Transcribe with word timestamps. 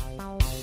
Hola 0.00 0.53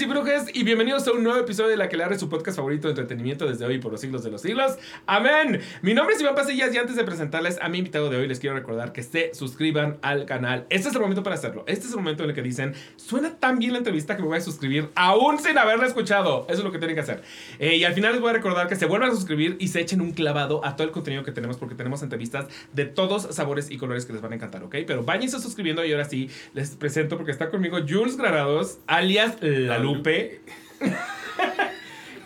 y 0.00 0.04
brujas 0.04 0.46
y 0.54 0.62
bienvenidos 0.62 1.08
a 1.08 1.12
un 1.12 1.24
nuevo 1.24 1.40
episodio 1.40 1.70
de 1.70 1.76
La 1.76 1.88
que 1.88 1.96
le 1.96 2.04
abre 2.04 2.16
su 2.16 2.28
podcast 2.28 2.56
favorito 2.56 2.86
de 2.86 2.92
entretenimiento 2.92 3.46
desde 3.46 3.64
hoy 3.64 3.78
por 3.78 3.90
los 3.90 4.00
siglos 4.00 4.22
de 4.22 4.30
los 4.30 4.42
siglos. 4.42 4.76
Amén. 5.06 5.60
Mi 5.82 5.92
nombre 5.92 6.14
es 6.14 6.20
Iván 6.20 6.36
Pasillas 6.36 6.72
y 6.72 6.78
antes 6.78 6.94
de 6.94 7.02
presentarles 7.02 7.58
a 7.60 7.68
mi 7.68 7.78
invitado 7.78 8.08
de 8.08 8.16
hoy 8.18 8.28
les 8.28 8.38
quiero 8.38 8.54
recordar 8.54 8.92
que 8.92 9.02
se 9.02 9.34
suscriban 9.34 9.98
al 10.02 10.24
canal. 10.24 10.66
Este 10.70 10.88
es 10.88 10.94
el 10.94 11.00
momento 11.00 11.24
para 11.24 11.34
hacerlo. 11.34 11.64
Este 11.66 11.86
es 11.86 11.90
el 11.90 11.96
momento 11.96 12.22
en 12.22 12.30
el 12.30 12.36
que 12.36 12.42
dicen, 12.42 12.74
suena 12.94 13.40
tan 13.40 13.58
bien 13.58 13.72
la 13.72 13.78
entrevista 13.78 14.14
que 14.14 14.22
me 14.22 14.28
voy 14.28 14.38
a 14.38 14.40
suscribir 14.40 14.90
aún 14.94 15.38
sin 15.40 15.58
haberla 15.58 15.86
escuchado. 15.86 16.46
Eso 16.48 16.58
es 16.58 16.64
lo 16.64 16.70
que 16.70 16.78
tienen 16.78 16.94
que 16.94 17.00
hacer. 17.00 17.22
Eh, 17.58 17.76
y 17.76 17.82
al 17.82 17.94
final 17.94 18.12
les 18.12 18.20
voy 18.20 18.30
a 18.30 18.34
recordar 18.34 18.68
que 18.68 18.76
se 18.76 18.86
vuelvan 18.86 19.10
a 19.10 19.14
suscribir 19.14 19.56
y 19.58 19.66
se 19.66 19.80
echen 19.80 20.00
un 20.00 20.12
clavado 20.12 20.64
a 20.64 20.76
todo 20.76 20.86
el 20.86 20.92
contenido 20.92 21.24
que 21.24 21.32
tenemos 21.32 21.56
porque 21.56 21.74
tenemos 21.74 22.04
entrevistas 22.04 22.46
de 22.72 22.84
todos 22.84 23.34
sabores 23.34 23.68
y 23.68 23.78
colores 23.78 24.06
que 24.06 24.12
les 24.12 24.22
van 24.22 24.30
a 24.30 24.36
encantar, 24.36 24.62
¿ok? 24.62 24.76
Pero 24.86 25.02
váyanse 25.02 25.40
suscribiendo 25.40 25.84
y 25.84 25.90
ahora 25.90 26.04
sí 26.04 26.30
les 26.54 26.76
presento 26.76 27.16
porque 27.16 27.32
está 27.32 27.50
conmigo 27.50 27.78
Jules 27.88 28.16
Granados, 28.16 28.78
alias 28.86 29.38
La 29.40 29.87
Lupe. 29.94 30.40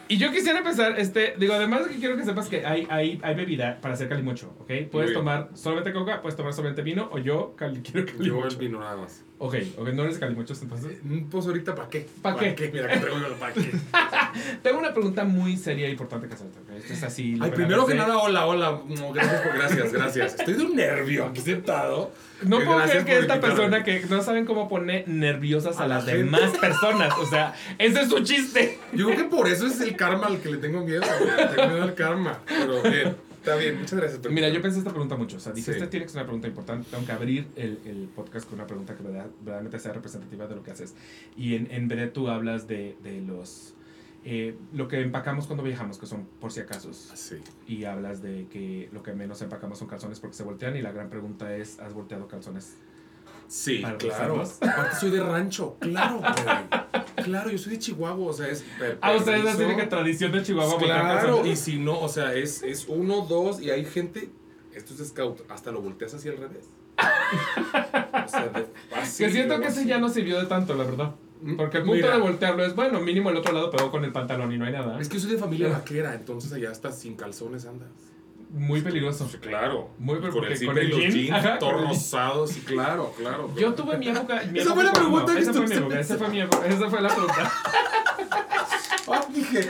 Y 0.08 0.18
yo 0.18 0.30
quisiera 0.30 0.58
empezar, 0.58 0.98
este, 0.98 1.34
digo, 1.38 1.54
además 1.54 1.86
de 1.86 1.92
que 1.94 1.98
quiero 1.98 2.18
que 2.18 2.24
sepas 2.24 2.46
que 2.50 2.66
hay, 2.66 2.86
hay, 2.90 3.18
hay 3.22 3.34
bebida 3.34 3.80
para 3.80 3.94
hacer 3.94 4.10
calimocho, 4.10 4.54
¿ok? 4.60 4.70
Puedes 4.90 5.14
tomar 5.14 5.48
solamente 5.54 5.90
coca, 5.94 6.20
puedes 6.20 6.36
tomar 6.36 6.52
solamente 6.52 6.82
vino, 6.82 7.08
o 7.12 7.18
yo 7.18 7.54
quiero 7.58 7.80
Yo 7.80 8.04
calimocho. 8.04 8.48
el 8.48 8.56
vino 8.56 8.78
nada 8.80 8.96
más. 8.96 9.24
Ok, 9.44 9.56
ok, 9.76 9.88
no 9.88 10.04
eres 10.04 10.18
calimochos 10.18 10.62
entonces. 10.62 10.98
Mm, 11.02 11.22
Pues 11.24 11.46
ahorita, 11.46 11.74
¿para 11.74 11.88
qué? 11.88 12.06
¿Pa' 12.22 12.36
qué? 12.38 12.54
Mira, 12.72 12.86
que 12.88 13.00
yo, 13.00 13.36
¿para 13.40 13.52
qué? 13.52 13.72
Tengo 14.62 14.78
una 14.78 14.94
pregunta 14.94 15.24
muy 15.24 15.56
seria 15.56 15.88
e 15.88 15.90
importante 15.90 16.28
que 16.28 16.34
hacerte. 16.34 16.58
Esto 16.78 16.92
es 16.92 17.02
así. 17.02 17.36
Ay, 17.40 17.50
primero 17.50 17.84
que 17.84 17.94
nada, 17.96 18.18
hola, 18.18 18.46
hola. 18.46 18.80
No, 18.86 19.12
gracias, 19.12 19.40
por, 19.40 19.52
gracias, 19.54 19.92
gracias. 19.92 20.34
Estoy 20.38 20.54
de 20.54 20.62
un 20.62 20.76
nervio 20.76 21.26
aquí 21.26 21.40
sentado. 21.40 22.12
No 22.44 22.60
Eh, 22.60 22.64
puedo 22.64 22.82
creer 22.84 23.04
que 23.04 23.18
esta 23.18 23.34
invitarme. 23.34 23.40
persona 23.56 23.82
que 23.84 24.06
no 24.08 24.22
saben 24.22 24.44
cómo 24.46 24.68
pone 24.68 25.02
nerviosas 25.08 25.76
a, 25.80 25.84
A 25.84 25.88
la 25.88 25.94
las 25.96 26.06
demás 26.06 26.52
personas. 26.60 27.12
O 27.18 27.26
sea, 27.26 27.52
ese 27.78 28.02
es 28.02 28.10
su 28.10 28.20
chiste. 28.22 28.78
Yo 28.92 29.06
creo 29.06 29.18
que 29.18 29.24
por 29.24 29.48
eso 29.48 29.66
es 29.66 29.80
el 29.80 29.96
karma 29.96 30.28
al 30.28 30.38
que 30.40 30.50
le 30.50 30.58
tengo 30.58 30.84
miedo. 30.84 31.02
Tengo 31.56 31.68
miedo 31.68 31.82
al 31.82 31.94
karma. 31.96 32.38
Pero 32.46 32.80
bien, 32.82 33.16
está 33.42 33.56
bien. 33.56 33.78
Muchas 33.78 33.98
gracias. 33.98 34.20
por 34.20 34.30
Mira, 34.32 34.48
yo 34.48 34.62
pensé 34.62 34.78
esta 34.78 34.90
pregunta 34.90 35.16
mucho. 35.16 35.36
O 35.36 35.40
sea, 35.40 35.52
dije, 35.52 35.72
Sí. 35.72 35.78
esta 35.78 35.90
tiene 35.90 36.06
que 36.06 36.10
ser 36.12 36.18
una 36.20 36.26
pregunta 36.26 36.48
importante. 36.48 36.88
Tengo 36.90 37.04
que 37.04 37.12
abrir 37.12 37.48
el, 37.56 37.78
el 37.84 38.08
podcast 38.14 38.46
con 38.48 38.54
una 38.58 38.66
pregunta 38.66 38.94
que 38.96 39.02
verdad- 39.02 39.30
verdaderamente 39.40 39.78
sea 39.78 39.92
representativa 39.92 40.46
de 40.46 40.54
lo 40.56 40.62
que 40.62 40.70
haces. 40.70 40.94
Y 41.36 41.54
en, 41.56 41.70
en 41.70 41.88
breve 41.88 42.08
tú 42.08 42.28
hablas 42.28 42.66
de, 42.68 42.96
de 43.02 43.20
los... 43.20 43.74
eh, 44.24 44.56
lo 44.72 44.86
que 44.88 45.00
empacamos 45.00 45.46
cuando 45.46 45.64
viajamos, 45.64 45.98
que 45.98 46.06
son 46.06 46.26
por 46.40 46.52
si 46.52 46.60
acaso. 46.60 46.92
Sí. 46.92 47.36
Y 47.66 47.84
hablas 47.84 48.22
de 48.22 48.46
que 48.48 48.88
lo 48.92 49.02
que 49.02 49.12
menos 49.12 49.42
empacamos 49.42 49.78
son 49.78 49.88
calzones 49.88 50.20
porque 50.20 50.36
se 50.36 50.44
voltean. 50.44 50.76
Y 50.76 50.82
la 50.82 50.92
gran 50.92 51.10
pregunta 51.10 51.54
es, 51.56 51.78
¿has 51.80 51.92
volteado 51.92 52.28
calzones? 52.28 52.76
Sí, 53.52 53.80
Para 53.80 53.98
claro. 53.98 54.42
Aparte 54.42 54.96
soy 54.98 55.10
de 55.10 55.22
rancho. 55.22 55.76
Claro, 55.78 56.20
güey. 56.20 57.22
Claro, 57.22 57.50
yo 57.50 57.58
soy 57.58 57.72
de 57.72 57.78
Chihuahua. 57.80 58.30
O 58.30 58.32
sea, 58.32 58.48
es. 58.48 58.64
Ah, 59.02 59.14
ustedes 59.14 59.58
tienen 59.58 59.76
que 59.76 59.84
tradición 59.84 60.32
de 60.32 60.42
Chihuahua 60.42 60.78
Claro, 60.78 61.44
y 61.44 61.54
si 61.54 61.76
no, 61.78 62.00
o 62.00 62.08
sea, 62.08 62.32
es, 62.32 62.62
es 62.62 62.86
uno, 62.88 63.26
dos, 63.28 63.60
y 63.60 63.70
hay 63.70 63.84
gente, 63.84 64.30
esto 64.72 64.94
es 64.94 65.06
scout, 65.06 65.42
hasta 65.50 65.70
lo 65.70 65.82
volteas 65.82 66.14
así 66.14 66.30
al 66.30 66.38
revés. 66.38 66.70
O 66.96 68.28
sea, 68.28 68.48
de 68.48 68.66
así, 68.96 69.24
Que 69.24 69.30
siento 69.30 69.60
que 69.60 69.66
ese 69.66 69.84
ya 69.84 69.98
no 69.98 70.08
sirvió 70.08 70.40
de 70.40 70.46
tanto, 70.46 70.74
la 70.74 70.84
verdad. 70.84 71.14
Mm, 71.42 71.56
Porque 71.56 71.76
el 71.76 71.82
punto 71.82 71.96
mira, 71.96 72.16
de 72.16 72.22
voltearlo 72.22 72.64
es, 72.64 72.74
bueno, 72.74 73.00
mínimo 73.02 73.28
el 73.28 73.36
otro 73.36 73.52
lado 73.52 73.70
pegó 73.70 73.90
con 73.90 74.02
el 74.02 74.12
pantalón 74.12 74.50
y 74.50 74.56
no 74.56 74.64
hay 74.64 74.72
nada. 74.72 74.98
Es 74.98 75.10
que 75.10 75.16
yo 75.16 75.24
soy 75.24 75.32
de 75.32 75.38
familia 75.38 75.68
vaquera, 75.68 76.14
entonces 76.14 76.50
allá 76.54 76.70
hasta 76.70 76.90
sin 76.90 77.16
calzones 77.16 77.66
andas. 77.66 77.90
Muy 78.52 78.80
peligroso. 78.82 79.28
Sí, 79.30 79.38
claro. 79.38 79.88
Muy 79.98 80.20
con 80.20 80.30
porque 80.30 80.52
el 80.52 80.66
con 80.66 80.76
zipper 80.76 80.78
el 80.78 80.86
y 80.86 80.90
los 80.90 81.00
jean, 81.00 81.12
jeans, 81.12 81.32
ajá, 81.32 81.58
todos 81.58 81.72
con 81.72 81.82
el- 81.82 81.88
rosados, 81.88 82.50
sí, 82.50 82.60
claro, 82.60 83.14
claro. 83.16 83.50
Yo 83.56 83.72
tuve 83.74 83.96
mi 83.98 84.08
época. 84.08 84.42
mi 84.50 84.58
Esa 84.58 84.74
fue 84.74 84.84
la 84.84 84.90
cuando- 84.92 85.10
pregunta 85.24 85.34
que 85.34 85.40
Esa 85.40 85.52
fue 85.52 85.66
mi 85.66 85.74
época, 85.76 86.00
esa 86.00 86.16
fue 86.18 86.28
mi 86.28 86.40
época, 86.40 86.66
esa 86.66 86.90
fue 86.90 87.00
la 87.00 87.08
pregunta. 87.08 87.52
Ah, 89.08 89.26
dije, 89.34 89.68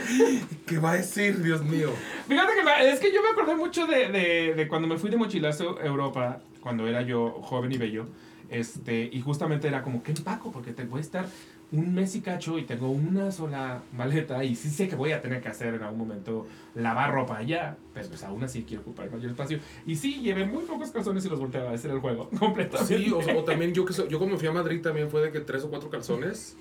¿qué 0.67 0.77
va 0.77 0.91
a 0.91 0.95
decir, 0.95 1.41
Dios 1.41 1.63
mío? 1.63 1.89
Fíjate 2.27 2.53
que 2.53 2.89
es 2.91 2.99
que 2.99 3.11
yo 3.11 3.21
me 3.23 3.29
acordé 3.29 3.55
mucho 3.55 3.87
de, 3.87 4.07
de, 4.09 4.53
de 4.53 4.67
cuando 4.67 4.87
me 4.87 4.97
fui 4.97 5.09
de 5.09 5.17
mochilazo 5.17 5.79
a 5.81 5.85
Europa, 5.85 6.39
cuando 6.61 6.87
era 6.87 7.01
yo 7.01 7.31
joven 7.41 7.71
y 7.71 7.77
bello. 7.77 8.05
Este, 8.49 9.09
y 9.11 9.21
justamente 9.21 9.67
era 9.67 9.81
como, 9.81 10.03
¿qué 10.03 10.11
empaco? 10.11 10.51
Porque 10.51 10.71
te 10.71 10.83
voy 10.83 10.99
a 10.99 11.01
estar 11.01 11.25
un 11.73 11.93
mes 11.93 12.15
y 12.15 12.21
cacho 12.21 12.57
y 12.57 12.63
tengo 12.63 12.89
una 12.89 13.31
sola 13.31 13.81
maleta 13.97 14.43
y 14.45 14.55
sí 14.55 14.69
sé 14.69 14.87
que 14.87 14.95
voy 14.95 15.11
a 15.11 15.21
tener 15.21 15.41
que 15.41 15.49
hacer 15.49 15.73
en 15.73 15.81
algún 15.83 15.97
momento 15.99 16.47
lavar 16.75 17.11
ropa 17.11 17.37
allá, 17.37 17.75
pero 17.93 18.07
pues 18.07 18.23
aún 18.23 18.43
así 18.43 18.63
quiero 18.63 18.83
ocupar 18.83 19.11
mayor 19.11 19.31
espacio. 19.31 19.59
Y 19.85 19.95
sí, 19.95 20.21
llevé 20.21 20.45
muy 20.45 20.63
pocos 20.63 20.91
calzones 20.91 21.25
y 21.25 21.29
los 21.29 21.39
volteaba, 21.39 21.73
ese 21.73 21.87
era 21.87 21.95
el 21.95 22.01
juego, 22.01 22.29
completamente. 22.39 22.95
Sí, 22.97 23.11
o, 23.11 23.17
o 23.17 23.43
también 23.43 23.73
yo 23.73 23.83
que 23.85 23.93
soy- 23.93 24.07
yo 24.07 24.19
cuando 24.19 24.37
fui 24.37 24.47
a 24.47 24.51
Madrid 24.53 24.81
también 24.81 25.09
fue 25.09 25.21
de 25.23 25.31
que 25.31 25.39
tres 25.41 25.63
o 25.63 25.69
cuatro 25.69 25.89
calzones, 25.89 26.55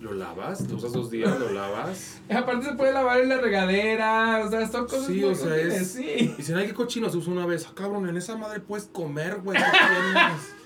lo 0.00 0.14
lavas, 0.14 0.68
lo 0.68 0.76
usas 0.76 0.92
dos 0.92 1.10
días, 1.10 1.38
lo 1.38 1.50
lavas. 1.52 2.20
Aparte 2.30 2.66
se 2.66 2.74
puede 2.74 2.92
lavar 2.92 3.20
en 3.20 3.28
la 3.28 3.38
regadera, 3.38 4.42
o 4.44 4.50
sea, 4.50 4.66
son 4.68 4.84
cosas 4.86 5.06
Sí, 5.06 5.14
muy 5.14 5.24
o 5.24 5.34
sea, 5.34 5.56
es- 5.56 5.92
sí. 5.92 6.06
Y 6.08 6.28
dicen, 6.36 6.56
ay, 6.56 6.66
qué 6.68 6.74
cochino 6.74 7.08
se 7.10 7.16
usa 7.18 7.32
una 7.32 7.46
vez. 7.46 7.66
Ah, 7.68 7.72
cabrón, 7.74 8.08
en 8.08 8.16
esa 8.16 8.36
madre 8.36 8.60
puedes 8.60 8.86
comer, 8.86 9.40
güey. 9.42 9.58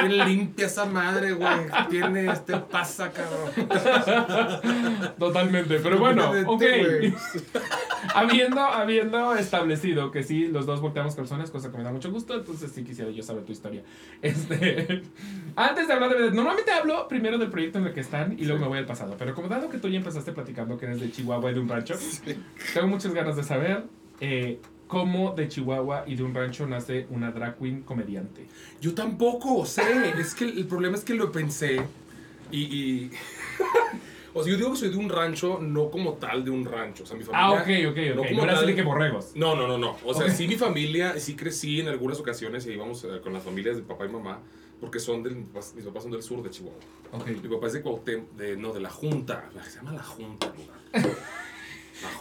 bien 0.00 0.26
limpia 0.26 0.66
esa 0.66 0.84
madre, 0.84 1.32
güey. 1.32 1.66
¿Qué 1.66 1.90
tienes? 1.90 2.40
¿Qué 2.40 2.56
pasa, 2.56 3.10
cabrón? 3.12 3.50
Totalmente, 5.18 5.78
pero 5.80 5.98
bueno, 5.98 6.32
ok. 6.46 6.62
Habiendo, 8.14 8.60
habiendo 8.60 9.34
establecido 9.34 10.10
que 10.10 10.22
sí, 10.22 10.46
los 10.46 10.66
dos 10.66 10.80
volteamos 10.80 11.14
calzones, 11.14 11.50
cosa 11.50 11.70
que 11.70 11.78
me 11.78 11.84
da 11.84 11.90
mucho 11.90 12.12
gusto, 12.12 12.34
entonces 12.34 12.70
sí 12.70 12.84
quisiera 12.84 13.10
yo 13.10 13.22
saber 13.22 13.44
tu 13.44 13.52
historia. 13.52 13.82
Este, 14.20 15.02
antes 15.56 15.88
de 15.88 15.94
hablar 15.94 16.10
de 16.10 16.30
normalmente 16.30 16.70
hablo 16.70 17.08
primero 17.08 17.38
del 17.38 17.50
proyecto 17.50 17.78
en 17.78 17.86
el 17.86 17.94
que 17.94 18.00
están 18.00 18.38
y 18.38 18.44
luego 18.44 18.60
me 18.60 18.68
voy 18.68 18.78
al 18.78 18.86
pasado, 18.86 19.16
pero 19.18 19.34
como 19.34 19.48
dado 19.48 19.70
que 19.70 19.78
tú 19.78 19.88
ya 19.88 19.96
empezaste 19.96 20.32
platicando 20.32 20.76
que 20.76 20.84
eres 20.84 21.00
de 21.00 21.10
Chihuahua 21.10 21.50
y 21.50 21.54
de 21.54 21.60
un 21.60 21.68
rancho, 21.68 21.94
tengo 22.74 22.88
muchas 22.88 23.14
ganas 23.14 23.36
de 23.36 23.42
saber 23.42 23.84
eh, 24.20 24.60
cómo 24.86 25.32
de 25.34 25.48
Chihuahua 25.48 26.04
y 26.06 26.14
de 26.16 26.22
un 26.22 26.34
rancho 26.34 26.66
nace 26.66 27.06
una 27.10 27.30
drag 27.30 27.58
queen 27.58 27.82
comediante. 27.82 28.46
Yo 28.80 28.94
tampoco 28.94 29.64
sé. 29.66 29.82
Es 30.18 30.34
que 30.34 30.44
el 30.44 30.66
problema 30.66 30.96
es 30.96 31.04
que 31.04 31.14
lo 31.14 31.30
pensé 31.32 31.80
y. 32.50 32.60
y- 32.60 33.10
o 34.34 34.42
sea, 34.42 34.50
yo 34.52 34.56
digo 34.58 34.70
que 34.72 34.76
soy 34.78 34.90
de 34.90 34.96
un 34.96 35.08
rancho, 35.08 35.58
no 35.60 35.90
como 35.90 36.14
tal 36.14 36.44
de 36.44 36.50
un 36.50 36.64
rancho. 36.64 37.04
O 37.04 37.06
sea, 37.06 37.16
mi 37.16 37.24
familia. 37.24 37.46
Ah, 37.46 37.52
ok, 37.52 37.90
ok, 37.90 37.96
no 38.16 38.22
ok. 38.22 38.28
como 38.28 38.38
No 38.38 38.44
era 38.44 38.54
tal- 38.60 38.74
que 38.74 38.82
borregos. 38.82 39.32
No, 39.34 39.54
no, 39.54 39.66
no, 39.68 39.78
no. 39.78 39.96
O 40.04 40.12
sea, 40.14 40.26
Ok. 40.26 40.32
sí 40.32 40.46
mi 40.48 40.56
familia, 40.56 41.18
sí 41.18 41.34
crecí 41.36 41.80
en 41.80 41.88
algunas 41.88 42.18
ocasiones 42.20 42.66
y 42.66 42.72
íbamos 42.72 43.04
eh, 43.04 43.20
con 43.22 43.32
las 43.32 43.42
familias 43.42 43.76
de 43.76 43.82
papá 43.82 44.06
y 44.06 44.08
mamá, 44.08 44.40
porque 44.80 44.98
son 44.98 45.22
del, 45.22 45.36
mis 45.36 45.46
papás 45.84 46.02
son 46.02 46.10
del 46.12 46.22
sur 46.22 46.42
de 46.42 46.50
Chihuahua. 46.50 46.78
Ok. 47.12 47.28
Mi 47.42 47.48
papá 47.48 47.68
es 47.68 47.72
de 47.74 47.82
Cuauhtémoc, 47.82 48.32
de, 48.32 48.56
no, 48.56 48.72
de 48.72 48.80
la 48.80 48.90
Junta. 48.90 49.48
Se 49.68 49.76
llama 49.76 49.92
la 49.92 50.02
Junta, 50.02 50.52
Junta, 50.52 50.72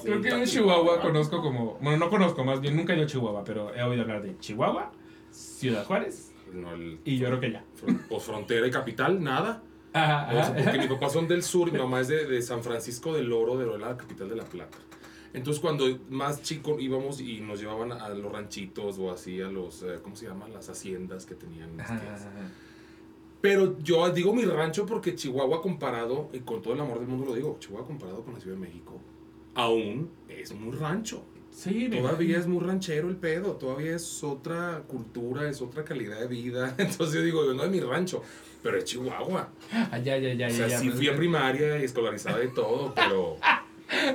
Creo 0.03 0.21
que 0.21 0.29
en 0.29 0.45
Chihuahua 0.45 1.01
conozco 1.01 1.41
como. 1.41 1.77
Bueno, 1.81 1.97
no 2.05 2.09
conozco, 2.09 2.44
más 2.44 2.59
bien 2.61 2.75
nunca 2.75 2.94
he 2.94 2.95
ido 2.95 3.05
a 3.05 3.07
Chihuahua, 3.07 3.44
pero 3.44 3.73
he 3.75 3.81
oído 3.83 4.01
hablar 4.03 4.21
de 4.21 4.38
Chihuahua, 4.39 4.91
Ciudad 5.31 5.85
Juárez 5.85 6.31
No, 6.53 6.73
el, 6.73 6.99
y 7.05 7.17
yo 7.17 7.27
creo 7.27 7.39
que 7.39 7.51
ya. 7.51 7.63
o 8.09 8.19
frontera 8.19 8.67
y 8.67 8.71
capital, 8.71 9.23
nada. 9.23 9.63
Ajá, 9.94 10.27
O 10.29 10.31
sea, 10.31 10.41
ajá. 10.47 10.55
porque 10.63 10.77
mis 10.79 10.88
papás 10.88 11.13
son 11.13 11.27
del 11.27 11.44
sur 11.44 11.67
y 11.69 11.71
mi 11.71 11.77
mamá 11.79 12.01
es 12.01 12.07
de, 12.07 12.25
de 12.25 12.41
San 12.41 12.63
Francisco 12.63 13.13
del 13.13 13.31
Oro, 13.31 13.57
de 13.57 13.77
la 13.77 13.95
capital 13.97 14.27
de 14.29 14.35
La 14.35 14.44
Plata. 14.45 14.77
Entonces, 15.33 15.59
cuando 15.61 15.85
más 16.09 16.41
chico 16.44 16.79
íbamos 16.79 17.19
y 17.19 17.41
nos 17.41 17.59
llevaban 17.59 17.91
a 17.91 18.09
los 18.09 18.31
ranchitos 18.31 19.00
o 19.00 19.11
así, 19.11 19.41
a 19.41 19.47
los, 19.47 19.81
eh, 19.83 20.00
¿cómo 20.03 20.15
se 20.15 20.27
llaman? 20.27 20.53
Las 20.53 20.69
haciendas 20.69 21.25
que 21.25 21.33
tenían. 21.35 21.79
ajá. 21.79 22.00
Pero 23.41 23.77
yo 23.79 24.09
digo 24.09 24.33
mi 24.33 24.45
rancho 24.45 24.85
porque 24.85 25.15
Chihuahua 25.15 25.61
comparado, 25.61 26.29
y 26.31 26.39
con 26.39 26.61
todo 26.61 26.73
el 26.75 26.79
amor 26.79 27.00
del 27.00 27.07
mundo 27.09 27.25
lo 27.25 27.33
digo, 27.35 27.57
Chihuahua 27.59 27.85
comparado 27.85 28.23
con 28.23 28.33
la 28.35 28.39
Ciudad 28.39 28.55
de 28.55 28.61
México, 28.61 29.01
aún 29.55 30.09
es 30.29 30.53
muy 30.53 30.75
rancho. 30.75 31.23
Sí, 31.51 31.87
Todavía 31.87 32.39
es 32.39 32.47
muy 32.47 32.63
ranchero 32.63 33.09
el 33.09 33.15
pedo, 33.15 33.53
todavía 33.57 33.95
es 33.95 34.23
otra 34.23 34.83
cultura, 34.87 35.47
es 35.47 35.61
otra 35.61 35.83
calidad 35.83 36.19
de 36.19 36.27
vida. 36.27 36.73
Entonces 36.79 37.13
yo 37.13 37.21
digo, 37.21 37.53
no 37.53 37.63
es 37.63 37.69
mi 37.69 37.79
rancho, 37.79 38.23
pero 38.63 38.77
es 38.77 38.85
Chihuahua. 38.85 39.50
Ah, 39.71 40.00
ya, 40.00 40.17
ya, 40.17 40.33
ya, 40.33 40.47
O 40.47 40.50
sea, 40.50 40.67
ya, 40.67 40.79
sí 40.79 40.89
fui 40.89 41.07
a 41.09 41.15
primaria 41.15 41.79
y 41.79 41.83
escolarizada 41.83 42.44
y 42.44 42.50
todo, 42.50 42.94
pero... 42.95 43.38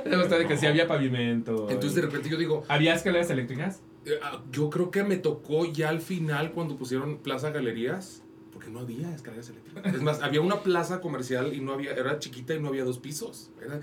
Me 0.05 0.17
gusta 0.17 0.37
de 0.37 0.45
que 0.45 0.57
sí 0.57 0.65
había 0.65 0.85
pavimento. 0.85 1.69
Entonces 1.69 1.95
de 1.95 2.01
repente 2.01 2.27
yo 2.27 2.37
digo, 2.37 2.65
¿Había 2.67 2.93
escaleras 2.93 3.29
eléctricas? 3.29 3.81
eh, 4.05 4.19
ah, 4.21 4.41
yo 4.51 4.69
creo 4.69 4.91
que 4.91 5.03
me 5.03 5.15
tocó 5.15 5.65
ya 5.71 5.87
al 5.87 6.01
final 6.01 6.51
cuando 6.51 6.75
pusieron 6.75 7.19
Plaza 7.19 7.51
Galerías, 7.51 8.21
porque 8.59 8.71
no 8.71 8.79
había 8.79 9.15
escaleras 9.15 9.47
eléctricas. 9.49 9.95
Es 9.95 10.01
más, 10.01 10.21
había 10.21 10.41
una 10.41 10.61
plaza 10.63 10.99
comercial 10.99 11.53
y 11.53 11.61
no 11.61 11.71
había, 11.71 11.93
era 11.93 12.19
chiquita 12.19 12.53
y 12.53 12.59
no 12.59 12.67
había 12.67 12.83
dos 12.83 12.99
pisos. 12.99 13.51
Era- 13.65 13.79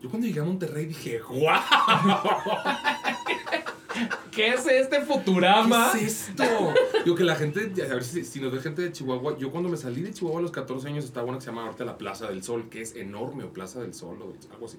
yo 0.00 0.08
cuando 0.08 0.28
llegué 0.28 0.38
a 0.38 0.44
Monterrey 0.44 0.86
dije, 0.86 1.18
¡guau! 1.18 1.60
¿Qué 4.30 4.50
es 4.54 4.64
este 4.68 5.00
Futurama? 5.00 5.90
¿Qué 5.92 6.04
es 6.04 6.28
esto? 6.28 6.44
Digo 7.04 7.16
que 7.16 7.24
la 7.24 7.34
gente, 7.34 7.72
a 7.82 7.86
ver 7.94 8.04
si, 8.04 8.24
si 8.24 8.40
nos 8.40 8.52
ve 8.52 8.60
gente 8.60 8.82
de 8.82 8.92
Chihuahua, 8.92 9.36
yo 9.36 9.50
cuando 9.50 9.68
me 9.68 9.76
salí 9.76 10.00
de 10.00 10.12
Chihuahua 10.14 10.38
a 10.38 10.42
los 10.42 10.52
14 10.52 10.86
años 10.86 11.04
estaba 11.04 11.26
una 11.26 11.38
que 11.38 11.44
se 11.44 11.50
llama 11.50 11.64
ahorita 11.64 11.84
la 11.84 11.98
Plaza 11.98 12.28
del 12.28 12.44
Sol, 12.44 12.68
que 12.70 12.82
es 12.82 12.94
enorme, 12.94 13.42
o 13.42 13.52
Plaza 13.52 13.80
del 13.80 13.94
Sol, 13.94 14.16
o 14.22 14.32
algo 14.52 14.66
así. 14.66 14.78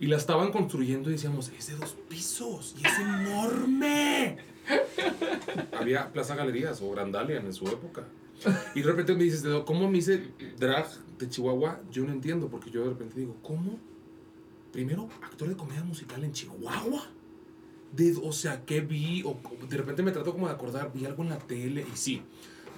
Y 0.00 0.06
la 0.06 0.18
estaban 0.18 0.52
construyendo 0.52 1.08
y 1.08 1.14
decíamos, 1.14 1.50
es 1.58 1.68
de 1.68 1.76
dos 1.76 1.96
pisos 2.10 2.74
y 2.78 2.86
es 2.86 2.98
enorme. 2.98 4.36
Había 5.78 6.12
Plaza 6.12 6.34
Galerías 6.34 6.80
o 6.82 6.90
Grandalian 6.90 7.46
en 7.46 7.52
su 7.52 7.66
época. 7.66 8.04
Y 8.74 8.80
de 8.80 8.86
repente 8.86 9.14
me 9.14 9.24
dices, 9.24 9.44
¿cómo 9.66 9.90
me 9.90 9.98
hice 9.98 10.28
drag 10.58 10.88
de 11.18 11.28
Chihuahua? 11.28 11.80
Yo 11.90 12.04
no 12.04 12.12
entiendo, 12.12 12.48
porque 12.48 12.70
yo 12.70 12.84
de 12.84 12.90
repente 12.90 13.20
digo, 13.20 13.36
¿cómo? 13.42 13.78
Primero, 14.72 15.08
actor 15.22 15.48
de 15.48 15.56
comedia 15.56 15.82
musical 15.82 16.24
en 16.24 16.32
Chihuahua. 16.32 17.02
De, 17.92 18.16
o 18.22 18.32
sea, 18.32 18.64
¿qué 18.64 18.80
vi? 18.80 19.22
O, 19.24 19.36
de 19.68 19.76
repente 19.76 20.02
me 20.02 20.12
trato 20.12 20.32
como 20.32 20.46
de 20.46 20.54
acordar, 20.54 20.92
vi 20.94 21.04
algo 21.04 21.22
en 21.22 21.30
la 21.30 21.38
tele 21.38 21.84
y 21.92 21.96
sí. 21.96 22.22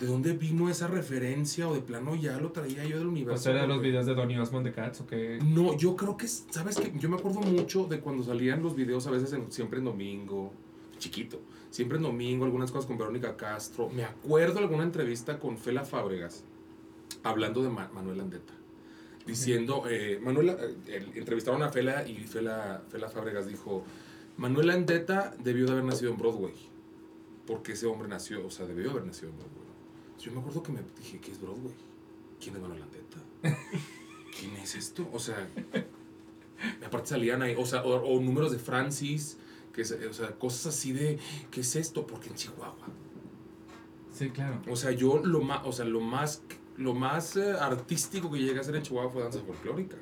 ¿De 0.00 0.06
dónde 0.06 0.33
vino 0.33 0.69
esa 0.69 0.89
referencia? 0.89 1.69
O 1.69 1.75
de 1.75 1.81
plano 1.81 2.17
ya 2.17 2.39
lo 2.39 2.50
traía 2.50 2.85
yo 2.85 2.99
del 2.99 3.06
universo. 3.06 3.50
¿O 3.50 3.53
sea, 3.53 3.62
de 3.62 3.69
los 3.69 3.81
videos 3.81 4.06
de 4.06 4.15
Donny 4.15 4.37
Osmond 4.39 4.67
de 4.67 4.73
Cats 4.73 5.03
o 5.03 5.06
qué? 5.06 5.39
No, 5.44 5.77
yo 5.77 5.94
creo 5.94 6.17
que, 6.17 6.27
¿sabes 6.27 6.77
qué? 6.77 6.93
Yo 6.99 7.09
me 7.09 7.17
acuerdo 7.17 7.41
mucho 7.41 7.85
de 7.85 8.00
cuando 8.00 8.25
salían 8.25 8.62
los 8.62 8.75
videos 8.75 9.06
a 9.06 9.11
veces 9.11 9.33
en, 9.35 9.53
siempre 9.53 9.79
en 9.79 9.85
domingo, 9.85 10.53
chiquito. 10.99 11.41
Siempre 11.73 11.97
en 11.97 12.03
domingo, 12.03 12.45
algunas 12.45 12.71
cosas 12.71 12.85
con 12.85 12.99
Verónica 12.99 13.35
Castro. 13.35 13.89
Me 13.89 14.05
acuerdo 14.05 14.59
alguna 14.59 14.83
entrevista 14.83 15.39
con 15.39 15.57
Fela 15.57 15.87
Fábregas, 15.87 16.45
hablando 17.23 17.63
de 17.63 17.71
Manuel 17.71 18.21
Andeta. 18.21 18.53
Diciendo, 19.27 19.85
eh, 19.89 20.21
Manuela, 20.23 20.59
eh, 20.87 21.13
entrevistaron 21.15 21.63
a 21.63 21.71
Fela 21.71 22.07
y 22.07 22.17
Fela, 22.27 22.83
Fela 22.91 23.09
Fábregas 23.09 23.47
dijo, 23.47 23.85
Manuel 24.37 24.69
Andeta 24.69 25.35
debió 25.43 25.65
de 25.65 25.73
haber 25.73 25.85
nacido 25.85 26.11
en 26.11 26.19
Broadway. 26.19 26.53
Porque 27.47 27.73
ese 27.73 27.87
hombre 27.87 28.07
nació, 28.07 28.47
o 28.47 28.51
sea, 28.51 28.67
debió 28.67 28.91
haber 28.91 29.07
nacido 29.07 29.31
en 29.31 29.37
Broadway. 29.39 29.63
Yo 30.21 30.31
me 30.31 30.41
acuerdo 30.41 30.63
que 30.63 30.73
me 30.73 30.81
dije, 30.99 31.21
¿qué 31.21 31.31
es 31.31 31.41
Broadway? 31.41 31.73
¿Quién 32.39 32.55
es 32.55 32.61
Manuel 32.61 32.83
Andeta? 32.83 33.59
¿Quién 34.39 34.57
es 34.59 34.75
esto? 34.75 35.09
O 35.11 35.19
sea, 35.19 35.49
aparte 36.85 37.09
salían 37.09 37.41
ahí, 37.41 37.55
o 37.57 37.65
sea, 37.65 37.83
o 37.83 38.21
números 38.21 38.53
de 38.53 38.59
Francis 38.59 39.39
que, 39.73 39.83
o 39.83 40.13
sea, 40.13 40.31
cosas 40.39 40.75
así 40.75 40.93
de, 40.93 41.19
¿qué 41.51 41.61
es 41.61 41.77
esto? 41.77 42.07
Porque 42.07 42.29
en 42.29 42.35
Chihuahua. 42.35 42.87
Sí, 44.13 44.31
claro. 44.31 44.61
O 44.71 44.77
sea, 44.77 44.91
yo 44.91 45.19
lo 45.25 45.41
más, 45.41 45.63
o 45.65 45.73
sea, 45.73 45.85
lo 45.85 46.01
más, 46.01 46.43
lo 46.77 46.95
más 46.95 47.37
eh, 47.37 47.53
artístico 47.53 48.31
que 48.31 48.39
llegué 48.39 48.59
a 48.59 48.61
hacer 48.61 48.77
en 48.77 48.83
Chihuahua 48.83 49.11
fue 49.11 49.23
danza 49.23 49.41
folclórica. 49.41 49.97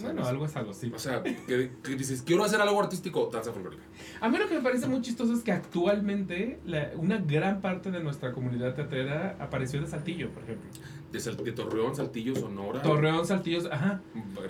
Bueno, 0.00 0.24
algo 0.24 0.44
es 0.44 0.56
algo, 0.56 0.74
sí. 0.74 0.90
O 0.94 0.98
sea, 0.98 1.22
que, 1.22 1.70
dices, 1.96 2.22
quiero 2.22 2.44
hacer 2.44 2.60
algo 2.60 2.80
artístico, 2.82 3.30
danza 3.32 3.52
folclórica. 3.52 3.84
A 4.20 4.28
mí 4.28 4.38
lo 4.38 4.48
que 4.48 4.56
me 4.56 4.60
parece 4.60 4.86
muy 4.88 5.00
chistoso 5.00 5.32
es 5.32 5.42
que 5.42 5.52
actualmente 5.52 6.60
una 6.96 7.18
gran 7.18 7.60
parte 7.60 7.90
de 7.90 8.00
nuestra 8.00 8.32
comunidad 8.32 8.74
teatrera 8.74 9.36
apareció 9.38 9.80
de 9.80 9.86
Saltillo, 9.86 10.30
por 10.30 10.42
ejemplo. 10.42 10.68
De, 11.18 11.52
Torreón, 11.52 11.94
Saltillo, 11.94 12.34
Sonora. 12.34 12.82
Torreón, 12.82 13.26
Saltillo, 13.26 13.72
ajá. 13.72 14.00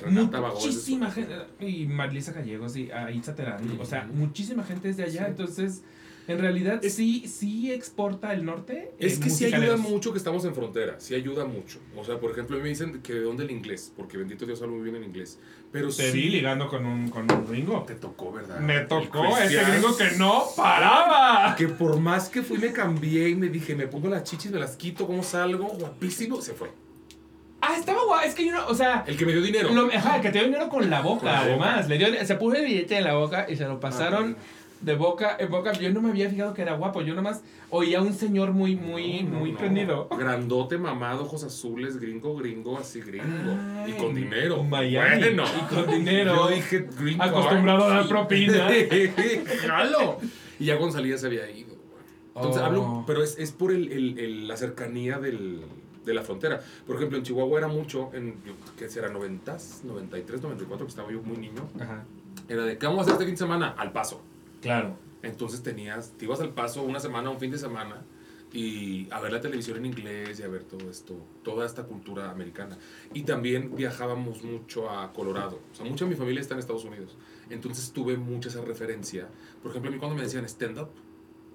Renata 0.00 0.40
Muchísima 0.40 1.10
gente. 1.10 1.34
Y 1.60 1.86
Marlisa 1.86 2.32
Gallegos 2.32 2.76
y 2.76 2.90
Aitza 2.90 3.34
Terán. 3.34 3.78
O 3.80 3.84
sea, 3.84 4.08
muchísima 4.12 4.62
gente 4.64 4.88
es 4.88 4.96
de 4.96 5.04
allá. 5.04 5.26
Entonces, 5.28 5.82
en 6.26 6.38
realidad 6.38 6.80
sí, 6.82 7.26
sí 7.28 7.70
exporta 7.72 8.32
el 8.32 8.44
norte. 8.44 8.92
Es 8.98 9.18
que 9.18 9.30
sí 9.30 9.44
ayuda 9.44 9.76
mucho 9.76 10.12
que 10.12 10.18
estamos 10.18 10.44
en 10.44 10.54
frontera, 10.54 10.96
sí 10.98 11.14
ayuda 11.14 11.44
mucho. 11.44 11.78
O 11.96 12.04
sea, 12.04 12.18
por 12.18 12.30
ejemplo, 12.30 12.56
a 12.56 12.58
mí 12.58 12.62
me 12.62 12.70
dicen 12.70 13.02
que 13.02 13.12
de 13.12 13.20
dónde 13.20 13.44
el 13.44 13.50
inglés, 13.50 13.92
porque 13.96 14.16
bendito 14.16 14.46
Dios 14.46 14.62
hablo 14.62 14.74
muy 14.74 14.84
bien 14.84 14.96
en 14.96 15.04
inglés. 15.04 15.38
Pero 15.70 15.88
Te 15.90 16.12
vi 16.12 16.30
ligando 16.30 16.68
con 16.68 16.86
un, 16.86 17.08
con 17.08 17.30
un 17.30 17.46
gringo. 17.46 17.82
Te 17.82 17.96
tocó, 17.96 18.32
¿verdad? 18.32 18.60
Me 18.60 18.80
tocó 18.80 19.36
ese 19.36 19.62
gringo 19.64 19.96
que 19.96 20.12
no 20.16 20.44
paraba. 20.56 21.54
Que 21.56 21.68
por 21.68 21.98
más 21.98 22.28
que 22.28 22.42
fui 22.42 22.58
me 22.58 22.72
cambié 22.72 23.28
y 23.28 23.34
me 23.34 23.48
dije, 23.48 23.74
me 23.74 23.86
pongo 23.86 24.08
las 24.08 24.22
chichis, 24.24 24.52
me 24.52 24.60
las 24.60 24.76
quito, 24.76 25.06
¿cómo 25.06 25.22
salgo? 25.22 25.66
Guapísimo, 25.66 26.40
se 26.40 26.54
fue. 26.54 26.70
Ah, 27.60 27.76
estaba 27.78 28.04
guay. 28.04 28.28
Es 28.28 28.34
que 28.34 28.44
yo 28.44 28.52
no, 28.52 28.66
o 28.66 28.74
sea. 28.74 29.04
El 29.06 29.16
que 29.16 29.24
me 29.26 29.32
dio 29.32 29.42
dinero. 29.42 29.70
ajá, 29.94 30.16
el 30.16 30.22
que 30.22 30.30
te 30.30 30.38
dio 30.38 30.46
dinero 30.48 30.68
con 30.68 30.88
la 30.88 31.00
boca, 31.00 31.40
además. 31.40 31.88
Le 31.88 31.98
dio, 31.98 32.06
se 32.24 32.34
puso 32.36 32.56
el 32.56 32.64
billete 32.64 32.98
en 32.98 33.04
la 33.04 33.14
boca 33.14 33.46
y 33.48 33.56
se 33.56 33.64
lo 33.64 33.80
pasaron. 33.80 34.36
Ah, 34.38 34.63
de 34.84 34.94
boca 34.94 35.36
en 35.38 35.50
boca. 35.50 35.72
Yo 35.72 35.90
no 35.92 36.00
me 36.00 36.10
había 36.10 36.28
fijado 36.28 36.54
que 36.54 36.62
era 36.62 36.74
guapo. 36.74 37.02
Yo 37.02 37.14
nomás 37.14 37.42
oía 37.70 37.98
a 37.98 38.02
un 38.02 38.12
señor 38.12 38.52
muy, 38.52 38.76
muy, 38.76 39.22
muy 39.22 39.52
prendido. 39.52 40.08
Grandote, 40.08 40.78
mamado, 40.78 41.24
ojos 41.24 41.44
azules, 41.44 41.98
gringo, 41.98 42.36
gringo, 42.36 42.78
así 42.78 43.00
gringo. 43.00 43.26
y 43.86 43.92
con 43.92 44.14
dinero. 44.14 44.62
Miami. 44.62 45.20
Bueno. 45.20 45.44
Y 45.44 45.74
con 45.74 45.90
dinero. 45.90 46.34
Yo 46.34 46.48
dije 46.54 46.86
gringo. 46.98 47.22
Acostumbrado 47.22 47.84
a 47.84 47.88
dar 47.88 48.08
propina. 48.08 48.68
¡Jalo! 49.66 50.18
Y 50.58 50.66
ya 50.66 50.78
salía 50.90 51.16
se 51.18 51.26
había 51.26 51.50
ido. 51.50 51.74
Entonces 52.36 52.62
hablo, 52.62 52.82
oh. 52.82 53.04
pero 53.06 53.22
es, 53.22 53.38
es 53.38 53.52
por 53.52 53.70
el, 53.70 53.92
el, 53.92 54.48
la 54.48 54.56
cercanía 54.56 55.18
del, 55.18 55.62
de 56.04 56.14
la 56.14 56.22
frontera. 56.22 56.60
Por 56.84 56.96
ejemplo, 56.96 57.16
en 57.16 57.22
Chihuahua 57.22 57.58
era 57.58 57.68
mucho, 57.68 58.10
en, 58.12 58.36
que 58.76 58.88
será 58.88 59.08
90, 59.08 59.56
93, 59.84 60.42
94, 60.42 60.84
que 60.84 60.90
estaba 60.90 61.12
yo 61.12 61.22
muy 61.22 61.36
niño. 61.36 61.68
Ajá. 61.80 62.04
Era 62.48 62.64
de, 62.64 62.76
¿qué 62.76 62.86
vamos 62.86 63.00
a 63.00 63.02
hacer 63.02 63.12
este 63.12 63.24
fin 63.24 63.34
de 63.34 63.38
semana? 63.38 63.74
Al 63.78 63.92
paso. 63.92 64.20
Claro. 64.64 64.96
Entonces 65.22 65.62
tenías, 65.62 66.12
te 66.16 66.24
ibas 66.24 66.40
al 66.40 66.54
paso 66.54 66.82
una 66.82 66.98
semana, 66.98 67.28
un 67.28 67.38
fin 67.38 67.50
de 67.50 67.58
semana, 67.58 68.02
y 68.50 69.06
a 69.10 69.20
ver 69.20 69.30
la 69.30 69.40
televisión 69.42 69.76
en 69.76 69.84
inglés 69.84 70.40
y 70.40 70.42
a 70.42 70.48
ver 70.48 70.64
todo 70.64 70.90
esto, 70.90 71.18
toda 71.42 71.66
esta 71.66 71.82
cultura 71.82 72.30
americana. 72.30 72.78
Y 73.12 73.24
también 73.24 73.76
viajábamos 73.76 74.42
mucho 74.42 74.88
a 74.88 75.12
Colorado. 75.12 75.60
O 75.70 75.74
sea, 75.74 75.84
mucha 75.84 76.06
de 76.06 76.12
mi 76.12 76.16
familia 76.16 76.40
está 76.40 76.54
en 76.54 76.60
Estados 76.60 76.84
Unidos. 76.84 77.14
Entonces 77.50 77.92
tuve 77.92 78.16
mucha 78.16 78.48
esa 78.48 78.62
referencia. 78.62 79.28
Por 79.60 79.70
ejemplo, 79.70 79.90
a 79.90 79.92
mí 79.92 79.98
cuando 79.98 80.16
me 80.16 80.22
decían 80.22 80.46
stand-up, 80.46 80.88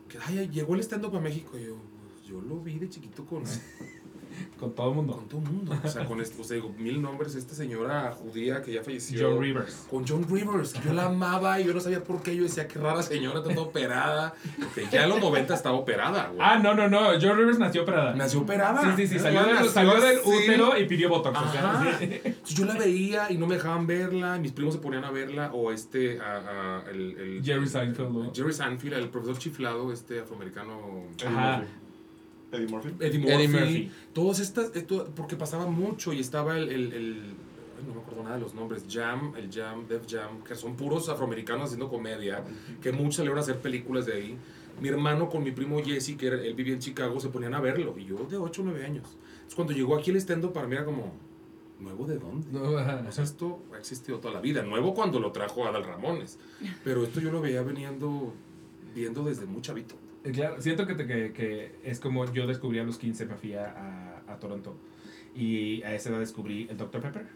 que 0.07 0.19
ay, 0.27 0.47
llegó 0.50 0.75
el 0.75 0.81
stand-up 0.81 1.15
a 1.15 1.19
México, 1.19 1.57
yo, 1.57 1.77
pues, 2.13 2.27
yo 2.27 2.41
lo 2.41 2.59
vi 2.59 2.77
de 2.77 2.89
chiquito 2.89 3.25
con 3.25 3.44
Con 4.60 4.74
todo 4.74 4.90
el 4.90 4.96
mundo. 4.96 5.14
Con 5.14 5.28
todo 5.28 5.42
el 5.42 5.50
mundo. 5.50 5.76
O 5.84 5.88
sea, 5.88 6.06
con 6.06 6.20
esto, 6.22 6.42
o 6.42 6.44
sea, 6.44 6.56
digo, 6.56 6.74
mil 6.78 7.02
nombres. 7.02 7.36
Esta 7.36 7.54
señora 7.54 8.12
judía 8.12 8.62
que 8.62 8.74
ya 8.74 8.84
falleció. 8.84 9.30
John 9.30 9.42
Rivers. 9.42 9.88
Con 9.90 10.08
John 10.08 10.26
Rivers. 10.30 10.74
Yo 10.84 10.94
la 10.94 11.06
amaba 11.06 11.60
y 11.60 11.66
yo 11.66 11.74
no 11.74 11.80
sabía 11.80 12.04
por 12.04 12.22
qué. 12.22 12.36
Yo 12.36 12.44
decía, 12.44 12.68
qué 12.68 12.80
rara 12.80 13.02
señora, 13.02 13.40
está 13.40 13.54
toda 13.54 13.68
operada. 13.68 14.34
Porque 14.58 14.88
ya 14.92 15.04
en 15.04 15.10
los 15.10 15.20
90 15.20 15.54
estaba 15.54 15.76
operada, 15.76 16.28
güey. 16.28 16.40
Ah, 16.42 16.60
no, 16.60 16.74
no, 16.74 16.90
no. 16.90 17.12
John 17.22 17.38
Rivers 17.38 17.60
nació 17.60 17.84
operada. 17.84 18.14
¿Nació 18.16 18.42
operada? 18.42 18.96
Sí, 18.96 19.08
sí, 19.08 19.14
sí. 19.14 19.20
Salió, 19.20 19.44
del, 19.44 19.70
salió 19.70 20.00
del 20.02 20.20
útero 20.24 20.78
y 20.78 20.86
pidió 20.86 21.10
botox. 21.10 21.40
O 21.40 21.52
sea, 21.52 22.00
Yo 22.48 22.66
la 22.66 22.76
veía 22.76 23.31
y 23.31 23.38
no 23.38 23.48
me 23.48 23.56
dejaban 23.56 23.88
verla. 23.88 24.38
Mis 24.40 24.52
primos 24.52 24.74
se 24.74 24.80
ponían 24.80 25.04
a 25.04 25.12
verla. 25.12 25.52
O 25.54 25.72
este, 25.72 26.20
a, 26.20 26.84
el, 26.92 27.18
el, 27.18 27.44
Jerry 27.44 27.68
Seinfeld, 27.68 28.12
¿no? 28.12 28.34
Jerry 28.34 28.54
Seinfeld, 28.54 28.94
el 28.94 29.10
profesor 29.10 29.38
chiflado, 29.38 29.92
este 29.92 30.20
afroamericano. 30.20 31.06
Ajá. 31.26 31.64
Eddie 32.51 32.68
Murphy. 32.68 32.90
Eddie 33.00 33.48
Murphy. 33.48 33.92
Todos 34.13 34.40
estas, 34.40 34.75
esto, 34.75 35.10
porque 35.16 35.36
pasaba 35.36 35.68
mucho 35.68 36.13
y 36.13 36.19
estaba 36.19 36.57
el, 36.57 36.69
el, 36.69 36.94
el 36.94 37.24
no 37.88 37.94
me 37.94 38.01
acuerdo 38.01 38.24
nada 38.24 38.36
de 38.36 38.42
los 38.42 38.54
nombres, 38.54 38.86
Jam, 38.90 39.34
el 39.38 39.51
Jam, 39.51 39.88
Def 39.88 40.04
Jam, 40.07 40.44
que 40.44 40.56
son 40.56 40.75
puros 40.75 41.10
afroamericanos 41.10 41.66
haciendo 41.66 41.90
comedia, 41.90 42.44
que 42.81 42.92
muchos 42.92 43.16
salieron 43.16 43.38
a 43.38 43.42
hacer 43.42 43.57
películas 43.57 44.06
de 44.06 44.13
ahí. 44.13 44.38
Mi 44.81 44.90
hermano 44.90 45.30
con 45.30 45.44
mi 45.44 45.51
primo 45.51 45.81
Jesse, 45.84 46.16
que 46.18 46.28
él 46.28 46.54
vivía 46.54 46.74
en 46.74 46.80
Chicago, 46.80 47.19
se 47.19 47.30
ponían 47.30 47.54
a 47.54 47.60
verlo, 47.60 47.96
y 47.98 48.06
yo 48.06 48.18
de 48.30 48.38
8 48.38 48.62
o 48.62 48.66
9 48.66 48.86
años. 48.86 49.18
Entonces 49.33 49.56
cuando 49.56 49.73
llegó 49.73 49.95
aquí 49.95 50.12
el 50.12 50.18
stand 50.18 50.45
para 50.52 50.68
mí 50.68 50.76
era 50.76 50.85
como, 50.85 51.14
¿nuevo 51.80 52.06
de 52.06 52.18
dónde? 52.18 52.47
No, 52.52 52.62
o 52.64 53.12
sea, 53.12 53.23
esto 53.23 53.59
ha 53.73 53.78
existido 53.78 54.19
toda 54.19 54.33
la 54.33 54.42
vida, 54.42 54.64
nuevo 54.64 54.94
cuando 54.94 55.19
lo 55.19 55.31
trajo 55.31 55.66
Adal 55.66 55.83
Ramones, 55.83 56.38
pero 56.83 57.04
esto 57.04 57.19
yo 57.19 57.31
lo 57.31 57.42
veía 57.42 57.62
veniendo, 57.62 58.33
viendo 58.95 59.23
desde 59.23 59.45
muy 59.45 59.62
chavito. 59.62 59.95
Eh, 60.23 60.31
claro, 60.31 60.61
siento 60.61 60.85
que, 60.85 60.95
que, 60.95 61.33
que, 61.33 61.76
es 61.83 61.99
como 61.99 62.31
yo 62.33 62.47
descubrí 62.47 62.80
a 62.80 62.83
los 62.83 62.97
15, 62.97 63.26
me 63.26 63.35
fui 63.35 63.54
a, 63.54 64.23
a, 64.28 64.40
Toronto. 64.40 64.76
Y 65.35 65.81
a 65.83 65.94
esa 65.94 66.09
edad 66.09 66.19
descubrí 66.19 66.68
el 66.69 66.78
Dr. 66.78 67.02
Pepper 67.02 67.28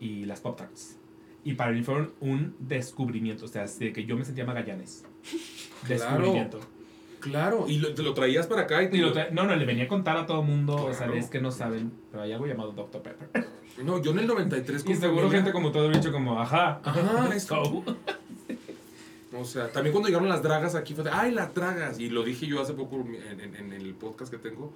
y 0.00 0.24
las 0.24 0.40
Pop 0.40 0.56
Tarts. 0.56 0.98
Y 1.44 1.54
para 1.54 1.72
mí 1.72 1.82
fueron 1.82 2.12
un 2.20 2.56
descubrimiento. 2.58 3.44
O 3.44 3.48
sea, 3.48 3.66
de 3.66 3.92
que 3.92 4.04
yo 4.04 4.16
me 4.16 4.24
sentía 4.24 4.44
Magallanes. 4.44 5.04
Descubrimiento. 5.86 6.60
Claro, 7.20 7.64
y 7.66 7.78
lo, 7.78 7.94
te 7.94 8.02
lo 8.02 8.12
traías 8.12 8.46
para 8.46 8.62
acá 8.62 8.82
y, 8.82 8.98
lo 8.98 9.12
No, 9.32 9.44
no, 9.44 9.56
le 9.56 9.64
venía 9.64 9.84
a 9.84 9.88
contar 9.88 10.16
a 10.16 10.26
todo 10.26 10.40
el 10.40 10.46
mundo. 10.46 10.76
O 10.76 10.92
sea, 10.92 11.06
es 11.14 11.30
que 11.30 11.40
no 11.40 11.50
saben, 11.50 11.90
pero 12.10 12.22
hay 12.22 12.32
algo 12.32 12.46
llamado 12.46 12.72
Dr. 12.72 13.02
Pepper. 13.02 13.46
No, 13.82 14.00
yo 14.00 14.12
en 14.12 14.20
el 14.20 14.26
93 14.26 14.84
Y 14.86 14.94
seguro 14.94 15.30
gente 15.30 15.50
como 15.50 15.72
todo 15.72 15.86
el 15.86 15.92
bicho 15.92 16.12
como, 16.12 16.38
ajá. 16.40 16.80
Ajá, 16.84 17.30
esto. 17.34 17.82
O 19.36 19.44
sea, 19.44 19.70
también 19.70 19.92
cuando 19.92 20.08
llegaron 20.08 20.28
las 20.28 20.42
dragas 20.42 20.74
aquí 20.74 20.94
fue 20.94 21.04
de, 21.04 21.10
¡ay, 21.10 21.32
las 21.32 21.54
dragas! 21.54 21.98
Y 21.98 22.08
lo 22.08 22.22
dije 22.22 22.46
yo 22.46 22.60
hace 22.60 22.72
poco 22.72 22.96
en, 22.96 23.54
en, 23.56 23.72
el 23.72 23.94
podcast 23.94 24.30
que 24.30 24.38
tengo. 24.38 24.72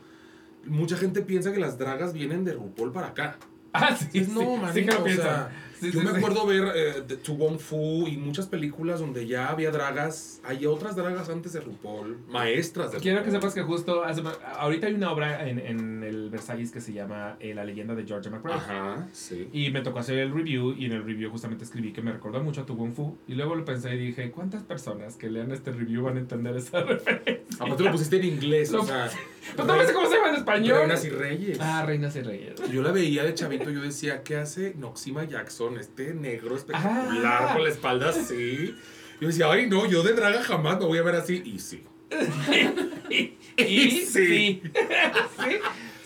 Mucha 0.64 0.96
gente 0.96 1.22
piensa 1.22 1.52
que 1.52 1.60
las 1.60 1.78
dragas 1.78 2.12
vienen 2.12 2.44
de 2.44 2.52
RuPaul 2.52 2.92
para 2.92 3.08
acá. 3.08 3.38
Ah, 3.72 3.96
sí. 3.96 4.26
no, 4.30 4.72
sí, 4.72 4.86
o 4.88 5.08
sea, 5.08 5.50
yo 5.80 6.02
me 6.02 6.10
acuerdo 6.10 6.46
ver 6.46 6.64
eh, 6.74 7.16
To 7.24 7.34
Wong 7.34 7.58
Fu 7.58 8.06
y 8.06 8.16
muchas 8.16 8.46
películas 8.46 9.00
donde 9.00 9.26
ya 9.26 9.48
había 9.48 9.70
dragas. 9.70 10.40
Hay 10.44 10.66
otras 10.66 10.96
dragas 10.96 11.28
antes 11.28 11.52
de 11.52 11.60
RuPaul, 11.60 12.18
maestras 12.28 12.92
de 12.92 12.98
Quiero 12.98 13.22
que 13.22 13.30
sepas 13.30 13.54
que 13.54 13.62
justo 13.62 14.02
ahorita 14.04 14.86
hay 14.86 14.94
una 14.94 15.12
obra 15.12 15.48
en, 15.48 15.58
en 15.58 16.02
el 16.02 16.30
Versalles 16.30 16.70
que 16.70 16.80
se 16.80 16.92
llama 16.92 17.36
eh, 17.40 17.54
La 17.54 17.64
leyenda 17.64 17.94
de 17.94 18.04
Georgia 18.04 18.30
McRae. 18.30 18.54
Ajá, 18.54 19.08
sí. 19.12 19.48
Y 19.52 19.70
me 19.70 19.80
tocó 19.80 19.98
hacer 19.98 20.18
el 20.18 20.32
review 20.32 20.74
y 20.76 20.86
en 20.86 20.92
el 20.92 21.04
review 21.04 21.30
justamente 21.30 21.64
escribí 21.64 21.92
que 21.92 22.02
me 22.02 22.12
recordó 22.12 22.42
mucho 22.42 22.62
a 22.62 22.66
To 22.66 22.74
Wong 22.74 22.92
Fu. 22.94 23.16
Y 23.26 23.34
luego 23.34 23.54
lo 23.54 23.64
pensé 23.64 23.94
y 23.94 23.98
dije, 23.98 24.30
¿cuántas 24.30 24.62
personas 24.62 25.16
que 25.16 25.30
lean 25.30 25.52
este 25.52 25.72
review 25.72 26.04
van 26.04 26.16
a 26.16 26.20
entender 26.20 26.56
esa 26.56 26.82
referencia? 26.84 27.44
Aparte 27.58 27.82
lo 27.82 27.92
pusiste 27.92 28.16
en 28.16 28.24
inglés, 28.24 28.72
o 28.72 28.84
sea, 28.84 29.10
Pues 29.56 29.66
no 29.66 29.86
sé 29.86 29.92
cómo 29.92 30.08
se 30.08 30.16
llama 30.16 30.28
en 30.30 30.34
español. 30.36 30.78
Reinas 30.78 31.04
y 31.04 31.10
Reyes. 31.10 31.58
Ah, 31.60 31.84
Reinas 31.86 32.16
y 32.16 32.22
Reyes. 32.22 32.54
Yo 32.70 32.82
la 32.82 32.92
veía 32.92 33.24
de 33.24 33.34
chavito, 33.34 33.70
yo 33.70 33.80
decía, 33.80 34.22
¿qué 34.22 34.36
hace 34.36 34.74
Noxima 34.76 35.24
Jackson? 35.24 35.67
Este 35.76 36.14
negro 36.14 36.56
espectacular 36.56 37.42
Ah. 37.50 37.52
con 37.54 37.64
la 37.64 37.70
espalda 37.70 38.10
así. 38.10 38.74
Yo 39.20 39.26
decía, 39.28 39.50
ay 39.50 39.68
no, 39.68 39.84
yo 39.86 40.02
de 40.02 40.12
draga 40.14 40.42
jamás 40.42 40.78
me 40.78 40.86
voy 40.86 40.98
a 40.98 41.02
ver 41.02 41.16
así. 41.16 41.42
Y 41.44 41.58
sí. 41.58 41.84
Y 43.10 43.36
Sí. 43.56 44.06
sí. 44.06 44.62
Sí. 44.62 45.58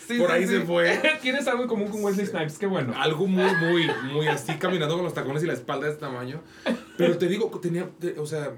Sí, 0.07 0.17
Por 0.19 0.27
sí, 0.31 0.33
ahí 0.35 0.43
sí. 0.47 0.49
se 0.49 0.61
fue. 0.61 0.99
Tienes 1.21 1.47
algo 1.47 1.63
en 1.63 1.69
común 1.69 1.87
con 1.87 2.03
Wesley 2.03 2.25
Snipes, 2.25 2.57
qué 2.57 2.65
bueno. 2.65 2.93
Algo 2.99 3.25
muy, 3.25 3.49
muy, 3.55 3.89
muy 4.11 4.27
así, 4.27 4.51
caminando 4.55 4.95
con 4.95 5.05
los 5.05 5.13
tacones 5.13 5.41
y 5.43 5.47
la 5.47 5.53
espalda 5.53 5.85
de 5.85 5.93
este 5.93 6.01
tamaño. 6.05 6.41
Pero 6.97 7.17
te 7.17 7.27
digo, 7.27 7.49
tenía, 7.61 7.87
te- 7.99 8.19
o 8.19 8.25
sea, 8.25 8.51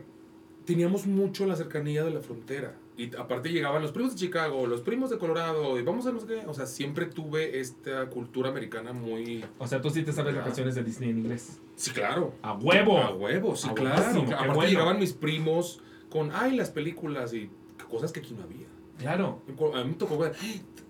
teníamos 0.66 1.06
mucho 1.06 1.46
la 1.46 1.56
cercanía 1.56 2.04
de 2.04 2.12
la 2.12 2.22
frontera. 2.22 2.76
Y 2.98 3.14
aparte 3.16 3.50
llegaban 3.50 3.82
los 3.82 3.92
primos 3.92 4.14
de 4.14 4.20
Chicago, 4.20 4.68
los 4.68 4.82
primos 4.82 5.10
de 5.10 5.18
Colorado, 5.18 5.78
y 5.78 5.84
vamos 5.84 6.06
a 6.08 6.12
no 6.12 6.20
sé 6.20 6.28
qué. 6.28 6.44
O 6.48 6.54
sea, 6.54 6.66
siempre 6.66 7.06
tuve 7.06 7.60
esta 7.60 8.10
cultura 8.10 8.50
americana 8.50 8.94
muy... 8.94 9.44
O 9.58 9.68
sea, 9.68 9.82
tú 9.82 9.90
sí 9.90 10.04
te 10.04 10.14
sabes 10.14 10.34
las 10.34 10.46
canciones 10.46 10.76
de 10.76 10.84
Disney 10.84 11.10
en 11.10 11.20
inglés. 11.20 11.60
Sí, 11.76 11.92
claro. 11.92 12.34
¡A 12.42 12.54
huevo! 12.54 12.98
A 13.00 13.14
huevo, 13.14 13.56
sí, 13.56 13.68
A 13.70 13.74
claro. 13.74 14.22
Aparte 14.22 14.54
bueno. 14.54 14.70
llegaban 14.70 15.00
mis 15.00 15.14
primos 15.14 15.82
con, 16.10 16.32
ay, 16.34 16.56
las 16.56 16.70
películas 16.70 17.34
y 17.34 17.50
cosas 17.90 18.12
que 18.12 18.22
aquí 18.22 18.34
no 18.34 18.44
había. 18.44 18.68
Claro. 18.98 19.42
A 19.74 19.84
mí 19.84 19.90
me 19.90 19.96
tocó 19.96 20.18
ver 20.18 20.34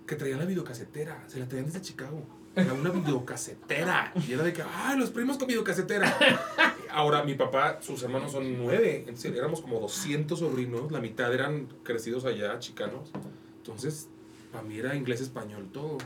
que 0.06 0.14
traían 0.14 0.38
la 0.38 0.44
videocasetera, 0.44 1.24
se 1.26 1.40
la 1.40 1.48
traían 1.48 1.66
desde 1.66 1.80
Chicago. 1.80 2.22
Era 2.56 2.72
una 2.72 2.90
videocasetera. 2.90 4.12
Y 4.26 4.32
era 4.32 4.42
de 4.42 4.52
que, 4.52 4.62
ay, 4.62 4.98
los 4.98 5.10
primos 5.10 5.36
con 5.38 5.46
videocasetera. 5.46 6.16
Ahora, 6.90 7.22
mi 7.22 7.34
papá, 7.34 7.78
sus 7.82 8.02
hermanos 8.02 8.32
son 8.32 8.56
nueve. 8.58 9.04
En 9.06 9.16
serio, 9.16 9.38
éramos 9.38 9.60
como 9.60 9.78
200 9.78 10.38
sobrinos. 10.38 10.90
La 10.90 11.00
mitad 11.00 11.32
eran 11.32 11.68
crecidos 11.82 12.24
allá, 12.24 12.58
chicanos. 12.58 13.10
Entonces, 13.58 14.08
para 14.50 14.64
mí 14.64 14.78
era 14.78 14.94
inglés-español 14.96 15.68
todo. 15.72 15.98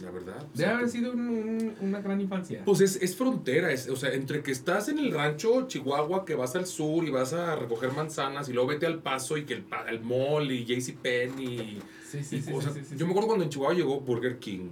La 0.00 0.10
verdad. 0.10 0.36
O 0.38 0.56
Debe 0.56 0.56
sea, 0.68 0.76
haber 0.76 0.88
sido 0.88 1.12
un- 1.12 1.20
un- 1.28 1.74
una 1.82 2.00
gran 2.00 2.20
infancia. 2.22 2.62
pues 2.64 2.80
es, 2.80 2.96
es 3.02 3.14
frontera, 3.16 3.70
es, 3.70 3.86
o 3.90 3.96
sea, 3.96 4.10
entre 4.14 4.42
que 4.42 4.50
estás 4.50 4.88
en 4.88 4.98
el 4.98 5.12
rancho 5.12 5.66
Chihuahua, 5.68 6.24
que 6.24 6.34
vas 6.34 6.56
al 6.56 6.64
sur 6.66 7.04
y 7.04 7.10
vas 7.10 7.34
a 7.34 7.54
recoger 7.56 7.92
manzanas, 7.92 8.48
y 8.48 8.54
luego 8.54 8.68
vete 8.70 8.86
al 8.86 9.02
paso 9.02 9.36
y 9.36 9.44
que 9.44 9.52
el, 9.52 9.64
el 9.90 10.00
mall 10.00 10.50
y 10.52 10.64
JCPenney. 10.64 11.82
Sí, 12.08 12.24
sí, 12.24 12.36
y 12.36 12.40
sí. 12.40 12.50
cosas. 12.50 12.72
sí, 12.72 12.80
sí, 12.80 12.86
sí. 12.92 12.96
Yo 12.96 13.04
me 13.04 13.10
acuerdo 13.10 13.26
cuando 13.28 13.44
en 13.44 13.50
Chihuahua 13.50 13.74
llegó 13.74 14.00
Burger 14.00 14.38
King 14.38 14.70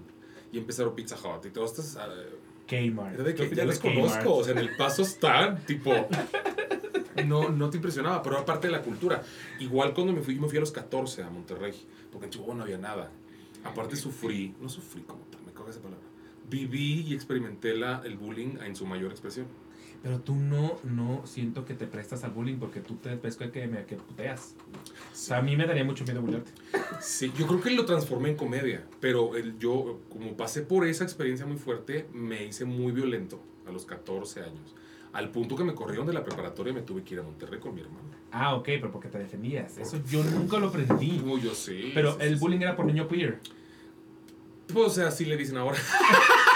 y 0.53 0.59
empezaron 0.59 0.95
Pizza 0.95 1.17
Hut 1.17 1.47
y 1.47 1.51
todas 1.51 1.71
estas. 1.73 1.97
ah, 1.97 2.09
Kmart. 2.67 3.15
era 3.15 3.23
de 3.25 3.35
¿Qué 3.35 3.49
que 3.49 3.55
ya 3.57 3.65
los 3.65 3.79
Kmart? 3.79 3.97
conozco, 3.97 4.35
o 4.37 4.45
sea, 4.45 4.53
en 4.53 4.59
el 4.59 4.77
paso 4.77 5.03
están, 5.03 5.65
tipo. 5.65 5.93
No, 7.27 7.49
no 7.49 7.69
te 7.69 7.77
impresionaba, 7.79 8.23
pero 8.23 8.39
aparte 8.39 8.69
de 8.69 8.73
la 8.73 8.83
cultura. 8.83 9.23
Igual 9.59 9.93
cuando 9.93 10.13
me 10.13 10.21
fui, 10.21 10.37
yo 10.37 10.41
me 10.41 10.49
fui 10.49 10.57
a 10.59 10.61
los 10.61 10.71
14 10.71 11.23
a 11.25 11.31
Monterrey, 11.31 11.73
porque 12.13 12.27
en 12.27 12.31
Chihuahua 12.31 12.55
no 12.55 12.63
había 12.63 12.79
nada. 12.79 13.11
Aparte 13.65 13.97
sufrí, 13.97 14.55
no 14.61 14.69
sufrí 14.69 15.03
como 15.03 15.23
tal, 15.25 15.41
me 15.45 15.53
cago 15.53 15.69
esa 15.69 15.81
palabra. 15.81 16.07
Viví 16.49 17.03
y 17.09 17.15
experimenté 17.15 17.75
la, 17.75 18.03
el 18.05 18.17
bullying 18.17 18.59
en 18.65 18.77
su 18.77 18.87
mayor 18.87 19.11
expresión. 19.11 19.47
Pero 20.03 20.21
tú 20.21 20.35
no, 20.37 20.79
no 20.85 21.23
siento 21.27 21.65
que 21.65 21.75
te 21.75 21.87
prestas 21.87 22.23
al 22.23 22.31
bullying 22.31 22.57
porque 22.59 22.81
tú 22.81 22.95
te 22.95 23.17
pesco 23.17 23.51
que 23.51 23.67
me 23.67 23.85
que 23.85 23.97
puteas. 23.97 24.55
O 25.13 25.17
sea, 25.17 25.39
a 25.39 25.43
mí 25.43 25.57
me 25.57 25.67
daría 25.67 25.85
mucho 25.85 26.05
miedo 26.05 26.23
bullearte. 26.23 26.53
Sí, 27.01 27.33
yo 27.37 27.47
creo 27.47 27.61
que 27.61 27.71
lo 27.71 27.85
transformé 27.85 28.31
en 28.31 28.37
comedia, 28.37 28.85
pero 29.01 29.37
el, 29.37 29.59
yo, 29.59 30.01
como 30.09 30.37
pasé 30.37 30.63
por 30.63 30.87
esa 30.87 31.05
experiencia 31.05 31.47
muy 31.47 31.57
fuerte, 31.57 32.09
me 32.13 32.45
hice 32.45 32.65
muy 32.65 32.93
violento 32.93 33.41
a 33.67 33.73
los 33.73 33.85
14 33.87 34.43
años. 34.43 34.75
Al 35.13 35.31
punto 35.31 35.57
que 35.57 35.65
me 35.65 35.75
corrieron 35.75 36.07
de 36.07 36.13
la 36.13 36.23
preparatoria 36.23 36.71
y 36.71 36.75
me 36.75 36.83
tuve 36.83 37.03
que 37.03 37.15
ir 37.15 37.21
a 37.21 37.23
Monterrey 37.23 37.59
con 37.59 37.75
mi 37.75 37.81
hermano. 37.81 38.09
Ah, 38.31 38.55
ok, 38.55 38.65
pero 38.65 38.93
porque 38.93 39.09
te 39.09 39.19
defendías. 39.19 39.79
Eso 39.79 40.01
yo 40.09 40.23
nunca 40.23 40.59
lo 40.59 40.69
aprendí. 40.69 41.23
Uy, 41.25 41.41
yo 41.41 41.55
sí. 41.55 41.91
Pero 41.95 42.13
sí, 42.13 42.19
el 42.21 42.35
sí, 42.35 42.41
bullying 42.41 42.61
era 42.61 42.77
por 42.77 42.85
niño 42.85 43.09
queer. 43.09 43.41
Pues, 44.73 44.87
o 44.87 44.91
sea, 44.91 45.09
así 45.09 45.25
le 45.25 45.37
dicen 45.37 45.57
ahora. 45.57 45.79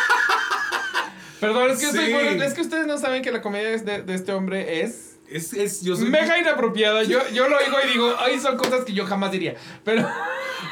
Perdón, 1.43 1.71
es 1.71 1.79
que, 1.81 1.87
Sí. 1.87 1.99
estoy- 1.99 2.13
bueno, 2.13 2.43
es 2.43 2.55
que 2.55 2.61
ustedes 2.63 2.87
no 2.87 2.97
saben 2.99 3.23
que 3.23 3.31
la 3.33 3.43
comedia 3.43 3.71
de, 3.77 4.03
de 4.03 4.15
este 4.15 4.33
hombre 4.33 4.81
es 4.83 5.19
Es, 5.29 5.53
es, 5.55 5.81
yo 5.83 5.97
soy... 5.97 6.09
mega 6.11 6.39
inapropiada. 6.39 7.03
Yo, 7.05 7.19
yo 7.33 7.49
lo 7.49 7.57
oigo 7.57 7.77
y 7.87 7.93
digo, 7.93 8.15
ay, 8.19 8.39
son 8.39 8.57
cosas 8.59 8.85
que 8.85 8.93
yo 8.93 9.07
jamás 9.07 9.33
diría. 9.33 9.55
Pero 9.85 10.07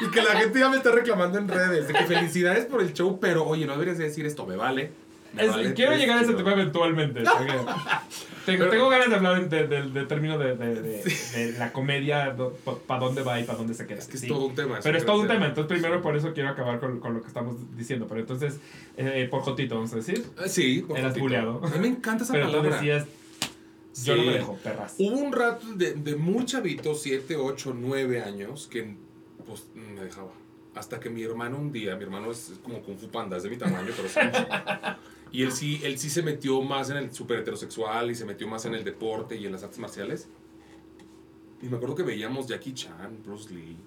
Y 0.01 0.09
que 0.11 0.21
la 0.21 0.31
gente 0.39 0.59
ya 0.59 0.69
me 0.69 0.77
está 0.77 0.91
reclamando 0.91 1.37
en 1.39 1.47
redes. 1.47 1.87
De 1.87 1.93
que 1.93 2.05
felicidades 2.05 2.65
por 2.65 2.81
el 2.81 2.93
show, 2.93 3.19
pero 3.19 3.45
oye, 3.45 3.65
no 3.65 3.73
deberías 3.73 3.97
de 3.97 4.03
decir 4.05 4.25
esto, 4.25 4.45
me 4.45 4.55
vale. 4.55 4.91
Es- 5.37 5.49
vale 5.49 5.73
quiero 5.73 5.95
llegar 5.95 6.17
a 6.17 6.21
ese 6.21 6.33
tema 6.33 6.53
eventualmente. 6.53 7.21
porque 7.23 7.53
tengo, 8.45 8.67
tengo 8.67 8.89
ganas 8.89 9.09
de 9.09 9.15
hablar 9.15 9.49
de- 9.49 9.67
del 9.67 10.07
término 10.07 10.37
de, 10.37 10.55
de- 10.55 10.81
de- 10.81 11.03
de 11.03 11.57
la 11.59 11.71
comedia, 11.71 12.35
para 12.87 12.99
dónde 12.99 13.21
va 13.23 13.39
y 13.39 13.43
para 13.43 13.57
dónde 13.57 13.73
se 13.73 13.85
queda. 13.87 13.99
Es 13.99 14.07
que 14.07 14.15
es 14.15 14.21
Sí. 14.21 14.27
todo 14.27 14.45
un 14.47 14.55
tema. 14.55 14.79
Pero 14.83 14.97
es 14.97 15.05
todo 15.05 15.21
un 15.21 15.27
tema, 15.27 15.45
entonces 15.47 15.71
primero 15.79 16.01
por 16.01 16.15
eso 16.17 16.33
quiero 16.33 16.49
acabar 16.49 16.79
con, 16.79 16.99
con 16.99 17.13
lo 17.13 17.21
que 17.21 17.27
estamos 17.27 17.55
diciendo. 17.77 18.07
Pero 18.07 18.21
entonces, 18.21 18.59
eh, 18.97 19.27
por 19.29 19.41
Jotito, 19.41 19.75
vamos 19.75 19.93
a 19.93 19.97
decir. 19.97 20.25
Ah, 20.37 20.47
Sí, 20.47 20.83
por 20.87 20.97
Eras 20.97 21.17
buleado. 21.17 21.61
A 21.63 21.69
mí 21.69 21.79
me 21.79 21.87
encanta 21.87 22.23
esa 22.23 22.33
Pero 22.33 22.47
tú 22.47 22.51
palabra. 22.57 22.75
decías, 22.77 23.05
yo 24.03 24.15
no 24.15 24.21
Sí. 24.23 24.27
me 24.27 24.33
dejo, 24.33 24.55
perras. 24.63 24.95
Hubo 24.97 25.17
un 25.17 25.31
rato 25.33 25.67
de, 25.75 25.93
de 25.93 26.15
muy 26.15 26.45
chavito, 26.45 26.95
7, 26.95 27.35
8, 27.35 27.75
9 27.77 28.21
años, 28.21 28.67
que 28.71 28.95
pues 29.45 29.65
me 29.75 30.03
dejaba. 30.03 30.31
Hasta 30.73 30.99
que 31.01 31.09
mi 31.09 31.21
hermano 31.23 31.57
un 31.57 31.71
día, 31.73 31.97
mi 31.97 32.03
hermano 32.03 32.31
es, 32.31 32.51
es 32.51 32.57
como 32.59 32.81
Kung 32.81 32.97
Fu 32.97 33.09
Panda, 33.09 33.35
es 33.35 33.43
de 33.43 33.49
mi 33.49 33.57
tamaño, 33.57 33.89
pero 33.95 34.07
es. 34.07 34.15
Y 35.31 35.43
él 35.43 35.51
sí, 35.51 35.79
él 35.83 35.97
sí 35.97 36.09
se 36.09 36.23
metió 36.23 36.61
más 36.61 36.89
en 36.89 36.97
el 36.97 37.13
súper 37.13 37.39
heterosexual 37.39 38.11
y 38.11 38.15
se 38.15 38.25
metió 38.25 38.47
más 38.47 38.65
en 38.65 38.75
el 38.75 38.83
deporte 38.83 39.35
y 39.35 39.45
en 39.45 39.51
las 39.53 39.63
artes 39.63 39.79
marciales. 39.79 40.27
Y 41.61 41.67
me 41.67 41.77
acuerdo 41.77 41.95
que 41.95 42.03
veíamos 42.03 42.47
Jackie 42.47 42.73
Chan, 42.73 43.21
Bruce 43.23 43.53
Lee, 43.53 43.77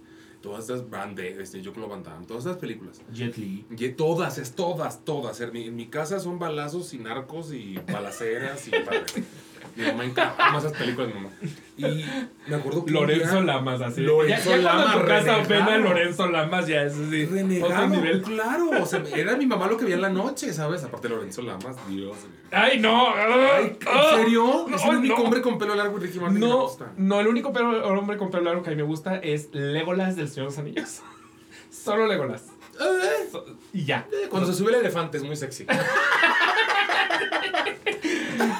todas 0.40 0.60
estas 0.60 0.88
Damme, 0.88 1.28
este, 1.40 1.60
Jean-Claude 1.60 1.90
Van 1.90 2.02
Damme, 2.02 2.26
todas 2.26 2.46
esas 2.46 2.56
películas. 2.56 3.02
Jet 3.12 3.36
Li. 3.36 3.66
Y 3.70 3.88
todas, 3.90 4.38
es 4.38 4.52
todas, 4.52 5.04
todas. 5.04 5.40
En 5.40 5.52
mi, 5.52 5.64
en 5.64 5.76
mi 5.76 5.86
casa 5.86 6.20
son 6.20 6.38
balazos 6.38 6.94
y 6.94 6.98
narcos 6.98 7.52
y 7.52 7.76
balaceras 7.90 8.68
y... 8.68 8.70
Mi 9.76 9.84
mamá 9.86 10.04
encanta 10.04 10.56
esas 10.58 10.72
películas, 10.72 11.14
mamá. 11.14 11.28
Y 11.76 12.04
me 12.46 12.56
acuerdo 12.56 12.84
que 12.84 12.92
Lorenzo 12.92 13.34
día- 13.42 13.54
Lamas, 13.54 13.80
así. 13.80 14.02
Lorenzo 14.02 14.50
ya, 14.50 14.56
ya 14.56 14.62
Lamas, 14.62 14.92
tu 14.94 14.98
casa 15.06 15.20
renegado. 15.42 15.48
ven 15.48 15.62
a 15.62 15.78
Lorenzo 15.78 16.26
Lamas, 16.28 16.66
ya 16.68 16.82
es 16.84 16.92
así. 16.92 17.24
Otro 17.24 17.34
Renegado, 17.36 17.86
nivel. 17.88 18.22
claro. 18.22 18.70
O 18.80 18.86
sea, 18.86 19.02
era 19.16 19.36
mi 19.36 19.46
mamá 19.46 19.66
lo 19.66 19.76
que 19.76 19.84
veía 19.84 19.96
en 19.96 20.02
la 20.02 20.10
noche, 20.10 20.52
¿sabes? 20.52 20.84
Aparte 20.84 21.08
Lorenzo 21.08 21.42
Lamas, 21.42 21.76
Dios. 21.88 22.16
¡Ay, 22.52 22.78
no! 22.78 23.08
Ay, 23.14 23.76
¿En 23.80 24.18
serio? 24.20 24.66
No, 24.68 24.76
es 24.76 24.84
el 24.84 24.96
único 24.96 25.16
no. 25.18 25.24
hombre 25.24 25.42
con 25.42 25.58
pelo 25.58 25.74
largo 25.74 25.98
y 25.98 26.02
Ricky 26.02 26.20
Martin 26.20 26.38
que 26.40 26.46
me 26.46 26.50
No, 26.52 26.62
gusta. 26.62 26.92
no, 26.96 27.20
el 27.20 27.26
único 27.26 27.52
pelo- 27.52 27.82
hombre 27.98 28.16
con 28.16 28.30
pelo 28.30 28.44
largo 28.44 28.62
que 28.62 28.68
a 28.70 28.72
mí 28.72 28.76
me 28.76 28.82
gusta 28.84 29.16
es 29.16 29.48
Legolas 29.52 30.14
del 30.16 30.28
Señor 30.28 30.50
de 30.50 30.56
los 30.56 30.58
Anillos. 30.58 31.00
Solo 31.70 32.06
Legolas. 32.06 32.44
Eh, 32.80 33.30
y 33.72 33.84
ya. 33.84 34.06
Cuando 34.30 34.50
se 34.50 34.54
sube 34.58 34.70
el 34.72 34.78
elefante 34.80 35.16
es 35.18 35.24
muy 35.24 35.34
sexy. 35.36 35.66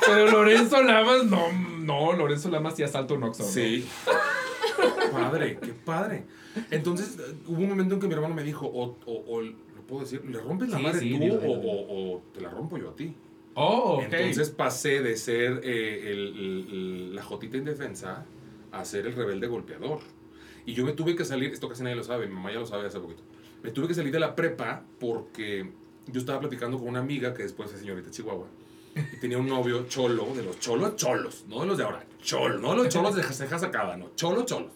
Pero 0.06 0.30
Lorenzo 0.30 0.82
Lamas, 0.82 1.24
no, 1.24 1.52
no, 1.80 2.12
Lorenzo 2.12 2.48
Lamas 2.50 2.76
ya 2.76 2.88
salta 2.88 3.14
un 3.14 3.24
oxo. 3.24 3.42
¿no? 3.42 3.48
Sí. 3.48 3.86
padre, 5.12 5.58
qué 5.60 5.72
padre. 5.72 6.24
Entonces, 6.70 7.16
eh, 7.18 7.34
hubo 7.46 7.62
un 7.62 7.68
momento 7.68 7.94
en 7.94 8.00
que 8.00 8.06
mi 8.06 8.14
hermano 8.14 8.34
me 8.34 8.42
dijo, 8.42 8.66
o, 8.66 8.96
o, 9.06 9.24
o 9.36 9.40
¿lo 9.42 9.82
puedo 9.86 10.02
decir? 10.02 10.24
¿Le 10.24 10.40
rompes 10.40 10.68
la 10.68 10.78
Sí, 10.78 10.82
madre 10.82 10.98
sí, 11.00 11.10
tú 11.12 11.18
dilo, 11.20 11.34
o, 11.34 11.38
dilo, 11.40 11.56
dilo. 11.60 11.72
o- 11.72 12.14
o 12.16 12.22
te 12.32 12.40
la 12.40 12.50
rompo 12.50 12.78
yo 12.78 12.90
a 12.90 12.96
ti? 12.96 13.14
Oh, 13.54 13.98
ok. 14.04 14.12
Entonces 14.12 14.50
pasé 14.50 15.00
de 15.00 15.16
ser 15.16 15.60
eh, 15.64 16.10
el- 16.12 16.18
el- 16.36 16.68
el- 16.72 17.14
la 17.14 17.22
jotita 17.22 17.56
indefensa 17.56 18.24
a 18.72 18.84
ser 18.84 19.06
el 19.06 19.14
rebelde 19.14 19.46
golpeador. 19.46 20.00
Y 20.66 20.72
yo 20.74 20.84
me 20.84 20.92
tuve 20.92 21.14
que 21.14 21.24
salir, 21.24 21.52
esto 21.52 21.68
casi 21.68 21.82
nadie 21.82 21.96
lo 21.96 22.02
sabe, 22.04 22.26
mi 22.26 22.34
mamá 22.34 22.50
ya 22.52 22.58
lo 22.58 22.66
sabe 22.66 22.86
hace 22.86 22.98
poquito. 22.98 23.22
Me 23.62 23.70
tuve 23.70 23.86
que 23.88 23.94
salir 23.94 24.12
de 24.12 24.18
la 24.18 24.34
prepa 24.34 24.82
porque 24.98 25.70
yo 26.06 26.20
estaba 26.20 26.40
platicando 26.40 26.78
con 26.78 26.88
una 26.88 27.00
amiga 27.00 27.32
que 27.34 27.42
después 27.42 27.72
es 27.72 27.80
señorita 27.80 28.10
Chihuahua. 28.10 28.46
Y 28.94 29.16
tenía 29.16 29.38
un 29.38 29.48
novio 29.48 29.86
cholo, 29.88 30.26
de 30.34 30.42
los 30.44 30.60
cholos 30.60 30.96
cholos, 30.96 31.44
no 31.48 31.60
de 31.60 31.66
los 31.66 31.78
de 31.78 31.84
ahora, 31.84 32.04
cholo, 32.22 32.58
no 32.58 32.70
de 32.70 32.76
los 32.76 32.88
cholos 32.88 33.14
de 33.14 33.22
ceja 33.22 33.58
sacada, 33.58 33.96
no, 33.96 34.10
cholo 34.14 34.44
cholo. 34.44 34.70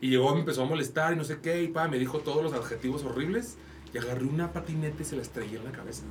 Y 0.00 0.08
llegó, 0.08 0.32
me 0.34 0.40
empezó 0.40 0.62
a 0.62 0.66
molestar 0.66 1.12
y 1.12 1.16
no 1.16 1.24
sé 1.24 1.40
qué, 1.40 1.62
y 1.62 1.68
pa, 1.68 1.88
me 1.88 1.98
dijo 1.98 2.18
todos 2.20 2.42
los 2.42 2.52
adjetivos 2.54 3.04
horribles. 3.04 3.58
Y 3.92 3.98
agarré 3.98 4.24
una 4.24 4.52
patineta 4.52 5.02
y 5.02 5.04
se 5.04 5.16
la 5.16 5.22
estrellé 5.22 5.58
en 5.58 5.64
la 5.64 5.72
cabeza. 5.72 6.04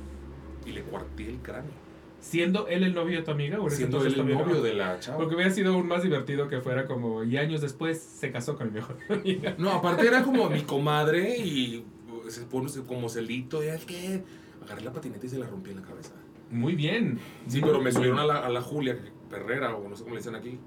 Y 0.66 0.72
le 0.72 0.82
cuarté 0.82 1.28
el 1.28 1.38
cráneo. 1.38 1.72
¿Siendo 2.20 2.68
él 2.68 2.84
el 2.84 2.94
novio 2.94 3.18
de 3.18 3.24
tu 3.24 3.30
amiga? 3.30 3.58
¿O 3.60 3.70
Siendo 3.70 4.04
él 4.04 4.14
el 4.14 4.34
novio 4.34 4.60
de 4.60 4.74
la 4.74 5.00
chava. 5.00 5.16
Porque 5.18 5.34
hubiera 5.34 5.50
sido 5.50 5.72
aún 5.72 5.88
más 5.88 6.02
divertido 6.02 6.48
que 6.48 6.60
fuera 6.60 6.86
como, 6.86 7.24
y 7.24 7.38
años 7.38 7.62
después 7.62 7.98
se 7.98 8.30
casó 8.30 8.56
con 8.56 8.68
mi 8.68 8.74
mejor 8.74 8.98
amiga. 9.08 9.54
No, 9.58 9.70
aparte 9.70 10.06
era 10.06 10.22
como 10.22 10.48
mi 10.50 10.62
comadre 10.62 11.38
y 11.38 11.84
uh, 12.12 12.30
se 12.30 12.42
pone 12.42 12.70
como 12.86 13.08
celito. 13.08 13.64
Y 13.64 13.68
es 13.68 13.84
que 13.86 14.22
agarré 14.62 14.82
la 14.82 14.92
patineta 14.92 15.24
y 15.24 15.28
se 15.30 15.38
la 15.38 15.46
rompí 15.46 15.70
en 15.70 15.80
la 15.80 15.82
cabeza. 15.86 16.12
Muy 16.50 16.74
bien. 16.74 17.18
Sí, 17.46 17.60
pero 17.60 17.80
me 17.80 17.92
subieron 17.92 18.18
a 18.18 18.24
la, 18.24 18.38
a 18.38 18.48
la 18.48 18.60
Julia 18.62 18.98
Perrera, 19.28 19.74
o 19.76 19.88
no 19.88 19.94
sé 19.96 20.02
cómo 20.02 20.14
le 20.16 20.20
dicen 20.20 20.34
aquí. 20.34 20.58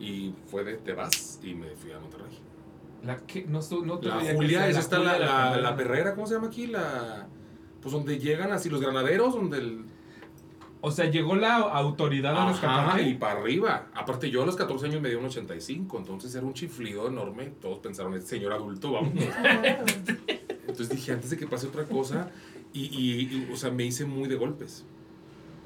Y 0.00 0.34
fue 0.46 0.64
de 0.64 0.74
te 0.78 0.92
vas 0.92 1.40
y 1.42 1.54
me 1.54 1.70
fui 1.76 1.92
a 1.92 1.98
Monterrey. 2.00 2.38
La 3.04 3.16
que, 3.18 3.44
no, 3.44 3.60
no 3.84 3.98
te 3.98 4.08
La 4.08 4.18
que 4.18 4.34
Julia 4.34 4.58
sea 4.60 4.68
es 4.68 4.74
la 4.74 4.80
esta, 4.80 4.98
la, 4.98 5.12
de 5.14 5.18
la, 5.20 5.26
Perrera. 5.50 5.70
la 5.70 5.76
Perrera, 5.76 6.14
¿cómo 6.14 6.26
se 6.26 6.34
llama 6.34 6.48
aquí? 6.48 6.66
La, 6.66 7.26
pues 7.80 7.92
donde 7.92 8.18
llegan 8.18 8.50
así 8.52 8.68
los 8.68 8.80
granaderos, 8.80 9.34
donde 9.34 9.58
el... 9.58 9.84
O 10.80 10.92
sea, 10.92 11.06
llegó 11.10 11.34
la 11.34 11.56
autoridad 11.56 12.36
a 12.36 12.42
Ajá, 12.42 12.52
rescatarte. 12.52 13.02
y 13.02 13.14
para 13.14 13.40
arriba. 13.40 13.86
Aparte, 13.94 14.30
yo 14.30 14.42
a 14.44 14.46
los 14.46 14.54
14 14.54 14.86
años 14.86 15.00
me 15.02 15.08
dio 15.08 15.18
un 15.18 15.24
85, 15.26 15.98
entonces 15.98 16.32
era 16.34 16.46
un 16.46 16.54
chiflido 16.54 17.08
enorme. 17.08 17.52
Todos 17.60 17.78
pensaron, 17.80 18.14
es 18.14 18.24
señor 18.24 18.52
adulto, 18.52 18.92
vamos. 18.92 19.12
Entonces 20.68 20.90
dije, 20.90 21.12
antes 21.12 21.30
de 21.30 21.36
que 21.36 21.46
pase 21.46 21.66
otra 21.66 21.84
cosa, 21.84 22.30
y, 22.72 22.82
y- 22.84 23.22
y, 23.22 23.50
o 23.52 23.56
sea, 23.56 23.70
me 23.70 23.84
hice 23.84 24.04
muy 24.04 24.28
de 24.28 24.36
golpes. 24.36 24.84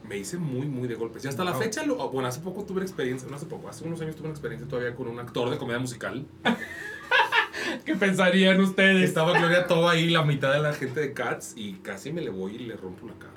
Me 0.08 0.18
hice 0.18 0.36
muy, 0.38 0.66
muy 0.66 0.88
de 0.88 0.94
golpes. 0.94 1.24
Y 1.24 1.28
hasta 1.28 1.44
la 1.44 1.54
fecha, 1.54 1.84
lo- 1.86 1.96
bueno, 2.10 2.28
hace 2.28 2.40
poco 2.40 2.64
tuve 2.64 2.78
una 2.78 2.84
experiencia, 2.84 3.28
no 3.28 3.36
hace 3.36 3.46
poco, 3.46 3.68
hace 3.68 3.84
unos 3.84 4.00
años 4.00 4.14
tuve 4.16 4.26
una 4.26 4.32
experiencia 4.32 4.68
todavía 4.68 4.94
con 4.94 5.08
un 5.08 5.18
actor 5.20 5.48
de 5.50 5.58
comedia 5.58 5.78
musical. 5.78 6.26
¿Qué 7.84 7.94
pensarían 7.96 8.60
ustedes? 8.60 9.08
Estaba 9.08 9.38
Gloria 9.38 9.66
todo 9.66 9.88
ahí, 9.88 10.10
la 10.10 10.22
mitad 10.22 10.52
de 10.52 10.60
la 10.60 10.72
gente 10.72 11.00
de 11.00 11.12
Cats, 11.12 11.54
y 11.56 11.74
casi 11.74 12.12
me 12.12 12.20
le 12.20 12.30
voy 12.30 12.56
y 12.56 12.58
le 12.60 12.76
rompo 12.76 13.06
la 13.06 13.14
cara. 13.14 13.32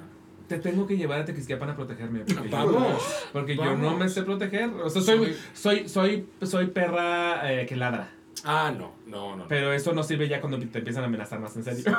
Te 0.48 0.60
tengo 0.60 0.86
que 0.86 0.96
llevar 0.98 1.22
a 1.22 1.26
Tequisquiapan 1.26 1.70
a 1.72 1.76
protegerme. 1.76 2.20
Porque, 2.20 2.50
Vamos. 2.50 3.02
porque 3.34 3.56
yo 3.56 3.76
no 3.76 3.98
me 3.98 4.08
sé 4.10 4.22
proteger. 4.24 4.70
O 4.70 4.90
sea, 4.90 5.02
soy, 5.02 5.36
soy, 5.54 5.90
soy, 5.90 6.28
soy 6.44 6.68
perra 6.68 7.52
eh, 7.52 7.66
que 7.66 7.76
ladra. 7.76 8.12
Ah, 8.48 8.72
no, 8.78 8.94
no, 9.08 9.36
no. 9.36 9.48
Pero 9.48 9.74
eso 9.74 9.92
no 9.92 10.04
sirve 10.04 10.28
ya 10.28 10.40
cuando 10.40 10.60
te 10.60 10.78
empiezan 10.78 11.02
a 11.04 11.08
amenazar 11.08 11.40
más 11.40 11.56
en 11.56 11.64
Sí, 11.64 11.72
serio. 11.82 11.98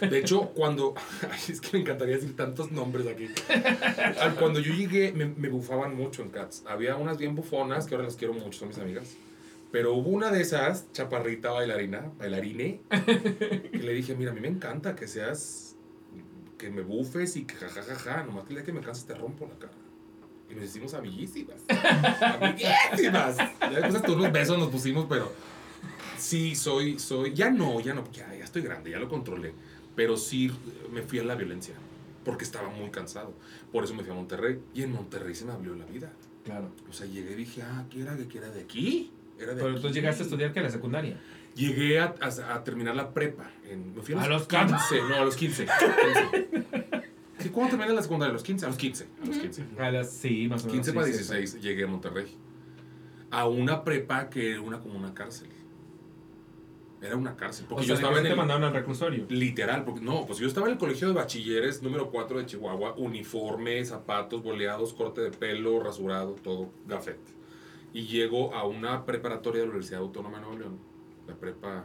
no. 0.00 0.08
De 0.08 0.18
hecho, 0.18 0.48
cuando. 0.54 0.94
Ay, 1.30 1.38
es 1.48 1.60
que 1.60 1.68
me 1.74 1.80
encantaría 1.80 2.14
decir 2.16 2.34
tantos 2.34 2.72
nombres 2.72 3.06
aquí. 3.06 3.28
Al- 4.18 4.34
Cuando 4.36 4.58
yo 4.60 4.72
llegué, 4.74 5.12
me, 5.12 5.26
me 5.26 5.48
bufaban 5.50 5.94
mucho 5.94 6.22
en 6.22 6.30
Cats. 6.30 6.64
Había 6.66 6.96
unas 6.96 7.18
bien 7.18 7.34
bufonas, 7.34 7.86
que 7.86 7.94
ahora 7.94 8.06
las 8.06 8.16
quiero 8.16 8.32
mucho, 8.32 8.58
son 8.58 8.68
mis 8.68 8.78
amigas. 8.78 9.16
Pero 9.70 9.94
hubo 9.94 10.08
una 10.10 10.30
de 10.30 10.40
esas, 10.40 10.90
chaparrita 10.92 11.50
bailarina, 11.50 12.10
bailarine, 12.18 12.80
que 12.90 13.78
le 13.82 13.92
dije: 13.92 14.14
Mira, 14.14 14.30
a 14.30 14.34
mí 14.34 14.40
me 14.40 14.48
encanta 14.48 14.94
que 14.96 15.06
seas. 15.06 15.76
que 16.58 16.70
me 16.70 16.80
bufes 16.82 17.36
y 17.36 17.44
que 17.44 17.54
jajajaja. 17.54 18.22
Nomás 18.24 18.44
que 18.44 18.50
el 18.50 18.56
día 18.56 18.64
que 18.64 18.72
me 18.72 18.80
canses 18.80 19.04
te 19.04 19.14
rompo 19.14 19.46
la 19.46 19.58
cara. 19.58 19.72
Y 20.50 20.54
nos 20.54 20.64
hicimos 20.64 20.94
amiguísimas. 20.94 21.56
amiguísimas. 22.40 23.36
Ya 23.36 23.70
después 23.70 23.94
hasta 23.96 24.12
unos 24.12 24.32
besos 24.32 24.58
nos 24.58 24.68
pusimos, 24.68 25.06
pero. 25.08 25.32
Sí, 26.22 26.54
soy, 26.54 26.98
soy, 27.00 27.34
ya 27.34 27.50
no, 27.50 27.80
ya 27.80 27.94
no, 27.94 28.04
ya, 28.12 28.32
ya 28.34 28.44
estoy 28.44 28.62
grande, 28.62 28.90
ya 28.90 28.98
lo 29.00 29.08
controlé, 29.08 29.52
pero 29.96 30.16
sí 30.16 30.50
me 30.92 31.02
fui 31.02 31.18
a 31.18 31.24
la 31.24 31.34
violencia, 31.34 31.74
porque 32.24 32.44
estaba 32.44 32.68
muy 32.70 32.90
cansado, 32.90 33.34
por 33.72 33.82
eso 33.82 33.92
me 33.94 34.02
fui 34.04 34.12
a 34.12 34.14
Monterrey, 34.14 34.60
y 34.72 34.82
en 34.82 34.92
Monterrey 34.92 35.34
se 35.34 35.44
me 35.44 35.52
abrió 35.52 35.74
la 35.74 35.84
vida, 35.84 36.12
Claro. 36.44 36.70
o 36.88 36.92
sea, 36.92 37.06
llegué 37.08 37.32
y 37.32 37.36
dije, 37.36 37.62
ah, 37.62 37.84
¿qué 37.90 38.02
era, 38.02 38.16
que 38.16 38.38
era 38.38 38.50
de 38.50 38.60
aquí? 38.60 39.10
Era 39.38 39.54
de 39.54 39.62
Pero 39.62 39.72
aquí. 39.74 39.82
tú 39.82 39.88
llegaste 39.90 40.22
a 40.22 40.26
estudiar 40.26 40.52
que 40.52 40.60
la 40.60 40.70
secundaria. 40.70 41.18
Llegué 41.56 41.98
a, 41.98 42.14
a- 42.20 42.54
a 42.54 42.62
terminar 42.64 42.94
la 42.94 43.12
prepa, 43.12 43.50
en, 43.68 43.92
me 43.94 44.00
fui 44.02 44.14
a 44.14 44.22
A 44.22 44.28
los, 44.28 44.42
los 44.42 44.46
15, 44.48 45.02
no, 45.08 45.14
a 45.16 45.24
los 45.24 45.36
15. 45.36 45.66
15. 45.66 46.48
Sí, 47.40 47.48
¿Cuándo 47.48 47.70
terminé 47.76 47.92
la 47.94 48.02
secundaria? 48.02 48.30
¿A 48.30 48.34
los 48.34 48.44
15? 48.44 48.64
A 48.64 48.68
los 48.68 48.78
15, 48.78 49.06
a 49.22 49.26
los 49.26 49.38
15. 49.38 49.64
A 49.80 49.90
las, 49.90 50.10
sí, 50.12 50.46
más 50.48 50.62
o 50.64 50.68
menos. 50.68 50.86
15 50.86 50.90
sí, 50.90 50.94
para 50.94 51.06
sí, 51.08 51.12
16 51.12 51.60
llegué 51.62 51.82
a 51.82 51.86
Monterrey. 51.88 52.26
A 53.32 53.48
una 53.48 53.82
prepa 53.82 54.30
que 54.30 54.52
era 54.52 54.60
una 54.60 54.78
como 54.78 54.96
una 54.98 55.12
cárcel. 55.12 55.48
Era 57.02 57.16
una 57.16 57.34
cárcel. 57.36 57.66
O 57.66 57.70
Porque 57.70 57.84
sea, 57.84 57.88
yo 57.88 57.94
estaba 57.96 58.16
en 58.18 58.22
te 58.24 58.30
el. 58.30 58.36
mandaron 58.36 58.62
al 58.62 58.72
reclusorio. 58.72 59.26
Literal, 59.28 59.84
porque 59.84 60.00
no, 60.00 60.24
pues 60.24 60.38
yo 60.38 60.46
estaba 60.46 60.68
en 60.68 60.74
el 60.74 60.78
colegio 60.78 61.08
de 61.08 61.14
bachilleres 61.14 61.82
número 61.82 62.10
4 62.10 62.38
de 62.38 62.46
Chihuahua, 62.46 62.94
uniforme, 62.96 63.84
zapatos, 63.84 64.42
boleados, 64.42 64.94
corte 64.94 65.20
de 65.20 65.30
pelo, 65.32 65.80
rasurado, 65.82 66.36
todo, 66.36 66.70
gafet. 66.86 67.18
Y 67.92 68.06
llego 68.06 68.54
a 68.54 68.64
una 68.66 69.04
preparatoria 69.04 69.60
de 69.60 69.66
la 69.66 69.70
Universidad 69.72 70.00
Autónoma 70.00 70.38
de 70.38 70.44
Nuevo 70.44 70.58
León, 70.60 70.78
la 71.26 71.34
prepa, 71.34 71.84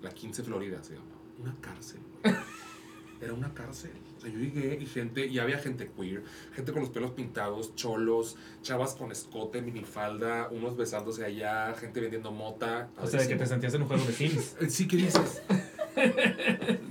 la 0.00 0.10
15 0.10 0.42
Florida 0.44 0.82
se 0.82 0.94
llama, 0.94 1.06
una 1.38 1.54
cárcel. 1.60 2.00
Era 3.20 3.34
una 3.34 3.52
cárcel. 3.52 3.92
Yo 4.28 4.38
llegué 4.38 4.78
y 4.80 4.86
gente, 4.86 5.26
y 5.26 5.38
había 5.38 5.58
gente 5.58 5.90
queer, 5.96 6.22
gente 6.54 6.72
con 6.72 6.82
los 6.82 6.90
pelos 6.90 7.12
pintados, 7.12 7.74
cholos, 7.74 8.36
chavas 8.62 8.94
con 8.94 9.12
escote, 9.12 9.62
minifalda, 9.62 10.48
unos 10.50 10.76
besándose 10.76 11.24
allá, 11.24 11.74
gente 11.74 12.00
vendiendo 12.00 12.30
mota. 12.30 12.90
O 13.00 13.06
sea, 13.06 13.20
de 13.20 13.28
que 13.28 13.36
te 13.36 13.46
sentías 13.46 13.74
en 13.74 13.82
un 13.82 13.88
juego 13.88 14.04
de 14.04 14.12
Sims. 14.12 14.56
Sí, 14.68 14.86
¿qué 14.86 14.96
dices? 14.96 15.42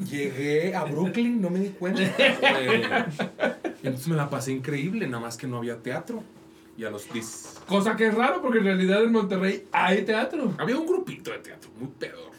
Llegué 0.10 0.76
a 0.76 0.84
Brooklyn, 0.86 1.42
no 1.42 1.50
me 1.50 1.60
di 1.60 1.70
cuenta. 1.70 2.02
Y 2.02 3.88
entonces 3.88 4.08
me 4.08 4.16
la 4.16 4.30
pasé 4.30 4.52
increíble, 4.52 5.08
nada 5.08 5.22
más 5.22 5.38
que 5.38 5.48
no 5.48 5.58
había 5.58 5.78
teatro. 5.78 6.24
Y 6.78 6.86
a 6.86 6.90
los 6.90 7.12
10. 7.12 7.64
Cosa 7.68 7.96
que 7.96 8.08
es 8.08 8.14
raro 8.14 8.42
porque 8.42 8.60
en 8.60 8.64
realidad 8.64 9.04
en 9.04 9.12
Monterrey 9.12 9.68
hay 9.72 10.04
teatro. 10.04 10.54
Había 10.58 10.78
un 10.78 10.86
grupito 10.86 11.32
de 11.32 11.40
teatro, 11.40 11.70
muy 11.78 11.90
pedor. 11.90 12.32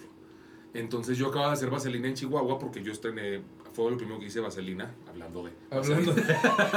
Entonces 0.72 1.18
yo 1.18 1.28
acababa 1.28 1.50
de 1.50 1.54
hacer 1.54 1.70
vaselina 1.70 2.08
en 2.08 2.14
Chihuahua 2.14 2.58
porque 2.58 2.82
yo 2.82 2.92
estrené. 2.92 3.42
Fue 3.72 3.90
lo 3.90 3.96
primero 3.96 4.18
que 4.18 4.26
hice 4.26 4.40
vaselina, 4.40 4.90
hablando 5.08 5.44
de. 5.44 5.52
Hablando 5.70 6.12
de- 6.12 6.22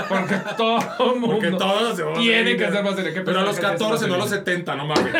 Porque 0.09 0.35
todo 0.55 0.79
mundo 1.15 1.27
Porque 1.39 1.51
todos 1.51 1.99
tiene 2.19 2.55
que 2.55 2.65
hacer 2.65 2.83
vaselina. 2.83 3.13
¿Qué 3.13 3.21
Pero 3.21 3.39
a 3.39 3.43
los 3.43 3.55
personaje 3.55 3.75
hace 3.75 3.83
14, 3.83 4.07
no 4.07 4.13
a 4.13 4.17
los 4.17 4.29
vaselina? 4.31 4.45
70, 4.45 4.75
no 4.75 4.85
mames. 4.87 5.13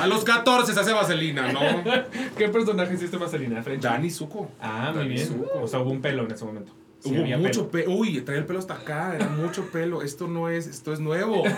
A 0.00 0.06
los 0.06 0.24
14 0.24 0.72
se 0.74 0.80
hace 0.80 0.92
vaselina, 0.92 1.50
¿no? 1.52 1.60
¿Qué 2.36 2.48
personaje 2.48 2.94
hiciste 2.94 3.16
vaselina? 3.16 3.62
French? 3.62 3.82
Dani 3.82 4.10
Zuko. 4.10 4.50
Ah, 4.60 4.90
muy 4.94 4.98
Dani 5.04 5.14
bien. 5.14 5.26
Zuko. 5.26 5.60
O 5.62 5.66
sea, 5.66 5.80
hubo 5.80 5.90
un 5.90 6.00
pelo 6.02 6.24
en 6.24 6.30
ese 6.32 6.44
momento. 6.44 6.72
Sí, 6.98 7.10
Hubo 7.10 7.24
mucho 7.38 7.70
pelo. 7.70 7.84
pelo. 7.86 7.96
Uy, 7.98 8.20
traía 8.22 8.40
el 8.40 8.46
pelo 8.46 8.58
hasta 8.58 8.74
acá, 8.74 9.14
era 9.14 9.26
mucho 9.28 9.70
pelo. 9.70 10.02
Esto 10.02 10.28
no 10.28 10.48
es, 10.48 10.66
esto 10.66 10.92
es 10.92 11.00
nuevo. 11.00 11.42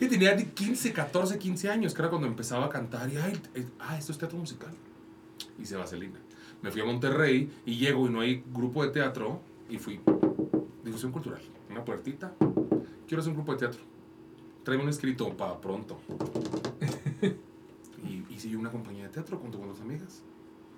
Yo 0.00 0.08
tenía 0.08 0.36
15, 0.36 0.92
14, 0.92 1.38
15 1.38 1.68
años, 1.70 1.92
que 1.94 2.00
era 2.02 2.08
cuando 2.08 2.26
empezaba 2.28 2.66
a 2.66 2.68
cantar. 2.68 3.08
Y, 3.10 3.16
ay, 3.16 3.40
eh, 3.54 3.64
ah, 3.80 3.96
esto 3.98 4.12
es 4.12 4.18
teatro 4.18 4.38
musical. 4.38 4.70
Hice 5.58 5.76
vaselina. 5.76 6.18
Me 6.62 6.70
fui 6.70 6.80
a 6.80 6.84
Monterrey 6.84 7.50
y 7.66 7.76
llego 7.76 8.06
y 8.06 8.10
no 8.10 8.20
hay 8.20 8.42
grupo 8.52 8.84
de 8.84 8.90
teatro. 8.90 9.40
Y 9.68 9.78
fui. 9.78 10.00
Difusión 10.84 11.12
cultural. 11.12 11.40
Una 11.70 11.84
puertita. 11.84 12.32
Quiero 13.06 13.20
hacer 13.20 13.30
un 13.30 13.36
grupo 13.36 13.52
de 13.52 13.58
teatro. 13.58 13.80
Tráeme 14.64 14.84
un 14.84 14.90
escrito 14.90 15.34
para 15.36 15.60
pronto. 15.60 16.00
y 18.04 18.24
hice 18.34 18.50
yo 18.50 18.58
una 18.58 18.70
compañía 18.70 19.04
de 19.04 19.10
teatro 19.10 19.38
junto 19.38 19.58
con 19.58 19.68
dos 19.68 19.80
amigas. 19.80 20.22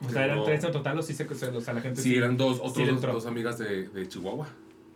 O 0.06 0.08
sea, 0.08 0.24
eran 0.24 0.42
tres 0.44 0.64
en 0.64 0.72
total 0.72 0.98
o 0.98 1.02
sí 1.02 1.12
se 1.12 1.24
o 1.24 1.60
sea, 1.60 1.74
la 1.74 1.80
gente 1.80 2.00
Sí, 2.00 2.14
eran 2.14 2.36
dos, 2.36 2.58
otros 2.62 2.74
sí 2.74 3.06
dos, 3.06 3.26
amigas 3.26 3.58
de, 3.58 3.88
de 3.88 4.08
Chihuahua. 4.08 4.48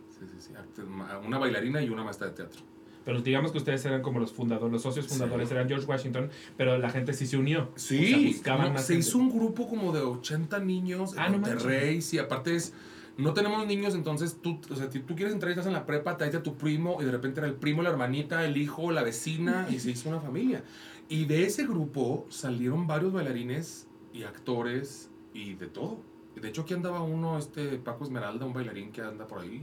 Sí, 0.09 0.25
sí, 0.27 0.35
sí. 0.39 0.81
Una 1.25 1.37
bailarina 1.37 1.81
y 1.81 1.89
una 1.89 2.03
maestra 2.03 2.27
de 2.27 2.33
teatro. 2.33 2.61
Pero 3.05 3.21
digamos 3.21 3.51
que 3.51 3.59
ustedes 3.59 3.85
eran 3.85 4.01
como 4.01 4.19
los 4.19 4.33
fundadores, 4.33 4.73
los 4.73 4.81
socios 4.81 5.07
fundadores 5.07 5.47
Sí. 5.49 5.53
eran 5.55 5.67
George 5.67 5.85
Washington, 5.85 6.29
pero 6.57 6.77
la 6.79 6.89
gente 6.89 7.13
sí 7.13 7.27
se 7.27 7.37
unió. 7.37 7.69
Sí, 7.75 8.35
O 8.39 8.43
sea, 8.43 8.57
no, 8.57 8.71
más 8.71 8.85
se 8.85 8.93
gente. 8.93 9.07
hizo 9.07 9.17
un 9.19 9.29
grupo 9.29 9.67
como 9.69 9.91
de 9.93 10.01
80 10.01 10.59
niños 10.59 11.13
en 11.13 11.19
Ah, 11.19 11.29
no 11.29 11.37
Monterrey. 11.37 12.01
Sí, 12.01 12.17
aparte 12.17 12.55
es. 12.55 12.73
No 13.17 13.33
tenemos 13.33 13.65
niños, 13.65 13.95
entonces 13.95 14.39
tú, 14.41 14.59
o 14.69 14.75
sea, 14.75 14.89
tú 14.89 15.15
quieres 15.15 15.33
entrar 15.33 15.49
y 15.49 15.53
estás 15.53 15.67
en 15.67 15.71
la 15.73 15.85
prepa, 15.85 16.17
traes 16.17 16.35
a 16.35 16.43
tu 16.43 16.55
primo 16.55 16.97
y 17.01 17.05
de 17.05 17.11
repente 17.11 17.39
era 17.39 17.47
el 17.47 17.55
primo, 17.55 17.81
la 17.81 17.89
hermanita, 17.91 18.43
el 18.43 18.57
hijo, 18.57 18.91
la 18.91 19.03
vecina 19.03 19.67
y 19.71 19.79
se 19.79 19.91
hizo 19.91 20.09
una 20.09 20.19
familia. 20.19 20.63
Y 21.07 21.23
de 21.25 21.45
ese 21.45 21.65
grupo 21.65 22.25
salieron 22.29 22.87
varios 22.87 23.13
bailarines 23.13 23.87
y 24.13 24.23
actores 24.23 25.09
y 25.33 25.53
de 25.53 25.67
todo. 25.67 25.99
De 26.35 26.49
hecho, 26.49 26.63
aquí 26.63 26.73
andaba 26.73 27.01
uno, 27.03 27.37
este 27.37 27.77
Paco 27.77 28.03
Esmeralda, 28.03 28.45
un 28.45 28.51
bailarín 28.53 28.91
que 28.91 29.01
anda 29.01 29.25
por 29.27 29.39
ahí, 29.39 29.61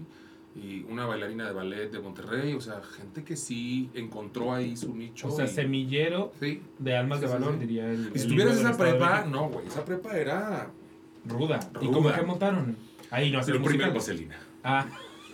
y 0.54 0.82
una 0.82 1.06
bailarina 1.06 1.46
de 1.46 1.52
ballet 1.52 1.90
de 1.90 1.98
Monterrey, 1.98 2.52
o 2.54 2.60
sea, 2.60 2.82
gente 2.82 3.24
que 3.24 3.36
sí 3.36 3.88
encontró 3.94 4.52
ahí 4.52 4.76
su 4.76 4.94
nicho. 4.94 5.28
O 5.28 5.30
sea, 5.30 5.46
y- 5.46 5.48
semillero 5.48 6.32
sí. 6.40 6.60
de 6.78 6.96
almas 6.96 7.20
Sí, 7.20 7.26
de 7.26 7.32
valor, 7.32 7.54
sí. 7.54 7.58
diría 7.60 7.90
el. 7.90 8.12
Y 8.14 8.18
si 8.18 8.28
tuvieras 8.28 8.58
esa 8.58 8.76
prepa, 8.76 9.24
no, 9.24 9.48
güey, 9.48 9.66
esa 9.66 9.84
prepa 9.84 10.16
era 10.16 10.70
Ruda. 11.24 11.58
¿Y 11.80 11.86
Ruda. 11.86 11.92
cómo 11.92 12.12
que 12.12 12.22
montaron? 12.22 12.76
Ahí 13.10 13.30
no 13.30 13.38
hacer 13.38 13.54
lo 13.56 13.62
primero 13.62 13.92
vaselina. 13.94 14.38
Ah. 14.64 14.86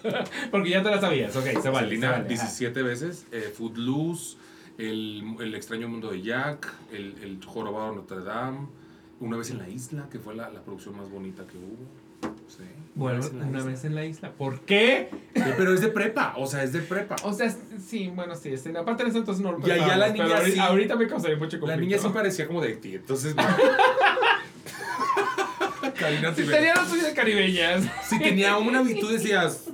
Porque 0.53 0.71
ya 0.71 0.83
te 0.83 0.91
la 0.91 1.01
sabías, 1.01 1.35
ok, 1.35 1.43
se 1.43 1.49
vale. 1.51 1.63
se 1.63 1.71
Vaselina 1.71 2.11
vale, 2.11 2.21
ajá. 2.21 2.29
17 2.29 2.83
veces, 2.85 3.27
eh, 3.33 3.53
Footloose, 3.53 4.37
el, 4.79 5.25
el 5.41 5.55
extraño 5.57 5.89
mundo 5.89 6.11
de 6.13 6.23
Jack, 6.23 6.73
el, 6.93 7.17
el 7.23 7.45
jorobado 7.45 7.93
Notre 7.97 8.21
Dame, 8.23 8.69
una 9.21 9.37
vez 9.37 9.51
en 9.51 9.59
la 9.59 9.69
isla, 9.69 10.09
que 10.09 10.21
fue 10.21 10.37
la, 10.37 10.51
la 10.51 10.63
producción 10.63 10.97
más 10.97 11.11
bonita 11.11 11.45
que 11.49 11.59
hubo. 11.59 11.85
Sí, 12.49 12.65
Bueno, 12.95 13.25
en 13.25 13.39
la 13.41 13.47
una 13.47 13.63
vez 13.65 13.85
en 13.85 13.95
la 13.95 14.05
isla. 14.05 14.33
¿Por 14.33 14.61
qué? 14.61 15.09
Sí, 15.35 15.43
pero 15.57 15.73
es 15.75 15.81
de 15.81 15.89
prepa, 15.89 16.35
o 16.37 16.47
sea, 16.47 16.63
es 16.65 16.73
de 16.73 16.81
prepa. 16.81 17.17
O 17.23 17.33
sea, 17.33 17.55
sí, 17.85 18.11
bueno, 18.15 18.35
sí. 18.35 18.57
sí, 18.57 18.71
aparte 18.77 19.05
de 19.05 19.11
eso, 19.11 19.19
entonces 19.19 19.43
no 19.45 19.53
lo 19.53 19.59
Y 19.61 19.71
allá 19.71 19.85
pensábamos, 19.85 19.99
la 19.99 20.09
niña 20.13 20.25
pero 20.25 20.37
ahorita, 20.39 20.55
sí. 20.55 20.61
ahorita 20.61 20.97
me 20.97 21.07
causaría 21.07 21.37
mucho 21.37 21.57
La 21.57 21.61
conflicto. 21.61 21.85
niña 21.87 21.99
sí 21.99 22.09
parecía 22.13 22.47
como 22.47 22.61
de 22.61 22.77
ti, 22.77 22.95
entonces... 22.97 23.35
Karina 25.99 26.31
Sí, 26.35 26.43
Tibet. 26.43 26.57
tenía 26.57 26.75
las 26.75 26.89
suyas 26.89 27.13
caribeñas. 27.13 27.85
Si 28.05 28.19
tenía 28.19 28.57
una 28.57 28.83
y 28.83 29.01
tú 29.01 29.09
decías, 29.09 29.65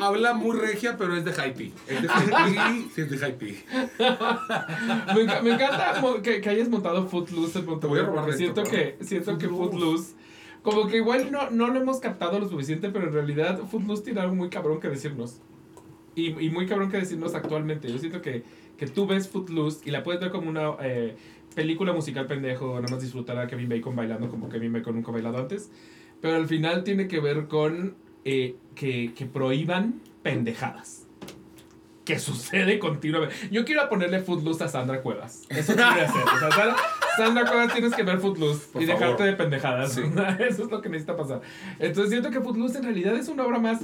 habla 0.00 0.34
muy 0.34 0.56
regia, 0.58 0.96
pero 0.96 1.16
es 1.16 1.24
de 1.24 1.32
Haití. 1.40 1.72
Es 1.86 2.02
de 2.02 2.08
Haití, 2.08 2.90
sí 2.94 3.00
es 3.02 3.10
de 3.10 3.24
Haití. 3.24 3.64
Me, 3.98 5.22
enca- 5.24 5.40
me 5.42 5.50
encanta 5.54 6.02
que, 6.22 6.40
que 6.40 6.48
hayas 6.48 6.68
montado 6.68 7.06
Footloose 7.06 7.60
en 7.60 7.80
Te 7.80 7.86
voy 7.86 8.00
a 8.00 8.02
robar 8.02 8.24
de 8.26 8.30
esto, 8.32 8.38
siento 8.42 8.64
que 8.64 8.96
siento 9.04 9.38
que 9.38 9.48
Footloose. 9.48 10.14
Como 10.62 10.86
que 10.86 10.98
igual 10.98 11.32
no, 11.32 11.50
no 11.50 11.68
lo 11.68 11.80
hemos 11.80 11.98
captado 11.98 12.38
lo 12.38 12.48
suficiente, 12.48 12.90
pero 12.90 13.08
en 13.08 13.12
realidad 13.12 13.58
Footloose 13.70 14.04
tiene 14.04 14.20
algo 14.20 14.34
muy 14.34 14.48
cabrón 14.48 14.80
que 14.80 14.88
decirnos. 14.88 15.40
Y, 16.14 16.28
y 16.44 16.50
muy 16.50 16.66
cabrón 16.66 16.90
que 16.90 16.98
decirnos 16.98 17.34
actualmente. 17.34 17.90
Yo 17.90 17.98
siento 17.98 18.22
que, 18.22 18.44
que 18.76 18.86
tú 18.86 19.06
ves 19.06 19.28
Footloose 19.28 19.80
y 19.88 19.90
la 19.90 20.02
puedes 20.04 20.20
ver 20.20 20.30
como 20.30 20.48
una 20.48 20.76
eh, 20.80 21.16
película 21.54 21.92
musical 21.92 22.26
pendejo, 22.26 22.74
nada 22.80 22.86
más 22.90 23.02
disfrutar 23.02 23.38
a 23.38 23.46
Kevin 23.46 23.68
Bacon 23.68 23.96
bailando 23.96 24.28
como 24.28 24.48
Kevin 24.48 24.72
Bacon 24.72 24.94
nunca 24.94 25.10
ha 25.10 25.14
bailado 25.14 25.38
antes. 25.38 25.70
Pero 26.20 26.36
al 26.36 26.46
final 26.46 26.84
tiene 26.84 27.08
que 27.08 27.18
ver 27.18 27.48
con 27.48 27.96
eh, 28.24 28.54
que, 28.76 29.12
que 29.14 29.26
prohíban 29.26 30.00
pendejadas. 30.22 31.01
Que 32.04 32.18
sucede 32.18 32.78
continuamente. 32.80 33.34
Yo 33.50 33.64
quiero 33.64 33.88
ponerle 33.88 34.20
Footloose 34.20 34.64
a 34.64 34.68
Sandra 34.68 35.02
Cuevas. 35.02 35.42
Eso 35.48 35.74
quiero 35.74 35.88
hacer. 35.88 36.22
O 36.22 36.38
sea, 36.38 36.50
Sandra, 36.50 36.76
Sandra 37.16 37.44
Cuevas, 37.46 37.72
tienes 37.72 37.94
que 37.94 38.02
ver 38.02 38.18
Footloose 38.18 38.66
Por 38.72 38.82
y 38.82 38.86
favor. 38.86 39.00
dejarte 39.00 39.22
de 39.24 39.32
pendejadas. 39.34 39.92
Sí. 39.92 40.02
Eso 40.40 40.64
es 40.64 40.70
lo 40.70 40.82
que 40.82 40.88
necesita 40.88 41.16
pasar. 41.16 41.40
Entonces 41.78 42.10
siento 42.10 42.30
que 42.30 42.40
Footloose 42.40 42.78
en 42.78 42.84
realidad 42.84 43.14
es 43.14 43.28
una 43.28 43.44
obra 43.46 43.60
más, 43.60 43.82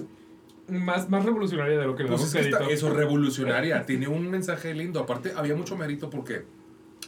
más, 0.69 1.09
más 1.09 1.25
revolucionaria 1.25 1.79
de 1.79 1.87
lo 1.87 1.95
que 1.95 2.03
le 2.03 2.09
Pues 2.09 2.35
es 2.35 2.57
que 2.57 2.73
eso, 2.73 2.91
revolucionaria. 2.91 3.87
Tiene 3.87 4.09
un 4.09 4.29
mensaje 4.31 4.75
lindo. 4.75 4.99
Aparte, 4.99 5.33
había 5.37 5.55
mucho 5.55 5.77
mérito 5.77 6.11
porque 6.11 6.45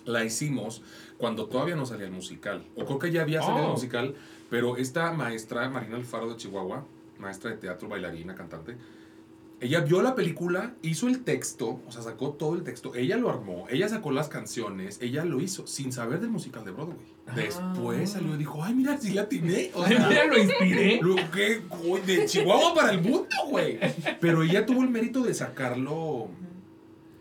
la 0.04 0.24
hicimos 0.24 0.82
cuando 1.18 1.46
todavía 1.46 1.74
no 1.76 1.86
salía 1.86 2.06
el 2.06 2.12
musical. 2.12 2.64
O 2.76 2.84
creo 2.84 2.98
que 3.00 3.10
ya 3.10 3.22
había 3.22 3.42
salido 3.42 3.64
Oh. 3.64 3.66
el 3.66 3.72
musical, 3.72 4.14
pero 4.48 4.76
esta 4.76 5.12
maestra, 5.12 5.68
Marina 5.68 5.96
Alfaro 5.96 6.28
de 6.30 6.36
Chihuahua, 6.36 6.84
maestra 7.18 7.50
de 7.50 7.56
teatro, 7.56 7.88
bailarina, 7.88 8.34
cantante, 8.36 8.76
ella 9.60 9.80
vio 9.80 10.00
la 10.00 10.14
película, 10.14 10.74
hizo 10.82 11.06
el 11.06 11.22
texto, 11.22 11.82
o 11.86 11.92
sea, 11.92 12.02
sacó 12.02 12.30
todo 12.30 12.54
el 12.54 12.62
texto, 12.62 12.94
ella 12.94 13.16
lo 13.16 13.28
armó, 13.28 13.66
ella 13.68 13.88
sacó 13.88 14.10
las 14.10 14.28
canciones, 14.28 14.98
ella 15.02 15.24
lo 15.24 15.40
hizo 15.40 15.66
sin 15.66 15.92
saber 15.92 16.20
del 16.20 16.30
musical 16.30 16.64
de 16.64 16.70
Broadway. 16.70 16.96
Ah. 17.26 17.32
Después 17.36 18.10
salió 18.10 18.34
y 18.34 18.38
dijo, 18.38 18.64
ay, 18.64 18.74
mira, 18.74 18.96
sí 18.98 19.12
la 19.12 19.22
atiné. 19.22 19.70
O 19.74 19.86
sea, 19.86 20.08
mira, 20.08 20.24
lo 20.26 20.38
inspiré. 20.38 21.00
lo 21.02 21.16
que, 21.30 21.62
de 22.06 22.26
Chihuahua 22.26 22.74
para 22.74 22.92
el 22.92 23.02
mundo, 23.02 23.28
güey. 23.48 23.78
Pero 24.20 24.42
ella 24.42 24.64
tuvo 24.64 24.82
el 24.82 24.88
mérito 24.88 25.22
de 25.22 25.34
sacarlo. 25.34 26.28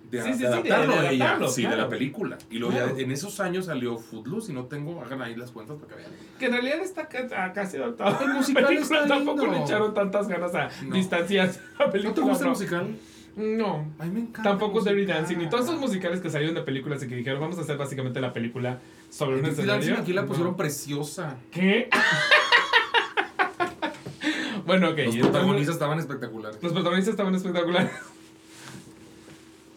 De, 0.09 0.21
Sí, 0.23 0.33
sí, 0.33 0.39
de 0.39 0.47
adaptarlo 0.47 0.95
de- 0.95 1.01
de 1.01 1.07
a 1.07 1.11
ella, 1.11 1.25
adaptarlo, 1.25 1.51
sí, 1.53 1.63
de 1.65 1.77
la 1.77 1.87
película. 1.89 2.37
Y 2.49 2.57
luego 2.57 2.73
ya 2.75 2.85
en 3.01 3.11
esos 3.11 3.39
años 3.39 3.65
salió 3.65 3.97
Footloose 3.97 4.51
y 4.51 4.55
no 4.55 4.65
tengo, 4.65 5.01
hagan 5.01 5.21
ahí 5.21 5.35
las 5.35 5.51
cuentas 5.51 5.77
para 5.77 5.89
que 5.89 5.95
vean. 5.99 6.11
Que 6.39 6.45
en 6.47 6.51
realidad 6.53 6.79
está 6.79 7.07
ca- 7.07 7.53
casi 7.53 7.77
adaptado. 7.77 8.17
El 8.25 8.33
musical 8.33 8.63
La 8.63 8.69
película 8.69 9.01
está 9.03 9.15
tampoco 9.15 9.41
lindo. 9.43 9.57
le 9.59 9.63
echaron 9.63 9.93
tantas 9.93 10.27
ganas 10.27 10.55
a 10.55 10.69
No. 10.85 10.95
distanciarse 10.95 11.59
la 11.77 11.85
¿No 11.85 11.91
película. 11.91 12.15
te 12.15 12.21
gusta 12.21 12.37
el 12.39 12.43
no. 12.45 12.49
musical? 12.49 12.95
No. 13.35 13.93
A 13.99 14.05
mí 14.05 14.11
me 14.11 14.19
encanta. 14.21 14.49
Tampoco 14.49 14.81
Dirty. 14.81 15.05
Dancing. 15.05 15.39
Y 15.41 15.49
todos 15.49 15.65
esos 15.65 15.79
musicales 15.79 16.19
que 16.19 16.29
salieron 16.29 16.55
de 16.55 16.61
películas 16.63 17.01
y 17.03 17.07
que 17.07 17.15
dijeron, 17.15 17.39
vamos 17.39 17.57
a 17.57 17.61
hacer 17.61 17.77
básicamente 17.77 18.19
la 18.19 18.33
película 18.33 18.79
sobre 19.09 19.35
un 19.37 19.43
Dirty 19.43 19.61
Dancing 19.61 19.79
escenario. 19.79 20.01
aquí 20.01 20.13
la 20.13 20.23
No. 20.23 20.27
pusieron 20.27 20.57
preciosa. 20.57 21.37
¿Qué? 21.51 21.89
bueno, 24.65 24.89
ok. 24.89 24.97
Los 25.05 25.15
protagonistas 25.17 25.75
estaban 25.75 25.99
espectaculares. 25.99 26.61
Los 26.61 26.73
protagonistas 26.73 27.11
estaban 27.13 27.35
espectaculares. 27.35 27.91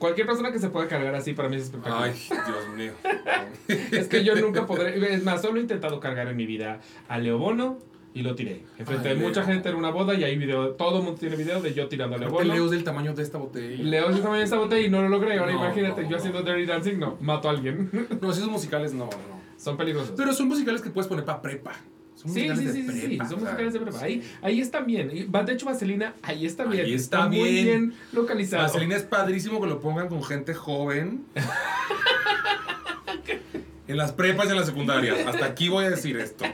Cualquier 0.03 0.27
persona 0.27 0.51
que 0.51 0.59
se 0.59 0.69
pueda 0.69 0.89
cargar 0.89 1.15
así 1.15 1.33
para 1.33 1.49
mí 1.49 1.55
es 1.55 1.63
espectacular. 1.63 2.11
Ay, 2.11 2.29
Dios 2.29 2.77
mío. 2.77 2.93
Es 3.93 4.09
que 4.09 4.25
yo 4.25 4.35
nunca 4.35 4.67
podré. 4.67 5.15
Es 5.15 5.23
más, 5.23 5.41
solo 5.41 5.59
he 5.59 5.61
intentado 5.61 6.01
cargar 6.01 6.27
en 6.27 6.37
mi 6.37 6.45
vida 6.45 6.81
a 7.07 7.19
Leo 7.19 7.39
Bono 7.39 7.79
y 8.13 8.23
lo 8.23 8.35
tiré. 8.35 8.65
Enfrente 8.79 9.11
Ay, 9.11 9.17
de 9.17 9.23
mucha 9.23 9.43
Leo. 9.43 9.51
gente 9.51 9.69
en 9.69 9.77
una 9.77 9.91
boda 9.91 10.15
y 10.15 10.25
hay 10.25 10.37
video. 10.37 10.71
Todo 10.71 10.99
el 10.99 11.05
mundo 11.05 11.21
tiene 11.21 11.37
video 11.37 11.63
de 11.63 11.73
yo 11.73 11.87
tirando 11.87 12.17
a 12.17 12.19
Leo 12.19 12.31
Aparte, 12.31 12.49
Bono. 12.49 12.55
Leo 12.57 12.65
es 12.65 12.71
del 12.73 12.83
tamaño 12.83 13.15
de 13.15 13.23
esta 13.23 13.39
botella. 13.39 13.81
Leo 13.81 14.11
es 14.11 14.21
también 14.21 14.43
esta 14.43 14.57
botella 14.59 14.85
y 14.85 14.91
no 14.91 15.03
lo 15.03 15.09
logré. 15.09 15.39
Ahora 15.39 15.53
No, 15.53 15.59
imagínate, 15.65 16.03
no, 16.03 16.11
yo 16.11 16.17
haciendo 16.17 16.43
Dirty 16.43 16.67
Dancing, 16.67 16.99
no, 16.99 17.17
mato 17.21 17.49
a 17.49 17.53
alguien. 17.53 17.89
No, 18.21 18.33
esos 18.33 18.49
musicales 18.49 18.93
no, 18.95 19.05
no. 19.05 19.41
Son 19.57 19.77
peligrosos. 19.77 20.15
Pero 20.17 20.33
son 20.33 20.49
musicales 20.49 20.83
que 20.83 20.91
puedes 20.91 21.07
poner 21.07 21.25
para 21.25 21.41
prepa. 21.41 21.75
Sí, 22.25 22.33
sí, 22.35 22.49
de 22.49 22.57
sí, 22.57 22.73
sí, 22.73 22.89
sí, 22.89 23.07
prepa, 23.09 23.29
son 23.29 23.35
o 23.35 23.41
sea, 23.41 23.49
musicales 23.49 23.73
de 23.73 23.81
prepa. 23.81 23.99
sí. 23.99 24.05
Ahí, 24.05 24.23
ahí 24.43 24.61
están 24.61 24.87
bien. 24.87 25.09
De 25.09 25.53
hecho, 25.53 25.67
Vaselina, 25.67 26.15
ahí 26.23 26.47
está 26.47 26.65
bien. 26.65 26.85
Ahí 26.85 26.95
está 26.95 27.29
muy 27.29 27.51
bien. 27.51 27.65
bien 27.65 27.95
localizado. 28.13 28.63
Vaselina 28.63 28.97
es 28.97 29.03
padrísimo 29.03 29.61
que 29.61 29.67
lo 29.67 29.81
pongan 29.81 30.09
con 30.09 30.23
gente 30.23 30.55
joven. 30.55 31.25
en 33.89 33.97
las 33.97 34.13
prepas 34.13 34.47
y 34.47 34.51
en 34.51 34.57
las 34.57 34.67
secundarias. 34.67 35.19
Hasta 35.27 35.47
aquí 35.47 35.69
voy 35.69 35.85
a 35.85 35.91
decir 35.91 36.17
esto. 36.17 36.45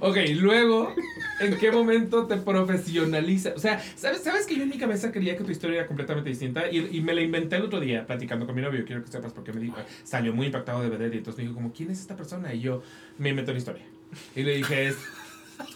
Ok, 0.00 0.16
luego, 0.34 0.94
¿en 1.40 1.56
qué 1.58 1.70
momento 1.70 2.26
te 2.26 2.36
profesionalizas? 2.36 3.54
O 3.56 3.58
sea, 3.58 3.80
¿sabes, 3.94 4.22
¿sabes 4.22 4.46
que 4.46 4.56
yo 4.56 4.62
en 4.62 4.68
mi 4.68 4.78
cabeza 4.78 5.12
creía 5.12 5.36
que 5.36 5.44
tu 5.44 5.52
historia 5.52 5.78
era 5.78 5.86
completamente 5.86 6.28
distinta? 6.28 6.70
Y, 6.70 6.96
y 6.96 7.00
me 7.00 7.14
la 7.14 7.20
inventé 7.20 7.56
el 7.56 7.62
otro 7.62 7.80
día 7.80 8.06
platicando 8.06 8.46
con 8.46 8.54
mi 8.54 8.62
novio, 8.62 8.84
quiero 8.84 9.04
que 9.04 9.10
sepas, 9.10 9.32
porque 9.32 9.52
me 9.52 9.60
dijo, 9.60 9.76
salió 10.02 10.32
muy 10.32 10.46
impactado 10.46 10.82
de 10.82 10.88
vedette 10.88 11.14
y 11.14 11.18
entonces 11.18 11.38
me 11.38 11.42
dijo, 11.44 11.54
como, 11.54 11.72
¿quién 11.72 11.90
es 11.90 12.00
esta 12.00 12.16
persona? 12.16 12.52
Y 12.52 12.60
yo 12.60 12.82
me 13.18 13.30
inventé 13.30 13.52
una 13.52 13.58
historia. 13.58 13.84
Y 14.34 14.42
le 14.42 14.56
dije, 14.56 14.88
es 14.88 14.96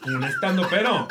un 0.06 0.22
estando 0.24 0.66
pero. 0.70 1.08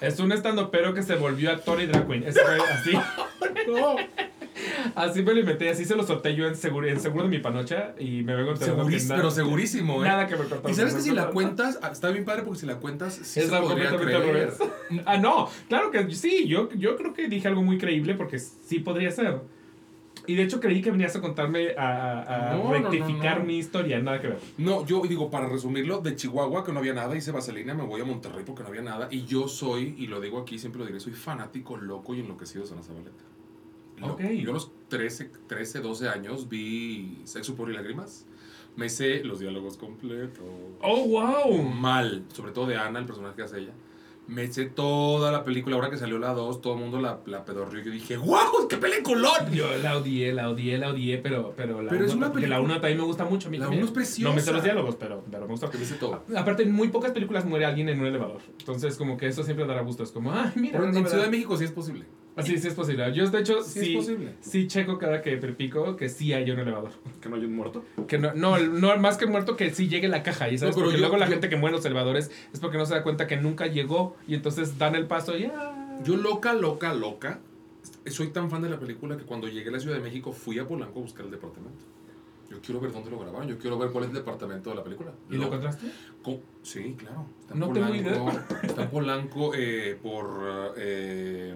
Es 0.00 0.20
un 0.20 0.30
estando 0.32 0.70
pero 0.70 0.94
que 0.94 1.02
se 1.02 1.16
volvió 1.16 1.50
actor 1.50 1.80
y 1.80 1.86
drag 1.86 2.06
queen. 2.06 2.24
Fue 2.32 2.58
así. 2.72 2.92
Así 4.94 5.22
me 5.22 5.32
lo 5.32 5.40
inventé, 5.40 5.70
así 5.70 5.84
se 5.84 5.94
lo 5.94 6.04
solté 6.04 6.34
yo 6.34 6.46
en 6.46 6.56
seguro, 6.56 6.88
en 6.88 7.00
seguro 7.00 7.24
de 7.24 7.30
mi 7.30 7.38
panocha 7.38 7.94
y 7.98 8.22
me 8.22 8.34
vengo 8.34 8.52
enterando 8.52 8.84
que 8.86 8.98
Segurísimo, 8.98 9.08
nada- 9.10 9.20
pero 9.22 9.30
segurísimo, 9.30 10.04
¿eh? 10.04 10.08
Nada 10.08 10.26
que 10.26 10.36
me. 10.36 10.44
Y 10.70 10.74
sabes 10.74 10.94
que 10.94 11.00
si 11.00 11.10
la 11.12 11.26
cuentas, 11.30 11.78
ah, 11.82 11.90
está 11.92 12.10
bien 12.10 12.24
padre 12.24 12.42
porque 12.42 12.60
si 12.60 12.66
la 12.66 12.76
cuentas, 12.76 13.14
sí 13.14 13.40
Es 13.40 13.48
se 13.48 13.56
podría 13.58 13.96
creer. 13.96 14.52
Ah, 15.06 15.16
no, 15.16 15.48
claro 15.68 15.90
que 15.90 16.12
sí, 16.14 16.48
yo, 16.48 16.70
yo 16.72 16.96
creo 16.96 17.12
que 17.14 17.28
dije 17.28 17.46
algo 17.48 17.62
muy 17.62 17.78
creíble 17.78 18.14
porque 18.14 18.38
sí 18.38 18.80
podría 18.80 19.10
ser. 19.10 19.40
Y 20.28 20.34
de 20.36 20.42
hecho 20.44 20.60
creí 20.60 20.80
que 20.82 20.90
venías 20.92 21.16
a 21.16 21.20
contarme, 21.20 21.70
a, 21.76 22.52
a- 22.52 22.56
No, 22.56 22.64
no, 22.64 22.64
no, 22.64 22.72
rectificar 22.90 23.38
no. 23.40 23.44
mi 23.46 23.58
historia, 23.58 23.98
nada 23.98 24.20
que 24.20 24.28
ver. 24.28 24.38
No, 24.58 24.84
yo 24.86 25.02
digo, 25.02 25.30
para 25.30 25.48
resumirlo, 25.48 25.98
de 26.00 26.14
Chihuahua, 26.14 26.64
que 26.64 26.72
no 26.72 26.78
había 26.80 26.92
nada, 26.94 27.16
hice 27.16 27.32
vaselina, 27.32 27.74
me 27.74 27.82
voy 27.84 28.00
a 28.00 28.04
Monterrey 28.04 28.44
porque 28.46 28.62
no 28.62 28.68
había 28.68 28.82
nada. 28.82 29.08
Y 29.10 29.24
yo 29.24 29.48
soy, 29.48 29.94
y 29.98 30.06
lo 30.06 30.20
digo 30.20 30.38
aquí, 30.38 30.58
siempre 30.58 30.80
lo 30.80 30.86
diré, 30.86 31.00
soy 31.00 31.14
fanático, 31.14 31.76
loco 31.76 32.14
y 32.14 32.20
enloquecido 32.20 32.64
de 32.64 32.72
Ana 32.72 32.82
Zabaleta. 32.82 33.24
Loco. 33.98 34.12
Ok. 34.14 34.20
Yo 34.32 34.50
a 34.50 34.54
los 34.54 34.70
13, 34.88 35.30
13, 35.48 35.80
12 35.80 36.08
años 36.08 36.48
vi 36.48 37.20
Sexo, 37.24 37.56
Por 37.56 37.70
y 37.70 37.74
Lágrimas. 37.74 38.26
Me 38.76 38.88
sé 38.88 39.24
los 39.24 39.40
diálogos 39.40 39.76
completos. 39.76 40.44
¡Oh, 40.82 41.04
wow! 41.08 41.62
Mal, 41.62 42.22
sobre 42.32 42.52
todo 42.52 42.66
de 42.66 42.76
Ana, 42.76 43.00
el 43.00 43.06
personaje 43.06 43.34
que 43.34 43.42
hace 43.42 43.58
ella. 43.58 43.72
Me 44.28 44.46
sé 44.52 44.66
toda 44.66 45.32
la 45.32 45.42
película. 45.42 45.74
Ahora 45.76 45.88
que 45.90 45.96
salió 45.96 46.18
la 46.18 46.34
2, 46.34 46.60
todo 46.60 46.74
el 46.74 46.80
mundo 46.80 47.00
la, 47.00 47.18
la 47.26 47.44
pedorrió. 47.46 47.82
Yo 47.82 47.90
dije, 47.90 48.18
¡Wow! 48.18 48.68
¡Qué 48.68 48.76
peliculón! 48.76 49.50
Yo 49.52 49.66
la 49.82 49.96
odié, 49.96 50.32
la 50.34 50.50
odié, 50.50 50.76
la 50.76 50.90
odié, 50.90 51.16
pero, 51.18 51.54
pero 51.56 51.80
la 51.80 51.88
Pero 51.88 52.04
es 52.04 52.10
uno- 52.12 52.18
una 52.26 52.32
porque 52.32 52.46
la 52.46 52.56
película- 52.56 52.74
1 52.76 52.80
también 52.82 52.98
me 52.98 53.04
gusta 53.04 53.24
mucho. 53.24 53.48
A 53.48 53.50
mí 53.50 53.56
La 53.58 53.64
también. 53.64 53.82
uno 53.82 53.88
es 53.90 53.94
preciosa. 53.94 54.28
No 54.28 54.34
me 54.36 54.42
sé 54.42 54.52
los 54.52 54.62
diálogos, 54.62 54.96
pero, 54.96 55.24
pero 55.30 55.44
me 55.46 55.50
gustó. 55.52 55.70
Que 55.70 55.78
me 55.78 55.84
sé 55.86 55.94
todo. 55.94 56.22
Aparte, 56.36 56.62
en 56.62 56.72
muy 56.72 56.88
pocas 56.88 57.12
películas 57.12 57.46
muere 57.46 57.64
alguien 57.64 57.88
en 57.88 58.00
un 58.00 58.06
elevador. 58.06 58.40
Entonces, 58.58 58.96
como 58.96 59.16
que 59.16 59.26
eso 59.28 59.42
siempre 59.42 59.66
dará 59.66 59.80
gusto. 59.80 60.02
Es 60.02 60.12
como, 60.12 60.30
ay, 60.32 60.52
mira. 60.56 60.72
Pero 60.72 60.84
en, 60.84 60.92
no 60.92 60.98
en 60.98 61.04
Ciudad 61.06 61.18
da- 61.20 61.24
de 61.24 61.30
México 61.30 61.56
sí 61.56 61.64
es 61.64 61.72
posible. 61.72 62.04
Así 62.42 62.58
sí 62.58 62.68
es 62.68 62.74
posible. 62.74 63.12
Yo, 63.14 63.28
de 63.28 63.40
hecho, 63.40 63.62
Sí, 63.62 63.80
sí, 63.80 63.90
es 63.90 63.96
posible. 63.96 64.32
sí 64.40 64.66
checo 64.66 64.98
cada 64.98 65.20
que 65.22 65.36
pico 65.36 65.96
que 65.96 66.08
sí 66.08 66.32
hay 66.32 66.50
un 66.50 66.58
elevador. 66.58 66.90
¿Que 67.20 67.28
no 67.28 67.36
hay 67.36 67.44
un 67.44 67.54
muerto? 67.56 67.84
Que 68.06 68.18
no, 68.18 68.32
no, 68.34 68.58
no, 68.58 68.96
más 68.98 69.16
que 69.18 69.26
muerto 69.26 69.56
que 69.56 69.70
sí 69.70 69.88
llegue 69.88 70.08
la 70.08 70.22
caja. 70.22 70.48
Y 70.48 70.58
sabes, 70.58 70.74
No, 70.74 70.80
pero 70.80 70.86
porque 70.86 70.98
yo- 70.98 71.00
luego 71.00 71.16
la 71.16 71.26
yo- 71.26 71.32
gente 71.32 71.48
que 71.48 71.56
muere 71.56 71.74
en 71.74 71.78
los 71.78 71.84
elevadores 71.86 72.30
es 72.52 72.60
porque 72.60 72.78
no 72.78 72.86
se 72.86 72.94
da 72.94 73.02
cuenta 73.02 73.26
que 73.26 73.36
nunca 73.36 73.66
llegó 73.66 74.16
y 74.26 74.34
entonces 74.34 74.78
dan 74.78 74.94
el 74.94 75.06
paso 75.06 75.36
y 75.36 75.42
ya. 75.42 75.98
Yo 76.04 76.16
loca, 76.16 76.54
loca, 76.54 76.94
loca. 76.94 77.40
Soy 78.06 78.28
tan 78.28 78.50
fan 78.50 78.62
de 78.62 78.68
la 78.70 78.78
película 78.78 79.16
que 79.16 79.24
cuando 79.24 79.48
llegué 79.48 79.68
a 79.68 79.72
la 79.72 79.80
Ciudad 79.80 79.96
de 79.96 80.02
México 80.02 80.32
fui 80.32 80.58
a 80.58 80.66
Polanco 80.66 80.98
a 81.00 81.02
buscar 81.02 81.24
el 81.26 81.30
departamento. 81.32 81.84
Yo 82.50 82.60
quiero 82.62 82.80
ver 82.80 82.92
dónde 82.92 83.10
lo 83.10 83.18
grabaron, 83.18 83.46
yo 83.46 83.58
quiero 83.58 83.78
ver 83.78 83.90
cuál 83.90 84.04
es 84.04 84.10
el 84.10 84.16
departamento 84.16 84.70
de 84.70 84.76
la 84.76 84.82
película. 84.84 85.12
¿Y 85.30 85.36
lo 85.36 85.44
encontraste? 85.46 85.86
Co- 86.22 86.40
Sí, 86.62 86.94
claro. 86.98 87.26
Está 87.40 87.54
en 87.54 87.60
No 87.60 87.72
tengo 87.72 87.86
Polanco, 87.88 88.30
Está 88.62 88.82
en 88.84 88.90
Polanco 88.90 89.52
eh, 89.54 89.98
por... 90.02 90.74
eh, 90.76 91.54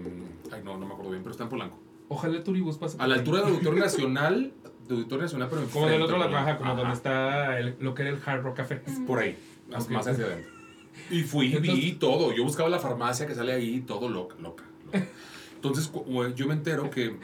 ay, 0.53 0.61
no, 0.65 0.77
no 0.77 0.87
me 0.87 0.93
acuerdo 0.93 1.11
bien, 1.11 1.23
pero 1.23 1.31
está 1.33 1.45
en 1.45 1.51
Polanco. 1.51 1.79
Ojalá 2.09 2.37
el 2.37 2.43
turibús 2.45 2.77
pase. 2.77 2.97
A 3.01 3.07
la 3.07 3.15
altura 3.15 3.41
del 3.41 3.49
Auditorio 3.55 3.81
Nacional, 3.85 4.53
Auditorio 4.91 5.23
Nacional, 5.23 5.49
pero 5.51 5.67
Como 5.73 5.87
del 5.89 6.03
otro 6.03 6.19
de 6.19 6.25
Polanco. 6.25 6.37
ajá, 6.51 6.59
como 6.59 6.71
Ajá. 6.73 6.81
donde 6.81 6.95
está 6.95 7.59
el- 7.59 7.77
lo 7.81 7.95
que 7.95 8.03
era 8.03 8.11
el 8.11 8.19
Hard 8.25 8.43
Rock 8.43 8.57
Café. 8.59 8.83
Por 9.07 9.19
ahí, 9.21 9.39
más, 9.71 9.89
más 9.89 10.07
hacia 10.07 10.27
adentro. 10.27 10.53
Y 11.11 11.23
fui, 11.23 11.49
vi 11.49 11.57
Entonces- 11.57 11.99
todo. 11.99 12.33
Yo 12.33 12.45
buscaba 12.45 12.69
la 12.69 12.79
farmacia 12.79 13.27
que 13.27 13.35
sale 13.35 13.53
ahí, 13.53 13.81
todo 13.81 14.11
loca, 14.11 14.37
loca. 14.41 14.65
loca. 14.85 15.07
Entonces 15.63 15.93
yo 16.35 16.49
me 16.49 16.55
entero 16.55 16.91
que 16.91 17.17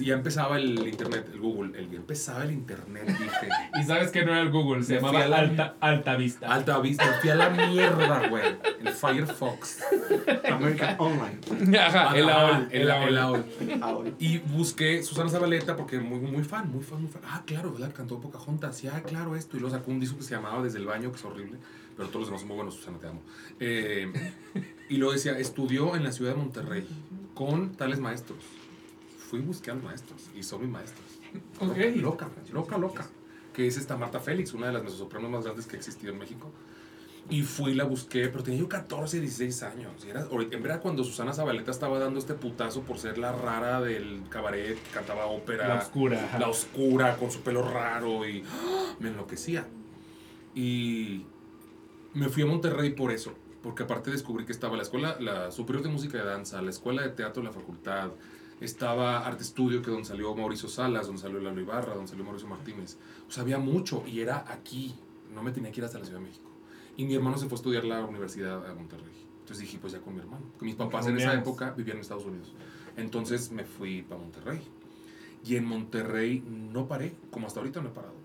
ya 0.00 0.14
empezaba 0.14 0.58
el 0.58 0.86
internet, 0.86 1.28
el 1.32 1.40
Google, 1.40 1.76
el, 1.76 1.90
ya 1.90 1.96
empezaba 1.96 2.44
el 2.44 2.52
internet, 2.52 3.04
dije. 3.08 3.48
Y 3.80 3.82
sabes 3.82 4.12
que 4.12 4.24
no 4.24 4.30
era 4.30 4.42
el 4.42 4.50
Google, 4.50 4.84
se 4.84 4.94
llamaba 4.94 5.26
la- 5.26 5.38
Alta, 5.38 5.74
Alta 5.80 6.14
Vista. 6.16 6.52
Alta 6.54 6.78
vista, 6.78 7.04
fui 7.20 7.30
a 7.30 7.34
la 7.34 7.50
mierda, 7.50 8.28
güey. 8.28 8.44
El 8.80 8.90
Firefox. 8.90 9.80
American 10.52 10.94
Online. 11.00 11.78
Ajá, 11.78 12.16
el 12.16 12.28
AOL. 12.28 12.68
el, 12.70 12.82
el 12.82 13.18
AOL. 13.18 14.14
Y 14.20 14.38
busqué 14.38 15.02
Susana 15.02 15.28
Zabaleta 15.28 15.74
porque 15.76 15.98
muy, 15.98 16.20
muy 16.20 16.44
fan, 16.44 16.70
muy 16.70 16.84
fan, 16.84 17.02
muy 17.02 17.10
fan. 17.10 17.22
Ah, 17.26 17.42
claro, 17.44 17.72
¿verdad? 17.72 17.92
Cantó 17.92 18.20
Pocahontas. 18.20 18.82
Ya, 18.82 19.02
claro, 19.02 19.34
esto. 19.34 19.56
Y 19.56 19.60
luego 19.60 19.74
sacó 19.76 19.90
un 19.90 19.98
disco 19.98 20.18
que 20.18 20.22
se 20.24 20.36
llamaba 20.36 20.62
Desde 20.62 20.78
el 20.78 20.86
Baño, 20.86 21.10
que 21.10 21.16
es 21.18 21.24
horrible. 21.24 21.58
Pero 21.96 22.08
todos 22.08 22.20
los 22.20 22.28
demás 22.28 22.40
son 22.40 22.48
muy 22.48 22.56
buenos, 22.56 22.74
Susana, 22.74 22.98
te 22.98 23.08
amo. 23.08 23.20
Eh, 23.58 24.10
y 24.88 24.96
luego 24.96 25.12
decía, 25.12 25.38
estudió 25.38 25.96
en 25.96 26.04
la 26.04 26.12
ciudad 26.12 26.32
de 26.32 26.38
Monterrey 26.38 26.86
con 27.40 27.72
tales 27.72 27.98
maestros. 28.00 28.38
Fui 29.30 29.40
buscando 29.40 29.86
maestros 29.86 30.28
y 30.36 30.42
son 30.42 30.60
mis 30.60 30.68
maestros. 30.68 31.06
Ok. 31.58 31.96
Loca, 31.96 32.28
loca, 32.52 32.76
loca. 32.76 33.06
Que 33.54 33.66
es 33.66 33.78
esta 33.78 33.96
Marta 33.96 34.20
Félix, 34.20 34.52
una 34.52 34.66
de 34.66 34.74
las 34.74 34.82
mezzosopranos 34.82 35.30
más 35.30 35.44
grandes 35.44 35.66
que 35.66 35.76
ha 35.76 35.78
existido 35.78 36.12
en 36.12 36.18
México. 36.18 36.50
Y 37.30 37.40
fui, 37.40 37.72
la 37.72 37.84
busqué, 37.84 38.28
pero 38.28 38.42
tenía 38.42 38.60
yo 38.60 38.68
14, 38.68 39.20
16 39.20 39.62
años. 39.62 40.04
Y 40.04 40.10
era, 40.10 40.26
en 40.30 40.62
verdad, 40.62 40.82
cuando 40.82 41.02
Susana 41.02 41.32
Zabaleta 41.32 41.70
estaba 41.70 41.98
dando 41.98 42.18
este 42.18 42.34
putazo 42.34 42.82
por 42.82 42.98
ser 42.98 43.16
la 43.16 43.32
rara 43.32 43.80
del 43.80 44.20
cabaret, 44.28 44.76
cantaba 44.92 45.24
ópera, 45.24 45.66
La 45.66 45.76
oscura. 45.76 46.38
la 46.38 46.48
oscura, 46.48 47.16
con 47.16 47.30
su 47.30 47.40
pelo 47.40 47.62
raro, 47.62 48.28
y 48.28 48.44
¡ah! 48.46 48.96
me 48.98 49.08
enloquecía. 49.08 49.66
Y 50.54 51.24
me 52.12 52.28
fui 52.28 52.42
a 52.42 52.46
Monterrey 52.46 52.90
por 52.90 53.12
eso, 53.12 53.32
porque 53.62 53.82
aparte 53.82 54.10
descubrí 54.10 54.44
que 54.44 54.52
estaba 54.52 54.76
la 54.76 54.82
escuela, 54.82 55.16
la 55.20 55.50
superior 55.50 55.82
de 55.82 55.90
música 55.90 56.18
y 56.18 56.24
danza, 56.24 56.62
la 56.62 56.70
escuela 56.70 57.02
de 57.02 57.10
teatro, 57.10 57.42
la 57.42 57.52
facultad, 57.52 58.12
Estaba 58.60 59.26
Arte 59.26 59.42
Estudio, 59.42 59.80
que 59.80 59.90
donde 59.90 60.04
salió 60.06 60.34
Mauricio 60.34 60.68
Salas, 60.68 61.06
donde 61.06 61.22
salió 61.22 61.40
Lalo 61.40 61.62
Ibarra, 61.62 61.94
donde 61.94 62.08
salió 62.08 62.24
Mauricio 62.24 62.46
Martínez. 62.46 62.98
O 63.26 63.32
sea, 63.32 63.42
había 63.42 63.58
mucho 63.58 64.04
y 64.06 64.20
era 64.20 64.44
aquí. 64.52 64.94
No 65.34 65.42
me 65.42 65.50
tenía 65.50 65.72
que 65.72 65.80
ir 65.80 65.84
hasta 65.86 65.98
la 65.98 66.04
Ciudad 66.04 66.20
de 66.20 66.26
México. 66.26 66.50
Y 66.96 67.06
mi 67.06 67.14
hermano 67.14 67.38
se 67.38 67.46
fue 67.46 67.56
a 67.56 67.56
estudiar 67.56 67.84
la 67.84 68.04
universidad 68.04 68.68
a 68.68 68.74
Monterrey. 68.74 69.14
Entonces 69.40 69.60
dije, 69.60 69.78
pues 69.80 69.94
ya 69.94 70.00
con 70.00 70.12
mi 70.12 70.20
hermano. 70.20 70.44
Porque 70.50 70.66
mis 70.66 70.74
papás 70.74 71.06
en 71.06 71.16
esa 71.16 71.32
época 71.32 71.70
vivían 71.70 71.96
en 71.96 72.02
Estados 72.02 72.26
Unidos. 72.26 72.52
Entonces 72.98 73.50
me 73.50 73.64
fui 73.64 74.02
para 74.02 74.20
Monterrey. 74.20 74.60
Y 75.42 75.56
en 75.56 75.64
Monterrey 75.64 76.44
no 76.46 76.86
paré, 76.86 77.14
como 77.30 77.46
hasta 77.46 77.60
ahorita 77.60 77.80
no 77.80 77.88
he 77.88 77.92
parado. 77.92 78.19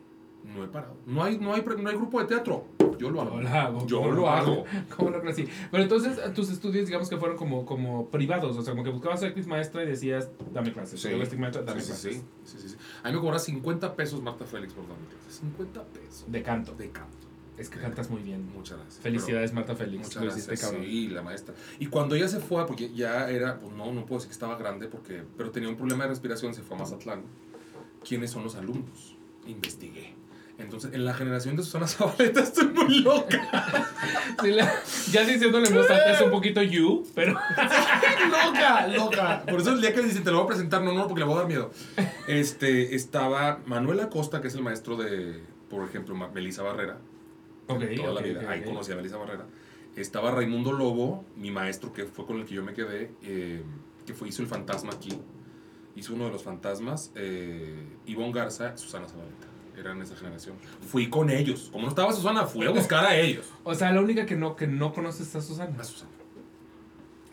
No 0.54 0.64
he 0.64 0.68
parado. 0.68 0.96
No 1.06 1.24
hay, 1.24 1.38
no 1.38 1.54
hay, 1.54 1.64
no 1.64 1.90
hay 1.90 1.96
grupo 1.96 2.20
de 2.20 2.26
teatro. 2.28 2.66
Yo 2.98 3.10
lo 3.10 3.22
hago. 3.22 3.42
Yo 3.42 3.42
lo 3.42 3.50
hago. 3.50 3.86
Yo 3.88 4.02
¿cómo 4.02 4.12
lo 4.12 4.30
hago. 4.30 4.64
¿Cómo 4.96 5.10
lo 5.10 5.22
crecí? 5.22 5.48
Pero 5.72 5.84
entonces 5.84 6.18
tus 6.34 6.50
estudios, 6.50 6.86
digamos 6.86 7.10
que 7.10 7.18
fueron 7.18 7.36
como, 7.38 7.66
como 7.66 8.10
privados, 8.10 8.56
o 8.56 8.62
sea, 8.62 8.72
como 8.74 8.84
que 8.84 8.90
buscabas 8.90 9.22
a 9.24 9.28
X 9.28 9.48
maestra 9.48 9.84
y 9.84 9.88
decías, 9.88 10.30
dame 10.54 10.72
clases. 10.72 11.02
Sí. 11.02 11.10
Maestra, 11.38 11.62
dame 11.64 11.82
Sí, 11.82 11.88
clases. 11.88 12.24
sí, 12.46 12.58
sí, 12.60 12.70
sí. 12.70 12.76
A 13.04 13.10
mí 13.10 13.16
me 13.16 13.22
cobra 13.22 13.40
50 13.40 13.96
pesos 13.96 14.22
Marta 14.22 14.46
Félix 14.46 14.74
por 14.74 14.88
darme 14.88 15.06
clases. 15.08 15.36
50 15.40 15.84
pesos. 15.84 16.32
De 16.32 16.42
canto. 16.44 16.74
De 16.76 16.90
canto. 16.90 17.18
Es 17.58 17.70
que 17.70 17.80
cantas 17.80 18.10
muy 18.10 18.22
bien. 18.22 18.50
Muchas 18.54 18.78
gracias. 18.78 19.02
Felicidades, 19.02 19.54
Marta 19.54 19.76
Félix. 19.76 20.04
Muchas 20.08 20.24
Lo 20.24 20.30
hiciste, 20.30 20.48
gracias. 20.52 20.70
cabrón. 20.72 20.86
Sí, 20.90 21.08
la 21.08 21.22
maestra. 21.22 21.56
Y 21.80 21.88
cuando 21.88 22.16
ella 22.16 22.28
se 22.28 22.40
fue, 22.40 22.66
porque 22.68 22.94
ya 22.94 23.30
era, 23.30 23.60
pues 23.60 23.74
no, 23.74 23.92
no 23.94 24.06
puedo 24.06 24.20
decir 24.20 24.28
que 24.30 24.34
estaba 24.34 24.58
grande, 24.58 24.88
porque, 24.88 25.24
pero 25.38 25.52
tenía 25.52 25.70
un 25.70 25.76
problema 25.78 26.04
de 26.04 26.10
respiración, 26.12 26.54
se 26.54 26.62
fue 26.62 26.76
a 26.76 26.80
Mazatlán. 26.82 27.24
¿Quiénes 28.08 28.32
son 28.32 28.44
los 28.44 28.56
alumnos? 28.56 29.16
Investigué. 29.48 30.14
Entonces, 30.58 30.94
en 30.94 31.04
la 31.04 31.14
generación 31.14 31.56
de 31.58 31.64
Susana 31.64 31.88
Zabaleta 31.88 32.40
estoy 32.44 32.68
muy 32.68 33.00
loca. 33.02 33.92
Sí, 34.42 34.52
la- 34.52 34.72
ya 35.12 35.24
diciéndole 35.24 35.68
en 35.68 35.74
voz 35.74 35.90
alta 35.90 36.12
es 36.12 36.22
un 36.22 36.30
poquito 36.30 36.62
you, 36.62 37.08
pero 37.16 37.34
loca, 38.30 38.88
loca. 38.88 39.44
Por 39.50 39.60
eso 39.62 39.72
el 39.72 39.82
día 39.82 39.94
que 39.94 40.02
le 40.02 40.08
dicen, 40.08 40.24
te 40.24 40.32
lo 40.32 40.38
voy 40.38 40.46
a 40.46 40.48
presentar, 40.50 40.82
no, 40.84 40.94
no, 40.94 41.08
porque 41.08 41.22
le 41.22 41.26
voy 41.26 41.36
a 41.36 41.40
dar 41.40 41.48
miedo. 41.48 41.72
Este, 42.28 42.96
estaba 42.96 43.62
Manuel 43.66 44.00
Acosta, 44.02 44.42
que 44.42 44.48
es 44.50 44.56
el 44.56 44.62
maestro 44.62 44.98
de, 44.98 45.42
por 45.70 45.88
ejemplo, 45.88 46.16
Melissa 46.16 46.64
Barrera. 46.64 46.98
Ok, 47.68 47.84
toda 47.96 48.14
la 48.14 48.22
vida. 48.22 48.50
Ahí 48.50 48.62
conocí 48.64 48.92
a 48.92 48.96
Melissa 48.96 49.18
Barrera. 49.18 49.46
Estaba 49.96 50.32
Raimundo 50.32 50.74
Lobo, 50.74 51.24
mi 51.38 51.50
maestro, 51.52 51.94
que 51.94 52.04
fue 52.06 52.26
con 52.26 52.38
el 52.38 52.46
que 52.46 52.56
yo 52.56 52.64
me 52.64 52.74
quedé, 52.74 53.12
eh, 53.24 53.64
que 54.06 54.14
fue, 54.14 54.28
hizo 54.28 54.42
el 54.42 54.48
fantasma 54.50 54.92
aquí. 54.94 55.18
Hizo 55.96 56.14
uno 56.14 56.26
de 56.26 56.32
los 56.32 56.44
fantasmas. 56.44 57.12
Eh, 57.16 57.74
Ivonne 58.06 58.34
Garza, 58.34 58.76
Susana 58.78 59.08
Zabaleta. 59.08 59.48
Eran 59.78 60.02
esa 60.02 60.16
generación. 60.16 60.56
Fui 60.90 61.10
con 61.10 61.30
ellos. 61.30 61.70
Como 61.72 61.84
no 61.84 61.90
estaba 61.90 62.14
Susana, 62.14 62.46
fui 62.46 62.66
a 62.66 62.70
buscar 62.72 63.06
a 63.06 63.16
ellos. 63.18 63.46
O 63.64 63.76
sea, 63.76 63.92
la 63.92 64.02
única 64.02 64.26
que 64.26 64.36
no, 64.36 64.56
que 64.56 64.68
no 64.68 64.94
conoces 64.94 65.28
es 65.28 65.36
a 65.36 65.42
Susana. 65.42 65.76
A 65.80 65.84
Susana. 65.84 66.12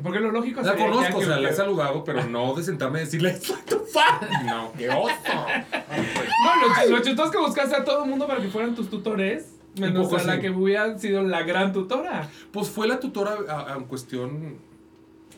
Porque 0.03 0.19
lo 0.19 0.33
lógico 0.33 0.61
La 0.63 0.71
sería 0.73 0.87
ya 0.87 0.91
conozco, 0.93 1.19
que- 1.21 1.25
o 1.25 1.29
sea, 1.29 1.37
la 1.39 1.47
he 1.49 1.51
que- 1.51 1.57
saludado, 1.57 2.03
pero 2.03 2.25
no 2.25 2.55
de 2.55 2.65
sentarme 2.65 3.01
y 3.01 3.05
decirle, 3.05 3.37
soy 3.39 3.59
tu 3.69 3.79
fan. 3.79 4.47
No, 4.47 4.73
qué 4.77 4.89
oso. 4.89 5.13
No, 5.25 6.67
lo, 6.67 6.75
ch- 6.75 6.89
lo 6.89 6.99
chistoso 7.03 7.27
es 7.27 7.31
que 7.31 7.39
buscaste 7.39 7.77
a 7.77 7.85
todo 7.85 8.03
el 8.05 8.11
mundo 8.11 8.27
para 8.27 8.41
que 8.41 8.49
fueran 8.49 8.75
tus 8.75 8.91
tutores. 8.91 9.55
Menos 9.79 10.13
a 10.13 10.25
la 10.25 10.41
que 10.41 10.51
hubiera 10.51 10.99
sido 10.99 11.23
la 11.23 11.43
gran 11.45 11.73
tutora. 11.73 12.29
Pues 12.51 12.69
fue 12.69 12.89
la 12.89 12.99
tutora 13.01 13.37
en 13.77 13.85
cuestión. 13.85 14.57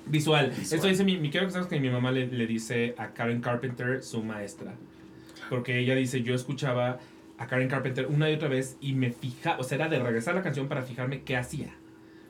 Visual. 0.06 0.48
Visual. 0.50 0.74
Esto 0.76 0.86
dice 0.86 1.04
mi, 1.04 1.18
mi 1.18 1.30
quiero 1.30 1.46
que 1.46 1.52
sabes 1.52 1.66
que 1.68 1.78
mi 1.78 1.88
mamá 1.90 2.10
le, 2.10 2.26
le 2.26 2.46
dice 2.46 2.94
a 2.98 3.08
Karen 3.12 3.40
Carpenter 3.40 4.02
su 4.02 4.22
maestra. 4.22 4.74
Porque 5.50 5.78
ella 5.78 5.94
dice, 5.94 6.22
yo 6.22 6.35
escuchaba 6.35 6.98
a 7.38 7.46
Karen 7.46 7.68
Carpenter 7.68 8.07
una 8.07 8.30
y 8.30 8.35
otra 8.35 8.48
vez 8.48 8.76
y 8.80 8.94
me 8.94 9.11
fija, 9.11 9.57
o 9.59 9.64
sea, 9.64 9.76
era 9.76 9.88
de 9.88 9.98
regresar 9.98 10.35
la 10.35 10.42
canción 10.42 10.68
para 10.68 10.83
fijarme 10.83 11.22
qué 11.22 11.37
hacía. 11.37 11.74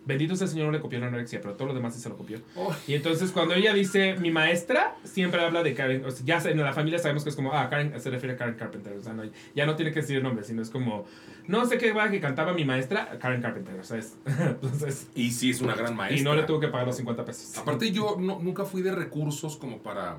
Bendito 0.06 0.36
sea 0.36 0.44
el 0.44 0.50
Señor, 0.50 0.66
no 0.66 0.72
le 0.72 0.80
copió 0.80 0.98
la 0.98 1.06
anorexia, 1.06 1.40
pero 1.40 1.54
todo 1.54 1.68
lo 1.68 1.74
demás 1.74 1.94
sí 1.94 2.00
se 2.00 2.10
lo 2.10 2.16
copió. 2.18 2.38
Oh, 2.56 2.74
Y 2.86 2.92
entonces 2.92 3.30
cuando 3.32 3.54
ella 3.54 3.72
dice 3.72 4.16
mi 4.18 4.30
maestra, 4.30 4.96
siempre 5.02 5.40
habla 5.42 5.62
de 5.62 5.72
Karen. 5.72 6.04
O 6.04 6.10
sea, 6.10 6.26
ya 6.26 6.50
en 6.50 6.58
la 6.60 6.74
familia 6.74 6.98
sabemos 6.98 7.24
que 7.24 7.30
es 7.30 7.36
como, 7.36 7.54
ah, 7.54 7.70
Karen 7.70 7.98
se 7.98 8.10
refiere 8.10 8.34
a 8.34 8.36
Karen 8.36 8.54
Carpenter. 8.56 8.92
O 8.98 9.02
sea, 9.02 9.14
no, 9.14 9.22
ya 9.54 9.64
no 9.64 9.76
tiene 9.76 9.92
que 9.92 10.00
decir 10.02 10.18
el 10.18 10.22
nombre, 10.22 10.44
sino 10.44 10.60
es 10.60 10.68
como, 10.68 11.06
no 11.46 11.64
sé 11.64 11.78
qué 11.78 11.92
va 11.92 12.10
que 12.10 12.20
cantaba 12.20 12.52
mi 12.52 12.66
maestra, 12.66 13.18
Karen 13.18 13.40
Carpenter. 13.40 13.80
O 13.80 13.82
sea, 13.82 13.96
es, 13.96 14.18
entonces, 14.26 15.08
y 15.14 15.30
sí, 15.30 15.48
es 15.50 15.62
una 15.62 15.74
gran 15.74 15.96
maestra. 15.96 16.20
y 16.20 16.22
no 16.22 16.34
le 16.34 16.42
tuvo 16.42 16.60
que 16.60 16.68
pagar 16.68 16.86
los 16.86 16.96
50 16.98 17.24
pesos. 17.24 17.56
Aparte 17.56 17.90
yo 17.90 18.16
no- 18.20 18.40
nunca 18.42 18.66
fui 18.66 18.82
de 18.82 18.92
recursos 18.94 19.56
como 19.56 19.78
para, 19.78 20.18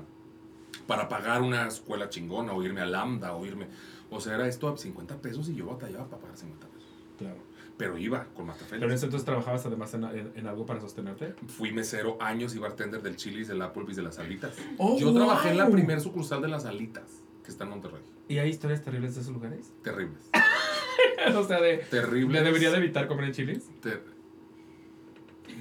para 0.86 1.08
pagar 1.08 1.42
una 1.42 1.66
escuela 1.66 2.08
chingona 2.08 2.52
o 2.52 2.62
irme 2.62 2.80
a 2.80 2.86
Lambda 2.86 3.34
o 3.34 3.44
irme... 3.46 3.66
O 4.10 4.20
sea, 4.20 4.34
era 4.36 4.46
esto 4.46 4.68
a 4.68 4.76
50 4.76 5.16
pesos 5.20 5.48
y 5.48 5.54
yo 5.56 5.66
batallaba 5.66 6.06
para 6.08 6.22
pagar 6.22 6.36
50 6.36 6.66
pesos. 6.68 6.88
Claro. 7.18 7.36
Pero 7.76 7.98
iba 7.98 8.24
con 8.34 8.46
Marta 8.46 8.64
Pero 8.70 8.86
en 8.86 8.92
ese 8.92 9.04
entonces 9.06 9.26
trabajabas 9.26 9.66
además 9.66 9.92
en, 9.94 10.04
en- 10.04 10.32
en 10.34 10.46
algo 10.46 10.64
para 10.64 10.80
sostenerte. 10.80 11.34
Fui 11.48 11.72
mesero 11.72 12.16
años 12.20 12.54
y 12.54 12.58
bartender 12.58 13.02
del 13.02 13.16
Chili's, 13.16 13.48
del 13.48 13.60
Applebee's, 13.62 13.96
de 13.96 14.02
las 14.02 14.18
alitas. 14.18 14.54
Oh, 14.78 14.98
yo 14.98 15.12
trabajé 15.12 15.50
en 15.50 15.58
la 15.58 15.68
primer 15.68 16.00
sucursal 16.00 16.40
de 16.40 16.48
las 16.48 16.64
alitas, 16.64 17.04
que 17.44 17.50
está 17.50 17.64
en 17.64 17.70
Monterrey. 17.70 18.00
¿Y 18.28 18.38
hay 18.38 18.48
historias 18.48 18.82
terribles 18.82 19.14
de 19.16 19.20
esos 19.22 19.32
lugares? 19.32 19.72
Terribles. 19.82 20.22
o 21.36 21.44
sea, 21.44 21.60
de... 21.60 21.78
Terribles. 21.78 22.32
¿Me 22.40 22.46
debería 22.46 22.70
de 22.70 22.78
evitar 22.78 23.08
comer 23.08 23.26
en 23.26 23.32
chilis? 23.32 23.64
Ter- 23.82 24.04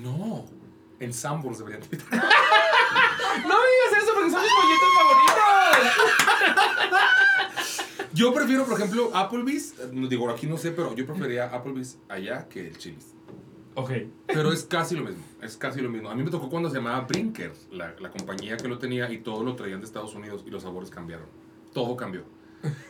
No. 0.02 0.46
En 1.00 1.12
Sambors 1.14 1.58
deberían 1.58 1.82
de 1.82 1.88
evitar. 1.98 2.24
¡No 3.48 3.56
digas 3.56 4.04
eso 4.04 4.12
porque 4.14 4.32
son 4.32 4.42
mis 4.42 4.52
pollitos 4.60 4.90
favoritos! 4.96 6.56
Yo 8.14 8.34
prefiero, 8.34 8.66
por 8.66 8.80
ejemplo, 8.80 9.12
Applebee's. 9.14 9.74
eh, 9.80 9.90
Digo, 10.10 10.30
aquí 10.30 10.48
no 10.48 10.58
sé, 10.58 10.72
pero 10.72 10.96
yo 10.96 11.06
prefería 11.06 11.46
Applebee's 11.54 11.98
allá 12.08 12.48
que 12.48 12.68
el 12.68 12.78
Chili's. 12.78 13.14
Ok. 13.76 13.92
Pero 14.28 14.54
es 14.54 14.64
casi 14.64 14.96
lo 14.96 15.04
mismo, 15.04 15.24
es 15.42 15.58
casi 15.58 15.82
lo 15.82 15.90
mismo. 15.90 16.10
A 16.10 16.16
mí 16.16 16.24
me 16.24 16.32
tocó 16.32 16.50
cuando 16.50 16.70
se 16.70 16.76
llamaba 16.78 17.02
Brinker, 17.02 17.52
la, 17.72 17.94
la 18.00 18.10
compañía 18.10 18.56
que 18.56 18.70
lo 18.70 18.78
tenía 18.78 19.12
y 19.12 19.18
todo 19.18 19.44
lo 19.44 19.56
traían 19.56 19.82
de 19.82 19.86
Estados 19.86 20.16
Unidos 20.16 20.44
y 20.46 20.50
los 20.50 20.64
sabores 20.64 20.90
cambiaron. 20.90 21.26
Todo 21.74 21.98
cambió. 21.98 22.24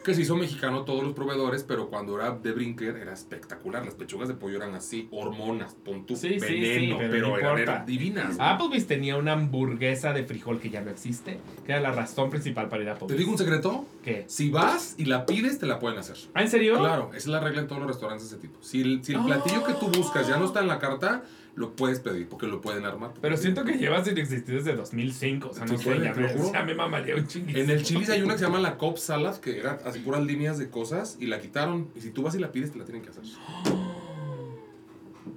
Que 0.04 0.14
se 0.14 0.22
hizo 0.22 0.36
mexicano 0.36 0.84
todos 0.84 1.04
los 1.04 1.14
proveedores, 1.14 1.64
pero 1.64 1.90
cuando 1.90 2.16
era 2.16 2.32
de 2.32 2.52
Brinker 2.52 2.96
era 2.98 3.14
espectacular. 3.14 3.84
Las 3.86 3.96
pechugas 3.96 4.28
de 4.28 4.34
pollo 4.36 4.58
eran 4.58 4.76
así, 4.76 5.08
hormonas, 5.12 5.76
pon 5.76 6.06
tu 6.06 6.16
Sí, 6.16 6.40
sí, 6.40 6.40
sí, 6.40 6.60
veneno, 6.62 6.98
pero 7.00 7.34
pero, 7.36 7.58
eran, 7.58 7.86
divinas. 7.86 8.36
Applebee's 8.40 8.88
tenía 8.88 9.18
una 9.18 9.34
hamburguesa 9.34 10.14
de 10.14 10.24
frijol 10.24 10.60
que 10.60 10.70
ya 10.70 10.82
no 10.82 10.92
existe, 10.92 11.40
que 11.66 11.72
era 11.72 11.82
la 11.82 11.92
razón 11.92 12.30
principal 12.30 12.70
para 12.70 12.84
ir 12.84 12.90
a 12.90 12.94
¿Te 12.94 12.98
Applebee's. 13.04 13.20
digo 13.20 13.32
un 13.32 13.38
secreto? 13.38 13.86
¿Qué? 14.04 14.26
Si 14.28 14.50
vas 14.50 14.96
y 14.98 15.06
la 15.06 15.26
pides, 15.26 15.60
te 15.60 15.66
la 15.66 15.80
pueden 15.80 15.98
hacer. 16.00 16.18
¿Ah, 16.34 16.42
en 16.42 16.50
serio? 16.50 16.78
Claro, 16.80 17.08
esa 17.10 17.18
es 17.18 17.28
la 17.28 17.40
regla 17.40 17.62
en 17.62 17.68
todos 17.68 17.80
los 17.82 17.88
restaurantes 17.90 18.30
de 18.30 18.38
ese 18.38 18.42
tipo. 18.48 18.60
Si 18.62 18.82
el, 18.82 19.04
si 19.04 19.14
el 19.14 19.20
Ah. 19.20 19.26
platillo 19.26 19.64
que 19.64 19.74
tú 19.74 19.88
buscas 19.88 20.28
ya 20.28 20.38
no 20.38 20.46
está 20.46 20.60
en 20.62 20.68
la 20.68 20.80
carta, 20.80 21.24
lo 21.56 21.76
puedes 21.76 22.00
pedir 22.00 22.28
porque 22.28 22.48
lo 22.48 22.60
pueden 22.62 22.86
armar. 22.86 23.14
Pero 23.22 23.38
siento 23.38 23.64
que 23.64 23.78
llevas 23.78 24.06
sin 24.06 24.18
existir 24.18 24.56
desde 24.56 24.76
2005. 24.76 25.50
O 25.50 25.54
sea, 25.54 25.66
no 25.66 25.78
sé, 25.78 26.00
ya 26.02 26.14
me, 26.14 26.52
ya 26.52 26.64
me 26.64 26.76
mamaría 26.76 27.16
un 27.16 27.28
chinguísimo. 27.28 27.64
En 27.64 27.70
el 27.70 27.84
Chili's 27.84 28.10
hay 28.10 28.22
una 28.22 28.34
que 28.34 28.40
se 28.40 28.46
llama 28.46 28.60
la 28.60 28.78
Cobb 28.78 28.98
Salad, 28.98 29.38
que 29.38 29.60
era 29.60 29.80
así 29.86 30.00
puras 30.00 30.24
líneas 30.24 30.58
de 30.58 30.70
cosas 30.70 31.18
y 31.20 31.28
la 31.28 31.40
quitaron. 31.40 31.90
Y 31.96 32.02
si 32.02 32.12
tú 32.12 32.24
vas 32.24 32.36
y 32.36 32.40
la 32.40 32.52
pides, 32.52 32.74
te 32.74 32.80
la 32.80 32.86
tienen 32.86 33.04
que 33.04 33.10
hacer. 33.10 33.24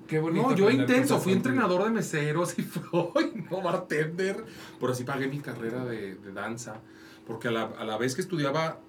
Qué 0.07 0.19
bonito. 0.19 0.51
No, 0.51 0.57
yo 0.57 0.71
intenso, 0.71 1.19
fui 1.21 1.33
entrenador 1.35 1.85
de 1.85 1.91
meseros 1.91 2.59
y 2.59 2.63
fui, 2.63 3.45
no 3.51 3.63
bartender. 3.63 4.45
Pero 4.81 4.93
así 4.93 5.05
pagué 5.05 5.29
mi 5.29 5.39
carrera 5.39 5.85
de, 5.85 6.17
de 6.17 6.33
danza. 6.33 6.81
Porque 7.27 7.49
a 7.49 7.51
la, 7.51 7.65
a 7.65 7.85
la 7.85 7.97
vez 7.97 8.15
que 8.15 8.23
estudiaba 8.23 8.81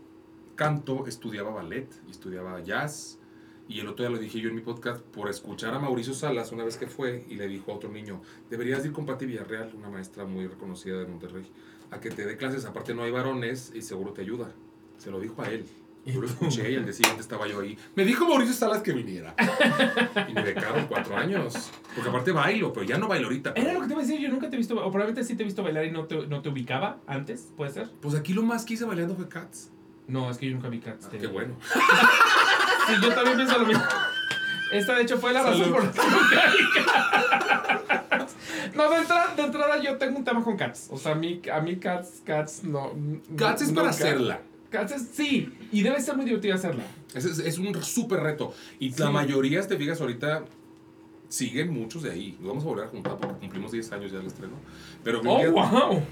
canto, 0.55 1.05
estudiaba 1.07 1.51
ballet 1.51 1.87
y 2.07 2.11
estudiaba 2.11 2.61
jazz. 2.63 3.18
Y 3.69 3.81
el 3.81 3.87
otro 3.87 4.03
día 4.03 4.09
lo 4.09 4.17
dije 4.17 4.39
yo 4.39 4.49
en 4.49 4.55
mi 4.55 4.61
podcast 4.61 4.99
por 4.99 5.29
escuchar 5.29 5.75
a 5.75 5.79
Mauricio 5.79 6.15
Salas 6.15 6.51
una 6.51 6.63
vez 6.63 6.75
que 6.75 6.87
fue 6.87 7.23
y 7.29 7.35
le 7.35 7.47
dijo 7.47 7.71
a 7.71 7.75
otro 7.75 7.91
niño, 7.91 8.19
deberías 8.49 8.83
ir 8.83 8.91
con 8.91 9.05
Pati 9.05 9.27
Villarreal, 9.27 9.71
una 9.77 9.89
maestra 9.89 10.25
muy 10.25 10.47
reconocida 10.47 10.97
de 10.97 11.05
Monterrey, 11.05 11.45
a 11.91 11.99
que 11.99 12.09
te 12.09 12.25
dé 12.25 12.35
clases. 12.35 12.65
Aparte 12.65 12.95
no 12.95 13.03
hay 13.03 13.11
varones 13.11 13.71
y 13.75 13.83
seguro 13.83 14.11
te 14.11 14.21
ayuda. 14.21 14.51
Se 14.97 15.11
lo 15.11 15.19
dijo 15.19 15.43
a 15.43 15.51
él. 15.51 15.67
Yo 16.03 16.19
lo 16.19 16.25
escuché 16.25 16.71
y 16.71 16.77
al 16.77 16.85
día 16.85 16.93
siguiente 16.93 17.21
estaba 17.21 17.47
yo 17.47 17.59
ahí. 17.59 17.77
Me 17.93 18.05
dijo 18.05 18.27
Mauricio 18.27 18.55
Salas 18.55 18.81
que 18.81 18.91
viniera. 18.91 19.35
Y 20.27 20.33
me 20.33 20.41
becaron 20.41 20.87
cuatro 20.87 21.15
años. 21.15 21.69
Porque 21.93 22.09
aparte 22.09 22.31
bailo, 22.31 22.73
pero 22.73 22.87
ya 22.87 22.97
no 22.97 23.07
bailo 23.07 23.27
ahorita. 23.27 23.53
Era 23.55 23.73
lo 23.73 23.81
que 23.81 23.85
te 23.85 23.93
iba 23.93 24.01
a 24.01 24.05
decir, 24.05 24.19
yo 24.19 24.29
nunca 24.29 24.49
te 24.49 24.55
he 24.55 24.57
visto, 24.57 24.73
o 24.73 24.89
probablemente 24.89 25.23
sí 25.23 25.35
te 25.35 25.43
he 25.43 25.45
visto 25.45 25.61
bailar 25.61 25.85
y 25.85 25.91
no 25.91 26.05
te, 26.05 26.25
no 26.25 26.41
te 26.41 26.49
ubicaba 26.49 27.01
antes, 27.05 27.53
¿puede 27.55 27.71
ser? 27.71 27.91
Pues 28.01 28.15
aquí 28.15 28.33
lo 28.33 28.41
más 28.41 28.65
que 28.65 28.73
hice 28.73 28.85
bailando 28.85 29.15
fue 29.15 29.29
Cats. 29.29 29.69
No, 30.07 30.31
es 30.31 30.39
que 30.39 30.47
yo 30.47 30.55
nunca 30.55 30.69
vi 30.69 30.79
Cats. 30.79 31.05
Ah, 31.05 31.15
qué 31.19 31.27
bueno. 31.27 31.53
Sí, 32.89 32.95
yo 33.01 33.13
también 33.13 33.37
pienso 33.37 33.57
lo 33.59 33.65
mismo. 33.65 33.83
Esta, 34.71 34.95
de 34.95 35.03
hecho, 35.03 35.17
fue 35.17 35.33
la 35.33 35.43
razón 35.43 35.63
Salud. 35.63 35.75
por 35.75 35.83
la 35.85 35.91
que. 35.91 35.97
No, 38.75 38.89
de 38.89 38.97
entrada, 38.97 39.35
de 39.35 39.41
entrada 39.41 39.81
yo 39.81 39.97
tengo 39.97 40.19
un 40.19 40.23
tema 40.23 40.43
con 40.43 40.55
Cats. 40.55 40.87
O 40.91 40.97
sea, 40.97 41.13
a 41.13 41.15
mí, 41.15 41.41
a 41.51 41.59
mí 41.59 41.77
Cats, 41.77 42.21
Cats 42.23 42.63
no... 42.63 42.93
Cats 43.35 43.63
es 43.63 43.71
para 43.71 43.89
hacerla. 43.89 44.41
Cats 44.69 44.91
es, 44.91 45.07
sí, 45.11 45.51
y 45.71 45.81
debe 45.81 45.99
ser 45.99 46.15
muy 46.15 46.25
divertido 46.25 46.53
hacerla. 46.53 46.83
Es, 47.15 47.25
es, 47.25 47.39
es 47.39 47.57
un 47.57 47.81
súper 47.83 48.19
reto. 48.19 48.53
Y 48.79 48.95
la 48.99 49.09
mayoría, 49.09 49.61
si 49.63 49.69
te 49.69 49.77
fijas 49.77 49.99
ahorita, 49.99 50.43
siguen 51.29 51.73
muchos 51.73 52.03
de 52.03 52.11
ahí. 52.11 52.37
Nos 52.39 52.49
vamos 52.49 52.63
a 52.63 52.67
volver 52.67 52.85
a 52.85 52.87
juntar 52.89 53.17
porque 53.17 53.39
cumplimos 53.39 53.71
10 53.71 53.91
años 53.93 54.11
ya 54.11 54.19
del 54.19 54.27
estreno. 54.27 54.53
Pero 55.03 55.21
¡Oh, 55.25 55.51
wow! 55.51 56.03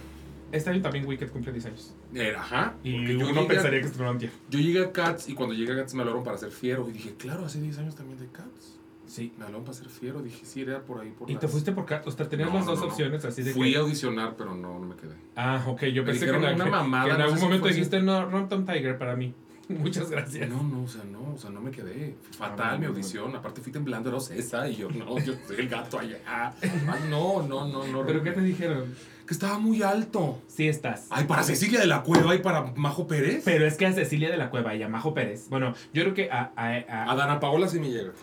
Este 0.51 0.69
año 0.69 0.81
también 0.81 1.05
Wicked 1.05 1.29
cumple 1.29 1.51
10 1.51 1.65
años. 1.65 1.93
Eh, 2.13 2.33
ajá. 2.37 2.75
Y 2.83 2.91
yo 2.93 3.27
llegué, 3.27 3.43
pensaría 3.47 3.79
a, 3.79 3.81
que 3.81 3.87
estuvieron 3.87 4.17
tiempo. 4.17 4.37
yo 4.49 4.59
llegué 4.59 4.83
a 4.85 4.91
Cats 4.91 5.27
y 5.29 5.33
cuando 5.33 5.53
llegué 5.53 5.73
a 5.73 5.77
Cats 5.77 5.93
me 5.93 6.01
hablaron 6.01 6.23
para 6.23 6.35
hacer 6.37 6.51
fiero. 6.51 6.87
Y 6.89 6.93
dije, 6.93 7.15
claro, 7.17 7.45
hace 7.45 7.59
10 7.59 7.77
años 7.79 7.95
también 7.95 8.17
de 8.19 8.27
Cats. 8.27 8.75
Sí. 9.07 9.33
Me 9.37 9.45
hablaron 9.45 9.63
para 9.65 9.77
ser 9.77 9.87
fiero, 9.89 10.21
dije, 10.21 10.45
sí, 10.45 10.61
era 10.61 10.81
por 10.81 10.99
ahí. 11.01 11.09
Por 11.17 11.29
Y 11.31 11.35
te 11.35 11.47
fuiste 11.47 11.71
por 11.71 11.85
Cats. 11.85 12.07
O 12.07 12.11
sea, 12.11 12.27
tenías 12.29 12.49
No, 12.49 12.55
las 12.55 12.65
no, 12.65 12.71
dos 12.71 12.79
no, 12.79 12.85
no. 12.87 12.91
opciones 12.91 13.25
así 13.25 13.41
de 13.43 13.51
Fui 13.53 13.71
que. 13.71 13.77
a 13.77 13.81
audicionar, 13.81 14.35
pero 14.37 14.55
no, 14.55 14.79
no 14.79 14.85
me 14.85 14.95
quedé. 14.95 15.15
Ah, 15.35 15.63
ok. 15.67 15.83
Yo 15.85 16.03
Me 16.03 16.11
pensé 16.11 16.25
que, 16.25 16.31
dijeron 16.31 16.55
una 16.55 16.63
que- 16.65 16.71
mamada, 16.71 17.05
que 17.05 17.11
en 17.11 17.17
no 17.19 17.23
algún 17.25 17.39
momento 17.41 17.67
dijiste, 17.67 18.01
no, 18.01 18.25
Rom 18.29 18.47
Tiger 18.49 18.97
para 18.97 19.15
mí. 19.15 19.33
Muchas 19.69 20.09
gracias. 20.09 20.49
No, 20.49 20.63
no, 20.63 20.83
o 20.83 20.87
sea, 20.87 21.03
no, 21.03 21.33
o 21.33 21.37
sea, 21.37 21.49
no 21.49 21.59
me 21.59 21.71
quedé. 21.71 22.15
Fatal 22.37 22.67
Ah, 22.69 22.77
mi 22.77 22.83
no, 22.85 22.87
no. 22.91 22.93
audición. 22.95 23.35
Aparte 23.35 23.59
fui 23.61 23.71
temblando, 23.73 24.07
era 24.09 24.17
esa 24.39 24.69
y 24.69 24.77
yo, 24.77 24.89
no, 24.89 25.19
yo 25.19 25.33
soy 25.45 25.57
el 25.57 25.67
gato 25.67 25.99
allá. 25.99 26.19
Ay, 26.25 26.53
no, 27.09 27.41
no, 27.45 27.67
no, 27.67 27.85
no. 27.87 28.05
¿Pero 28.05 28.23
qué 28.23 28.31
te 28.31 28.41
dijeron? 28.41 28.93
Que 29.27 29.33
estaba 29.33 29.59
muy 29.59 29.83
alto. 29.83 30.41
Sí 30.47 30.67
estás. 30.67 31.07
Ay, 31.09 31.25
para 31.25 31.43
Cecilia 31.43 31.79
de 31.81 31.85
la 31.87 32.01
Cueva 32.03 32.33
y 32.33 32.39
para 32.39 32.71
Majo 32.75 33.07
Pérez. 33.07 33.41
Pero 33.45 33.67
es 33.67 33.75
que 33.75 33.85
a 33.85 33.91
Cecilia 33.93 34.31
de 34.31 34.37
la 34.37 34.49
Cueva 34.49 34.73
y 34.75 34.81
a 34.83 34.87
Majo 34.87 35.13
Pérez. 35.13 35.49
Bueno, 35.49 35.73
yo 35.93 36.03
creo 36.03 36.13
que 36.13 36.31
a. 36.31 36.53
a- 36.55 36.77
a- 36.77 37.11
A 37.11 37.15
Dana 37.15 37.39
Paola 37.39 37.67
sí 37.67 37.79
me 37.79 37.89
llega. 37.91 38.13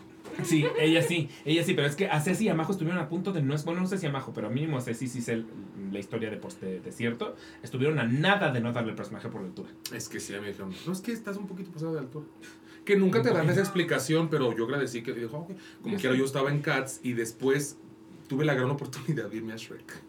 sí, 0.43 0.65
ella 0.81 1.03
sí, 1.03 1.29
ella 1.45 1.63
sí, 1.63 1.75
pero 1.75 1.87
es 1.87 1.95
que 1.95 2.09
a 2.09 2.21
Ceci 2.21 2.47
y 2.47 2.49
a 2.49 2.55
Majo 2.55 2.73
estuvieron 2.73 3.01
a 3.01 3.09
punto 3.09 3.33
de 3.33 3.43
no 3.43 3.55
es. 3.55 3.65
Bueno, 3.67 3.83
no 3.83 3.87
sé 3.87 3.99
si 3.99 4.07
a 4.07 4.11
Majo, 4.11 4.33
pero 4.33 4.49
mínimo 4.51 4.79
a 4.79 4.81
Ceci 4.81 5.07
sí 5.07 5.21
sé 5.21 5.45
la 5.93 5.99
historia 5.99 6.31
de, 6.31 6.39
pues, 6.39 6.59
de, 6.61 6.81
de 6.81 6.91
cierto. 6.91 7.37
Estuvieron 7.63 7.99
a 7.99 8.05
nada 8.05 8.51
de 8.51 8.61
no 8.61 8.73
darle 8.73 8.91
el 8.91 8.97
personaje 8.97 9.29
por 9.29 9.43
la 9.43 9.49
altura. 9.49 9.69
Es 9.93 10.09
que 10.09 10.19
sí, 10.21 10.33
me 10.41 10.49
dijeron, 10.49 10.73
no, 10.87 10.93
es 10.93 11.01
que 11.03 11.13
estás 11.13 11.37
un 11.37 11.47
poquito 11.47 11.71
pasado 11.71 11.93
de 11.93 12.01
altura. 12.01 12.25
Que 12.87 12.97
nunca 12.97 13.21
te 13.23 13.31
dan 13.31 13.49
esa 13.51 13.61
explicación, 13.61 14.29
pero 14.31 14.57
yo 14.57 14.65
agradecí 14.65 15.03
que 15.03 15.13
dijo, 15.13 15.37
ok. 15.39 15.53
Como 15.83 15.95
Ya 15.97 16.01
quiera, 16.01 16.17
yo 16.17 16.25
estaba 16.25 16.51
en 16.51 16.61
Cats 16.63 17.01
y 17.03 17.13
después 17.13 17.77
tuve 18.27 18.45
la 18.47 18.55
gran 18.55 18.71
oportunidad 18.71 19.29
de 19.29 19.37
irme 19.37 19.53
a 19.53 19.57
Shrek. 19.57 20.03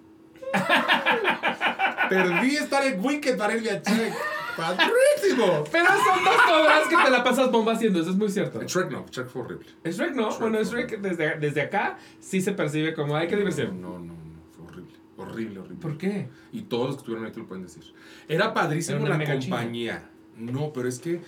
Perdí 2.09 2.55
estar 2.55 2.85
en 2.85 3.03
Wicked 3.03 3.37
para 3.37 3.55
irme 3.55 3.69
a 3.69 3.81
Shrek. 3.81 4.13
¡Padrísimo! 4.55 5.63
Pero 5.71 5.85
son 5.87 6.23
dos 6.23 6.61
obras 6.61 6.87
que 6.87 6.95
te 6.95 7.09
la 7.09 7.23
pasas 7.23 7.51
bomba 7.51 7.73
haciendo, 7.73 7.99
eso 7.99 8.11
es 8.11 8.15
muy 8.15 8.29
cierto. 8.29 8.61
Shrek 8.61 8.91
no, 8.91 9.05
Shrek 9.11 9.27
fue 9.27 9.41
horrible. 9.41 9.67
Shrek 9.83 10.15
no, 10.15 10.29
Shrek 10.29 10.39
bueno, 10.39 10.57
fue 10.57 10.65
Shrek 10.65 11.01
desde, 11.01 11.39
desde 11.39 11.61
acá 11.61 11.97
sí 12.19 12.41
se 12.41 12.53
percibe 12.53 12.93
como, 12.93 13.15
ay, 13.15 13.27
qué 13.27 13.35
diversión. 13.35 13.81
No, 13.81 13.99
no, 13.99 14.13
no, 14.13 14.15
fue 14.55 14.65
horrible. 14.65 14.93
Horrible, 15.17 15.59
horrible. 15.59 15.81
¿Por 15.81 15.97
qué? 15.97 16.29
Y 16.51 16.61
todos 16.63 16.87
los 16.87 16.95
que 16.95 16.99
estuvieron 16.99 17.25
ahí 17.25 17.31
te 17.31 17.39
lo 17.39 17.47
pueden 17.47 17.63
decir. 17.63 17.83
Era 18.27 18.53
padrísimo 18.53 19.05
Era 19.05 19.17
la 19.17 19.25
compañía. 19.25 20.09
No, 20.37 20.71
pero 20.73 20.87
es 20.87 20.99
que. 20.99 21.21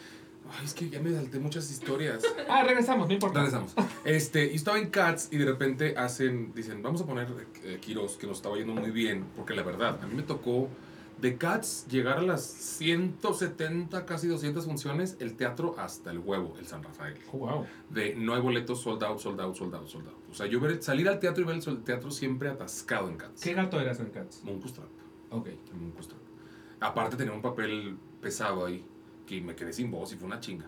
Ay, 0.52 0.66
es 0.66 0.74
que 0.74 0.90
ya 0.90 1.00
me 1.00 1.12
salté 1.14 1.40
muchas 1.40 1.70
historias. 1.72 2.24
Ah, 2.50 2.64
regresamos, 2.64 3.08
no 3.08 3.14
importa. 3.14 3.40
Regresamos. 3.40 3.74
Este, 4.06 4.48
yo 4.50 4.56
estaba 4.56 4.80
en 4.80 4.90
Cats 4.90 5.28
y 5.32 5.38
de 5.38 5.46
repente 5.46 5.96
hacen, 5.98 6.54
dicen, 6.54 6.82
vamos 6.82 7.02
a 7.02 7.06
poner 7.06 7.28
eh, 7.64 7.78
Kiros, 7.82 8.16
que 8.18 8.26
nos 8.26 8.38
estaba 8.38 8.56
yendo 8.56 8.74
muy 8.74 8.90
bien, 8.92 9.26
porque 9.36 9.54
la 9.54 9.64
verdad, 9.64 10.00
a 10.02 10.08
mí 10.08 10.16
me 10.16 10.24
tocó 10.24 10.70
de 11.20 11.36
Cats 11.38 11.86
llegar 11.90 12.20
a 12.20 12.22
las 12.22 12.44
170, 12.46 14.06
casi 14.06 14.28
200 14.28 14.66
funciones, 14.66 15.18
el 15.20 15.36
teatro 15.36 15.76
hasta 15.78 16.12
el 16.12 16.20
huevo, 16.20 16.56
el 16.60 16.66
San 16.68 16.84
Rafael. 16.84 17.18
Oh, 17.34 17.38
wow. 17.40 17.66
De 17.90 18.16
no 18.16 18.34
hay 18.34 18.42
boletos, 18.42 18.82
sold 18.82 19.04
out, 19.04 19.20
sold 19.20 19.40
out, 19.42 19.56
sold 19.56 19.76
out, 19.76 19.88
sold 19.88 20.08
out. 20.08 20.16
O 20.32 20.34
sea, 20.34 20.46
yo 20.46 20.60
ver, 20.60 20.82
salir 20.82 21.10
al 21.10 21.20
teatro 21.20 21.44
y 21.44 21.48
ver 21.48 21.58
el 21.68 21.84
teatro 21.84 22.12
siempre 22.12 22.50
atascado 22.50 23.10
en 23.10 23.18
Cats. 23.18 23.42
¿Qué 23.42 23.54
gato 23.54 23.80
eras 23.80 24.00
en 24.00 24.08
Cats? 24.12 24.42
Monkus 24.44 24.74
Trap, 24.74 24.88
Ok. 25.32 25.48
en 25.48 25.92
Trap. 25.94 26.20
Aparte 26.80 27.18
tenía 27.18 27.34
un 27.34 27.42
papel 27.42 27.98
pesado 28.22 28.66
ahí, 28.66 28.86
que 29.28 29.42
me 29.42 29.56
quedé 29.56 29.72
sin 29.74 29.92
voz 29.92 30.12
y 30.14 30.16
fue 30.16 30.26
una 30.26 30.40
chinga. 30.40 30.68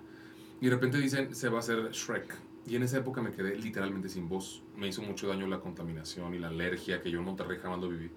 Y 0.61 0.65
de 0.65 0.71
repente 0.71 0.99
dicen, 0.99 1.33
se 1.33 1.49
va 1.49 1.57
a 1.57 1.59
hacer 1.61 1.89
Shrek. 1.91 2.35
Y 2.67 2.75
en 2.75 2.83
esa 2.83 2.97
época 2.97 3.21
me 3.21 3.31
quedé 3.31 3.57
literalmente 3.57 4.09
sin 4.09 4.29
voz. 4.29 4.61
Me 4.77 4.87
hizo 4.87 5.01
mucho 5.01 5.27
daño 5.27 5.47
la 5.47 5.59
contaminación 5.59 6.35
y 6.35 6.39
la 6.39 6.49
alergia 6.49 7.01
que 7.01 7.09
yo 7.09 7.19
en 7.19 7.25
Monterrey 7.25 7.57
jamás 7.59 7.79
lo 7.79 7.89
viví. 7.89 8.11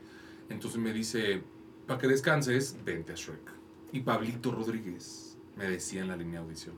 Entonces 0.50 0.78
me 0.78 0.92
dice, 0.92 1.42
para 1.86 1.98
que 1.98 2.08
descanses, 2.08 2.76
vente 2.84 3.12
a 3.12 3.14
Shrek. 3.14 3.50
Y 3.92 4.00
Pablito 4.00 4.50
Rodríguez 4.50 5.38
me 5.56 5.66
decía 5.68 6.02
en 6.02 6.08
la 6.08 6.16
línea 6.16 6.40
de 6.40 6.46
audición, 6.46 6.74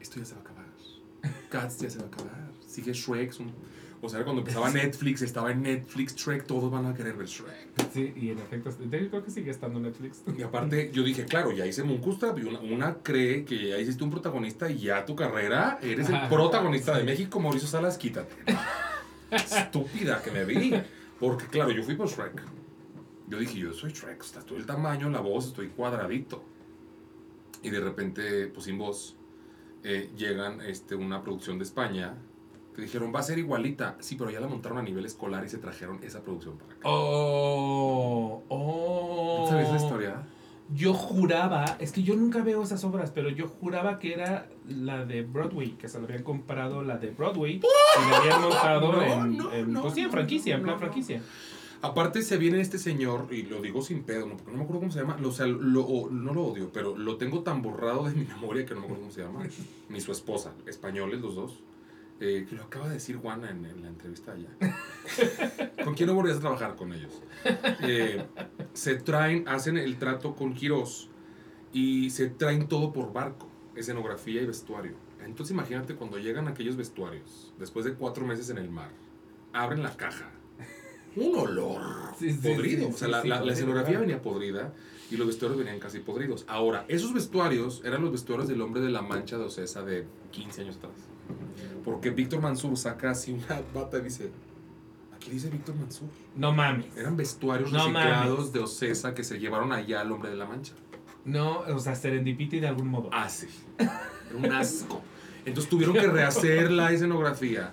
esto 0.00 0.18
ya 0.18 0.26
se 0.26 0.34
va 0.34 0.40
a 0.40 0.42
acabar. 0.42 0.64
Cats 1.48 1.78
ya 1.78 1.90
se 1.90 1.98
va 1.98 2.04
a 2.04 2.08
acabar. 2.08 2.52
Sigue 2.66 2.92
Shrek. 2.92 3.32
O 4.04 4.08
sea, 4.10 4.22
cuando 4.22 4.42
empezaba 4.42 4.68
Netflix, 4.68 5.22
estaba 5.22 5.50
en 5.50 5.62
Netflix, 5.62 6.14
Shrek, 6.14 6.44
todos 6.44 6.70
van 6.70 6.84
a 6.84 6.92
querer 6.92 7.14
ver 7.16 7.26
Shrek. 7.26 7.90
Sí, 7.90 8.12
y 8.14 8.30
en 8.30 8.38
efecto, 8.38 8.68
yo 8.70 9.08
creo 9.08 9.24
que 9.24 9.30
sigue 9.30 9.50
estando 9.50 9.80
Netflix. 9.80 10.22
Y 10.36 10.42
aparte, 10.42 10.90
yo 10.92 11.02
dije, 11.02 11.24
claro, 11.24 11.52
ya 11.52 11.64
hice 11.64 11.82
Monkustrap 11.84 12.38
y 12.38 12.42
una, 12.42 12.60
una 12.60 12.94
cree 12.98 13.46
que 13.46 13.70
ya 13.70 13.78
hiciste 13.78 14.04
un 14.04 14.10
protagonista 14.10 14.70
y 14.70 14.78
ya 14.80 15.06
tu 15.06 15.16
carrera, 15.16 15.78
eres 15.80 16.10
el 16.10 16.16
Ajá. 16.16 16.28
protagonista 16.28 16.94
de 16.98 17.04
México, 17.04 17.40
Mauricio 17.40 17.66
Salas, 17.66 17.96
quítate. 17.96 18.34
Estúpida 19.30 20.20
que 20.22 20.30
me 20.30 20.44
vi. 20.44 20.74
Porque, 21.18 21.46
claro, 21.46 21.70
yo 21.70 21.82
fui 21.82 21.94
por 21.94 22.08
Shrek. 22.08 22.42
Yo 23.28 23.38
dije, 23.38 23.58
yo 23.58 23.72
soy 23.72 23.92
Shrek, 23.92 24.20
o 24.20 24.24
sea, 24.24 24.40
estoy 24.40 24.58
el 24.58 24.66
tamaño, 24.66 25.08
la 25.08 25.20
voz, 25.20 25.46
estoy 25.46 25.68
cuadradito. 25.68 26.44
Y 27.62 27.70
de 27.70 27.80
repente, 27.80 28.48
pues 28.48 28.66
sin 28.66 28.76
voz, 28.76 29.16
eh, 29.82 30.10
llegan 30.14 30.60
este, 30.60 30.94
una 30.94 31.22
producción 31.22 31.56
de 31.56 31.64
España 31.64 32.18
que 32.74 32.82
dijeron, 32.82 33.12
va 33.14 33.20
a 33.20 33.22
ser 33.22 33.38
igualita. 33.38 33.96
Sí, 34.00 34.16
pero 34.16 34.30
ya 34.30 34.40
la 34.40 34.48
montaron 34.48 34.78
a 34.78 34.82
nivel 34.82 35.04
escolar 35.06 35.44
y 35.44 35.48
se 35.48 35.58
trajeron 35.58 36.02
esa 36.02 36.22
producción 36.22 36.56
para 36.58 36.72
acá. 36.72 36.80
Oh, 36.88 38.42
oh. 38.48 39.46
¿Sabes 39.48 39.70
la 39.70 39.76
historia? 39.76 40.26
Yo 40.74 40.94
juraba, 40.94 41.76
es 41.78 41.92
que 41.92 42.02
yo 42.02 42.16
nunca 42.16 42.42
veo 42.42 42.62
esas 42.62 42.82
obras, 42.84 43.10
pero 43.14 43.28
yo 43.28 43.46
juraba 43.48 43.98
que 43.98 44.14
era 44.14 44.48
la 44.66 45.04
de 45.04 45.22
Broadway, 45.22 45.72
que 45.72 45.88
se 45.88 45.98
la 45.98 46.04
habían 46.06 46.22
comprado 46.22 46.82
la 46.82 46.96
de 46.96 47.10
Broadway 47.10 47.60
y 47.60 48.10
la 48.10 48.16
habían 48.16 48.40
montado 48.48 48.92
No, 48.92 49.02
en, 49.02 49.36
no, 49.36 49.52
en, 49.52 49.72
no, 49.72 49.82
pues 49.82 49.94
sí, 49.94 50.00
en 50.00 50.10
franquicia, 50.10 50.56
en 50.56 50.62
plan 50.62 50.78
franquicia. 50.78 51.20
Aparte 51.82 52.22
se 52.22 52.38
viene 52.38 52.62
este 52.62 52.78
señor, 52.78 53.26
y 53.30 53.42
lo 53.42 53.60
digo 53.60 53.82
sin 53.82 54.04
pedo, 54.04 54.26
¿no? 54.26 54.38
porque 54.38 54.52
no 54.52 54.56
me 54.56 54.64
acuerdo 54.64 54.80
cómo 54.80 54.90
se 54.92 55.00
llama, 55.00 55.18
lo, 55.20 55.28
o 55.28 55.32
sea, 55.32 55.44
lo- 55.46 56.08
no 56.10 56.32
lo 56.32 56.42
odio, 56.46 56.70
pero 56.72 56.96
lo 56.96 57.18
tengo 57.18 57.42
tan 57.42 57.60
borrado 57.60 58.04
de 58.04 58.14
mi 58.14 58.24
memoria 58.34 58.64
que 58.64 58.72
no 58.72 58.80
me 58.80 58.86
acuerdo 58.86 59.02
cómo 59.02 59.12
se 59.14 59.20
llama, 59.22 59.46
ni 59.90 60.00
su 60.00 60.12
esposa, 60.12 60.54
españoles 60.66 61.20
los 61.20 61.34
dos, 61.34 61.60
eh, 62.20 62.46
que 62.48 62.56
lo 62.56 62.62
acaba 62.64 62.88
de 62.88 62.94
decir 62.94 63.16
Juana 63.16 63.50
en, 63.50 63.64
en 63.64 63.82
la 63.82 63.88
entrevista 63.88 64.32
allá. 64.32 64.48
¿Con 65.84 65.94
quién 65.94 66.08
no 66.08 66.14
volvías 66.14 66.36
a 66.38 66.40
trabajar 66.40 66.76
con 66.76 66.92
ellos? 66.92 67.22
Eh, 67.82 68.24
se 68.72 68.96
traen, 68.96 69.46
hacen 69.48 69.76
el 69.76 69.98
trato 69.98 70.34
con 70.34 70.54
Quirós 70.54 71.08
y 71.72 72.10
se 72.10 72.28
traen 72.28 72.68
todo 72.68 72.92
por 72.92 73.12
barco, 73.12 73.48
escenografía 73.76 74.42
y 74.42 74.46
vestuario. 74.46 74.92
Entonces 75.24 75.52
imagínate 75.52 75.94
cuando 75.96 76.18
llegan 76.18 76.48
aquellos 76.48 76.76
vestuarios, 76.76 77.52
después 77.58 77.84
de 77.84 77.94
cuatro 77.94 78.26
meses 78.26 78.50
en 78.50 78.58
el 78.58 78.70
mar, 78.70 78.90
abren 79.52 79.82
la 79.82 79.96
caja. 79.96 80.30
Un 81.16 81.36
olor 81.38 81.80
Sí, 82.18 82.32
sí, 82.32 82.38
podrido. 82.48 82.88
sí, 82.88 82.92
o 82.94 82.96
sea, 82.96 83.08
la, 83.08 83.22
la- 83.40 83.52
escenografía 83.52 84.00
venía 84.00 84.20
podrida 84.20 84.72
y 85.10 85.16
los 85.16 85.28
vestuarios 85.28 85.58
venían 85.58 85.78
casi 85.78 86.00
podridos. 86.00 86.44
Ahora, 86.48 86.84
esos 86.88 87.12
vestuarios 87.14 87.82
eran 87.84 88.02
los 88.02 88.10
vestuarios 88.10 88.48
del 88.48 88.60
hombre 88.60 88.80
de 88.82 88.90
la 88.90 89.00
mancha 89.00 89.38
de 89.38 89.44
Ocesa 89.44 89.82
de 89.84 90.06
15 90.32 90.62
años 90.62 90.76
atrás. 90.76 90.92
Porque 91.84 92.10
Víctor 92.10 92.40
Mansur 92.40 92.76
saca 92.76 93.10
así 93.10 93.32
una 93.32 93.60
bata 93.74 93.98
y 93.98 94.02
dice, 94.02 94.30
aquí 95.14 95.30
dice 95.30 95.50
Víctor 95.50 95.74
Mansur. 95.76 96.08
No 96.36 96.52
mames. 96.52 96.86
Eran 96.96 97.16
vestuarios 97.16 97.70
No 97.72 97.78
reciclados 97.78 98.38
mames. 98.38 98.52
de 98.52 98.60
Ocesa 98.60 99.14
que 99.14 99.24
se 99.24 99.38
llevaron 99.38 99.72
allá 99.72 100.00
al 100.00 100.10
hombre 100.12 100.30
de 100.30 100.36
la 100.36 100.46
mancha. 100.46 100.72
No, 101.24 101.60
o 101.60 101.78
sea, 101.78 101.94
serendipity 101.94 102.60
de 102.60 102.68
algún 102.68 102.88
modo. 102.88 103.08
Ah, 103.12 103.28
sí. 103.28 103.48
Era 103.78 104.38
un 104.38 104.52
asco. 104.52 105.02
Entonces 105.44 105.70
tuvieron 105.70 105.94
que 105.94 106.06
rehacer 106.06 106.70
la 106.70 106.92
escenografía. 106.92 107.72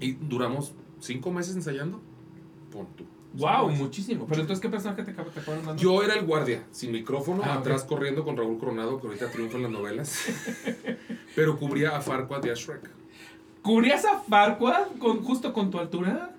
Y 0.00 0.12
duramos 0.12 0.74
cinco 1.00 1.30
meses 1.32 1.56
ensayando. 1.56 2.00
Pon 2.70 2.86
tú. 2.96 3.04
Wow, 3.38 3.66
meses. 3.68 3.82
muchísimo. 3.82 4.26
Pero 4.28 4.40
entonces, 4.42 4.62
¿qué 4.62 4.68
personaje 4.68 5.02
te, 5.02 5.12
te 5.12 5.22
dando? 5.50 5.76
Yo 5.76 6.02
era 6.02 6.14
el 6.14 6.24
guardia, 6.26 6.62
sin 6.72 6.92
micrófono, 6.92 7.42
Ah, 7.44 7.54
atrás 7.54 7.84
corriendo 7.84 8.24
con 8.24 8.36
Raúl 8.36 8.58
Coronado, 8.58 9.00
que 9.00 9.06
ahorita 9.06 9.30
triunfa 9.30 9.56
en 9.56 9.62
las 9.64 9.72
novelas. 9.72 10.24
Pero 11.34 11.58
cubría 11.58 11.96
a 11.96 12.00
Farquaad 12.00 12.44
y 12.44 12.50
a 12.50 12.54
Shrek. 12.54 12.90
¿Cubrías 13.62 14.04
a 14.04 14.20
Farquaad 14.20 14.98
con, 14.98 15.22
justo 15.22 15.52
con 15.52 15.70
tu 15.70 15.78
altura? 15.78 16.32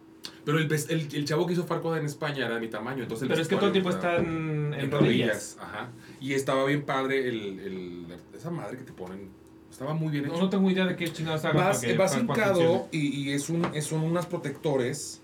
Pero 0.46 0.60
el, 0.60 0.72
el, 0.72 1.08
el 1.14 1.26
chavo 1.26 1.46
que 1.46 1.54
hizo 1.54 1.66
Farquaad 1.66 2.00
en 2.00 2.06
España 2.06 2.46
era 2.46 2.56
de 2.56 2.62
mi 2.62 2.70
tamaño. 2.70 3.04
Entonces 3.04 3.24
el 3.24 3.28
Pero 3.30 3.42
es 3.42 3.48
que 3.48 3.56
todo 3.58 3.68
el 3.68 3.72
tiempo 3.74 3.90
están 3.90 4.74
estaba 4.74 4.82
en, 4.84 4.92
rodillas. 4.92 5.58
Ajá. 5.60 5.90
Y 6.22 6.34
estaba 6.34 6.66
bien 6.66 6.84
padre 6.84 7.28
el, 7.28 7.60
el- 7.60 8.06
esa 8.36 8.50
madre 8.50 8.78
que 8.78 8.84
te 8.84 8.94
ponen. 8.94 9.30
Estaba 9.70 9.94
muy 9.94 10.10
bien 10.12 10.26
hecho. 10.26 10.34
No, 10.36 10.42
no 10.44 10.50
tengo 10.50 10.72
idea 10.72 10.86
de 10.86 10.96
qué 10.96 11.12
chingados 11.12 11.44
hagan 11.46 11.58
Vas, 11.58 11.84
vas 11.98 12.18
hincado 12.18 12.88
y, 12.92 13.00
y 13.30 13.32
es 13.34 13.50
un, 13.50 13.68
son 13.82 14.04
unas 14.04 14.26
protectores. 14.26 15.22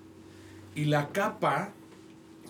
Y 0.75 0.85
la 0.85 1.09
capa, 1.09 1.71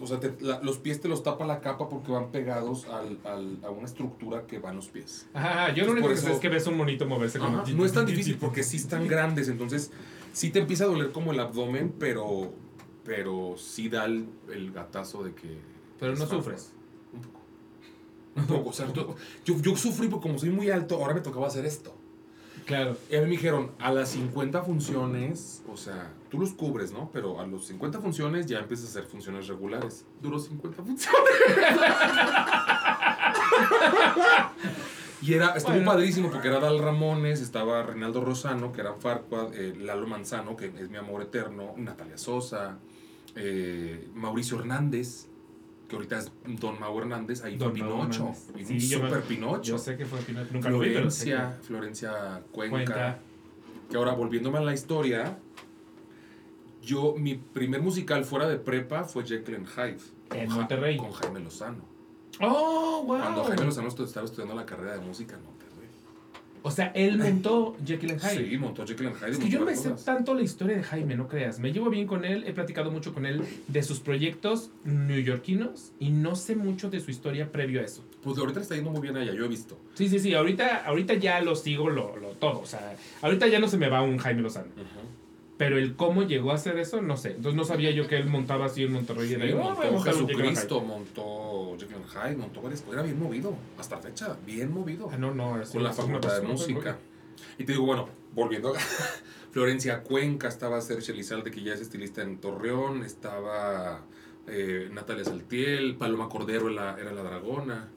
o 0.02 0.08
sea, 0.08 0.20
te- 0.20 0.36
la- 0.42 0.62
los 0.62 0.78
pies 0.78 1.02
te 1.02 1.08
los 1.08 1.24
tapa 1.24 1.46
la 1.46 1.60
capa 1.62 1.90
porque 1.90 2.12
van 2.12 2.32
pegados 2.32 2.86
al, 2.86 3.20
al- 3.26 3.60
a 3.64 3.70
una 3.70 3.86
estructura 3.86 4.46
que 4.48 4.60
va 4.60 4.70
en 4.72 4.78
los 4.78 4.88
pies. 4.88 5.28
Ajá, 5.34 5.74
yo 5.74 5.86
lo 5.86 5.92
único 5.92 6.08
que 6.10 6.18
sé 6.18 6.32
es 6.32 6.40
que 6.40 6.50
ves 6.50 6.66
un 6.68 6.78
monito 6.78 7.06
moverse 7.06 7.40
como... 7.40 7.64
No 7.66 7.86
es 7.86 7.94
tan 7.94 8.06
difícil 8.06 8.38
porque 8.38 8.64
sí 8.64 8.78
están 8.78 9.08
grandes, 9.08 9.50
entonces 9.50 9.92
sí 10.32 10.50
te 10.52 10.60
empieza 10.60 10.86
a 10.86 10.88
doler 10.88 11.12
como 11.12 11.32
el 11.32 11.40
abdomen, 11.40 11.94
pero, 12.00 12.54
pero 13.06 13.56
sí 13.58 13.90
da 13.90 14.06
el, 14.06 14.26
el 14.52 14.72
gatazo 14.72 15.24
de 15.24 15.34
que... 15.34 15.58
Pero 16.00 16.16
no 16.16 16.24
es 16.24 16.30
sufres. 16.30 16.72
Un 17.14 17.22
poco. 17.22 17.40
Un 18.36 18.46
poco. 18.48 18.70
O 18.70 18.74
sea, 18.74 18.92
yo, 18.94 19.16
yo, 19.46 19.62
yo 19.62 19.76
sufrí 19.76 20.08
porque 20.08 20.24
como 20.28 20.40
soy 20.40 20.50
muy 20.50 20.70
alto, 20.70 20.96
ahora 20.96 21.14
me 21.14 21.22
tocaba 21.22 21.48
hacer 21.48 21.66
esto. 21.66 21.94
Claro. 22.66 22.98
Y 23.12 23.16
a 23.16 23.20
mí 23.20 23.26
me 23.26 23.32
dijeron, 23.32 23.72
a 23.80 23.92
las 23.94 24.10
50 24.10 24.64
funciones, 24.64 25.62
o 25.72 25.78
sea, 25.78 26.12
tú 26.34 26.40
los 26.40 26.52
cubres, 26.54 26.92
¿no? 26.92 27.12
Pero 27.14 27.40
a 27.40 27.46
los 27.46 27.68
50 27.68 28.00
funciones 28.02 28.48
ya 28.48 28.58
empiezas 28.58 28.88
a 28.88 28.90
hacer 28.90 29.04
funciones 29.04 29.48
regulares. 29.48 30.04
Duró 30.20 30.40
50 30.40 30.82
funciones. 30.84 31.20
Y 35.22 35.34
era, 35.36 35.50
estuvo 35.56 35.76
Bueno. 35.76 35.92
padrísimo 35.92 36.30
porque 36.32 36.48
era 36.50 36.60
Dal 36.60 36.80
Ramones, 36.80 37.40
estaba 37.40 37.84
Reinaldo 37.84 38.22
Rosano, 38.22 38.72
que 38.74 38.82
era 38.82 38.94
Farquaad, 38.96 39.54
eh, 39.54 39.74
Lalo 39.80 40.06
Manzano, 40.08 40.58
que 40.58 40.66
es 40.66 40.90
mi 40.90 40.98
amor 40.98 41.22
eterno, 41.22 41.74
Natalia 41.78 42.18
Sosa, 42.18 42.80
eh, 43.36 44.10
Mauricio 44.16 44.60
Hernández, 44.60 45.28
que 45.88 45.96
ahorita 45.96 46.18
es 46.18 46.32
Don 46.60 46.78
Mau 46.80 46.98
Hernández, 47.00 47.44
ahí 47.44 47.56
Don 47.58 47.70
fue 47.70 47.76
Pinocho, 47.76 48.32
Hernández. 48.34 48.50
y 48.58 48.66
Sí, 48.66 48.74
un 48.74 48.80
yo 48.80 49.00
me- 49.04 49.06
super 49.10 49.22
Pinocho. 49.24 49.62
Yo 49.62 49.78
sé 49.78 49.96
que 49.98 50.06
fue 50.06 50.20
Pinocho, 50.22 50.50
nunca 50.52 50.70
lo 50.70 50.80
vi, 50.80 50.90
pero 50.94 51.10
sé 51.12 51.26
Florencia, 51.32 51.60
Florencia 51.62 52.44
Cuenca, 52.52 52.76
Cuenca. 52.76 53.20
que 53.90 53.96
ahora 53.98 54.14
volviéndome 54.14 54.58
a 54.58 54.62
la 54.62 54.74
historia, 54.74 55.38
yo, 56.84 57.16
mi 57.18 57.36
primer 57.36 57.82
musical 57.82 58.26
fuera 58.26 58.48
de 58.48 58.58
prepa 58.58 59.04
fue 59.04 59.26
Jekyll 59.26 59.56
and 59.56 59.68
Hyde. 59.68 60.38
En 60.40 60.50
Ja- 60.50 60.56
Monterrey. 60.56 60.98
Con 60.98 61.12
Jaime 61.12 61.40
Lozano. 61.40 61.84
Oh, 62.42 63.04
wow. 63.06 63.18
Cuando 63.20 63.44
Jaime 63.46 63.66
Lozano 63.66 63.88
estaba 63.88 64.26
estudiando 64.26 64.56
la 64.56 64.66
carrera 64.66 64.94
de 64.98 65.02
música 65.06 65.36
en 65.36 65.44
Monterrey. 65.44 65.64
O 66.66 66.72
sea, 66.72 66.88
él 66.96 67.18
montó 67.18 67.76
Jekyll 67.86 68.12
and 68.12 68.22
Hyde. 68.22 68.50
Sí, 68.50 68.58
montó 68.58 68.88
Jekyll 68.88 69.08
and 69.08 69.18
Hyde. 69.18 69.32
Es 69.32 69.38
que 69.38 69.50
yo 69.50 69.60
no 69.60 69.66
me 69.66 69.76
sé 69.76 69.92
tanto 70.06 70.34
la 70.34 70.42
historia 70.44 70.78
de 70.78 70.84
Jaime, 70.84 71.16
no 71.16 71.28
creas. 71.28 71.60
Me 71.60 71.74
llevo 71.74 71.90
bien 71.90 72.08
con 72.08 72.24
él, 72.24 72.46
he 72.48 72.54
platicado 72.54 72.90
mucho 72.90 73.14
con 73.14 73.26
él 73.26 73.44
de 73.68 73.84
sus 73.84 74.00
proyectos 74.00 74.72
neoyorquinos 74.86 75.92
y 76.00 76.10
no 76.12 76.36
sé 76.38 76.56
mucho 76.56 76.90
de 76.90 77.02
su 77.02 77.12
historia 77.12 77.52
previo 77.52 77.82
a 77.82 77.84
eso. 77.84 78.02
Pues 78.24 78.38
ahorita 78.38 78.62
está 78.62 78.76
yendo 78.76 78.92
muy 78.92 79.02
bien 79.02 79.18
a 79.18 79.24
ella, 79.24 79.34
yo 79.34 79.44
he 79.44 79.48
visto. 79.50 79.78
Sí, 79.96 80.08
sí, 80.08 80.20
sí, 80.20 80.34
ahorita, 80.34 80.86
ahorita 80.86 81.16
ya 81.16 81.42
lo 81.42 81.56
sigo 81.58 81.90
lo, 81.90 82.16
lo 82.16 82.30
todo. 82.30 82.62
O 82.62 82.66
sea, 82.66 82.96
ahorita 83.22 83.48
ya 83.48 83.60
no 83.60 83.68
se 83.68 83.78
me 83.78 83.90
va 83.90 84.02
un 84.02 84.18
Jaime 84.18 84.42
Lozano. 84.42 84.68
Pero 85.58 85.78
el 85.78 85.96
cómo 85.96 86.24
llegó 86.24 86.52
a 86.52 86.56
hacer 86.56 86.78
eso, 86.80 87.02
no 87.02 87.16
sé. 87.16 87.30
Entonces 87.36 87.56
no 87.56 87.64
sabía 87.64 87.92
yo 87.92 88.08
que 88.08 88.18
él 88.18 88.26
montaba 88.28 88.66
así 88.66 88.84
en 88.84 88.92
Monterrey. 88.94 89.26
y 89.26 89.28
Sí, 89.30 89.36
era, 89.36 89.46
"Oh, 89.56 89.76
voy 89.76 89.88
a 89.88 89.92
montó 89.92 90.10
Hyde". 90.12 90.26
Jesucristo, 90.28 90.82
montó 90.82 91.76
Jekyll 91.80 92.04
Hyde, 92.12 92.36
montó 92.38 92.62
varias. 92.62 92.84
Era 92.92 93.02
bien 93.04 93.20
movido, 93.20 93.56
hasta 93.78 93.98
la 93.98 94.02
fecha, 94.02 94.38
bien 94.46 94.72
movido. 94.74 95.10
Ah, 95.12 95.18
no, 95.18 95.34
no, 95.34 95.60
con 95.72 95.84
la 95.84 95.94
facultad 95.94 96.42
de 96.42 96.48
música. 96.48 96.98
Y 97.60 97.66
te 97.66 97.74
digo, 97.74 97.86
bueno, 97.86 98.10
volviendo 98.34 98.70
a 98.76 98.80
Florencia 99.52 100.02
Cuenca, 100.02 100.48
estaba 100.48 100.82
Sergio 100.82 101.14
Elizalde, 101.14 101.52
que 101.52 101.62
ya 101.62 101.74
es 101.74 101.82
estilista 101.82 102.24
en 102.24 102.38
Torreón, 102.40 103.04
estaba 103.04 104.02
eh, 104.48 104.90
Natalia 104.92 105.24
Saltiel, 105.24 105.96
Paloma 105.98 106.30
Cordero 106.30 106.70
era, 106.70 106.98
era 107.00 107.12
la 107.12 107.22
dragona, 107.22 107.90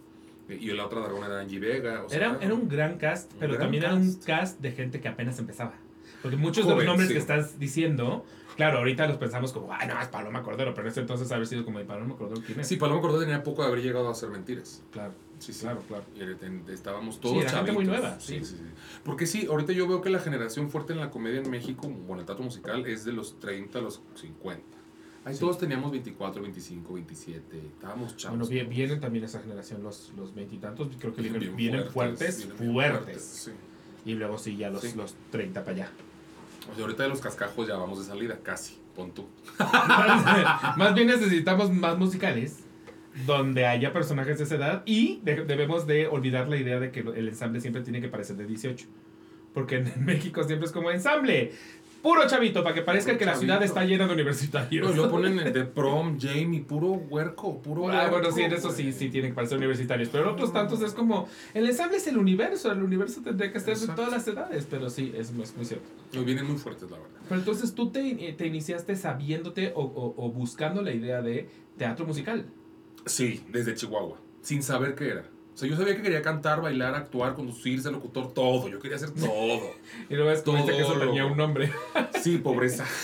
eh, 0.50 0.58
y 0.60 0.66
la 0.72 0.84
otra 0.84 1.00
dragona 1.00 1.26
era 1.26 1.40
Angie 1.40 1.58
Vega. 1.58 2.04
o 2.04 2.08
sea, 2.10 2.18
Era, 2.18 2.38
era 2.40 2.52
un 2.54 2.68
gran 2.68 2.98
cast, 2.98 3.32
pero 3.38 3.56
también 3.56 3.82
era 3.84 3.94
un 3.94 4.14
cast 4.26 4.60
de 4.60 4.72
gente 4.72 5.00
que 5.00 5.08
apenas 5.08 5.38
empezaba. 5.38 5.74
Porque 6.22 6.36
muchos 6.36 6.64
de 6.64 6.70
los 6.70 6.74
Joven, 6.74 6.86
nombres 6.86 7.08
sí. 7.08 7.14
que 7.14 7.20
estás 7.20 7.58
diciendo, 7.58 8.24
claro, 8.56 8.78
ahorita 8.78 9.06
los 9.06 9.16
pensamos 9.18 9.52
como, 9.52 9.72
ay, 9.72 9.86
no, 9.88 10.00
es 10.00 10.08
Paloma 10.08 10.42
Cordero, 10.42 10.74
pero 10.74 10.86
en 10.86 10.92
ese 10.92 11.00
entonces 11.00 11.30
haber 11.32 11.46
sido 11.46 11.64
como, 11.64 11.80
¿y 11.80 11.84
Paloma 11.84 12.16
Cordero 12.16 12.42
quién 12.44 12.60
es? 12.60 12.66
Sí, 12.68 12.76
Paloma 12.76 13.00
Cordero 13.00 13.20
tenía 13.20 13.42
poco 13.42 13.62
de 13.62 13.68
haber 13.68 13.82
llegado 13.82 14.08
a 14.08 14.12
hacer 14.12 14.28
mentiras. 14.30 14.82
claro, 14.90 15.12
Sí, 15.38 15.52
sí. 15.52 15.60
claro, 15.60 15.82
claro. 15.86 16.04
Y 16.14 16.70
estábamos 16.72 17.20
todos 17.20 17.34
Sí, 17.34 17.40
era 17.42 17.50
gente 17.50 17.72
muy 17.72 17.84
nueva, 17.84 18.18
Sí, 18.18 18.40
sí. 18.44 18.56
sí. 18.56 18.62
Porque 19.04 19.26
sí, 19.26 19.46
ahorita 19.50 19.72
yo 19.72 19.86
veo 19.86 20.00
que 20.00 20.08
la 20.10 20.18
generación 20.20 20.70
fuerte 20.70 20.94
en 20.94 21.00
la 21.00 21.10
comedia 21.10 21.40
en 21.40 21.50
México, 21.50 21.88
bueno, 21.88 22.20
el 22.20 22.26
teatro 22.26 22.42
musical, 22.44 22.86
es 22.86 23.04
de 23.04 23.12
los 23.12 23.38
30 23.38 23.78
a 23.78 23.82
los 23.82 24.00
50. 24.14 24.64
Ahí 25.26 25.36
todos 25.36 25.58
teníamos 25.58 25.90
24, 25.90 26.40
25, 26.40 26.94
27. 26.94 27.58
Estábamos 27.58 28.16
chavos. 28.16 28.38
Bueno, 28.38 28.52
vie- 28.54 28.68
vienen 28.68 29.00
también 29.00 29.24
esa 29.24 29.40
generación, 29.40 29.82
los 29.82 30.12
los 30.16 30.32
veintitantos, 30.32 30.88
creo 31.00 31.12
que 31.14 31.20
vienen, 31.22 31.40
Bien 31.40 31.56
vienen 31.56 31.86
fuertes, 31.90 32.46
vienen 32.46 32.72
fuertes. 32.72 33.22
sí. 33.22 33.50
Y 34.04 34.14
luego 34.14 34.38
sí, 34.38 34.56
ya 34.56 34.70
los, 34.70 34.94
los 34.94 35.16
30 35.32 35.64
para 35.64 35.72
allá. 35.72 35.90
O 36.70 36.74
sea, 36.74 36.84
ahorita 36.84 37.02
de 37.04 37.08
los 37.08 37.20
cascajos 37.20 37.66
ya 37.68 37.76
vamos 37.76 37.98
de 38.00 38.04
salida, 38.04 38.38
casi. 38.42 38.78
Pon 38.94 39.12
tú. 39.12 39.26
más 40.76 40.94
bien 40.94 41.06
necesitamos 41.08 41.70
más 41.70 41.98
musicales 41.98 42.60
donde 43.26 43.66
haya 43.66 43.92
personajes 43.92 44.38
de 44.38 44.44
esa 44.44 44.54
edad 44.56 44.82
y 44.86 45.20
de- 45.22 45.44
debemos 45.44 45.86
de 45.86 46.06
olvidar 46.06 46.48
la 46.48 46.56
idea 46.56 46.78
de 46.80 46.90
que 46.90 47.00
el 47.00 47.28
ensamble 47.28 47.60
siempre 47.60 47.82
tiene 47.82 48.00
que 48.00 48.08
parecer 48.08 48.36
de 48.36 48.46
18. 48.46 48.86
Porque 49.54 49.76
en 49.76 49.92
México 50.04 50.44
siempre 50.44 50.66
es 50.66 50.72
como 50.72 50.90
ensamble. 50.90 51.52
Puro 52.06 52.24
chavito, 52.28 52.62
para 52.62 52.72
que 52.72 52.82
parezca 52.82 53.10
Puro 53.10 53.18
que 53.18 53.24
la 53.26 53.34
ciudad 53.34 53.60
está 53.64 53.84
llena 53.84 54.06
de 54.06 54.12
universitarios. 54.14 54.86
No, 54.86 54.92
y 54.92 54.94
luego 54.94 55.10
ponen 55.10 55.40
el 55.40 55.52
de 55.52 55.64
prom, 55.64 56.16
Jamie, 56.20 56.60
puro 56.60 56.92
huerco, 56.92 57.60
puro 57.60 57.88
Ah, 57.88 58.06
bueno, 58.08 58.30
sí, 58.30 58.42
en 58.42 58.52
eso 58.52 58.70
sí, 58.70 58.82
güey. 58.84 58.92
sí 58.92 59.08
tienen 59.08 59.32
que 59.32 59.34
parecer 59.34 59.58
universitarios. 59.58 60.08
Pero 60.10 60.22
en 60.22 60.30
otros 60.30 60.52
tantos 60.52 60.80
es 60.82 60.92
como, 60.92 61.28
el 61.52 61.66
ensamble 61.66 61.96
es 61.96 62.06
el 62.06 62.16
universo, 62.16 62.70
el 62.70 62.80
universo 62.80 63.22
tendría 63.22 63.50
que 63.52 63.58
de 63.58 63.72
Exacto. 63.72 64.02
todas 64.04 64.12
las 64.12 64.28
edades. 64.28 64.68
Pero 64.70 64.88
sí, 64.88 65.12
es, 65.16 65.32
muy 65.56 65.64
cierto. 65.64 65.88
No, 66.12 66.22
vienen 66.22 66.46
muy 66.46 66.58
fuertes, 66.58 66.88
la 66.88 66.96
verdad. 66.98 67.10
Pero 67.28 67.40
entonces 67.40 67.74
tú 67.74 67.90
te, 67.90 68.34
te 68.38 68.46
iniciaste 68.46 68.94
sabiéndote 68.94 69.72
o, 69.74 69.82
o- 69.82 70.14
o 70.24 70.30
buscando 70.30 70.82
la 70.82 70.92
idea 70.92 71.22
de 71.22 71.48
teatro 71.76 72.06
musical. 72.06 72.46
Sí, 73.04 73.42
desde 73.50 73.74
Chihuahua, 73.74 74.16
sin 74.42 74.62
saber 74.62 74.94
qué 74.94 75.08
era. 75.08 75.24
O 75.56 75.58
sea, 75.58 75.66
yo 75.70 75.74
sabía 75.74 75.96
que 75.96 76.02
quería 76.02 76.20
cantar, 76.20 76.60
bailar, 76.60 76.94
actuar, 76.94 77.34
conducir, 77.34 77.80
ser 77.80 77.92
locutor, 77.92 78.34
todo. 78.34 78.68
Yo 78.68 78.78
quería 78.78 78.98
hacer 78.98 79.10
todo. 79.14 79.72
Y 80.10 80.14
luego 80.14 80.28
descubriste 80.28 80.72
que 80.72 80.82
eso 80.82 80.98
tenía 80.98 81.24
un 81.24 81.34
nombre. 81.34 81.72
Sí, 82.22 82.36
pobreza. 82.36 82.84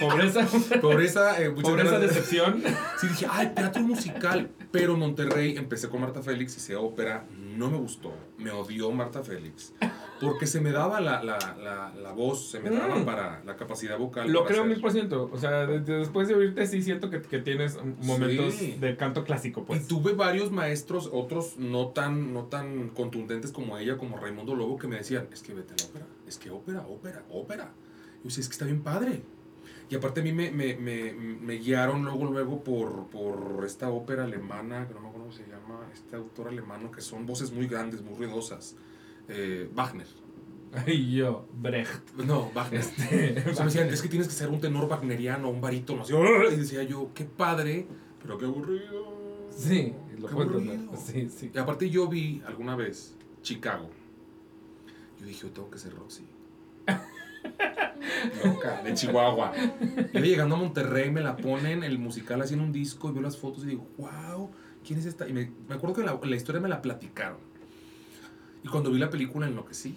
Pobreza. 0.00 0.46
Pobreza, 0.80 1.40
eh, 1.40 1.50
Pobreza, 1.50 1.98
decepción. 2.00 2.62
Sí, 3.00 3.06
dije, 3.06 3.26
ay, 3.30 3.52
teatro 3.54 3.80
musical. 3.82 4.50
Pero 4.72 4.96
Monterrey 4.96 5.56
empecé 5.56 5.88
con 5.88 6.00
Marta 6.00 6.20
Félix, 6.20 6.56
hice 6.56 6.74
ópera, 6.76 7.24
no 7.56 7.70
me 7.70 7.78
gustó, 7.78 8.12
me 8.36 8.50
odió 8.50 8.90
Marta 8.90 9.22
Félix. 9.22 9.72
Porque 10.20 10.46
se 10.46 10.60
me 10.60 10.70
daba 10.72 11.00
la, 11.00 11.22
la, 11.22 11.38
la, 11.62 11.92
la 12.00 12.12
voz, 12.12 12.50
se 12.50 12.60
me 12.60 12.70
daba 12.70 12.96
Mm. 12.96 13.04
para 13.04 13.42
la 13.44 13.56
capacidad 13.56 13.98
vocal. 13.98 14.30
Lo 14.30 14.44
creo 14.44 14.64
mil 14.64 14.80
por 14.80 14.92
ciento. 14.92 15.28
O 15.32 15.38
sea, 15.38 15.66
de- 15.66 15.80
de- 15.80 15.98
después 15.98 16.28
de 16.28 16.34
oírte 16.34 16.66
sí 16.66 16.82
siento 16.82 17.10
que, 17.10 17.20
que 17.22 17.38
tienes 17.40 17.78
momentos 18.02 18.54
Sí. 18.54 18.76
de 18.80 18.96
canto 18.96 19.24
clásico, 19.24 19.60
Y 19.60 19.64
pues. 19.64 19.86
tuve 19.88 20.12
varios 20.14 20.50
maestros, 20.50 21.10
otros 21.12 21.58
no 21.58 21.88
tan, 21.88 22.32
no 22.32 22.44
tan 22.44 22.88
contundentes 22.90 23.52
como 23.52 23.76
ella, 23.78 23.96
como 23.98 24.16
Raimundo 24.18 24.54
Lobo, 24.54 24.78
que 24.78 24.88
me 24.88 24.96
decían, 24.96 25.28
es 25.32 25.42
que 25.42 25.52
vete 25.54 25.74
a 25.74 25.76
la 25.76 25.88
ópera, 25.90 26.06
es 26.26 26.38
que 26.38 26.50
ópera, 26.50 26.86
ópera, 26.88 27.22
ópera. 27.30 27.72
Y 28.20 28.24
yo 28.24 28.24
decía, 28.24 28.40
es 28.42 28.48
que 28.48 28.52
está 28.52 28.64
bien 28.64 28.82
padre. 28.82 29.22
Y 29.88 29.94
aparte 29.94 30.20
a 30.20 30.24
mí 30.24 30.32
me, 30.32 30.50
me, 30.50 30.74
me, 30.76 31.12
me 31.12 31.54
guiaron 31.58 32.04
luego, 32.04 32.24
luego 32.24 32.64
por, 32.64 33.06
por 33.06 33.64
esta 33.64 33.88
ópera 33.90 34.24
alemana, 34.24 34.88
que 34.88 34.94
no 34.94 35.00
me 35.00 35.08
acuerdo 35.08 35.26
cómo 35.28 35.32
se 35.36 35.46
llama, 35.46 35.86
este 35.92 36.16
autor 36.16 36.48
alemano, 36.48 36.90
que 36.90 37.00
son 37.00 37.24
voces 37.24 37.52
muy 37.52 37.68
grandes, 37.68 38.02
muy 38.02 38.14
ruidosas. 38.16 38.74
Eh, 39.28 39.68
Wagner. 39.74 40.06
Y 40.86 41.16
yo, 41.16 41.48
Brecht. 41.54 42.12
No, 42.26 42.50
Wagner. 42.54 42.80
Este, 42.80 43.44
O 43.50 43.54
sea, 43.54 43.64
me 43.64 43.70
decían, 43.70 43.88
es 43.88 44.02
que 44.02 44.08
tienes 44.08 44.28
que 44.28 44.34
ser 44.34 44.48
un 44.50 44.60
tenor 44.60 44.84
wagneriano, 44.90 45.48
un 45.48 45.60
barítono. 45.60 46.02
así, 46.02 46.12
Y 46.52 46.56
decía 46.56 46.82
yo, 46.82 47.10
qué 47.14 47.24
padre, 47.24 47.86
pero 48.20 48.36
qué 48.36 48.44
aburrido. 48.44 49.48
Sí, 49.56 49.94
lo 50.18 50.28
Qué 50.28 50.34
puedo 50.34 50.50
aburrido. 50.50 50.92
Sí, 50.96 51.30
sí. 51.30 51.50
Y 51.54 51.58
aparte 51.58 51.88
yo 51.88 52.08
vi 52.08 52.42
alguna 52.46 52.76
vez 52.76 53.14
Chicago. 53.42 53.88
Yo 55.18 55.24
dije, 55.26 55.42
yo 55.44 55.50
tengo 55.50 55.70
que 55.70 55.78
ser 55.78 55.94
Roxy. 55.94 56.24
Loca, 58.44 58.82
de 58.82 58.92
Chihuahua. 58.94 59.52
Yo 60.12 60.20
llegando 60.20 60.56
a 60.56 60.58
Monterrey 60.58 61.10
me 61.10 61.20
la 61.22 61.36
ponen 61.36 61.84
el 61.84 61.98
musical 61.98 62.42
haciendo 62.42 62.64
un 62.64 62.72
disco 62.72 63.08
y 63.08 63.12
veo 63.12 63.22
las 63.22 63.38
fotos 63.38 63.64
y 63.64 63.68
digo, 63.68 63.86
wow, 63.96 64.50
¿quién 64.86 64.98
es 64.98 65.06
esta? 65.06 65.26
Y 65.28 65.32
me, 65.32 65.50
me 65.68 65.74
acuerdo 65.76 65.96
que 65.96 66.02
la, 66.02 66.18
la 66.22 66.36
historia 66.36 66.60
me 66.60 66.68
la 66.68 66.82
platicaron. 66.82 67.38
Y 68.66 68.68
cuando 68.68 68.90
vi 68.90 68.98
la 68.98 69.08
película 69.10 69.46
enloquecí. 69.46 69.96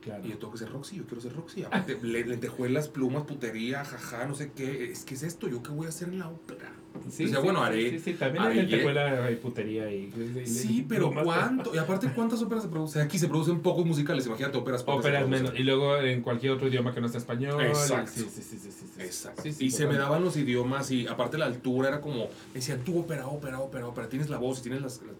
Claro. 0.00 0.24
Y 0.24 0.30
yo 0.30 0.38
tengo 0.38 0.52
que 0.52 0.58
ser 0.58 0.70
Roxy, 0.70 0.96
yo 0.96 1.04
quiero 1.04 1.20
ser 1.20 1.34
Roxy. 1.34 1.64
Aparte, 1.64 1.98
le- 2.02 2.24
lentejuelas, 2.24 2.88
plumas, 2.88 3.24
putería, 3.24 3.84
jaja, 3.84 4.24
no 4.26 4.34
sé 4.36 4.52
qué. 4.54 4.90
Es 4.92 5.04
que 5.04 5.14
es 5.16 5.22
esto, 5.24 5.48
¿yo 5.48 5.62
qué 5.64 5.70
voy 5.70 5.86
a 5.86 5.88
hacer 5.88 6.08
en 6.08 6.20
la 6.20 6.28
ópera? 6.28 6.72
Sí, 7.10 7.24
Decía, 7.24 7.38
sí, 7.40 7.42
bueno, 7.44 7.60
haré- 7.62 7.90
Sí, 7.90 7.98
sí, 7.98 8.12
también 8.14 8.44
haré 8.44 8.60
en 8.60 8.70
lentejuela 8.70 9.24
hay 9.26 9.34
putería 9.36 9.92
y. 9.92 10.10
Sí, 10.46 10.86
pero 10.88 11.10
¿cuánto? 11.12 11.74
Y 11.74 11.78
aparte, 11.78 12.08
¿cuántas 12.14 12.40
óperas 12.40 12.62
se 12.64 12.70
producen? 12.70 13.02
Aquí 13.02 13.18
se 13.18 13.26
producen 13.28 13.60
pocos 13.60 13.84
musicales, 13.84 14.24
imagínate 14.26 14.56
óperas. 14.56 14.82
¿cuántas 14.84 15.04
se 15.04 15.10
Óperas 15.10 15.28
menos. 15.28 15.58
Y 15.58 15.62
luego 15.64 15.96
en 15.98 16.22
cualquier 16.22 16.52
otro 16.52 16.68
idioma 16.68 16.94
que 16.94 17.00
no 17.02 17.08
sea 17.08 17.18
español. 17.18 17.60
Exacto. 17.64 18.12
Sí, 18.14 18.26
sí, 18.32 18.42
sí, 18.42 18.58
sí, 18.58 18.70
sí. 18.70 19.02
Exacto. 19.02 19.42
Sí, 19.42 19.56
y 19.58 19.70
se 19.70 19.86
me 19.88 19.96
daban 19.98 20.22
los 20.24 20.36
idiomas 20.38 20.90
y 20.92 21.06
aparte 21.06 21.36
la 21.36 21.46
altura 21.46 21.88
era 21.88 22.00
como, 22.00 22.20
me 22.26 22.54
decían, 22.54 22.80
tú 22.84 22.98
ópera, 23.00 23.26
ópera, 23.26 23.58
ópera, 23.60 23.86
ópera, 23.88 24.08
tienes 24.08 24.30
la 24.30 24.38
voz 24.38 24.60
y 24.60 24.62
tienes 24.62 24.80
las... 24.82 25.02
las- 25.02 25.16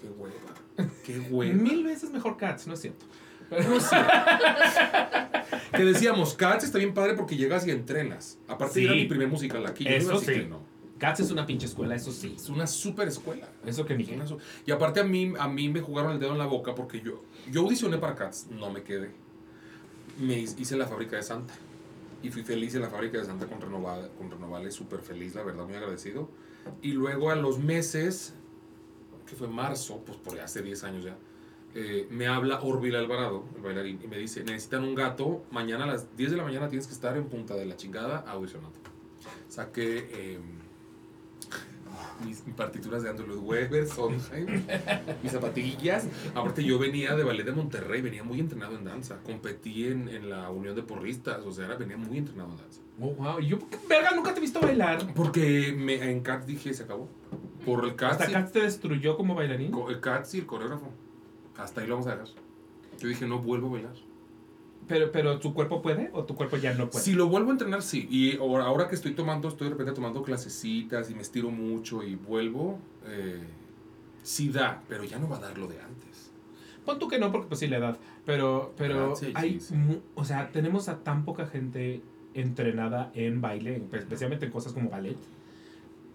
Qué 0.00 0.08
hueva, 0.08 0.34
qué 1.04 1.20
hueva. 1.30 1.54
Mil 1.54 1.84
veces 1.84 2.10
mejor 2.10 2.36
Cats, 2.36 2.66
¿no 2.66 2.74
es 2.74 2.80
cierto? 2.80 3.06
No 3.50 3.78
sé. 3.80 3.96
que 5.72 5.84
decíamos, 5.84 6.34
Cats 6.34 6.64
está 6.64 6.78
bien 6.78 6.94
padre 6.94 7.14
porque 7.14 7.36
llegas 7.36 7.66
y 7.66 7.70
entrenas. 7.70 8.38
Aparte 8.48 8.74
Sí. 8.80 8.84
era 8.84 8.94
mi 8.94 9.06
primer 9.06 9.28
musical 9.28 9.64
aquí. 9.66 9.84
yo 9.84 9.90
Eso 9.90 10.18
sí. 10.18 10.26
que 10.26 10.44
no. 10.44 10.60
Cats 10.98 11.20
es 11.20 11.30
una 11.30 11.44
pinche 11.44 11.66
escuela, 11.66 11.94
eso 11.94 12.10
sí. 12.10 12.34
Es 12.36 12.48
una 12.48 12.66
super 12.66 13.06
escuela. 13.08 13.48
Eso 13.66 13.84
que 13.84 13.94
su- 14.26 14.38
Y 14.64 14.70
aparte 14.70 15.00
a 15.00 15.04
mí, 15.04 15.32
a 15.38 15.46
mí 15.46 15.68
me 15.68 15.80
jugaron 15.80 16.12
el 16.12 16.18
dedo 16.18 16.32
en 16.32 16.38
la 16.38 16.46
boca 16.46 16.74
porque 16.74 17.00
yo, 17.00 17.22
yo 17.50 17.60
audicioné 17.62 17.98
para 17.98 18.14
Cats, 18.14 18.46
no 18.50 18.70
me 18.70 18.82
quedé. 18.82 19.10
Me 20.18 20.38
hice 20.38 20.56
hice 20.58 20.76
la 20.76 20.86
fábrica 20.86 21.16
de 21.16 21.22
Santa. 21.22 21.52
Y 22.22 22.30
fui 22.30 22.42
feliz 22.42 22.74
en 22.74 22.80
la 22.80 22.88
fábrica 22.88 23.18
de 23.18 23.26
Santa 23.26 23.46
con 23.46 23.60
Renovada, 23.60 24.08
con 24.16 24.30
Renovales, 24.30 24.74
súper 24.74 25.00
feliz, 25.00 25.34
la 25.34 25.42
verdad, 25.42 25.66
muy 25.66 25.74
agradecido. 25.76 26.30
Y 26.80 26.92
luego 26.92 27.30
a 27.30 27.36
los 27.36 27.58
meses, 27.58 28.34
que 29.26 29.34
fue 29.36 29.48
marzo, 29.48 30.02
pues 30.06 30.16
por 30.18 30.38
hace 30.40 30.62
10 30.62 30.84
años 30.84 31.04
ya, 31.04 31.16
eh, 31.74 32.06
me 32.10 32.26
habla 32.26 32.60
Orville 32.62 32.96
Alvarado, 32.96 33.44
el 33.56 33.62
bailarín, 33.62 34.00
y 34.02 34.06
me 34.06 34.16
dice, 34.18 34.42
necesitan 34.44 34.82
un 34.84 34.94
gato, 34.94 35.44
mañana 35.50 35.84
a 35.84 35.88
las 35.88 36.16
10 36.16 36.30
de 36.30 36.36
la 36.38 36.44
mañana 36.44 36.68
tienes 36.68 36.86
que 36.86 36.94
estar 36.94 37.16
en 37.16 37.24
punta 37.26 37.54
de 37.54 37.66
la 37.66 37.76
chingada 37.76 38.18
audicionando. 38.26 38.78
Saqué... 39.48 40.08
eh, 40.12 40.38
mis 42.24 42.40
partituras 42.56 43.02
de 43.02 43.10
Andrew 43.10 43.26
Lloyd 43.26 43.42
Webber, 43.42 43.86
Sondheim, 43.86 44.46
mis 45.22 45.32
zapatillas. 45.32 46.06
Aparte, 46.34 46.64
yo 46.64 46.78
venía 46.78 47.14
de 47.14 47.24
ballet 47.24 47.44
de 47.44 47.52
Monterrey, 47.52 48.00
venía 48.00 48.22
muy 48.22 48.40
entrenado 48.40 48.76
en 48.76 48.84
danza. 48.84 49.18
Competí 49.22 49.86
en, 49.86 50.08
en 50.08 50.30
la 50.30 50.50
Unión 50.50 50.74
de 50.74 50.82
Porristas, 50.82 51.40
o 51.44 51.52
sea, 51.52 51.66
era- 51.66 51.76
venía 51.76 51.96
muy 51.96 52.18
entrenado 52.18 52.50
en 52.52 52.56
danza. 52.58 52.80
Oh, 53.00 53.10
wow. 53.14 53.40
Y 53.40 53.48
yo, 53.48 53.58
¿qué 53.70 53.78
verga? 53.88 54.12
Nunca 54.14 54.32
te 54.32 54.38
he 54.38 54.40
visto 54.40 54.60
bailar. 54.60 55.12
Porque 55.14 55.74
me, 55.76 56.10
en 56.10 56.20
Cats 56.20 56.46
dije, 56.46 56.72
se 56.72 56.84
acabó. 56.84 57.08
Por 57.66 57.84
el 57.84 57.94
Cats, 57.96 58.20
Hasta 58.22 58.32
Katz 58.32 58.52
te 58.52 58.60
destruyó 58.62 59.16
como 59.16 59.34
bailarín. 59.34 59.70
co- 59.72 59.90
el 59.90 60.00
Cats 60.00 60.34
y 60.34 60.38
el 60.38 60.46
coreógrafo. 60.46 60.88
Hasta 61.58 61.80
ahí 61.82 61.86
lo 61.86 61.94
vamos 61.96 62.06
a 62.06 62.12
dejar. 62.16 62.28
Yo 62.98 63.08
dije, 63.08 63.26
no 63.26 63.38
vuelvo 63.40 63.68
a 63.68 63.72
bailar. 63.72 63.92
Pero, 64.88 65.10
pero 65.10 65.38
tu 65.40 65.52
cuerpo 65.52 65.82
puede 65.82 66.10
o 66.12 66.24
tu 66.24 66.34
cuerpo 66.36 66.56
ya 66.56 66.72
no 66.74 66.88
puede. 66.88 67.04
Si 67.04 67.12
lo 67.12 67.26
vuelvo 67.28 67.48
a 67.50 67.52
entrenar, 67.52 67.82
sí. 67.82 68.06
Y 68.10 68.36
ahora, 68.38 68.64
ahora 68.66 68.88
que 68.88 68.94
estoy 68.94 69.12
tomando, 69.14 69.48
estoy 69.48 69.66
de 69.66 69.70
repente 69.72 69.92
tomando 69.92 70.22
clasecitas 70.22 71.10
y 71.10 71.14
me 71.14 71.22
estiro 71.22 71.50
mucho 71.50 72.02
y 72.04 72.14
vuelvo, 72.14 72.78
eh, 73.06 73.42
sí 74.22 74.48
da, 74.50 74.82
pero 74.88 75.02
ya 75.04 75.18
no 75.18 75.28
va 75.28 75.38
a 75.38 75.40
dar 75.40 75.58
lo 75.58 75.66
de 75.66 75.80
antes. 75.80 76.30
Pon 76.84 77.00
tú 77.00 77.08
que 77.08 77.18
no, 77.18 77.32
porque 77.32 77.48
pues 77.48 77.58
sí 77.60 77.66
la 77.66 77.78
edad. 77.78 77.98
Pero, 78.24 78.74
pero 78.76 79.12
Ah, 79.12 79.16
sí, 79.16 79.32
hay, 79.34 79.58
sí, 79.60 79.74
sí. 79.74 80.00
o 80.14 80.24
sea, 80.24 80.50
tenemos 80.52 80.88
a 80.88 80.98
tan 81.02 81.24
poca 81.24 81.46
gente 81.46 82.00
entrenada 82.34 83.10
en 83.14 83.40
baile, 83.40 83.82
pues, 83.90 84.02
especialmente 84.02 84.46
en 84.46 84.52
cosas 84.52 84.72
como 84.72 84.88
ballet, 84.90 85.16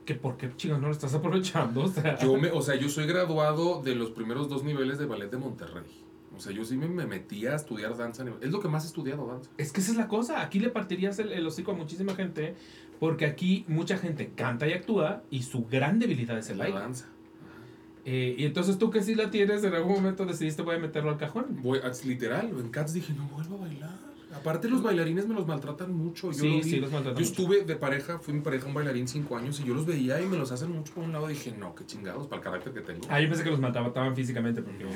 que 0.06 0.16
por 0.16 0.38
qué 0.38 0.50
chingas 0.56 0.80
no 0.82 0.88
lo 0.88 0.94
estás 0.94 1.14
aprovechando. 1.16 1.82
O 1.84 1.88
sea, 1.88 2.18
Yo, 2.20 2.38
me, 2.38 2.50
o 2.52 2.62
sea, 2.62 2.76
yo 2.76 2.90
soy 2.90 3.06
graduado 3.08 3.82
de 3.82 3.96
los 3.96 4.12
primeros 4.12 4.50
dos 4.50 4.64
niveles 4.64 4.98
de 5.00 5.06
ballet 5.06 5.30
de 5.30 5.38
Monterrey. 5.38 5.84
O 6.36 6.40
sea, 6.40 6.52
yo 6.54 6.64
sí 6.66 6.78
me, 6.78 6.88
me 6.88 7.06
metí 7.06 7.46
a 7.46 7.56
estudiar 7.56 7.96
danza. 7.98 8.26
Es 8.42 8.52
lo 8.52 8.60
que 8.62 8.68
más 8.68 8.84
he 8.86 8.88
estudiado, 8.88 9.28
danza. 9.28 9.50
es 9.58 9.72
que 9.72 9.82
esa 9.82 9.92
es 9.92 9.98
la 9.98 10.08
cosa. 10.08 10.42
Aquí 10.42 10.60
le 10.60 10.70
partirías 10.70 11.20
el, 11.20 11.32
el 11.32 11.46
hocico 11.46 11.72
a 11.72 11.76
muchísima 11.76 12.16
gente, 12.16 12.56
porque 13.00 13.26
aquí 13.26 13.66
mucha 13.68 13.98
gente 13.98 14.32
canta 14.36 14.68
y 14.68 14.74
actúa 14.74 15.24
y 15.30 15.44
su 15.44 15.66
gran 15.66 16.00
debilidad 16.00 16.38
es 16.38 16.50
el 16.50 16.58
La 16.58 16.64
baile. 16.66 16.80
danza. 16.80 17.06
Eh, 18.06 18.34
y 18.38 18.46
entonces 18.46 18.80
tú 18.80 18.90
que 18.90 19.04
sí 19.04 19.14
la 19.14 19.30
tienes, 19.30 19.64
en 19.64 19.76
algún 19.76 19.94
momento 19.94 20.26
decidiste 20.26 20.64
voy 20.64 20.78
a 20.78 20.80
meterlo 20.80 21.12
al 21.12 21.18
cajón. 21.18 21.46
Voy, 21.62 21.80
es 21.84 22.04
literal, 22.06 22.50
en 22.50 22.70
Cats 22.70 22.94
dije, 22.94 23.14
no 23.14 23.28
vuelvo 23.28 23.58
a 23.58 23.60
bailar. 23.60 24.00
Aparte, 24.34 24.70
los 24.70 24.82
bailarines 24.82 25.28
me 25.28 25.34
los 25.34 25.46
maltratan 25.46 25.94
mucho. 25.94 26.28
Yo, 26.32 26.40
sí, 26.40 26.58
lo 26.58 26.64
sí, 26.64 26.80
los 26.80 26.92
maltratan 26.92 27.22
yo 27.22 27.30
mucho. 27.30 27.42
estuve 27.42 27.64
de 27.66 27.76
pareja, 27.76 28.18
fui 28.20 28.34
mi 28.34 28.42
pareja 28.42 28.68
un 28.68 28.74
bailarín 28.74 29.08
cinco 29.08 29.36
años 29.38 29.60
y 29.60 29.66
yo 29.66 29.74
los 29.74 29.86
veía 29.86 30.22
y 30.22 30.26
me 30.26 30.38
los 30.38 30.52
hacen 30.52 30.72
mucho 30.72 30.94
por 30.94 31.04
un 31.04 31.12
lado. 31.12 31.28
Dije, 31.28 31.54
no, 31.58 31.76
qué 31.76 31.86
chingados, 31.86 32.28
para 32.28 32.38
el 32.40 32.44
carácter 32.44 32.74
que 32.74 32.82
tengo. 32.82 33.02
Ah, 33.10 33.20
yo 33.20 33.28
pensé 33.28 33.44
que 33.44 33.50
los 33.52 33.60
mataban 33.60 34.16
físicamente, 34.16 34.62
porque 34.62 34.86
No. 34.86 34.90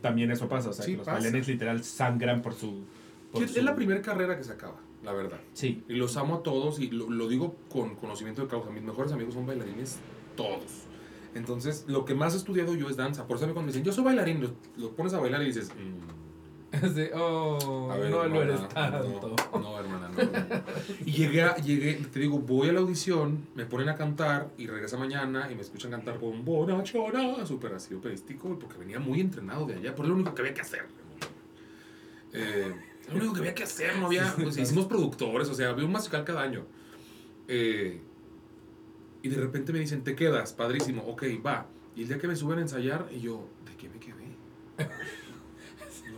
también 0.00 0.30
eso 0.30 0.48
pasa. 0.48 0.70
O 0.70 0.72
sea, 0.72 0.84
Sí, 0.84 0.92
que 0.92 0.96
los 0.98 1.06
pasa. 1.06 1.18
bailarines 1.18 1.48
literal 1.48 1.82
sangran 1.84 2.42
por 2.42 2.54
su. 2.54 2.84
por 3.32 3.46
su- 3.48 3.58
Es 3.58 3.64
la 3.64 3.74
primera 3.74 4.00
carrera 4.02 4.36
que 4.36 4.44
se 4.44 4.52
acaba, 4.52 4.76
la 5.04 5.12
verdad. 5.12 5.38
Sí. 5.52 5.82
Y 5.88 5.94
los 5.94 6.16
amo 6.16 6.36
a 6.36 6.42
todos 6.42 6.80
y 6.80 6.90
lo, 6.90 7.10
lo 7.10 7.28
digo 7.28 7.56
con 7.68 7.94
conocimiento 7.96 8.42
de 8.42 8.48
causa. 8.48 8.70
Mis 8.70 8.82
mejores 8.82 9.12
amigos 9.12 9.34
son 9.34 9.46
bailarines, 9.46 9.98
todos. 10.36 10.86
Entonces, 11.34 11.84
lo 11.86 12.04
que 12.04 12.14
más 12.14 12.34
he 12.34 12.38
estudiado 12.38 12.74
yo 12.74 12.88
es 12.88 12.96
danza. 12.96 13.26
Por 13.26 13.36
eso 13.36 13.44
cuando 13.46 13.62
me 13.62 13.66
dicen, 13.68 13.84
yo 13.84 13.92
soy 13.92 14.02
bailarín, 14.04 14.40
lo, 14.42 14.50
lo 14.76 14.90
pones 14.96 15.12
a 15.14 15.20
bailar 15.20 15.42
y 15.42 15.46
dices, 15.46 15.70
"Mm, 15.70 16.29
Sí, 16.94 17.06
oh, 17.14 17.88
ver, 17.88 18.10
no 18.10 18.18
lo 18.18 18.24
hermana, 18.24 18.42
eres 18.42 18.68
tanto. 18.68 19.36
No, 19.52 19.58
no, 19.58 19.78
hermana, 19.80 20.08
no. 20.08 20.22
no. 20.22 20.62
Y 21.04 21.12
llegué, 21.12 21.42
a- 21.42 21.56
llegué, 21.56 21.94
te 21.94 22.20
digo, 22.20 22.38
voy 22.38 22.68
a 22.68 22.72
la 22.72 22.80
audición, 22.80 23.48
me 23.54 23.66
ponen 23.66 23.88
a 23.88 23.96
cantar 23.96 24.50
y 24.56 24.66
regresa 24.68 24.96
mañana 24.96 25.50
y 25.50 25.56
me 25.56 25.62
escuchan 25.62 25.90
cantar 25.90 26.20
con 26.20 26.44
bonachona, 26.44 27.44
súper 27.44 27.74
así 27.74 27.94
operístico, 27.94 28.56
porque 28.58 28.78
venía 28.78 29.00
muy 29.00 29.20
entrenado 29.20 29.66
de 29.66 29.74
allá, 29.74 29.94
por 29.94 30.06
lo 30.06 30.14
único 30.14 30.32
que 30.34 30.42
había 30.42 30.54
que 30.54 30.60
hacer. 30.60 30.86
Eh, 32.32 32.72
lo 33.08 33.16
único 33.16 33.32
que 33.34 33.40
había 33.40 33.54
que 33.54 33.64
hacer, 33.64 33.96
no 33.98 34.06
había, 34.06 34.32
pues, 34.40 34.56
hicimos 34.56 34.86
productores, 34.86 35.48
o 35.48 35.54
sea, 35.54 35.70
había 35.70 35.84
un 35.84 35.92
musical 35.92 36.24
cada 36.24 36.42
año. 36.42 36.64
Eh, 37.48 38.00
y 39.22 39.28
de 39.28 39.36
repente 39.36 39.72
me 39.72 39.80
dicen, 39.80 40.04
te 40.04 40.14
quedas, 40.14 40.52
padrísimo, 40.52 41.02
ok, 41.02 41.24
va. 41.44 41.66
Y 41.96 42.02
el 42.02 42.08
día 42.08 42.18
que 42.18 42.28
me 42.28 42.36
suben 42.36 42.58
a 42.58 42.62
ensayar, 42.62 43.08
y 43.10 43.20
yo, 43.20 43.48
¿de 43.66 43.76
qué 43.76 43.88
me 43.88 43.98
quedé? 43.98 44.14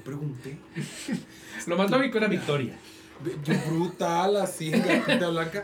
Pregunté. 0.04 0.58
Lo 1.66 1.76
más 1.76 1.90
lógico 1.90 2.18
era 2.18 2.28
Victoria. 2.28 2.78
Yo 3.44 3.54
brutal, 3.70 4.36
así, 4.36 4.70
gatita 4.70 5.28
blanca. 5.28 5.62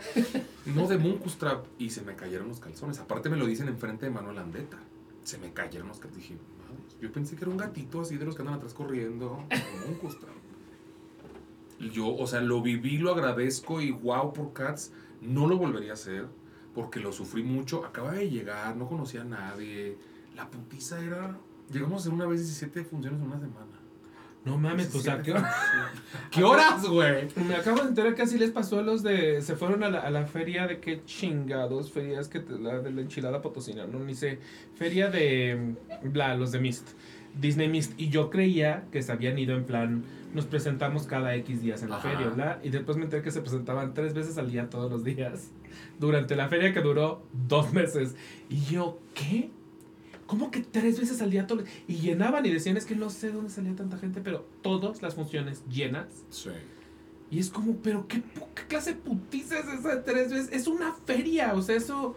No 0.65 0.87
de 0.87 0.97
Munkustrap. 0.97 1.65
Y 1.77 1.89
se 1.89 2.01
me 2.01 2.15
cayeron 2.15 2.47
los 2.47 2.59
calzones. 2.59 2.99
Aparte 2.99 3.29
me 3.29 3.37
lo 3.37 3.45
dicen 3.45 3.67
enfrente 3.67 4.05
de 4.05 4.11
Manuel 4.11 4.37
Andeta. 4.37 4.77
Se 5.23 5.37
me 5.37 5.51
cayeron 5.51 5.89
los 5.89 5.99
calzones. 5.99 6.29
Dije, 6.29 6.39
madre, 6.59 6.81
yo 7.01 7.11
pensé 7.11 7.35
que 7.35 7.43
era 7.43 7.51
un 7.51 7.57
gatito 7.57 8.01
así 8.01 8.17
de 8.17 8.25
los 8.25 8.35
que 8.35 8.43
andan 8.43 8.55
atrás 8.55 8.73
corriendo. 8.73 9.43
Munkustrap. 9.87 10.35
Y 11.79 11.89
yo, 11.91 12.15
o 12.15 12.27
sea, 12.27 12.41
lo 12.41 12.61
viví, 12.61 12.97
lo 12.97 13.13
agradezco 13.13 13.81
y 13.81 13.91
wow 13.91 14.33
por 14.33 14.53
Cats. 14.53 14.91
No 15.21 15.47
lo 15.47 15.57
volvería 15.57 15.91
a 15.91 15.93
hacer 15.95 16.27
porque 16.73 16.99
lo 16.99 17.11
sufrí 17.11 17.43
mucho. 17.43 17.85
Acaba 17.85 18.13
de 18.13 18.29
llegar, 18.29 18.75
no 18.77 18.87
conocía 18.87 19.21
a 19.21 19.25
nadie. 19.25 19.97
La 20.35 20.49
putiza 20.49 21.01
era... 21.01 21.37
Llegamos 21.71 21.97
a 21.97 21.99
hacer 22.01 22.13
una 22.13 22.25
vez 22.25 22.39
17 22.39 22.83
funciones 22.83 23.19
en 23.19 23.27
una 23.27 23.39
semana. 23.39 23.68
No 24.45 24.57
mames, 24.57 24.87
pues 24.87 25.07
a 25.07 25.17
17 25.17 25.23
qué 25.23 25.31
hora? 25.33 25.53
¿Qué 26.31 26.43
horas, 26.43 26.85
güey? 26.87 27.27
Me 27.47 27.55
acabo 27.55 27.81
de 27.81 27.89
enterar 27.89 28.15
que 28.15 28.21
así 28.21 28.37
les 28.37 28.51
pasó 28.51 28.79
a 28.79 28.81
los 28.81 29.03
de. 29.03 29.41
Se 29.41 29.55
fueron 29.55 29.83
a 29.83 29.89
la, 29.89 29.99
a 29.99 30.09
la 30.09 30.25
feria 30.25 30.65
de 30.65 30.79
qué 30.79 31.03
chingados. 31.05 31.91
Ferias 31.91 32.29
que. 32.29 32.39
te- 32.39 32.57
La 32.57 32.79
de 32.79 32.91
la 32.91 33.01
enchilada 33.01 33.41
potosina, 33.41 33.85
no 33.85 33.99
ni 33.99 34.15
sé. 34.15 34.39
Feria 34.75 35.09
de. 35.09 35.75
Bla, 36.03 36.35
los 36.35 36.51
de 36.51 36.59
Mist. 36.59 36.89
Disney 37.39 37.67
Mist. 37.67 37.93
Y 37.99 38.09
yo 38.09 38.29
creía 38.29 38.85
que 38.91 39.01
se 39.03 39.11
habían 39.11 39.37
ido 39.37 39.55
en 39.55 39.65
plan. 39.65 40.03
Nos 40.33 40.45
presentamos 40.45 41.05
cada 41.05 41.35
X 41.35 41.61
días 41.61 41.83
en 41.83 41.89
la 41.89 41.97
Ajá. 41.97 42.09
feria, 42.09 42.27
bla. 42.29 42.59
Y 42.63 42.69
después 42.69 42.97
me 42.97 43.03
enteré 43.03 43.21
que 43.23 43.31
se 43.31 43.41
presentaban 43.41 43.93
tres 43.93 44.13
veces 44.13 44.37
al 44.37 44.49
día 44.51 44.69
todos 44.69 44.89
los 44.91 45.03
días. 45.03 45.51
Durante 45.99 46.35
la 46.35 46.47
feria 46.47 46.73
que 46.73 46.81
duró 46.81 47.23
dos 47.47 47.73
meses. 47.73 48.15
Y 48.49 48.61
yo, 48.65 48.99
¿qué? 49.13 49.49
¿Cómo 50.29 50.51
que 50.51 50.59
tres 50.61 50.99
veces 50.99 51.21
al 51.23 51.31
día? 51.31 51.47
Todo? 51.47 51.63
Y 51.87 51.95
llenaban 51.95 52.45
y 52.45 52.51
decían, 52.51 52.77
es 52.77 52.85
que 52.85 52.95
no 52.95 53.09
sé 53.09 53.31
dónde 53.31 53.49
salía 53.49 53.75
tanta 53.75 53.97
gente, 53.97 54.21
pero 54.23 54.45
todas 54.61 55.01
las 55.01 55.15
funciones 55.15 55.63
llenas. 55.67 56.05
Sí. 56.29 56.51
Y 57.31 57.39
es 57.39 57.49
como, 57.49 57.77
pero 57.77 58.07
qué, 58.07 58.21
qué 58.53 58.63
clase 58.67 58.91
de 58.93 58.97
putiza 58.99 59.57
es 59.57 59.67
esa 59.79 59.95
de 59.95 60.01
tres 60.03 60.31
veces. 60.31 60.49
Es 60.51 60.67
una 60.67 60.93
feria, 60.93 61.53
o 61.55 61.61
sea, 61.63 61.75
eso, 61.75 62.15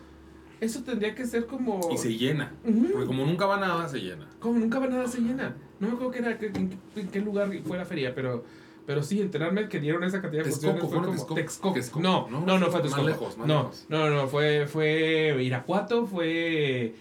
eso 0.61 0.83
tendría 0.83 1.15
que 1.15 1.27
ser 1.27 1.47
como. 1.47 1.81
Y 1.91 1.97
se 1.97 2.15
llena. 2.17 2.53
Porque 2.63 3.07
como 3.07 3.25
nunca 3.25 3.47
va 3.47 3.59
nada, 3.59 3.89
se 3.89 3.99
llena. 3.99 4.29
Como 4.41 4.59
nunca 4.59 4.79
va 4.79 4.89
nada 4.89 5.09
se 5.09 5.21
llena. 5.23 5.57
No 5.81 5.89
me 5.89 5.95
acuerdo 5.95 6.13
que 6.13 6.19
era, 6.19 6.39
que- 6.39 6.47
en, 6.47 6.69
qué- 6.69 7.01
en 7.01 7.09
qué 7.09 7.21
lugar 7.21 7.51
fue 7.65 7.79
la 7.79 7.85
feria, 7.87 8.15
pero, 8.15 8.45
pero 8.87 9.03
sí, 9.03 9.21
enterarme 9.23 9.69
que 9.71 9.81
dieron 9.81 10.05
esa 10.05 10.21
cantidad 10.21 10.45
de 10.45 10.51
Texcoco, 10.51 10.73
funciones 10.79 10.91
fue 10.91 10.99
¿fueron 11.01 11.17
como 11.27 11.35
Texcoco? 11.35 11.75
Texcoco. 11.75 12.01
No, 12.03 12.29
No, 12.31 12.41
no, 12.47 12.59
no, 12.59 12.67
fue 12.67 12.75
más 12.75 12.83
Texcoco. 12.83 13.09
lejos, 13.09 13.39
más 13.39 13.47
no, 13.49 13.63
lejos. 13.63 13.87
no, 13.89 14.11
no, 14.11 14.29
fue, 14.29 14.67
fue 14.67 15.43
Irapuato, 15.43 16.07
fue. 16.07 16.95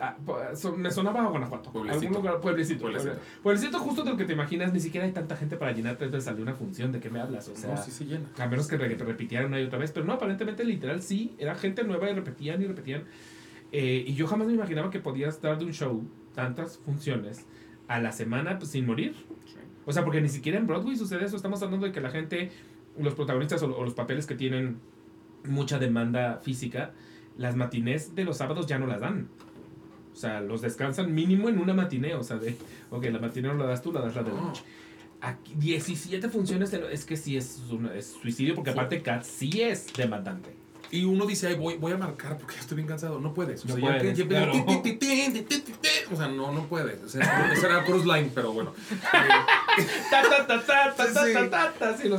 Ah, 0.00 0.16
so- 0.54 0.76
me 0.76 0.90
sonaba 0.90 1.22
a 1.24 1.28
Guanajuato. 1.28 1.70
Pueblecito. 1.72 2.06
Algún 2.06 2.22
lugar, 2.22 2.40
pueblecito. 2.40 2.80
Pueblecito. 2.82 3.12
pueble- 3.14 3.42
Pueblecito, 3.42 3.78
justo 3.78 4.02
de 4.04 4.10
lo 4.10 4.16
que 4.16 4.24
te 4.24 4.32
imaginas, 4.34 4.72
ni 4.72 4.80
siquiera 4.80 5.06
hay 5.06 5.12
tanta 5.12 5.36
gente 5.36 5.56
para 5.56 5.72
llenar 5.72 5.96
tres 5.96 6.10
veces 6.10 6.28
al 6.28 6.40
una 6.40 6.54
función. 6.54 6.92
¿De 6.92 7.00
qué 7.00 7.10
me 7.10 7.20
hablas? 7.20 7.48
O 7.48 7.56
sea, 7.56 7.74
no, 7.74 7.82
sí 7.82 7.90
se 7.90 8.04
llena. 8.04 8.24
a 8.38 8.46
menos 8.46 8.66
que 8.68 8.76
re- 8.76 8.94
repitieran 8.96 9.46
una 9.46 9.60
y 9.60 9.64
otra 9.64 9.78
vez, 9.78 9.92
pero 9.92 10.06
no, 10.06 10.12
aparentemente 10.14 10.64
literal 10.64 11.02
sí, 11.02 11.34
era 11.38 11.54
gente 11.54 11.84
nueva 11.84 12.10
y 12.10 12.14
repetían 12.14 12.60
y 12.62 12.66
repetían. 12.66 13.04
Eh, 13.72 14.04
y 14.06 14.14
yo 14.14 14.26
jamás 14.26 14.46
me 14.46 14.54
imaginaba 14.54 14.90
que 14.90 15.00
podías 15.00 15.40
dar 15.42 15.58
de 15.58 15.64
un 15.64 15.72
show 15.72 16.04
tantas 16.34 16.78
funciones 16.78 17.44
a 17.88 18.00
la 18.00 18.12
semana 18.12 18.58
pues, 18.58 18.70
sin 18.70 18.86
morir. 18.86 19.14
Sí. 19.46 19.56
O 19.84 19.92
sea, 19.92 20.04
porque 20.04 20.20
ni 20.20 20.28
siquiera 20.28 20.58
en 20.58 20.66
Broadway 20.66 20.96
sucede 20.96 21.24
eso. 21.24 21.36
Estamos 21.36 21.62
hablando 21.62 21.86
de 21.86 21.92
que 21.92 22.00
la 22.00 22.10
gente, 22.10 22.50
los 22.98 23.14
protagonistas 23.14 23.62
o, 23.62 23.76
o 23.76 23.84
los 23.84 23.94
papeles 23.94 24.26
que 24.26 24.34
tienen 24.34 24.78
mucha 25.44 25.78
demanda 25.78 26.38
física, 26.42 26.92
las 27.38 27.54
matinés 27.56 28.14
de 28.14 28.24
los 28.24 28.36
sábados 28.38 28.66
ya 28.66 28.78
no 28.78 28.86
las 28.86 29.00
dan. 29.00 29.28
O 30.16 30.18
sea, 30.18 30.40
los 30.40 30.62
descansan 30.62 31.14
mínimo 31.14 31.50
en 31.50 31.58
una 31.58 31.74
matiné. 31.74 32.14
O 32.14 32.22
sea, 32.22 32.38
de, 32.38 32.56
ok, 32.90 33.04
la 33.12 33.18
matiné 33.18 33.48
no 33.48 33.54
la 33.54 33.66
das 33.66 33.82
tú, 33.82 33.92
la 33.92 34.00
das 34.00 34.14
la 34.16 34.22
de 34.22 34.30
No. 34.30 34.40
noche. 34.46 34.62
Aquí, 35.20 35.52
17 35.56 36.30
funciones, 36.30 36.72
es 36.72 37.04
que 37.04 37.18
sí 37.18 37.36
es, 37.36 37.60
una- 37.70 37.94
es 37.94 38.16
suicidio, 38.22 38.54
porque 38.54 38.70
aparte 38.70 39.02
Cat 39.02 39.24
sí 39.24 39.60
es 39.60 39.92
demandante. 39.94 40.54
Y 40.90 41.04
uno 41.04 41.26
dice, 41.26 41.48
ay, 41.48 41.54
voy, 41.56 41.76
voy 41.76 41.92
a 41.92 41.96
marcar 41.98 42.36
porque 42.38 42.54
ya 42.54 42.60
estoy 42.60 42.76
bien 42.76 42.86
cansado. 42.88 43.18
No 43.20 43.34
puedes. 43.34 43.64
O 43.64 43.68
No 43.68 43.74
sea, 43.74 43.82
ya 43.82 43.98
puedes, 43.98 44.16
que- 44.16 44.22
ya- 44.22 44.28
claro. 44.28 44.52
ti, 44.52 44.62
ti, 44.62 44.74
ti, 44.82 44.92
ti, 44.98 45.30
ti, 45.32 45.42
ti, 45.42 45.58
ti, 45.60 45.72
ti. 45.72 45.88
O 46.12 46.16
sea, 46.16 46.28
no, 46.28 46.52
no 46.52 46.66
puedes. 46.66 47.02
O 47.02 47.08
sea, 47.08 47.50
ese 47.52 47.66
era 47.66 47.84
Cross 47.84 48.04
Line, 48.06 48.30
pero 48.34 48.52
bueno. 48.52 48.72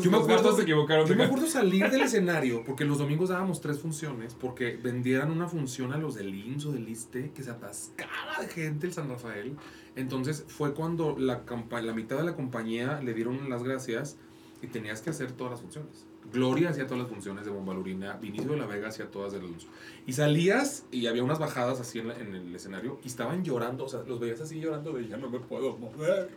Yo 0.01 0.11
me 0.11 0.17
acuerdo- 0.17 0.55
se 0.55 0.63
equivocaron. 0.63 1.07
Yo 1.07 1.15
me 1.15 1.23
acuerdo 1.25 1.47
salir 1.47 1.89
del 1.89 2.01
escenario 2.03 2.63
porque 2.65 2.85
los 2.85 2.97
domingos 2.97 3.29
dábamos 3.29 3.61
tres 3.61 3.79
funciones 3.79 4.33
porque 4.33 4.77
vendieran 4.81 5.31
una 5.31 5.47
función 5.47 5.93
a 5.93 5.97
los 5.97 6.15
del 6.15 6.33
IMSS 6.33 6.65
o 6.65 6.71
del 6.71 6.87
ISTE 6.89 7.31
que 7.31 7.43
se 7.43 7.51
atascaba 7.51 8.41
de 8.41 8.47
gente 8.47 8.87
el 8.87 8.93
San 8.93 9.09
Rafael. 9.09 9.55
Entonces 9.95 10.43
fue 10.47 10.73
cuando 10.73 11.15
la, 11.17 11.43
la 11.81 11.93
mitad 11.93 12.17
de 12.17 12.23
la 12.23 12.35
compañía 12.35 12.99
le 13.01 13.13
dieron 13.13 13.49
las 13.49 13.63
gracias 13.63 14.17
y 14.61 14.67
tenías 14.67 15.01
que 15.01 15.09
hacer 15.11 15.31
todas 15.31 15.51
las 15.51 15.61
funciones. 15.61 16.06
Gloria 16.33 16.69
hacía 16.69 16.85
todas 16.85 16.99
las 17.03 17.09
funciones 17.09 17.45
de 17.45 17.51
Bombalurina, 17.51 18.13
Vinicio 18.17 18.51
de 18.51 18.57
la 18.57 18.65
Vega 18.65 18.89
hacía 18.89 19.09
todas 19.09 19.31
de 19.33 19.39
la 19.41 19.47
luz. 19.47 19.65
Y 20.05 20.13
salías 20.13 20.85
y 20.91 21.07
había 21.07 21.23
unas 21.23 21.39
bajadas 21.39 21.79
así 21.79 21.99
en, 21.99 22.09
la- 22.09 22.15
en 22.19 22.35
el 22.35 22.55
escenario 22.55 22.99
y 23.03 23.07
estaban 23.07 23.43
llorando, 23.43 23.85
o 23.85 23.89
sea, 23.89 24.01
los 24.07 24.19
veías 24.19 24.41
así 24.41 24.59
llorando 24.59 24.91
de 24.93 25.07
ya 25.07 25.17
no 25.17 25.29
me 25.29 25.39
puedo 25.39 25.77
mover. 25.77 26.29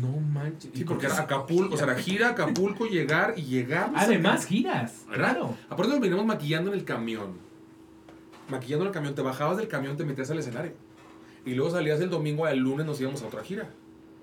No 0.00 0.18
manches. 0.18 0.70
Sí, 0.74 0.84
porque 0.84 1.06
era 1.06 1.20
Acapulco, 1.20 1.74
o 1.74 1.76
sea, 1.76 1.86
era 1.86 1.96
gira, 1.98 2.30
Acapulco, 2.30 2.86
llegar 2.90 3.34
y 3.36 3.42
llegar. 3.42 3.92
Además, 3.94 4.46
giras. 4.46 5.04
¿Verdad? 5.08 5.32
Claro. 5.34 5.56
Aparte 5.68 5.92
nos 5.92 6.00
venimos 6.00 6.24
maquillando 6.26 6.72
en 6.72 6.78
el 6.78 6.84
camión. 6.84 7.34
maquillando 8.48 8.84
en 8.84 8.88
el 8.88 8.94
camión, 8.94 9.14
te 9.14 9.22
bajabas 9.22 9.56
del 9.58 9.68
camión, 9.68 9.96
te 9.96 10.04
metías 10.04 10.30
al 10.30 10.38
escenario. 10.38 10.72
Y 11.44 11.54
luego 11.54 11.70
salías 11.70 12.00
el 12.00 12.10
domingo, 12.10 12.46
el 12.48 12.58
lunes 12.58 12.86
nos 12.86 13.00
íbamos 13.00 13.22
a 13.22 13.26
otra 13.26 13.42
gira. 13.44 13.70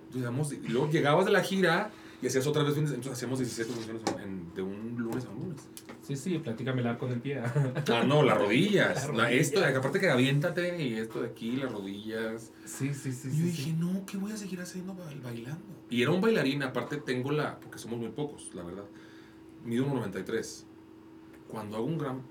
Entonces, 0.08 0.22
íbamos- 0.24 0.54
y 0.54 0.68
luego 0.68 0.90
llegabas 0.90 1.26
de 1.26 1.32
la 1.32 1.42
gira 1.42 1.92
y 2.22 2.28
hacías 2.28 2.46
otra 2.48 2.64
vez, 2.64 2.76
entonces 2.78 3.12
hacíamos 3.12 3.40
17 3.40 3.72
funciones 3.72 4.02
en- 4.24 4.54
de 4.56 4.62
un 4.62 4.96
lunes 4.98 5.26
a 5.26 5.30
un 5.30 5.40
lunes. 5.40 5.62
Sí, 6.04 6.18
sí, 6.18 6.38
platícame 6.38 6.82
el 6.82 6.88
arco 6.88 7.08
del 7.08 7.22
pie. 7.22 7.42
Ah, 7.92 8.04
no, 8.06 8.24
las 8.24 8.38
rodillas. 8.38 9.08
Las 9.08 9.16
La- 9.18 9.32
esto, 9.32 9.62
aparte 9.64 10.00
que 10.00 10.10
aviéntate 10.10 10.84
y 10.84 10.96
esto 10.96 11.22
de 11.22 11.30
aquí, 11.30 11.56
las 11.56 11.72
rodillas. 11.72 12.52
sí, 12.66 12.94
sí, 12.94 13.12
sí. 13.14 13.30
Y 13.30 13.32
yo 13.32 13.38
sí, 13.38 13.42
dije, 13.44 13.64
sí. 13.64 13.76
no, 13.80 14.06
¿qué 14.06 14.18
voy 14.18 14.32
a 14.34 14.38
seguir 14.38 14.60
haciendo 14.62 14.94
bail- 14.96 15.22
bailando? 15.22 15.64
Y 15.90 16.02
era 16.02 16.12
un 16.12 16.20
bailarín, 16.22 16.62
aparte 16.64 16.98
tengo 16.98 17.32
la, 17.32 17.58
porque 17.60 17.78
somos 17.80 17.98
muy 18.00 18.10
pocos, 18.10 18.54
la 18.54 18.64
verdad. 18.64 18.84
Mido 19.64 19.86
1,93. 19.88 20.66
Cuando 21.48 21.78
hago 21.78 21.86
un 21.86 21.98
gran, 21.98 22.22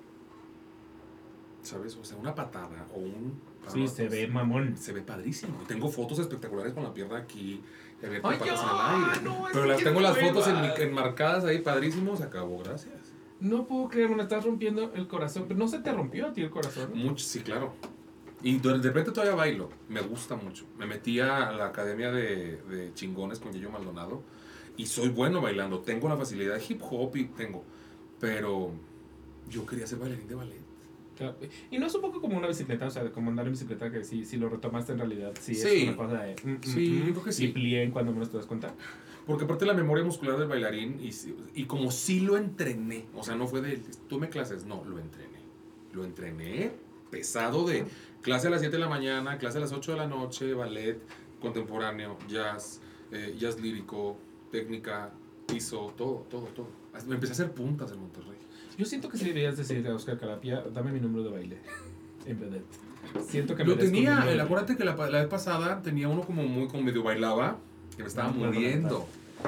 ¿sabes? 1.63 1.97
O 1.97 2.05
sea, 2.05 2.17
una 2.19 2.35
patada 2.35 2.87
o 2.95 2.99
un... 2.99 3.41
Sí, 3.69 3.87
se 3.87 4.09
ve 4.09 4.27
mamón. 4.27 4.77
Se 4.77 4.93
ve 4.93 5.03
padrísimo. 5.03 5.57
Tengo 5.69 5.89
fotos 5.89 6.19
espectaculares 6.19 6.73
con 6.73 6.83
la 6.83 6.93
pierna 6.93 7.19
aquí, 7.19 7.63
abierta 8.05 8.29
patas 8.29 8.49
el 8.49 8.55
aire. 9.07 9.23
no, 9.23 9.45
Pero 9.53 9.65
las 9.67 9.83
tengo 9.83 10.01
las 10.01 10.19
fotos 10.19 10.49
en- 10.49 10.83
enmarcadas 10.89 11.45
ahí, 11.45 11.61
padrísimo, 11.61 12.17
se 12.17 12.25
acabó, 12.25 12.59
gracias. 12.59 12.93
No 13.43 13.67
puedo 13.67 13.89
creer, 13.89 14.09
me 14.11 14.23
estás 14.23 14.45
rompiendo 14.45 14.93
el 14.95 15.07
corazón. 15.09 15.45
Pero 15.49 15.59
no 15.59 15.67
se 15.69 15.81
te 15.81 15.93
rompió 15.93 16.29
a 16.29 16.33
ti 16.33 16.43
el 16.43 16.51
corazón. 16.51 16.91
Mucho, 16.95 17.25
sí, 17.25 17.41
claro. 17.41 17.75
Y 18.43 18.59
de 18.59 18.73
repente 18.81 19.11
todavía 19.13 19.35
bailo, 19.37 19.69
me 19.89 20.01
gusta 20.01 20.37
mucho. 20.37 20.65
Me 20.79 20.87
metí 20.87 21.21
a 21.21 21.51
la 21.53 21.67
academia 21.67 22.11
de, 22.11 22.57
de 22.63 22.93
chingones 22.95 23.39
con 23.39 23.53
Yayo 23.53 23.71
Maldonado 23.71 24.23
y 24.77 24.87
soy 24.87 25.09
bueno 25.11 25.41
bailando. 25.41 25.81
Tengo 25.81 26.09
la 26.09 26.17
facilidad 26.17 26.55
de 26.57 26.65
hip 26.69 26.81
hop 26.91 27.17
y 27.17 27.25
tengo. 27.27 27.65
Pero 28.21 28.71
yo 29.49 29.67
quería 29.67 29.87
ser 29.87 29.99
bailarín 29.99 30.27
de 30.29 30.35
ballet. 30.35 30.61
Claro. 31.17 31.37
Y 31.71 31.79
no 31.79 31.87
es 31.87 31.95
un 31.95 32.01
poco 32.01 32.21
como 32.21 32.39
una 32.39 32.49
bicicleta, 32.49 32.87
o 32.87 32.91
sea, 32.91 33.11
como 33.13 33.31
andar 33.31 33.47
en 33.47 33.53
bicicleta 33.53 33.91
que 33.93 34.03
si, 34.03 34.25
si 34.25 34.39
lo 34.39 34.49
retomaste 34.49 34.93
en 34.93 34.99
realidad, 34.99 35.33
sí, 35.41 35.55
Sí. 35.55 35.69
es 35.83 35.83
una 35.89 35.97
cosa 35.97 36.23
de... 36.23 36.35
mm, 36.43 36.51
mm, 36.51 36.59
Sí, 36.63 36.89
mm, 36.91 37.07
yo 37.07 37.13
creo 37.13 37.25
que 37.25 37.33
sí. 37.33 37.45
Y 37.47 37.49
plié 37.49 37.83
en 37.83 37.91
cuando 37.91 38.13
menos 38.13 38.31
te 38.31 38.39
das 38.39 38.47
cuenta. 38.47 38.75
Porque 39.27 39.45
aparte 39.45 39.65
la 39.67 39.75
memoria 39.75 40.05
muscular 40.05 40.37
del 40.39 40.49
bailarín 40.49 40.99
y, 41.01 41.11
y 41.55 41.65
como 41.67 41.91
sí 41.91 42.21
lo 42.21 42.37
entrené, 42.37 43.07
o 43.15 43.23
sea, 43.23 43.37
no 43.37 43.47
fue 43.47 43.61
de 43.61 43.77
tome 44.09 44.29
clases, 44.29 44.65
no, 44.67 44.85
lo 44.85 44.99
entrené. 44.99 45.39
Lo 45.93 46.05
entrené 46.05 46.73
pesado 47.11 47.65
de 47.67 47.85
clase 48.23 48.47
a 48.49 48.51
las 48.51 48.61
7 48.61 48.75
de 48.77 48.81
la 48.81 48.89
mañana, 48.89 49.39
clase 49.39 49.59
a 49.59 49.61
las 49.61 49.73
8 49.73 49.93
de 49.93 49.99
la 49.99 50.07
noche, 50.07 50.55
ballet, 50.55 50.99
contemporáneo, 51.41 52.17
jazz, 52.29 52.81
eh, 53.11 53.37
jazz 53.39 53.61
lírico, 53.61 54.17
técnica, 54.51 55.11
piso, 55.47 55.93
todo, 55.97 56.27
todo, 56.31 56.47
todo. 56.47 56.69
Me 57.07 57.15
empecé 57.15 57.33
a 57.33 57.35
hacer 57.35 57.53
puntas 57.53 57.93
en 57.93 58.01
Monterrey. 58.01 58.39
Yo 58.79 58.87
siento 58.87 59.09
que 59.09 59.19
sí 59.19 59.25
deberías 59.27 59.57
decirle 59.57 59.91
a 59.91 59.95
Oscar 59.95 60.19
Carapia, 60.19 60.63
dame 60.73 60.91
mi 60.93 61.01
número 61.01 61.25
de 61.25 61.31
baile. 61.31 61.59
En 62.27 62.41
vedette. 62.41 62.65
Siento 63.29 63.55
que 63.55 63.65
Lo 63.65 63.77
tenía, 63.77 64.25
el- 64.33 64.41
acuérdate 64.41 64.77
que 64.77 64.85
la, 64.85 64.95
la 64.97 65.19
vez 65.19 65.27
pasada 65.29 65.83
tenía 65.83 66.09
uno 66.09 66.23
como 66.23 66.45
muy, 66.45 66.69
como 66.69 66.83
medio 66.85 67.03
bailaba, 67.03 67.59
que 67.97 68.03
me 68.03 68.09
estaba 68.09 68.29
No 68.31 68.35
muriendo. 68.47 69.07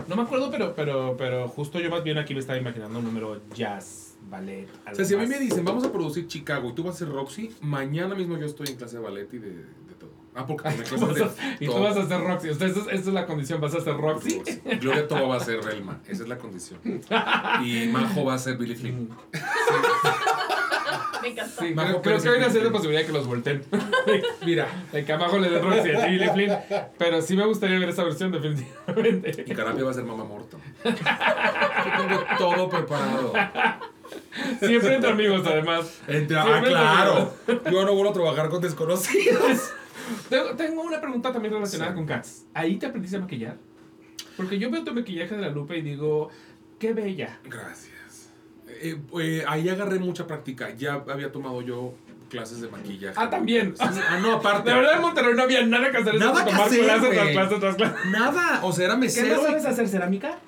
No 0.08 0.16
me 0.16 0.22
acuerdo, 0.22 0.50
pero, 0.50 0.74
pero, 0.74 1.14
pero 1.16 1.46
justo 1.48 1.78
yo 1.78 1.88
más 1.90 2.02
bien 2.02 2.18
aquí 2.18 2.34
me 2.34 2.40
estaba 2.40 2.58
imaginando 2.58 2.98
un 2.98 3.04
número 3.04 3.40
jazz, 3.54 4.16
ballet, 4.28 4.66
O 4.68 4.88
algo 4.88 4.96
sea, 4.96 5.04
si 5.04 5.14
a 5.14 5.18
mí 5.18 5.26
me 5.26 5.38
dicen, 5.38 5.64
vamos 5.64 5.84
a 5.84 5.92
producir 5.92 6.26
Chicago 6.26 6.70
y 6.70 6.72
tú 6.72 6.82
vas 6.82 6.96
a 6.96 6.98
ser 7.00 7.10
Roxy, 7.10 7.54
mañana 7.60 8.14
mismo 8.16 8.36
yo 8.36 8.46
estoy 8.46 8.66
en 8.68 8.76
clase 8.76 8.96
de 8.96 9.02
ballet 9.04 9.32
y 9.32 9.38
de, 9.38 9.50
de 9.50 9.94
todo. 9.98 10.10
Ah, 10.34 10.44
porque 10.48 10.68
tomé 10.68 10.82
Tú 10.84 10.96
vas 11.06 11.14
de 11.14 11.22
a- 11.22 11.56
y 11.60 11.66
tú 11.66 11.78
vas 11.78 11.96
a 11.96 12.08
ser 12.08 12.20
Roxy. 12.20 12.48
O 12.48 12.54
sea, 12.56 12.66
esa 12.66 12.90
es, 12.90 13.06
la 13.06 13.24
condición, 13.24 13.60
vas 13.60 13.74
a 13.76 13.80
ser 13.80 13.96
Roxy. 13.96 14.38
Roxy. 14.38 14.60
Gloria 14.80 15.06
Toba 15.06 15.22
va 15.28 15.36
a 15.36 15.40
ser 15.40 15.62
Relma, 15.62 16.00
esa 16.08 16.24
es 16.24 16.28
la 16.28 16.38
condición. 16.38 16.80
Y 17.64 17.86
Majo 17.92 18.24
va 18.24 18.34
a 18.34 18.38
ser 18.38 18.56
Billy 18.56 18.74
Flynn. 18.74 19.02
Mm. 19.04 19.08
Me 21.24 21.30
encantó. 21.30 21.62
Sí, 21.62 21.74
creo, 21.74 22.02
que 22.02 22.28
hay 22.28 22.36
una 22.38 22.46
y 22.46 22.50
cierta 22.50 22.70
posibilidad 22.70 23.00
de 23.00 23.06
que 23.06 23.12
los 23.12 23.26
volteen. 23.26 23.62
Mira, 24.44 24.68
El 24.92 25.04
que 25.06 25.12
abajo 25.12 25.38
le 25.38 25.48
den 25.48 25.64
a 25.64 26.06
Billy 26.06 26.28
Flynn. 26.28 26.52
Pero 26.98 27.22
sí 27.22 27.36
me 27.36 27.46
gustaría 27.46 27.78
ver 27.78 27.88
esa 27.88 28.04
versión, 28.04 28.30
definitivamente. 28.30 29.44
y 29.46 29.54
Carapia 29.54 29.84
va 29.84 29.90
a 29.90 29.94
ser 29.94 30.04
Mama 30.04 30.24
Morton. 30.24 30.60
Yo 30.84 30.92
tengo 30.92 32.24
todo 32.38 32.68
preparado. 32.68 33.32
Siempre 34.60 34.96
entre 34.96 35.10
amigos, 35.10 35.46
además. 35.46 36.00
Entre- 36.06 36.36
ah, 36.38 36.62
claro. 36.64 37.34
Yo 37.70 37.84
no 37.84 37.94
vuelvo 37.94 38.10
a 38.10 38.12
trabajar 38.12 38.48
con 38.50 38.60
desconocidos. 38.60 39.72
Tengo, 40.28 40.50
tengo 40.56 40.82
una 40.82 41.00
pregunta 41.00 41.32
también 41.32 41.54
relacionada 41.54 41.92
Sí. 41.92 41.96
con 41.96 42.06
Cats. 42.06 42.44
¿Ahí 42.52 42.76
te 42.76 42.86
aprendiste 42.86 43.16
a 43.16 43.20
maquillar? 43.20 43.56
Porque 44.36 44.58
yo 44.58 44.70
veo 44.70 44.84
tu 44.84 44.92
maquillaje 44.92 45.34
de 45.34 45.40
la 45.40 45.48
lupa 45.48 45.74
y 45.76 45.80
digo, 45.82 46.28
qué 46.78 46.92
bella. 46.92 47.38
Gracias. 47.44 47.93
Eh, 48.80 49.00
eh, 49.20 49.44
ahí 49.46 49.68
agarré 49.68 49.98
mucha 49.98 50.26
práctica. 50.26 50.74
Ya 50.74 50.94
había 50.94 51.30
tomado 51.32 51.62
yo 51.62 51.94
clases 52.30 52.60
de 52.60 52.68
maquillaje. 52.68 53.14
Ah, 53.18 53.30
también. 53.30 53.74
Sí, 53.76 53.82
ah, 53.84 54.18
no, 54.20 54.32
aparte. 54.36 54.70
De 54.70 54.76
verdad 54.76 54.96
en 54.96 55.02
Monterrey 55.02 55.34
no 55.34 55.42
había 55.42 55.64
nada 55.66 55.90
que 55.90 55.98
hacer. 55.98 56.14
Nada 56.18 56.44
que 56.44 56.50
tomar 56.50 56.66
hacer, 56.66 56.84
clases 56.84 57.10
tras 57.10 57.28
clases 57.30 57.60
tras 57.60 57.76
clases. 57.76 58.10
Nada. 58.10 58.60
O 58.64 58.72
sea, 58.72 58.84
era 58.86 58.94
¿Qué 58.94 59.00
mesero. 59.00 59.36
no 59.36 59.42
y- 59.42 59.44
sabes 59.46 59.66
hacer 59.66 59.88
cerámica? 59.88 60.38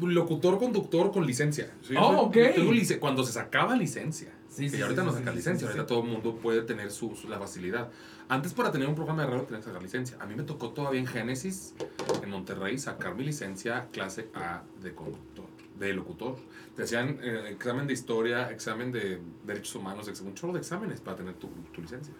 Locutor, 0.00 0.58
conductor 0.58 1.10
con 1.10 1.26
licencia. 1.26 1.70
Sí, 1.82 1.94
Oh, 1.98 2.22
ok. 2.24 2.34
yo 2.36 2.50
tengo 2.52 2.72
lic- 2.72 2.98
cuando 2.98 3.24
se 3.24 3.32
sacaba 3.32 3.74
licencia. 3.76 4.30
Sí, 4.50 4.64
que 4.64 4.70
sí, 4.70 4.76
ya 4.78 4.84
ahorita 4.84 5.02
sí, 5.02 5.06
no 5.06 5.12
sí, 5.12 5.18
saca 5.18 5.30
sí, 5.30 5.36
licencia, 5.36 5.66
sí, 5.68 5.72
sí, 5.72 5.78
ahorita 5.78 5.82
sí. 5.84 5.88
todo 5.88 6.04
el 6.04 6.10
mundo 6.10 6.36
puede 6.36 6.62
tener 6.62 6.90
su, 6.90 7.14
su- 7.16 7.28
la 7.28 7.38
facilidad. 7.38 7.88
Antes 8.28 8.52
para 8.54 8.70
tener 8.72 8.88
un 8.88 8.94
programa 8.94 9.22
de 9.24 9.28
radio 9.30 9.44
tenías 9.44 9.64
que 9.64 9.70
sacar 9.70 9.82
licencia. 9.82 10.16
A 10.20 10.26
mí 10.26 10.34
me 10.34 10.42
tocó 10.42 10.70
todavía 10.70 11.00
en 11.00 11.06
Génesis, 11.06 11.74
en 12.22 12.30
Monterrey, 12.30 12.76
sacar 12.78 13.14
mi 13.14 13.24
licencia 13.24 13.86
clase 13.92 14.28
A 14.34 14.62
de 14.82 14.94
conductor, 14.94 15.46
de 15.78 15.92
locutor. 15.94 16.36
Te 16.76 16.82
hacían 16.82 17.18
eh, 17.22 17.48
examen 17.50 17.86
de 17.86 17.94
historia, 17.94 18.50
examen 18.50 18.92
de 18.92 19.18
derechos 19.46 19.74
humanos, 19.76 20.06
ex- 20.08 20.20
un 20.20 20.34
chorro 20.34 20.52
de 20.52 20.58
exámenes 20.60 21.00
para 21.00 21.16
tener 21.16 21.34
tu, 21.34 21.48
tu 21.72 21.80
licencia. 21.82 22.14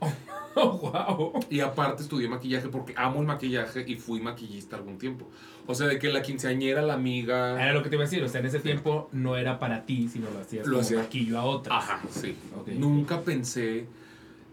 Oh, 0.58 0.78
wow. 0.78 1.40
Y 1.50 1.60
aparte 1.60 2.02
estudié 2.02 2.30
maquillaje 2.30 2.68
porque 2.70 2.94
amo 2.96 3.20
el 3.20 3.26
maquillaje 3.26 3.84
y 3.86 3.96
fui 3.96 4.22
maquillista 4.22 4.76
algún 4.76 4.96
tiempo. 4.96 5.28
O 5.66 5.74
sea, 5.74 5.86
de 5.86 5.98
que 5.98 6.08
la 6.08 6.22
quinceañera, 6.22 6.80
la 6.80 6.94
amiga... 6.94 7.62
Era 7.62 7.74
lo 7.74 7.82
que 7.82 7.90
te 7.90 7.96
iba 7.96 8.04
a 8.04 8.06
decir. 8.06 8.24
O 8.24 8.28
sea, 8.30 8.40
en 8.40 8.46
ese 8.46 8.60
tiempo 8.60 9.10
no 9.12 9.36
era 9.36 9.58
para 9.58 9.84
ti, 9.84 10.08
sino 10.08 10.30
lo 10.30 10.38
hacías 10.38 10.66
Lo 10.66 10.76
como 10.76 10.80
hacía. 10.80 10.96
maquillo 11.00 11.38
a 11.38 11.44
otras. 11.44 11.76
Ajá, 11.84 12.00
sí. 12.08 12.34
Ok. 12.58 12.68
Nunca 12.68 13.20
pensé. 13.20 13.84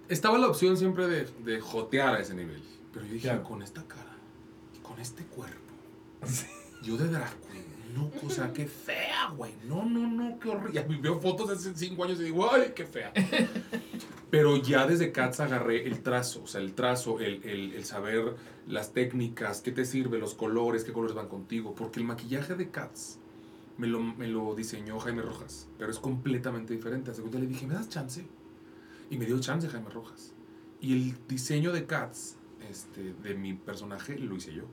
Estaba 0.10 0.38
la 0.38 0.48
opción 0.48 0.76
siempre 0.76 1.08
de, 1.08 1.26
de 1.46 1.62
jotear 1.62 2.16
a 2.16 2.20
ese 2.20 2.34
nivel. 2.34 2.62
Pero 2.91 3.06
yo 3.06 3.14
dije, 3.14 3.28
Claro. 3.30 3.44
con 3.44 3.62
esta 3.62 3.82
cara, 3.88 4.18
y 4.76 4.80
con 4.80 5.00
este 5.00 5.24
cuerpo, 5.24 5.56
yo 6.84 6.98
de 6.98 7.08
drag 7.08 7.34
no, 7.94 8.12
o 8.26 8.30
sea, 8.30 8.52
qué 8.52 8.66
fea, 8.66 9.30
güey. 9.36 9.54
No, 9.66 9.86
no, 9.86 10.08
no, 10.08 10.39
qué 10.39 10.50
horrible. 10.50 10.74
Ya 10.74 10.86
veo 11.00 11.20
fotos 11.20 11.50
de 11.50 11.56
hace 11.56 11.74
cinco 11.76 12.04
años 12.04 12.20
y 12.20 12.24
digo, 12.24 12.52
ay, 12.52 12.74
qué 12.76 12.86
fea. 12.86 13.14
Pero 14.30 14.58
ya 14.58 14.88
desde 14.88 15.12
Cats 15.12 15.39
agarré 15.39 15.86
el 15.86 16.02
trazo, 16.02 16.44
o 16.44 16.48
sea, 16.48 16.62
el 16.62 16.74
trazo, 16.74 17.20
el, 17.20 17.44
el, 17.44 17.74
el 17.74 17.86
saber 17.86 18.36
las 18.68 18.94
técnicas, 18.94 19.62
qué 19.62 19.72
te 19.72 19.86
sirve, 19.86 20.18
los 20.18 20.34
colores, 20.34 20.84
qué 20.84 20.91
colores 20.91 21.16
van 21.16 21.28
contigo. 21.28 21.76
Porque 21.76 22.00
el 22.00 22.06
maquillaje 22.06 22.56
de 22.56 22.72
Cats 22.72 23.20
me 23.78 23.88
lo, 23.88 24.02
me 24.02 24.28
lo 24.28 24.56
diseñó 24.56 25.00
Jaime 25.00 25.22
Rojas, 25.22 25.68
pero 25.78 25.91
es 25.91 26.00
completamente 26.00 26.74
diferente. 26.74 27.12
A 27.12 27.14
segunda 27.14 27.39
le 27.39 27.48
dije, 27.48 27.68
¿me 27.68 27.76
das 27.76 27.89
chance? 27.89 28.26
Y 29.10 29.18
me 29.18 29.26
dio 29.26 29.39
chance 29.39 29.70
Jaime 29.70 29.89
Rojas. 29.89 30.34
Y 30.82 30.94
el 30.94 31.28
diseño 31.28 31.72
de 31.72 31.86
Cats, 31.86 32.38
este, 32.70 33.14
de 33.14 33.36
mi 33.36 33.54
personaje, 33.54 34.18
lo 34.18 34.36
hice 34.36 34.54
yo. 34.54 34.64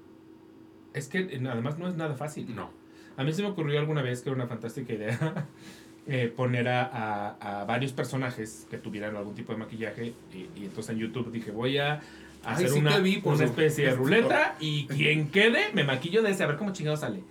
Es 0.94 1.06
que 1.08 1.18
además 1.18 1.78
no 1.78 1.86
es 1.86 1.94
nada 1.96 2.14
fácil. 2.14 2.54
No. 2.54 2.79
A 3.20 3.24
mí 3.24 3.34
se 3.34 3.42
me 3.42 3.48
ocurrió 3.48 3.78
alguna 3.78 4.00
vez 4.00 4.22
que 4.22 4.30
era 4.30 4.36
una 4.36 4.46
fantástica 4.46 4.94
idea 4.94 5.46
eh, 6.06 6.32
poner 6.34 6.68
a, 6.68 6.84
a- 6.86 7.60
a 7.60 7.64
varios 7.64 7.92
personajes 7.92 8.66
que 8.70 8.78
tuvieran 8.78 9.14
algún 9.14 9.34
tipo 9.34 9.52
de 9.52 9.58
maquillaje. 9.58 10.14
Y, 10.32 10.38
y 10.58 10.64
entonces 10.64 10.94
en 10.94 11.00
YouTube 11.00 11.30
dije, 11.30 11.50
voy 11.50 11.76
a 11.76 11.96
Ay, 12.42 12.54
hacer 12.54 12.70
sí 12.70 12.78
una, 12.78 12.96
vi, 12.98 13.18
por 13.18 13.34
una 13.34 13.44
especie 13.44 13.84
de 13.88 13.94
ruleta 13.94 14.56
y 14.60 14.86
quien 14.86 15.28
quede 15.30 15.70
me 15.74 15.84
maquillo 15.84 16.22
de 16.22 16.30
ese, 16.30 16.44
a 16.44 16.46
ver 16.46 16.56
cómo 16.56 16.72
chingado 16.72 16.96
sale. 16.96 17.22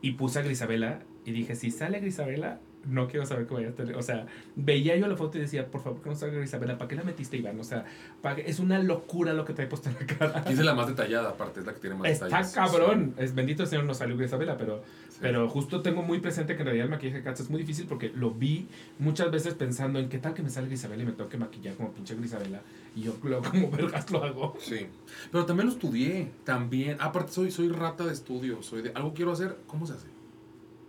Y 0.00 0.12
puse 0.12 0.38
a 0.38 0.42
Grisabela 0.42 1.00
y 1.24 1.32
dije, 1.32 1.56
si 1.56 1.72
sale 1.72 1.98
Grisabela, 1.98 2.60
no 2.88 3.08
quiero 3.08 3.26
saber 3.26 3.46
qué 3.46 3.54
vaya 3.54 3.68
a 3.68 3.72
tener. 3.72 3.96
O 3.96 4.02
sea, 4.02 4.26
veía 4.54 4.96
yo 4.96 5.06
la 5.08 5.16
foto 5.16 5.38
y 5.38 5.42
decía, 5.42 5.66
por 5.66 5.82
favor, 5.82 6.00
que 6.02 6.08
no 6.10 6.14
salga 6.16 6.38
Grisabela, 6.38 6.78
¿para 6.78 6.88
qué 6.88 6.96
la 6.96 7.02
metiste, 7.02 7.36
Iván? 7.36 7.58
O 7.60 7.64
sea, 7.64 7.84
¿para 8.22 8.40
es 8.40 8.58
una 8.58 8.78
locura 8.78 9.32
lo 9.32 9.44
que 9.44 9.52
te 9.52 9.62
he 9.62 9.66
puesto 9.66 9.88
en 9.88 9.96
la 10.00 10.06
cara. 10.06 10.44
Y 10.48 10.52
es 10.52 10.58
la 10.60 10.74
más 10.74 10.86
detallada, 10.86 11.30
aparte, 11.30 11.60
es 11.60 11.66
la 11.66 11.74
que 11.74 11.80
tiene 11.80 11.96
más 11.96 12.10
Está 12.10 12.26
detalles. 12.26 12.52
cabrón. 12.52 13.14
Es 13.18 13.34
bendito 13.34 13.62
el 13.62 13.68
Señor 13.68 13.84
no 13.84 13.94
salió 13.94 14.16
Grisabela, 14.16 14.56
pero, 14.56 14.82
Sí. 15.08 15.18
pero 15.22 15.48
justo 15.48 15.80
tengo 15.80 16.02
muy 16.02 16.20
presente 16.20 16.54
que 16.56 16.60
en 16.60 16.66
realidad 16.66 16.84
el 16.86 16.90
maquillaje 16.90 17.18
de 17.18 17.24
Cats 17.24 17.40
es 17.40 17.50
muy 17.50 17.60
difícil 17.60 17.86
porque 17.86 18.10
lo 18.14 18.32
vi 18.32 18.68
muchas 18.98 19.30
veces 19.30 19.54
pensando 19.54 19.98
en 19.98 20.08
qué 20.08 20.18
tal 20.18 20.34
que 20.34 20.42
me 20.42 20.50
sale 20.50 20.66
Grisabela 20.68 21.02
y 21.02 21.06
me 21.06 21.12
tengo 21.12 21.30
que 21.30 21.38
maquillar 21.38 21.74
como 21.74 21.92
pinche 21.92 22.14
Grisabela. 22.14 22.60
Y 22.94 23.02
yo 23.02 23.14
como 23.20 23.70
vergas 23.70 24.10
lo 24.10 24.22
hago. 24.24 24.56
Sí. 24.60 24.86
Pero 25.32 25.44
también 25.46 25.66
lo 25.68 25.72
estudié. 25.72 26.28
También. 26.44 26.96
Aparte, 27.00 27.32
soy, 27.32 27.50
soy 27.50 27.68
rata 27.68 28.04
de 28.04 28.12
estudio. 28.12 28.62
Soy 28.62 28.82
de. 28.82 28.92
Algo 28.94 29.12
quiero 29.14 29.32
hacer. 29.32 29.56
¿Cómo 29.66 29.86
se 29.86 29.94
hace? 29.94 30.06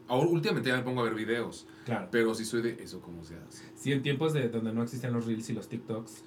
Ahora, 0.07 0.27
últimamente 0.29 0.69
ya 0.69 0.77
me 0.77 0.83
pongo 0.83 1.01
a 1.01 1.03
ver 1.03 1.13
videos. 1.13 1.67
Claro. 1.85 2.07
Pero 2.11 2.33
sí 2.33 2.45
soy 2.45 2.61
de. 2.61 2.83
¿Eso 2.83 3.01
cómo 3.01 3.23
se 3.23 3.35
hace? 3.35 3.63
Sí, 3.75 3.91
en 3.91 4.01
tiempos 4.01 4.33
de 4.33 4.49
donde 4.49 4.73
no 4.73 4.83
existían 4.83 5.13
los 5.13 5.25
reels 5.25 5.49
y 5.49 5.53
los 5.53 5.67
TikToks. 5.67 6.23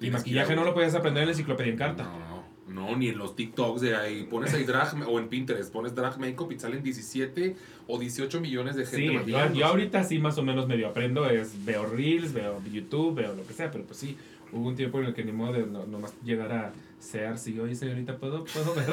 Y 0.00 0.06
que 0.06 0.10
maquillaje 0.10 0.56
no 0.56 0.64
lo 0.64 0.74
podías 0.74 0.94
aprender 0.94 1.22
en 1.22 1.28
la 1.28 1.32
enciclopedia 1.32 1.72
en 1.72 1.78
carta. 1.78 2.04
No, 2.04 2.18
no. 2.18 2.54
No, 2.66 2.96
ni 2.96 3.08
en 3.08 3.18
los 3.18 3.36
TikToks 3.36 3.82
de 3.82 3.94
ahí. 3.94 4.24
Pones 4.24 4.54
ahí 4.54 4.64
drag, 4.64 5.06
o 5.06 5.18
en 5.18 5.28
Pinterest, 5.28 5.72
pones 5.72 5.94
drag 5.94 6.18
makeup 6.18 6.50
y 6.50 6.58
salen 6.58 6.82
17 6.82 7.56
o 7.86 7.98
18 7.98 8.40
millones 8.40 8.74
de 8.74 8.86
gente 8.86 9.24
Sí, 9.24 9.30
yo, 9.30 9.52
yo 9.52 9.66
ahorita 9.66 10.02
sí 10.02 10.18
más 10.18 10.38
o 10.38 10.42
menos 10.42 10.66
medio 10.66 10.88
aprendo, 10.88 11.28
es 11.28 11.62
veo 11.64 11.86
Reels, 11.86 12.32
veo 12.32 12.62
YouTube, 12.72 13.14
veo 13.14 13.34
lo 13.34 13.46
que 13.46 13.52
sea, 13.52 13.70
pero 13.70 13.84
pues 13.84 13.98
sí, 13.98 14.16
hubo 14.50 14.68
un 14.68 14.76
tiempo 14.76 14.98
en 15.00 15.06
el 15.06 15.14
que 15.14 15.24
ni 15.24 15.32
modo 15.32 15.52
de 15.52 15.66
no, 15.66 15.84
nomás 15.86 16.14
llegar 16.24 16.52
a 16.52 16.72
ser, 16.98 17.36
sí, 17.36 17.58
oye 17.60 17.74
señorita, 17.74 18.16
¿puedo, 18.16 18.44
puedo 18.44 18.74
ver? 18.74 18.86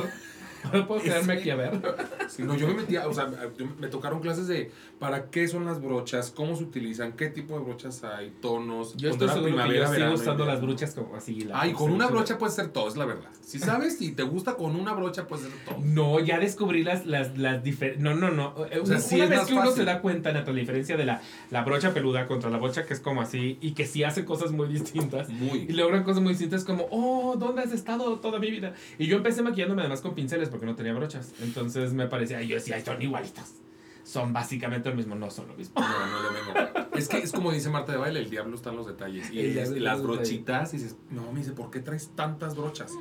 ¿Puedo, 0.69 0.87
puedo 0.87 1.01
quedarme 1.01 1.33
aquí 1.33 1.49
a 1.49 1.55
ver? 1.55 1.81
Sí, 2.31 2.43
no, 2.43 2.55
yo 2.55 2.65
me 2.69 2.75
metía, 2.75 3.07
o 3.09 3.13
sea, 3.13 3.29
me 3.77 3.87
tocaron 3.89 4.21
clases 4.21 4.47
de 4.47 4.71
para 4.99 5.29
qué 5.29 5.49
son 5.49 5.65
las 5.65 5.81
brochas, 5.81 6.31
cómo 6.31 6.55
se 6.55 6.63
utilizan, 6.63 7.11
qué 7.11 7.27
tipo 7.27 7.57
de 7.59 7.65
brochas 7.65 8.05
hay, 8.05 8.31
tonos. 8.41 8.95
Yo 8.95 9.09
estoy 9.09 9.27
seguro 9.27 9.67
que 9.67 9.75
yo 9.77 9.93
sigo 9.93 10.13
usando 10.13 10.45
las 10.45 10.61
bruchas 10.61 10.95
como 10.95 11.17
así. 11.17 11.41
la- 11.41 11.59
Ay, 11.59 11.73
con 11.73 11.91
una 11.91 12.07
brocha 12.07 12.37
puede 12.37 12.53
ser 12.53 12.69
todo, 12.69 12.87
es 12.87 12.95
la 12.95 13.03
verdad. 13.05 13.27
Si 13.41 13.59
sabes 13.59 14.01
y 14.01 14.13
te 14.13 14.23
gusta 14.23 14.55
con 14.55 14.77
una 14.77 14.93
brocha 14.93 15.27
puede 15.27 15.43
ser 15.43 15.51
todo. 15.65 15.75
No, 15.81 16.21
ya 16.21 16.39
descubrí 16.39 16.85
las, 16.85 17.05
las, 17.05 17.37
las 17.37 17.61
diferencias. 17.65 18.01
No, 18.01 18.15
no, 18.15 18.31
no. 18.31 18.65
Eh, 18.71 18.79
O 18.79 18.85
sea, 18.85 18.95
una 18.95 18.99
sí 18.99 19.19
es 19.19 19.29
vez 19.29 19.41
que 19.41 19.53
uno 19.53 19.71
se 19.71 19.83
da 19.83 19.99
cuenta, 19.99 20.31
Nata, 20.31 20.51
la 20.53 20.59
diferencia 20.59 20.95
de 20.95 21.03
la, 21.03 21.21
la 21.49 21.63
brocha 21.65 21.93
peluda 21.93 22.27
contra 22.27 22.49
la 22.49 22.59
brocha 22.59 22.85
que 22.85 22.93
es 22.93 23.01
como 23.01 23.21
así 23.21 23.57
y 23.59 23.73
que 23.73 23.85
sí 23.85 24.05
hace 24.05 24.23
cosas 24.23 24.51
muy 24.53 24.69
distintas. 24.69 25.29
Y 25.29 25.33
Muy. 25.33 25.67
logran 25.67 26.03
cosas 26.03 26.21
muy 26.23 26.31
distintas 26.31 26.63
como, 26.63 26.87
oh, 26.91 27.35
¿dónde 27.37 27.61
has 27.63 27.73
estado 27.73 28.19
toda 28.19 28.39
mi 28.39 28.49
vida? 28.51 28.73
Y 28.97 29.07
yo 29.07 29.17
empecé 29.17 29.41
maquillándome 29.41 29.81
además 29.81 29.99
con 29.99 30.15
pinceles 30.15 30.47
porque 30.51 30.65
no 30.67 30.75
tenía 30.75 30.93
brochas. 30.93 31.33
Entonces 31.41 31.93
me 31.93 32.07
parecía, 32.07 32.41
y 32.43 32.47
yo 32.49 32.55
decía, 32.55 32.75
"Ay, 32.75 32.83
son 32.85 33.01
igualitas. 33.01 33.55
Son 34.03 34.33
básicamente 34.33 34.89
lo 34.89 34.95
mismo, 34.95 35.15
no 35.15 35.29
son 35.31 35.47
lo 35.47 35.53
mismo. 35.55 35.73
No, 35.79 35.87
no 35.87 36.17
es 36.17 36.23
lo 36.23 36.31
mismo. 36.31 36.87
Es 36.95 37.07
que 37.07 37.19
es 37.19 37.31
como 37.31 37.51
dice 37.51 37.69
Marta 37.69 37.91
de 37.91 37.97
Baile, 37.99 38.19
el 38.19 38.29
diablo 38.29 38.55
está 38.55 38.71
en 38.71 38.75
los 38.77 38.87
detalles. 38.87 39.31
Y 39.31 39.39
El 39.39 39.57
es- 39.57 39.69
las 39.71 40.01
brochitas, 40.01 40.73
y 40.73 40.77
dices, 40.77 40.95
no, 41.11 41.31
me 41.31 41.39
dice, 41.39 41.51
¿por 41.51 41.69
qué 41.71 41.79
traes 41.79 42.09
tantas 42.15 42.55
brochas? 42.55 42.91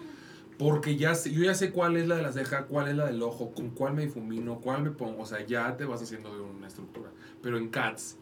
Porque 0.59 0.97
ya 0.97 1.15
sé, 1.15 1.33
yo 1.33 1.43
ya 1.43 1.55
sé 1.55 1.71
cuál 1.71 1.97
es 1.97 2.07
la 2.07 2.17
de 2.17 2.23
la 2.23 2.33
ceja, 2.33 2.67
cuál 2.67 2.89
es 2.89 2.95
la 2.97 3.07
del 3.07 3.23
ojo, 3.23 3.51
con 3.53 3.71
cuál 3.71 3.95
me 3.95 4.03
difumino, 4.03 4.61
cuál 4.61 4.83
me 4.83 4.91
pongo. 4.91 5.23
O 5.23 5.27
sea, 5.27 5.45
ya 5.45 5.75
te 5.79 5.87
vas 5.87 6.03
haciendo 6.03 6.35
de 6.35 6.43
una 6.43 6.67
estructura. 6.67 7.11
Pero 7.43 7.57
en 7.57 7.69
Cats, 7.71 8.19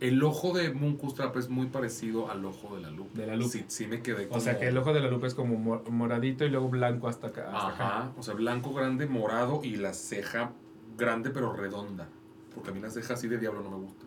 el 0.00 0.22
ojo 0.22 0.52
de 0.56 0.72
Munkus 0.72 1.14
Trap 1.14 1.36
es 1.36 1.48
muy 1.48 1.66
parecido 1.66 2.30
al 2.30 2.44
ojo 2.44 2.74
de 2.76 2.82
la 2.82 2.90
lupa. 2.90 3.18
De 3.18 3.26
la 3.26 3.36
lupa. 3.36 3.50
Sí, 3.50 3.64
sí 3.68 3.86
me 3.86 4.00
quedé 4.02 4.26
como... 4.28 4.38
O 4.38 4.40
sea 4.40 4.58
que 4.58 4.66
el 4.68 4.76
ojo 4.78 4.92
de 4.92 5.00
la 5.00 5.08
lupa 5.08 5.26
es 5.26 5.34
como 5.34 5.56
mor- 5.56 5.88
moradito 5.90 6.44
y 6.44 6.48
luego 6.50 6.68
blanco 6.68 7.06
hasta 7.08 7.28
acá. 7.28 7.46
hasta 7.46 7.68
acá. 7.68 7.86
Ajá, 7.98 8.12
o 8.16 8.22
sea, 8.22 8.34
blanco 8.34 8.72
grande, 8.72 9.06
morado 9.06 9.60
y 9.62 9.76
la 9.76 9.92
ceja 9.92 10.52
grande 10.96 11.30
pero 11.30 11.52
redonda. 11.52 12.08
Porque 12.54 12.70
a 12.70 12.72
mí 12.72 12.80
la 12.80 12.90
ceja 12.90 13.14
así 13.14 13.28
de 13.28 13.38
diablo 13.38 13.62
no 13.62 13.70
me 13.70 13.76
gusta. 13.76 14.04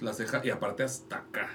La 0.00 0.12
ceja 0.12 0.40
y 0.44 0.50
aparte 0.50 0.82
hasta 0.82 1.16
acá. 1.18 1.48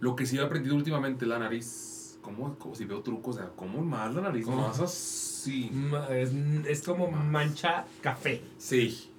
Lo 0.00 0.14
que 0.16 0.26
sí 0.26 0.36
he 0.38 0.40
aprendido 0.42 0.76
últimamente, 0.76 1.26
la 1.26 1.38
nariz. 1.38 2.18
¿Cómo, 2.22 2.56
cómo 2.58 2.74
si 2.74 2.84
veo 2.84 3.02
trucos? 3.02 3.36
O 3.36 3.38
sea, 3.38 3.48
¿cómo 3.56 3.82
más 3.82 4.14
la 4.14 4.22
nariz? 4.22 4.44
¿Cómo? 4.46 4.66
Más 4.68 4.80
así. 4.80 5.70
Es, 6.10 6.30
es 6.66 6.82
como 6.82 7.10
mancha 7.10 7.84
café. 8.00 8.42
Sí. 8.56 9.10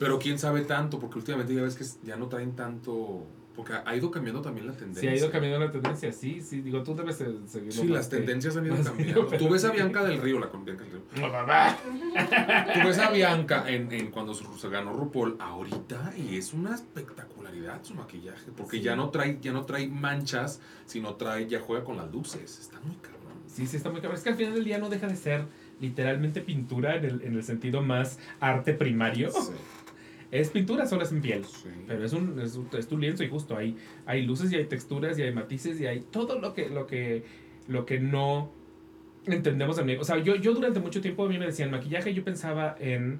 Pero 0.00 0.18
quién 0.18 0.36
sabe 0.38 0.62
tanto, 0.62 0.98
porque 0.98 1.18
últimamente 1.18 1.54
ya 1.54 1.62
ves 1.62 1.76
que 1.76 1.84
ya 2.04 2.16
no 2.16 2.26
traen 2.26 2.56
tanto. 2.56 3.24
Porque 3.54 3.74
ha 3.84 3.94
ido 3.94 4.10
cambiando 4.10 4.40
también 4.40 4.66
la 4.66 4.72
Sí, 4.72 4.78
tendencia. 4.78 5.10
ha 5.10 5.14
ido 5.16 5.30
cambiando 5.30 5.58
la 5.60 5.70
tendencia, 5.70 6.10
sí, 6.12 6.40
sí. 6.40 6.62
Digo, 6.62 6.82
tú 6.82 6.94
debes 6.94 7.18
de 7.18 7.46
seguir. 7.46 7.72
Sí, 7.72 7.86
las 7.88 8.08
tendencias 8.08 8.56
han 8.56 8.64
ido 8.64 8.76
cambiando. 8.82 9.26
Tú 9.26 9.48
ves 9.50 9.64
a 9.66 9.70
Bianca 9.72 10.02
del 10.02 10.18
Río, 10.22 10.38
la 10.38 10.48
con 10.48 10.64
Bianca 10.64 10.84
del 10.84 10.92
Río. 10.92 11.00
Tú 12.74 12.88
ves 12.88 12.98
a 12.98 13.10
Bianca 13.10 13.64
en, 13.68 13.92
en 13.92 14.10
cuando 14.10 14.32
se 14.34 14.44
se 14.56 14.68
ganó 14.68 14.92
RuPaul 14.94 15.36
ahorita 15.38 16.12
y 16.16 16.36
es 16.36 16.52
una 16.54 16.74
espectacularidad 16.74 17.82
su 17.84 17.94
maquillaje. 17.94 18.50
Porque 18.56 18.78
Sí. 18.78 18.82
ya 18.82 18.96
no 18.96 19.10
trae, 19.10 19.38
ya 19.42 19.52
no 19.52 19.64
trae 19.66 19.88
manchas, 19.88 20.60
sino 20.86 21.14
trae, 21.16 21.46
ya 21.48 21.60
juega 21.60 21.84
con 21.84 21.96
las 21.96 22.10
luces. 22.10 22.58
Está 22.60 22.80
muy 22.80 22.96
cabrón. 22.96 23.20
Sí, 23.46 23.66
sí, 23.66 23.76
está 23.76 23.90
muy 23.90 24.00
cabrón. 24.00 24.16
Es 24.16 24.22
que 24.24 24.30
al 24.30 24.36
final 24.36 24.54
del 24.54 24.64
día 24.64 24.78
no 24.78 24.88
deja 24.88 25.06
de 25.08 25.16
ser 25.16 25.44
literalmente 25.80 26.40
pintura 26.42 26.96
en 26.96 27.04
el, 27.04 27.22
en 27.22 27.34
el 27.34 27.42
sentido 27.42 27.82
más 27.82 28.18
arte 28.38 28.74
primario. 28.74 29.30
Sí, 29.32 29.52
Es 30.30 30.50
pintura, 30.50 30.86
solo 30.86 31.02
es 31.02 31.12
en 31.12 31.20
piel. 31.22 31.44
sí. 31.44 31.68
Pero 31.86 32.04
es, 32.04 32.12
un, 32.12 32.38
es, 32.40 32.54
un- 32.56 32.68
es 32.78 32.86
tu 32.88 32.96
lienzo 32.98 33.24
y 33.24 33.28
justo 33.28 33.56
hay, 33.56 33.76
hay 34.06 34.22
luces 34.22 34.52
y 34.52 34.56
hay 34.56 34.64
texturas 34.66 35.18
y 35.18 35.22
hay 35.22 35.32
matices 35.32 35.80
y 35.80 35.86
hay 35.86 36.00
todo 36.00 36.38
lo 36.38 36.54
que, 36.54 36.68
lo 36.68 36.86
que, 36.86 37.24
lo 37.68 37.84
que 37.84 37.98
no 38.00 38.52
entendemos 39.26 39.78
en 39.78 39.98
O 39.98 40.04
sea, 40.04 40.18
yo, 40.18 40.36
yo 40.36 40.54
durante 40.54 40.80
mucho 40.80 41.00
tiempo 41.00 41.24
a 41.24 41.28
mí 41.28 41.38
me 41.38 41.46
decían 41.46 41.70
maquillaje 41.70 42.14
yo 42.14 42.24
pensaba 42.24 42.76
en 42.78 43.18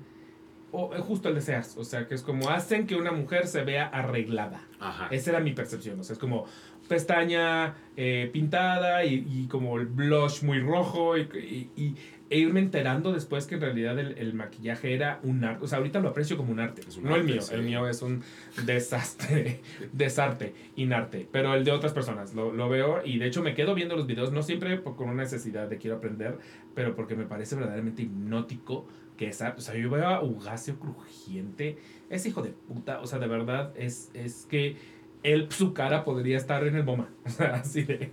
o, 0.72 0.88
justo 1.02 1.28
el 1.28 1.34
de 1.34 1.40
Sears. 1.40 1.76
O 1.78 1.84
sea, 1.84 2.06
que 2.06 2.14
es 2.14 2.22
como 2.22 2.48
hacen 2.48 2.86
que 2.86 2.94
una 2.94 3.10
mujer 3.10 3.48
se 3.48 3.64
vea 3.64 3.86
arreglada. 3.88 4.62
Ajá. 4.78 5.08
Esa 5.10 5.30
era 5.30 5.40
mi 5.40 5.52
percepción. 5.52 5.98
O 5.98 6.04
sea, 6.04 6.14
es 6.14 6.18
como 6.20 6.46
pestaña 6.88 7.74
eh, 7.96 8.30
pintada 8.32 9.04
y, 9.04 9.26
y 9.28 9.46
como 9.48 9.78
el 9.78 9.86
blush 9.86 10.42
muy 10.42 10.60
rojo 10.60 11.16
y, 11.16 11.22
y- 11.22 11.70
y- 11.82 11.94
e 12.30 12.38
irme 12.38 12.60
enterando 12.60 13.12
después 13.12 13.46
que 13.46 13.56
en 13.56 13.60
realidad 13.60 13.98
el, 13.98 14.16
el 14.16 14.32
maquillaje 14.34 14.94
era 14.94 15.18
un 15.24 15.44
arte. 15.44 15.64
O 15.64 15.66
sea, 15.68 15.78
ahorita 15.78 15.98
lo 16.00 16.08
aprecio 16.10 16.36
como 16.36 16.52
un 16.52 16.60
arte. 16.60 16.82
Un 16.96 17.02
no 17.04 17.16
el 17.16 17.24
mío. 17.24 17.40
sí. 17.42 17.52
El 17.54 17.62
mío 17.62 17.86
es 17.88 18.00
un 18.02 18.22
desastre, 18.64 19.60
desarte, 19.92 20.54
inarte. 20.76 21.28
Pero 21.30 21.54
el 21.54 21.64
de 21.64 21.72
otras 21.72 21.92
personas 21.92 22.32
lo, 22.34 22.52
lo 22.52 22.68
veo 22.68 23.04
y 23.04 23.18
de 23.18 23.26
hecho 23.26 23.42
me 23.42 23.54
quedo 23.54 23.74
viendo 23.74 23.96
los 23.96 24.06
videos, 24.06 24.32
no 24.32 24.42
siempre 24.42 24.76
por- 24.78 24.96
con 24.96 25.08
una 25.10 25.22
necesidad 25.22 25.68
de 25.68 25.76
quiero 25.78 25.96
aprender, 25.96 26.38
pero 26.74 26.94
porque 26.94 27.16
me 27.16 27.24
parece 27.26 27.56
verdaderamente 27.56 28.02
hipnótico 28.02 28.86
que 29.16 29.28
esa, 29.28 29.54
o 29.58 29.60
sea, 29.60 29.74
yo 29.76 29.90
veo 29.90 30.06
a 30.06 30.22
Ugacio 30.24 30.78
crujiente, 30.78 31.76
es 32.08 32.24
hijo 32.26 32.42
de 32.42 32.50
puta, 32.50 33.00
o 33.00 33.06
sea, 33.06 33.18
de 33.18 33.26
verdad 33.26 33.72
es, 33.76 34.10
es 34.14 34.46
que 34.48 34.76
él, 35.22 35.48
su 35.50 35.74
cara 35.74 36.04
podría 36.04 36.36
estar 36.38 36.66
en 36.66 36.76
el 36.76 36.84
MoMA, 36.84 37.08
o 37.26 37.28
sea, 37.28 37.54
así 37.56 37.82
de... 37.82 38.12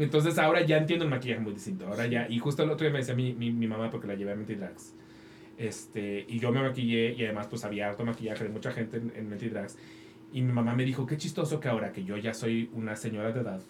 Entonces 0.00 0.38
ahora 0.38 0.62
ya 0.62 0.78
entiendo 0.78 1.04
el 1.04 1.10
maquillaje 1.10 1.40
muy 1.40 1.52
distinto, 1.52 1.86
ahora 1.86 2.06
ya, 2.06 2.26
y 2.28 2.38
justo 2.38 2.62
el 2.62 2.70
otro 2.70 2.84
día 2.84 2.92
me 2.92 3.00
decía 3.00 3.14
mi, 3.14 3.34
mi, 3.34 3.52
mi 3.52 3.66
mamá 3.66 3.90
porque 3.90 4.06
la 4.06 4.14
llevé 4.14 4.32
a 4.32 4.34
Mentidrags, 4.34 4.94
este, 5.58 6.24
y 6.26 6.38
yo 6.38 6.50
me 6.52 6.62
maquillé 6.62 7.12
y 7.12 7.24
además 7.24 7.48
pues 7.48 7.64
había 7.64 7.88
harto 7.88 8.04
maquillaje 8.04 8.44
de 8.44 8.50
mucha 8.50 8.72
gente 8.72 8.96
en, 8.96 9.12
en 9.14 9.38
y 10.32 10.42
mi 10.42 10.52
mamá 10.52 10.74
me 10.74 10.84
dijo, 10.84 11.06
qué 11.06 11.16
chistoso 11.16 11.60
que 11.60 11.68
ahora 11.68 11.92
que 11.92 12.04
yo 12.04 12.16
ya 12.16 12.32
soy 12.34 12.70
una 12.72 12.96
señora 12.96 13.32
de 13.32 13.40
edad, 13.40 13.60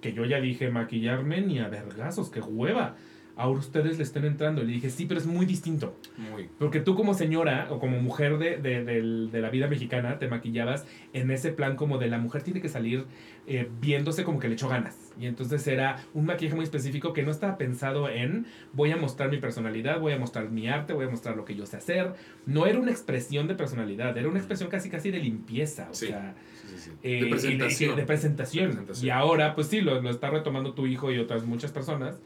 que 0.00 0.12
yo 0.12 0.24
ya 0.24 0.40
dije 0.40 0.68
maquillarme 0.68 1.40
ni 1.40 1.60
a 1.60 1.68
vergazos, 1.68 2.28
qué 2.28 2.40
hueva. 2.40 2.96
Ahora 3.42 3.58
ustedes 3.60 3.96
le 3.98 4.04
estén 4.04 4.24
entrando. 4.24 4.62
Y 4.62 4.66
le 4.66 4.72
dije, 4.74 4.88
sí, 4.90 5.06
pero 5.06 5.18
es 5.18 5.26
muy 5.26 5.46
distinto. 5.46 5.96
Muy. 6.16 6.48
Porque 6.58 6.80
tú 6.80 6.94
como 6.94 7.14
señora 7.14 7.66
o 7.70 7.78
como 7.80 7.98
mujer 8.00 8.38
de, 8.38 8.56
de, 8.58 8.84
de 8.84 9.40
la 9.40 9.50
vida 9.50 9.66
mexicana 9.66 10.18
te 10.18 10.28
maquillabas 10.28 10.86
en 11.12 11.30
ese 11.30 11.50
plan 11.52 11.74
como 11.76 11.98
de 11.98 12.08
la 12.08 12.18
mujer 12.18 12.42
tiene 12.42 12.60
que 12.60 12.68
salir 12.68 13.04
eh, 13.46 13.68
viéndose 13.80 14.22
como 14.24 14.38
que 14.38 14.48
le 14.48 14.54
echó 14.54 14.68
ganas. 14.68 15.12
Y 15.18 15.26
entonces 15.26 15.66
era 15.66 15.96
un 16.14 16.24
maquillaje 16.26 16.54
muy 16.54 16.64
específico 16.64 17.12
que 17.12 17.22
no 17.24 17.30
estaba 17.30 17.58
pensado 17.58 18.08
en 18.08 18.46
voy 18.72 18.92
a 18.92 18.96
mostrar 18.96 19.30
mi 19.30 19.38
personalidad, 19.38 19.98
voy 20.00 20.12
a 20.12 20.18
mostrar 20.18 20.48
mi 20.50 20.68
arte, 20.68 20.92
voy 20.92 21.06
a 21.06 21.08
mostrar 21.10 21.36
lo 21.36 21.44
que 21.44 21.54
yo 21.56 21.66
sé 21.66 21.76
hacer. 21.78 22.12
No 22.46 22.66
era 22.66 22.78
una 22.78 22.90
expresión 22.92 23.48
de 23.48 23.54
personalidad, 23.56 24.16
era 24.16 24.28
una 24.28 24.38
expresión 24.38 24.70
casi 24.70 24.88
casi 24.88 25.10
de 25.10 25.18
limpieza. 25.18 25.88
O 25.90 25.94
Sí. 25.94 26.06
sea, 26.06 26.34
Sí, 26.62 26.68
sí, 26.68 26.78
sí. 26.78 26.90
eh, 27.02 27.26
presentación. 27.28 27.96
de 27.96 28.04
presentación. 28.04 28.64
De 28.68 28.74
presentación. 28.76 29.06
Y 29.06 29.10
ahora, 29.10 29.54
pues 29.54 29.66
sí, 29.66 29.80
lo, 29.80 30.00
lo 30.00 30.10
está 30.10 30.30
retomando 30.30 30.72
tu 30.74 30.86
hijo 30.86 31.10
y 31.10 31.18
otras 31.18 31.44
muchas 31.44 31.72
personas. 31.72 32.20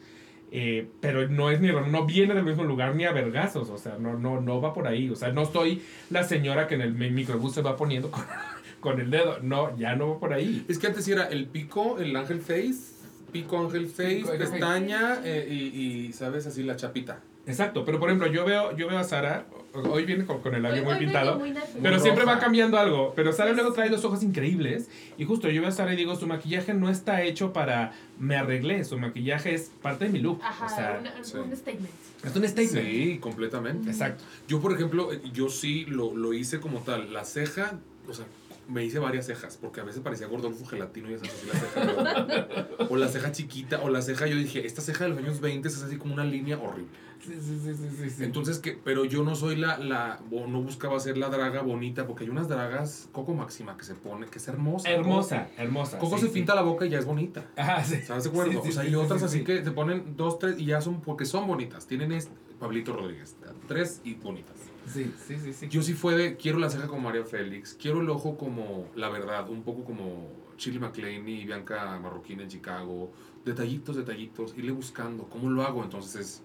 Eh, 0.52 0.88
pero 1.00 1.28
no 1.28 1.50
es 1.50 1.60
ni 1.60 1.68
no 1.68 2.06
viene 2.06 2.34
del 2.34 2.44
mismo 2.44 2.64
lugar 2.64 2.94
ni 2.94 3.04
a 3.04 3.12
vergazos, 3.12 3.68
o 3.70 3.78
sea, 3.78 3.96
no, 3.98 4.18
no, 4.18 4.40
no 4.40 4.60
va 4.60 4.72
por 4.74 4.86
ahí, 4.86 5.10
o 5.10 5.16
sea, 5.16 5.30
no 5.32 5.44
soy 5.46 5.82
la 6.10 6.22
señora 6.24 6.66
que 6.68 6.74
en 6.76 6.82
el 6.82 6.92
mi- 6.94 7.10
microbús 7.10 7.54
se 7.54 7.62
va 7.62 7.76
poniendo 7.76 8.10
con, 8.10 8.24
con 8.80 9.00
el 9.00 9.10
dedo, 9.10 9.38
no, 9.42 9.76
ya 9.78 9.96
no 9.96 10.10
va 10.14 10.20
por 10.20 10.32
ahí. 10.32 10.64
Es 10.68 10.78
que 10.78 10.86
antes 10.86 11.04
sí 11.04 11.12
era 11.12 11.24
el 11.24 11.46
pico, 11.46 11.98
el 11.98 12.14
ángel 12.16 12.40
face, 12.40 12.94
pico 13.32 13.58
ángel 13.58 13.86
face, 13.88 14.16
Pico, 14.16 14.30
ángel 14.30 14.46
face. 14.46 14.52
pestaña 14.58 15.20
eh, 15.24 15.46
y, 15.50 16.06
y, 16.06 16.12
¿sabes? 16.12 16.46
Así 16.46 16.62
la 16.62 16.76
chapita. 16.76 17.20
Exacto, 17.46 17.84
pero 17.84 17.98
por 18.00 18.08
ejemplo, 18.08 18.26
yo 18.28 18.44
veo, 18.44 18.76
yo 18.76 18.88
veo 18.88 18.98
a 18.98 19.04
Sara, 19.04 19.46
hoy 19.80 20.04
viene 20.04 20.24
con, 20.24 20.40
con 20.40 20.54
el 20.54 20.62
labio 20.62 20.80
Hoy- 20.80 20.84
muy 20.84 20.94
hoy 20.94 20.98
pintado, 21.00 21.38
muy. 21.38 21.54
Pero 21.82 21.98
siempre 22.00 22.24
roja. 22.24 22.34
va 22.36 22.40
cambiando 22.40 22.78
algo. 22.78 23.12
Pero 23.16 23.32
Sara 23.32 23.52
luego 23.52 23.72
trae 23.72 23.88
los 23.90 24.04
ojos 24.04 24.22
increíbles. 24.22 24.88
Y 25.18 25.24
justo 25.24 25.48
yo 25.50 25.60
veo 25.60 25.68
a 25.68 25.72
Sara 25.72 25.92
y 25.92 25.96
digo, 25.96 26.14
su 26.16 26.26
maquillaje 26.26 26.74
no 26.74 26.88
está 26.90 27.22
hecho 27.22 27.52
para 27.52 27.92
me 28.18 28.36
arreglé. 28.36 28.84
Su 28.84 28.98
maquillaje 28.98 29.54
es 29.54 29.70
parte 29.82 30.06
de 30.06 30.10
mi 30.10 30.18
look. 30.20 30.40
Ajá, 30.42 30.66
o 30.66 30.68
sea, 30.68 30.98
una- 31.00 31.24
sí. 31.24 31.36
un 31.38 31.56
statement. 31.56 31.90
es 32.24 32.36
un 32.36 32.48
statement. 32.48 32.86
Sí, 32.88 33.18
completamente. 33.20 33.90
Exacto. 33.90 34.24
Yo, 34.48 34.60
por 34.60 34.72
ejemplo, 34.72 35.10
yo 35.32 35.48
sí 35.48 35.84
lo, 35.86 36.14
lo 36.16 36.32
hice 36.32 36.60
como 36.60 36.80
tal. 36.80 37.12
La 37.12 37.24
ceja, 37.24 37.78
o 38.08 38.14
sea, 38.14 38.24
me 38.68 38.84
hice 38.84 38.98
varias 38.98 39.26
cejas, 39.26 39.56
porque 39.60 39.80
a 39.80 39.84
veces 39.84 40.00
parecía 40.02 40.26
Gordolfo 40.26 40.64
gelatino 40.66 41.08
y 41.08 41.14
esas 41.14 41.28
así 41.28 41.46
la 41.46 41.52
ceja. 41.60 42.26
pero- 42.26 42.88
o 42.90 42.96
la 42.96 43.06
ceja 43.08 43.30
chiquita, 43.30 43.80
o 43.82 43.88
la 43.90 44.02
ceja, 44.02 44.26
yo 44.26 44.34
dije, 44.36 44.66
esta 44.66 44.82
ceja 44.82 45.04
de 45.04 45.10
los 45.10 45.18
años 45.18 45.40
20 45.40 45.68
es 45.68 45.80
así 45.82 45.96
como 45.98 46.14
una 46.14 46.24
línea 46.24 46.58
horrible. 46.58 46.88
Sí, 47.26 47.34
sí, 47.40 48.10
sí. 48.10 48.24
Entonces, 48.24 48.58
que, 48.58 48.72
pero 48.72 49.04
yo 49.04 49.22
no 49.22 49.34
soy 49.34 49.56
la, 49.56 49.78
la, 49.78 50.20
o 50.30 50.46
no 50.46 50.62
buscaba 50.62 50.98
ser 51.00 51.18
la 51.18 51.28
draga 51.28 51.62
bonita, 51.62 52.06
porque 52.06 52.24
hay 52.24 52.30
unas 52.30 52.48
dragas, 52.48 53.08
Coco 53.12 53.34
Máxima, 53.34 53.76
que 53.76 53.84
se 53.84 53.94
pone, 53.94 54.26
que 54.26 54.38
es 54.38 54.48
hermosa. 54.48 54.90
hermosa, 54.90 55.48
hermosa. 55.56 55.98
Coco 55.98 56.16
sí, 56.16 56.22
se 56.22 56.28
sí. 56.28 56.34
pinta 56.34 56.54
la 56.54 56.62
boca 56.62 56.86
y 56.86 56.90
ya 56.90 56.98
es 56.98 57.04
bonita. 57.04 57.44
Ajá, 57.56 57.84
sí. 57.84 58.00
¿Sabes 58.02 58.24
de 58.24 58.30
acuerdo? 58.30 58.52
Sí, 58.52 58.58
sí, 58.62 58.68
o 58.68 58.72
sea, 58.72 58.82
hay 58.82 58.88
sí, 58.90 58.94
otras 58.94 59.20
sí, 59.20 59.26
así 59.26 59.38
sí. 59.38 59.44
que 59.44 59.58
te 59.58 59.70
ponen 59.70 60.16
dos, 60.16 60.38
tres 60.38 60.58
y 60.58 60.66
ya 60.66 60.80
son, 60.80 61.00
porque 61.00 61.24
son 61.24 61.46
bonitas. 61.46 61.86
Tienen 61.86 62.12
este, 62.12 62.32
Pablito 62.58 62.92
Rodríguez, 62.92 63.36
tres 63.66 64.00
y 64.04 64.14
bonitas. 64.14 64.56
Sí, 64.86 65.12
sí, 65.26 65.36
sí, 65.42 65.52
sí. 65.52 65.68
Yo 65.68 65.82
sí 65.82 65.94
fue 65.94 66.16
de, 66.16 66.36
quiero 66.36 66.58
la 66.58 66.70
ceja 66.70 66.86
como 66.86 67.02
María 67.02 67.24
Félix, 67.24 67.74
quiero 67.74 68.00
el 68.00 68.08
ojo 68.08 68.36
como, 68.36 68.86
la 68.94 69.08
verdad, 69.08 69.48
un 69.50 69.62
poco 69.62 69.82
como 69.82 70.28
Chile 70.56 70.78
McLean 70.78 71.28
y 71.28 71.44
Bianca 71.44 71.98
Marroquín 71.98 72.40
en 72.40 72.48
Chicago. 72.48 73.12
Detallitos, 73.44 73.96
detallitos. 73.96 74.54
Irle 74.56 74.72
buscando. 74.72 75.24
¿Cómo 75.24 75.50
lo 75.50 75.62
hago? 75.62 75.82
Entonces 75.82 76.16
es. 76.16 76.42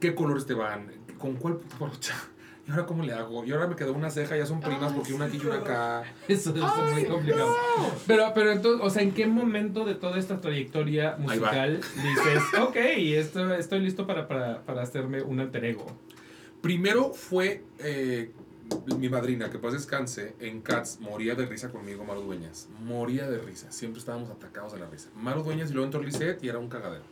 ¿Qué 0.00 0.14
colores 0.14 0.46
te 0.46 0.54
van? 0.54 0.92
¿Con 1.18 1.36
cuál 1.36 1.58
brocha? 1.78 2.14
¿Y 2.66 2.70
ahora 2.70 2.84
cómo 2.84 3.02
le 3.02 3.14
hago? 3.14 3.44
Y 3.44 3.52
ahora 3.52 3.66
me 3.66 3.76
quedó 3.76 3.94
una 3.94 4.10
ceja, 4.10 4.36
ya 4.36 4.44
son 4.44 4.60
primas 4.60 4.92
porque 4.92 5.14
una 5.14 5.24
aquí 5.24 5.40
y 5.42 5.46
una 5.46 5.56
acá. 5.56 6.02
Eso, 6.28 6.50
eso 6.54 6.86
es 6.86 6.92
muy 6.92 7.04
complicado. 7.06 7.56
Pero, 8.06 8.30
pero 8.34 8.52
entonces, 8.52 8.86
o 8.86 8.90
sea, 8.90 9.02
¿en 9.02 9.12
qué 9.12 9.26
momento 9.26 9.86
de 9.86 9.94
toda 9.94 10.18
esta 10.18 10.40
trayectoria 10.40 11.16
musical 11.18 11.76
dices, 11.76 12.42
ok, 12.60 12.76
esto, 12.76 13.54
estoy 13.54 13.80
listo 13.80 14.06
para, 14.06 14.28
para, 14.28 14.62
para 14.64 14.82
hacerme 14.82 15.22
un 15.22 15.40
alter 15.40 15.64
ego? 15.64 15.86
Primero 16.60 17.14
fue 17.14 17.64
eh, 17.78 18.32
mi 18.98 19.08
madrina, 19.08 19.50
que 19.50 19.58
paz 19.58 19.72
descanse, 19.72 20.34
en 20.40 20.60
Cats, 20.60 21.00
moría 21.00 21.34
de 21.34 21.46
risa 21.46 21.70
conmigo, 21.70 22.04
Maru 22.04 22.22
Dueñas. 22.22 22.68
Moría 22.84 23.28
de 23.30 23.38
risa. 23.38 23.70
Siempre 23.72 24.00
estábamos 24.00 24.30
atacados 24.30 24.72
de 24.72 24.80
la 24.80 24.86
risa. 24.86 25.08
Maru 25.14 25.42
Dueñas 25.42 25.70
y 25.70 25.72
luego 25.72 25.86
entró 25.86 26.02
Lisette 26.02 26.42
y 26.44 26.48
era 26.48 26.58
un 26.58 26.68
cagadero. 26.68 27.04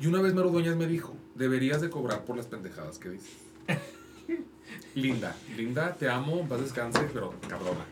Y 0.00 0.06
una 0.06 0.20
vez 0.20 0.34
Maru 0.34 0.50
Dueñas 0.50 0.76
me 0.76 0.86
dijo, 0.86 1.14
deberías 1.34 1.80
de 1.80 1.90
cobrar 1.90 2.24
por 2.24 2.36
las 2.36 2.46
pendejadas 2.46 2.98
que 2.98 3.10
dices. 3.10 3.30
Linda, 4.94 5.36
Linda, 5.56 5.94
te 5.94 6.08
amo, 6.08 6.38
en 6.40 6.48
paz 6.48 6.60
descanse, 6.60 7.00
pero 7.12 7.34
cabrona. 7.48 7.84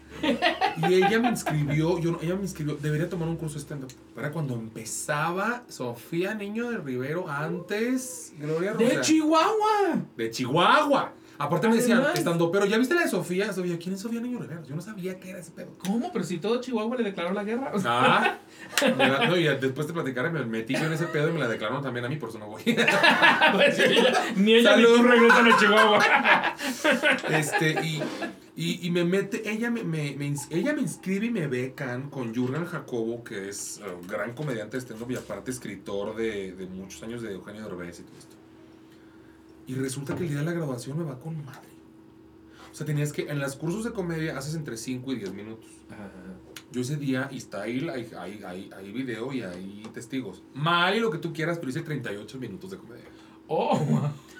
Y 0.89 0.95
ella 0.95 1.19
me 1.21 1.29
inscribió, 1.29 1.99
yo, 1.99 2.13
no- 2.13 2.19
ella 2.23 2.35
me 2.35 2.43
inscribió, 2.43 2.77
debería 2.77 3.09
tomar 3.11 3.29
un 3.29 3.37
curso 3.37 3.55
de 3.57 3.61
stand-up. 3.61 3.93
Para 4.15 4.33
cuando 4.33 4.55
empezaba 4.55 5.65
Sofía 5.69 6.35
Niño 6.35 6.71
de 6.71 6.79
Rivero, 6.79 7.29
antes 7.29 8.33
Gloria 8.39 8.73
Rosa. 8.73 9.01
Chihuahua! 9.03 10.03
De 10.17 10.31
Chihuahua. 10.31 11.13
Aparte 11.39 11.68
me 11.68 11.76
decían, 11.76 11.99
Además. 11.99 12.18
estando, 12.18 12.51
pero 12.53 12.64
ya 12.66 12.78
viste 12.78 12.95
la 12.95 13.03
de 13.03 13.09
Sofía. 13.09 13.53
Sofía, 13.53 13.78
¿quién 13.78 13.95
es 13.95 14.01
Sofía 14.01 14.20
Niño 14.20 14.39
Rivera? 14.39 14.62
Yo 14.68 14.74
no 14.76 14.80
sabía 14.80 15.18
qué 15.18 15.30
era 15.30 15.41
ese 15.41 15.51
pedo. 15.51 15.76
¿Cómo? 15.78 16.12
Pero 16.12 16.24
si 16.24 16.39
todo 16.39 16.61
Chihuahua 16.61 16.97
le 16.97 17.03
declaró 17.05 17.32
la 17.32 17.43
guerra. 17.45 17.70
O 17.74 17.78
sea, 17.78 17.95
Ah, 17.95 18.39
no, 19.28 19.37
y 19.37 19.45
después 19.45 19.87
de 19.89 19.93
platicar 19.93 20.30
me 20.32 20.45
metí 20.45 20.74
yo 20.74 20.85
en 20.87 20.93
ese 20.93 21.07
pedo 21.07 21.30
y 21.30 21.32
me 21.32 21.41
la 21.41 21.49
declararon 21.49 21.82
también 21.82 22.05
a 22.05 22.09
mí, 22.09 22.16
por 22.16 22.28
eso 22.28 22.39
no 22.39 22.47
voy. 22.47 22.62
pues, 23.53 23.78
ella- 23.78 24.12
ni 24.37 24.55
ella 24.55 24.70
Salud. 24.72 24.97
ni 24.97 25.03
tú 25.03 25.09
regresan 25.09 25.53
a 25.53 25.59
Chihuahua. 25.59 26.55
este, 27.30 27.70
y, 27.85 28.03
y, 28.57 28.87
y 28.87 28.91
me 28.91 29.05
mete, 29.05 29.49
ella 29.51 29.70
me, 29.70 29.82
me, 29.85 30.14
me 30.16 30.35
ella 30.51 30.72
me 30.72 30.80
inscribe 30.82 31.26
y 31.26 31.30
me 31.30 31.47
becan 31.49 32.11
con 32.11 32.35
Jurgen 32.35 32.64
Jacobo, 32.66 33.24
que 33.24 33.49
es 33.49 33.78
eh, 33.78 33.82
gran 34.09 34.35
comediante 34.35 34.76
de 34.76 34.82
stand-up 34.82 35.11
y 35.11 35.16
aparte 35.16 35.51
escritor 35.51 36.14
de, 36.16 36.53
de 36.53 36.66
muchos 36.66 37.03
años 37.03 37.22
de 37.22 37.32
Eugenio 37.32 37.62
Derbez 37.64 38.01
y 38.01 38.03
todo 38.05 38.18
esto. 38.18 38.34
Y 39.67 39.75
resulta 39.75 40.15
que 40.15 40.25
el 40.25 40.29
día 40.31 40.39
de 40.39 40.45
la 40.45 40.53
graduación 40.53 40.99
me 40.99 41.05
va 41.05 41.19
con 41.19 41.45
madre. 41.45 41.69
O 42.71 42.75
sea, 42.77 42.87
tenías 42.87 43.12
que, 43.12 43.23
en 43.31 43.39
los 43.39 43.55
cursos 43.57 43.85
de 43.85 43.93
comedia 43.93 44.37
haces 44.37 44.55
entre 44.55 44.77
5 44.77 45.12
y 45.12 45.17
10 45.17 45.33
minutos. 45.33 45.71
Yo 46.73 46.81
ese 46.81 46.97
día, 46.97 47.29
y 47.31 47.37
está 47.37 47.62
ahí, 47.62 47.89
hay, 47.89 48.11
hay, 48.19 48.43
hay, 48.45 48.71
hay 48.77 48.93
video 48.93 49.33
y 49.33 49.43
hay 49.43 49.83
testigos. 49.93 50.43
Mal 50.55 50.97
y 50.97 51.01
lo 51.01 51.11
que 51.11 51.19
tú 51.19 51.33
quieras, 51.33 51.59
pero 51.59 51.71
hice 51.71 51.83
38 51.83 52.39
minutos 52.39 52.73
de 52.73 52.79
comedia. 52.79 53.05
Oh, 53.49 53.78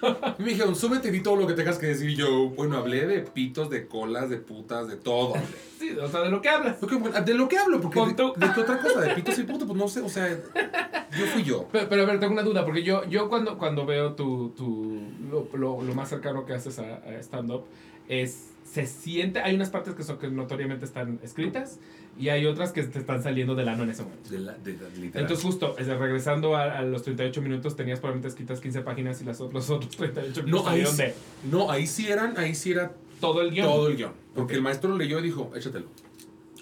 Y 0.39 0.43
me 0.43 0.51
dijeron, 0.51 0.75
súbete 0.75 1.09
y 1.09 1.13
di 1.13 1.21
todo 1.21 1.37
lo 1.37 1.47
que 1.47 1.55
tengas 1.55 1.79
que 1.79 1.87
decir. 1.87 2.11
Y 2.11 2.17
yo, 2.17 2.51
bueno, 2.51 2.77
hablé 2.77 3.07
de 3.07 3.21
pitos, 3.21 3.71
de 3.71 3.87
colas, 3.87 4.29
de 4.29 4.37
putas, 4.37 4.89
de 4.89 4.97
todo. 4.97 5.35
hablé. 5.35 5.47
sí, 5.79 5.91
o 5.93 6.09
sea, 6.09 6.21
de 6.21 6.31
lo 6.31 6.41
que 6.41 6.49
hablas. 6.49 6.79
Bueno, 6.81 7.21
de 7.21 7.35
lo 7.35 7.49
que 7.49 7.59
hablo, 7.59 7.81
porque 7.81 8.01
de, 8.01 8.07
de 8.13 8.53
qué 8.55 8.61
otra 8.61 8.81
cosa, 8.81 9.01
de 9.01 9.15
pitos 9.15 9.39
y 9.39 9.43
putos, 9.45 9.67
pues 9.67 9.79
no 9.79 9.89
sé, 9.89 10.01
o 10.01 10.09
sea, 10.09 10.29
yo 10.31 11.27
fui 11.27 11.43
yo. 11.43 11.67
Pero, 11.73 11.89
pero 11.89 12.03
a 12.03 12.07
ver, 12.07 12.21
tengo 12.21 12.33
una 12.33 12.43
duda, 12.43 12.65
porque 12.65 12.83
yo, 12.83 13.05
yo 13.09 13.29
cuando, 13.29 13.57
cuando 13.59 13.87
veo 13.87 14.15
tu, 14.15 14.51
tu 14.51 15.01
lo, 15.31 15.49
lo, 15.57 15.83
lo 15.83 15.95
más 15.95 16.09
cercano 16.09 16.45
que 16.45 16.55
haces 16.55 16.79
a, 16.79 16.97
a 16.97 17.19
stand-up, 17.21 17.65
es, 18.09 18.51
se 18.75 18.87
siente, 18.89 19.39
hay 19.39 19.55
unas 19.55 19.71
partes 19.71 19.95
que 19.95 20.03
son 20.03 20.19
que 20.19 20.29
notoriamente 20.29 20.85
están 20.85 21.21
escritas 21.23 21.79
y 22.19 22.29
hay 22.31 22.45
otras 22.45 22.73
que 22.73 22.83
te 22.83 22.99
están 22.99 23.23
saliendo 23.23 23.55
del 23.55 23.69
ano 23.69 23.85
en 23.85 23.91
ese 23.91 24.03
momento. 24.03 24.29
De 24.31 24.41
la, 24.41 24.55
de. 24.55 24.73
Entonces 25.15 25.43
justo, 25.43 25.77
es 25.79 25.87
regresando 25.87 26.57
a, 26.57 26.79
a 26.79 26.83
los 26.83 27.05
38 27.05 27.41
minutos, 27.41 27.77
tenías 27.77 28.01
probablemente 28.01 28.29
escritas 28.29 28.61
15 28.61 28.81
páginas 28.81 29.23
y 29.23 29.25
las 29.25 29.41
otros, 29.41 29.69
los 29.69 29.71
otros 29.71 29.97
38 29.97 30.43
minutos 30.43 30.65
no, 30.65 30.69
ahí, 30.71 30.85
sí- 30.87 31.03
no, 31.49 31.71
ahí 31.71 31.87
sí 31.87 32.09
eran, 32.09 32.37
ahí 32.37 32.57
sí 32.57 32.73
era 32.73 32.93
todo 33.21 33.43
el 33.43 33.53
guion. 33.53 33.67
todo 33.67 33.87
el 33.87 33.97
guion. 33.97 34.13
Porque 34.35 34.55
el 34.55 34.63
maestro 34.63 34.91
lo 34.91 34.97
leyó 34.99 35.21
y 35.21 35.23
dijo, 35.23 35.53
échatelo. 35.55 35.87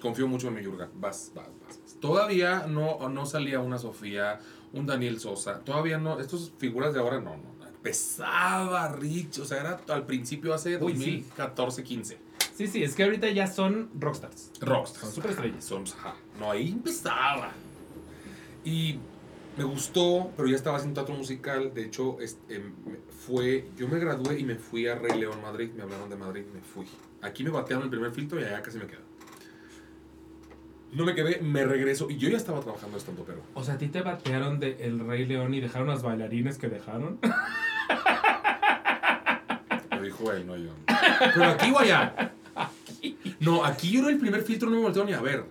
Confío 0.03 0.29
mucho 0.29 0.49
en 0.49 0.55
mi 0.55 0.63
Yurga. 0.63 0.91
Vas, 0.95 1.33
vas, 1.35 1.47
vas. 1.67 1.79
vas. 1.79 1.97
Todavía 2.01 2.67
no, 2.69 3.09
no 3.09 3.25
salía 3.25 3.61
una 3.61 3.79
Sofía, 3.79 4.41
un 4.75 4.85
Daniel 4.85 5.19
Sosa. 5.19 5.61
Todavía 5.61 5.97
no, 5.97 6.21
estas 6.21 6.53
figuras 6.59 6.93
de 6.93 7.01
ahora 7.01 7.21
no, 7.21 7.37
no. 7.37 7.52
Pesaba 7.83 8.89
Rich, 8.89 9.41
o 9.41 9.45
sea, 9.45 9.61
era 9.61 9.80
al 9.89 10.07
principio 10.07 10.55
hace 10.55 10.76
Uy, 10.76 10.97
sí. 10.97 10.99
2014, 10.99 11.83
15. 11.83 12.18
Sí, 12.55 12.66
sí, 12.66 12.83
es 12.83 12.95
que 12.95 13.03
ahorita 13.03 13.28
ya 13.30 13.47
son 13.47 13.91
rockstars. 13.99 14.53
Rockstars. 14.61 15.01
Son 15.01 15.12
superestrellas. 15.12 15.64
Son, 15.64 15.85
ajá. 15.85 16.14
No, 16.39 16.51
ahí 16.51 16.70
empezaba. 16.70 17.53
Y 18.64 18.99
me 19.57 19.64
gustó, 19.64 20.30
pero 20.37 20.49
ya 20.49 20.57
estaba 20.57 20.76
haciendo 20.76 21.01
teatro 21.01 21.16
musical. 21.16 21.72
De 21.74 21.85
hecho, 21.85 22.20
este, 22.20 22.62
fue, 23.26 23.68
yo 23.76 23.89
me 23.89 23.99
gradué 23.99 24.39
y 24.39 24.45
me 24.45 24.57
fui 24.57 24.87
a 24.87 24.95
Rey 24.95 25.18
León, 25.18 25.41
Madrid. 25.43 25.70
Me 25.74 25.83
hablaron 25.83 26.09
de 26.09 26.16
Madrid, 26.16 26.45
me 26.53 26.61
fui. 26.61 26.87
Aquí 27.22 27.43
me 27.43 27.51
batearon 27.51 27.85
el 27.85 27.91
primer 27.91 28.12
filtro 28.12 28.41
y 28.41 28.45
allá 28.45 28.62
casi 28.62 28.78
me 28.78 28.87
quedo. 28.87 29.12
No 30.93 31.07
me 31.07 31.14
quedé, 31.14 31.41
me 31.41 31.64
regreso. 31.64 32.11
Y 32.11 32.18
yo 32.18 32.28
ya 32.28 32.37
estaba 32.37 32.61
trabajando 32.61 32.99
estando, 32.99 33.24
pero. 33.24 33.41
O 33.55 33.64
sea, 33.64 33.74
a 33.74 33.78
ti 33.78 33.89
te 33.89 34.03
batearon 34.03 34.61
de 34.61 34.76
El 34.80 35.01
Rey 35.01 35.24
León 35.24 35.55
y 35.55 35.61
dejaron 35.61 35.89
las 35.89 36.03
bailarines 36.03 36.59
que 36.59 36.68
dejaron. 36.68 37.18
Lo 39.91 40.03
dijo 40.03 40.33
él, 40.33 40.47
no 40.47 40.57
yo. 40.57 40.70
Pero 41.35 41.45
aquí 41.45 41.70
o 41.70 41.78
allá. 41.78 42.33
No, 43.41 43.64
aquí 43.64 43.91
yo 43.91 44.01
era 44.01 44.11
el 44.11 44.18
primer 44.18 44.43
filtro, 44.43 44.70
no 44.70 44.76
me 44.76 44.83
volteo 44.83 45.05
ni 45.05 45.12
a 45.12 45.20
ver. 45.20 45.45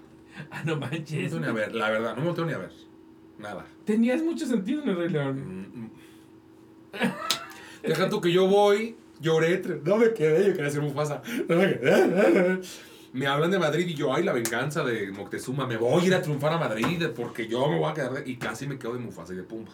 ah, 0.52 0.62
no 0.66 0.76
No 0.76 0.82
me 0.82 0.88
manches. 0.92 1.32
volteo 1.32 1.40
ni 1.40 1.48
a 1.48 1.52
ver, 1.52 1.76
la 1.76 1.90
verdad, 1.90 2.16
no 2.16 2.22
me 2.22 2.28
volteo 2.28 2.46
ni 2.46 2.54
a 2.54 2.58
ver. 2.58 2.72
Nada. 3.38 3.66
Tenías 3.86 4.22
mucho 4.22 4.46
sentido 4.46 4.84
en 4.84 4.90
El 4.90 4.98
Rey 4.98 5.10
León. 5.10 5.38
Mm, 5.38 5.84
mm. 5.84 5.92
Deja 7.84 8.10
tú 8.10 8.22
que 8.22 8.32
yo 8.32 8.48
voy, 8.48 8.96
lloré, 9.20 9.62
no 9.84 9.98
me 9.98 10.14
quedé, 10.14 10.48
yo 10.48 10.54
quería 10.54 10.70
ser 10.70 10.82
Mufasa. 10.82 11.22
No 11.50 11.56
me 11.56 11.80
quedé. 11.80 12.62
Me 13.14 13.28
hablan 13.28 13.52
de 13.52 13.60
Madrid 13.60 13.86
y 13.88 13.94
yo, 13.94 14.14
ay, 14.14 14.24
la 14.24 14.32
venganza 14.32 14.84
de 14.86 15.12
Moctezuma, 15.12 15.68
me 15.68 15.76
voy 15.76 16.04
a 16.04 16.08
ir 16.08 16.16
a 16.16 16.22
triunfar 16.22 16.54
a 16.54 16.58
Madrid 16.58 17.04
porque 17.14 17.46
yo 17.48 17.68
me 17.68 17.78
voy 17.78 17.92
a 17.92 17.94
quedar 17.94 18.14
de... 18.14 18.30
Y 18.30 18.38
casi 18.38 18.68
me 18.68 18.78
quedo 18.80 18.94
de 18.94 19.00
Mufasa 19.00 19.34
y 19.34 19.36
de 19.36 19.44
Pumba. 19.44 19.72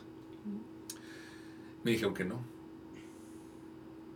Me 1.87 1.93
dijeron 1.93 2.13
que 2.13 2.25
no. 2.25 2.41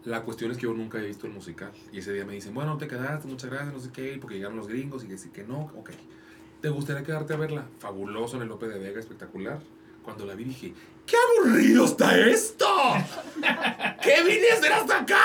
La 0.04 0.24
cuestión 0.24 0.52
es 0.52 0.58
que 0.58 0.64
yo 0.64 0.74
nunca 0.74 1.02
he 1.02 1.06
visto 1.06 1.26
el 1.26 1.32
musical. 1.32 1.72
Y 1.94 2.00
ese 2.00 2.12
día 2.12 2.26
me 2.26 2.34
dicen, 2.34 2.54
bueno, 2.54 2.78
te 2.78 2.86
quedaste, 2.86 3.30
muchas 3.30 3.50
gracias, 3.50 3.74
no 3.74 3.80
sé 3.80 3.92
qué, 3.94 4.18
porque 4.20 4.36
llegaron 4.36 4.58
los 4.58 4.68
gringos 4.68 5.06
y 5.06 5.18
sí 5.18 5.30
que 5.30 5.46
no, 5.46 5.72
ok. 5.78 5.92
¿Te 6.60 6.68
gustaría 6.68 7.06
quedarte 7.06 7.34
a 7.34 7.38
verla? 7.38 7.66
Fabuloso 7.80 8.36
en 8.36 8.42
el 8.44 8.50
Lope 8.50 8.68
de 8.68 8.78
Vega, 8.78 9.00
espectacular. 9.00 9.62
Cuando 10.04 10.26
la 10.26 10.34
vi 10.34 10.46
dije, 10.46 10.74
¡qué 11.06 11.16
aburrido 11.40 11.86
está 11.86 12.18
esto! 12.18 12.66
¿Qué 14.02 14.24
vine 14.24 14.50
a 14.52 14.54
hacer 14.56 14.74
hasta 14.74 15.00
acá? 15.00 15.24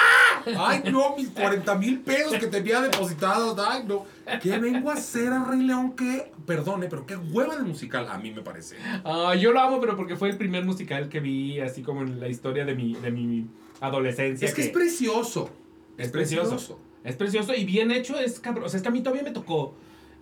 Ay, 0.59 0.83
no, 0.91 1.17
mis 1.17 1.31
40 1.31 1.75
mil 1.77 2.01
pesos 2.01 2.35
que 2.35 2.47
tenía 2.47 2.81
depositados, 2.81 3.59
ay, 3.59 3.85
no. 3.87 4.05
¿Qué 4.43 4.59
vengo 4.59 4.91
a 4.91 4.95
hacer 4.95 5.33
a 5.33 5.45
Rey 5.45 5.63
León? 5.63 5.97
¿Qué? 5.97 6.31
Perdone, 6.47 6.89
pero 6.89 7.07
qué 7.07 7.17
hueva 7.17 7.57
de 7.57 7.63
musical, 7.63 8.07
a 8.11 8.19
mí 8.19 8.31
me 8.33 8.43
parece. 8.43 8.77
Ah, 9.05 9.35
yo 9.35 9.53
lo 9.53 9.61
amo, 9.61 9.81
pero 9.81 9.97
porque 9.97 10.17
fue 10.17 10.29
el 10.29 10.37
primer 10.37 10.65
musical 10.65 11.09
que 11.09 11.21
vi, 11.21 11.61
así 11.61 11.83
como 11.83 12.03
en 12.03 12.21
la 12.21 12.29
historia 12.29 12.65
de 12.65 12.75
mi, 12.75 12.95
de 12.95 13.11
mi 13.11 13.47
adolescencia. 13.81 14.47
Es 14.47 14.55
que 14.55 14.63
es 14.63 14.69
precioso. 14.69 15.51
Es 15.97 16.11
precioso. 16.11 16.79
Es 17.05 17.17
precioso 17.17 17.55
y 17.55 17.65
bien 17.65 17.91
hecho, 17.91 18.19
es 18.19 18.41
cabrón. 18.41 18.65
O 18.65 18.69
sea, 18.69 18.79
es 18.79 18.83
que 18.83 18.89
a 18.89 18.93
mí 18.93 19.01
todavía 19.01 19.23
me 19.23 19.31
tocó. 19.31 19.75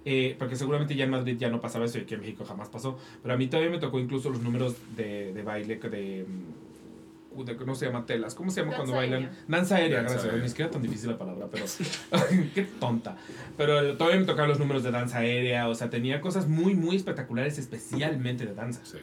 Eh, 0.05 0.37
porque 0.39 0.57
seguramente 0.57 0.95
ya 0.95 1.05
en 1.05 1.11
Madrid 1.11 1.37
ya 1.39 1.49
no 1.49 1.61
pasaba 1.61 1.87
eso 1.87 1.99
y 1.99 2.03
aquí 2.03 2.15
en 2.15 2.21
México 2.21 2.45
jamás 2.45 2.69
pasó. 2.69 2.99
Pero 3.23 3.35
a 3.35 3.37
mí 3.37 3.47
todavía 3.47 3.71
me 3.71 3.79
tocó 3.79 3.99
incluso 3.99 4.31
los 4.31 4.43
números 4.43 4.77
de, 4.97 5.33
de 5.33 5.43
baile 5.43 5.79
que 5.79 5.89
de, 5.89 6.27
mm, 6.29 7.45
de. 7.45 7.57
¿Cómo 7.57 7.75
se 7.75 7.87
llama? 7.87 8.07
Telas. 8.07 8.35
¿Cómo 8.35 8.51
se 8.51 8.61
llama 8.61 8.73
Danza 8.73 8.85
cuando 8.85 8.97
bailan? 8.97 9.23
aérea. 9.25 9.45
Danza 9.49 9.77
aérea, 9.77 9.97
Danza 9.99 10.13
gracias. 10.13 10.25
aérea. 10.33 10.43
Ni 10.43 10.49
siquiera 10.49 10.71
tan 10.71 10.83
difícil 10.83 11.11
la 11.11 11.19
palabra, 11.19 11.49
pero. 11.51 11.65
Qué 12.55 12.63
tonta. 12.63 13.17
Pero 13.57 13.97
todavía 13.97 14.21
me 14.21 14.27
tocaban 14.27 14.51
los 14.51 14.59
números 14.59 14.83
de 14.83 14.91
danza 14.91 15.19
aérea. 15.19 15.69
O 15.69 15.75
sea, 15.75 15.91
tenía 15.91 16.21
cosas 16.21 16.49
muy, 16.49 16.75
muy 16.75 16.97
espectaculares, 16.97 17.59
especialmente 17.59 18.47
de 18.47 18.55
danza. 18.55 18.81
Sí. 18.85 18.99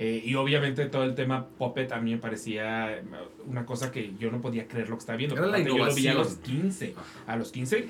Eh, 0.00 0.22
y 0.24 0.36
obviamente 0.36 0.86
todo 0.86 1.02
el 1.02 1.16
tema 1.16 1.48
Puppet 1.48 1.90
a 1.90 2.00
mí 2.00 2.12
me 2.12 2.18
parecía 2.18 3.02
una 3.44 3.66
cosa 3.66 3.90
que 3.90 4.14
yo 4.16 4.30
no 4.30 4.40
podía 4.40 4.68
creer 4.68 4.88
lo 4.88 4.94
que 4.94 5.00
estaba 5.00 5.16
viendo. 5.16 5.36
Era 5.36 5.48
la 5.48 5.58
yo 5.58 5.76
lo 5.76 5.92
vi 5.92 6.06
a 6.06 6.14
los 6.14 6.34
innovación. 6.34 6.60
15. 6.62 6.94
A 7.26 7.36
los 7.36 7.50
15, 7.50 7.88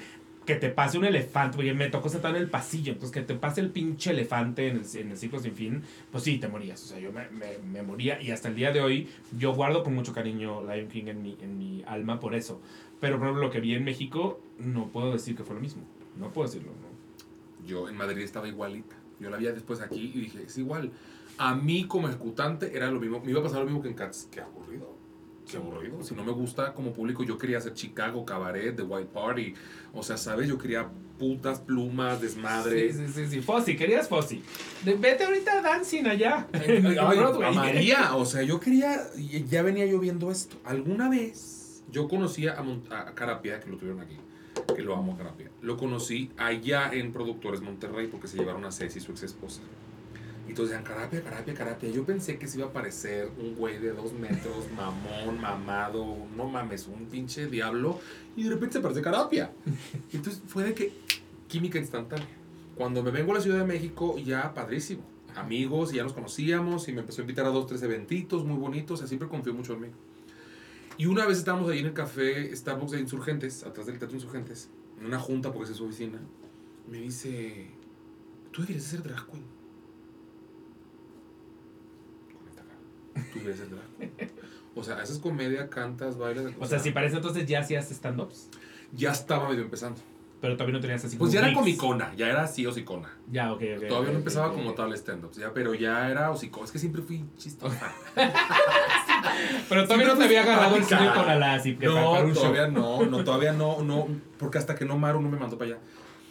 que 0.48 0.54
te 0.56 0.70
pase 0.70 0.96
un 0.96 1.04
elefante, 1.04 1.56
porque 1.56 1.74
me 1.74 1.90
tocó 1.90 2.08
sentar 2.08 2.34
en 2.34 2.40
el 2.42 2.48
pasillo, 2.48 2.94
entonces 2.94 3.12
que 3.14 3.20
te 3.22 3.34
pase 3.34 3.60
el 3.60 3.68
pinche 3.68 4.12
elefante 4.12 4.66
en 4.68 4.78
el, 4.78 4.96
en 5.00 5.10
el 5.10 5.18
ciclo 5.18 5.38
sin 5.40 5.52
fin, 5.52 5.82
pues 6.10 6.24
sí, 6.24 6.38
te 6.38 6.48
morías. 6.48 6.82
O 6.82 6.86
sea, 6.86 6.98
yo 6.98 7.12
me, 7.12 7.28
me- 7.70 7.82
moría 7.82 8.20
y 8.20 8.30
hasta 8.30 8.48
el 8.48 8.54
día 8.56 8.72
de 8.72 8.80
hoy 8.80 9.08
yo 9.38 9.52
guardo 9.54 9.84
con 9.84 9.94
mucho 9.94 10.14
cariño 10.14 10.62
Lion 10.64 10.88
King 10.88 11.04
en 11.08 11.22
mi, 11.22 11.36
en 11.42 11.58
mi 11.58 11.84
alma 11.86 12.18
por 12.18 12.34
eso. 12.34 12.60
Pero 12.98 13.18
por 13.18 13.26
ejemplo, 13.26 13.44
lo 13.46 13.50
que 13.52 13.60
vi 13.60 13.74
en 13.74 13.84
México, 13.84 14.40
no 14.58 14.88
puedo 14.88 15.12
decir 15.12 15.36
que 15.36 15.44
fue 15.44 15.54
lo 15.54 15.60
mismo. 15.60 15.82
No 16.18 16.30
puedo 16.32 16.48
decirlo, 16.48 16.70
no. 16.72 17.66
Yo 17.68 17.88
en 17.90 17.96
Madrid 17.96 18.22
estaba 18.22 18.48
igualita. 18.48 18.96
Yo 19.20 19.28
la 19.30 19.36
vi 19.36 19.44
después 19.44 19.80
aquí 19.82 20.12
y 20.14 20.20
dije, 20.22 20.44
es 20.46 20.56
igual. 20.58 20.90
A 21.36 21.54
mí 21.54 21.84
como 21.84 22.08
ejecutante 22.08 22.74
era 22.74 22.90
lo 22.90 22.98
mismo. 23.00 23.20
Me 23.20 23.30
iba 23.32 23.40
a 23.40 23.42
pasar 23.42 23.58
lo 23.60 23.66
mismo 23.66 23.82
que 23.82 23.88
en 23.88 23.94
Cats. 23.94 24.28
Qué 24.32 24.40
aburrido. 24.40 24.96
Qué 25.50 25.56
aburrido. 25.56 26.02
Si 26.02 26.14
no 26.14 26.22
me 26.24 26.32
gusta 26.32 26.74
como 26.74 26.92
público, 26.92 27.24
yo 27.24 27.38
quería 27.38 27.58
hacer 27.58 27.74
Chicago, 27.74 28.24
Cabaret, 28.24 28.76
The 28.76 28.82
White 28.82 29.10
Party. 29.12 29.54
O 29.92 30.02
sea, 30.02 30.16
¿sabes? 30.16 30.48
Yo 30.48 30.58
quería 30.58 30.88
putas, 31.18 31.58
plumas, 31.60 32.20
desmadre. 32.20 32.92
Sí, 32.92 33.06
sí, 33.06 33.12
sí, 33.12 33.26
sí. 33.28 33.40
Fossi, 33.40 33.76
querías 33.76 34.08
Fossi. 34.08 34.42
Vete 34.84 35.24
ahorita 35.24 35.58
a 35.58 35.62
Dancing 35.62 36.04
allá. 36.06 36.46
Amaría, 37.44 38.14
o 38.14 38.24
sea, 38.24 38.42
yo 38.42 38.60
quería, 38.60 39.00
ya 39.48 39.62
venía 39.62 39.86
yo 39.86 39.98
viendo 39.98 40.30
esto. 40.30 40.56
Alguna 40.64 41.08
vez 41.08 41.82
yo 41.90 42.06
conocía 42.08 42.54
a, 42.58 42.62
Mon- 42.62 42.84
a 42.90 43.14
Carapia, 43.14 43.60
que 43.60 43.70
lo 43.70 43.76
tuvieron 43.78 44.00
aquí, 44.00 44.16
que 44.76 44.82
lo 44.82 44.94
amo 44.94 45.14
a 45.14 45.16
Carapia. 45.16 45.50
Lo 45.62 45.76
conocí 45.76 46.30
allá 46.36 46.90
en 46.92 47.12
Productores 47.12 47.60
Monterrey 47.60 48.06
porque 48.06 48.28
se 48.28 48.36
llevaron 48.36 48.64
a 48.64 48.70
Ceci, 48.70 49.00
su 49.00 49.12
ex 49.12 49.22
esposa. 49.24 49.60
Y 50.58 50.60
todos 50.60 50.70
decían, 50.70 50.84
Carapia, 50.84 51.22
Carapia, 51.22 51.54
Carapia. 51.54 51.90
Yo 51.90 52.04
pensé 52.04 52.36
que 52.36 52.48
se 52.48 52.58
iba 52.58 52.66
a 52.66 52.70
aparecer 52.70 53.30
un 53.38 53.54
güey 53.54 53.78
de 53.78 53.92
dos 53.92 54.12
metros, 54.12 54.70
mamón, 54.76 55.40
mamado, 55.40 56.16
no 56.36 56.48
mames, 56.48 56.88
un 56.88 57.06
pinche 57.06 57.46
diablo. 57.46 58.00
Y 58.36 58.42
de 58.42 58.50
repente 58.50 58.72
se 58.72 58.78
aparece 58.78 59.02
Carapia. 59.02 59.52
Entonces 60.12 60.42
fue 60.46 60.64
de 60.64 60.74
que 60.74 60.92
química 61.46 61.78
instantánea. 61.78 62.26
Cuando 62.74 63.02
me 63.02 63.10
vengo 63.10 63.32
a 63.32 63.36
la 63.36 63.40
Ciudad 63.40 63.58
de 63.58 63.64
México, 63.64 64.18
ya 64.18 64.52
padrísimo. 64.54 65.02
Amigos, 65.36 65.92
ya 65.92 66.02
nos 66.02 66.12
conocíamos 66.12 66.88
y 66.88 66.92
me 66.92 67.00
empezó 67.00 67.20
a 67.20 67.22
invitar 67.22 67.46
a 67.46 67.50
dos, 67.50 67.66
tres 67.66 67.82
eventitos 67.82 68.44
muy 68.44 68.56
bonitos. 68.56 68.94
O 68.94 68.96
sea, 68.96 69.06
siempre 69.06 69.28
confió 69.28 69.54
mucho 69.54 69.74
en 69.74 69.80
mí. 69.82 69.88
Y 70.98 71.06
una 71.06 71.26
vez 71.26 71.38
estábamos 71.38 71.70
ahí 71.70 71.78
en 71.78 71.86
el 71.86 71.92
café 71.92 72.54
Starbucks 72.54 72.90
de 72.90 73.00
Insurgentes, 73.00 73.62
atrás 73.62 73.86
del 73.86 74.00
Teatro 74.00 74.16
Insurgentes, 74.16 74.68
en 74.98 75.06
una 75.06 75.20
junta 75.20 75.52
porque 75.52 75.70
es 75.70 75.76
su 75.76 75.84
oficina. 75.84 76.18
Me 76.90 76.98
dice, 76.98 77.68
tú 78.50 78.62
deberías 78.62 78.82
de 78.82 78.90
ser 78.90 79.04
drag 79.04 79.24
queen. 79.26 79.44
Con 82.36 82.48
esta 82.48 82.62
cara. 82.62 82.78
Tú 83.32 83.40
ser 83.40 83.68
drag. 83.70 84.30
O 84.74 84.84
sea, 84.84 84.96
haces 84.96 85.18
comedia, 85.18 85.68
cantas, 85.68 86.18
bailas. 86.18 86.52
O 86.60 86.66
sea, 86.66 86.78
si 86.78 86.90
parece 86.90 87.16
entonces 87.16 87.46
ya 87.46 87.60
hacías 87.60 87.90
stand-ups. 87.90 88.48
Ya 88.92 89.10
estaba 89.12 89.48
medio 89.48 89.62
empezando. 89.62 90.00
Pero 90.40 90.54
todavía 90.54 90.74
no 90.74 90.80
tenías 90.80 91.04
así 91.04 91.16
Pues 91.16 91.32
como 91.32 91.42
ya 91.42 91.48
era 91.48 91.58
comicona, 91.58 92.14
ya 92.16 92.28
era 92.28 92.42
así 92.44 92.64
hocicona. 92.64 93.10
Ya, 93.30 93.52
ok, 93.52 93.62
ok. 93.76 93.88
Todavía 93.88 94.12
no 94.12 94.18
empezaba 94.18 94.52
como 94.52 94.72
tal 94.74 94.92
stand-ups, 94.92 95.36
ya, 95.36 95.52
pero 95.52 95.74
ya 95.74 96.08
era 96.08 96.30
hocicona. 96.30 96.64
Es 96.64 96.70
que 96.70 96.78
siempre 96.78 97.02
fui 97.02 97.24
chistosa. 97.36 97.92
Pero 99.68 99.84
todavía 99.84 100.06
no 100.06 100.16
te 100.16 100.24
había 100.24 100.42
agarrado 100.42 100.76
el 100.76 100.84
cine 100.84 101.10
con 101.14 101.28
alas 101.28 101.66
y 101.66 101.74
No, 101.74 102.12
un 102.12 102.32
todavía 102.32 102.68
no, 102.68 103.04
no, 103.04 103.24
todavía 103.24 103.52
no, 103.52 103.82
no, 103.82 104.08
porque 104.38 104.58
hasta 104.58 104.74
que 104.74 104.84
no 104.84 104.96
Maru 104.96 105.20
no 105.20 105.28
me 105.28 105.38
mandó 105.38 105.58
para 105.58 105.72
allá. 105.72 105.80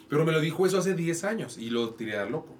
Pero 0.09 0.25
me 0.25 0.31
lo 0.31 0.39
dijo 0.39 0.65
eso 0.65 0.77
hace 0.77 0.93
10 0.93 1.23
años 1.25 1.57
y 1.57 1.69
lo 1.69 1.91
tiré 1.91 2.17
a 2.17 2.25
loco. 2.25 2.55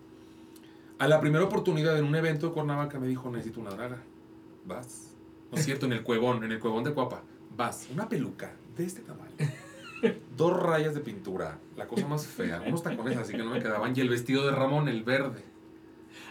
A 0.99 1.07
la 1.07 1.21
primera 1.21 1.45
oportunidad 1.45 1.97
en 1.97 2.05
un 2.05 2.15
evento 2.15 2.47
de 2.47 2.53
Cuernavaca 2.53 2.99
me 2.99 3.07
dijo, 3.07 3.30
necesito 3.30 3.61
una 3.61 3.71
draga. 3.71 3.97
Vas. 4.68 5.15
No 5.51 5.57
es 5.57 5.65
cierto, 5.65 5.86
en 5.86 5.93
el 5.93 6.03
cuevón, 6.03 6.43
en 6.43 6.51
el 6.51 6.59
cuevón 6.59 6.84
de 6.84 6.93
Cuapa. 6.93 7.24
Vas, 7.55 7.88
una 7.91 8.07
peluca 8.07 8.51
de 8.76 8.86
este 8.86 9.01
tamaño. 9.01 9.32
Dos 10.36 10.61
rayas 10.61 10.93
de 10.93 10.99
pintura, 10.99 11.57
la 11.76 11.88
cosa 11.88 12.05
más 12.07 12.28
fea, 12.28 12.61
unos 12.68 12.84
tacones 12.84 13.18
así 13.18 13.32
que 13.32 13.39
no 13.39 13.49
me 13.49 13.59
quedaban, 13.59 13.93
y 13.95 13.99
el 14.01 14.09
vestido 14.09 14.45
de 14.45 14.51
Ramón, 14.51 14.88
el 14.89 15.03
verde. 15.03 15.43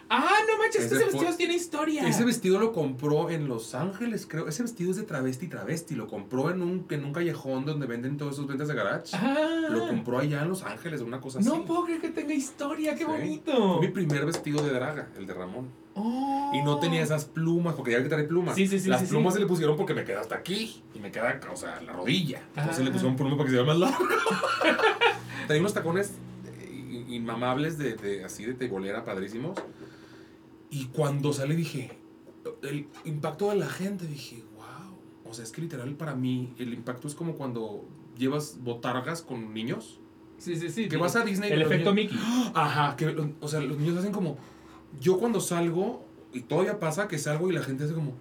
Ah, 0.09 0.31
no 0.49 0.57
manches, 0.59 0.85
Ese 0.85 0.95
ese 0.95 1.05
vestido 1.07 1.35
tiene 1.37 1.55
historia. 1.55 2.07
Ese 2.09 2.25
vestido 2.25 2.61
lo 2.61 2.73
compró 2.73 3.29
en 3.29 3.49
Los 3.49 3.75
Ángeles, 3.75 4.27
creo. 4.29 4.47
Ese 4.47 4.63
vestido 4.63 4.93
es 4.93 4.97
de 4.99 5.03
travesti 5.03 5.49
travesti. 5.49 5.97
Lo 5.97 6.07
compró 6.07 6.51
en 6.51 6.63
un, 6.63 6.87
en 6.91 7.05
un 7.05 7.13
callejón 7.13 7.65
donde 7.65 7.87
venden 7.87 8.17
todos 8.17 8.35
esos 8.35 8.47
ventas 8.47 8.69
de 8.69 8.75
garage. 8.75 9.17
Ah, 9.17 9.67
Lo 9.69 9.89
compró 9.89 10.19
allá 10.21 10.43
en 10.43 10.49
Los 10.49 10.63
Ángeles, 10.63 11.01
una 11.01 11.21
cosa 11.21 11.41
así. 11.41 11.49
No 11.49 11.65
puedo 11.65 11.85
creer 11.87 12.01
que 12.01 12.11
tenga 12.11 12.35
historia, 12.35 12.93
qué 12.95 13.01
Sí. 13.01 13.05
bonito. 13.05 13.79
Fue 13.79 13.89
mi 13.89 13.93
primer 13.93 14.25
vestido 14.27 14.63
de 14.63 14.71
draga, 14.71 15.09
el 15.19 15.27
de 15.27 15.35
Ramón. 15.35 15.71
Oh. 15.97 16.53
Y 16.55 16.63
no 16.63 16.79
tenía 16.79 17.03
esas 17.03 17.25
plumas, 17.25 17.75
porque 17.75 17.93
ya 17.93 18.03
que 18.03 18.09
trae 18.09 18.25
plumas. 18.25 18.55
Sí, 18.55 18.67
sí, 18.67 18.79
sí, 18.79 18.89
Las 18.89 19.03
plumas 19.05 19.35
se 19.35 19.41
le 19.41 19.47
pusieron 19.47 19.77
porque 19.77 19.95
me 19.95 20.05
queda 20.05 20.21
hasta 20.21 20.35
aquí. 20.37 20.83
Y 20.95 20.99
me 21.01 21.11
queda, 21.11 21.41
o 21.53 21.57
sea, 21.57 21.81
la 21.81 21.93
rodilla. 21.95 22.43
Entonces 22.55 22.81
Ah. 22.81 22.85
le 22.85 22.91
pusieron 22.91 23.17
pluma 23.17 23.37
para 23.37 23.45
que 23.45 23.51
se 23.51 23.57
vea 23.57 23.65
más 23.67 23.79
largo. 23.79 23.99
Tenía 25.49 25.61
unos 25.61 25.75
tacones 25.75 26.13
eh, 26.61 27.05
inmamables 27.09 27.79
de, 27.79 27.95
de- 27.95 28.25
así 28.25 28.45
de 28.45 28.55
tebolera, 28.55 29.05
padrísimos. 29.05 29.57
Y 30.71 30.87
cuando 30.87 31.33
salí 31.33 31.55
dije, 31.57 31.97
el 32.63 32.89
impacto 33.05 33.51
de 33.51 33.57
la 33.57 33.67
gente, 33.69 34.07
dije, 34.07 34.43
wow. 34.57 35.31
O 35.31 35.35
sea, 35.35 35.45
es 35.45 35.53
que 35.53 35.61
literal 35.63 35.95
para 35.95 36.15
mí 36.15 36.53
el 36.59 36.75
impacto 36.75 37.09
es 37.09 37.15
como 37.15 37.35
cuando 37.35 37.85
llevas 38.19 38.59
botargas 38.61 39.23
con 39.23 39.55
niños. 39.55 40.01
Sí, 40.39 40.57
sí, 40.57 40.69
sí. 40.69 40.89
Que 40.89 40.97
vas 40.97 41.17
a 41.17 41.25
Disney. 41.25 41.51
El 41.53 41.63
efecto 41.63 41.95
niños- 41.95 42.13
Mickey. 42.13 42.51
Ajá, 42.55 42.97
que, 42.97 43.33
o 43.41 43.49
sea, 43.49 43.61
los 43.61 43.79
niños 43.79 43.97
hacen 43.99 44.13
como. 44.13 44.37
Yo 45.01 45.19
cuando 45.19 45.41
salgo, 45.41 46.05
y 46.33 46.41
todavía 46.41 46.79
pasa 46.79 47.09
que 47.09 47.19
salgo 47.19 47.51
y 47.51 47.55
la 47.55 47.63
gente 47.63 47.85
hace 47.85 47.95
como. 47.95 48.15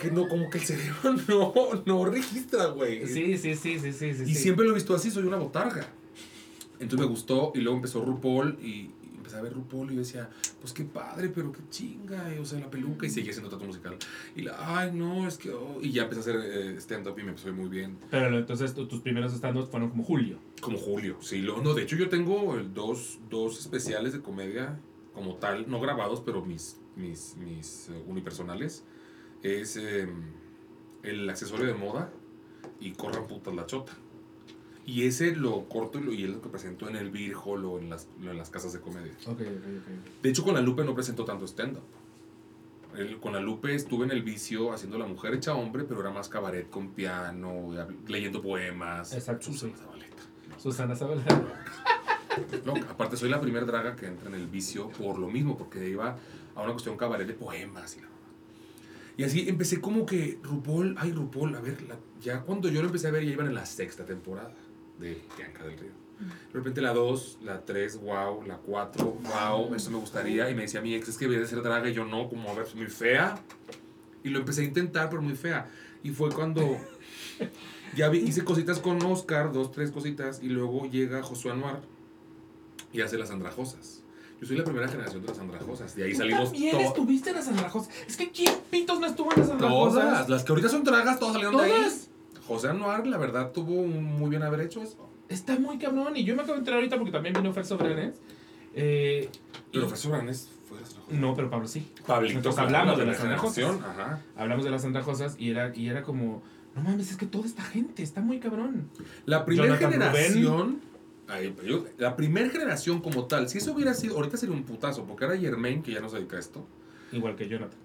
Que 0.00 0.12
no, 0.12 0.28
como 0.28 0.48
que 0.48 0.58
el 0.58 0.64
cerebro 0.64 1.14
no, 1.28 1.82
no 1.86 2.04
registra, 2.04 2.66
güey. 2.66 3.04
Sí, 3.08 3.36
sí, 3.36 3.56
sí, 3.56 3.80
sí, 3.80 3.92
sí, 3.92 4.14
sí. 4.14 4.22
Y 4.22 4.26
sí. 4.26 4.34
siempre 4.36 4.64
lo 4.64 4.70
he 4.70 4.74
visto 4.74 4.94
así, 4.94 5.10
soy 5.10 5.24
una 5.24 5.38
botarga. 5.38 5.86
Entonces 6.78 7.00
me 7.00 7.06
gustó 7.06 7.50
y 7.54 7.60
luego 7.60 7.76
empezó 7.78 8.04
RuPaul 8.04 8.58
y, 8.62 8.66
y 8.66 8.92
empecé 9.16 9.36
a 9.36 9.42
ver 9.42 9.52
RuPaul 9.52 9.90
y 9.90 9.94
yo 9.94 10.00
decía, 10.00 10.30
pues 10.60 10.72
qué 10.72 10.84
padre, 10.84 11.30
pero 11.34 11.50
qué 11.50 11.60
chinga, 11.70 12.32
y, 12.32 12.38
o 12.38 12.44
sea, 12.44 12.60
la 12.60 12.70
peluca 12.70 13.06
y 13.06 13.10
seguía 13.10 13.30
haciendo 13.30 13.50
teatro 13.50 13.66
musical. 13.66 13.96
Y 14.36 14.42
la, 14.42 14.54
ay, 14.78 14.92
no, 14.92 15.26
es 15.26 15.36
que, 15.36 15.50
oh", 15.50 15.78
y 15.80 15.90
ya 15.90 16.04
empecé 16.04 16.18
a 16.18 16.22
hacer 16.22 16.50
eh, 16.52 16.76
stand-up 16.78 17.18
y 17.18 17.22
me 17.24 17.30
empezó 17.30 17.52
muy 17.52 17.68
bien. 17.68 17.98
Pero 18.10 18.38
entonces 18.38 18.74
tu- 18.74 18.86
tus 18.86 19.00
primeros 19.00 19.32
stand 19.32 19.66
fueron 19.68 19.90
como 19.90 20.04
Julio. 20.04 20.38
Como 20.60 20.78
Julio, 20.78 21.16
sí. 21.20 21.38
Lo, 21.40 21.60
no, 21.60 21.74
de 21.74 21.82
hecho 21.82 21.96
yo 21.96 22.08
tengo 22.08 22.54
el 22.54 22.72
dos, 22.72 23.18
dos 23.30 23.58
especiales 23.58 24.12
de 24.12 24.20
comedia 24.20 24.78
como 25.14 25.36
tal, 25.36 25.70
no 25.70 25.80
grabados, 25.80 26.20
pero 26.20 26.44
mis, 26.44 26.78
mis, 26.96 27.36
mis 27.36 27.88
eh, 27.88 28.02
unipersonales. 28.06 28.84
Es 29.42 29.76
eh, 29.76 30.08
el 31.02 31.28
accesorio 31.28 31.66
de 31.66 31.74
moda 31.74 32.10
y 32.80 32.92
Corran 32.92 33.26
putas 33.26 33.54
la 33.54 33.66
chota. 33.66 33.92
Y 34.84 35.06
ese 35.06 35.36
lo 35.36 35.68
corto 35.68 35.98
y, 35.98 36.02
lo, 36.02 36.12
y 36.12 36.24
es 36.24 36.30
lo 36.30 36.42
que 36.42 36.48
presento 36.48 36.88
en 36.88 36.96
el 36.96 37.12
Hall 37.34 37.64
o 37.64 37.78
en 37.78 37.88
las, 37.88 38.08
en 38.20 38.36
las 38.36 38.50
casas 38.50 38.72
de 38.72 38.80
comedia. 38.80 39.12
Ok, 39.26 39.40
ok, 39.40 39.40
ok. 39.40 40.22
De 40.22 40.28
hecho, 40.28 40.42
con 40.42 40.54
la 40.54 40.60
Lupe 40.60 40.84
no 40.84 40.94
presento 40.94 41.24
tanto 41.24 41.46
stand-up. 41.46 41.82
Con 43.20 43.32
la 43.32 43.40
Lupe 43.40 43.74
estuve 43.74 44.04
en 44.04 44.10
el 44.10 44.22
vicio 44.22 44.72
haciendo 44.72 44.98
La 44.98 45.06
Mujer 45.06 45.34
Hecha 45.34 45.54
Hombre, 45.54 45.84
pero 45.84 46.00
era 46.00 46.10
más 46.10 46.28
cabaret 46.28 46.68
con 46.68 46.90
piano, 46.90 47.70
leyendo 48.06 48.42
poemas. 48.42 49.14
Exacto, 49.14 49.46
Susana 49.46 49.76
sí. 49.76 49.82
Zabaleta. 49.82 50.22
Susana 50.58 50.96
Zabaleta. 50.96 51.64
No, 52.64 52.74
aparte 52.88 53.16
soy 53.16 53.28
la 53.28 53.40
primera 53.40 53.64
draga 53.66 53.96
que 53.96 54.06
entra 54.06 54.28
en 54.28 54.34
el 54.34 54.46
vicio 54.46 54.88
por 54.90 55.18
lo 55.18 55.28
mismo, 55.28 55.56
porque 55.56 55.88
iba 55.88 56.16
a 56.54 56.62
una 56.62 56.72
cuestión 56.72 56.96
cabaret 56.96 57.26
de 57.26 57.34
poemas 57.34 57.96
y 57.96 58.00
la. 58.00 58.08
Y 59.16 59.24
así 59.24 59.48
empecé 59.48 59.80
como 59.80 60.06
que 60.06 60.38
RuPaul, 60.42 60.94
ay 60.98 61.12
RuPaul, 61.12 61.54
a 61.54 61.60
ver, 61.60 61.82
la- 61.82 61.98
ya 62.20 62.40
cuando 62.40 62.68
yo 62.68 62.80
lo 62.80 62.86
empecé 62.86 63.08
a 63.08 63.10
ver 63.10 63.24
ya 63.24 63.32
iban 63.32 63.46
en 63.46 63.54
la 63.54 63.66
sexta 63.66 64.04
temporada 64.06 64.52
de 64.98 65.20
Bianca 65.36 65.64
del 65.64 65.78
Río. 65.78 65.90
De 66.20 66.52
repente 66.54 66.80
la 66.80 66.92
2, 66.94 67.38
la 67.42 67.64
3, 67.64 68.00
wow, 68.00 68.44
la 68.46 68.56
4, 68.56 69.04
wow, 69.04 69.74
eso 69.74 69.90
me 69.90 69.98
gustaría. 69.98 70.48
Y 70.50 70.54
me 70.54 70.62
decía 70.62 70.80
mi 70.80 70.94
ex, 70.94 71.08
es 71.08 71.18
que 71.18 71.24
debería 71.24 71.42
de 71.42 71.48
ser 71.48 71.62
draga 71.62 71.88
y 71.90 71.94
yo 71.94 72.04
no, 72.04 72.28
como 72.28 72.48
a 72.50 72.54
ver, 72.54 72.66
muy 72.76 72.86
fea. 72.86 73.38
Y 74.22 74.28
lo 74.30 74.38
empecé 74.38 74.62
a 74.62 74.64
intentar, 74.64 75.10
pero 75.10 75.20
muy 75.20 75.34
fea. 75.34 75.68
Y 76.04 76.10
fue 76.10 76.30
cuando 76.30 76.78
ya 77.96 78.08
vi- 78.08 78.20
hice 78.20 78.44
cositas 78.44 78.78
con 78.78 79.02
Oscar, 79.02 79.52
dos, 79.52 79.72
tres 79.72 79.90
cositas, 79.90 80.40
y 80.42 80.48
luego 80.48 80.86
llega 80.88 81.22
Josué 81.22 81.50
Anuar 81.52 81.80
y 82.92 83.00
hace 83.00 83.18
las 83.18 83.30
andrajosas. 83.30 84.02
Yo 84.40 84.46
soy 84.48 84.56
la 84.56 84.64
primera 84.64 84.88
generación 84.88 85.22
de 85.22 85.28
las 85.28 85.38
andrajosas. 85.38 85.94
De 85.94 86.04
ahí 86.04 86.12
Tú 86.12 86.18
salimos 86.18 86.50
también 86.50 86.80
estuviste 86.80 87.30
en 87.30 87.36
las 87.36 87.48
andrajosas. 87.48 87.94
Es 88.08 88.16
que 88.16 88.30
¿quién 88.30 88.52
pitos 88.70 88.98
no 88.98 89.06
estuvo 89.06 89.32
en 89.32 89.40
las 89.40 89.50
andrajosas? 89.50 90.02
todas. 90.02 90.28
Las 90.28 90.42
que 90.44 90.52
ahorita 90.52 90.68
son 90.68 90.82
dragas, 90.84 91.18
todas 91.20 91.34
salieron 91.34 91.56
de 91.56 91.62
ahí. 91.62 91.70
Todas. 91.70 92.08
José 92.48 92.68
Anuar, 92.68 93.06
la 93.06 93.18
verdad, 93.18 93.52
tuvo 93.52 93.74
un 93.74 94.02
muy 94.04 94.30
bien 94.30 94.42
haber 94.42 94.60
hecho 94.62 94.82
eso. 94.82 95.08
Está 95.28 95.56
muy 95.58 95.78
cabrón. 95.78 96.16
Y 96.16 96.24
yo 96.24 96.34
me 96.34 96.42
acabo 96.42 96.54
de 96.54 96.58
enterar 96.58 96.78
ahorita 96.80 96.96
porque 96.96 97.12
también 97.12 97.34
vino 97.34 97.52
Fer 97.52 97.64
Sobrenes. 97.64 98.16
Eh, 98.74 99.28
Pero 99.70 99.86
y- 99.86 99.88
Fer 99.88 99.98
Sobranes 99.98 100.48
fue 100.68 100.76
de 100.78 100.82
las 100.82 100.90
andrajosas. 100.90 101.20
No, 101.20 101.34
pero 101.36 101.48
Pablo 101.50 101.68
sí. 101.68 101.86
Pablito. 102.04 102.34
Nosotros 102.38 102.58
hablamos 102.58 102.98
de 102.98 103.04
la 103.06 103.12
las 103.12 103.20
andrajosas. 103.20 103.64
Ajá. 103.80 104.20
Hablamos 104.36 104.64
de 104.64 104.70
las 104.70 104.84
andrajosas 104.84 105.36
y 105.38 105.50
era, 105.50 105.72
y 105.74 105.88
era 105.88 106.02
como, 106.02 106.42
no 106.74 106.82
mames, 106.82 107.10
es 107.12 107.16
que 107.16 107.26
toda 107.26 107.46
esta 107.46 107.62
gente 107.62 108.02
está 108.02 108.20
muy 108.20 108.40
cabrón. 108.40 108.88
La 109.24 109.44
primera 109.44 109.78
Jonathan 109.78 109.92
generación. 109.92 110.80
Yo- 111.40 111.84
la 111.98 112.16
primera 112.16 112.48
generación 112.48 113.00
como 113.00 113.26
tal, 113.26 113.48
si 113.48 113.58
eso 113.58 113.72
hubiera 113.72 113.94
sido, 113.94 114.16
ahorita 114.16 114.36
sería 114.36 114.54
un 114.54 114.64
putazo, 114.64 115.04
porque 115.04 115.24
era 115.24 115.36
Germain, 115.36 115.82
que 115.82 115.92
ya 115.92 116.00
no 116.00 116.08
se 116.08 116.16
dedica 116.16 116.36
a 116.36 116.40
esto. 116.40 116.66
Igual 117.12 117.36
que 117.36 117.48
Jonathan. 117.48 117.78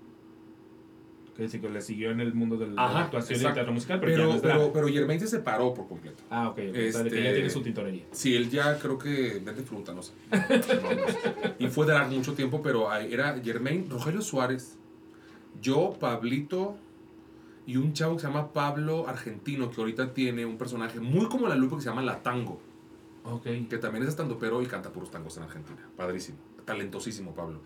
Que 1.35 1.47
sí 1.47 1.59
que 1.59 1.69
le 1.69 1.81
siguió 1.81 2.09
en 2.09 2.19
el 2.19 2.33
mundo 2.33 2.57
de 2.57 2.65
la 2.67 3.01
actuación 3.01 3.33
y 3.35 3.41
exacto. 3.41 3.55
teatro 3.55 3.71
musical, 3.73 3.99
pero, 3.99 4.11
ya 4.11 4.23
no 4.23 4.41
Pero, 4.41 4.41
pero, 4.41 4.73
pero 4.73 4.87
Germain 4.87 5.19
se 5.19 5.27
separó 5.27 5.71
por 5.71 5.87
completo. 5.87 6.23
Ah, 6.31 6.49
ok. 6.49 6.57
ok. 6.57 6.57
O 6.57 6.61
sea, 6.63 6.71
de 6.71 6.71
que 6.71 6.87
Este- 6.87 7.23
ya 7.23 7.33
tiene 7.33 7.49
su 7.51 7.61
tintorería. 7.61 8.03
Sí, 8.11 8.35
él 8.35 8.49
ya 8.49 8.79
creo 8.79 8.97
que 8.97 9.39
vende 9.45 9.61
fruta, 9.61 9.93
no 9.93 10.01
sé. 10.01 10.13
No, 10.31 10.37
no 10.39 11.07
sé. 11.07 11.53
Y 11.59 11.67
fue 11.67 11.85
drag 11.85 12.09
mucho 12.09 12.33
tiempo, 12.33 12.61
pero 12.63 12.91
era 12.95 13.39
Germain, 13.43 13.87
Rogelio 13.87 14.21
Suárez, 14.23 14.77
yo, 15.61 15.95
Pablito 15.99 16.75
y 17.67 17.77
un 17.77 17.93
chavo 17.93 18.15
que 18.15 18.21
se 18.21 18.27
llama 18.27 18.51
Pablo 18.51 19.07
Argentino, 19.07 19.69
que 19.69 19.79
ahorita 19.79 20.13
tiene 20.15 20.43
un 20.43 20.57
personaje 20.57 20.99
muy 20.99 21.27
como 21.27 21.47
la 21.47 21.55
Lupe 21.55 21.75
que 21.75 21.81
se 21.83 21.89
llama 21.89 22.01
La 22.01 22.23
Tango, 22.23 22.59
Ok. 23.31 23.43
que 23.69 23.77
también 23.77 24.03
es 24.03 24.09
estandopero 24.09 24.61
y 24.61 24.65
canta 24.65 24.91
puros 24.91 25.11
tangos 25.11 25.37
en 25.37 25.43
Argentina. 25.43 25.89
Padrísimo, 25.95 26.37
talentosísimo 26.65 27.33
Pablo. 27.33 27.61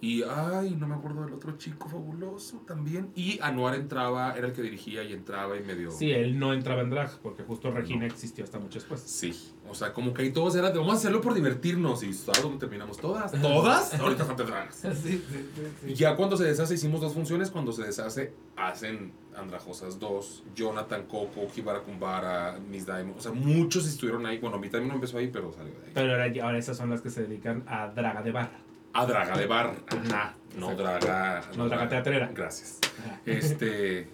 Y, 0.00 0.22
ay, 0.22 0.76
no 0.78 0.86
me 0.86 0.94
acuerdo 0.94 1.24
del 1.24 1.32
otro 1.32 1.56
chico 1.56 1.88
fabuloso 1.88 2.58
también. 2.66 3.10
Y 3.14 3.38
Anuar 3.40 3.74
entraba, 3.76 4.36
era 4.36 4.48
el 4.48 4.52
que 4.52 4.60
dirigía 4.60 5.02
y 5.02 5.14
entraba 5.14 5.56
y 5.56 5.64
medio... 5.64 5.90
Sí, 5.90 6.10
él 6.10 6.38
no 6.38 6.52
entraba 6.52 6.82
en 6.82 6.90
drag, 6.90 7.18
porque 7.20 7.44
justo 7.44 7.70
Regina 7.70 8.04
existió 8.04 8.44
hasta 8.44 8.58
mucho 8.58 8.78
después. 8.78 9.00
Sí, 9.00 9.32
o 9.68 9.74
sea, 9.74 9.92
como 9.92 10.12
que 10.14 10.22
ahí 10.22 10.30
todos 10.30 10.54
era 10.56 10.70
de 10.70 10.78
vamos 10.78 10.94
a 10.94 10.96
hacerlo 10.96 11.20
por 11.20 11.34
divertirnos 11.34 12.02
y 12.02 12.12
¿sabes 12.12 12.42
dónde 12.42 12.58
terminamos 12.58 12.98
todas? 12.98 13.32
¿Todas? 13.32 13.94
Ahorita 13.94 14.24
son 14.24 14.36
dragas. 14.36 14.76
Sí, 15.02 15.22
sí, 15.28 15.48
sí. 15.82 15.90
Y 15.90 15.94
ya 15.94 16.16
cuando 16.16 16.36
se 16.36 16.44
deshace, 16.44 16.74
hicimos 16.74 17.00
dos 17.00 17.14
funciones. 17.14 17.50
Cuando 17.50 17.72
se 17.72 17.82
deshace, 17.82 18.32
hacen 18.56 19.12
Andrajosas 19.36 19.98
2, 19.98 20.44
Jonathan 20.54 21.04
Coco, 21.04 21.46
Kibara 21.54 21.80
Kumbara, 21.80 22.58
Miss 22.70 22.86
Diamond. 22.86 23.18
O 23.18 23.20
sea, 23.20 23.32
muchos 23.32 23.86
estuvieron 23.86 24.24
ahí. 24.26 24.38
Bueno, 24.38 24.58
Miss 24.58 24.70
Diamond 24.70 24.90
no 24.90 24.94
empezó 24.96 25.18
ahí, 25.18 25.28
pero 25.28 25.52
salió 25.52 25.72
de 25.72 25.86
ahí. 25.86 25.92
Pero 25.94 26.12
ahora, 26.12 26.32
ahora 26.42 26.58
esas 26.58 26.76
son 26.76 26.90
las 26.90 27.00
que 27.00 27.10
se 27.10 27.22
dedican 27.22 27.64
a 27.66 27.88
draga 27.88 28.22
de 28.22 28.32
bar. 28.32 28.66
A 28.96 29.04
Draga 29.04 29.36
de 29.36 29.46
Bar. 29.46 29.76
Ajá. 29.88 30.34
No. 30.56 30.74
Draga. 30.74 31.42
No 31.54 31.68
draga 31.68 31.86
teatrera. 31.86 32.30
Gracias. 32.32 32.80
Este. 33.26 34.08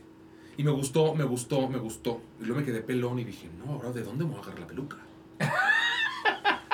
Y 0.56 0.64
me 0.64 0.72
gustó, 0.72 1.14
me 1.14 1.22
gustó, 1.22 1.68
me 1.68 1.78
gustó. 1.78 2.20
Y 2.40 2.46
luego 2.46 2.60
me 2.60 2.66
quedé 2.66 2.82
pelón 2.82 3.18
y 3.20 3.24
dije, 3.24 3.48
no, 3.64 3.74
ahora, 3.74 3.92
¿de 3.92 4.02
dónde 4.02 4.24
me 4.24 4.30
voy 4.30 4.40
a 4.40 4.42
agarrar 4.42 4.60
la 4.60 4.66
peluca? 4.66 4.96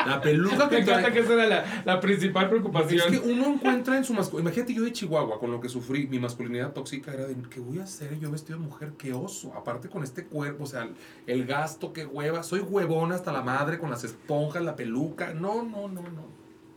La 0.06 0.20
peluca 0.22 0.64
Me 0.64 0.70
que 0.70 0.76
encanta 0.78 1.00
trae. 1.02 1.12
que 1.12 1.18
esa 1.20 1.32
era 1.34 1.46
la, 1.46 1.82
la 1.84 2.00
principal 2.00 2.44
Es 2.44 2.48
preocupación. 2.50 3.10
que 3.10 3.18
uno 3.18 3.46
encuentra 3.46 3.96
en 3.96 4.04
su 4.04 4.14
masculinidad. 4.14 4.52
Imagínate 4.52 4.74
yo 4.74 4.84
de 4.84 4.92
Chihuahua, 4.92 5.38
con 5.38 5.50
lo 5.50 5.60
que 5.60 5.68
sufrí, 5.68 6.06
mi 6.06 6.18
masculinidad 6.18 6.72
tóxica 6.72 7.12
era 7.12 7.26
de 7.26 7.34
¿qué 7.50 7.60
voy 7.60 7.78
a 7.80 7.82
hacer 7.82 8.18
yo 8.18 8.30
vestido 8.30 8.58
de 8.58 8.64
mujer? 8.64 8.92
¡Qué 8.96 9.12
oso! 9.12 9.52
Aparte 9.54 9.88
con 9.88 10.02
este 10.04 10.24
cuerpo, 10.24 10.64
o 10.64 10.66
sea, 10.66 10.88
el 11.26 11.44
gasto, 11.46 11.92
qué 11.92 12.06
hueva. 12.06 12.42
Soy 12.42 12.60
huevona 12.60 13.16
hasta 13.16 13.32
la 13.32 13.42
madre 13.42 13.78
con 13.78 13.90
las 13.90 14.04
esponjas, 14.04 14.62
la 14.62 14.76
peluca. 14.76 15.34
No, 15.34 15.62
no, 15.64 15.88
no, 15.88 16.02
no. 16.02 16.28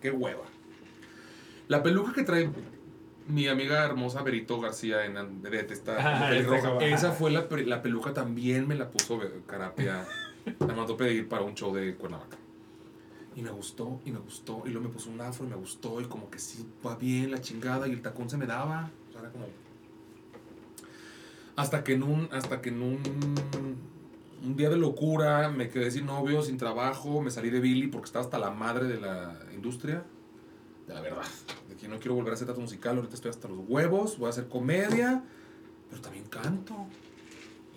¡Qué 0.02 0.12
hueva! 0.12 0.44
La 1.68 1.84
peluca 1.84 2.12
que 2.14 2.24
trae 2.24 2.50
mi 3.28 3.48
amiga 3.48 3.86
hermosa 3.86 4.24
Berito 4.24 4.60
García 4.60 5.06
en 5.06 5.16
Andrete, 5.16 5.74
esta 5.74 5.96
Ah, 6.26 6.28
pelirroja, 6.30 6.84
esa 6.86 7.12
fue 7.14 7.32
la, 7.32 7.46
la 7.66 7.82
peluca 7.82 8.14
también 8.14 8.68
me 8.68 8.76
la 8.76 8.90
puso 8.90 9.20
Be- 9.20 9.42
Carapia. 9.46 10.06
la 10.60 10.74
mandó 10.74 10.98
pedir 10.98 11.28
para 11.28 11.44
un 11.44 11.54
show 11.56 11.74
de 11.74 11.96
Cuernavaca. 11.96 12.38
Y 13.36 13.42
me 13.42 13.52
gustó, 13.52 14.02
y 14.06 14.12
me 14.12 14.20
gustó, 14.20 14.64
y 14.66 14.70
luego 14.70 14.88
me 14.88 14.94
puso 14.94 15.10
un 15.10 15.22
afro 15.22 15.46
y 15.46 15.50
me 15.50 15.56
gustó, 15.56 16.02
y 16.02 16.06
como 16.06 16.30
que 16.30 16.40
sí, 16.40 16.68
va 16.86 16.96
bien 16.96 17.32
la 17.32 17.40
chingada, 17.40 17.88
y 17.88 17.92
el 17.92 18.02
tacón 18.02 18.30
se 18.30 18.38
me 18.38 18.46
daba. 18.46 18.92
O 19.10 19.12
sea, 19.12 19.22
era 19.22 19.32
como... 19.32 19.46
Hasta 21.56 21.84
que 21.84 21.94
en 21.94 22.04
un, 22.04 22.30
hasta 22.32 22.62
que 22.62 22.70
en 22.70 22.82
un, 22.82 23.00
un 24.44 24.56
día 24.56 24.70
de 24.70 24.78
locura 24.78 25.50
me 25.50 25.70
quedé 25.70 25.92
sin 25.92 26.06
novio, 26.08 26.42
sin 26.42 26.58
trabajo, 26.58 27.22
me 27.22 27.32
salí 27.32 27.50
de 27.50 27.60
Billy 27.60 27.88
porque 27.88 28.08
estaba 28.08 28.26
hasta 28.26 28.40
la 28.40 28.52
madre 28.52 28.88
de 28.88 29.00
la 29.00 29.38
industria. 29.54 30.04
De 30.88 30.94
la 30.94 31.02
verdad, 31.02 31.26
de 31.70 31.76
que 31.76 31.88
no 31.88 32.00
quiero 32.00 32.16
volver 32.16 32.32
a 32.32 32.34
hacer 32.34 32.48
teatro 32.48 32.62
musical, 32.62 32.98
ahorita 32.98 33.16
estoy 33.16 33.30
hasta 33.30 33.48
los 33.48 33.60
huevos, 33.68 34.18
voy 34.18 34.28
a 34.28 34.30
hacer 34.30 34.48
comedia, 34.48 35.24
pero 35.90 36.02
también 36.02 36.26
canto. 36.26 36.88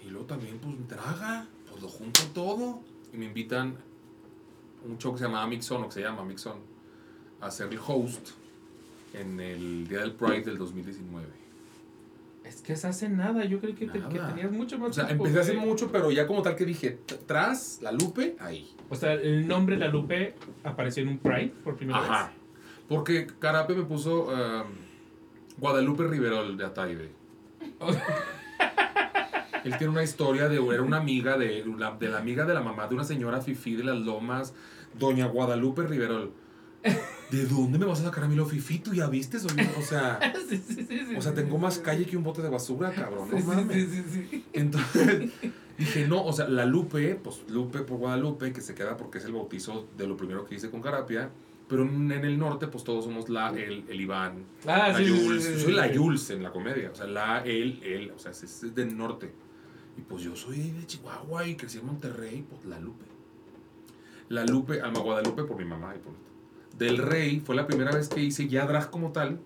Y 0.04 0.10
luego 0.10 0.26
también, 0.26 0.58
pues, 0.58 0.88
draga, 0.88 1.46
pues 1.74 1.82
lo 1.82 1.88
junto 1.88 2.20
todo. 2.32 2.80
Y 3.12 3.16
me 3.16 3.26
invitan 3.26 3.76
un 4.86 4.98
show 4.98 5.12
que 5.12 5.18
se 5.18 5.24
llama 5.24 5.44
Mixon, 5.46 5.82
o 5.82 5.86
que 5.88 5.94
se 5.94 6.00
llama 6.02 6.24
Mixon, 6.24 6.58
a 7.40 7.50
ser 7.50 7.68
el 7.72 7.78
host 7.84 8.30
en 9.12 9.40
el 9.40 9.88
Día 9.88 10.00
del 10.00 10.12
Pride 10.12 10.42
del 10.42 10.58
2019. 10.58 11.26
Es 12.44 12.60
que 12.60 12.74
es 12.74 12.84
hace 12.84 13.08
nada. 13.08 13.44
Yo 13.44 13.58
creí 13.60 13.72
que, 13.74 13.86
te- 13.86 14.00
que 14.00 14.18
Nada. 14.18 14.28
tenías 14.34 14.52
mucho 14.52 14.78
más 14.78 14.90
O 14.90 14.92
sea, 14.92 15.06
tiempo, 15.06 15.26
empecé 15.26 15.40
hace 15.52 15.58
mucho, 15.58 15.90
pero 15.90 16.10
ya 16.10 16.26
como 16.26 16.42
tal 16.42 16.54
que 16.56 16.64
dije, 16.66 16.98
tras 17.26 17.80
la 17.80 17.90
Lupe, 17.90 18.36
ahí. 18.38 18.70
O 18.90 18.94
sea, 18.94 19.14
el 19.14 19.48
nombre 19.48 19.78
La 19.78 19.88
Lupe 19.88 20.34
apareció 20.62 21.02
en 21.02 21.08
un 21.08 21.18
Pride 21.18 21.52
por 21.64 21.76
primera 21.76 21.98
Ajá. 22.00 22.32
Porque 22.88 23.26
Carape 23.38 23.74
me 23.74 23.84
puso 23.84 24.24
um, 24.26 24.64
Guadalupe 25.56 26.04
Riverol 26.06 26.56
de 26.56 26.64
Ataide. 26.66 27.10
Él 29.64 29.76
tiene 29.78 29.92
una 29.92 30.02
historia 30.02 30.48
de, 30.48 30.56
era 30.56 30.82
una 30.82 30.98
amiga 30.98 31.38
de, 31.38 31.64
la, 31.78 31.92
de 31.92 32.08
la 32.08 32.18
amiga 32.18 32.44
de 32.44 32.54
la 32.54 32.60
mamá 32.60 32.86
de 32.86 32.94
una 32.94 33.04
señora 33.04 33.40
Fifi 33.40 33.76
de 33.76 33.84
las 33.84 33.96
Lomas, 33.96 34.54
doña 34.98 35.26
Guadalupe 35.26 35.82
Riverol. 35.82 36.32
¿De 37.30 37.46
dónde 37.46 37.78
me 37.78 37.86
vas 37.86 38.00
a 38.00 38.04
sacar 38.04 38.24
a 38.24 38.28
mí 38.28 38.36
lo 38.36 38.44
Fifi? 38.44 38.78
¿Tú 38.78 38.92
ya 38.92 39.08
viste? 39.08 39.38
Soy 39.40 39.52
o 39.78 39.82
sea. 39.82 40.20
Sí, 40.48 40.58
sí, 40.58 40.86
sí, 40.86 41.16
o 41.16 41.22
sea, 41.22 41.32
tengo 41.34 41.56
más 41.56 41.78
calle 41.78 42.04
que 42.04 42.16
un 42.16 42.22
bote 42.22 42.42
de 42.42 42.50
basura, 42.50 42.92
cabrón. 42.92 43.28
No 43.30 43.38
mames. 43.40 43.88
Entonces 44.52 45.30
dije, 45.78 46.06
no, 46.06 46.22
o 46.24 46.32
sea, 46.32 46.46
la 46.48 46.66
Lupe, 46.66 47.14
pues 47.16 47.42
Lupe 47.48 47.80
por 47.80 47.98
Guadalupe, 47.98 48.52
que 48.52 48.60
se 48.60 48.74
queda 48.74 48.96
porque 48.96 49.18
es 49.18 49.24
el 49.24 49.32
bautizo 49.32 49.88
de 49.96 50.06
lo 50.06 50.16
primero 50.16 50.44
que 50.44 50.56
hice 50.56 50.70
con 50.70 50.82
Carapia. 50.82 51.30
Pero 51.66 51.82
en, 51.82 52.12
el 52.12 52.38
norte, 52.38 52.68
pues 52.68 52.84
todos 52.84 53.06
somos 53.06 53.30
la, 53.30 53.48
el, 53.48 53.84
el 53.88 54.00
Iván, 54.00 54.44
Ah, 54.66 54.88
la 54.88 54.94
Jules. 54.94 55.50
Yo 55.50 55.60
soy 55.60 55.72
la. 55.72 55.90
Jules 55.92 56.28
en 56.28 56.42
la 56.42 56.52
comedia. 56.52 56.90
O 56.90 56.94
sea, 56.94 57.06
la, 57.06 57.38
él, 57.38 57.80
él. 57.82 58.12
O 58.14 58.18
sea, 58.18 58.32
es, 58.32 58.42
es 58.42 58.74
del 58.74 58.96
norte. 58.96 59.32
Y 59.96 60.02
pues 60.02 60.22
yo 60.22 60.34
soy 60.36 60.70
de 60.70 60.86
Chihuahua 60.86 61.46
y 61.46 61.54
crecí 61.56 61.78
en 61.78 61.86
Monterrey, 61.86 62.44
pues 62.48 62.64
la 62.64 62.80
Lupe. 62.80 63.04
La 64.28 64.44
Lupe, 64.44 64.80
Alma 64.80 65.00
Guadalupe 65.00 65.44
por 65.44 65.56
mi 65.56 65.64
mamá 65.64 65.94
y 65.94 65.98
por 65.98 66.12
esto. 66.14 66.30
Del 66.78 66.98
Rey 66.98 67.40
fue 67.40 67.54
la 67.54 67.66
primera 67.66 67.92
vez 67.92 68.08
que 68.08 68.20
hice 68.20 68.48
ya 68.48 68.66
drag 68.66 68.90
como 68.90 69.12
tal. 69.12 69.38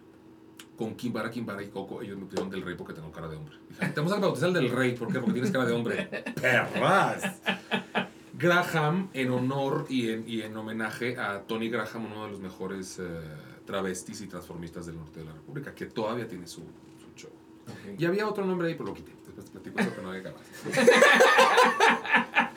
Con 0.77 0.95
Kimbara, 0.95 1.31
Kimbara 1.31 1.63
y 1.63 1.69
Coco. 1.69 2.01
Ellos 2.03 2.17
me 2.17 2.25
pusieron 2.27 2.51
del 2.51 2.63
Rey 2.63 2.77
porque 2.77 2.95
tengo 2.95 3.11
cara 3.11 3.29
de 3.29 3.37
hombre. 3.37 3.57
Dije, 3.69 3.85
"Ay, 3.85 3.91
te 3.91 4.01
vamos 4.01 4.13
a 4.13 4.21
bautizar 4.21 4.53
del 4.53 4.71
Rey. 4.71 4.95
¿Por 4.95 5.13
qué? 5.13 5.19
Porque 5.19 5.33
tienes 5.33 5.51
cara 5.51 5.67
de 5.67 5.73
hombre. 5.73 6.07
¡Perras! 6.41 7.41
Graham 8.35 9.09
en 9.13 9.31
honor 9.33 9.87
y 9.89 10.11
en, 10.11 10.25
y 10.29 10.43
en 10.43 10.57
homenaje 10.57 11.19
a 11.19 11.43
Tony 11.43 11.69
Graham, 11.69 12.07
uno 12.07 12.25
de 12.27 12.31
los 12.31 12.41
mejores 12.41 13.01
eh, 13.01 13.21
travestis 13.67 14.21
y 14.21 14.29
transformistas 14.29 14.87
del 14.87 14.97
norte 14.97 15.19
de 15.19 15.27
la 15.27 15.33
República, 15.33 15.75
que 15.75 15.87
todavía 15.87 16.29
tiene 16.29 16.47
su, 16.47 16.63
su 17.69 17.75
show. 17.75 17.93
Ok. 17.93 18.01
Y 18.01 18.05
había 18.05 18.27
otro 18.27 18.45
nombre 18.45 18.69
ahí, 18.69 18.75
pero 18.75 18.89
lo 18.89 18.95
quité. 18.95 19.13
Después 19.27 19.47
te 19.47 19.53
platico 19.53 19.81
eso 19.81 19.95
que 19.95 20.03
no 20.03 20.09
había 20.09 20.21
acabar. 20.21 20.41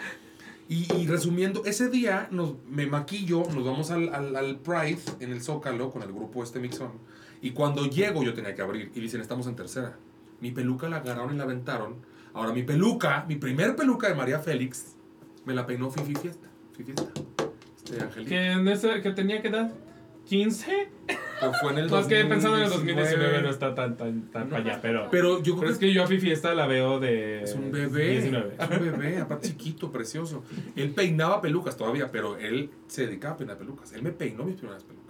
Y, 0.72 0.88
y 0.96 1.06
resumiendo, 1.06 1.66
ese 1.66 1.90
día 1.90 2.30
nos, 2.32 2.54
me 2.70 2.88
maquillo, 2.88 3.44
nos 3.54 3.66
vamos 3.66 3.92
al, 3.92 4.08
al, 4.16 4.34
al 4.38 4.58
Pride 4.60 5.02
en 5.20 5.34
el 5.34 5.42
Zócalo 5.42 5.92
con 5.92 6.02
el 6.02 6.14
grupo 6.14 6.44
este 6.44 6.62
Mixon. 6.62 6.94
Y 7.42 7.52
cuando 7.52 7.86
llego 7.88 8.24
yo 8.24 8.34
tenía 8.34 8.56
que 8.56 8.62
abrir 8.62 8.90
y 8.96 9.02
dicen, 9.02 9.20
estamos 9.20 9.48
en 9.48 9.58
tercera. 9.58 9.98
Mi 10.40 10.52
peluca 10.52 10.88
la 10.88 10.98
agarraron 10.98 11.34
y 11.34 11.38
la 11.38 11.44
aventaron. 11.44 11.98
Ahora 12.34 12.54
mi 12.54 12.64
peluca, 12.64 13.26
mi 13.28 13.36
primer 13.36 13.76
peluca 13.76 14.08
de 14.08 14.16
María 14.16 14.40
Félix, 14.40 14.96
me 15.44 15.54
la 15.54 15.68
peinó 15.68 15.92
Fifi 15.92 16.16
Fiesta. 16.16 16.48
Fifi 16.78 16.94
Fiesta. 16.94 17.22
Este 17.84 18.02
Angelito. 18.02 18.30
Que, 18.30 18.52
en 18.52 18.66
ese, 18.70 19.02
que 19.02 19.12
tenía 19.12 19.42
que 19.42 19.50
edad 19.50 19.74
15. 20.32 20.90
Pero 21.42 21.54
fue 21.60 21.74
en 21.74 21.78
el 21.80 21.90
Más 21.90 22.08
que 22.08 22.24
pensando 22.24 22.56
en 22.58 22.64
el 22.64 22.70
2019. 22.70 23.12
2019 23.12 23.44
no 23.44 23.50
está 23.50 23.76
tan, 23.76 23.98
tan, 23.98 24.32
tan 24.32 24.48
para 24.50 24.62
allá, 24.64 24.80
pero. 24.82 25.10
Pero 25.12 25.44
yo 25.44 25.56
creo 25.56 25.60
Pero 25.60 25.72
es 25.74 25.78
que 25.78 25.88
que 25.88 25.94
yo 25.94 26.04
a 26.04 26.08
Fifi 26.08 26.32
esta 26.32 26.54
la 26.56 26.68
veo 26.68 27.02
de. 27.02 27.44
Es 27.44 27.54
un 27.54 27.70
bebé. 27.70 28.12
19. 28.12 28.56
Es 28.58 28.70
un 28.70 28.80
bebé, 28.80 29.18
aparte 29.18 29.50
chiquito, 29.50 29.92
precioso. 29.92 30.46
Él 30.78 30.92
peinaba 30.92 31.42
pelucas 31.42 31.76
todavía, 31.76 32.12
pero 32.14 32.38
él 32.38 32.70
se 32.88 33.08
dedicaba 33.08 33.34
a 33.34 33.38
peinar 33.40 33.58
pelucas. 33.58 33.92
Él 33.92 34.04
me 34.04 34.12
peinó 34.12 34.46
mis 34.46 34.56
primeras 34.56 34.84
pelucas. 34.86 35.02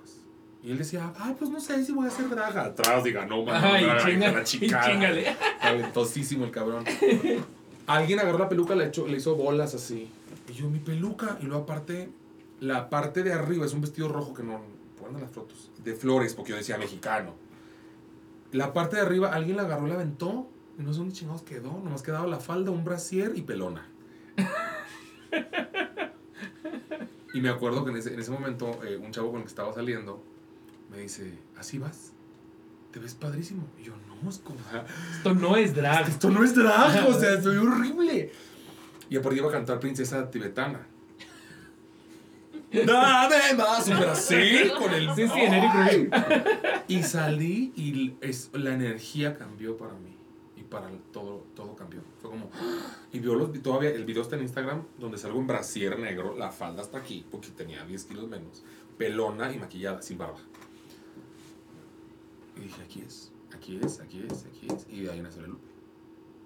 Y 0.64 0.72
él 0.72 0.80
decía, 0.80 1.14
ay, 1.20 1.36
pues 1.38 1.52
no 1.52 1.60
sé 1.60 1.86
si 1.86 1.92
voy 1.92 2.06
a 2.06 2.08
hacer 2.08 2.28
draga. 2.28 2.64
Atrás, 2.66 3.04
diga, 3.04 3.28
no, 3.28 3.44
man, 3.46 3.62
Ay, 3.64 3.84
draga, 3.86 4.04
chinga- 4.04 4.32
la 4.34 4.44
chingale. 4.44 5.36
Talentosísimo 5.62 6.46
el 6.46 6.52
cabrón. 6.52 6.84
Alguien 7.86 8.20
agarró 8.20 8.40
la 8.40 8.50
peluca, 8.50 8.74
le, 8.74 8.86
echó- 8.88 9.08
le 9.08 9.18
hizo 9.18 9.36
bolas 9.36 9.76
así. 9.76 10.10
Y 10.50 10.54
yo, 10.54 10.68
mi 10.68 10.80
peluca. 10.80 11.38
Y 11.42 11.46
luego 11.46 11.62
aparte, 11.64 12.10
la 12.60 12.90
parte 12.90 13.22
de 13.22 13.34
arriba 13.34 13.68
es 13.68 13.74
un 13.74 13.82
vestido 13.82 14.08
rojo 14.08 14.34
que 14.34 14.42
no... 14.42 14.81
Pongan 15.12 15.24
las 15.24 15.32
fotos. 15.32 15.70
De 15.84 15.94
flores, 15.94 16.34
porque 16.34 16.52
yo 16.52 16.56
decía 16.56 16.78
mexicano. 16.78 17.34
La 18.54 18.72
parte 18.72 18.96
de 18.96 19.02
arriba, 19.02 19.34
alguien 19.34 19.58
la 19.58 19.64
agarró 19.64 19.88
y 19.88 19.90
la 19.90 19.96
aventó. 19.96 20.48
Y 20.80 20.84
no 20.84 20.94
sé 20.94 21.00
dónde 21.00 21.14
chingados 21.14 21.42
quedó. 21.42 21.82
Nomás 21.84 22.02
quedaba 22.02 22.26
la 22.28 22.40
falda, 22.40 22.72
un 22.72 22.86
brasier 22.86 23.34
y 23.36 23.42
pelona. 23.42 23.90
y 27.34 27.42
me 27.42 27.50
acuerdo 27.50 27.84
que 27.84 27.92
en 27.92 27.98
ese, 27.98 28.14
en 28.14 28.22
ese 28.22 28.32
momento, 28.32 28.80
eh, 28.86 28.96
un 28.96 29.12
chavo 29.12 29.32
con 29.32 29.40
el 29.40 29.44
que 29.44 29.50
estaba 29.50 29.74
saliendo 29.74 30.24
me 30.90 31.00
dice, 31.00 31.38
¿así 31.58 31.78
vas? 31.78 32.14
Te 32.94 33.00
ves 33.00 33.14
padrísimo. 33.14 33.68
Y 33.78 33.84
yo, 33.84 33.94
no, 34.24 34.30
es 34.30 34.38
como... 34.38 34.60
Esto 35.18 35.34
no 35.34 35.58
es 35.58 35.76
drag. 35.76 36.08
Esto 36.08 36.30
no 36.30 36.42
es 36.42 36.56
drag, 36.56 37.06
o 37.10 37.14
sea, 37.14 37.42
soy 37.42 37.58
horrible. 37.58 38.32
Y 39.10 39.18
aparte 39.18 39.40
iba 39.40 39.50
a 39.50 39.52
cantar 39.52 39.78
Princesa 39.82 40.32
Tibetana. 40.32 40.88
Dame 42.74 43.54
más, 43.58 43.86
súper 43.86 44.10
así, 44.10 44.72
con 44.78 44.94
el... 44.94 45.14
Sí, 45.16 45.28
sí, 45.28 45.40
en 45.40 45.54
Eric. 45.54 46.86
Y 46.88 47.04
salí 47.04 47.74
y 47.76 48.16
es, 48.22 48.50
la 48.54 48.74
energía 48.74 49.38
cambió 49.38 49.76
para 49.78 49.94
mí. 49.94 50.16
Y 50.56 50.64
para 50.64 50.90
el- 50.90 51.00
todo, 51.12 51.46
todo 51.56 51.76
cambió. 51.76 52.02
Fue 52.22 52.30
como... 52.30 52.50
Y 53.12 53.20
vio 53.20 53.36
los, 53.36 53.52
todavía, 53.62 53.90
el 53.90 54.06
video 54.06 54.22
está 54.24 54.36
en 54.38 54.44
Instagram, 54.44 54.84
donde 55.00 55.18
salgo 55.18 55.40
en 55.40 55.48
brasier 55.48 56.00
negro, 56.00 56.36
la 56.38 56.52
falda 56.52 56.82
hasta 56.82 56.98
aquí, 56.98 57.26
porque 57.30 57.50
tenía 57.50 57.84
10 57.84 58.06
kilos 58.06 58.28
menos, 58.30 58.64
pelona 58.98 59.52
y 59.52 59.58
maquillada, 59.60 60.02
sin 60.02 60.18
barba. 60.18 60.40
Y 62.56 62.62
dije, 62.62 62.82
aquí 62.84 63.04
es, 63.06 63.32
aquí 63.54 63.80
es, 63.84 64.00
aquí 64.00 64.26
es, 64.30 64.46
aquí 64.46 64.68
es. 64.74 64.88
Y 64.90 65.02
de 65.02 65.12
ahí 65.12 65.22
nació 65.22 65.42
la 65.42 65.48
lupa. 65.50 65.68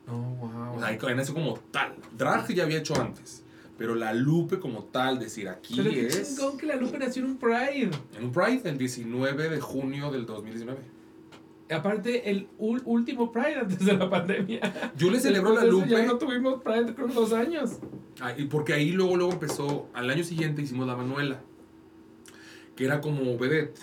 Oh, 0.07 0.13
wow. 0.13 0.75
O 0.75 0.79
sea, 0.79 0.87
ahí 0.87 1.15
nació 1.15 1.33
como 1.33 1.55
tal. 1.71 1.95
Drag 2.17 2.47
ya 2.53 2.63
había 2.63 2.77
hecho 2.79 2.99
antes. 2.99 3.43
Pero 3.77 3.95
la 3.95 4.13
Lupe 4.13 4.59
como 4.59 4.85
tal, 4.85 5.19
decir 5.19 5.49
aquí 5.49 5.75
Pero 5.75 5.89
es... 5.89 6.35
chingón 6.35 6.57
que 6.57 6.65
la 6.65 6.75
Lupe 6.77 6.97
nació 6.97 7.23
en 7.23 7.31
un 7.31 7.37
Pride. 7.37 7.91
En 8.17 8.23
un 8.23 8.31
Pride, 8.31 8.61
el 8.69 8.77
19 8.77 9.49
de 9.49 9.59
junio 9.59 10.11
del 10.11 10.25
2019. 10.25 10.79
Aparte, 11.71 12.29
el 12.29 12.47
último 12.57 13.31
Pride 13.31 13.55
antes 13.55 13.85
de 13.85 13.93
la 13.93 14.09
pandemia. 14.09 14.93
Yo 14.95 15.09
le 15.09 15.19
celebro 15.19 15.53
la 15.53 15.65
Lupe. 15.65 15.89
Ya 15.89 16.05
no 16.05 16.17
tuvimos 16.17 16.61
Pride, 16.61 16.93
creo 16.93 17.07
dos 17.07 17.33
años. 17.33 17.79
Ah, 18.21 18.33
y 18.37 18.45
porque 18.45 18.73
ahí 18.73 18.91
luego, 18.91 19.17
luego 19.17 19.33
empezó, 19.33 19.89
al 19.93 20.09
año 20.09 20.23
siguiente 20.23 20.61
hicimos 20.61 20.87
la 20.87 20.95
Manuela, 20.95 21.41
que 22.75 22.85
era 22.85 23.01
como 23.01 23.37
vedette, 23.37 23.79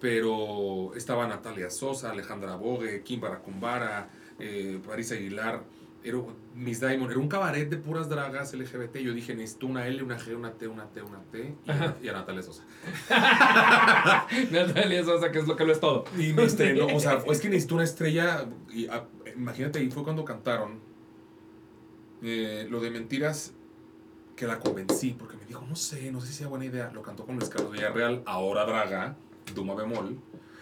pero 0.00 0.94
estaba 0.94 1.26
Natalia 1.26 1.70
Sosa, 1.70 2.10
Alejandra 2.10 2.54
Bogue, 2.56 3.02
Kim 3.02 3.20
Baracumbara, 3.20 4.08
eh, 4.38 4.78
Paris 4.86 5.10
Aguilar, 5.12 5.64
era 6.06 6.18
Miss 6.54 6.80
Diamond, 6.80 7.10
era 7.10 7.18
un 7.18 7.28
cabaret 7.28 7.68
de 7.68 7.76
puras 7.76 8.08
dragas 8.08 8.54
LGBT. 8.54 8.98
Yo 8.98 9.12
dije, 9.12 9.34
necesito 9.34 9.66
una 9.66 9.88
L, 9.88 10.04
una 10.04 10.16
G, 10.16 10.36
una 10.36 10.52
T, 10.52 10.68
una 10.68 10.88
T, 10.88 11.02
una 11.02 11.20
T, 11.32 11.54
y, 11.64 11.70
a, 11.70 11.96
y 12.00 12.08
a 12.08 12.12
Natalia 12.12 12.42
Sosa. 12.42 12.62
Natalia 14.52 15.04
Sosa, 15.04 15.32
que 15.32 15.40
es 15.40 15.48
lo 15.48 15.56
que 15.56 15.64
lo 15.64 15.72
es 15.72 15.80
todo. 15.80 16.04
Y 16.16 16.32
me 16.32 16.44
estrenó, 16.44 16.86
o 16.86 17.00
sea, 17.00 17.18
es 17.26 17.40
que 17.40 17.48
necesito 17.48 17.74
una 17.74 17.82
estrella. 17.82 18.46
Y, 18.70 18.86
ah, 18.86 19.04
imagínate, 19.34 19.80
ahí 19.80 19.90
fue 19.90 20.04
cuando 20.04 20.24
cantaron 20.24 20.78
eh, 22.22 22.68
lo 22.70 22.80
de 22.80 22.90
mentiras 22.90 23.52
que 24.36 24.46
la 24.46 24.60
convencí, 24.60 25.16
porque 25.18 25.36
me 25.36 25.44
dijo, 25.44 25.64
no 25.68 25.74
sé, 25.74 26.12
no 26.12 26.20
sé 26.20 26.28
si 26.28 26.34
sea 26.34 26.46
buena 26.46 26.66
idea. 26.66 26.92
Lo 26.94 27.02
cantó 27.02 27.26
con 27.26 27.34
Luis 27.34 27.48
Carlos 27.48 27.72
Villarreal, 27.72 28.22
ahora 28.26 28.64
Draga, 28.64 29.16
Duma 29.56 29.74
Bemol, 29.74 30.20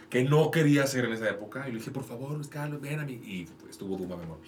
que 0.09 0.25
no 0.25 0.51
quería 0.51 0.85
hacer 0.85 1.05
en 1.05 1.13
esa 1.13 1.29
época. 1.29 1.69
Y 1.69 1.73
le 1.73 1.81
dije, 1.81 1.91
por 1.91 2.05
favor, 2.05 2.33
Luis 2.33 2.49
Carlos, 2.49 2.81
ven 2.81 3.01
a 3.01 3.05
mí. 3.05 3.21
Y 3.23 3.47
estuvo 3.69 3.99
Duma 3.99 4.17
Bemol. 4.17 4.39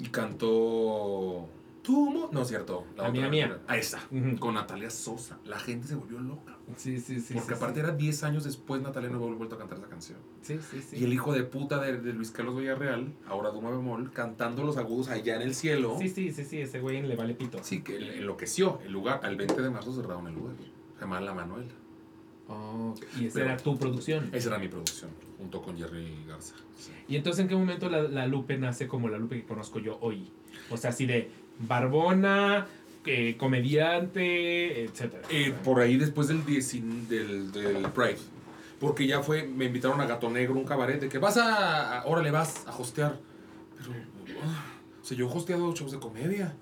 Y 0.00 0.08
cantó. 0.08 1.48
Tumo. 1.82 2.28
No 2.32 2.42
es 2.42 2.48
cierto. 2.48 2.84
La 2.96 3.10
mía, 3.10 3.28
mía. 3.28 3.60
A 3.66 3.76
esa. 3.76 4.00
Ujú. 4.10 4.38
Con 4.38 4.54
Natalia 4.54 4.90
Sosa. 4.90 5.38
La 5.44 5.58
gente 5.58 5.88
se 5.88 5.94
volvió 5.94 6.18
loca. 6.20 6.56
Sí, 6.76 7.00
sí, 7.00 7.20
sí. 7.20 7.34
Porque 7.34 7.48
sí, 7.48 7.54
aparte 7.54 7.80
era 7.80 7.92
10 7.92 8.22
años 8.24 8.44
después, 8.44 8.80
Natalia 8.80 9.10
no 9.10 9.22
había 9.22 9.36
vuelto 9.36 9.56
a 9.56 9.58
cantar 9.58 9.78
esa 9.78 9.88
canción. 9.88 10.18
Sí, 10.42 10.58
sí, 10.70 10.82
sí. 10.82 10.98
Y 10.98 11.04
el 11.04 11.12
hijo 11.12 11.32
de 11.32 11.42
puta 11.42 11.80
de, 11.80 11.98
de 11.98 12.12
Luis 12.12 12.30
Carlos 12.30 12.56
Villarreal, 12.56 13.12
ahora 13.26 13.50
Duma 13.50 13.70
Bemol, 13.70 14.10
cantando 14.12 14.62
los 14.62 14.76
agudos 14.76 15.08
allá 15.08 15.36
en 15.36 15.42
el 15.42 15.54
cielo. 15.54 15.96
Sí, 15.98 16.08
sí, 16.08 16.32
sí, 16.32 16.44
sí, 16.44 16.60
ese 16.60 16.80
güey 16.80 17.02
le 17.02 17.16
vale 17.16 17.34
pito. 17.34 17.58
Sí, 17.62 17.82
que 17.82 17.96
enloqueció. 17.96 18.78
El 18.84 18.92
lugar, 18.92 19.20
al 19.24 19.36
20 19.36 19.60
de 19.60 19.70
marzo 19.70 19.92
cerraron 19.94 20.26
el 20.28 20.34
lugar. 20.34 20.54
Se 20.94 21.00
llama 21.00 21.20
La 21.20 21.34
Manuela. 21.34 21.72
Oh, 22.52 22.94
y 23.18 23.26
esa 23.26 23.34
Pero- 23.34 23.46
era 23.46 23.56
tu 23.58 23.78
producción. 23.78 24.28
Esa 24.32 24.48
era 24.48 24.58
mi 24.58 24.66
producción, 24.68 25.10
junto 25.38 25.62
con 25.62 25.78
Jerry 25.78 26.24
Garza. 26.26 26.56
Sí. 26.76 26.90
Y 27.08 27.16
entonces, 27.16 27.42
¿en 27.42 27.48
qué 27.48 27.54
momento 27.54 27.88
la, 27.88 28.02
la 28.02 28.26
Lupe 28.26 28.58
nace 28.58 28.88
como 28.88 29.08
la 29.08 29.18
Lupe 29.18 29.36
que 29.36 29.46
conozco 29.46 29.78
yo 29.78 29.98
hoy? 30.00 30.28
O 30.70 30.76
sea, 30.76 30.90
así 30.90 31.06
de 31.06 31.30
barbona, 31.60 32.66
eh, 33.06 33.36
comediante, 33.38 34.84
etcétera. 34.84 35.22
Eh, 35.30 35.54
por 35.64 35.80
ahí 35.80 35.96
después 35.96 36.28
del, 36.28 36.44
10 36.44 37.08
del, 37.08 37.52
del 37.52 37.82
Pride. 37.94 38.18
Porque 38.80 39.06
ya 39.06 39.22
fue, 39.22 39.46
me 39.46 39.66
invitaron 39.66 40.00
a 40.00 40.06
Gato 40.06 40.30
Negro, 40.30 40.54
un 40.54 40.64
cabaret, 40.64 41.00
de 41.00 41.08
que 41.08 41.18
vas 41.18 41.36
a, 41.36 42.00
a- 42.00 42.06
órale, 42.06 42.30
vas 42.30 42.66
a 42.66 42.76
hostear. 42.76 43.18
Pero, 44.26 44.40
ah, 44.42 44.64
o 45.00 45.04
sea, 45.04 45.16
yo 45.16 45.28
he 45.28 45.32
hosteado 45.32 45.72
shows 45.74 45.92
de 45.92 45.98
comedia. 45.98 46.56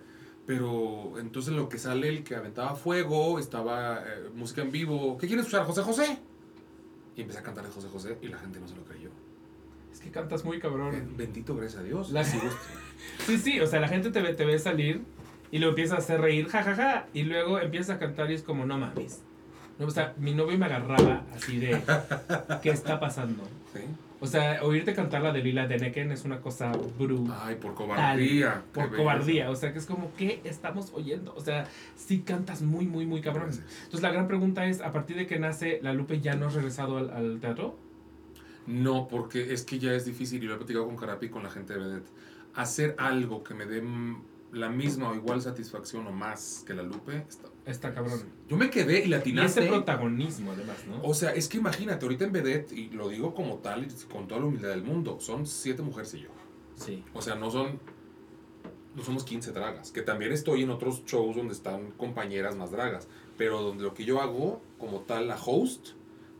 Pero 0.49 1.19
entonces 1.20 1.53
lo 1.53 1.69
que 1.69 1.77
sale, 1.77 2.09
el 2.09 2.25
que 2.25 2.35
aventaba 2.35 2.75
fuego, 2.75 3.39
estaba 3.39 3.99
eh, 3.99 4.31
música 4.35 4.62
en 4.62 4.73
vivo. 4.73 5.19
¿Qué 5.19 5.27
quieres 5.27 5.45
escuchar? 5.45 5.66
José 5.66 5.83
José. 5.83 6.19
Y 7.15 7.20
empecé 7.20 7.41
a 7.41 7.43
cantar 7.43 7.65
de 7.66 7.70
José 7.70 7.89
José 7.93 8.16
y 8.23 8.29
la 8.29 8.39
gente 8.39 8.59
no 8.59 8.66
se 8.66 8.75
lo 8.75 8.83
creyó. 8.85 9.11
Es 9.93 10.01
que 10.01 10.11
cantas 10.11 10.47
muy 10.47 10.59
cabrón. 10.59 10.93
Ben- 10.93 11.16
Bendito, 11.19 11.55
gracias 11.55 11.83
a 11.83 11.85
Dios. 11.85 12.11
La- 12.12 12.25
Sí, 12.25 12.39
sí, 13.39 13.61
o 13.61 13.66
sea, 13.66 13.79
la 13.79 13.89
gente 13.89 14.11
te 14.11 14.23
ve, 14.23 14.33
te 14.33 14.47
ve 14.47 14.59
salir 14.59 15.03
y 15.51 15.59
luego 15.59 15.73
empieza 15.73 15.97
a 15.97 15.99
hacer 15.99 16.19
reír, 16.23 16.49
jajaja, 16.49 17.09
y 17.12 17.25
luego 17.25 17.59
empieza 17.61 17.95
a 17.95 17.99
cantar 17.99 18.31
y 18.31 18.35
es 18.35 18.43
como, 18.43 18.65
no 18.65 18.79
mames. 18.79 19.20
No, 19.79 19.87
o 19.87 19.91
sea, 19.91 20.15
mi 20.16 20.33
novio 20.33 20.57
me 20.57 20.65
agarraba 20.65 21.25
así 21.37 21.59
de, 21.59 21.79
¿qué 22.62 22.70
está 22.70 22.99
pasando? 22.99 23.43
¿Sí? 23.75 23.81
O 24.20 24.27
sea, 24.27 24.61
oírte 24.65 24.95
cantar 24.95 25.23
la 25.23 25.32
de 25.32 25.43
Lila 25.43 25.69
Deneken 25.69 26.11
es 26.11 26.24
una 26.24 26.40
cosa 26.40 26.73
brutal. 26.99 27.39
Ay, 27.40 27.55
por 27.55 27.74
cobardía. 27.74 28.62
Por 28.73 28.95
cobardía, 28.97 29.49
o 29.51 29.55
sea, 29.55 29.73
que 29.73 29.78
es 29.78 29.86
como, 29.86 30.11
¿qué 30.16 30.40
estamos 30.45 30.90
oyendo? 30.93 31.32
O 31.36 31.40
sea, 31.40 31.66
sí 31.95 32.20
cantas 32.23 32.61
muy, 32.62 32.86
muy, 32.86 33.07
muy 33.07 33.20
cabrón. 33.20 33.51
Entonces, 33.51 34.03
la 34.03 34.11
gran 34.11 34.27
pregunta 34.27 34.66
es, 34.66 34.81
a 34.81 34.90
partir 34.90 35.16
de 35.16 35.27
que 35.28 35.39
nace 35.39 35.78
La 35.82 35.93
Lupe, 35.93 36.20
¿ya 36.20 36.35
no 36.35 36.47
has 36.49 36.55
regresado 36.55 36.97
al, 36.99 37.11
al 37.11 37.39
teatro? 37.40 37.77
No, 38.66 39.07
porque 39.09 39.53
es 39.53 39.62
que 39.65 39.78
ya 39.78 39.93
es 39.93 40.05
difícil, 40.05 40.43
y 40.43 40.47
lo 40.47 40.55
he 40.55 40.57
platicado 40.57 40.86
con 40.86 40.97
Carapi 40.97 41.27
y 41.27 41.28
con 41.31 41.43
la 41.45 41.51
gente 41.51 41.74
de 41.74 41.78
Vedette, 41.81 42.09
hacer 42.55 42.97
algo 42.99 43.45
que 43.45 43.55
me 43.55 43.66
dé 43.66 43.82
la 44.53 44.69
misma 44.69 45.11
o 45.11 45.15
igual 45.15 45.40
satisfacción 45.40 46.07
o 46.07 46.11
más 46.12 46.65
que 46.66 46.74
la 46.74 46.82
Lupe. 46.82 47.24
está- 47.28 47.49
Está 47.69 47.93
cabrón. 47.93 48.23
Yo 48.49 48.57
me 48.57 48.70
quedé 48.70 49.05
y 49.05 49.09
latinaste. 49.09 49.61
Y 49.61 49.65
este 49.65 49.77
protagonismo, 49.77 50.53
además, 50.53 50.78
¿no? 50.89 51.03
O 51.03 51.12
sea, 51.12 51.35
es 51.35 51.49
que 51.49 51.59
imagínate, 51.59 52.07
ahorita 52.07 52.24
en 52.24 52.32
Vedette, 52.32 52.73
y 52.73 52.89
lo 52.89 53.11
digo 53.11 53.35
como 53.35 53.57
tal, 53.57 53.86
con 54.11 54.27
toda 54.27 54.40
la 54.40 54.47
humildad 54.47 54.70
del 54.70 54.82
mundo, 54.82 55.19
son 55.20 55.47
siete 55.47 55.82
mujeres 55.82 56.15
y 56.15 56.20
yo. 56.20 56.31
Sí. 56.77 57.05
O 57.12 57.20
sea, 57.20 57.35
no 57.35 57.51
son. 57.51 57.78
No 58.97 59.05
somos 59.05 59.23
15 59.23 59.53
dragas. 59.53 59.93
Que 59.93 60.01
también 60.01 60.32
estoy 60.32 60.62
en 60.62 60.70
otros 60.70 61.05
shows 61.05 61.36
donde 61.36 61.53
están 61.53 61.90
compañeras 61.93 62.57
más 62.57 62.70
dragas. 62.70 63.07
Pero 63.36 63.61
donde 63.61 63.85
lo 63.85 63.93
que 63.93 64.05
yo 64.05 64.23
hago, 64.23 64.62
como 64.78 65.01
tal, 65.01 65.28
la 65.28 65.36
host, 65.36 65.90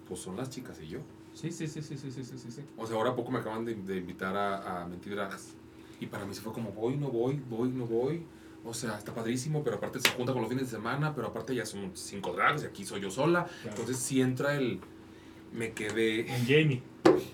pues 0.09 0.21
son 0.21 0.37
las 0.39 0.49
chicas 0.49 0.81
y 0.83 0.89
yo. 0.89 1.01
Sí, 1.35 1.53
sí, 1.53 1.69
sí, 1.69 1.83
sí, 1.83 1.99
sí, 1.99 2.11
sí, 2.11 2.25
sí, 2.25 2.37
sí. 2.51 2.63
O 2.79 2.87
sea, 2.87 2.97
ahora 2.97 3.15
poco 3.15 3.31
me 3.31 3.39
acaban 3.39 3.67
de, 3.67 3.75
de 3.75 3.99
invitar 3.99 4.35
a, 4.35 4.83
a 4.83 4.89
Mentidragas. 4.89 5.55
Y 6.01 6.07
para 6.07 6.25
mí 6.25 6.35
se 6.35 6.41
fue 6.41 6.55
como, 6.55 6.73
voy, 6.73 6.97
no 6.97 7.11
voy, 7.11 7.41
voy, 7.49 7.69
no 7.69 7.85
voy. 7.85 8.25
O 8.69 8.75
sea, 8.75 8.99
está 8.99 9.15
padrísimo, 9.15 9.65
pero 9.65 9.77
aparte 9.77 9.99
se 9.99 10.11
junta 10.11 10.33
con 10.33 10.43
los 10.43 10.51
fines 10.51 10.71
de 10.71 10.77
semana, 10.77 11.15
pero 11.15 11.29
aparte 11.29 11.55
ya 11.55 11.65
son 11.65 11.93
cinco 11.95 12.35
drags 12.35 12.63
y 12.65 12.67
aquí 12.67 12.85
soy 12.85 13.01
yo 13.01 13.11
sola. 13.11 13.45
Claro. 13.45 13.71
Entonces 13.71 13.97
si 13.97 14.21
entra 14.21 14.55
el... 14.57 14.81
Me 15.53 15.73
quedé... 15.73 16.21
En 16.31 16.47
Jamie. 16.47 16.83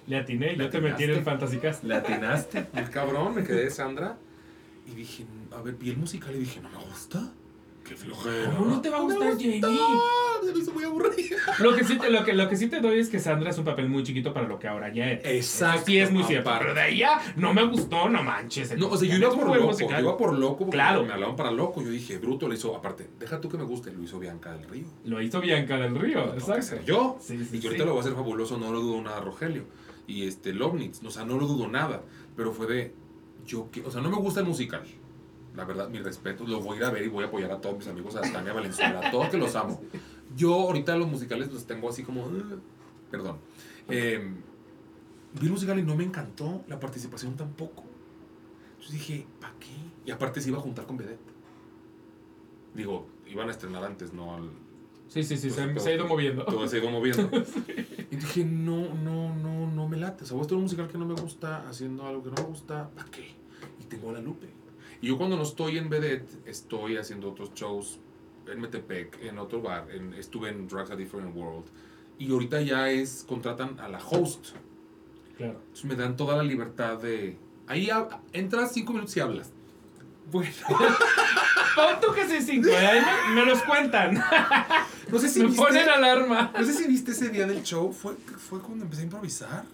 Le 0.06 0.16
atiné, 0.16 0.56
yo 0.56 0.70
te 0.70 0.80
metí 0.80 1.04
en 1.04 1.10
el. 1.10 1.22
Fantasy 1.24 1.58
Cast. 1.58 1.82
Le 1.82 1.96
atinaste. 1.96 2.68
El 2.74 2.88
cabrón, 2.90 3.34
me 3.34 3.42
quedé 3.42 3.64
de 3.64 3.70
Sandra. 3.70 4.16
Y 4.86 4.94
dije, 4.94 5.26
a 5.50 5.62
ver, 5.62 5.74
vi 5.74 5.90
el 5.90 5.96
musical 5.96 6.34
y 6.36 6.38
dije, 6.38 6.60
¿no 6.60 6.68
me 6.68 6.76
gusta? 6.76 7.32
Qué 7.86 7.94
flojera. 7.96 8.50
¿Cómo 8.56 8.70
no 8.70 8.80
te 8.80 8.88
va 8.90 8.96
a 8.98 9.00
gustar, 9.02 9.32
Jamie? 9.32 9.60
Se 9.60 10.52
me 10.52 10.58
hizo 10.58 10.72
muy 10.72 10.84
aburrido. 10.84 11.36
Lo 11.58 11.74
que, 11.76 11.84
sí 11.84 11.98
te, 11.98 12.10
lo, 12.10 12.24
que, 12.24 12.32
lo 12.32 12.48
que 12.48 12.56
sí 12.56 12.68
te 12.68 12.80
doy 12.80 12.98
es 12.98 13.08
que 13.10 13.18
Sandra 13.18 13.50
es 13.50 13.58
un 13.58 13.64
papel 13.64 13.88
muy 13.88 14.02
chiquito 14.02 14.32
para 14.32 14.48
lo 14.48 14.58
que 14.58 14.66
ahora 14.68 14.92
ya 14.92 15.06
eres. 15.10 15.24
Exacto, 15.24 15.76
Eso 15.76 15.86
sí 15.86 15.98
es 15.98 16.10
muy 16.10 16.22
cierto. 16.24 16.48
aparte. 16.48 16.66
Pero 16.72 16.80
de 16.80 16.90
ella 16.92 17.20
no 17.36 17.52
me 17.54 17.64
gustó, 17.66 18.08
no 18.08 18.22
manches. 18.22 18.76
No, 18.78 18.88
o 18.88 18.96
sea, 18.96 19.06
yo 19.08 19.14
Es 19.14 19.20
iba 19.20 19.30
por 19.30 19.54
loco, 19.56 19.66
musical. 19.68 20.02
yo 20.02 20.08
iba 20.08 20.16
por 20.16 20.32
loco 20.38 20.56
porque 20.58 20.70
Claro. 20.72 21.04
me 21.04 21.12
hablaban 21.12 21.36
para 21.36 21.50
loco. 21.50 21.82
Yo 21.82 21.90
dije, 21.90 22.18
bruto, 22.18 22.48
le 22.48 22.54
hizo, 22.54 22.74
aparte, 22.74 23.08
deja 23.18 23.40
tú 23.40 23.48
que 23.48 23.58
me 23.58 23.64
guste, 23.64 23.92
lo 23.92 24.02
hizo 24.02 24.18
Bianca 24.18 24.52
del 24.54 24.68
Río. 24.68 24.86
Lo 25.04 25.20
hizo 25.20 25.40
Bianca 25.40 25.76
del 25.78 25.94
Río, 25.98 26.26
Lo 26.26 26.34
exacto. 26.34 26.76
yo. 26.86 27.18
Sí, 27.20 27.38
sí, 27.44 27.56
y 27.58 27.60
que 27.60 27.66
ahorita 27.68 27.84
sí. 27.84 27.88
lo 27.88 27.94
va 27.94 28.00
a 28.00 28.02
hacer 28.04 28.14
fabuloso, 28.14 28.56
no 28.58 28.72
lo 28.72 28.80
dudo 28.80 29.02
nada, 29.02 29.20
Rogelio. 29.20 29.64
Y 30.06 30.26
este, 30.26 30.52
Lovnitz, 30.52 31.00
o 31.04 31.10
sea, 31.10 31.24
no 31.24 31.38
lo 31.38 31.46
dudo 31.46 31.68
nada. 31.68 32.02
Pero 32.36 32.52
fue 32.52 32.66
de, 32.66 32.94
yo, 33.46 33.70
que, 33.70 33.82
o 33.82 33.90
sea, 33.90 34.00
no 34.00 34.10
me 34.10 34.16
gusta 34.16 34.40
el 34.40 34.46
musical. 34.46 34.82
La 35.54 35.64
verdad, 35.64 35.88
mi 35.88 35.98
respeto, 36.00 36.44
lo 36.46 36.60
voy 36.60 36.76
a 36.76 36.80
ir 36.80 36.84
a 36.86 36.90
ver 36.90 37.04
y 37.04 37.08
voy 37.08 37.24
a 37.24 37.28
apoyar 37.28 37.52
a 37.52 37.60
todos 37.60 37.76
mis 37.78 37.86
amigos, 37.86 38.16
a 38.16 38.20
Tania 38.22 38.52
Valenzuela, 38.52 39.06
a 39.06 39.10
todos 39.10 39.28
que 39.28 39.36
los 39.36 39.54
amo. 39.54 39.80
Yo 40.36 40.52
ahorita 40.54 40.96
los 40.96 41.06
musicales 41.08 41.52
los 41.52 41.64
tengo 41.64 41.88
así 41.88 42.02
como, 42.02 42.24
"Ugh", 42.24 42.58
perdón. 43.10 43.38
Eh, 43.88 44.20
vi 45.38 45.46
el 45.46 45.52
musical 45.52 45.78
y 45.78 45.82
no 45.82 45.94
me 45.94 46.02
encantó, 46.04 46.64
la 46.66 46.80
participación 46.80 47.36
tampoco. 47.36 47.84
Entonces 48.72 48.92
dije, 48.92 49.26
¿para 49.40 49.54
qué? 49.60 49.68
Y 50.04 50.10
aparte 50.10 50.40
se 50.40 50.48
iba 50.48 50.58
a 50.58 50.60
juntar 50.62 50.86
con 50.86 50.96
Vedette. 50.96 51.20
Digo, 52.74 53.06
iban 53.28 53.48
a 53.48 53.52
estrenar 53.52 53.84
antes, 53.84 54.12
¿no? 54.12 54.34
Al, 54.34 54.50
Sí, 55.06 55.22
sí, 55.22 55.36
sí, 55.36 55.50
se, 55.50 55.66
Todo- 55.68 55.80
se 55.80 55.90
ha 55.90 55.94
ido 55.94 56.06
moviendo. 56.08 56.44
todo 56.44 56.66
se 56.66 56.76
ha 56.76 56.78
ido 56.80 56.90
moviendo. 56.90 57.30
Y 58.10 58.16
dije, 58.16 58.44
no, 58.44 58.94
no, 58.94 59.34
no, 59.34 59.66
no 59.70 59.88
me 59.88 59.96
late. 59.96 60.22
O 60.24 60.26
sea, 60.26 60.34
voy 60.34 60.42
a 60.42 60.44
estar 60.44 60.56
un 60.56 60.62
musical 60.64 60.88
que 60.88 60.98
no 60.98 61.04
me 61.04 61.14
gusta, 61.14 61.68
haciendo 61.68 62.06
algo 62.06 62.22
que 62.22 62.30
no 62.30 62.36
me 62.36 62.48
gusta, 62.48 62.88
¿para 62.90 63.10
qué? 63.10 63.28
Y 63.80 63.84
tengo 63.84 64.10
a 64.10 64.12
la 64.14 64.20
Lupe. 64.20 64.46
Y 65.04 65.08
yo 65.08 65.18
cuando 65.18 65.36
no 65.36 65.42
estoy 65.42 65.76
en 65.76 65.90
Vedette, 65.90 66.48
estoy 66.48 66.96
haciendo 66.96 67.28
otros 67.30 67.52
shows 67.52 68.00
en 68.50 68.58
Metepec, 68.58 69.22
en 69.22 69.38
otro 69.38 69.60
bar, 69.60 69.86
en- 69.90 70.14
estuve 70.14 70.48
en 70.48 70.66
Drugs 70.66 70.90
a 70.90 70.96
Different 70.96 71.36
World. 71.36 71.66
Y 72.18 72.32
ahorita 72.32 72.62
ya 72.62 72.88
es, 72.88 73.22
contratan 73.28 73.78
a 73.80 73.88
la 73.88 73.98
host. 73.98 74.52
Claro. 75.36 75.58
Entonces 75.60 75.84
me 75.84 75.94
dan 75.94 76.16
toda 76.16 76.38
la 76.38 76.42
libertad 76.42 76.96
de... 76.96 77.36
Ahí 77.66 77.90
entras 78.32 78.72
cinco 78.72 78.94
minutos 78.94 79.14
y 79.18 79.20
hablas. 79.20 79.52
Bueno, 80.32 80.50
Pon 81.76 82.00
tú 82.00 82.14
que 82.14 82.26
sí, 82.26 82.40
cinco, 82.40 82.70
¿eh? 82.70 83.02
me, 83.28 83.34
me 83.42 83.44
los 83.44 83.60
cuentan. 83.64 84.14
no 85.12 85.18
sé 85.18 85.28
si 85.28 85.40
me 85.40 85.48
viste... 85.48 85.62
ponen 85.62 85.86
alarma. 85.86 86.50
No 86.58 86.64
sé 86.64 86.72
si 86.72 86.86
viste 86.86 87.10
ese 87.10 87.28
día 87.28 87.46
del 87.46 87.62
show, 87.62 87.92
fue, 87.92 88.14
fue 88.14 88.58
cuando 88.60 88.84
empecé 88.84 89.02
a 89.02 89.04
improvisar. 89.04 89.64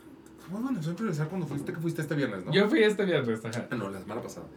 Fue 0.41 0.49
cuando 0.51 0.71
empecé 0.71 0.89
a 0.89 0.91
improvisar 0.91 1.29
cuando 1.29 1.47
fuiste, 1.47 1.73
que 1.73 1.79
fuiste 1.79 2.03
este 2.03 2.17
viernes, 2.17 2.45
¿no? 2.47 2.53
Yo 2.53 2.69
fui 2.69 2.83
este 2.83 3.05
viernes, 3.05 3.45
ajá. 3.45 3.69
Ah, 3.71 3.77
No, 3.77 3.91
la 3.91 4.01
semana 4.01 4.23
pasada. 4.23 4.49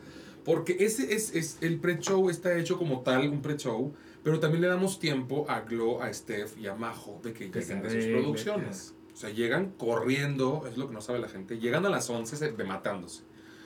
Porque 0.46 0.78
ese 0.80 1.14
es, 1.14 1.34
es 1.36 1.58
el 1.62 1.80
pre-show 1.80 2.30
está 2.30 2.58
hecho 2.58 2.78
como 2.78 3.02
tal, 3.02 3.30
un 3.30 3.42
pre-show, 3.42 3.94
pero 4.24 4.40
también 4.40 4.62
le 4.62 4.68
damos 4.68 5.00
tiempo 5.00 5.46
a 5.50 5.62
Glo, 5.62 6.02
a 6.02 6.14
Steph 6.14 6.58
y 6.58 6.68
a 6.68 6.76
Majo 6.76 7.20
de 7.24 7.34
que 7.34 7.46
lleguen 7.50 7.82
de 7.82 7.90
sus 7.90 8.06
producciones. 8.12 8.94
O 9.14 9.16
sea, 9.18 9.30
llegan 9.30 9.72
corriendo, 9.78 10.66
es 10.70 10.78
lo 10.78 10.88
que 10.88 10.94
no 10.94 11.02
sabe 11.02 11.20
la 11.20 11.30
gente, 11.30 11.60
llegan 11.60 11.86
a 11.86 11.90
las 11.90 12.10
11 12.10 12.36
se- 12.36 12.52
de 12.52 12.64
matándose. 12.64 13.22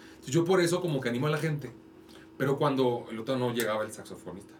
Entonces, 0.09 0.33
yo 0.33 0.43
por 0.45 0.61
eso 0.61 0.81
como 0.81 0.99
que 0.99 1.09
animo 1.09 1.27
a 1.27 1.29
la 1.29 1.37
gente. 1.37 1.71
Pero 2.37 2.57
cuando 2.57 3.07
el 3.09 3.17
otro 3.19 3.37
no 3.37 3.53
llegaba 3.53 3.83
el 3.83 3.91
saxofonista. 3.91 4.53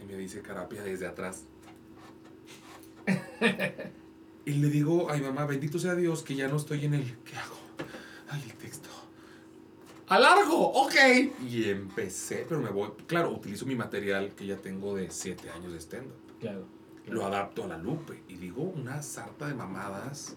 Y 0.00 0.04
me 0.06 0.16
dice 0.16 0.40
Carapia 0.40 0.82
desde 0.82 1.06
atrás. 1.06 1.44
y 4.46 4.52
le 4.52 4.68
digo, 4.70 5.08
ay 5.10 5.20
mamá, 5.20 5.44
bendito 5.44 5.78
sea 5.78 5.94
Dios 5.94 6.22
que 6.22 6.34
ya 6.34 6.48
no 6.48 6.56
estoy 6.56 6.84
en 6.84 6.94
el... 6.94 7.16
¿Qué 7.24 7.36
hago? 7.36 7.56
Ay, 8.30 8.42
el 8.46 8.54
texto. 8.54 8.87
¡Alargo! 10.08 10.72
¡Ok! 10.72 10.94
Y 11.48 11.68
empecé, 11.68 12.46
pero 12.48 12.60
me 12.60 12.70
voy... 12.70 12.90
Claro, 13.06 13.30
utilizo 13.30 13.66
mi 13.66 13.74
material 13.74 14.34
que 14.34 14.46
ya 14.46 14.56
tengo 14.56 14.96
de 14.96 15.10
7 15.10 15.50
años 15.50 15.72
de 15.72 15.78
stand-up. 15.80 16.16
Claro. 16.40 16.66
Lo 17.06 17.26
adapto 17.26 17.64
a 17.64 17.68
la 17.68 17.78
Lupe 17.78 18.22
y 18.28 18.36
digo 18.36 18.62
una 18.62 19.02
sarta 19.02 19.46
de 19.48 19.54
mamadas 19.54 20.36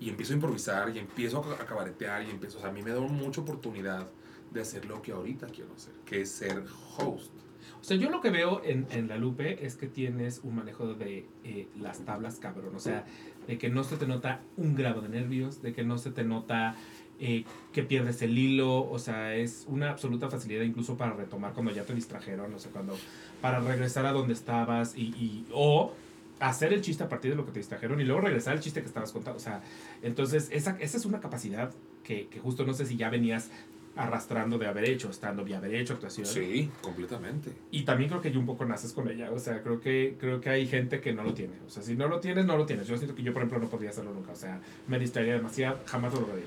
y 0.00 0.10
empiezo 0.10 0.32
a 0.32 0.36
improvisar 0.36 0.94
y 0.94 0.98
empiezo 0.98 1.42
a, 1.42 1.62
a 1.62 1.66
cabaretear 1.66 2.24
y 2.24 2.30
empiezo... 2.30 2.58
O 2.58 2.60
sea, 2.60 2.70
a 2.70 2.72
mí 2.72 2.82
me 2.82 2.90
da 2.90 3.00
mucha 3.00 3.40
oportunidad 3.40 4.06
de 4.50 4.60
hacer 4.60 4.84
lo 4.84 5.00
que 5.00 5.12
ahorita 5.12 5.46
quiero 5.46 5.72
hacer, 5.74 5.94
que 6.04 6.20
es 6.22 6.30
ser 6.30 6.64
host. 6.98 7.32
O 7.80 7.84
sea, 7.84 7.96
yo 7.96 8.10
lo 8.10 8.20
que 8.20 8.30
veo 8.30 8.62
en, 8.64 8.86
en 8.90 9.08
la 9.08 9.16
Lupe 9.16 9.64
es 9.64 9.76
que 9.76 9.86
tienes 9.86 10.40
un 10.42 10.56
manejo 10.56 10.94
de 10.94 11.26
eh, 11.44 11.68
las 11.78 12.00
tablas 12.00 12.38
cabrón. 12.38 12.74
O 12.74 12.80
sea, 12.80 13.04
de 13.46 13.58
que 13.58 13.68
no 13.68 13.84
se 13.84 13.96
te 13.96 14.06
nota 14.06 14.40
un 14.56 14.74
grado 14.74 15.02
de 15.02 15.08
nervios, 15.08 15.62
de 15.62 15.72
que 15.72 15.84
no 15.84 15.98
se 15.98 16.10
te 16.10 16.24
nota 16.24 16.74
eh, 17.20 17.44
que 17.72 17.82
pierdes 17.82 18.20
el 18.22 18.36
hilo. 18.36 18.88
O 18.90 18.98
sea, 18.98 19.34
es 19.34 19.64
una 19.68 19.90
absoluta 19.90 20.28
facilidad 20.30 20.62
incluso 20.62 20.96
para 20.96 21.12
retomar 21.14 21.52
cuando 21.52 21.72
ya 21.72 21.84
te 21.84 21.94
distrajeron. 21.94 22.52
O 22.54 22.58
sea, 22.58 22.70
cuando 22.72 22.96
para 23.40 23.60
regresar 23.60 24.06
a 24.06 24.12
donde 24.12 24.32
estabas 24.34 24.96
y, 24.96 25.02
y- 25.16 25.46
o 25.52 25.92
hacer 26.40 26.72
el 26.74 26.82
chiste 26.82 27.02
a 27.02 27.08
partir 27.08 27.30
de 27.30 27.36
lo 27.36 27.46
que 27.46 27.52
te 27.52 27.58
distrajeron 27.60 27.98
y 28.00 28.04
luego 28.04 28.20
regresar 28.20 28.52
al 28.54 28.60
chiste 28.60 28.80
que 28.80 28.86
estabas 28.86 29.10
contando. 29.12 29.38
O 29.38 29.40
sea, 29.40 29.62
entonces 30.02 30.48
esa, 30.52 30.76
esa 30.80 30.96
es 30.98 31.04
una 31.06 31.20
capacidad 31.20 31.70
que, 32.04 32.28
que 32.28 32.38
justo 32.40 32.64
no 32.66 32.74
sé 32.74 32.84
si 32.86 32.96
ya 32.96 33.08
venías 33.10 33.50
arrastrando 33.96 34.58
de 34.58 34.66
haber 34.66 34.84
hecho 34.84 35.08
estando 35.10 35.46
y 35.46 35.54
haber 35.54 35.74
hecho 35.74 35.94
actuación. 35.94 36.26
Sí, 36.26 36.70
completamente. 36.82 37.52
Y 37.70 37.84
también 37.84 38.10
creo 38.10 38.20
que 38.20 38.30
yo 38.30 38.38
un 38.38 38.44
poco 38.44 38.66
naces 38.66 38.92
con 38.92 39.08
ella. 39.10 39.30
O 39.32 39.38
sea, 39.38 39.62
creo 39.62 39.80
que, 39.80 40.16
creo 40.20 40.40
que 40.40 40.50
hay 40.50 40.66
gente 40.66 41.00
que 41.00 41.14
no 41.14 41.22
lo 41.24 41.32
tiene. 41.32 41.54
O 41.66 41.70
sea, 41.70 41.82
si 41.82 41.94
no 41.96 42.06
lo 42.06 42.20
tienes, 42.20 42.44
no 42.44 42.58
lo 42.58 42.66
tienes. 42.66 42.86
Yo 42.86 42.96
siento 42.98 43.14
que 43.14 43.22
yo, 43.22 43.32
por 43.32 43.40
ejemplo, 43.42 43.58
no 43.58 43.68
podría 43.70 43.88
hacerlo 43.90 44.12
nunca. 44.12 44.32
O 44.32 44.36
sea, 44.36 44.60
me 44.86 44.98
distraería 44.98 45.34
demasiado. 45.36 45.78
Jamás 45.86 46.12
lo 46.12 46.20
lograría. 46.20 46.44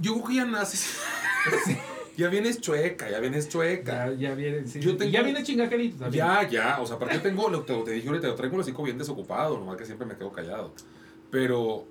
Yo 0.00 0.14
creo 0.14 0.24
que 0.26 0.34
ya 0.36 0.44
naces. 0.44 0.98
ya 2.16 2.28
vienes 2.28 2.60
chueca, 2.60 3.10
ya 3.10 3.20
vienes 3.20 3.48
chueca. 3.48 4.10
Ya, 4.10 4.14
ya 4.14 4.34
viene, 4.34 4.66
sí. 4.66 4.80
Yo 4.80 4.96
tengo- 4.96 5.10
ya 5.12 5.22
viene 5.22 5.42
chingaquerito 5.42 5.96
también. 5.98 6.24
Ya, 6.24 6.48
ya, 6.48 6.80
o 6.80 6.86
sea, 6.86 6.96
aparte 6.96 7.18
tengo, 7.18 7.48
lo 7.48 7.64
que 7.64 7.74
te 7.84 7.90
dije 7.92 8.08
ahorita, 8.08 8.28
yo 8.28 8.34
traigo 8.34 8.54
el 8.56 8.60
hocico 8.62 8.82
bien 8.82 8.98
desocupado, 8.98 9.58
nomás 9.58 9.76
que 9.76 9.84
siempre 9.86 10.06
me 10.06 10.16
quedo 10.16 10.32
callado. 10.32 10.72
Pero 11.30 11.86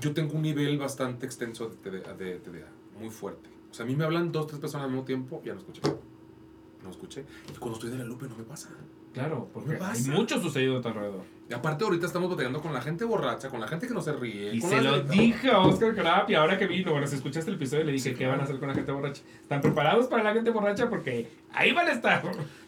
yo 0.00 0.12
tengo 0.14 0.34
un 0.34 0.42
nivel 0.42 0.78
bastante 0.78 1.26
extenso 1.26 1.68
de 1.68 1.76
TDA, 1.76 2.14
de 2.14 2.36
TDA, 2.38 2.68
muy 2.98 3.10
fuerte. 3.10 3.48
O 3.70 3.74
sea, 3.74 3.84
a 3.84 3.88
mí 3.88 3.94
me 3.96 4.04
hablan 4.04 4.32
dos, 4.32 4.46
tres 4.46 4.60
personas 4.60 4.84
al 4.86 4.90
mismo 4.92 5.04
tiempo, 5.04 5.42
ya 5.44 5.52
no 5.54 5.60
escuché. 5.60 5.82
No 6.82 6.90
escuché. 6.90 7.24
Y 7.54 7.58
cuando 7.58 7.76
estoy 7.76 7.90
de 7.90 7.98
la 7.98 8.04
lupe 8.04 8.26
no 8.28 8.36
me 8.36 8.44
pasa. 8.44 8.70
Claro, 9.18 9.48
porque 9.52 9.76
¿Qué 9.76 9.84
hay 9.84 10.00
mucho 10.04 10.40
sucedido 10.40 10.78
a 10.78 10.80
tu 10.80 10.88
alrededor. 10.88 11.24
Y 11.50 11.52
aparte 11.52 11.82
ahorita 11.82 12.06
estamos 12.06 12.30
batallando 12.30 12.60
con 12.60 12.72
la 12.72 12.80
gente 12.80 13.04
borracha, 13.04 13.48
con 13.48 13.60
la 13.60 13.66
gente 13.66 13.88
que 13.88 13.94
no 13.94 14.00
se 14.00 14.12
ríe. 14.12 14.54
Y 14.54 14.60
con 14.60 14.70
se 14.70 14.80
lo 14.80 15.00
dije 15.02 15.50
a 15.50 15.58
Oscar 15.58 15.92
Crap 15.92 16.30
y 16.30 16.36
ahora 16.36 16.56
que 16.56 16.68
vino, 16.68 16.92
bueno, 16.92 17.04
si 17.08 17.16
escuchaste 17.16 17.50
el 17.50 17.56
episodio 17.56 17.82
le 17.82 17.90
dije 17.90 18.10
Sí, 18.10 18.14
qué 18.14 18.28
van 18.28 18.38
a 18.38 18.44
hacer 18.44 18.60
con 18.60 18.68
la 18.68 18.74
gente 18.74 18.92
borracha. 18.92 19.22
¿Están 19.42 19.60
preparados 19.60 20.06
para 20.06 20.22
la 20.22 20.32
gente 20.34 20.50
borracha? 20.50 20.88
Porque 20.88 21.28
ahí 21.52 21.72
van 21.72 21.88
a 21.88 21.92
estar. 21.92 22.22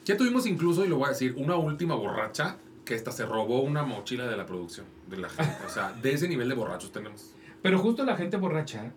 Ya 0.05 0.17
tuvimos 0.17 0.45
incluso, 0.47 0.85
y 0.85 0.89
lo 0.89 0.97
voy 0.97 1.07
a 1.07 1.11
decir, 1.11 1.35
una 1.37 1.55
última 1.55 1.95
borracha 1.95 2.57
que 2.85 2.97
esta 2.97 3.13
se 3.13 3.25
robó 3.27 3.61
una 3.61 3.85
mochila 3.85 4.27
de 4.27 4.37
la 4.37 4.45
producción, 4.45 4.87
de 5.09 5.19
la 5.19 5.29
gente. 5.29 5.55
O 5.65 5.69
sea, 5.69 5.93
de 5.93 6.15
ese 6.15 6.27
nivel 6.27 6.49
de 6.49 6.57
borrachos 6.57 6.91
tenemos. 6.91 7.33
Pero 7.63 7.79
justo 7.79 8.05
la 8.05 8.17
gente 8.17 8.39
borracha, 8.39 8.93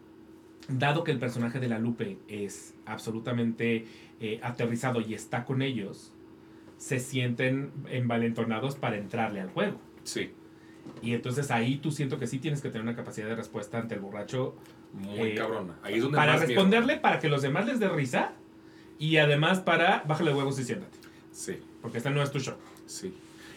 dado 0.67 1.03
que 1.03 1.11
el 1.11 1.19
personaje 1.19 1.59
de 1.59 1.67
la 1.67 1.77
Lupe 1.77 2.17
es 2.27 2.73
absolutamente 2.87 3.85
eh, 4.19 4.39
aterrizado 4.41 5.01
y 5.01 5.13
está 5.13 5.45
con 5.45 5.61
ellos, 5.61 6.13
se 6.83 6.99
sienten 6.99 7.71
envalentonados 7.89 8.75
para 8.75 8.97
entrarle 8.97 9.39
al 9.39 9.49
juego. 9.49 9.79
Sí, 10.03 10.33
Y 11.01 11.13
entonces 11.13 11.49
ahí 11.49 11.77
tú 11.77 11.91
siento 11.91 12.19
que 12.19 12.27
sí 12.27 12.39
tienes 12.39 12.61
que 12.61 12.67
tener 12.67 12.81
una 12.81 12.93
capacidad 12.93 13.25
de 13.27 13.35
respuesta 13.37 13.77
ante 13.77 13.95
el 13.95 14.01
borracho 14.01 14.53
muy 14.91 15.29
Eh, 15.29 15.35
cabrona. 15.35 15.79
Ahí 15.81 15.95
es 15.95 16.01
donde 16.03 16.17
para 16.17 16.33
más 16.33 16.41
miedo. 16.41 16.49
responderle 16.59 16.97
para 16.97 17.19
que 17.19 17.29
los 17.29 17.41
demás 17.41 17.65
les 17.67 17.79
dé 17.79 17.87
risa 17.87 18.33
y 18.99 19.15
además 19.15 19.61
para 19.61 20.03
bájale 20.05 20.33
huevos 20.33 20.59
y 20.59 20.65
siéntate. 20.65 20.97
Sí. 21.31 21.57
Porque 21.81 21.99
este 21.99 22.09
no 22.09 22.21
es 22.21 22.31
tu 22.31 22.39
show. 22.41 22.55
Sí. 22.85 23.13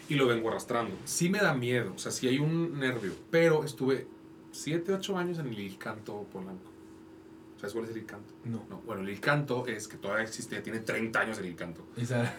Y 0.07 0.15
lo 0.15 0.25
vengo 0.25 0.47
arrastrando. 0.49 0.95
Sí 1.03 1.27
me 1.29 1.39
da 1.39 1.53
miedo, 1.53 1.91
o 1.93 1.97
sea, 1.99 2.13
sí 2.13 2.29
hay 2.29 2.39
un 2.39 2.79
nervio. 2.79 3.11
Pero 3.29 3.65
estuve 3.65 4.07
7, 4.53 4.93
8 4.93 5.17
años 5.17 5.37
en 5.39 5.47
el 5.47 5.77
Canto 5.77 6.25
Polanco. 6.31 6.71
¿Sabes 7.57 7.73
cuál 7.73 7.89
es 7.89 7.95
el 7.97 8.05
Canto? 8.05 8.33
No. 8.45 8.63
No, 8.69 8.79
bueno, 8.85 9.01
el 9.05 9.19
Canto 9.19 9.67
es 9.67 9.89
que 9.89 9.97
todavía 9.97 10.23
existe, 10.23 10.61
tiene 10.61 10.79
30 10.79 11.19
años 11.19 11.39
el 11.39 11.53
Canto. 11.55 11.85
Esa- 11.97 12.33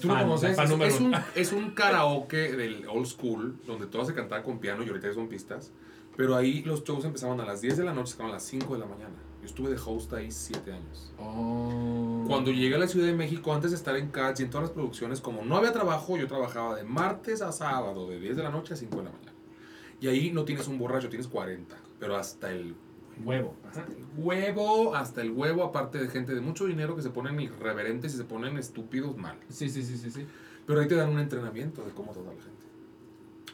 ¿Tú 0.00 0.08
Fan, 0.08 0.18
lo 0.18 0.24
conoces? 0.24 0.56
fan 0.56 0.82
Es, 0.82 1.00
un, 1.00 1.14
es 1.34 1.52
un 1.52 1.70
karaoke 1.70 2.52
del 2.52 2.86
old 2.88 3.06
school, 3.06 3.58
donde 3.66 3.86
todo 3.86 4.04
se 4.04 4.14
cantaba 4.14 4.42
con 4.42 4.58
piano 4.58 4.82
y 4.82 4.88
ahorita 4.88 5.12
son 5.14 5.28
pistas. 5.28 5.72
Pero 6.16 6.34
ahí 6.34 6.62
los 6.62 6.82
shows 6.82 7.04
empezaban 7.04 7.40
a 7.40 7.44
las 7.44 7.60
10 7.60 7.76
de 7.76 7.84
la 7.84 7.92
noche, 7.92 8.14
acababan 8.14 8.32
a 8.32 8.36
las 8.36 8.44
5 8.44 8.72
de 8.72 8.80
la 8.80 8.86
mañana. 8.86 9.14
Yo 9.40 9.46
estuve 9.46 9.70
de 9.70 9.76
host 9.84 10.12
ahí 10.14 10.30
7 10.30 10.72
años. 10.72 11.12
Oh. 11.18 12.24
Cuando 12.26 12.50
llegué 12.50 12.74
a 12.74 12.78
la 12.78 12.88
Ciudad 12.88 13.06
de 13.06 13.12
México, 13.12 13.52
antes 13.52 13.70
de 13.70 13.76
estar 13.76 13.96
en 13.96 14.08
Cats 14.08 14.40
y 14.40 14.44
en 14.44 14.50
todas 14.50 14.68
las 14.68 14.72
producciones, 14.72 15.20
como 15.20 15.44
no 15.44 15.56
había 15.56 15.72
trabajo, 15.72 16.16
yo 16.16 16.26
trabajaba 16.26 16.74
de 16.74 16.84
martes 16.84 17.42
a 17.42 17.52
sábado, 17.52 18.08
de 18.08 18.18
10 18.18 18.36
de 18.36 18.42
la 18.42 18.50
noche 18.50 18.74
a 18.74 18.76
5 18.76 18.96
de 18.96 19.04
la 19.04 19.10
mañana. 19.10 19.32
Y 20.00 20.08
ahí 20.08 20.30
no 20.30 20.44
tienes 20.44 20.68
un 20.68 20.78
borracho, 20.78 21.08
tienes 21.08 21.28
40. 21.28 21.76
Pero 21.98 22.16
hasta 22.16 22.50
el 22.50 22.74
Huevo. 23.24 23.54
Ajá. 23.68 23.86
huevo, 24.16 24.94
hasta 24.94 25.22
el 25.22 25.30
huevo, 25.30 25.62
aparte 25.64 25.98
de 25.98 26.08
gente 26.08 26.34
de 26.34 26.40
mucho 26.40 26.66
dinero 26.66 26.94
que 26.96 27.02
se 27.02 27.10
ponen 27.10 27.40
irreverentes 27.40 28.14
y 28.14 28.16
se 28.16 28.24
ponen 28.24 28.56
estúpidos 28.58 29.16
mal. 29.16 29.36
Sí, 29.48 29.68
sí, 29.68 29.82
sí, 29.82 29.96
sí, 29.96 30.10
sí. 30.10 30.26
Pero 30.66 30.80
ahí 30.80 30.88
te 30.88 30.96
dan 30.96 31.08
un 31.10 31.18
entrenamiento 31.20 31.82
de 31.84 31.92
cómo 31.92 32.12
tratar 32.12 32.32
a 32.32 32.36
la 32.36 32.42
gente. 32.42 32.66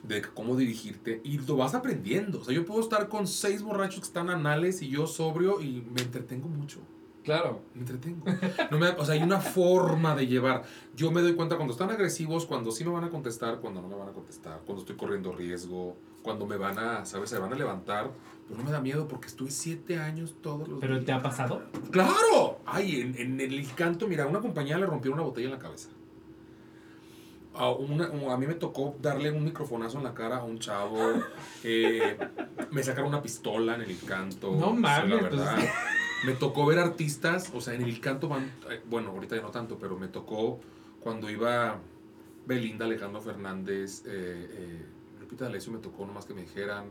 De 0.02 0.22
cómo 0.22 0.56
dirigirte. 0.56 1.20
Y 1.24 1.38
lo 1.38 1.56
vas 1.56 1.74
aprendiendo. 1.74 2.40
O 2.40 2.44
sea, 2.44 2.54
yo 2.54 2.64
puedo 2.64 2.80
estar 2.80 3.08
con 3.08 3.26
seis 3.26 3.62
borrachos 3.62 4.00
que 4.00 4.06
están 4.06 4.30
anales 4.30 4.82
y 4.82 4.88
yo 4.88 5.06
sobrio 5.06 5.60
y 5.60 5.86
me 5.94 6.02
entretengo 6.02 6.48
mucho. 6.48 6.80
Claro. 7.22 7.60
Me 7.74 7.82
entretengo. 7.82 8.24
No 8.72 8.78
me- 8.78 8.88
o 8.88 9.04
sea, 9.04 9.14
hay 9.14 9.22
una 9.22 9.40
forma 9.40 10.16
de 10.16 10.26
llevar. 10.26 10.64
Yo 10.96 11.12
me 11.12 11.20
doy 11.22 11.34
cuenta 11.34 11.54
cuando 11.56 11.72
están 11.72 11.90
agresivos, 11.90 12.46
cuando 12.46 12.72
sí 12.72 12.84
me 12.84 12.90
van 12.90 13.04
a 13.04 13.10
contestar, 13.10 13.60
cuando 13.60 13.80
no 13.80 13.88
me 13.88 13.94
van 13.94 14.08
a 14.08 14.12
contestar, 14.12 14.60
cuando 14.66 14.80
estoy 14.82 14.96
corriendo 14.96 15.32
riesgo, 15.32 15.96
cuando 16.22 16.46
me 16.46 16.56
van 16.56 16.78
a, 16.78 17.04
¿sabes? 17.04 17.30
Se 17.30 17.38
van 17.38 17.52
a 17.52 17.56
levantar. 17.56 18.10
Pero 18.48 18.58
no 18.58 18.64
me 18.64 18.70
da 18.72 18.80
miedo 18.80 19.06
porque 19.08 19.28
estuve 19.28 19.50
siete 19.50 19.98
años 19.98 20.34
todos 20.42 20.68
los 20.68 20.80
¿Pero 20.80 20.94
días. 20.94 21.06
te 21.06 21.12
ha 21.12 21.22
pasado? 21.22 21.62
¡Claro! 21.90 22.58
Ay, 22.66 23.00
en, 23.00 23.18
en 23.18 23.40
el 23.40 23.72
canto, 23.74 24.06
mira, 24.08 24.26
una 24.26 24.40
compañía 24.40 24.76
le 24.78 24.86
rompió 24.86 25.12
una 25.12 25.22
botella 25.22 25.46
en 25.46 25.52
la 25.52 25.58
cabeza. 25.58 25.88
A, 27.54 27.70
una- 27.70 28.06
a 28.32 28.36
mí 28.38 28.46
me 28.46 28.54
tocó 28.54 28.96
darle 29.02 29.30
un 29.30 29.44
microfonazo 29.44 29.98
en 29.98 30.04
la 30.04 30.14
cara 30.14 30.38
a 30.38 30.44
un 30.44 30.58
chavo. 30.58 30.98
eh, 31.64 32.16
me 32.70 32.82
sacaron 32.82 33.08
una 33.10 33.22
pistola 33.22 33.74
en 33.74 33.82
el 33.82 33.98
canto. 34.00 34.52
No 34.54 34.72
mames, 34.72 35.22
la 35.22 35.28
pues. 35.28 35.42
Me 36.24 36.32
tocó 36.34 36.64
ver 36.66 36.78
artistas, 36.78 37.50
o 37.54 37.60
sea, 37.60 37.74
en 37.74 37.82
el 37.82 38.00
canto 38.00 38.28
van, 38.28 38.44
eh, 38.70 38.80
bueno, 38.88 39.10
ahorita 39.10 39.36
ya 39.36 39.42
no 39.42 39.50
tanto, 39.50 39.76
pero 39.78 39.98
me 39.98 40.08
tocó 40.08 40.60
cuando 41.00 41.28
iba 41.28 41.78
Belinda, 42.46 42.84
Alejandro 42.86 43.20
Fernández, 43.20 44.02
eh, 44.06 44.48
eh, 44.50 44.86
Lupita 45.32 45.46
D'Alessio 45.46 45.72
me 45.72 45.78
tocó 45.78 46.06
nomás 46.06 46.26
que 46.26 46.34
me 46.34 46.42
dijeran. 46.42 46.90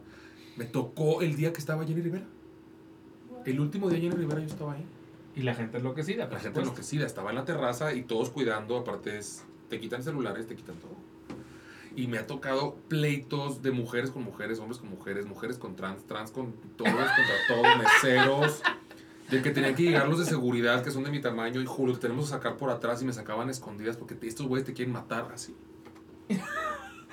Me 0.57 0.65
tocó 0.65 1.22
el 1.22 1.35
día 1.35 1.53
que 1.53 1.59
estaba 1.59 1.85
Jenny 1.85 2.01
Rivera. 2.01 2.26
El 3.45 3.59
último 3.59 3.89
día 3.89 3.99
de 3.99 4.09
Jenny 4.09 4.15
Rivera 4.15 4.39
yo 4.39 4.47
estaba 4.47 4.73
ahí. 4.73 4.85
Y 5.35 5.43
la 5.43 5.53
gente 5.53 5.77
enloquecida. 5.77 6.27
La 6.27 6.39
gente 6.39 6.59
enloquecida, 6.59 7.05
estaba 7.05 7.30
en 7.30 7.35
la 7.35 7.45
terraza 7.45 7.93
y 7.93 8.03
todos 8.03 8.31
cuidando, 8.31 8.77
aparte 8.77 9.18
es, 9.18 9.45
te 9.69 9.80
quitan 9.80 10.03
celulares, 10.03 10.47
te 10.47 10.55
quitan 10.55 10.76
todo. 10.77 10.95
Y 11.95 12.07
me 12.07 12.18
ha 12.18 12.26
tocado 12.26 12.76
pleitos 12.88 13.61
de 13.61 13.72
mujeres 13.72 14.11
con 14.11 14.23
mujeres, 14.23 14.59
hombres 14.59 14.80
con 14.80 14.89
mujeres, 14.89 15.26
mujeres 15.26 15.57
con 15.57 15.76
trans, 15.76 16.03
trans 16.05 16.31
con 16.31 16.53
todos, 16.77 16.91
contra 16.91 17.35
todos, 17.47 17.68
meseros, 17.77 18.61
de 19.30 19.41
que 19.41 19.51
tenían 19.51 19.76
que 19.76 19.84
llegar 19.84 20.07
los 20.07 20.19
de 20.19 20.26
seguridad 20.26 20.84
que 20.84 20.91
son 20.91 21.03
de 21.03 21.11
mi 21.11 21.22
tamaño 21.22 21.61
y 21.61 21.65
te 21.65 21.99
tenemos 21.99 22.26
que 22.26 22.31
sacar 22.31 22.57
por 22.57 22.69
atrás 22.69 23.01
y 23.01 23.05
me 23.05 23.13
sacaban 23.13 23.49
escondidas 23.49 23.97
porque 23.97 24.18
estos 24.27 24.47
güeyes 24.47 24.65
te 24.65 24.73
quieren 24.73 24.93
matar 24.93 25.30
así. 25.34 25.55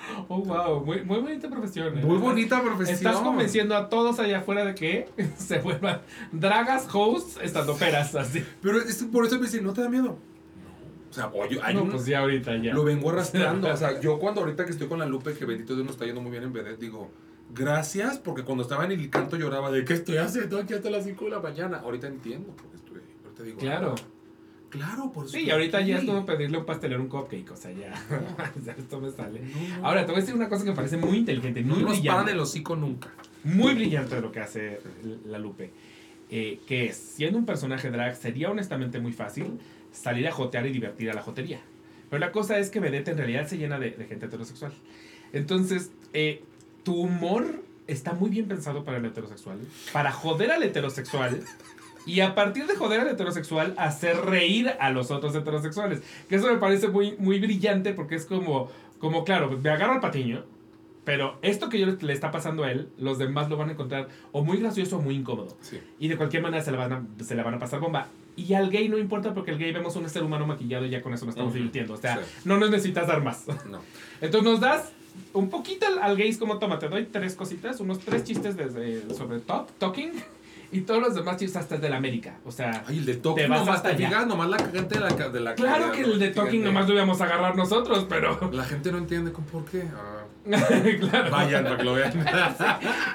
Oh, 0.28 0.38
wow. 0.40 0.84
Muy, 0.84 1.02
muy 1.02 1.18
bonita 1.20 1.48
profesión. 1.48 1.98
¿eh? 1.98 2.02
Muy 2.02 2.18
bonita 2.18 2.62
profesión. 2.62 2.96
Estás 2.96 3.16
convenciendo 3.18 3.76
a 3.76 3.88
todos 3.88 4.18
allá 4.20 4.38
afuera 4.38 4.64
de 4.64 4.74
que 4.74 5.08
se 5.36 5.58
vuelvan 5.60 6.00
dragas, 6.32 6.86
hosts, 6.92 7.38
estando 7.42 7.74
peras, 7.76 8.14
así. 8.14 8.44
Pero 8.62 8.80
es 8.80 9.02
por 9.04 9.24
eso 9.26 9.36
me 9.38 9.46
dicen, 9.46 9.64
¿no 9.64 9.72
te 9.72 9.82
da 9.82 9.88
miedo? 9.88 10.04
No. 10.04 11.08
O 11.10 11.12
sea, 11.12 11.28
oye, 11.28 11.58
hay 11.62 11.74
no, 11.74 11.82
un- 11.84 11.90
pues 11.90 12.06
ya 12.06 12.20
ahorita 12.20 12.56
ya. 12.58 12.72
Lo 12.74 12.84
vengo 12.84 13.10
arrastrando. 13.10 13.68
o 13.72 13.76
sea, 13.76 14.00
yo 14.00 14.18
cuando 14.18 14.40
ahorita 14.42 14.64
que 14.64 14.72
estoy 14.72 14.88
con 14.88 14.98
la 14.98 15.06
Lupe, 15.06 15.34
que 15.34 15.44
bendito 15.44 15.74
Dios 15.74 15.84
nos 15.86 15.94
está 15.94 16.04
yendo 16.06 16.20
muy 16.20 16.30
bien 16.30 16.42
en 16.44 16.52
Vedette, 16.52 16.78
digo, 16.80 17.10
gracias, 17.54 18.18
porque 18.18 18.42
cuando 18.42 18.62
estaba 18.62 18.84
en 18.84 18.92
el 18.92 19.10
canto 19.10 19.36
lloraba 19.36 19.70
de, 19.70 19.84
¿qué 19.84 19.94
estoy 19.94 20.16
haciendo 20.18 20.58
aquí 20.58 20.74
hasta 20.74 20.90
las 20.90 21.04
5 21.04 21.24
de 21.26 21.30
la 21.30 21.40
mañana? 21.40 21.78
Ahorita 21.78 22.06
entiendo, 22.06 22.52
porque 22.56 22.76
ahí. 22.98 23.14
Ahorita 23.24 23.42
digo, 23.42 23.58
Claro. 23.58 23.94
ah, 23.98 24.02
claro, 24.68 25.10
por 25.12 25.26
eso. 25.26 25.36
Sí, 25.36 25.44
y 25.44 25.50
ahorita 25.50 25.80
ya 25.80 25.98
es 25.98 26.04
como 26.04 26.24
pedirle 26.26 26.56
a 26.56 26.60
un 26.60 26.66
pastelero 26.66 27.00
un 27.00 27.08
cupcake, 27.08 27.50
o 27.50 27.56
sea, 27.56 27.70
ya. 27.72 27.92
Esto 28.78 29.00
me 29.00 29.10
sale. 29.10 29.40
No, 29.40 29.78
no. 29.78 29.86
Ahora, 29.86 30.06
te 30.06 30.12
voy 30.12 30.18
a 30.18 30.20
decir 30.20 30.34
una 30.34 30.48
cosa 30.48 30.64
que 30.64 30.70
me 30.70 30.76
parece 30.76 30.96
muy 30.96 31.18
inteligente, 31.18 31.62
no 31.62 31.74
muy 31.74 31.82
nos 31.82 31.92
paran 31.92 32.00
brillante. 32.00 32.32
el 32.32 32.40
hocico 32.40 32.76
nunca. 32.76 33.10
Muy 33.44 33.74
brillante 33.74 34.20
lo 34.20 34.32
que 34.32 34.40
hace 34.40 34.80
la 35.26 35.38
Lupe. 35.38 35.70
Eh, 36.30 36.60
que 36.66 36.86
es, 36.86 36.96
siendo 36.96 37.38
un 37.38 37.46
personaje 37.46 37.90
drag, 37.90 38.16
sería 38.16 38.50
honestamente 38.50 39.00
muy 39.00 39.12
fácil 39.12 39.58
salir 39.92 40.28
a 40.28 40.32
jotear 40.32 40.66
y 40.66 40.72
divertir 40.72 41.10
a 41.10 41.14
la 41.14 41.22
jotería. 41.22 41.60
Pero 42.10 42.20
la 42.20 42.32
cosa 42.32 42.58
es 42.58 42.70
que 42.70 42.80
Vedette 42.80 43.08
en 43.08 43.18
realidad 43.18 43.46
se 43.46 43.56
llena 43.56 43.78
de, 43.78 43.90
de 43.92 44.04
gente 44.06 44.26
heterosexual. 44.26 44.72
Entonces, 45.32 45.90
eh, 46.12 46.42
tu 46.84 46.94
humor 46.94 47.62
está 47.86 48.12
muy 48.12 48.30
bien 48.30 48.46
pensado 48.46 48.84
para 48.84 48.98
el 48.98 49.04
heterosexual, 49.06 49.58
para 49.92 50.12
joder 50.12 50.52
al 50.52 50.62
heterosexual. 50.62 51.40
Y 52.08 52.20
a 52.20 52.34
partir 52.34 52.66
de 52.66 52.74
joder 52.74 53.00
al 53.00 53.08
heterosexual, 53.08 53.74
hacer 53.76 54.16
reír 54.24 54.72
a 54.80 54.90
los 54.90 55.10
otros 55.10 55.34
heterosexuales. 55.34 56.02
Que 56.28 56.36
eso 56.36 56.46
me 56.50 56.56
parece 56.58 56.88
muy, 56.88 57.14
muy 57.18 57.38
brillante 57.38 57.92
porque 57.92 58.14
es 58.16 58.24
como, 58.24 58.68
como, 58.98 59.24
claro, 59.24 59.50
me 59.62 59.70
agarro 59.70 59.92
al 59.92 60.00
patiño, 60.00 60.44
pero 61.04 61.38
esto 61.42 61.68
que 61.68 61.78
yo 61.78 61.86
le, 61.86 61.96
le 62.00 62.12
está 62.12 62.30
pasando 62.30 62.64
a 62.64 62.70
él, 62.72 62.88
los 62.98 63.18
demás 63.18 63.48
lo 63.50 63.56
van 63.56 63.68
a 63.68 63.72
encontrar 63.72 64.08
o 64.32 64.42
muy 64.42 64.56
gracioso 64.58 64.96
o 64.98 65.00
muy 65.02 65.14
incómodo. 65.16 65.56
Sí. 65.60 65.78
Y 65.98 66.08
de 66.08 66.16
cualquier 66.16 66.42
manera 66.42 66.62
se 66.64 66.70
la, 66.72 66.78
van 66.78 66.92
a, 66.92 67.24
se 67.24 67.34
la 67.34 67.42
van 67.42 67.54
a 67.54 67.58
pasar 67.58 67.80
bomba. 67.80 68.06
Y 68.36 68.54
al 68.54 68.70
gay 68.70 68.88
no 68.88 68.98
importa 68.98 69.34
porque 69.34 69.50
el 69.50 69.58
gay 69.58 69.72
vemos 69.72 69.94
un 69.96 70.08
ser 70.08 70.22
humano 70.22 70.46
maquillado 70.46 70.86
y 70.86 70.90
ya 70.90 71.02
con 71.02 71.12
eso 71.12 71.24
nos 71.26 71.32
estamos 71.34 71.50
Ujú. 71.50 71.58
divirtiendo. 71.58 71.94
O 71.94 71.96
sea, 71.98 72.16
Sí. 72.16 72.22
no 72.44 72.56
nos 72.58 72.70
necesitas 72.70 73.06
dar 73.06 73.22
más. 73.22 73.46
No. 73.68 73.80
Entonces 74.20 74.50
nos 74.50 74.60
das 74.60 74.92
un 75.34 75.50
poquito 75.50 75.86
al, 75.86 75.98
al 75.98 76.16
gays 76.16 76.38
como 76.38 76.58
toma, 76.58 76.78
te 76.78 76.88
doy 76.88 77.04
tres 77.06 77.34
cositas, 77.34 77.80
unos 77.80 77.98
tres 77.98 78.24
chistes 78.24 78.56
desde, 78.56 79.12
sobre 79.14 79.40
top, 79.40 79.68
talking 79.78 80.12
y 80.70 80.82
todos 80.82 81.00
los 81.00 81.14
demás 81.14 81.36
chistes 81.36 81.56
hasta 81.56 81.78
de 81.78 81.88
la 81.88 81.96
América. 81.96 82.38
O 82.44 82.52
sea, 82.52 82.84
Ay, 82.86 82.98
el 82.98 83.06
de 83.06 83.14
Te 83.14 83.20
Talking 83.20 83.48
vas 83.48 83.60
nomás 83.60 83.76
hasta 83.76 83.88
te 83.90 83.94
allá. 83.96 84.08
fijas, 84.08 84.26
nomás 84.26 84.48
la 84.50 84.58
gente 84.58 84.94
de 84.94 85.00
la, 85.00 85.08
de 85.30 85.40
la 85.40 85.54
claro 85.54 85.92
que 85.92 86.00
el 86.02 86.18
de 86.18 86.28
talking 86.30 86.62
nomás 86.62 86.88
lo 86.88 86.94
íbamos 86.94 87.20
a 87.20 87.24
agarrar 87.24 87.56
nosotros, 87.56 88.06
pero 88.08 88.38
La 88.52 88.64
gente 88.64 88.92
no 88.92 88.98
entiende 88.98 89.32
con 89.32 89.44
por 89.44 89.64
qué. 89.64 89.84
Ah, 89.94 90.24
claro. 91.00 91.30
vayan 91.30 91.64
para 91.64 91.76
que 91.76 91.84
lo 91.84 91.94
vean. 91.94 92.12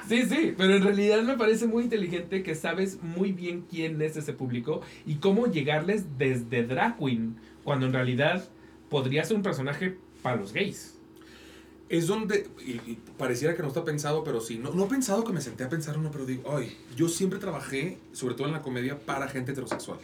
Sí, 0.08 0.22
sí, 0.22 0.54
pero 0.56 0.76
en 0.76 0.82
realidad 0.82 1.22
me 1.22 1.36
parece 1.36 1.66
muy 1.66 1.84
inteligente 1.84 2.42
que 2.42 2.54
sabes 2.54 3.02
muy 3.02 3.32
bien 3.32 3.64
quién 3.68 4.00
es 4.02 4.16
ese 4.16 4.32
público 4.32 4.82
y 5.06 5.16
cómo 5.16 5.46
llegarles 5.46 6.18
desde 6.18 6.62
drag 6.64 6.96
queen, 6.98 7.36
cuando 7.64 7.86
en 7.86 7.92
realidad 7.92 8.44
podría 8.88 9.24
ser 9.24 9.36
un 9.36 9.42
personaje 9.42 9.96
para 10.22 10.36
los 10.36 10.52
gays. 10.52 10.93
Es 11.88 12.06
donde, 12.06 12.48
y, 12.64 12.72
y 12.90 12.98
pareciera 13.18 13.54
que 13.54 13.62
no 13.62 13.68
está 13.68 13.84
pensado, 13.84 14.24
pero 14.24 14.40
sí. 14.40 14.58
No, 14.58 14.72
no 14.72 14.84
he 14.84 14.88
pensado 14.88 15.22
que 15.24 15.32
me 15.32 15.40
senté 15.40 15.64
a 15.64 15.68
pensar 15.68 15.98
uno, 15.98 16.10
pero 16.10 16.24
digo, 16.24 16.56
ay, 16.56 16.76
yo 16.96 17.08
siempre 17.08 17.38
trabajé, 17.38 17.98
sobre 18.12 18.34
todo 18.34 18.46
en 18.46 18.52
la 18.52 18.62
comedia, 18.62 18.98
para 18.98 19.28
gente 19.28 19.52
heterosexual. 19.52 19.98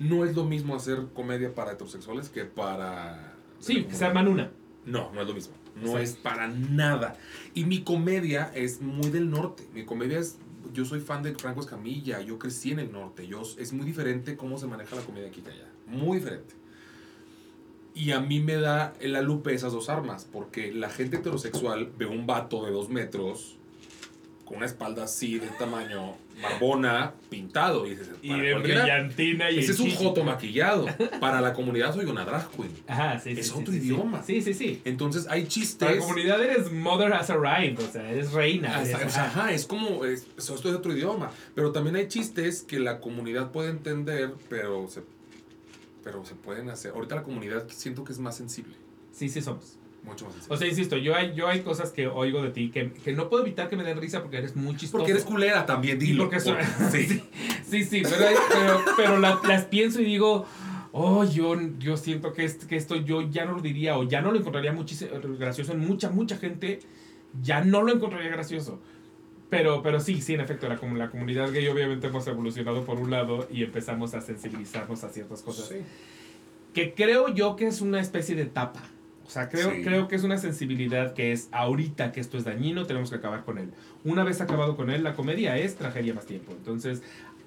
No 0.00 0.24
es 0.24 0.34
lo 0.34 0.44
mismo 0.44 0.74
hacer 0.74 1.06
comedia 1.14 1.54
para 1.54 1.72
heterosexuales 1.72 2.28
que 2.28 2.44
para... 2.44 3.34
Sí, 3.60 3.84
que 3.84 3.94
se 3.94 4.04
arman 4.04 4.28
una. 4.28 4.50
No, 4.84 5.12
no 5.12 5.20
es 5.22 5.28
lo 5.28 5.34
mismo. 5.34 5.54
No 5.82 5.98
es 5.98 6.12
para 6.12 6.48
nada. 6.48 7.16
Y 7.54 7.64
mi 7.64 7.82
comedia 7.82 8.50
es 8.54 8.80
muy 8.80 9.10
del 9.10 9.30
norte. 9.30 9.66
Mi 9.72 9.84
comedia 9.84 10.18
es. 10.18 10.38
Yo 10.72 10.84
soy 10.84 11.00
fan 11.00 11.22
de 11.22 11.34
Franco 11.34 11.60
Escamilla. 11.60 12.20
Yo 12.20 12.38
crecí 12.38 12.72
en 12.72 12.78
el 12.80 12.92
norte. 12.92 13.26
Yo, 13.26 13.42
es 13.58 13.72
muy 13.72 13.84
diferente 13.84 14.36
cómo 14.36 14.58
se 14.58 14.66
maneja 14.66 14.96
la 14.96 15.02
comedia 15.02 15.28
aquí 15.28 15.42
y 15.44 15.48
allá. 15.48 15.68
Muy 15.86 16.18
diferente. 16.18 16.54
Y 17.94 18.10
a 18.10 18.20
mí 18.20 18.40
me 18.40 18.56
da 18.56 18.92
la 19.00 19.22
lupe 19.22 19.54
esas 19.54 19.72
dos 19.72 19.88
armas. 19.88 20.26
Porque 20.30 20.72
la 20.72 20.90
gente 20.90 21.16
heterosexual 21.16 21.90
ve 21.96 22.06
un 22.06 22.26
vato 22.26 22.64
de 22.64 22.72
dos 22.72 22.88
metros. 22.88 23.56
Con 24.44 24.58
una 24.58 24.66
espalda 24.66 25.04
así 25.04 25.38
de 25.38 25.46
tamaño. 25.58 26.16
Barbona, 26.42 27.14
pintado. 27.30 27.86
Y, 27.86 27.90
dices, 27.90 28.10
Y 28.20 28.28
de 28.38 28.54
brillantina 28.54 29.50
y 29.50 29.60
Ese 29.60 29.72
es 29.72 29.80
un 29.80 29.90
joto 29.92 30.24
maquillado. 30.24 30.86
Para 31.20 31.40
la 31.40 31.52
comunidad 31.54 31.94
soy 31.94 32.04
una 32.06 32.24
drag 32.24 32.50
queen. 32.50 32.72
Ajá, 32.86 33.20
sí, 33.20 33.34
sí, 33.34 33.40
Es 33.40 33.48
sí, 33.48 33.54
otro 33.56 33.72
sí, 33.72 33.78
idioma. 33.78 34.22
Sí, 34.22 34.42
sí, 34.42 34.52
sí. 34.52 34.82
Entonces 34.84 35.26
hay 35.30 35.46
chistes. 35.46 35.78
Para 35.78 35.94
la 35.94 36.00
comunidad 36.02 36.42
eres 36.42 36.72
mother 36.72 37.12
has 37.12 37.30
arrived, 37.30 37.78
o 37.78 37.90
sea, 37.90 38.10
eres 38.10 38.32
reina. 38.32 38.72
Ah, 38.76 38.82
eres- 38.82 39.12
sea, 39.12 39.24
ajá, 39.26 39.52
es 39.52 39.64
como, 39.66 40.04
es, 40.04 40.26
esto 40.36 40.54
es 40.54 40.66
otro 40.66 40.92
idioma, 40.92 41.30
pero 41.54 41.72
también 41.72 41.96
hay 41.96 42.08
chistes 42.08 42.62
que 42.62 42.80
la 42.80 43.00
comunidad 43.00 43.52
puede 43.52 43.70
entender, 43.70 44.34
pero 44.48 44.88
se, 44.88 45.02
pero 46.04 46.24
se 46.24 46.34
pueden 46.34 46.68
hacer. 46.70 46.92
Ahorita 46.92 47.16
la 47.16 47.22
comunidad 47.22 47.64
siento 47.68 48.04
que 48.04 48.12
es 48.12 48.18
más 48.18 48.36
sensible, 48.36 48.74
sí, 49.10 49.28
sí 49.28 49.40
somos. 49.40 49.78
mucho 50.04 50.26
más 50.26 50.34
sensible. 50.34 50.54
O 50.54 50.58
sea, 50.58 50.68
insisto, 50.68 50.96
yo 50.98 51.16
hay, 51.16 51.34
yo 51.34 51.48
hay 51.48 51.60
cosas 51.62 51.90
que 51.90 52.06
oigo 52.06 52.42
de 52.42 52.50
ti 52.50 52.70
que, 52.70 52.92
que 52.92 53.12
no 53.14 53.28
puedo 53.30 53.42
evitar 53.42 53.68
que 53.70 53.76
me 53.76 53.82
den 53.84 53.98
risa 53.98 54.20
porque 54.20 54.36
eres 54.36 54.54
muy 54.54 54.76
chistoso. 54.76 54.98
porque 54.98 55.12
eres 55.12 55.24
culera 55.24 55.64
también, 55.66 55.98
dilo. 55.98 56.24
porque 56.24 56.40
soy- 56.40 56.56
sí. 56.92 57.06
sí, 57.06 57.22
sí, 57.64 57.84
sí, 57.84 58.02
pero, 58.04 58.26
pero, 58.52 58.80
pero 58.96 59.18
la- 59.18 59.40
las 59.48 59.64
pienso 59.64 60.00
y 60.02 60.04
digo, 60.04 60.44
oh, 60.92 61.24
yo, 61.24 61.56
yo 61.78 61.96
siento 61.96 62.32
que, 62.34 62.44
est- 62.44 62.64
que 62.64 62.76
esto 62.76 62.96
yo 62.96 63.22
ya 63.22 63.46
no 63.46 63.52
lo 63.54 63.62
diría 63.62 63.96
o 63.96 64.04
ya 64.04 64.20
no 64.20 64.30
lo 64.30 64.38
encontraría 64.38 64.72
gracioso 65.38 65.72
en 65.72 65.78
mucha, 65.80 66.10
mucha 66.10 66.36
gente, 66.36 66.80
ya 67.42 67.64
no 67.64 67.82
lo 67.82 67.92
encontraría 67.92 68.30
gracioso. 68.30 68.80
Pero, 69.50 69.82
pero 69.82 70.00
sí, 70.00 70.20
sí, 70.20 70.34
en 70.34 70.40
efecto, 70.40 70.68
la, 70.68 70.78
la 70.96 71.10
comunidad 71.10 71.52
gay 71.52 71.68
obviamente 71.68 72.06
hemos 72.08 72.26
evolucionado 72.26 72.84
por 72.84 72.98
un 72.98 73.10
lado 73.10 73.46
y 73.52 73.62
empezamos 73.62 74.14
a 74.14 74.20
sensibilizarnos 74.20 75.04
a 75.04 75.10
ciertas 75.10 75.42
cosas. 75.42 75.68
Sí. 75.68 75.76
Que 76.72 76.94
creo 76.94 77.28
yo 77.32 77.54
que 77.54 77.66
es 77.66 77.80
una 77.80 78.00
especie 78.00 78.34
de 78.34 78.42
etapa. 78.42 78.80
O 79.26 79.30
sea, 79.30 79.48
creo, 79.48 79.70
Sí. 79.70 79.82
creo 79.84 80.08
que 80.08 80.16
es 80.16 80.24
una 80.24 80.38
sensibilidad 80.38 81.14
que 81.14 81.32
es 81.32 81.48
ahorita 81.52 82.10
que 82.12 82.20
esto 82.20 82.36
es 82.36 82.44
dañino, 82.44 82.84
tenemos 82.86 83.10
que 83.10 83.16
acabar 83.16 83.44
con 83.44 83.58
él. 83.58 83.70
Una 84.04 84.24
vez 84.24 84.40
acabado 84.40 84.76
con 84.76 84.90
él, 84.90 85.02
la 85.04 85.14
comedia 85.14 85.56
es 85.56 85.76
tragedia 85.76 86.12
más 86.14 86.26
tiempo. 86.26 86.52
Entonces, 86.52 87.02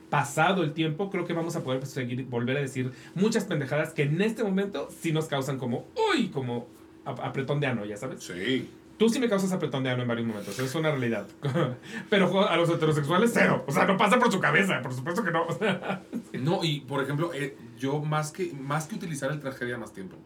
pasado 0.10 0.64
el 0.64 0.72
tiempo, 0.74 1.10
creo 1.10 1.26
que 1.26 1.34
vamos 1.34 1.56
a 1.56 1.64
poder 1.64 1.86
seguir, 1.86 2.24
volver 2.26 2.58
a 2.58 2.62
decir 2.62 2.92
muchas 3.14 3.44
pendejadas 3.44 3.92
que 3.94 4.04
en 4.04 4.22
este 4.22 4.44
momento 4.44 4.88
sí 5.02 5.12
nos 5.12 5.26
causan 5.26 5.58
como, 5.60 5.86
uy, 6.14 6.30
como 6.30 6.68
ap- 7.06 7.20
apretón 7.20 7.60
de 7.60 7.68
ano, 7.68 7.84
ya 7.86 7.98
sabes. 7.98 8.24
Sí. 8.24 8.70
Tú 8.98 9.10
sí 9.10 9.20
me 9.20 9.30
causas 9.30 9.52
apretón 9.52 9.84
de 9.84 9.92
ano 9.92 10.02
en 10.02 10.08
varios 10.08 10.28
momentos, 10.28 10.58
es 10.58 10.74
una 10.74 10.90
realidad. 10.90 11.28
Pero 12.10 12.48
a 12.48 12.58
los 12.58 12.70
heterosexuales, 12.70 13.32
cero. 13.34 13.64
O 13.68 13.72
sea, 13.72 13.86
no 13.86 13.96
pasa 13.96 14.18
por 14.18 14.32
su 14.32 14.40
cabeza, 14.40 14.82
por 14.82 14.94
supuesto 14.94 15.24
que 15.24 15.32
no. 15.32 15.46
O 15.48 15.54
sea, 15.54 16.04
No, 16.34 16.64
y 16.64 16.82
por 16.82 17.04
ejemplo, 17.04 17.32
eh, 17.34 17.56
yo 17.78 18.00
más 18.02 18.32
que, 18.32 18.54
más 18.54 18.88
que 18.88 18.96
utilizar 18.96 19.32
el 19.32 19.40
tragedia 19.40 19.78
más 19.78 19.94
tiempo, 19.94 20.18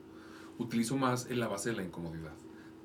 utilizo 0.58 0.96
más 0.96 1.30
en 1.30 1.40
la 1.40 1.48
base 1.48 1.72
de 1.72 1.76
la 1.76 1.84
incomodidad. 1.84 2.32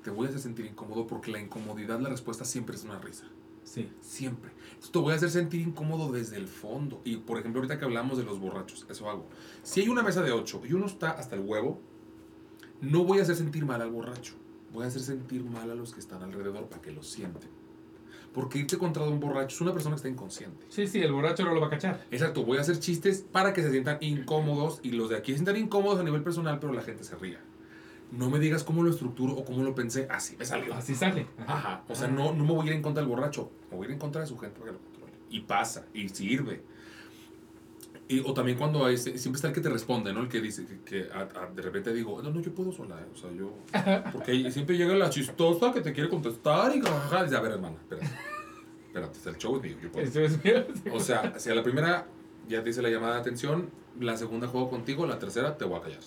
Te 0.03 0.09
voy 0.11 0.25
a 0.25 0.29
hacer 0.29 0.41
sentir 0.41 0.65
incómodo 0.65 1.07
porque 1.07 1.31
la 1.31 1.39
incomodidad, 1.39 1.99
la 1.99 2.09
respuesta 2.09 2.43
siempre 2.43 2.75
es 2.75 2.83
una 2.83 2.99
risa. 2.99 3.25
sí. 3.63 3.89
Siempre. 4.01 4.51
Entonces, 4.67 4.91
te 4.91 4.99
voy 4.99 5.13
a 5.13 5.15
hacer 5.15 5.29
sentir 5.29 5.61
incómodo 5.61 6.11
desde 6.11 6.35
el 6.35 6.47
fondo. 6.47 7.01
Y 7.05 7.17
por 7.17 7.39
ejemplo, 7.39 7.59
ahorita 7.61 7.79
que 7.79 7.85
hablamos 7.85 8.17
de 8.17 8.23
los 8.25 8.39
borrachos, 8.39 8.85
eso 8.89 9.09
hago. 9.09 9.27
Si 9.63 9.81
hay 9.81 9.89
una 9.89 10.03
mesa 10.03 10.21
de 10.21 10.31
ocho 10.31 10.61
y 10.67 10.73
uno 10.73 10.85
está 10.85 11.11
hasta 11.11 11.35
el 11.35 11.41
huevo, 11.41 11.81
no 12.81 13.03
voy 13.05 13.19
a 13.19 13.21
hacer 13.23 13.35
sentir 13.35 13.65
mal 13.65 13.81
al 13.81 13.89
borracho. 13.89 14.33
Voy 14.73 14.83
a 14.83 14.87
hacer 14.87 15.01
sentir 15.01 15.43
mal 15.43 15.69
a 15.71 15.75
los 15.75 15.93
que 15.93 15.99
están 15.99 16.21
alrededor 16.23 16.65
para 16.67 16.81
que 16.81 16.91
lo 16.91 17.03
sienten. 17.03 17.49
Porque 18.33 18.59
irte 18.59 18.77
contra 18.77 19.03
un 19.03 19.19
borracho 19.19 19.55
es 19.55 19.61
una 19.61 19.73
persona 19.73 19.95
que 19.95 19.97
está 19.97 20.09
inconsciente. 20.09 20.65
Sí, 20.69 20.85
sí, 20.85 21.01
el 21.01 21.11
borracho 21.11 21.43
no 21.43 21.53
lo 21.53 21.61
va 21.61 21.67
a 21.67 21.69
cachar. 21.71 22.05
Exacto, 22.11 22.43
voy 22.43 22.57
a 22.57 22.61
hacer 22.61 22.79
chistes 22.79 23.25
para 23.31 23.53
que 23.53 23.63
se 23.63 23.71
sientan 23.71 23.97
incómodos 24.01 24.79
y 24.83 24.91
los 24.91 25.09
de 25.09 25.17
aquí 25.17 25.31
se 25.31 25.39
sientan 25.39 25.57
incómodos 25.57 25.99
a 25.99 26.03
nivel 26.03 26.21
personal, 26.23 26.59
pero 26.59 26.73
la 26.73 26.81
gente 26.81 27.03
se 27.03 27.15
ría. 27.15 27.39
No 28.11 28.29
me 28.29 28.39
digas 28.39 28.63
cómo 28.63 28.83
lo 28.83 28.89
estructuro 28.89 29.33
o 29.33 29.43
cómo 29.43 29.63
lo 29.63 29.75
pensé, 29.75 30.07
así 30.09 30.35
me 30.37 30.45
salió. 30.45 30.73
Así 30.73 30.95
sale. 30.95 31.27
Ajá. 31.45 31.83
O 31.89 31.95
sea, 31.95 32.07
no, 32.07 32.33
no 32.33 32.45
me 32.45 32.53
voy 32.53 32.67
a 32.67 32.69
ir 32.69 32.75
en 32.75 32.81
contra 32.81 33.01
del 33.01 33.09
borracho, 33.09 33.49
me 33.71 33.77
voy 33.77 33.85
a 33.85 33.89
ir 33.89 33.93
en 33.93 33.99
contra 33.99 34.21
de 34.21 34.27
su 34.27 34.37
gente 34.37 34.59
para 34.59 34.71
que 34.71 34.77
lo 34.77 34.83
controle. 34.83 35.13
Y 35.29 35.41
pasa, 35.41 35.85
y 35.93 36.07
sirve. 36.09 36.61
Y, 38.09 38.21
o 38.21 38.33
también 38.33 38.57
cuando 38.57 38.85
hay, 38.85 38.97
siempre 38.97 39.33
está 39.33 39.49
el 39.49 39.53
que 39.53 39.59
te 39.59 39.69
responde, 39.69 40.13
¿no? 40.13 40.21
El 40.21 40.29
que 40.29 40.39
dice 40.39 40.65
que, 40.65 40.79
que 40.79 41.11
a- 41.11 41.27
a- 41.43 41.47
de 41.53 41.61
repente 41.61 41.93
digo, 41.93 42.21
no, 42.21 42.29
no, 42.31 42.39
yo 42.39 42.53
puedo 42.53 42.71
sola, 42.71 42.95
¿eh? 43.01 43.05
o 43.13 43.17
sea, 43.17 43.29
yo... 43.33 43.53
Porque 44.13 44.49
siempre 44.51 44.77
llega 44.77 44.95
la 44.95 45.09
chistosa 45.09 45.73
que 45.73 45.81
te 45.81 45.91
quiere 45.91 46.09
contestar 46.09 46.73
y 46.75 46.79
jajaja, 46.81 47.23
dice, 47.25 47.35
a 47.35 47.41
ver, 47.41 47.51
hermana, 47.53 47.75
espérate. 47.81 48.07
Espérate, 48.87 49.29
el 49.29 49.37
show 49.37 49.57
es 49.57 49.61
mío, 49.63 49.75
yo 49.83 49.91
puedo. 49.91 50.05
Eso 50.07 50.21
es 50.21 50.43
mío. 50.43 50.65
O 50.93 50.99
sea, 51.01 51.37
si 51.37 51.49
a 51.49 51.55
la 51.55 51.63
primera 51.63 52.07
ya 52.47 52.63
te 52.63 52.69
hice 52.69 52.81
la 52.81 52.89
llamada 52.89 53.15
de 53.15 53.19
atención, 53.19 53.69
la 53.99 54.15
segunda 54.15 54.47
juego 54.47 54.69
contigo, 54.69 55.05
la 55.05 55.19
tercera 55.19 55.57
te 55.57 55.65
voy 55.65 55.77
a 55.79 55.81
callar. 55.81 55.99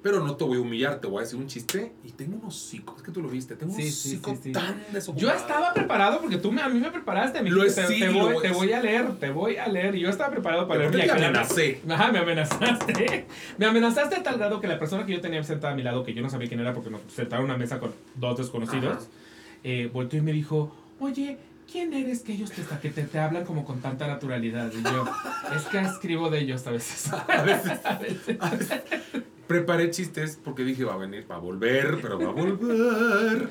Pero 0.00 0.20
no 0.24 0.36
te 0.36 0.44
voy 0.44 0.58
a 0.58 0.60
humillar, 0.60 1.00
te 1.00 1.08
voy 1.08 1.18
a 1.18 1.22
decir 1.22 1.38
un 1.40 1.48
chiste 1.48 1.92
y 2.04 2.12
tengo 2.12 2.36
unos 2.36 2.54
hocico, 2.54 2.94
es 2.96 3.02
que 3.02 3.10
tú 3.10 3.20
lo 3.20 3.28
viste, 3.28 3.56
tengo 3.56 3.74
Sí, 3.74 3.82
un 3.82 3.90
sí, 3.90 4.08
hocico 4.10 4.30
sí, 4.36 4.40
sí. 4.44 4.52
tan 4.52 4.80
desocupado. 4.92 5.28
Yo 5.32 5.36
estaba 5.36 5.74
preparado 5.74 6.20
porque 6.20 6.36
tú 6.36 6.52
me, 6.52 6.62
a 6.62 6.68
mí 6.68 6.78
me 6.78 6.90
preparaste. 6.92 7.42
Me 7.42 7.50
dijiste, 7.50 7.82
te, 7.82 8.08
voy, 8.10 8.36
es. 8.36 8.42
te 8.42 8.50
voy 8.52 8.72
a 8.72 8.80
leer, 8.80 9.16
te 9.18 9.30
voy 9.30 9.56
a 9.56 9.66
leer. 9.66 9.96
Y 9.96 10.00
yo 10.00 10.08
estaba 10.08 10.30
preparado 10.30 10.68
para 10.68 10.88
leer. 10.88 11.06
te 11.06 11.10
amenacé. 11.10 11.80
Ajá, 11.90 12.12
me 12.12 12.20
amenazaste. 12.20 13.26
Me 13.58 13.66
amenazaste 13.66 14.14
a 14.16 14.22
tal 14.22 14.38
grado 14.38 14.60
que 14.60 14.68
la 14.68 14.78
persona 14.78 15.04
que 15.04 15.12
yo 15.12 15.20
tenía 15.20 15.42
sentada 15.42 15.72
a 15.72 15.76
mi 15.76 15.82
lado, 15.82 16.04
que 16.04 16.14
yo 16.14 16.22
no 16.22 16.30
sabía 16.30 16.46
quién 16.48 16.60
era 16.60 16.72
porque 16.74 16.90
nos 16.90 17.00
sentaron 17.12 17.46
a 17.46 17.54
una 17.54 17.56
mesa 17.58 17.80
con 17.80 17.92
dos 18.14 18.38
desconocidos, 18.38 19.08
eh, 19.64 19.90
volteó 19.92 20.20
y 20.20 20.22
me 20.22 20.32
dijo, 20.32 20.72
oye, 21.00 21.38
¿quién 21.70 21.92
eres 21.92 22.20
que 22.22 22.32
ellos 22.34 22.52
te, 22.52 22.62
que 22.80 22.90
te, 22.90 23.02
te 23.02 23.18
hablan 23.18 23.44
como 23.44 23.64
con 23.64 23.80
tanta 23.80 24.06
naturalidad? 24.06 24.70
Y 24.72 24.82
yo, 24.82 25.04
es 25.56 25.62
que 25.64 25.80
escribo 25.80 26.30
de 26.30 26.38
ellos 26.40 26.64
a 26.68 26.70
veces. 26.70 27.12
A 27.28 27.42
veces, 27.42 27.80
a 27.84 27.94
veces. 27.96 28.36
Preparé 29.48 29.90
chistes 29.90 30.38
porque 30.44 30.62
dije, 30.62 30.84
va 30.84 30.94
a 30.94 30.98
venir, 30.98 31.26
va 31.28 31.36
a 31.36 31.38
volver, 31.38 31.98
pero 32.00 32.18
va 32.18 32.28
a 32.28 32.32
volver. 32.32 33.48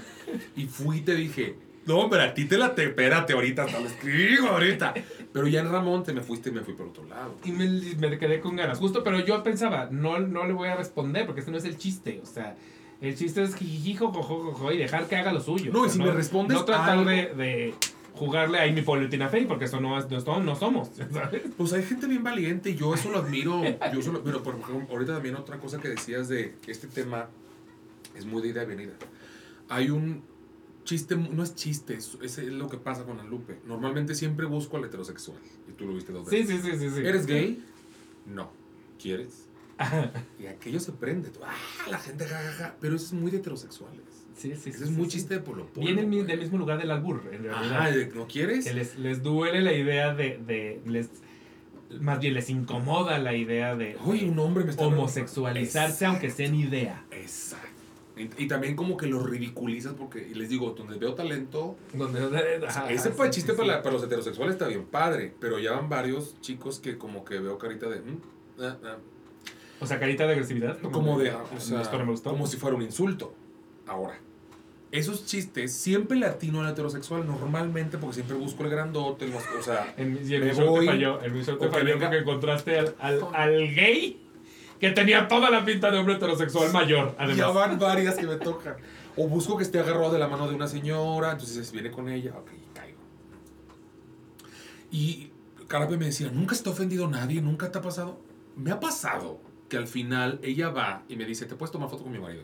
Y 0.56 0.66
fui 0.66 0.98
y 0.98 1.02
te 1.02 1.16
dije, 1.16 1.56
no, 1.86 1.98
hombre, 2.00 2.22
a 2.22 2.34
ti 2.34 2.46
te 2.46 2.58
la 2.58 2.76
te, 2.76 2.84
espérate 2.86 3.34
ahorita, 3.34 3.64
hasta 3.64 3.80
lo 3.80 3.88
escribo 3.88 4.48
ahorita. 4.50 4.94
Pero 5.34 5.48
ya 5.48 5.62
en 5.62 5.72
Ramón 5.72 6.04
te 6.04 6.14
me 6.14 6.22
fuiste 6.22 6.50
y 6.50 6.52
me 6.54 6.62
fui 6.62 6.74
por 6.74 6.88
otro 6.88 7.06
lado. 7.06 7.36
Y 7.44 7.52
me, 7.52 7.68
me 7.96 8.18
quedé 8.18 8.40
con 8.40 8.56
ganas. 8.56 8.78
Justo, 8.80 9.04
pero 9.04 9.20
yo 9.26 9.42
pensaba, 9.44 9.88
no, 9.92 10.20
no 10.20 10.46
le 10.46 10.54
voy 10.54 10.70
a 10.70 10.76
responder 10.76 11.26
porque 11.26 11.40
este 11.42 11.52
no 11.52 11.58
es 11.58 11.66
el 11.66 11.78
chiste. 11.78 12.20
O 12.24 12.26
sea, 12.26 12.56
el 13.02 13.16
chiste 13.16 13.42
es 13.44 13.56
jijijo, 13.56 14.12
jojo, 14.12 14.52
jojo, 14.52 14.72
y 14.72 14.78
dejar 14.78 15.08
que 15.08 15.16
haga 15.16 15.32
lo 15.34 15.40
suyo. 15.42 15.72
No, 15.72 15.86
y 15.86 15.90
si 15.90 16.00
me 16.00 16.12
respondes 16.12 16.58
No 16.58 16.66
tratar 16.66 16.98
algo- 17.00 17.10
de, 17.10 17.34
de 17.36 17.74
jugarle 18.18 18.60
ahí 18.60 18.74
mi 18.74 18.82
politina 18.82 19.30
fake, 19.30 19.48
porque 19.48 19.66
eso 19.66 19.80
no, 19.80 19.98
es, 19.98 20.10
no, 20.10 20.40
no 20.42 20.56
somos, 20.56 20.90
¿sabes? 21.14 21.42
Pues 21.58 21.74
hay 21.74 21.84
gente 21.84 22.08
bien 22.08 22.24
valiente 22.24 22.72
y 22.72 22.76
yo 22.76 22.94
eso 22.94 23.10
lo 23.12 23.20
admiro. 23.20 23.64
Yo 23.94 24.00
eso 24.00 24.12
lo- 24.12 24.24
pero 24.24 24.44
por 24.44 24.56
ejemplo, 24.56 24.88
ahorita 24.94 25.14
también 25.14 25.36
otra 25.36 25.58
cosa 25.60 25.80
que 25.80 25.88
decías 25.90 26.28
de 26.28 26.56
este 26.68 26.88
tema 26.88 27.30
es 28.16 28.26
muy 28.26 28.42
de 28.42 28.50
ida 28.50 28.64
y 28.64 28.66
venida. 28.66 28.94
Hay 29.70 29.90
un 29.90 30.22
chiste, 30.84 31.16
no 31.16 31.44
es 31.44 31.56
chiste, 31.56 31.94
es, 31.96 32.18
es 32.22 32.38
lo 32.40 32.70
que 32.70 32.78
pasa 32.78 33.04
con 33.04 33.18
la 33.18 33.24
Lupe. 33.24 33.60
Normalmente 33.66 34.16
siempre 34.16 34.46
busco 34.46 34.78
al 34.78 34.86
heterosexual. 34.86 35.38
Y 35.68 35.72
tú 35.74 35.86
lo 35.86 35.94
viste 35.94 36.12
dos 36.14 36.28
Sí, 36.30 36.38
veces. 36.44 36.62
sí, 36.64 36.72
sí, 36.72 36.78
sí. 36.80 36.90
sí. 36.96 37.02
¿Eres 37.02 37.26
gay? 37.26 37.64
No. 38.26 38.50
¿Quieres? 39.02 39.44
Y 40.40 40.48
aquello 40.48 40.80
se 40.80 40.92
prende. 40.94 41.30
Tú, 41.30 41.40
ah, 41.46 41.54
la 41.92 42.00
gente 42.00 42.26
jajaja. 42.26 42.76
Pero 42.80 42.96
eso 42.96 43.06
es 43.08 43.14
muy 43.14 43.30
de 43.32 43.38
heterosexuales. 43.38 44.02
Sí, 44.38 44.52
sí, 44.56 44.62
sí. 44.64 44.70
Ese 44.70 44.84
es 44.84 44.92
muy 44.92 45.08
chiste 45.08 45.34
de 45.36 45.40
polo 45.40 45.66
polo. 45.66 45.82
Güey. 45.92 45.96
del 45.96 46.40
mismo 46.40 46.58
lugar 46.58 46.78
del 46.78 46.92
albur, 46.92 47.24
en 47.32 47.44
realidad. 47.44 47.82
Ajá, 47.88 47.90
¿no 48.14 48.28
quieres? 48.28 48.66
Que 48.66 48.74
les, 48.74 48.98
les 49.00 49.24
duele 49.24 49.62
la 49.62 49.74
idea 49.74 50.14
de, 50.14 50.40
de- 50.46 50.80
les, 50.86 51.10
más 52.00 52.20
bien 52.20 52.34
les 52.36 52.50
incomoda 52.50 53.18
la 53.18 53.34
idea 53.36 53.76
de 53.76 53.98
Uy, 54.06 54.26
un 54.26 54.38
hombre 54.40 54.64
me 54.64 54.72
está 54.72 54.86
homosexualizarse, 54.86 56.06
aunque 56.06 56.30
sea 56.30 56.46
en 56.48 56.56
idea. 56.56 57.04
Exacto. 57.12 57.68
Y, 58.16 58.30
y 58.44 58.48
también 58.48 58.76
como 58.76 58.98
que 58.98 59.06
lo 59.08 59.24
ridiculizas 59.24 59.94
porque, 59.94 60.28
y 60.28 60.34
les 60.34 60.50
digo, 60.50 60.72
donde 60.72 60.98
veo 60.98 61.14
talento, 61.14 61.76
Donde, 61.94 62.20
ajá, 62.68 62.92
ese 62.92 63.10
sí, 63.12 63.16
pa- 63.18 63.26
sí, 63.26 63.32
chiste 63.32 63.52
sí. 63.52 63.58
para, 63.58 63.68
la- 63.78 63.82
para 63.84 63.94
los 63.94 64.04
heterosexuales 64.04 64.54
está 64.56 64.68
bien 64.68 64.86
padre, 64.86 65.34
pero 65.40 65.60
ya 65.60 65.74
van 65.74 65.88
varios 65.88 66.40
chicos 66.42 66.80
que 66.80 66.98
como 66.98 67.24
que 67.26 67.40
veo 67.40 67.58
carita 67.58 67.88
de... 67.90 68.00
mm, 68.02 68.22
ah, 68.62 68.78
ah. 68.84 68.98
O 69.80 69.86
sea, 69.86 70.00
carita 70.00 70.26
de 70.26 70.32
agresividad. 70.34 70.80
Como 70.82 71.20
de... 71.20 71.32
o 71.32 71.60
sea, 71.60 71.82
esto 71.82 71.98
no 72.00 72.06
me 72.06 72.12
gustó. 72.12 72.32
como 72.32 72.48
si 72.48 72.58
fuera 72.58 72.76
un 72.76 72.82
insulto. 72.82 73.34
Ahora, 73.86 74.20
esos 74.92 75.26
chistes 75.26 75.74
siempre 75.74 76.18
latino 76.18 76.62
al 76.62 76.70
heterosexual 76.72 77.26
normalmente 77.28 77.98
porque 77.98 78.16
siempre 78.16 78.36
busco 78.38 78.64
el 78.64 78.70
grandote, 78.70 79.26
el 79.26 79.34
más- 79.34 79.44
o 79.60 79.62
sea... 79.62 79.94
En, 79.98 80.20
y 80.26 80.34
el 80.34 80.46
Me 80.46 80.54
voy, 80.54 80.86
te 80.86 80.92
falló. 80.92 81.22
El 81.22 81.44
te 81.46 81.52
o 81.52 81.60
que 81.60 81.68
falló 81.70 81.84
venga- 81.86 82.00
porque 82.06 82.18
encontraste 82.20 82.80
al, 82.80 82.96
al, 83.00 83.20
al 83.34 83.76
gay 83.76 84.22
que 84.80 84.92
tenía 84.92 85.28
toda 85.28 85.50
la 85.50 85.66
pinta 85.66 85.90
de 85.92 85.98
hombre 85.98 86.16
heterosexual 86.16 86.72
mayor, 86.72 87.16
Ya 87.18 87.24
además. 87.24 87.54
van 87.54 87.80
varias 87.80 88.16
que 88.16 88.28
me 88.28 88.36
tocan. 88.38 88.76
O 89.16 89.28
busco 89.28 89.58
que 89.58 89.64
esté 89.64 89.80
agarrado 89.80 90.12
de 90.14 90.20
la 90.20 90.28
mano 90.28 90.48
de 90.48 90.54
una 90.56 90.68
señora, 90.68 91.32
entonces 91.32 91.72
viene 91.72 91.90
con 91.90 92.08
ella, 92.08 92.34
ok, 92.38 92.50
caigo. 92.76 93.00
Y 94.92 95.32
Carape 95.68 95.98
me 95.98 96.06
decía, 96.06 96.30
¿nunca 96.32 96.56
ha 96.56 96.70
ofendido 96.70 97.08
nadie? 97.08 97.42
¿Nunca 97.42 97.72
te 97.72 97.80
ha 97.80 97.82
pasado? 97.82 98.22
Me 98.56 98.72
ha 98.72 98.80
pasado 98.80 99.42
que 99.70 99.78
al 99.78 99.88
final 99.88 100.40
ella 100.44 100.70
va 100.70 101.04
y 101.10 101.16
me 101.16 101.26
dice, 101.26 101.46
¿te 101.46 101.56
puedes 101.56 101.72
tomar 101.72 101.90
foto 101.90 102.04
con 102.04 102.12
mi 102.12 102.20
marido? 102.20 102.44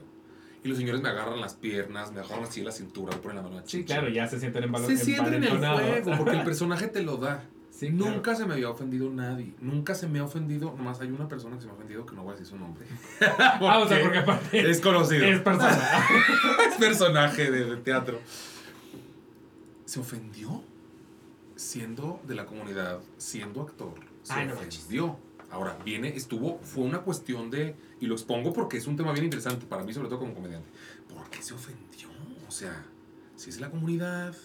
Y 0.64 0.70
los 0.70 0.78
señores 0.78 1.02
me 1.02 1.10
agarran 1.10 1.42
las 1.42 1.56
piernas, 1.56 2.12
me 2.14 2.22
agarran 2.22 2.46
así 2.46 2.62
la 2.62 2.72
cintura, 2.72 3.14
me 3.14 3.22
ponen 3.22 3.38
la 3.38 3.44
mano 3.44 3.58
a 3.60 3.64
Sí, 3.68 3.84
claro, 3.84 4.08
ya 4.08 4.28
se 4.28 4.40
sienten 4.40 4.64
en 4.64 4.72
valor. 4.72 4.90
Se 4.90 4.98
sienten 4.98 5.34
en 5.36 5.44
el 5.44 5.58
juego, 5.58 6.18
porque 6.18 6.38
el 6.38 6.44
personaje 6.44 6.88
te 6.88 7.02
lo 7.02 7.18
da. 7.18 7.44
Sí, 7.74 7.90
claro. 7.90 8.14
Nunca 8.14 8.36
se 8.36 8.46
me 8.46 8.54
había 8.54 8.70
ofendido 8.70 9.10
nadie. 9.10 9.56
Nunca 9.60 9.96
se 9.96 10.08
me 10.08 10.20
ha 10.20 10.24
ofendido. 10.24 10.76
Nomás 10.78 11.02
hay 11.02 11.10
una 11.10 11.28
persona 11.28 11.56
que 11.56 11.62
se 11.62 11.66
me 11.66 11.74
ha 11.74 11.76
ofendido 11.76 12.06
que 12.06 12.16
no 12.16 12.22
voy 12.22 12.30
a 12.30 12.34
decir 12.34 12.46
su 12.46 12.56
nombre. 12.56 12.86
Ah, 13.20 13.80
o 13.80 13.88
sea, 13.88 14.00
porque 14.00 14.20
aparte 14.20 14.70
es 14.70 14.80
conocido. 14.80 15.26
es 15.26 15.42
persona. 15.42 15.90
es 16.70 16.76
personaje 16.78 17.50
de, 17.50 17.66
de 17.66 17.78
teatro. 17.78 18.20
Se 19.86 20.00
ofendió 20.00 20.64
siendo 21.56 22.22
de 22.28 22.36
la 22.36 22.46
comunidad, 22.46 23.00
siendo 23.18 23.64
actor. 23.64 23.96
Se 24.22 24.34
Ay, 24.34 24.48
no 24.48 24.54
ofendió. 24.54 25.18
Ahora, 25.54 25.78
viene, 25.86 26.10
estuvo, 26.10 26.58
fue 26.64 26.84
una 26.84 27.02
cuestión 27.02 27.52
de, 27.52 27.76
y 28.02 28.08
lo 28.08 28.16
expongo 28.16 28.54
porque 28.54 28.78
es 28.78 28.88
un 28.88 28.98
tema 28.98 29.12
bien 29.12 29.26
interesante 29.26 29.68
para 29.68 29.84
mí, 29.84 29.94
sobre 29.94 30.10
todo 30.10 30.18
como 30.18 30.34
comediante. 30.34 30.68
¿Por 31.14 31.30
qué 31.30 31.44
se 31.44 31.54
ofendió? 31.54 32.08
O 32.48 32.52
sea, 32.52 32.84
si 33.36 33.52
es 33.52 33.60
la 33.60 33.70
comunidad, 33.70 34.36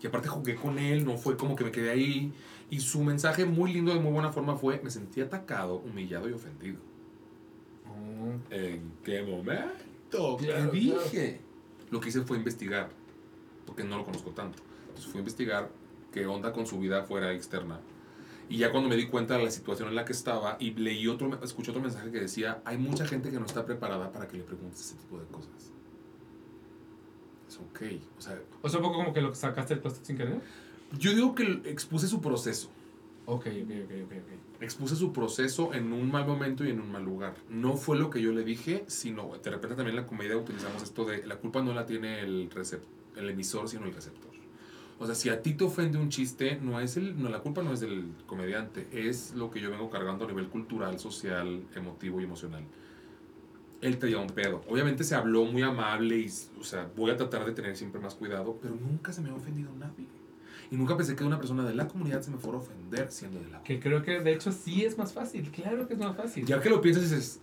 y 0.00 0.06
aparte 0.06 0.28
jugué 0.28 0.54
con 0.54 0.78
él, 0.78 1.04
no 1.04 1.18
fue 1.18 1.36
como 1.36 1.56
que 1.56 1.64
me 1.64 1.72
quedé 1.72 1.90
ahí. 1.90 2.32
Y 2.70 2.78
su 2.78 3.02
mensaje 3.02 3.44
muy 3.44 3.72
lindo, 3.72 3.92
de 3.92 3.98
muy 3.98 4.12
buena 4.12 4.30
forma, 4.30 4.56
fue, 4.56 4.80
me 4.84 4.90
sentí 4.90 5.20
atacado, 5.20 5.78
humillado 5.78 6.28
y 6.28 6.32
ofendido. 6.32 6.78
¿En 8.50 8.92
qué 9.02 9.22
momento? 9.24 10.36
¿Qué 10.38 10.46
Claro, 10.46 10.70
dije? 10.70 11.40
Lo 11.90 12.00
que 12.00 12.10
hice 12.10 12.20
fue 12.20 12.36
investigar, 12.36 12.90
porque 13.66 13.82
no 13.82 13.96
lo 13.96 14.04
conozco 14.04 14.30
tanto. 14.30 14.62
Entonces 14.82 15.06
fui 15.06 15.18
a 15.18 15.22
investigar 15.22 15.70
qué 16.12 16.24
onda 16.24 16.52
con 16.52 16.68
su 16.68 16.78
vida 16.78 17.02
fuera 17.02 17.32
externa. 17.32 17.80
Y 18.48 18.58
ya 18.58 18.70
cuando 18.70 18.88
me 18.88 18.96
di 18.96 19.06
cuenta 19.08 19.36
de 19.36 19.44
la 19.44 19.50
situación 19.50 19.88
en 19.88 19.96
la 19.96 20.04
que 20.04 20.12
estaba 20.12 20.56
y 20.60 20.72
leí 20.72 21.08
otro, 21.08 21.42
escuché 21.42 21.70
otro 21.72 21.82
mensaje 21.82 22.10
que 22.12 22.20
decía, 22.20 22.62
hay 22.64 22.78
mucha 22.78 23.06
gente 23.06 23.30
que 23.30 23.40
no 23.40 23.46
está 23.46 23.64
preparada 23.66 24.12
para 24.12 24.28
que 24.28 24.36
le 24.36 24.44
preguntes 24.44 24.80
ese 24.80 24.94
tipo 24.94 25.18
de 25.18 25.26
cosas. 25.26 25.72
Es 27.48 27.56
ok. 27.58 27.80
O 28.18 28.20
sea, 28.20 28.40
O 28.62 28.68
sea, 28.68 28.78
un 28.80 28.86
poco 28.86 28.98
como 28.98 29.12
que 29.12 29.20
lo 29.20 29.34
sacaste 29.34 29.74
el 29.74 29.80
closet 29.80 30.04
sin 30.04 30.16
querer. 30.16 30.40
yo 30.98 31.12
digo 31.14 31.34
que 31.34 31.62
expuse 31.64 32.06
su 32.06 32.20
proceso. 32.20 32.70
Ok, 33.28 33.46
ok, 33.46 33.70
ok, 33.84 33.92
ok, 34.04 34.12
ok. 34.12 34.62
expuse 34.62 34.94
su 34.94 35.12
proceso 35.12 35.74
en 35.74 35.92
un 35.92 36.08
mal 36.12 36.24
momento 36.28 36.64
y 36.64 36.70
en 36.70 36.80
un 36.80 36.92
mal 36.92 37.02
lugar. 37.04 37.34
No 37.50 37.76
fue 37.76 37.98
lo 37.98 38.08
que 38.08 38.22
yo 38.22 38.30
le 38.30 38.44
dije, 38.44 38.84
sino 38.86 39.36
de 39.42 39.50
repente 39.50 39.74
también 39.74 39.96
en 39.98 40.02
la 40.02 40.06
comedia 40.06 40.36
utilizamos 40.36 40.84
esto 40.84 41.04
de 41.04 41.26
la 41.26 41.34
culpa 41.36 41.60
no 41.60 41.74
la 41.74 41.86
tiene 41.86 42.20
el, 42.20 42.48
el 43.16 43.30
emisor, 43.30 43.68
sino 43.68 43.84
el 43.86 43.92
receptor. 43.92 44.30
O 44.98 45.04
sea, 45.04 45.14
si 45.14 45.28
a 45.28 45.42
ti 45.42 45.52
te 45.52 45.64
ofende 45.64 45.98
un 45.98 46.08
chiste, 46.08 46.58
no 46.62 46.80
es 46.80 46.96
el, 46.96 47.22
no, 47.22 47.28
la 47.28 47.40
culpa 47.40 47.62
no 47.62 47.72
es 47.72 47.80
del 47.80 48.12
comediante, 48.26 48.86
es 48.92 49.34
lo 49.34 49.50
que 49.50 49.60
yo 49.60 49.70
vengo 49.70 49.90
cargando 49.90 50.24
a 50.24 50.28
nivel 50.28 50.48
cultural, 50.48 50.98
social, 50.98 51.64
emotivo 51.74 52.20
y 52.20 52.24
emocional. 52.24 52.64
Él 53.82 53.98
traía 53.98 54.18
un 54.18 54.28
pedo. 54.28 54.62
Obviamente 54.68 55.04
se 55.04 55.14
habló 55.14 55.44
muy 55.44 55.62
amable 55.62 56.18
y, 56.18 56.32
o 56.58 56.64
sea, 56.64 56.90
voy 56.96 57.10
a 57.10 57.16
tratar 57.16 57.44
de 57.44 57.52
tener 57.52 57.76
siempre 57.76 58.00
más 58.00 58.14
cuidado, 58.14 58.58
pero 58.62 58.74
nunca 58.74 59.12
se 59.12 59.20
me 59.20 59.28
ha 59.28 59.34
ofendido 59.34 59.70
nadie. 59.78 60.06
Y 60.70 60.76
nunca 60.76 60.96
pensé 60.96 61.14
que 61.14 61.24
una 61.24 61.38
persona 61.38 61.62
de 61.64 61.74
la 61.74 61.86
comunidad 61.86 62.22
se 62.22 62.30
me 62.30 62.38
fuera 62.38 62.56
a 62.56 62.60
ofender 62.62 63.12
siendo 63.12 63.38
de 63.38 63.50
la 63.50 63.62
Que 63.62 63.78
creo 63.78 64.02
que 64.02 64.20
de 64.20 64.32
hecho 64.32 64.50
sí 64.50 64.84
es 64.84 64.96
más 64.96 65.12
fácil. 65.12 65.50
Claro 65.50 65.86
que 65.86 65.92
es 65.92 66.00
más 66.00 66.16
fácil. 66.16 66.46
Ya 66.46 66.60
que 66.60 66.70
lo 66.70 66.80
piensas 66.80 67.04
dices, 67.04 67.40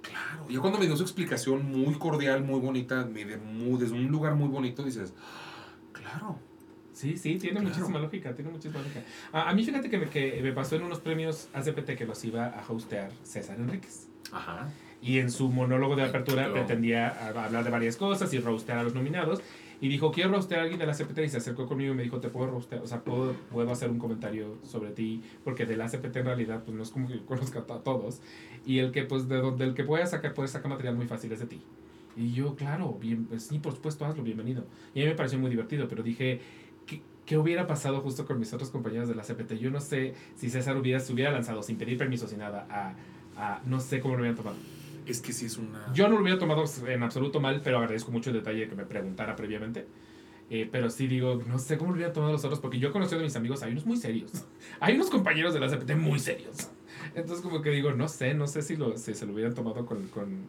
claro. 0.00 0.46
Y 0.48 0.54
ya 0.54 0.60
cuando 0.60 0.78
me 0.78 0.86
dio 0.86 0.96
su 0.96 1.02
explicación 1.02 1.70
muy 1.70 1.94
cordial, 1.94 2.42
muy 2.42 2.60
bonita, 2.60 3.04
desde 3.04 3.94
un 3.94 4.08
lugar 4.08 4.34
muy 4.34 4.48
bonito, 4.48 4.82
dices, 4.82 5.12
claro. 5.92 6.47
Sí, 6.98 7.16
sí, 7.16 7.36
tiene 7.38 7.60
Claro. 7.60 7.68
muchísima 7.76 7.98
lógica, 8.00 8.34
tiene 8.34 8.50
muchísima 8.50 8.80
lógica. 8.82 9.02
A, 9.32 9.50
a 9.50 9.54
mí 9.54 9.64
fíjate 9.64 9.88
que 9.88 9.98
me, 9.98 10.06
que 10.08 10.40
me 10.42 10.52
pasó 10.52 10.74
en 10.74 10.82
unos 10.82 10.98
premios 10.98 11.48
ACPT 11.54 11.90
que 11.96 12.04
los 12.06 12.24
iba 12.24 12.46
a 12.46 12.64
hostear 12.68 13.12
César 13.22 13.56
Enríquez. 13.60 14.08
Ajá. 14.32 14.68
Y 15.00 15.18
en 15.20 15.30
su 15.30 15.48
monólogo 15.48 15.94
de 15.94 16.02
apertura 16.02 16.42
Claro. 16.46 16.54
pretendía 16.54 17.08
a- 17.08 17.44
hablar 17.44 17.62
de 17.62 17.70
varias 17.70 17.96
cosas 17.96 18.34
y 18.34 18.40
roastear 18.40 18.78
a 18.78 18.82
los 18.82 18.94
nominados. 18.94 19.40
Y 19.80 19.86
dijo, 19.86 20.10
quiero 20.10 20.30
roastear 20.32 20.58
a 20.58 20.62
alguien 20.64 20.80
de 20.80 20.86
la 20.86 20.92
CPT. 20.94 21.18
Y 21.24 21.28
se 21.28 21.36
acercó 21.36 21.66
conmigo 21.68 21.92
y 21.92 21.96
me 21.96 22.02
dijo, 22.02 22.18
te 22.18 22.30
puedo 22.30 22.50
roastear, 22.50 22.82
o 22.82 22.86
sea, 22.88 23.04
puedo, 23.04 23.32
puedo 23.52 23.70
hacer 23.70 23.90
un 23.90 24.00
comentario 24.00 24.58
sobre 24.64 24.90
ti. 24.90 25.22
Porque 25.44 25.66
de 25.66 25.76
la 25.76 25.88
CPT 25.88 26.16
en 26.16 26.24
realidad, 26.26 26.64
pues 26.64 26.76
no 26.76 26.82
es 26.82 26.90
como 26.90 27.06
que 27.06 27.14
yo 27.14 27.24
conozca 27.26 27.60
a 27.60 27.78
todos. 27.84 28.20
Y 28.66 28.80
el 28.80 28.90
que, 28.90 29.04
pues, 29.04 29.28
de 29.28 29.36
donde 29.36 29.66
el 29.66 29.74
que 29.74 29.84
pueda 29.84 30.04
sacar, 30.04 30.34
puede 30.34 30.48
sacar 30.48 30.68
material 30.68 30.96
muy 30.96 31.06
fácil 31.06 31.30
es 31.30 31.38
de 31.38 31.46
ti. 31.46 31.62
Y 32.16 32.32
yo, 32.32 32.56
claro, 32.56 32.98
bien, 33.00 33.26
pues 33.26 33.44
sí, 33.44 33.60
por 33.60 33.72
supuesto, 33.72 34.04
hazlo, 34.04 34.24
bienvenido. 34.24 34.64
Y 34.96 35.02
a 35.02 35.04
mí 35.04 35.10
me 35.10 35.14
pareció 35.14 35.38
muy 35.38 35.48
divertido, 35.50 35.86
pero 35.86 36.02
dije, 36.02 36.40
¿qué, 37.28 37.36
hubiera 37.36 37.66
pasado 37.66 38.00
justo 38.00 38.26
con 38.26 38.38
mis 38.38 38.52
otros 38.52 38.70
compañeros 38.70 39.08
de 39.08 39.14
la 39.14 39.22
CPT? 39.22 39.54
Yo 39.54 39.70
no 39.70 39.80
sé 39.80 40.14
si 40.34 40.48
César 40.48 40.76
hubiera, 40.76 40.98
se 41.00 41.12
hubiera 41.12 41.30
lanzado 41.30 41.62
sin 41.62 41.76
pedir 41.76 41.98
permiso, 41.98 42.26
sin 42.26 42.38
nada, 42.38 42.66
a, 42.70 42.94
a 43.36 43.62
no 43.66 43.80
sé 43.80 44.00
cómo 44.00 44.14
lo 44.14 44.20
hubieran 44.20 44.36
tomado. 44.36 44.56
Es 45.06 45.20
que 45.20 45.32
sí 45.32 45.46
es 45.46 45.56
una... 45.56 45.92
Yo 45.92 46.08
no 46.08 46.16
lo 46.16 46.22
hubiera 46.22 46.38
tomado 46.38 46.64
en 46.86 47.02
absoluto 47.02 47.40
mal, 47.40 47.60
pero 47.62 47.78
agradezco 47.78 48.10
mucho 48.10 48.30
el 48.30 48.36
detalle 48.36 48.60
de 48.60 48.68
que 48.68 48.74
me 48.74 48.84
preguntara 48.84 49.36
previamente. 49.36 49.86
Eh, 50.50 50.68
pero 50.70 50.88
sí 50.88 51.06
digo, 51.06 51.42
no 51.46 51.58
sé 51.58 51.76
cómo 51.76 51.90
lo 51.90 51.96
hubieran 51.96 52.14
tomado 52.14 52.32
los 52.32 52.44
otros, 52.44 52.60
porque 52.60 52.78
yo 52.78 52.88
he 52.88 52.92
conocido 52.92 53.20
a 53.20 53.22
mis 53.22 53.36
amigos, 53.36 53.62
hay 53.62 53.72
unos 53.72 53.86
muy 53.86 53.96
serios. 53.96 54.32
Hay 54.80 54.94
unos 54.94 55.10
compañeros 55.10 55.52
de 55.52 55.60
la 55.60 55.68
CPT 55.68 55.96
muy 55.96 56.18
serios. 56.18 56.70
Entonces 57.14 57.42
como 57.42 57.62
que 57.62 57.70
digo, 57.70 57.92
no 57.92 58.08
sé, 58.08 58.34
no 58.34 58.46
sé 58.46 58.62
si, 58.62 58.76
lo, 58.76 58.96
si 58.96 59.14
se 59.14 59.26
lo 59.26 59.34
hubieran 59.34 59.54
tomado 59.54 59.84
con, 59.84 60.08
con 60.08 60.46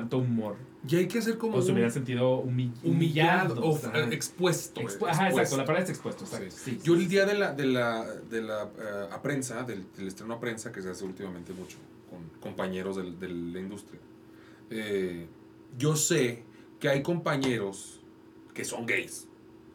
tanto 0.00 0.18
humor. 0.18 0.56
Y 0.88 0.96
hay 0.96 1.08
que 1.08 1.18
hacer 1.18 1.38
como 1.38 1.56
O 1.56 1.62
se 1.62 1.72
hubieran 1.72 1.90
sentido 1.90 2.42
humi- 2.44 2.70
humillado, 2.84 3.54
humillados. 3.54 3.84
o 3.84 3.88
ajá. 3.88 3.98
eh, 4.00 4.08
expuesto. 4.12 4.80
Expu- 4.82 5.06
eh, 5.06 5.10
ajá, 5.10 5.28
exacto, 5.30 5.56
la 5.56 5.64
palabra 5.64 5.84
es 5.84 5.90
expuesto, 5.90 6.24
exacto. 6.24 6.50
Sí. 6.50 6.72
sí, 6.72 6.80
Yo 6.84 6.94
el 6.94 7.08
día 7.08 7.24
de 7.24 7.34
la, 7.34 7.52
de 7.54 7.66
la, 7.66 8.04
de 8.30 8.42
la 8.42 8.64
eh, 8.64 9.08
a 9.10 9.22
prensa, 9.22 9.62
del, 9.64 9.84
del 9.96 10.06
estreno 10.08 10.34
a 10.34 10.40
prensa, 10.40 10.70
que 10.72 10.82
se 10.82 10.90
hace 10.90 11.04
últimamente 11.04 11.52
mucho 11.54 11.78
con 12.10 12.20
compañeros 12.40 12.96
del- 12.96 13.18
de 13.18 13.28
la 13.28 13.60
industria, 13.60 13.98
eh, 14.70 15.26
yo 15.78 15.96
sé 15.96 16.42
que 16.78 16.88
hay 16.90 17.02
compañeros 17.02 18.00
que 18.54 18.64
son 18.64 18.84
gays, 18.86 19.26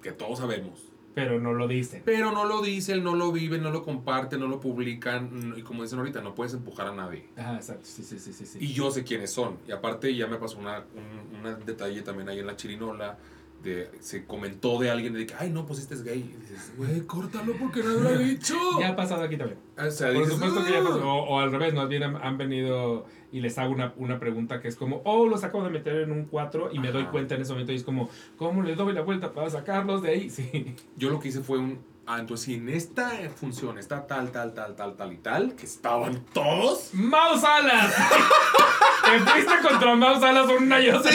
que 0.03 0.11
todos 0.11 0.37
sabemos, 0.39 0.83
Pero 1.13 1.39
no 1.39 1.53
lo 1.53 1.67
dicen. 1.67 2.01
pero 2.05 2.31
no 2.31 2.45
lo 2.45 2.61
dicen, 2.61 3.03
no 3.03 3.15
lo 3.15 3.31
viven, 3.31 3.61
no 3.61 3.71
lo 3.71 3.83
comparten, 3.83 4.39
no 4.39 4.47
lo 4.47 4.59
publican, 4.59 5.49
no- 5.49 5.57
y 5.57 5.61
como 5.61 5.83
dicen 5.83 5.99
ahorita, 5.99 6.21
no 6.21 6.33
puedes 6.35 6.53
empujar 6.53 6.87
a 6.87 6.95
nadie. 6.95 7.27
Ajá, 7.35 7.55
exacto, 7.55 7.83
sí, 7.85 8.03
sí, 8.03 8.17
sí, 8.19 8.31
sí. 8.33 8.45
sí. 8.45 8.57
Y 8.61 8.73
yo 8.73 8.91
sé 8.91 9.03
quiénes 9.03 9.31
son. 9.31 9.57
Y 9.67 9.71
aparte 9.71 10.15
ya 10.15 10.27
me 10.27 10.37
pasó 10.37 10.57
una, 10.59 10.83
un, 10.95 11.45
un 11.45 11.65
detalle 11.65 12.01
también 12.01 12.29
ahí 12.29 12.39
en 12.39 12.47
la 12.47 12.55
chirinola 12.55 13.17
de- 13.63 13.89
se 13.99 14.25
comentó 14.25 14.79
de 14.79 14.89
alguien 14.89 15.13
de 15.13 15.25
que, 15.25 15.33
ay, 15.37 15.49
no, 15.49 15.65
pues 15.65 15.79
este 15.79 15.93
es 15.93 16.03
gay. 16.03 16.19
Y 16.19 16.41
dices, 16.41 16.73
güey, 16.77 17.01
córtalo 17.01 17.53
porque 17.59 17.81
nadie 17.83 17.99
lo 18.01 18.09
ha 18.09 18.17
dicho. 18.17 18.55
Ya 18.79 18.89
ha 18.89 18.95
pasado 18.95 19.23
aquí 19.23 19.37
también. 19.37 19.59
O 19.77 19.89
sea, 19.91 20.07
Por 20.07 20.17
dices, 20.23 20.33
supuesto 20.33 20.63
que 20.65 20.71
ya 20.71 20.79
"Ah". 20.79 20.83
pasó. 20.83 21.07
O, 21.07 21.23
o 21.35 21.39
al 21.39 21.51
revés, 21.51 21.73
más 21.73 21.87
bien 21.89 22.03
han, 22.03 22.15
han 22.17 22.37
venido 22.37 23.05
y 23.33 23.39
les 23.39 23.57
hago 23.57 23.71
una, 23.71 23.93
una 23.95 24.19
pregunta 24.19 24.59
que 24.61 24.67
es 24.67 24.75
como, 24.75 25.01
oh, 25.05 25.25
los 25.27 25.43
acabo 25.43 25.63
de 25.63 25.69
meter 25.69 25.95
en 25.97 26.11
un 26.11 26.25
4 26.25 26.69
y 26.73 26.79
me 26.79 26.91
doy 26.91 27.05
cuenta 27.05 27.35
en 27.35 27.41
ese 27.41 27.53
momento 27.53 27.71
y 27.71 27.75
es 27.75 27.83
como, 27.83 28.09
¿cómo 28.37 28.61
le 28.61 28.75
doy 28.75 28.93
la 28.93 29.01
vuelta 29.01 29.31
para 29.31 29.49
sacarlos 29.49 30.01
de 30.01 30.09
ahí? 30.09 30.29
Sí. 30.29 30.75
Yo 30.97 31.09
lo 31.09 31.19
que 31.19 31.29
hice 31.29 31.41
fue 31.41 31.57
un. 31.59 31.79
Ah, 32.13 32.19
entonces 32.19 32.45
si 32.45 32.55
en 32.55 32.67
esta 32.67 33.09
función 33.39 33.77
está 33.77 34.05
tal, 34.05 34.33
tal, 34.33 34.53
tal, 34.53 34.75
tal, 34.75 34.97
tal 34.97 35.13
y 35.13 35.17
tal, 35.19 35.55
que 35.55 35.65
estaban 35.65 36.25
todos. 36.33 36.89
¡Mouse 36.91 37.41
Alas! 37.41 37.95
Te 39.05 39.19
fuiste 39.21 39.53
contra 39.65 39.95
Mouse 39.95 40.21
Alas 40.21 40.49
una 40.49 40.81
y 40.81 40.89
otra 40.89 41.09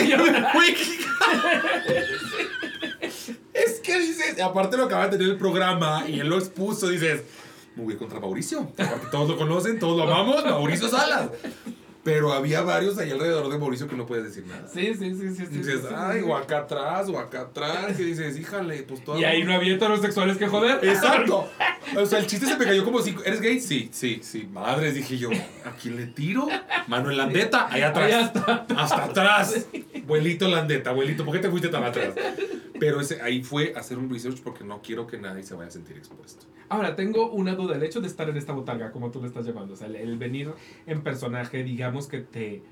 es 3.52 3.80
que 3.80 3.98
dices, 3.98 4.40
aparte 4.40 4.78
lo 4.78 4.84
acaba 4.84 5.08
de 5.08 5.18
tener 5.18 5.32
el 5.32 5.36
programa 5.36 6.04
y 6.08 6.18
él 6.18 6.28
lo 6.28 6.38
expuso, 6.38 6.88
dices, 6.88 7.24
muy 7.74 7.88
bien 7.88 7.98
contra 7.98 8.18
Mauricio. 8.18 8.60
Aparte 8.78 9.08
todos 9.10 9.28
lo 9.28 9.36
conocen, 9.36 9.78
todos 9.78 9.98
lo 9.98 10.04
amamos, 10.04 10.42
Mauricio 10.46 10.88
Salas. 10.88 11.28
Pero 12.06 12.32
había 12.32 12.62
varios 12.62 12.96
ahí 12.98 13.10
alrededor 13.10 13.50
de 13.50 13.58
Mauricio 13.58 13.88
que 13.88 13.96
no 13.96 14.06
puedes 14.06 14.22
decir 14.22 14.46
nada. 14.46 14.68
Sí, 14.68 14.94
sí, 14.94 15.12
sí, 15.12 15.28
sí. 15.30 15.34
sí, 15.34 15.42
Y 15.50 15.56
dices, 15.56 15.80
sí, 15.80 15.88
sí, 15.88 15.94
ay, 15.96 16.22
o 16.22 16.36
acá 16.36 16.58
atrás, 16.58 17.08
o 17.08 17.18
acá 17.18 17.40
atrás. 17.40 17.98
Y 17.98 18.04
dices, 18.04 18.38
híjale, 18.38 18.84
pues 18.84 19.04
todo. 19.04 19.18
Y 19.18 19.24
ahí 19.24 19.42
no 19.42 19.52
había 19.52 19.74
heterosexuales 19.74 20.36
que 20.36 20.46
joder. 20.46 20.78
Exacto. 20.84 21.50
O 21.96 22.04
sea, 22.04 22.18
el 22.18 22.26
chiste 22.26 22.46
se 22.46 22.58
me 22.58 22.64
cayó 22.64 22.84
como 22.84 23.00
si. 23.00 23.14
¿Eres 23.24 23.40
gay? 23.40 23.60
Sí, 23.60 23.88
sí, 23.92 24.18
sí. 24.22 24.48
Madres, 24.52 24.94
dije 24.94 25.16
yo. 25.16 25.30
¿A 25.64 25.70
quién 25.80 25.96
le 25.96 26.06
tiro? 26.06 26.48
Manuel 26.88 27.16
Landeta, 27.16 27.68
ahí 27.70 27.80
atrás. 27.80 28.04
Allá 28.06 28.20
está. 28.22 28.66
Hasta 28.76 29.04
atrás. 29.04 29.66
Abuelito 30.02 30.48
Landeta, 30.48 30.90
abuelito, 30.90 31.24
¿por 31.24 31.34
qué 31.34 31.40
te 31.40 31.48
fuiste 31.48 31.68
tan 31.68 31.84
atrás? 31.84 32.14
Pero 32.78 33.00
ese, 33.00 33.22
ahí 33.22 33.42
fue 33.42 33.72
hacer 33.76 33.98
un 33.98 34.10
research 34.10 34.40
porque 34.42 34.64
no 34.64 34.82
quiero 34.82 35.06
que 35.06 35.18
nadie 35.18 35.42
se 35.42 35.54
vaya 35.54 35.68
a 35.68 35.72
sentir 35.72 35.96
expuesto. 35.96 36.46
Ahora, 36.68 36.96
tengo 36.96 37.30
una 37.30 37.54
duda. 37.54 37.76
El 37.76 37.82
hecho 37.82 38.00
de 38.00 38.08
estar 38.08 38.28
en 38.28 38.36
esta 38.36 38.52
botarga, 38.52 38.90
como 38.90 39.10
tú 39.10 39.20
le 39.20 39.28
estás 39.28 39.46
llamando, 39.46 39.74
o 39.74 39.76
sea, 39.76 39.86
el, 39.86 39.96
el 39.96 40.18
venir 40.18 40.52
en 40.86 41.02
personaje, 41.02 41.62
digamos 41.62 41.95
que 42.06 42.20
te, 42.20 42.62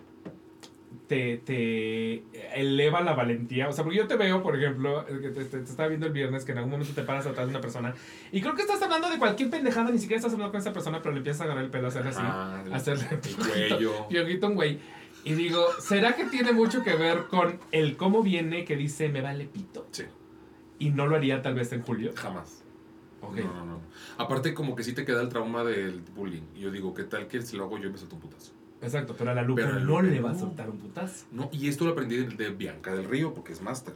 te, 1.09 1.39
te 1.39 2.23
eleva 2.55 3.01
la 3.01 3.15
valentía. 3.15 3.69
O 3.69 3.73
sea, 3.73 3.85
porque 3.85 3.99
yo 3.99 4.07
te 4.07 4.17
veo, 4.17 4.43
por 4.43 4.57
ejemplo, 4.57 5.05
que 5.07 5.31
te, 5.31 5.45
te- 5.45 5.59
te 5.59 5.65
estaba 5.65 5.89
viendo 5.89 6.07
el 6.07 6.13
viernes, 6.13 6.45
que 6.45 6.53
en 6.53 6.59
algún 6.59 6.73
momento 6.73 6.93
te 6.95 7.03
paras 7.03 7.27
atrás 7.27 7.47
de 7.47 7.51
una 7.51 7.61
persona 7.61 7.95
y 8.33 8.41
creo 8.41 8.55
que 8.55 8.63
estás 8.63 8.81
hablando 8.83 9.11
de 9.11 9.19
cualquier 9.19 9.51
pendejada, 9.51 9.91
ni 9.91 9.99
siquiera 9.99 10.19
estás 10.19 10.33
hablando 10.33 10.53
con 10.53 10.61
esa 10.61 10.73
persona, 10.73 11.01
pero 11.03 11.13
le 11.13 11.19
empiezas 11.19 11.41
a 11.43 11.45
agarrar 11.45 11.65
el 11.65 11.71
pelo, 11.71 11.87
a 11.87 11.89
hacer 11.89 12.07
así, 12.07 12.21
Ah, 12.23 12.63
a 12.71 12.77
hacerle 12.77 13.07
el 13.11 13.37
cuello. 13.37 14.07
un 14.49 14.55
güey. 14.55 14.79
Y 15.25 15.33
digo, 15.35 15.65
¿será 15.81 16.15
que 16.17 16.25
tiene 16.27 16.53
mucho 16.53 16.83
que 16.83 16.95
ver 16.97 17.25
con 17.29 17.59
el 17.73 17.97
cómo 17.97 18.23
viene 18.23 18.65
que 18.67 18.77
dice 18.77 19.09
me 19.09 19.23
vale 19.23 19.47
pito? 19.47 19.87
Sí, 19.91 20.05
Y 20.79 20.91
no 20.91 21.07
lo 21.07 21.17
haría 21.17 21.41
tal 21.41 21.55
vez 21.55 21.73
en 21.73 21.81
julio. 21.83 22.13
jamás. 22.15 22.63
Ok. 23.23 23.37
No, 23.39 23.55
no, 23.55 23.65
no. 23.65 23.81
Aparte, 24.19 24.53
como 24.53 24.77
que 24.77 24.85
sí 24.85 24.93
te 24.93 25.07
queda 25.07 25.23
el 25.23 25.31
trauma 25.31 25.65
del 25.65 26.01
bullying. 26.15 26.43
Y 26.55 26.61
yo 26.61 26.71
digo, 26.71 26.93
¿qué 26.93 27.05
tal 27.05 27.27
que 27.27 27.41
si 27.41 27.57
lo 27.57 27.65
hago 27.65 27.79
yo 27.79 27.91
me 27.91 27.97
suelto 27.97 28.17
un 28.17 28.21
putazo? 28.21 28.53
Exacto, 28.85 29.15
pero 29.17 29.31
a 29.31 29.35
la 29.35 29.43
Lupe 29.43 29.63
Pero 29.63 29.81
no 29.81 30.03
le 30.03 30.21
va 30.21 30.31
a 30.33 30.35
soltar 30.39 30.69
un 30.71 30.79
putazo. 30.79 31.27
No, 31.33 31.51
y 31.53 31.69
esto 31.69 31.85
lo 31.85 31.93
aprendí 31.93 32.17
de, 32.17 32.29
de 32.29 32.51
Bianca 32.51 32.95
del 32.95 33.05
Río, 33.05 33.33
porque 33.35 33.53
es 33.53 33.63
máster. 33.63 33.95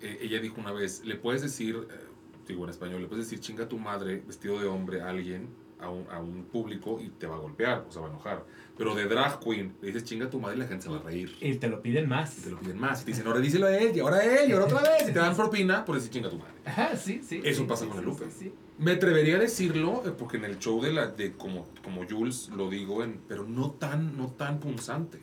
Eh, 0.00 0.18
ella 0.22 0.40
dijo 0.40 0.60
una 0.60 0.72
vez, 0.72 1.04
le 1.04 1.16
puedes 1.16 1.42
decir, 1.42 1.76
eh, 1.90 2.06
digo 2.46 2.64
en 2.64 2.70
español, 2.70 3.00
le 3.00 3.08
puedes 3.08 3.26
decir 3.26 3.40
chinga 3.40 3.68
tu 3.68 3.78
madre 3.78 4.22
vestido 4.26 4.60
de 4.60 4.66
hombre 4.66 5.00
a 5.00 5.08
alguien, 5.08 5.48
a 5.80 5.90
un, 5.90 6.06
a 6.10 6.18
un 6.20 6.44
público, 6.44 6.98
y 7.00 7.08
te 7.10 7.26
va 7.26 7.36
a 7.36 7.38
golpear, 7.38 7.84
o 7.88 7.92
se 7.92 8.00
va 8.00 8.06
a 8.06 8.10
enojar. 8.10 8.44
Pero 8.78 8.94
de 8.94 9.04
drag 9.06 9.40
queen, 9.40 9.74
le 9.80 9.88
dices 9.88 10.04
chinga 10.04 10.28
tu 10.30 10.38
madre 10.40 10.56
y 10.56 10.58
la 10.60 10.66
gente 10.66 10.84
se 10.84 10.90
va 10.90 10.96
a 10.98 11.02
reír. 11.02 11.34
Y 11.40 11.54
te 11.56 11.68
lo 11.68 11.80
piden 11.82 12.04
Y 12.04 12.08
más. 12.08 12.34
te 12.36 12.50
lo 12.50 12.58
piden 12.58 12.78
más. 12.78 13.02
Y 13.02 13.04
te 13.06 13.10
dicen, 13.12 13.26
ahora 13.26 13.40
díselo 13.40 13.66
a 13.66 13.76
él, 13.76 13.96
y 13.96 14.00
ahora 14.00 14.16
a 14.16 14.24
él, 14.24 14.50
y 14.50 14.52
ahora 14.52 14.64
otra 14.66 14.80
vez. 14.82 15.02
Y 15.08 15.12
te 15.12 15.18
dan 15.18 15.34
propina 15.36 15.84
por 15.84 15.94
decir 15.96 16.10
chinga 16.10 16.28
tu 16.30 16.38
madre. 16.38 16.52
Ajá, 16.64 16.96
sí, 16.96 17.20
sí. 17.26 17.40
Eso 17.44 17.62
sí, 17.62 17.66
pasa 17.68 17.84
sí, 17.84 17.90
con 17.90 17.98
el 18.00 18.04
Lupe. 18.04 18.26
sí. 18.30 18.52
Me 18.78 18.92
atrevería 18.92 19.36
a 19.36 19.38
decirlo, 19.38 20.02
eh, 20.06 20.12
porque 20.16 20.36
en 20.36 20.44
el 20.44 20.58
show 20.58 20.82
de 20.82 20.92
la, 20.92 21.06
de 21.08 21.32
como, 21.32 21.66
como 21.82 22.06
Jules 22.06 22.50
lo 22.54 22.68
digo, 22.68 23.02
en, 23.02 23.20
pero 23.26 23.44
no 23.44 23.70
tan, 23.72 24.16
no 24.18 24.28
tan 24.32 24.60
punzante. 24.60 25.20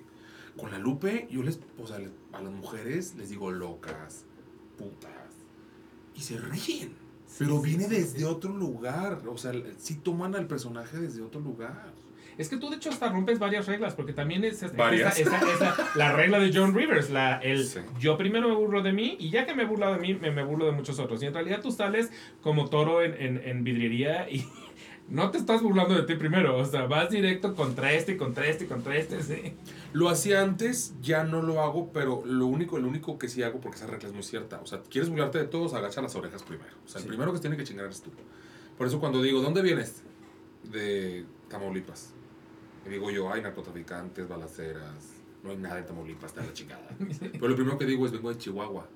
Con 0.58 0.72
la 0.72 0.78
Lupe, 0.80 1.28
yo 1.32 1.44
les, 1.44 1.60
o 1.80 1.86
sea, 1.88 2.00
les- 2.00 2.12
a 2.32 2.42
las 2.42 2.52
mujeres 2.52 3.16
les 3.16 3.30
digo 3.30 3.52
locas, 3.52 4.26
putas, 4.78 5.12
y 6.16 6.22
se 6.22 6.38
ríen. 6.38 6.94
Pero 7.40 7.62
Sí, 7.62 7.70
viene 7.70 7.86
sí, 7.86 7.90
desde 7.96 8.20
sí. 8.20 8.24
otro 8.24 8.54
lugar, 8.54 9.22
o 9.28 9.38
sea, 9.38 9.52
sí 9.78 9.96
toman 9.96 10.36
al 10.36 10.48
personaje 10.48 10.98
desde 10.98 11.22
otro 11.22 11.42
lugar. 11.42 11.92
Es 12.36 12.50
que 12.50 12.58
tú 12.58 12.70
de 12.72 12.78
hecho 12.78 12.90
hasta 12.90 13.10
rompes 13.10 13.38
varias 13.38 13.68
reglas, 13.68 13.94
porque 13.94 14.12
también 14.12 14.44
es, 14.44 14.64
es- 14.64 14.76
¿Varias? 14.76 15.20
Esa, 15.20 15.38
esa- 15.38 15.54
esa- 15.54 15.90
la 15.96 16.14
regla 16.14 16.40
de 16.40 16.52
John 16.52 16.74
Rivers, 16.74 17.12
la, 17.12 17.38
el 17.38 17.64
Sí. 17.64 17.80
yo 18.00 18.18
primero 18.18 18.50
me 18.50 18.56
burlo 18.56 18.82
de 18.82 18.92
mí 18.92 19.18
y 19.20 19.30
ya 19.30 19.46
que 19.46 19.54
me 19.54 19.64
he 19.64 19.66
burlado 19.68 19.94
de 19.94 20.00
mí, 20.00 20.16
me, 20.16 20.32
me 20.32 20.44
burlo 20.44 20.66
de 20.66 20.72
muchos 20.72 20.98
otros. 20.98 21.22
Y 21.22 21.28
en 21.28 21.34
realidad 21.36 21.62
tú 21.62 21.72
sales 21.72 22.12
como 22.42 22.70
toro 22.70 23.04
en, 23.04 23.14
en, 23.22 23.38
en 23.48 23.64
vidriería 23.64 24.28
y 24.32 24.46
no 25.10 25.30
te 25.32 25.38
estás 25.38 25.62
burlando 25.62 25.94
de 25.96 26.04
ti 26.04 26.16
primero, 26.16 26.58
o 26.58 26.66
sea, 26.66 26.86
vas 26.88 27.10
directo 27.10 27.56
contra 27.56 27.92
este, 27.94 28.18
contra 28.18 28.48
este, 28.48 28.68
contra 28.68 28.96
este, 28.98 29.22
sí. 29.22 29.54
Lo 29.92 30.10
hacía 30.10 30.42
antes, 30.42 30.96
ya 31.02 31.24
no 31.24 31.42
lo 31.42 31.62
hago, 31.62 31.92
pero 31.94 32.24
lo 32.26 32.48
único, 32.48 32.80
lo 32.80 32.88
único 32.88 33.18
que 33.20 33.28
sí 33.28 33.44
hago, 33.44 33.60
porque 33.60 33.78
esa 33.78 33.88
regla 33.88 34.08
es 34.10 34.14
muy 34.14 34.24
cierta, 34.24 34.60
o 34.62 34.66
sea, 34.66 34.82
quieres 34.90 35.10
burlarte 35.10 35.38
de 35.40 35.46
todos, 35.46 35.74
agacha 35.74 36.02
las 36.02 36.16
orejas 36.16 36.42
primero. 36.44 36.72
O 36.86 36.88
sea, 36.88 37.00
Sí. 37.00 37.06
el 37.06 37.10
primero 37.10 37.32
que 37.32 37.38
se 37.38 37.42
tiene 37.42 37.58
que 37.58 37.64
chingar 37.64 37.86
eres 37.86 38.02
tú. 38.02 38.10
Por 38.78 38.88
eso 38.88 39.00
cuando 39.00 39.22
digo, 39.22 39.42
¿dónde 39.42 39.62
vienes? 39.62 40.02
De 40.72 41.26
Tamaulipas. 41.50 42.14
Y 42.86 42.90
digo 42.90 43.12
yo, 43.12 43.32
hay 43.32 43.42
narcotraficantes, 43.42 44.28
balaceras, 44.28 45.10
no 45.44 45.52
hay 45.52 45.58
nada 45.58 45.78
en 45.80 45.86
Tamaulipas, 45.86 46.32
está 46.32 46.44
la 46.44 46.54
chingada. 46.54 46.88
Pero 47.32 47.48
lo 47.50 47.56
primero 47.56 47.78
que 47.78 47.86
digo 47.86 48.06
es, 48.06 48.12
vengo 48.12 48.30
de 48.30 48.38
Chihuahua. 48.38 48.88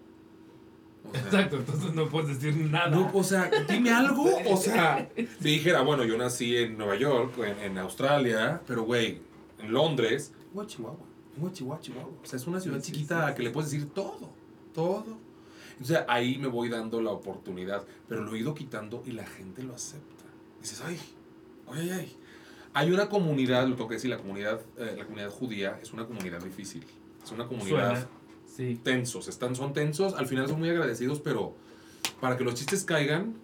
O 1.09 1.13
sea, 1.13 1.21
Exacto, 1.21 1.57
entonces 1.57 1.93
no 1.93 2.09
puedes 2.09 2.39
decir 2.39 2.55
nada. 2.69 2.89
no, 2.89 3.09
o 3.13 3.23
sea, 3.23 3.49
dime 3.67 3.91
algo. 3.91 4.25
O 4.49 4.57
sea, 4.57 5.09
si 5.15 5.49
dijera, 5.49 5.81
bueno, 5.81 6.03
yo 6.03 6.17
nací 6.17 6.57
en 6.57 6.77
Nueva 6.77 6.95
York, 6.95 7.33
en, 7.39 7.59
en 7.59 7.77
Australia, 7.77 8.61
pero 8.67 8.83
güey, 8.83 9.21
en 9.59 9.71
Londres, 9.71 10.33
Chihuahua, 10.65 10.97
Chihuahua, 11.51 11.79
Chihuahua. 11.79 12.11
O 12.23 12.25
sea, 12.25 12.37
es 12.37 12.47
una 12.47 12.59
ciudad 12.59 12.81
Sí, 12.81 12.91
chiquita 12.91 13.29
sí, 13.29 13.35
que 13.35 13.43
le 13.43 13.51
puedes 13.51 13.71
decir 13.71 13.89
todo, 13.89 14.31
todo. 14.73 15.17
Entonces 15.73 15.99
ahí 16.07 16.37
me 16.37 16.47
voy 16.47 16.69
dando 16.69 17.01
la 17.01 17.11
oportunidad, 17.11 17.85
pero 18.07 18.23
lo 18.23 18.33
he 18.33 18.39
ido 18.39 18.55
quitando 18.55 19.03
y 19.05 19.11
la 19.11 19.25
gente 19.25 19.61
lo 19.61 19.75
acepta. 19.75 20.25
Dices, 20.59 20.81
ay, 20.83 20.99
ay, 21.71 21.81
ay, 21.81 21.89
ay. 21.91 22.17
Hay 22.73 22.91
una 22.91 23.09
comunidad, 23.09 23.67
lo 23.67 23.75
tengo 23.75 23.87
que 23.89 23.95
decir, 23.95 24.09
la 24.09 24.17
comunidad, 24.17 24.61
eh, 24.77 24.95
la 24.97 25.05
comunidad 25.05 25.29
judía 25.29 25.79
es 25.81 25.93
una 25.93 26.05
comunidad 26.05 26.41
difícil. 26.43 26.85
Es 27.23 27.31
una 27.31 27.45
comunidad 27.47 27.91
Suena. 27.91 28.07
Tensos, 28.57 29.27
están, 29.27 29.55
son 29.55 29.73
tensos, 29.73 30.13
al 30.15 30.25
final 30.25 30.47
son 30.47 30.59
muy 30.59 30.69
agradecidos, 30.69 31.19
pero 31.19 31.53
para 32.19 32.37
que 32.37 32.43
los 32.43 32.55
chistes 32.55 32.83
caigan, 32.83 33.35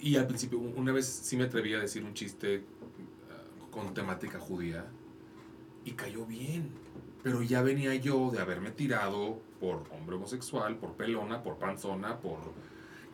y 0.00 0.16
al 0.16 0.26
principio, 0.26 0.58
un- 0.58 0.74
una 0.76 0.92
vez 0.92 1.06
sí 1.06 1.36
me 1.36 1.44
atreví 1.44 1.72
a 1.72 1.78
decir 1.78 2.04
un 2.04 2.12
chiste 2.12 2.62
ah, 3.30 3.42
con 3.70 3.94
temática 3.94 4.38
judía, 4.38 4.84
y 5.84 5.92
cayó 5.92 6.26
bien, 6.26 6.68
pero 7.22 7.42
ya 7.42 7.62
venía 7.62 7.94
yo 7.94 8.30
de 8.30 8.38
haberme 8.38 8.70
tirado 8.70 9.40
por 9.60 9.84
hombre 9.92 10.16
homosexual, 10.16 10.76
por 10.76 10.92
pelona, 10.92 11.42
por 11.42 11.56
panzona, 11.56 12.18
por... 12.18 12.38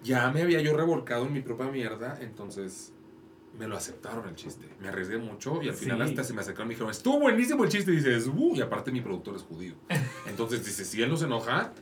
Ya 0.03 0.31
me 0.33 0.43
había 0.43 0.61
yo 0.63 0.77
revolcado 0.77 1.27
en 1.27 1.33
mi 1.33 1.43
propia 1.43 1.67
mierda, 1.67 2.19
entonces 2.21 2.93
me 3.61 3.69
lo 3.69 3.77
aceptaron 3.77 4.27
el 4.27 4.35
chiste. 4.35 4.67
Me 4.81 4.89
arriesgué 4.89 5.19
mucho 5.19 5.63
y 5.63 5.69
al 5.69 5.75
final 5.75 5.99
Sí. 5.99 6.05
hasta 6.15 6.25
se 6.25 6.33
me 6.33 6.41
acercaron 6.41 6.67
y 6.67 6.71
me 6.71 6.75
dijeron, 6.75 6.91
estuvo 6.91 7.21
buenísimo 7.21 7.63
el 7.65 7.71
chiste. 7.71 7.93
Y 7.93 7.97
dices, 7.97 8.27
uh, 8.27 8.57
y 8.57 8.61
aparte 8.63 8.91
mi 8.91 9.03
productor 9.03 9.37
es 9.37 9.43
judío. 9.43 9.75
Entonces 10.27 10.65
dice, 10.65 10.85
si 10.85 11.03
él 11.03 11.11
no 11.11 11.17
se 11.19 11.27
enoja. 11.27 11.73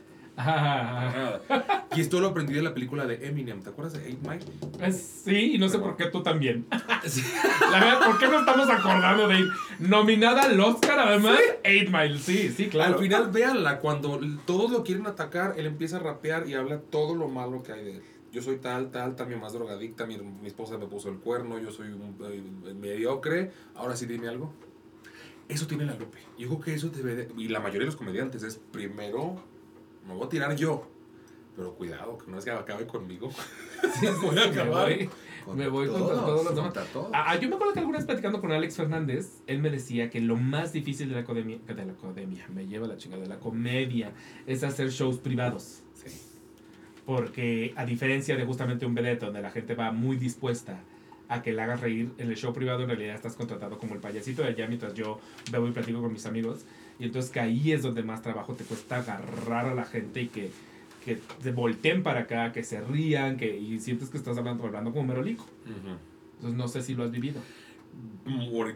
Y 1.95 2.01
esto 2.01 2.19
lo 2.21 2.27
aprendí 2.29 2.53
de 2.53 2.61
la 2.61 2.73
película 2.73 3.05
de 3.05 3.27
Eminem. 3.27 3.61
¿Te 3.61 3.69
acuerdas 3.69 3.93
de 3.93 3.99
8 4.07 4.17
Mile? 4.29 4.87
Es- 4.87 5.21
sí, 5.25 5.53
y 5.55 5.57
no 5.57 5.67
sé 5.69 5.79
por 5.79 5.97
qué 5.97 6.05
tú 6.05 6.21
también. 6.23 6.65
La 7.71 7.79
verdad, 7.79 8.05
¿por 8.05 8.19
qué 8.19 8.27
no 8.27 8.39
estamos 8.39 8.69
acordando 8.69 9.27
de? 9.27 9.45
Nominada 9.79 10.43
al 10.43 10.59
Oscar, 10.59 10.99
además, 10.99 11.39
Eight 11.63 11.89
Mile. 11.89 12.17
Sí, 12.19 12.53
sí, 12.55 12.67
claro. 12.69 12.93
Al 12.95 12.99
final, 13.01 13.31
véanla, 13.31 13.79
cuando 13.79 14.19
todos 14.45 14.71
lo 14.71 14.83
quieren 14.83 15.07
atacar, 15.07 15.55
él 15.57 15.65
empieza 15.65 15.97
a 15.97 15.99
rapear 15.99 16.47
y 16.47 16.53
habla 16.53 16.79
todo 16.89 17.15
lo 17.15 17.27
malo 17.27 17.61
que 17.63 17.73
hay 17.73 17.83
de 17.83 17.91
él. 17.97 18.03
Yo 18.31 18.41
soy 18.41 18.57
tal, 18.57 18.91
tal, 18.91 19.15
también 19.15 19.39
más 19.39 19.53
drogadicta, 19.53 20.05
mi, 20.05 20.17
mi 20.17 20.47
esposa 20.47 20.77
me 20.77 20.85
puso 20.87 21.09
el 21.09 21.17
cuerno, 21.17 21.57
yo 21.59 21.71
soy 21.71 21.87
un 21.87 22.15
eh, 22.23 22.73
mediocre, 22.73 23.51
ahora 23.75 23.95
sí 23.95 24.05
dime 24.05 24.27
algo. 24.27 24.53
Eso 25.47 25.65
tiene 25.65 25.85
la 25.85 25.95
Lupe. 25.95 26.19
Yo 26.37 26.47
creo 26.47 26.59
que 26.59 26.73
eso 26.75 26.89
debe 26.89 27.15
de- 27.15 27.27
Y 27.37 27.47
la 27.47 27.59
mayoría 27.59 27.79
de 27.81 27.85
los 27.87 27.95
comediantes 27.95 28.43
es 28.43 28.57
primero, 28.71 29.35
me 30.07 30.13
voy 30.13 30.25
a 30.25 30.29
tirar 30.29 30.55
yo. 30.55 30.87
Pero 31.55 31.73
cuidado, 31.73 32.17
que 32.19 32.29
no 32.31 32.37
es 32.37 32.45
que 32.45 32.51
acabe 32.51 32.85
conmigo. 32.87 33.29
Sí, 33.99 34.05
voy 34.21 34.29
a 34.37 34.41
me 34.41 34.41
acabar 34.61 34.87
voy. 34.87 35.09
Me 35.55 35.67
voy 35.67 35.87
contra 35.87 36.15
todos 36.17 36.43
los 36.45 36.55
demás. 36.55 36.71
contra 36.73 36.83
todos. 36.93 37.09
Ah, 37.13 37.35
yo 37.39 37.49
me 37.49 37.55
acuerdo 37.55 37.73
que 37.73 37.79
alguna 37.79 37.97
vez 37.97 38.05
platicando 38.05 38.39
con 38.41 38.51
Alex 38.51 38.75
Fernández, 38.75 39.41
él 39.47 39.59
me 39.59 39.69
decía 39.71 40.09
que 40.09 40.19
lo 40.21 40.35
más 40.35 40.73
difícil 40.73 41.09
de 41.09 41.15
la 41.15 41.21
academia, 41.21 41.57
de 41.65 41.73
la 41.85 41.93
academia, 41.93 42.45
me 42.53 42.67
lleva 42.67 42.85
la 42.87 42.97
chingada, 42.97 43.23
de 43.23 43.29
la 43.29 43.39
comedia, 43.39 44.13
es 44.45 44.63
hacer 44.63 44.89
shows 44.91 45.17
privados. 45.17 45.81
Porque 47.09 47.73
a 47.75 47.85
diferencia 47.85 48.35
de 48.37 48.45
justamente 48.45 48.85
un 48.85 48.93
vedette 48.93 49.21
donde 49.25 49.41
la 49.41 49.49
gente 49.49 49.73
va 49.73 49.91
muy 49.91 50.15
dispuesta 50.17 50.79
a 51.27 51.41
que 51.41 51.51
le 51.53 51.61
hagas 51.63 51.79
reír, 51.81 52.11
en 52.19 52.29
el 52.29 52.37
show 52.37 52.53
privado 52.53 52.83
en 52.83 52.89
realidad 52.89 53.15
estás 53.15 53.35
contratado 53.35 53.79
como 53.79 53.95
el 53.95 53.99
payasito 53.99 54.43
de 54.43 54.49
allá 54.49 54.67
mientras 54.67 54.93
yo 54.93 55.19
bebo 55.51 55.67
y 55.67 55.71
platico 55.71 56.01
con 56.01 56.13
mis 56.13 56.27
amigos. 56.27 56.65
Y 56.99 57.05
entonces 57.05 57.31
que 57.31 57.39
ahí 57.39 57.71
es 57.71 57.81
donde 57.81 58.03
más 58.03 58.21
trabajo 58.21 58.53
te 58.53 58.63
cuesta 58.63 58.97
agarrar 58.97 59.65
a 59.65 59.73
la 59.73 59.85
gente 59.85 60.21
y 60.21 60.27
que 60.27 60.51
que 61.03 61.15
te 61.41 61.51
volteen 61.51 62.03
para 62.03 62.19
acá, 62.21 62.51
que 62.51 62.61
se 62.63 62.81
rían, 62.81 63.37
que, 63.37 63.57
y 63.57 63.79
sientes 63.79 64.09
que 64.09 64.17
estás 64.17 64.37
hablando, 64.37 64.65
hablando 64.65 64.91
como 64.91 65.05
merolico. 65.05 65.45
Ujú. 65.65 65.95
Entonces 66.35 66.57
no 66.57 66.67
sé 66.67 66.81
si 66.83 66.93
lo 66.93 67.05
has 67.05 67.11
vivido. 67.11 67.41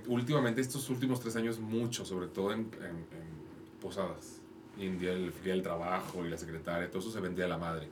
Últimamente, 0.08 0.62
estos 0.62 0.90
últimos 0.90 1.20
tres 1.20 1.36
años, 1.36 1.60
mucho, 1.60 2.06
sobre 2.06 2.28
todo 2.28 2.54
en, 2.54 2.62
en- 2.62 2.96
en 2.96 3.80
posadas. 3.82 4.40
Y 4.80 4.86
en 4.88 5.00
día 5.00 5.12
del, 5.12 5.34
día 5.44 5.54
del 5.54 5.62
trabajo 5.62 6.26
y 6.26 6.30
la 6.30 6.38
secretaria, 6.38 6.90
todo 6.90 7.00
eso 7.00 7.12
se 7.12 7.20
vendía 7.20 7.46
a 7.46 7.50
la 7.50 7.58
madre. 7.58 7.88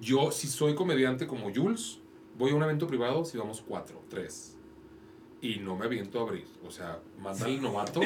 Yo, 0.00 0.30
si 0.30 0.46
soy 0.46 0.74
comediante 0.74 1.26
como 1.26 1.52
Jules, 1.52 1.98
voy 2.36 2.52
a 2.52 2.54
un 2.54 2.62
evento 2.62 2.86
privado 2.86 3.24
si 3.24 3.36
vamos 3.36 3.62
cuatro, 3.66 4.02
tres. 4.08 4.56
Y 5.40 5.56
no 5.56 5.76
me 5.76 5.86
aviento 5.86 6.18
a 6.18 6.22
abrir. 6.22 6.46
O 6.66 6.70
sea, 6.70 7.00
manda 7.20 7.46
el 7.46 7.60
novato. 7.60 8.00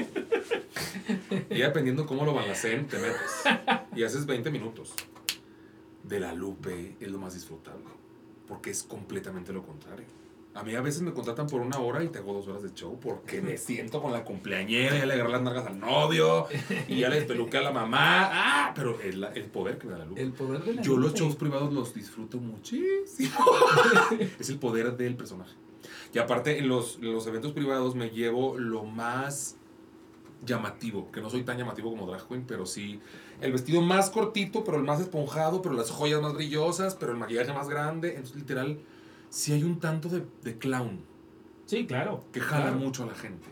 y 1.50 1.58
dependiendo 1.58 2.06
cómo 2.06 2.24
lo 2.24 2.34
balacen, 2.34 2.86
te 2.86 2.98
metes. 2.98 3.44
Y 3.94 4.02
haces 4.02 4.26
20 4.26 4.50
minutos. 4.50 4.94
De 6.02 6.20
la 6.20 6.34
Lupe 6.34 6.96
es 7.00 7.10
lo 7.10 7.18
más 7.18 7.34
disfrutable. 7.34 7.84
Porque 8.46 8.70
es 8.70 8.82
completamente 8.82 9.52
lo 9.52 9.62
contrario. 9.62 10.21
A 10.54 10.62
mí 10.62 10.74
a 10.74 10.82
veces 10.82 11.00
me 11.00 11.12
contratan 11.14 11.46
por 11.46 11.62
una 11.62 11.78
hora 11.78 12.04
y 12.04 12.08
te 12.08 12.18
hago 12.18 12.34
dos 12.34 12.46
horas 12.46 12.62
de 12.62 12.74
show 12.74 12.98
porque 13.00 13.40
me 13.40 13.56
siento 13.56 14.02
con 14.02 14.12
la 14.12 14.22
cumpleañera, 14.22 14.98
ya 14.98 15.06
le 15.06 15.14
agarré 15.14 15.32
las 15.32 15.42
nargas 15.42 15.66
al 15.66 15.80
novio 15.80 16.46
y 16.88 16.98
ya 17.00 17.08
le 17.08 17.16
despeluqué 17.16 17.56
a 17.56 17.62
la 17.62 17.72
mamá. 17.72 18.28
¡Ah! 18.30 18.72
Pero 18.74 19.00
es 19.00 19.16
la- 19.16 19.28
el 19.32 19.46
poder 19.46 19.78
que 19.78 19.86
me 19.86 19.92
da 19.94 20.00
la 20.00 20.04
luz. 20.04 20.18
poder 20.36 20.62
de 20.62 20.82
Yo 20.82 20.98
los 20.98 21.14
shows 21.14 21.36
privados 21.36 21.72
los 21.72 21.94
disfruto 21.94 22.36
muchísimo. 22.36 23.30
es 24.38 24.50
el 24.50 24.58
poder 24.58 24.94
del 24.96 25.16
personaje. 25.16 25.54
Y 26.12 26.18
aparte, 26.18 26.58
en 26.58 26.68
los, 26.68 26.96
en 26.96 27.12
los 27.14 27.26
eventos 27.26 27.52
privados 27.52 27.94
me 27.94 28.10
llevo 28.10 28.58
lo 28.58 28.84
más 28.84 29.56
llamativo, 30.44 31.10
que 31.12 31.20
no 31.20 31.30
soy 31.30 31.44
tan 31.44 31.56
llamativo 31.56 31.90
como 31.90 32.06
Drag 32.06 32.26
Queen, 32.28 32.44
pero 32.46 32.66
sí 32.66 33.00
el 33.40 33.52
vestido 33.52 33.80
más 33.80 34.10
cortito, 34.10 34.64
pero 34.64 34.76
el 34.76 34.82
más 34.84 35.00
esponjado, 35.00 35.62
pero 35.62 35.74
las 35.74 35.90
joyas 35.90 36.20
más 36.20 36.34
brillosas, 36.34 36.94
pero 36.96 37.12
el 37.12 37.18
maquillaje 37.18 37.52
más 37.52 37.68
grande. 37.68 38.10
Entonces, 38.10 38.36
literal, 38.36 38.78
sí 39.32 39.52
hay 39.52 39.64
un 39.64 39.80
tanto 39.80 40.08
de, 40.10 40.24
de 40.44 40.58
clown 40.58 41.00
Sí, 41.66 41.86
claro. 41.86 42.24
que 42.32 42.40
jala 42.40 42.64
claro. 42.66 42.78
mucho 42.78 43.04
a 43.04 43.06
la 43.06 43.14
gente. 43.14 43.48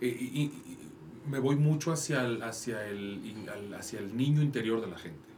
Y, 0.00 0.06
y- 0.08 0.42
y 0.44 1.28
me 1.30 1.38
voy 1.38 1.54
mucho 1.54 1.92
hacia 1.92 2.24
el, 2.24 2.42
hacia, 2.42 2.84
el, 2.88 3.72
hacia 3.78 4.00
el 4.00 4.16
niño 4.16 4.42
interior 4.42 4.80
de 4.80 4.88
la 4.88 4.98
gente. 4.98 5.28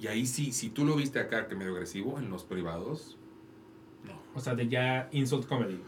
Y 0.00 0.08
ahí 0.08 0.26
sí, 0.26 0.50
si 0.52 0.70
tú 0.70 0.84
lo 0.84 0.96
viste 0.96 1.20
acá, 1.20 1.46
que 1.46 1.54
medio 1.54 1.72
agresivo, 1.72 2.18
en 2.18 2.28
los 2.30 2.42
privados, 2.44 3.16
no. 4.04 4.20
O 4.34 4.40
sea, 4.40 4.54
de 4.56 4.66
ya 4.68 5.08
insult 5.12 5.46
comedy. 5.46 5.78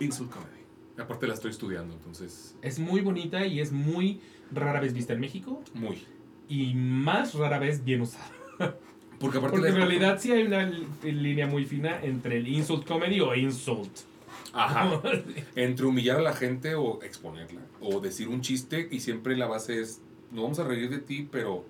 Insult 0.00 0.30
comedy. 0.30 0.50
Aparte 0.98 1.26
la 1.26 1.34
estoy 1.34 1.50
estudiando, 1.52 1.94
entonces, 1.94 2.56
Es 2.60 2.78
muy 2.78 3.00
bonita 3.00 3.46
y 3.46 3.60
es 3.60 3.70
muy 3.72 4.20
rara 4.52 4.80
vez 4.80 4.92
vista 4.92 5.12
en 5.14 5.20
México 5.20 5.62
muy. 5.74 6.04
y 6.48 6.74
más 6.74 7.34
rara 7.34 7.58
vez 7.58 7.84
bien 7.84 8.02
usada. 8.02 8.30
Porque 9.18 9.38
aparte 9.38 9.56
Porque 9.56 9.70
en 9.70 9.76
realidad 9.76 10.18
sí 10.20 10.32
hay 10.32 10.42
una 10.44 10.70
línea 11.02 11.46
muy 11.46 11.64
fina 11.64 12.00
entre 12.02 12.38
el 12.38 12.48
insult 12.48 12.86
comedy 12.86 13.20
o 13.20 13.34
insult. 13.34 13.90
Ajá. 14.52 15.00
Entre 15.54 15.84
humillar 15.84 16.16
a 16.18 16.22
la 16.22 16.32
gente 16.32 16.74
o 16.74 17.02
exponerla. 17.02 17.60
O 17.80 18.00
decir 18.00 18.28
un 18.28 18.40
chiste 18.40 18.88
y 18.90 19.00
siempre 19.00 19.36
la 19.36 19.46
base 19.46 19.80
es, 19.82 20.00
no 20.32 20.42
vamos 20.44 20.58
a 20.58 20.64
reír 20.64 20.88
de 20.88 20.98
ti, 20.98 21.28
pero 21.30 21.64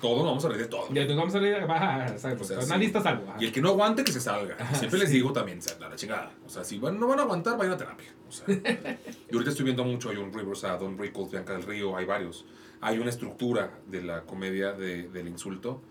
todo 0.00 0.18
no 0.18 0.24
vamos 0.26 0.44
a 0.44 0.48
reír 0.48 0.62
de 0.62 0.68
todo. 0.68 0.88
Ya 0.92 1.06
nos 1.06 1.16
vamos 1.16 1.34
a 1.34 1.38
reír, 1.38 1.66
baja, 1.66 2.18
¿sabes? 2.18 2.40
O 2.40 2.44
sea, 2.44 2.56
Nadie 2.66 2.80
sí. 2.80 2.84
está 2.86 3.02
salvo. 3.02 3.30
ajá. 3.30 3.38
Y 3.40 3.46
el 3.46 3.52
que 3.52 3.60
no 3.62 3.70
aguante, 3.70 4.04
que 4.04 4.12
se 4.12 4.20
salga. 4.20 4.56
Ajá, 4.58 4.74
Siempre 4.74 4.98
les 4.98 5.10
digo 5.10 5.32
también, 5.32 5.58
a 5.84 5.88
la 5.88 5.96
chingada. 5.96 6.32
O 6.46 6.48
sea, 6.50 6.64
si 6.64 6.78
van- 6.78 6.98
no 7.00 7.06
van 7.06 7.18
a 7.18 7.22
aguantar, 7.22 7.56
vayan 7.56 7.74
a 7.74 7.76
terapia. 7.78 8.08
O 8.28 8.32
sea, 8.32 8.44
y 8.48 9.32
ahorita 9.34 9.50
estoy 9.50 9.64
viendo 9.64 9.84
mucho, 9.84 10.10
hay 10.10 10.16
un 10.16 10.32
Rivers, 10.32 10.64
a 10.64 10.76
Don 10.76 10.98
Rickles, 10.98 11.30
Bianca 11.30 11.52
del 11.54 11.62
Río, 11.62 11.96
hay 11.96 12.04
varios. 12.04 12.44
Hay 12.82 12.98
una 12.98 13.10
estructura 13.10 13.78
de 13.88 14.02
la 14.02 14.22
comedia 14.22 14.72
de- 14.72 15.08
del 15.08 15.28
insulto. 15.28 15.82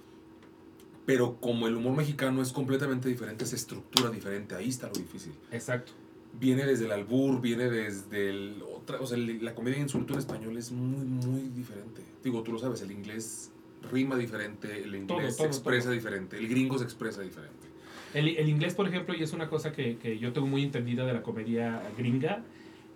Pero 1.10 1.38
como 1.40 1.68
el 1.68 1.76
humor 1.76 1.98
mexicano 1.98 2.40
es 2.40 2.52
completamente 2.52 3.10
diferente, 3.10 3.44
es 3.44 3.52
estructura 3.54 4.12
diferente, 4.12 4.54
ahí 4.54 4.70
está 4.70 4.86
lo 4.86 4.94
difícil. 4.94 5.34
Exacto. 5.52 5.92
Viene 6.40 6.68
desde 6.68 6.86
el 6.86 6.92
albur, 6.92 7.42
viene 7.42 7.68
desde 7.68 8.30
el 8.30 8.62
otra, 8.76 9.02
o 9.02 9.08
sea, 9.08 9.18
la 9.18 9.56
comedia 9.56 9.80
insulto 9.80 10.14
en 10.14 10.20
español 10.20 10.56
es 10.56 10.72
muy, 10.72 11.04
muy 11.08 11.50
diferente. 11.50 12.04
Digo, 12.24 12.44
tú 12.44 12.52
lo 12.52 12.60
sabes, 12.60 12.84
el 12.84 12.92
inglés 12.92 13.50
rima 13.92 14.18
diferente, 14.18 14.84
el 14.84 14.94
inglés 14.94 15.08
Todo, 15.08 15.32
se 15.32 15.38
todo, 15.38 15.48
expresa 15.48 15.86
todo. 15.86 15.94
diferente, 15.94 16.38
el 16.38 16.48
gringo 16.48 16.78
se 16.78 16.84
expresa 16.84 17.24
diferente. 17.24 17.68
El, 18.14 18.28
el 18.38 18.48
inglés, 18.48 18.76
por 18.76 18.88
ejemplo, 18.88 19.16
y 19.16 19.24
es 19.24 19.34
una 19.34 19.50
cosa 19.50 19.72
que, 19.72 19.98
que 19.98 20.20
yo 20.20 20.32
tengo 20.32 20.46
muy 20.46 20.62
entendida 20.62 21.08
de 21.08 21.14
la 21.14 21.24
comedia 21.24 21.82
gringa, 21.98 22.44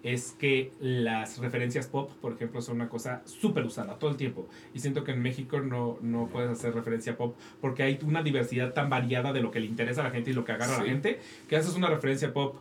es 0.03 0.33
que 0.37 0.73
las 0.81 1.37
referencias 1.39 1.87
pop, 1.87 2.11
por 2.21 2.33
ejemplo, 2.33 2.61
son 2.61 2.75
una 2.75 2.89
cosa 2.89 3.21
súper 3.25 3.65
usada 3.65 3.97
todo 3.97 4.09
el 4.11 4.17
tiempo. 4.17 4.47
Y 4.73 4.79
siento 4.79 5.03
que 5.05 5.11
en 5.13 5.21
México 5.21 5.61
no, 5.61 5.97
no 6.01 6.27
puedes 6.27 6.51
hacer 6.51 6.73
referencia 6.75 7.15
pop 7.17 7.35
porque 7.61 7.83
hay 7.83 7.97
una 8.03 8.21
diversidad 8.21 8.73
tan 8.73 8.89
variada 8.89 9.31
de 9.31 9.41
lo 9.41 9.49
que 9.49 9.61
le 9.61 9.65
interesa 9.67 10.01
a 10.01 10.03
la 10.05 10.11
gente 10.11 10.31
y 10.31 10.33
lo 10.33 10.43
que 10.43 10.51
agarra 10.51 10.73
a 10.73 10.77
Sí. 10.79 10.83
la 10.83 10.89
gente, 10.89 11.19
que 11.47 11.55
haces 11.55 11.75
una 11.75 11.87
referencia 11.87 12.33
pop 12.33 12.57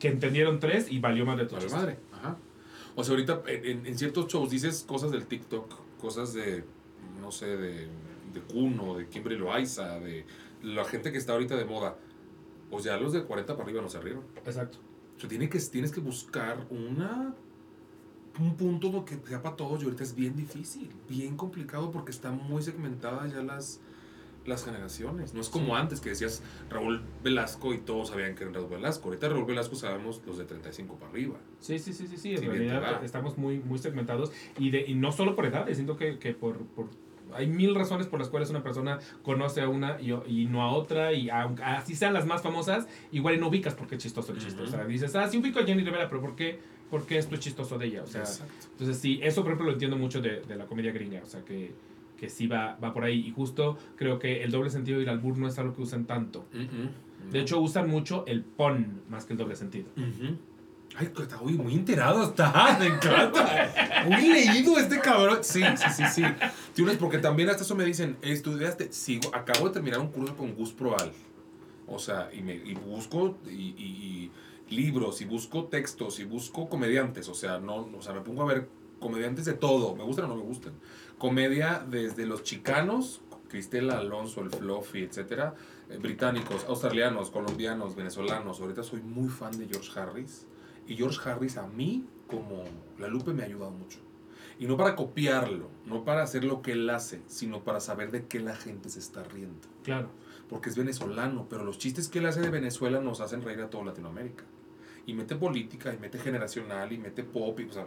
que 0.00 0.08
entendieron 0.08 0.58
tres 0.58 0.90
y 0.90 0.98
valió 0.98 1.24
más 1.24 1.38
de 1.38 1.46
tu 1.46 1.54
Vale 1.54 1.68
madre. 1.68 1.96
Ajá. 2.12 2.36
O 2.96 3.04
sea, 3.04 3.12
ahorita 3.12 3.42
en, 3.46 3.64
en- 3.66 3.86
en 3.86 3.96
ciertos 3.98 4.26
shows 4.26 4.50
dices 4.50 4.84
cosas 4.86 5.12
del 5.12 5.26
TikTok, 5.26 5.72
cosas 6.00 6.34
de, 6.34 6.64
no 7.20 7.30
sé, 7.30 7.56
de, 7.56 7.86
de 8.34 8.40
Kuno, 8.52 8.96
de 8.96 9.06
Kimberly 9.06 9.38
Loaiza, 9.38 10.00
de 10.00 10.24
la 10.64 10.84
gente 10.84 11.12
que 11.12 11.18
está 11.18 11.34
ahorita 11.34 11.54
de 11.56 11.64
moda. 11.66 11.96
O 12.72 12.80
sea, 12.80 12.96
los 12.96 13.12
de 13.12 13.22
40 13.22 13.52
para 13.54 13.64
arriba 13.64 13.80
no 13.80 13.88
se 13.88 14.00
rieron. 14.00 14.22
Exacto. 14.44 14.78
O 15.20 15.22
sea, 15.22 15.28
tiene 15.28 15.50
que, 15.50 15.58
tienes 15.58 15.92
que 15.92 16.00
buscar 16.00 16.66
una 16.70 17.34
un 18.38 18.56
punto 18.56 19.04
que 19.04 19.18
sea 19.28 19.42
para 19.42 19.54
todos 19.54 19.82
y 19.82 19.84
ahorita 19.84 20.02
es 20.02 20.14
bien 20.14 20.34
difícil, 20.34 20.88
bien 21.10 21.36
complicado 21.36 21.90
porque 21.90 22.10
están 22.10 22.38
muy 22.38 22.62
segmentadas 22.62 23.30
ya 23.34 23.42
las, 23.42 23.80
las 24.46 24.64
generaciones. 24.64 25.34
No 25.34 25.42
es 25.42 25.50
como 25.50 25.66
Sí. 25.66 25.72
antes 25.82 26.00
que 26.00 26.08
decías 26.08 26.42
Raúl 26.70 27.02
Velasco 27.22 27.74
y 27.74 27.78
todos 27.78 28.08
sabían 28.08 28.34
que 28.36 28.44
era 28.44 28.52
Raúl 28.54 28.70
Velasco. 28.70 29.08
Ahorita 29.08 29.28
Raúl 29.28 29.44
Velasco 29.44 29.74
sabemos 29.74 30.22
los 30.26 30.38
de 30.38 30.46
35 30.46 30.94
para 30.94 31.10
arriba. 31.10 31.36
Sí, 31.58 31.78
sí, 31.78 31.92
sí, 31.92 32.06
sí, 32.06 32.16
sí. 32.16 32.34
En 32.36 32.46
realidad 32.46 33.04
estamos 33.04 33.36
muy, 33.36 33.58
muy 33.58 33.78
segmentados 33.78 34.32
y, 34.58 34.70
de, 34.70 34.86
y 34.86 34.94
no 34.94 35.12
solo 35.12 35.36
por 35.36 35.44
edades, 35.44 35.76
siento 35.76 35.98
que, 35.98 36.18
que 36.18 36.32
por, 36.32 36.56
por... 36.58 36.86
Hay 37.34 37.46
mil 37.46 37.74
razones 37.74 38.06
por 38.06 38.18
las 38.18 38.28
cuales 38.28 38.50
una 38.50 38.62
persona 38.62 38.98
conoce 39.22 39.60
a 39.60 39.68
una 39.68 40.00
y, 40.00 40.12
y 40.26 40.46
no 40.46 40.62
a 40.62 40.72
otra, 40.72 41.12
y 41.12 41.30
aunque 41.30 41.62
así 41.62 41.94
sean 41.94 42.12
las 42.14 42.26
más 42.26 42.42
famosas, 42.42 42.86
igual 43.12 43.34
y 43.36 43.38
no 43.38 43.48
ubicas 43.48 43.74
porque 43.74 43.96
es 43.96 44.02
chistoso 44.02 44.32
el 44.32 44.38
chiste. 44.38 44.62
O 44.62 44.66
sea, 44.66 44.84
dices, 44.84 45.14
ah, 45.16 45.28
sí 45.28 45.38
ubico 45.38 45.58
a 45.58 45.64
Jenny 45.64 45.82
Rivera, 45.82 46.08
pero 46.08 46.20
¿por 46.20 46.34
qué, 46.36 46.58
por 46.90 47.06
qué 47.06 47.18
esto 47.18 47.34
es 47.34 47.40
chistoso 47.40 47.78
de 47.78 47.86
ella? 47.86 48.02
O 48.02 48.06
sea, 48.06 48.22
Exacto. 48.22 48.66
entonces 48.72 48.98
sí, 48.98 49.20
eso 49.22 49.42
por 49.42 49.52
ejemplo 49.52 49.66
lo 49.66 49.72
entiendo 49.72 49.96
mucho 49.96 50.20
de, 50.20 50.40
de 50.42 50.56
la 50.56 50.66
comedia 50.66 50.92
gringa, 50.92 51.20
o 51.22 51.26
sea, 51.26 51.44
que, 51.44 51.72
que 52.18 52.28
sí 52.28 52.46
va, 52.46 52.76
va 52.82 52.92
por 52.92 53.04
ahí. 53.04 53.26
Y 53.26 53.30
justo 53.30 53.78
creo 53.96 54.18
que 54.18 54.42
el 54.42 54.50
doble 54.50 54.70
sentido 54.70 55.00
y 55.00 55.04
el 55.04 55.08
albur 55.08 55.38
no 55.38 55.48
es 55.48 55.58
algo 55.58 55.74
que 55.74 55.82
usan 55.82 56.04
tanto. 56.06 56.44
De 57.30 57.38
hecho, 57.40 57.60
usan 57.60 57.88
mucho 57.88 58.24
el 58.26 58.42
pon 58.42 59.02
más 59.08 59.24
que 59.26 59.34
el 59.34 59.38
doble 59.38 59.54
sentido. 59.54 59.86
Ujú. 59.96 60.36
Ay, 60.96 61.10
está 61.22 61.40
uy, 61.40 61.52
muy 61.52 61.74
enterado 61.74 62.24
está, 62.24 62.76
me 62.80 62.86
encanta. 62.86 64.04
Muy 64.06 64.28
leído 64.28 64.78
este 64.78 65.00
cabrón. 65.00 65.38
Sí, 65.42 65.62
sí, 65.76 66.04
sí, 66.04 66.24
sí. 66.74 66.84
Porque 66.98 67.18
también 67.18 67.48
hasta 67.48 67.62
eso 67.62 67.74
me 67.74 67.84
dicen, 67.84 68.16
estudiaste, 68.22 68.92
sigo, 68.92 69.34
acabo 69.34 69.68
de 69.68 69.74
terminar 69.74 70.00
un 70.00 70.08
curso 70.08 70.36
con 70.36 70.54
Gus 70.54 70.72
Proal. 70.72 71.12
O 71.86 71.98
sea, 71.98 72.30
y, 72.32 72.42
me, 72.42 72.54
y 72.54 72.74
busco 72.74 73.38
y 73.48 74.30
libros, 74.70 75.20
y 75.20 75.24
busco 75.24 75.64
textos, 75.64 76.18
y 76.20 76.24
busco 76.24 76.68
comediantes. 76.68 77.28
O 77.28 77.34
sea, 77.34 77.58
no, 77.58 77.88
o 77.96 78.02
sea, 78.02 78.14
me 78.14 78.20
pongo 78.20 78.42
a 78.42 78.46
ver 78.46 78.68
comediantes 78.98 79.44
de 79.46 79.54
todo, 79.54 79.96
me 79.96 80.04
gustan 80.04 80.26
o 80.26 80.28
no 80.28 80.36
me 80.36 80.42
gustan. 80.42 80.72
Comedia 81.18 81.84
desde 81.88 82.26
los 82.26 82.42
chicanos, 82.44 83.20
Cristela 83.48 83.98
Alonso, 83.98 84.42
el 84.42 84.50
Fluffy, 84.50 85.02
etcétera, 85.02 85.54
eh, 85.88 85.98
británicos, 85.98 86.64
australianos, 86.64 87.30
colombianos, 87.30 87.96
venezolanos. 87.96 88.60
Ahorita 88.60 88.82
soy 88.82 89.00
muy 89.00 89.28
fan 89.28 89.58
de 89.58 89.66
George 89.66 89.98
Harris. 89.98 90.46
Y 90.90 90.96
George 90.96 91.20
Harris 91.24 91.56
a 91.56 91.68
mí, 91.68 92.04
como 92.26 92.64
la 92.98 93.06
Lupe, 93.06 93.32
me 93.32 93.44
ha 93.44 93.46
ayudado 93.46 93.70
mucho. 93.70 94.00
Y 94.58 94.66
no 94.66 94.76
para 94.76 94.96
copiarlo, 94.96 95.68
no 95.86 96.04
para 96.04 96.24
hacer 96.24 96.42
lo 96.42 96.62
que 96.62 96.72
él 96.72 96.90
hace, 96.90 97.22
sino 97.28 97.62
para 97.62 97.78
saber 97.78 98.10
de 98.10 98.26
qué 98.26 98.40
la 98.40 98.56
gente 98.56 98.88
se 98.88 98.98
está 98.98 99.22
riendo. 99.22 99.68
Claro. 99.84 100.08
Porque 100.48 100.68
es 100.68 100.76
venezolano, 100.76 101.46
pero 101.48 101.64
los 101.64 101.78
chistes 101.78 102.08
que 102.08 102.18
él 102.18 102.26
hace 102.26 102.40
de 102.40 102.50
Venezuela 102.50 103.00
nos 103.00 103.20
hacen 103.20 103.42
reír 103.42 103.60
a 103.60 103.70
toda 103.70 103.84
Latinoamérica. 103.84 104.42
Y 105.06 105.14
mete 105.14 105.36
política, 105.36 105.94
y 105.94 105.98
mete 105.98 106.18
generacional, 106.18 106.92
y 106.92 106.98
mete 106.98 107.22
pop, 107.22 107.60
y, 107.60 107.66
o 107.66 107.72
sea, 107.72 107.86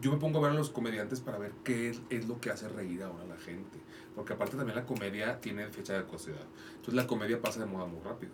yo 0.00 0.12
me 0.12 0.18
pongo 0.18 0.38
a 0.38 0.42
ver 0.42 0.52
a 0.52 0.54
los 0.54 0.70
comediantes 0.70 1.20
para 1.20 1.36
ver 1.36 1.50
qué 1.64 1.90
es, 1.90 2.00
es 2.10 2.28
lo 2.28 2.40
que 2.40 2.50
hace 2.50 2.68
reír 2.68 3.02
ahora 3.02 3.24
a 3.24 3.26
la 3.26 3.36
gente. 3.36 3.78
Porque 4.14 4.34
aparte 4.34 4.56
también 4.56 4.76
la 4.76 4.86
comedia 4.86 5.40
tiene 5.40 5.66
fecha 5.66 5.94
de 5.94 6.04
caducidad. 6.04 6.46
Entonces 6.76 6.94
la 6.94 7.08
comedia 7.08 7.42
pasa 7.42 7.58
de 7.58 7.66
moda 7.66 7.86
muy 7.86 8.00
rápido. 8.02 8.32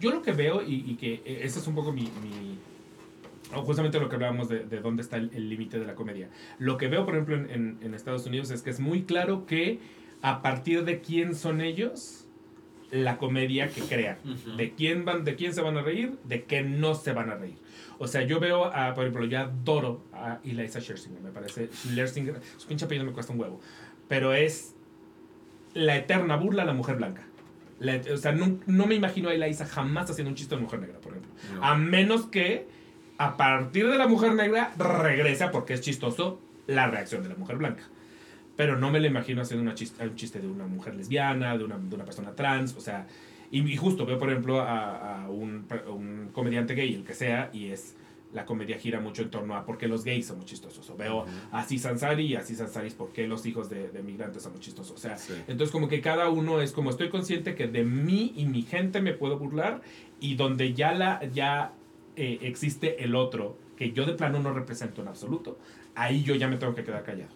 Yo 0.00 0.10
lo 0.10 0.20
que 0.22 0.32
veo, 0.32 0.60
y, 0.60 0.90
y 0.90 0.96
que 0.96 1.14
eh, 1.24 1.40
ese 1.44 1.60
es 1.60 1.66
un 1.68 1.76
poco 1.76 1.92
mi... 1.92 2.02
mi- 2.02 2.58
o 3.54 3.62
justamente 3.62 3.98
lo 4.00 4.08
que 4.08 4.14
hablábamos 4.16 4.48
de, 4.48 4.64
de 4.64 4.80
dónde 4.80 5.02
está 5.02 5.16
el 5.16 5.48
límite 5.48 5.78
de 5.78 5.86
la 5.86 5.94
comedia. 5.94 6.28
Lo 6.58 6.76
que 6.76 6.88
veo, 6.88 7.04
por 7.04 7.14
ejemplo, 7.14 7.36
en, 7.36 7.50
en- 7.50 7.78
en 7.82 7.94
Estados 7.94 8.26
Unidos 8.26 8.50
es 8.50 8.62
que 8.62 8.70
es 8.70 8.80
muy 8.80 9.02
claro 9.04 9.46
que 9.46 9.78
a 10.22 10.40
partir 10.42 10.84
de 10.84 11.00
quién 11.00 11.34
son 11.34 11.60
ellos, 11.60 12.26
la 12.90 13.16
comedia 13.18 13.68
que 13.68 13.80
crean. 13.82 14.18
De 14.56 14.72
quién, 14.72 15.04
van, 15.04 15.24
de 15.24 15.34
quién 15.34 15.54
se 15.54 15.62
van 15.62 15.76
a 15.78 15.82
reír, 15.82 16.12
de 16.24 16.44
qué 16.44 16.62
no 16.62 16.94
se 16.94 17.12
van 17.12 17.30
a 17.30 17.34
reír. 17.36 17.56
O 17.98 18.06
sea, 18.06 18.22
yo 18.22 18.38
veo, 18.38 18.66
a, 18.66 18.94
por 18.94 19.04
ejemplo, 19.04 19.24
ya 19.24 19.42
adoro 19.42 20.04
a 20.12 20.40
Eliza 20.44 20.80
Scherzinger, 20.80 21.20
me 21.22 21.30
parece. 21.30 21.68
Scherzinger, 21.72 22.40
su 22.58 22.66
pinche 22.68 22.84
apellido 22.84 23.06
me 23.06 23.12
cuesta 23.12 23.32
un 23.32 23.40
huevo. 23.40 23.60
Pero 24.08 24.32
es 24.34 24.74
la 25.74 25.96
eterna 25.96 26.36
burla 26.36 26.62
a 26.64 26.66
la 26.66 26.74
mujer 26.74 26.96
blanca. 26.96 27.22
La 27.80 28.00
o 28.12 28.16
sea, 28.16 28.32
no, 28.32 28.60
no 28.66 28.86
me 28.86 28.94
imagino 28.94 29.28
a 29.30 29.34
Eliza 29.34 29.64
jamás 29.66 30.10
haciendo 30.10 30.28
un 30.28 30.34
chiste 30.36 30.54
de 30.54 30.60
mujer 30.60 30.80
negra, 30.80 30.98
por 31.00 31.12
ejemplo. 31.12 31.32
No. 31.54 31.64
A 31.64 31.74
menos 31.76 32.26
que 32.26 32.68
a 33.24 33.36
partir 33.36 33.88
de 33.88 33.98
la 33.98 34.06
mujer 34.08 34.34
negra 34.34 34.72
regresa, 34.76 35.50
porque 35.50 35.74
es 35.74 35.80
chistoso, 35.80 36.40
la 36.66 36.88
reacción 36.88 37.22
de 37.22 37.28
la 37.28 37.34
mujer 37.36 37.56
blanca. 37.56 37.82
Pero 38.56 38.76
no 38.78 38.90
me 38.90 39.00
lo 39.00 39.06
imagino 39.06 39.42
haciendo 39.42 39.62
una 39.62 39.74
chiste, 39.74 40.06
un 40.06 40.14
chiste 40.16 40.40
de 40.40 40.46
una 40.48 40.66
mujer 40.66 40.94
lesbiana, 40.94 41.56
de 41.56 41.64
una, 41.64 41.78
de 41.78 41.94
una 41.94 42.04
persona 42.04 42.34
trans, 42.34 42.74
o 42.76 42.80
sea... 42.80 43.06
Y, 43.50 43.60
y 43.70 43.76
justo 43.76 44.06
veo, 44.06 44.18
por 44.18 44.30
ejemplo, 44.30 44.60
a, 44.62 45.24
a 45.24 45.28
un, 45.28 45.66
un 45.88 46.30
comediante 46.32 46.74
gay, 46.74 46.94
el 46.94 47.04
que 47.04 47.14
sea, 47.14 47.50
y 47.52 47.68
es... 47.68 47.96
La 48.32 48.46
comedia 48.46 48.78
gira 48.78 48.98
mucho 48.98 49.20
en 49.20 49.30
torno 49.30 49.54
a 49.54 49.66
por 49.66 49.76
qué 49.76 49.86
los 49.86 50.04
gays 50.04 50.26
son 50.26 50.38
muy 50.38 50.46
chistosos. 50.46 50.88
O 50.88 50.96
veo 50.96 51.26
a 51.50 51.58
Aziz 51.60 51.84
Ansari 51.84 52.24
y 52.24 52.34
Aziz 52.34 52.62
Ansari 52.62 52.86
es 52.88 52.94
por 52.94 53.12
qué 53.12 53.26
los 53.28 53.44
hijos 53.44 53.68
de, 53.68 53.90
de 53.90 54.02
migrantes 54.02 54.42
son 54.42 54.52
muy 54.52 54.60
chistosos. 54.62 54.96
O 54.96 54.98
sea, 54.98 55.18
Sí. 55.18 55.34
entonces 55.48 55.70
como 55.70 55.86
que 55.86 56.00
cada 56.00 56.30
uno 56.30 56.62
es 56.62 56.72
como 56.72 56.88
estoy 56.88 57.10
consciente 57.10 57.54
que 57.54 57.66
de 57.68 57.84
mí 57.84 58.32
y 58.34 58.46
mi 58.46 58.62
gente 58.62 59.02
me 59.02 59.12
puedo 59.12 59.38
burlar 59.38 59.82
y 60.18 60.36
donde 60.36 60.72
ya 60.72 60.92
la 60.94 61.22
ya 61.34 61.72
eh, 62.16 62.38
existe 62.42 63.02
el 63.04 63.14
otro 63.14 63.56
que 63.76 63.92
yo 63.92 64.04
de 64.06 64.12
plano 64.14 64.38
no 64.40 64.52
represento 64.52 65.02
en 65.02 65.08
absoluto, 65.08 65.58
ahí 65.94 66.22
yo 66.22 66.34
ya 66.34 66.48
me 66.48 66.56
tengo 66.56 66.74
que 66.74 66.84
quedar 66.84 67.02
callado. 67.04 67.30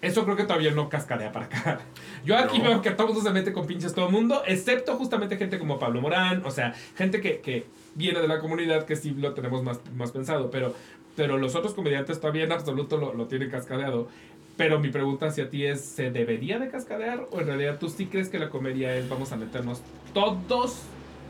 Eso 0.00 0.24
creo 0.24 0.36
que 0.36 0.44
todavía 0.44 0.70
no 0.70 0.88
cascadea 0.88 1.32
para 1.32 1.46
acá. 1.46 1.80
Yo 2.24 2.36
aquí 2.38 2.58
No. 2.58 2.64
veo 2.66 2.82
que 2.82 2.92
todo 2.92 3.08
mundo 3.08 3.20
se 3.20 3.30
mete 3.32 3.52
con 3.52 3.66
pinches 3.66 3.92
todo 3.94 4.06
el 4.06 4.12
mundo, 4.12 4.42
excepto 4.46 4.94
justamente 4.96 5.36
gente 5.36 5.58
como 5.58 5.80
Pablo 5.80 6.00
Morán, 6.00 6.42
o 6.44 6.52
sea, 6.52 6.72
gente 6.96 7.20
que, 7.20 7.40
que 7.40 7.66
viene 7.96 8.20
de 8.20 8.28
la 8.28 8.38
comunidad 8.38 8.84
que 8.86 8.94
sí 8.94 9.10
lo 9.10 9.34
tenemos 9.34 9.64
más, 9.64 9.80
más 9.96 10.12
pensado, 10.12 10.52
pero, 10.52 10.72
pero 11.16 11.36
los 11.36 11.56
otros 11.56 11.74
comediantes 11.74 12.20
todavía 12.20 12.44
en 12.44 12.52
absoluto 12.52 12.96
lo, 12.96 13.12
lo 13.12 13.26
tienen 13.26 13.50
cascadeado. 13.50 14.08
Pero 14.56 14.78
mi 14.78 14.90
pregunta 14.90 15.26
hacia 15.26 15.50
ti 15.50 15.64
es, 15.66 15.80
¿se 15.80 16.12
debería 16.12 16.60
de 16.60 16.68
cascadear 16.68 17.26
o 17.32 17.40
en 17.40 17.46
realidad 17.48 17.78
tú 17.80 17.88
sí 17.88 18.06
crees 18.06 18.28
que 18.28 18.38
la 18.38 18.50
comedia 18.50 18.96
es 18.96 19.08
vamos 19.08 19.32
a 19.32 19.36
meternos 19.36 19.82
todos 20.14 20.78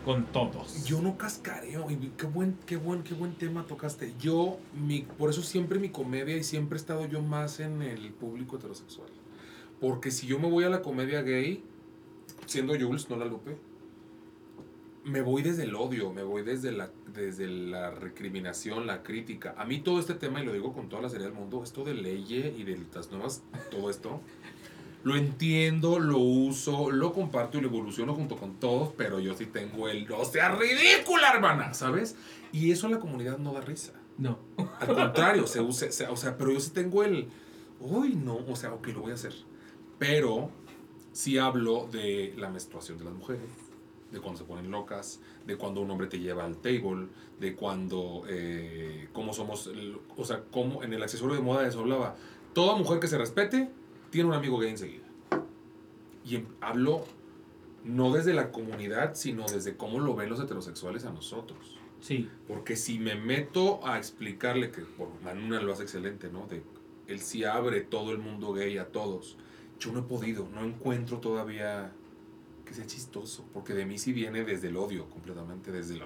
con 0.04 0.24
todos? 0.26 0.84
Yo 0.84 1.00
no 1.00 1.16
cascareo. 1.16 1.90
Y 1.90 1.96
qué 2.16 2.26
buen, 2.26 2.56
qué 2.66 2.76
buen, 2.76 3.02
qué 3.02 3.14
buen 3.14 3.34
tema 3.34 3.66
tocaste. 3.66 4.14
Yo, 4.18 4.58
mi, 4.74 5.02
por 5.02 5.30
eso 5.30 5.42
siempre 5.42 5.78
mi 5.78 5.90
comedia 5.90 6.36
y 6.36 6.44
siempre 6.44 6.76
he 6.76 6.80
estado 6.80 7.06
yo 7.06 7.22
más 7.22 7.60
en 7.60 7.82
el 7.82 8.12
público 8.12 8.56
heterosexual. 8.56 9.08
Porque 9.80 10.10
si 10.10 10.26
yo 10.26 10.38
me 10.38 10.50
voy 10.50 10.64
a 10.64 10.68
la 10.68 10.82
comedia 10.82 11.22
gay, 11.22 11.62
siendo 12.46 12.74
Jules, 12.74 13.08
no 13.08 13.16
la 13.16 13.24
Lupe, 13.24 13.56
me 15.04 15.22
voy 15.22 15.42
desde 15.42 15.64
el 15.64 15.74
odio, 15.74 16.12
me 16.12 16.22
voy 16.22 16.42
desde 16.42 16.72
la, 16.72 16.90
desde 17.14 17.46
la 17.46 17.90
recriminación, 17.90 18.86
la 18.86 19.02
crítica. 19.02 19.54
A 19.56 19.64
mí 19.64 19.80
todo 19.80 19.98
este 20.00 20.14
tema, 20.14 20.42
y 20.42 20.44
lo 20.44 20.52
digo 20.52 20.72
con 20.72 20.88
toda 20.88 21.02
la 21.02 21.08
seriedad 21.08 21.30
del 21.30 21.38
mundo, 21.38 21.62
esto 21.62 21.84
de 21.84 21.94
leye 21.94 22.54
y 22.56 22.64
de 22.64 22.78
las 22.94 23.10
nuevas, 23.10 23.42
todo 23.70 23.90
esto, 23.90 24.20
lo 25.04 25.16
entiendo, 25.16 25.98
lo 25.98 26.18
uso, 26.18 26.90
lo 26.90 27.12
comparto 27.12 27.58
y 27.58 27.60
lo 27.60 27.68
evoluciono 27.68 28.14
junto 28.14 28.36
con 28.36 28.54
todos, 28.60 28.90
pero 28.96 29.20
yo 29.20 29.34
sí 29.34 29.46
tengo 29.46 29.88
el 29.88 30.06
no 30.08 30.24
sea 30.24 30.54
ridícula, 30.54 31.30
hermana, 31.32 31.72
¿sabes? 31.74 32.16
Y 32.52 32.72
eso 32.72 32.86
a 32.86 32.90
la 32.90 32.98
comunidad 32.98 33.38
no 33.38 33.52
da 33.52 33.60
risa. 33.60 33.92
No. 34.18 34.38
Al 34.80 34.94
contrario, 34.94 35.46
se 35.46 35.60
usa, 35.60 35.92
se- 35.92 36.06
o 36.08 36.16
sea, 36.16 36.36
pero 36.36 36.50
yo 36.50 36.60
sí 36.60 36.70
tengo 36.70 37.04
el, 37.04 37.28
uy, 37.80 38.14
no, 38.16 38.36
o 38.48 38.56
sea, 38.56 38.72
ok, 38.74 38.88
lo 38.88 39.00
voy 39.02 39.12
a 39.12 39.14
hacer. 39.14 39.34
Pero 39.98 40.50
sí 41.12 41.38
hablo 41.38 41.88
de 41.90 42.34
la 42.36 42.48
menstruación 42.50 42.98
de 42.98 43.04
las 43.04 43.14
mujeres, 43.14 43.42
de 44.12 44.20
cuando 44.20 44.38
se 44.40 44.44
ponen 44.44 44.70
locas, 44.70 45.20
de 45.46 45.56
cuando 45.56 45.80
un 45.80 45.90
hombre 45.90 46.06
te 46.08 46.18
lleva 46.18 46.44
al 46.44 46.56
table, 46.56 47.06
de 47.38 47.54
cuando, 47.54 48.24
eh, 48.28 49.08
cómo 49.12 49.32
somos, 49.32 49.70
o 50.16 50.24
sea, 50.24 50.42
cómo 50.50 50.82
en 50.82 50.92
el 50.92 51.02
accesorio 51.02 51.36
de 51.36 51.42
moda 51.42 51.62
de 51.62 51.68
eso 51.68 51.80
hablaba. 51.80 52.16
Toda 52.54 52.76
mujer 52.76 52.98
que 53.00 53.06
se 53.06 53.18
respete 53.18 53.70
tiene 54.10 54.28
un 54.28 54.35
amigo 54.35 54.59
gay 54.59 54.70
enseguida. 54.70 55.05
Y 56.24 56.36
em- 56.36 56.47
hablo 56.60 57.05
no 57.85 58.12
desde 58.12 58.35
la 58.35 58.51
comunidad, 58.51 59.14
sino 59.14 59.47
desde 59.47 59.76
cómo 59.76 60.01
lo 60.01 60.14
ven 60.14 60.28
los 60.28 60.40
heterosexuales 60.40 61.05
a 61.05 61.10
nosotros. 61.10 61.78
Sí. 62.01 62.28
Porque 62.47 62.76
si 62.76 62.98
me 62.98 63.14
meto 63.14 63.86
a 63.86 63.98
explicarle 63.98 64.70
que 64.70 64.82
por 64.82 65.09
Manuna 65.22 65.60
lo 65.60 65.72
hace 65.72 65.82
excelente, 65.82 66.30
¿no? 66.30 66.47
De 66.47 66.62
él 67.06 67.20
sí 67.20 67.44
abre 67.44 67.80
todo 67.80 68.12
el 68.12 68.18
mundo 68.18 68.52
gay 68.52 68.78
a 68.78 68.89
todos. 68.89 69.36
Yo 69.80 69.93
no 69.93 70.01
he 70.01 70.02
podido, 70.02 70.48
no 70.55 70.64
encuentro 70.64 71.18
todavía 71.18 71.93
que 72.68 72.74
sea 72.74 72.86
chistoso, 72.86 73.48
porque 73.54 73.72
de 73.72 73.86
mí 73.86 73.96
sí 73.96 74.12
viene 74.12 74.44
desde 74.44 74.68
el 74.68 74.76
odio 74.76 75.08
completamente, 75.08 75.72
desde, 75.72 75.94
el, 75.94 76.02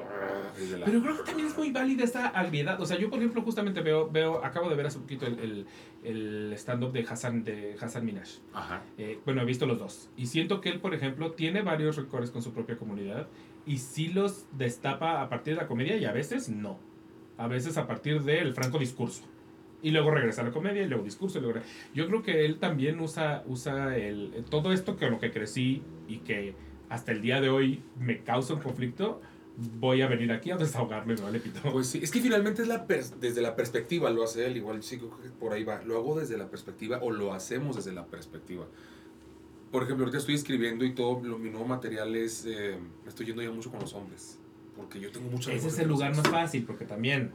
desde 0.57 0.79
la... 0.79 0.87
Pero 0.87 1.03
creo 1.03 1.17
que 1.17 1.25
también 1.25 1.49
es 1.49 1.57
muy 1.57 1.73
válida 1.73 2.05
esta 2.05 2.29
agriedad. 2.29 2.81
O 2.81 2.87
sea, 2.87 2.97
yo 2.99 3.11
por 3.11 3.19
ejemplo 3.19 3.43
justamente 3.43 3.81
veo, 3.81 4.09
veo 4.09 4.45
acabo 4.45 4.71
de 4.71 4.77
ver 4.77 4.87
hace 4.87 5.01
poquito 5.01 5.27
el, 5.27 5.39
el, 5.41 5.67
el 6.05 6.53
stand-up 6.53 6.93
de 6.93 7.03
Hassan, 7.03 7.43
de 7.43 7.77
Hassan 7.81 8.05
Minaj. 8.05 8.29
Ajá. 8.55 8.83
Eh, 8.97 9.19
bueno, 9.25 9.43
he 9.43 9.45
visto 9.45 9.67
los 9.67 9.81
dos. 9.81 10.09
Y 10.17 10.27
siento 10.27 10.61
que 10.61 10.69
él, 10.69 10.81
por 10.81 10.95
ejemplo, 10.95 11.33
tiene 11.33 11.63
varios 11.63 11.97
recortes 11.97 12.31
con 12.31 12.43
su 12.43 12.53
propia 12.53 12.77
comunidad 12.77 13.27
y 13.67 13.79
sí 13.79 14.09
los 14.09 14.47
destapa 14.53 15.21
a 15.21 15.29
partir 15.29 15.55
de 15.55 15.63
la 15.63 15.67
comedia 15.67 15.97
y 15.97 16.05
a 16.05 16.13
veces 16.13 16.49
no. 16.49 16.79
A 17.39 17.49
veces 17.49 17.77
a 17.77 17.89
partir 17.89 18.23
del 18.23 18.55
franco 18.55 18.79
discurso. 18.79 19.25
Y 19.83 19.91
luego 19.91 20.13
regresa 20.13 20.43
a 20.43 20.45
la 20.45 20.53
comedia 20.53 20.83
y 20.83 20.89
luego 20.89 21.05
discurso. 21.05 21.39
Y 21.39 21.43
luego... 21.43 21.61
Yo 21.93 22.07
creo 22.07 22.23
que 22.23 22.45
él 22.45 22.59
también 22.59 23.01
usa, 23.01 23.43
usa 23.47 23.97
el, 23.97 24.45
todo 24.49 24.73
esto 24.73 24.97
con 24.97 25.11
lo 25.11 25.19
que 25.19 25.33
crecí 25.33 25.83
y 26.09 26.19
que 26.19 26.55
hasta 26.89 27.11
el 27.13 27.21
día 27.21 27.41
de 27.41 27.49
hoy 27.49 27.83
me 27.99 28.23
causa 28.23 28.55
un 28.55 28.61
conflicto. 28.61 29.21
Voy 29.57 30.01
a 30.01 30.07
venir 30.07 30.33
aquí 30.33 30.51
a 30.51 30.57
desahogarme, 30.57 31.15
¿vale, 31.17 31.41
Pito? 31.41 31.61
Pues 31.73 31.89
sí, 31.89 32.01
es 32.03 32.11
que 32.11 32.21
finalmente 32.21 32.63
es 32.63 32.69
la 32.69 32.87
desde 33.21 33.43
la 33.43 33.55
perspectiva, 33.55 34.09
lo 34.11 34.25
hace 34.25 34.47
él, 34.47 34.57
igual 34.57 34.83
sí 34.83 34.99
que 34.99 35.07
por 35.39 35.53
ahí 35.53 35.65
va. 35.65 35.83
Lo 35.83 35.99
hago 35.99 36.19
desde 36.19 36.39
la 36.39 36.49
perspectiva 36.49 36.99
o 37.03 37.11
lo 37.11 37.35
hacemos 37.35 37.77
desde 37.77 37.93
la 37.93 38.07
perspectiva. 38.07 38.67
Por 39.71 39.83
ejemplo, 39.83 40.05
ahorita 40.05 40.19
estoy 40.19 40.35
escribiendo 40.35 40.85
y 40.85 40.95
todo 40.95 41.23
lo, 41.23 41.39
mi 41.39 41.51
nuevo 41.51 41.67
material 41.67 42.15
es, 42.15 42.47
eh, 42.47 42.77
me 43.03 43.09
estoy 43.09 43.27
yendo 43.27 43.43
ya 43.43 43.51
mucho 43.51 43.71
con 43.71 43.81
los 43.81 43.93
hombres. 43.95 44.39
Porque 44.77 45.01
yo 45.01 45.11
tengo 45.11 45.31
mucho 45.31 45.51
Ese 45.51 45.69
es 45.69 45.79
el 45.79 45.89
lugar 45.89 46.15
más 46.15 46.29
fácil, 46.29 46.65
porque 46.65 46.85
también 46.85 47.33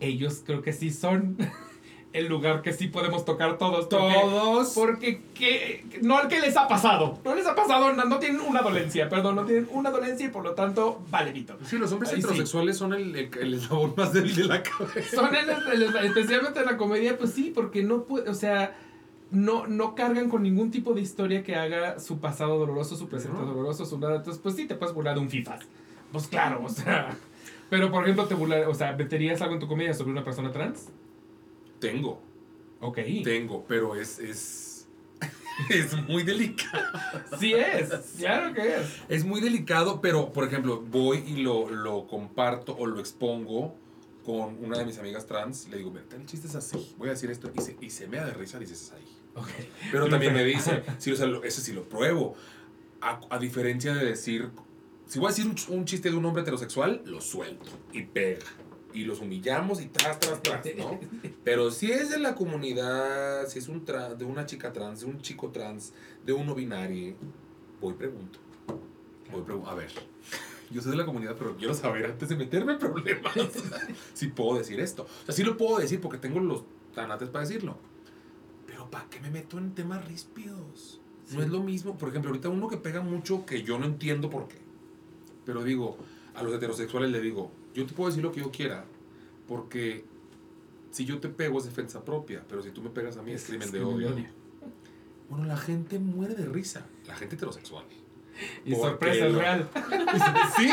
ellos 0.00 0.42
creo 0.44 0.62
que 0.62 0.72
sí 0.72 0.90
son 0.90 1.36
el 2.12 2.26
lugar 2.26 2.62
que 2.62 2.72
sí 2.72 2.88
podemos 2.88 3.24
tocar 3.24 3.56
todos. 3.58 3.86
porque- 3.86 4.14
Todos. 4.20 4.70
Porque, 4.74 5.22
¿qué? 5.34 5.84
no, 6.02 6.16
¿qué 6.28 6.40
les 6.40 6.56
ha 6.56 6.66
pasado? 6.66 7.18
No 7.24 7.34
les 7.36 7.46
ha 7.46 7.54
pasado, 7.54 7.92
no, 7.92 8.04
no 8.04 8.18
tienen 8.18 8.40
una 8.40 8.62
dolencia, 8.62 9.08
perdón, 9.08 9.36
no 9.36 9.44
tienen 9.44 9.68
una 9.70 9.90
dolencia 9.90 10.26
y 10.26 10.30
por 10.30 10.42
lo 10.42 10.54
tanto, 10.54 11.00
vale, 11.10 11.32
Vito. 11.32 11.56
Sí, 11.64 11.78
los 11.78 11.92
hombres 11.92 12.10
sí. 12.10 12.18
heterosexuales 12.18 12.76
son 12.76 12.94
el, 12.94 13.14
el, 13.14 13.30
el 13.40 13.54
eslabón 13.54 13.94
más 13.96 14.12
débil 14.12 14.34
de 14.34 14.44
la 14.44 14.62
cabeza. 14.62 15.16
Son 15.16 15.34
el- 15.34 15.48
el- 15.82 15.96
especialmente 16.06 16.58
en 16.60 16.66
la 16.66 16.76
comedia, 16.76 17.16
pues 17.16 17.32
sí, 17.32 17.52
porque 17.54 17.82
no 17.84 18.02
puede, 18.04 18.28
o 18.28 18.34
sea, 18.34 18.76
no, 19.30 19.68
no 19.68 19.94
cargan 19.94 20.28
con 20.28 20.42
ningún 20.42 20.72
tipo 20.72 20.92
de 20.94 21.02
historia 21.02 21.44
que 21.44 21.54
haga 21.54 22.00
su 22.00 22.18
pasado 22.18 22.58
doloroso, 22.58 22.96
su 22.96 23.08
presente 23.08 23.38
No. 23.38 23.46
doloroso, 23.46 23.84
su 23.86 23.96
nada. 24.00 24.16
Entonces, 24.16 24.42
pues 24.42 24.56
sí, 24.56 24.66
te 24.66 24.74
puedes 24.74 24.92
burlar 24.92 25.14
de 25.14 25.20
un 25.20 25.30
FIFAs. 25.30 25.60
Pues 26.10 26.26
claro, 26.26 26.62
o 26.64 26.68
sea. 26.68 27.16
Pero, 27.70 27.90
por 27.90 28.02
ejemplo, 28.02 28.26
te 28.26 28.34
burlar, 28.34 28.66
o 28.68 28.74
sea, 28.74 28.92
¿meterías 28.92 29.40
algo 29.40 29.54
en 29.54 29.60
tu 29.60 29.68
comedia 29.68 29.94
sobre 29.94 30.10
una 30.10 30.24
persona 30.24 30.50
trans? 30.52 30.88
Tengo, 31.78 32.20
Ok. 32.80 32.98
tengo, 33.24 33.64
pero 33.68 33.94
es, 33.94 34.18
es, 34.18 34.88
es 35.70 35.92
muy 36.08 36.22
delicado. 36.24 36.82
Sí 37.38 37.54
es, 37.54 37.88
claro 38.18 38.52
que 38.52 38.76
es. 38.76 39.00
Es 39.08 39.24
muy 39.24 39.40
delicado, 39.40 40.00
pero 40.00 40.32
por 40.32 40.44
ejemplo, 40.44 40.80
voy 40.80 41.18
y 41.26 41.36
lo, 41.42 41.70
lo 41.70 42.06
comparto 42.06 42.76
o 42.76 42.86
lo 42.86 43.00
expongo 43.00 43.74
con 44.24 44.62
una 44.64 44.78
de 44.78 44.84
mis 44.84 44.98
amigas 44.98 45.26
trans. 45.26 45.68
Le 45.68 45.78
digo, 45.78 45.90
vete, 45.92 46.16
el 46.16 46.26
chiste 46.26 46.48
es 46.48 46.54
así. 46.54 46.94
Voy 46.98 47.08
a 47.08 47.12
decir 47.12 47.30
esto. 47.30 47.50
Y 47.56 47.60
se, 47.62 47.76
y 47.80 47.90
se 47.90 48.06
me 48.08 48.16
da 48.18 48.26
de 48.26 48.34
risa, 48.34 48.58
dices 48.58 48.92
ahí. 48.96 49.16
Ok. 49.34 49.48
Pero 49.92 50.08
también 50.08 50.34
me 50.34 50.44
dice, 50.44 50.82
sí, 50.98 51.12
o 51.12 51.16
sea, 51.16 51.26
lo- 51.26 51.44
ese 51.44 51.60
sí 51.62 51.72
lo 51.72 51.88
pruebo. 51.88 52.34
A, 53.00 53.20
a 53.30 53.38
diferencia 53.38 53.94
de 53.94 54.04
decir, 54.04 54.50
si 55.10 55.18
voy 55.18 55.26
a 55.26 55.30
decir 55.34 55.46
un, 55.46 55.76
un 55.76 55.84
chiste 55.84 56.08
de 56.08 56.16
un 56.16 56.24
hombre 56.24 56.42
heterosexual, 56.42 57.02
lo 57.04 57.20
suelto 57.20 57.68
y 57.92 58.02
pega. 58.02 58.46
Y 58.94 59.04
los 59.04 59.20
humillamos 59.20 59.80
y 59.80 59.86
tras, 59.86 60.18
tras, 60.20 60.40
tras, 60.42 60.64
¿no? 60.76 60.98
Pero 61.44 61.70
si 61.72 61.90
es 61.90 62.10
de 62.10 62.18
la 62.18 62.34
comunidad, 62.36 63.46
si 63.48 63.58
es 63.58 63.66
un 63.68 63.84
tra- 63.84 64.14
de 64.16 64.24
una 64.24 64.46
chica 64.46 64.72
trans, 64.72 65.00
de 65.00 65.06
un 65.06 65.20
chico 65.20 65.50
trans, 65.50 65.92
de 66.24 66.32
un 66.32 66.46
no 66.46 66.54
binario, 66.54 67.14
voy 67.80 67.94
pregunto. 67.94 68.38
Voy 69.32 69.42
pregunto. 69.42 69.68
A 69.70 69.74
ver, 69.74 69.90
yo 70.70 70.80
soy 70.80 70.92
de 70.92 70.96
la 70.96 71.04
comunidad, 71.06 71.34
pero 71.36 71.56
quiero 71.56 71.74
saber 71.74 72.06
antes 72.06 72.28
de 72.28 72.36
meterme 72.36 72.74
en 72.74 72.78
problemas 72.78 73.32
si 74.14 74.28
puedo 74.28 74.58
decir 74.58 74.78
esto. 74.80 75.02
O 75.04 75.26
sea, 75.26 75.34
sí 75.34 75.42
lo 75.42 75.56
puedo 75.56 75.78
decir 75.78 76.00
porque 76.00 76.18
tengo 76.18 76.38
los 76.40 76.62
tanates 76.94 77.28
para 77.30 77.44
decirlo. 77.44 77.76
Pero 78.66 78.88
¿para 78.90 79.08
qué 79.10 79.18
me 79.20 79.30
meto 79.30 79.58
en 79.58 79.74
temas 79.74 80.04
ríspidos? 80.06 81.00
No 81.32 81.42
es 81.42 81.48
lo 81.48 81.62
mismo. 81.62 81.96
Por 81.96 82.08
ejemplo, 82.08 82.30
ahorita 82.30 82.48
uno 82.48 82.68
que 82.68 82.76
pega 82.76 83.00
mucho 83.02 83.44
que 83.46 83.62
yo 83.62 83.78
no 83.78 83.86
entiendo 83.86 84.30
por 84.30 84.48
qué. 84.48 84.58
Pero 85.50 85.64
digo, 85.64 85.96
a 86.36 86.44
los 86.44 86.54
heterosexuales 86.54 87.10
le 87.10 87.20
digo, 87.20 87.50
yo 87.74 87.84
te 87.84 87.92
puedo 87.92 88.08
decir 88.08 88.22
lo 88.22 88.30
que 88.30 88.38
yo 88.38 88.52
quiera, 88.52 88.84
porque 89.48 90.04
si 90.92 91.04
yo 91.04 91.18
te 91.18 91.28
pego 91.28 91.58
es 91.58 91.64
defensa 91.64 92.04
propia, 92.04 92.44
pero 92.48 92.62
si 92.62 92.70
tú 92.70 92.80
me 92.82 92.90
pegas 92.90 93.16
a 93.16 93.22
mí 93.22 93.32
es 93.32 93.42
crimen 93.46 93.68
de 93.72 93.82
odio. 93.82 94.14
Bueno, 95.28 95.46
la 95.46 95.56
gente 95.56 95.98
muere 95.98 96.36
de 96.36 96.44
risa, 96.46 96.86
la 97.08 97.16
gente 97.16 97.34
heterosexual. 97.34 97.84
Y 98.64 98.76
sorpresa, 98.76 99.26
es 99.26 99.34
real. 99.34 99.68
Sí, 100.56 100.70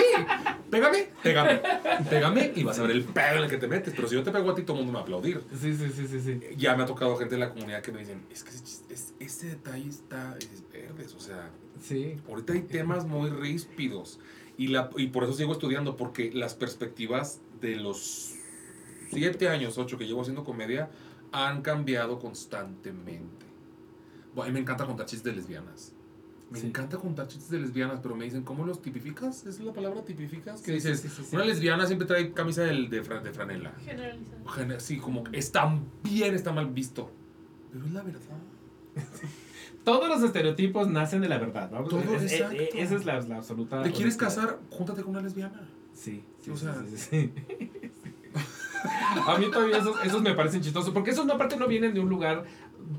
pégame, 0.69 1.09
pégame, 1.23 1.61
pégame 2.07 2.51
y 2.55 2.63
vas 2.63 2.77
a 2.77 2.83
ver 2.83 2.91
el 2.91 3.03
pedo 3.03 3.37
en 3.37 3.43
el 3.45 3.49
que 3.49 3.57
te 3.57 3.67
metes. 3.67 3.93
Pero 3.95 4.07
si 4.07 4.13
yo 4.13 4.21
te 4.23 4.31
pego 4.31 4.51
a 4.51 4.55
ti, 4.55 4.61
todo 4.61 4.77
el 4.77 4.85
mundo 4.85 4.91
me 4.91 4.95
va 4.97 4.99
a 4.99 5.03
aplaudir. 5.03 5.41
Sí, 5.59 5.75
sí, 5.75 5.89
sí, 5.89 6.07
sí, 6.07 6.19
sí. 6.19 6.39
Ya 6.55 6.75
me 6.75 6.83
ha 6.83 6.85
tocado 6.85 7.17
gente 7.17 7.33
de 7.33 7.39
la 7.39 7.49
comunidad 7.49 7.81
que 7.81 7.91
me 7.91 7.99
dicen, 8.01 8.21
es 8.31 8.43
que 8.43 8.51
ese, 8.51 8.63
chis- 8.63 8.81
es- 8.91 9.13
ese 9.19 9.47
detalle 9.47 9.89
está 9.89 10.37
es 10.39 10.63
verdes, 10.71 11.15
o 11.15 11.19
sea, 11.19 11.49
Sí. 11.81 12.17
ahorita 12.29 12.53
hay 12.53 12.61
temas 12.61 13.05
muy 13.07 13.29
ríspidos. 13.31 14.19
Y, 14.57 14.67
la, 14.67 14.89
y 14.97 15.07
por 15.07 15.23
eso 15.23 15.33
sigo 15.33 15.53
estudiando, 15.53 15.95
porque 15.95 16.31
las 16.33 16.55
perspectivas 16.55 17.39
de 17.61 17.75
los 17.75 18.33
siete 19.11 19.49
años, 19.49 19.77
ocho 19.77 19.97
que 19.97 20.05
llevo 20.07 20.21
haciendo 20.21 20.43
comedia, 20.43 20.89
han 21.31 21.61
cambiado 21.61 22.19
constantemente. 22.19 23.45
Bueno, 24.33 24.43
a 24.43 24.47
mí 24.47 24.53
me 24.53 24.59
encanta 24.59 24.85
contar 24.85 25.05
chistes 25.05 25.23
de 25.31 25.33
lesbianas. 25.39 25.93
Me 26.49 26.59
Sí. 26.59 26.67
encanta 26.67 26.97
contar 26.97 27.27
chistes 27.27 27.49
de 27.49 27.59
lesbianas, 27.59 27.99
pero 28.01 28.15
me 28.15 28.23
dicen, 28.25 28.43
¿cómo 28.43 28.65
los 28.65 28.81
tipificas? 28.81 29.45
¿Es 29.45 29.59
la 29.59 29.73
palabra 29.73 30.03
tipificas? 30.05 30.61
Que 30.61 30.67
Sí, 30.67 30.71
dices, 30.73 31.01
sí, 31.01 31.09
sí, 31.09 31.23
sí. 31.23 31.35
una 31.35 31.43
lesbiana 31.45 31.85
siempre 31.85 32.07
trae 32.07 32.31
camisa 32.33 32.63
de, 32.63 33.03
fra- 33.03 33.19
de 33.19 33.33
franela. 33.33 33.73
Generalizado. 33.83 34.47
Gen- 34.49 34.79
Sí, 34.79 34.97
como 34.97 35.23
que 35.25 35.37
está 35.37 35.77
bien, 36.03 36.33
está 36.35 36.53
mal 36.53 36.67
visto. 36.67 37.11
Pero 37.71 37.85
es 37.85 37.91
la 37.91 38.01
verdad. 38.01 38.21
Todos 39.87 40.09
los 40.09 40.21
estereotipos 40.21 40.89
nacen 40.89 41.21
de 41.21 41.29
la 41.29 41.37
verdad, 41.37 41.71
¿no? 41.71 41.83
Todo, 41.85 42.01
Es- 42.01 42.29
exacto. 42.33 42.61
eh, 42.61 42.69
esa 42.75 42.95
es 42.95 43.05
la, 43.05 43.21
la 43.21 43.37
absoluta. 43.37 43.81
¿Te 43.83 43.91
quieres 43.91 44.15
honestidad. 44.17 44.45
casar? 44.47 44.59
Júntate 44.69 45.01
con 45.01 45.11
una 45.11 45.21
lesbiana. 45.21 45.61
Sí, 45.93 46.23
sí, 46.41 46.51
O 46.51 46.57
sea- 46.57 46.75
sí, 46.85 46.97
sí. 46.97 47.31
A 49.27 49.37
mí 49.37 49.49
todavía 49.51 49.77
esos, 49.77 49.95
esos 50.05 50.21
me 50.21 50.33
parecen 50.33 50.61
chistosos, 50.61 50.91
porque 50.93 51.11
esos 51.11 51.25
no, 51.25 51.33
aparte 51.33 51.57
no 51.57 51.67
vienen 51.67 51.93
de 51.93 51.99
un 51.99 52.09
lugar 52.09 52.43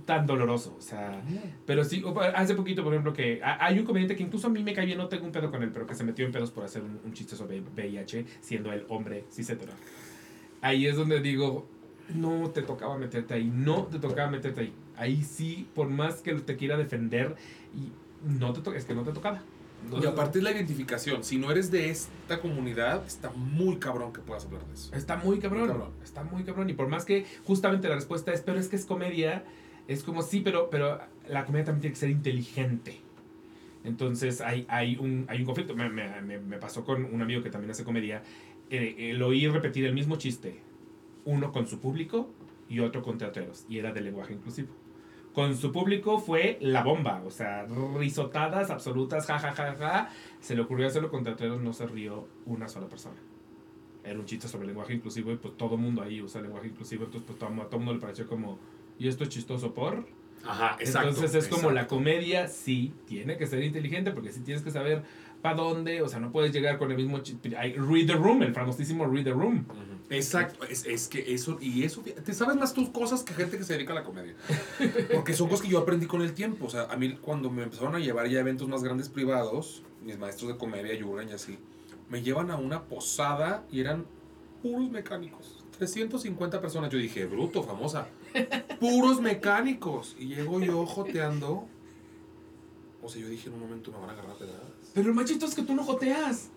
tan 0.05 0.27
doloroso, 0.27 0.75
o 0.79 0.83
sea, 0.83 1.23
pero 1.67 1.85
sí, 1.85 2.03
hace 2.35 2.55
poquito, 2.55 2.83
por 2.83 2.93
ejemplo, 2.93 3.13
que 3.13 3.41
ha- 3.43 3.65
hay 3.65 3.79
un 3.79 3.85
comediante 3.87 4.17
que 4.17 4.23
incluso 4.23 4.49
a 4.49 4.51
mí 4.51 4.63
me 4.63 4.73
cae 4.75 4.85
bien, 4.87 4.99
no 4.99 5.09
tengo 5.09 5.25
un 5.27 5.33
pedo 5.33 5.51
con 5.51 5.63
él, 5.63 5.71
pero 5.73 5.87
que 5.87 5.95
se 5.95 6.05
metió 6.05 6.27
en 6.27 6.33
pedos 6.33 6.51
por 6.51 6.65
hacer 6.65 6.83
un, 6.83 6.99
un 7.05 7.13
chiste 7.13 7.37
sobre 7.37 7.61
VIH, 7.61 8.27
siendo 8.41 8.73
el 8.73 8.85
hombre 8.89 9.25
cis 9.31 9.49
hetero. 9.51 9.73
Ahí 10.61 10.87
es 10.87 10.97
donde 10.97 11.21
digo, 11.21 11.67
no 12.15 12.51
te 12.51 12.63
tocaba 12.63 12.99
meterte 12.99 13.35
ahí, 13.35 13.51
no 13.55 13.85
te 13.85 13.99
tocaba 13.99 14.31
meterte 14.31 14.63
ahí. 14.63 14.73
Ahí 14.99 15.23
sí, 15.23 15.67
por 15.75 15.89
más 15.89 16.17
que 16.23 16.35
te 16.35 16.57
quiera 16.57 16.77
defender, 16.77 17.37
y 17.75 17.93
no 18.39 18.53
te 18.53 18.77
es 18.77 18.85
que 18.85 18.95
no 18.95 19.03
te 19.05 19.13
tocaba. 19.13 19.43
No 19.89 19.99
Y 19.99 20.01
te 20.01 20.09
aparte 20.09 20.39
es 20.39 20.45
la 20.45 20.51
identificación. 20.51 21.23
Si 21.23 21.39
no 21.39 21.51
eres 21.53 21.71
de 21.71 21.89
esta 21.91 22.41
comunidad, 22.41 23.07
está 23.07 23.31
muy 23.31 23.77
cabrón 23.77 24.13
que 24.13 24.21
puedas 24.21 24.45
hablar 24.45 24.67
de 24.67 24.75
eso. 24.75 24.93
Está 24.95 25.17
muy 25.17 25.39
cabrón, 25.39 25.61
Muy 25.63 25.69
cabrón. 25.69 25.93
Está 26.03 26.25
muy 26.25 26.43
cabrón. 26.43 26.69
Y 26.71 26.73
por 26.73 26.89
más 26.89 27.05
que 27.05 27.27
justamente 27.45 27.89
la 27.89 27.95
respuesta 27.95 28.33
es, 28.33 28.41
pero 28.41 28.59
es 28.59 28.67
que 28.69 28.75
es 28.77 28.85
comedia, 28.85 29.45
es 29.87 30.03
como 30.03 30.23
sí, 30.23 30.41
pero, 30.41 30.69
pero 30.69 31.01
la 31.29 31.45
comedia 31.45 31.67
también 31.67 31.83
tiene 31.83 31.95
que 31.95 32.01
ser 32.01 32.11
inteligente. 32.11 33.01
Entonces 33.85 34.41
hay, 34.41 34.67
hay, 34.69 34.97
un, 34.97 35.27
hay 35.29 35.39
un 35.41 35.45
conflicto. 35.47 35.75
Me, 35.77 35.89
me- 35.89 36.59
pasó 36.59 36.85
con 36.85 37.05
un 37.05 37.23
amigo 37.23 37.43
que 37.43 37.51
también 37.51 37.71
hace 37.71 37.85
comedia. 37.85 38.23
eh, 38.71 39.11
el 39.11 39.23
oír 39.23 39.53
repetir 39.53 39.85
el 39.87 39.95
mismo 39.95 40.17
chiste, 40.17 40.59
uno 41.25 41.53
con 41.53 41.67
su 41.69 41.79
público 41.79 42.29
y 42.69 42.81
otro 42.81 43.03
con 43.03 43.17
teatreros. 43.17 43.65
Y 43.69 43.79
era 43.79 43.93
de 43.93 44.01
lenguaje 44.01 44.35
inclusivo. 44.35 44.69
Con 45.39 45.57
su 45.57 45.71
público 45.71 46.19
fue 46.19 46.59
la 46.61 46.83
bomba, 46.83 47.23
o 47.25 47.31
sea, 47.31 47.65
risotadas 47.97 48.71
absolutas, 48.71 49.25
ja, 49.27 49.39
ja, 49.39 49.53
ja, 49.53 49.77
ja. 49.77 50.09
Se 50.41 50.57
le 50.57 50.63
ocurrió 50.63 50.89
hacerlo 50.89 51.11
con 51.11 51.23
teatreros, 51.23 51.61
no 51.61 51.73
se 51.73 51.87
rió 51.87 52.27
una 52.47 52.67
sola 52.67 52.89
persona 52.89 53.17
era 54.03 54.19
un 54.19 54.25
chiste 54.25 54.49
sobre 54.49 54.67
lenguaje 54.67 54.95
inclusivo 54.95 55.31
y 55.33 55.37
pues 55.37 55.57
todo 55.57 55.75
el 55.75 55.81
mundo 55.81 56.03
ahí 56.03 56.23
usa 56.23 56.41
lenguaje 56.41 56.69
inclusivo, 56.69 57.05
entonces 57.05 57.27
pues 57.27 57.39
todo, 57.39 57.51
a 57.63 57.69
todo 57.69 57.79
mundo 57.79 57.95
le 57.95 58.01
pareció 58.01 58.27
como, 58.27 58.59
¿y 58.99 59.09
esto 59.09 59.25
es 59.25 59.31
chistoso 59.31 59.75
por? 59.75 60.09
Ajá, 60.45 60.77
exacto. 60.81 61.11
entonces 61.11 61.45
es 61.45 61.49
como 61.49 61.71
la 61.71 61.87
comedia, 61.87 62.49
sí, 62.49 62.95
tiene 63.07 63.37
que 63.37 63.47
ser 63.47 63.63
inteligente 63.63 64.13
porque 64.13 64.33
sí 64.33 64.41
tienes 64.41 64.63
que 64.63 64.71
saber 64.71 65.03
para 65.43 65.57
dónde, 65.57 66.03
o 66.03 66.09
sea, 66.09 66.21
no 66.21 66.33
puedes 66.33 66.53
llegar 66.53 66.79
con 66.79 66.91
el 66.91 66.97
mismo 66.97 67.19
Read 67.19 68.07
the 68.07 68.15
Room, 68.15 68.43
el 68.43 68.55
famosísimo 68.55 69.07
Read 69.07 69.25
the 69.25 69.33
Room. 69.33 69.67
Ujú. 69.69 69.98
Exacto, 70.11 70.65
es, 70.65 70.87
es 70.87 71.09
que 71.09 71.35
eso, 71.35 71.59
y 71.61 71.83
eso, 71.83 72.01
te 72.01 72.33
sabes 72.33 72.57
más 72.57 72.73
tus 72.73 72.89
cosas 72.89 73.23
que 73.23 73.35
gente 73.35 73.59
que 73.59 73.65
se 73.65 73.75
dedica 73.75 73.93
a 73.93 73.97
la 73.97 74.05
comedia. 74.05 74.35
Porque 75.13 75.35
son 75.35 75.49
cosas 75.49 75.67
que 75.67 75.73
yo 75.73 75.79
aprendí 75.79 76.07
con 76.07 76.23
el 76.23 76.33
tiempo. 76.33 76.67
O 76.67 76.71
sea, 76.71 76.85
a 76.85 76.97
mí 76.97 77.19
cuando 77.21 77.51
me 77.51 77.63
empezaron 77.63 77.95
a 77.95 77.99
llevar 77.99 78.29
ya 78.29 78.41
eventos 78.41 78.69
más 78.69 78.83
grandes 78.83 79.09
privados, 79.09 79.83
mis 80.03 80.19
maestros 80.19 80.53
de 80.53 80.57
comedia, 80.57 80.99
Jurgen 81.03 81.29
y 81.29 81.33
así, 81.33 81.59
me 82.09 82.23
llevan 82.23 82.51
a 82.51 82.57
una 82.57 82.85
posada 82.85 83.67
y 83.71 83.81
eran 83.81 84.07
puros 84.63 84.91
mecánicos. 84.91 85.65
350 85.77 86.61
personas. 86.61 86.91
Yo 86.91 86.99
dije, 86.99 87.27
bruto, 87.27 87.63
famosa. 87.63 88.09
Puros 88.81 89.21
mecánicos. 89.21 90.17
Y 90.19 90.29
llego 90.29 90.61
yo 90.61 90.87
joteando. 90.87 91.67
O 93.03 93.09
sea, 93.09 93.23
yo 93.23 93.29
dije 93.29 93.49
en 93.49 93.55
un 93.55 93.61
momento 93.61 93.93
me 93.93 93.99
van 93.99 94.11
a 94.11 94.13
agarrar 94.15 94.37
pedradas. 94.37 94.63
Pero 94.95 95.09
el 95.09 95.15
machito 95.15 95.47
es 95.47 95.55
que 95.55 95.63
tú 95.63 95.75
no 95.75 95.85
joteas. 95.85 96.51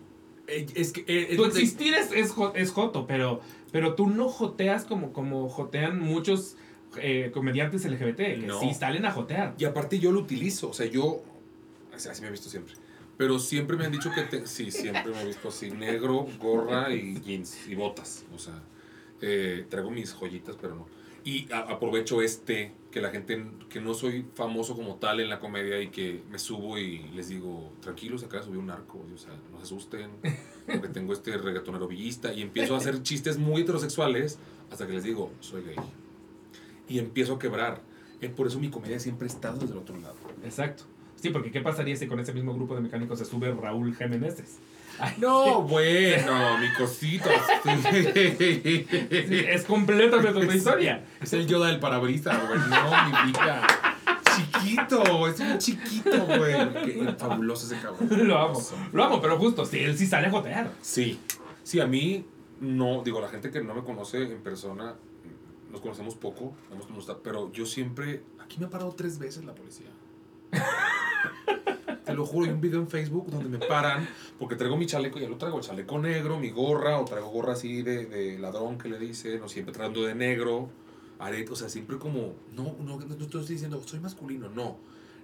Eh, 0.48 0.66
Es 0.76 0.92
que. 0.92 1.02
eh, 1.08 1.28
es 1.32 1.38
Tu 1.38 1.46
existir 1.46 1.94
es, 1.94 2.12
es, 2.12 2.34
es 2.56 2.72
joto, 2.72 3.06
pero, 3.08 3.42
pero 3.72 3.96
tú 3.96 4.08
no 4.08 4.28
joteas 4.30 4.86
como, 4.86 5.14
como 5.14 5.48
jotean 5.50 6.00
muchos 6.00 6.56
eh, 6.98 7.32
comediantes 7.34 7.86
LGBT, 7.86 8.18
que 8.18 8.48
No. 8.48 8.60
sí 8.60 8.74
salen 8.74 9.06
a 9.06 9.12
jotear. 9.12 9.56
Y 9.58 9.66
aparte 9.66 10.00
yo 10.00 10.12
lo 10.12 10.20
utilizo, 10.20 10.70
o 10.70 10.74
sea, 10.74 10.86
yo, 10.88 11.24
así 11.94 12.10
así 12.10 12.22
me 12.22 12.28
he 12.28 12.32
visto 12.32 12.50
siempre, 12.50 12.74
pero 13.18 13.40
siempre 13.40 13.78
me 13.78 13.86
han 13.86 13.92
dicho 13.92 14.12
que, 14.14 14.24
te- 14.24 14.46
sí, 14.48 14.72
siempre 14.72 15.12
me 15.14 15.22
he 15.22 15.26
visto 15.28 15.48
así, 15.50 15.72
negro, 15.72 16.28
gorra 16.40 16.94
y 16.94 17.20
jeans 17.22 17.68
y 17.68 17.76
botas, 17.76 18.26
o 18.36 18.40
sea, 18.40 18.62
eh, 19.22 19.66
traigo 19.70 19.90
mis 19.92 20.12
joyitas, 20.14 20.58
pero 20.60 20.76
no. 20.76 20.88
Y 21.23 21.48
aprovecho 21.52 22.22
este, 22.22 22.73
que 22.91 22.99
la 22.99 23.10
gente, 23.10 23.45
que 23.69 23.80
no 23.80 23.93
soy 23.93 24.26
famoso 24.34 24.76
como 24.76 24.95
tal 24.95 25.19
en 25.19 25.30
la 25.30 25.39
comedia 25.39 25.80
y 25.81 25.89
que 25.89 26.23
me 26.31 26.39
subo 26.39 26.77
y 26.77 26.99
les 27.14 27.30
digo, 27.30 27.72
tranquilos, 27.80 28.23
acá 28.23 28.41
subí 28.41 28.57
un 28.57 28.72
arco, 28.72 29.06
o 29.14 29.18
sea, 29.18 29.31
no 29.52 29.57
se 29.57 29.64
asusten, 29.64 30.10
porque 30.65 30.88
tengo 30.93 31.14
este 31.14 31.38
reggaetonero 31.38 31.88
villista 31.88 32.34
y 32.34 32.41
empiezo 32.41 32.73
a 32.73 32.77
hacer 32.77 33.03
chistes 33.03 33.38
muy 33.38 33.61
heterosexuales 33.61 34.39
hasta 34.72 34.88
que 34.88 34.93
les 34.93 35.03
digo, 35.03 35.31
soy 35.41 35.64
gay. 35.64 35.76
Y 36.88 36.99
empiezo 36.99 37.35
a 37.35 37.39
quebrar. 37.39 37.81
Eh, 38.19 38.30
Por 38.30 38.48
eso 38.48 38.60
mi 38.60 38.69
comedia 38.69 38.99
siempre 38.99 39.27
ha 39.27 39.31
estado 39.31 39.60
desde 39.60 39.73
el 39.73 39.80
otro 39.80 39.98
lado. 39.98 40.15
Exacto. 40.43 40.84
Sí, 41.15 41.30
porque 41.30 41.52
¿qué 41.52 41.61
pasaría 41.61 41.95
si 41.95 42.07
con 42.07 42.19
ese 42.19 42.34
mismo 42.34 42.53
grupo 42.53 42.73
de 42.76 42.81
mecánicos 42.81 43.19
se 43.19 43.26
sube 43.26 43.52
Raúl 43.53 43.95
Jiménez? 43.95 44.35
No, 45.18 45.64
bueno, 45.64 46.58
mi 46.60 46.72
cosito. 46.74 47.30
sí, 47.64 49.46
es 49.48 49.64
completamente 49.66 50.40
otra 50.40 50.56
historia. 50.56 51.06
Es 51.22 51.34
el 51.34 51.48
Yoda 51.48 51.68
del 51.68 51.80
parabrisas, 51.80 52.38
güey. 52.48 52.60
No, 52.60 53.06
mi 53.06 53.32
vida. 53.32 53.68
Chiquito, 54.36 55.28
es 55.28 55.40
un 55.40 55.58
chiquito, 55.58 56.26
güey. 56.26 57.16
Fabuloso 57.18 57.66
ese 57.66 57.82
cabrón. 57.82 58.28
Lo 58.28 58.38
amo. 58.38 58.62
Lo 58.94 59.04
amo, 59.04 59.22
pero 59.22 59.38
justo, 59.38 59.66
sí, 59.66 59.80
él 59.80 59.98
sí 59.98 60.06
sale 60.08 60.28
a 60.28 60.32
jotear. 60.32 60.72
Sí. 60.82 61.20
Sí, 61.64 61.80
a 61.80 61.88
mí 61.88 62.26
no, 62.62 63.02
digo, 63.04 63.20
la 63.20 63.28
gente 63.28 63.52
que 63.52 63.62
no 63.62 63.74
me 63.74 63.84
conoce 63.84 64.22
en 64.24 64.42
persona, 64.42 64.96
nos 65.72 65.82
conocemos 65.82 66.16
poco, 66.16 66.54
conocido, 66.70 67.22
pero 67.24 67.52
yo 67.52 67.66
siempre, 67.66 68.24
aquí 68.40 68.60
me 68.60 68.68
ha 68.68 68.70
parado 68.70 68.94
tres 68.94 69.18
veces 69.18 69.44
la 69.44 69.56
policía. 69.56 69.88
Lo 72.22 72.27
juro, 72.27 72.45
hay 72.45 72.52
un 72.52 72.61
video 72.61 72.80
en 72.80 72.88
Facebook 72.88 73.31
donde 73.31 73.49
me 73.49 73.57
paran 73.65 74.07
porque 74.38 74.56
traigo 74.56 74.77
mi 74.77 74.85
chaleco, 74.85 75.19
ya 75.19 75.27
lo 75.27 75.38
traigo, 75.38 75.60
chaleco 75.60 75.98
negro, 75.98 76.39
mi 76.39 76.52
gorra, 76.52 76.99
o 76.99 77.06
traigo 77.06 77.30
gorra 77.30 77.53
así 77.53 77.81
de, 77.81 78.06
de 78.06 78.38
ladrón 78.38 78.77
que 78.77 78.89
le 78.89 78.99
dicen, 78.99 79.41
o 79.41 79.49
siempre 79.49 79.73
traigo 79.73 80.03
de 80.06 80.14
negro, 80.14 80.69
arete, 81.19 81.52
o 81.52 81.56
sea, 81.56 81.68
siempre 81.68 81.98
como, 81.98 82.34
no, 82.53 82.76
no, 82.84 82.99
no 82.99 83.23
estoy 83.23 83.45
diciendo, 83.45 83.81
soy 83.85 83.99
masculino, 83.99 84.49
no. 84.49 84.77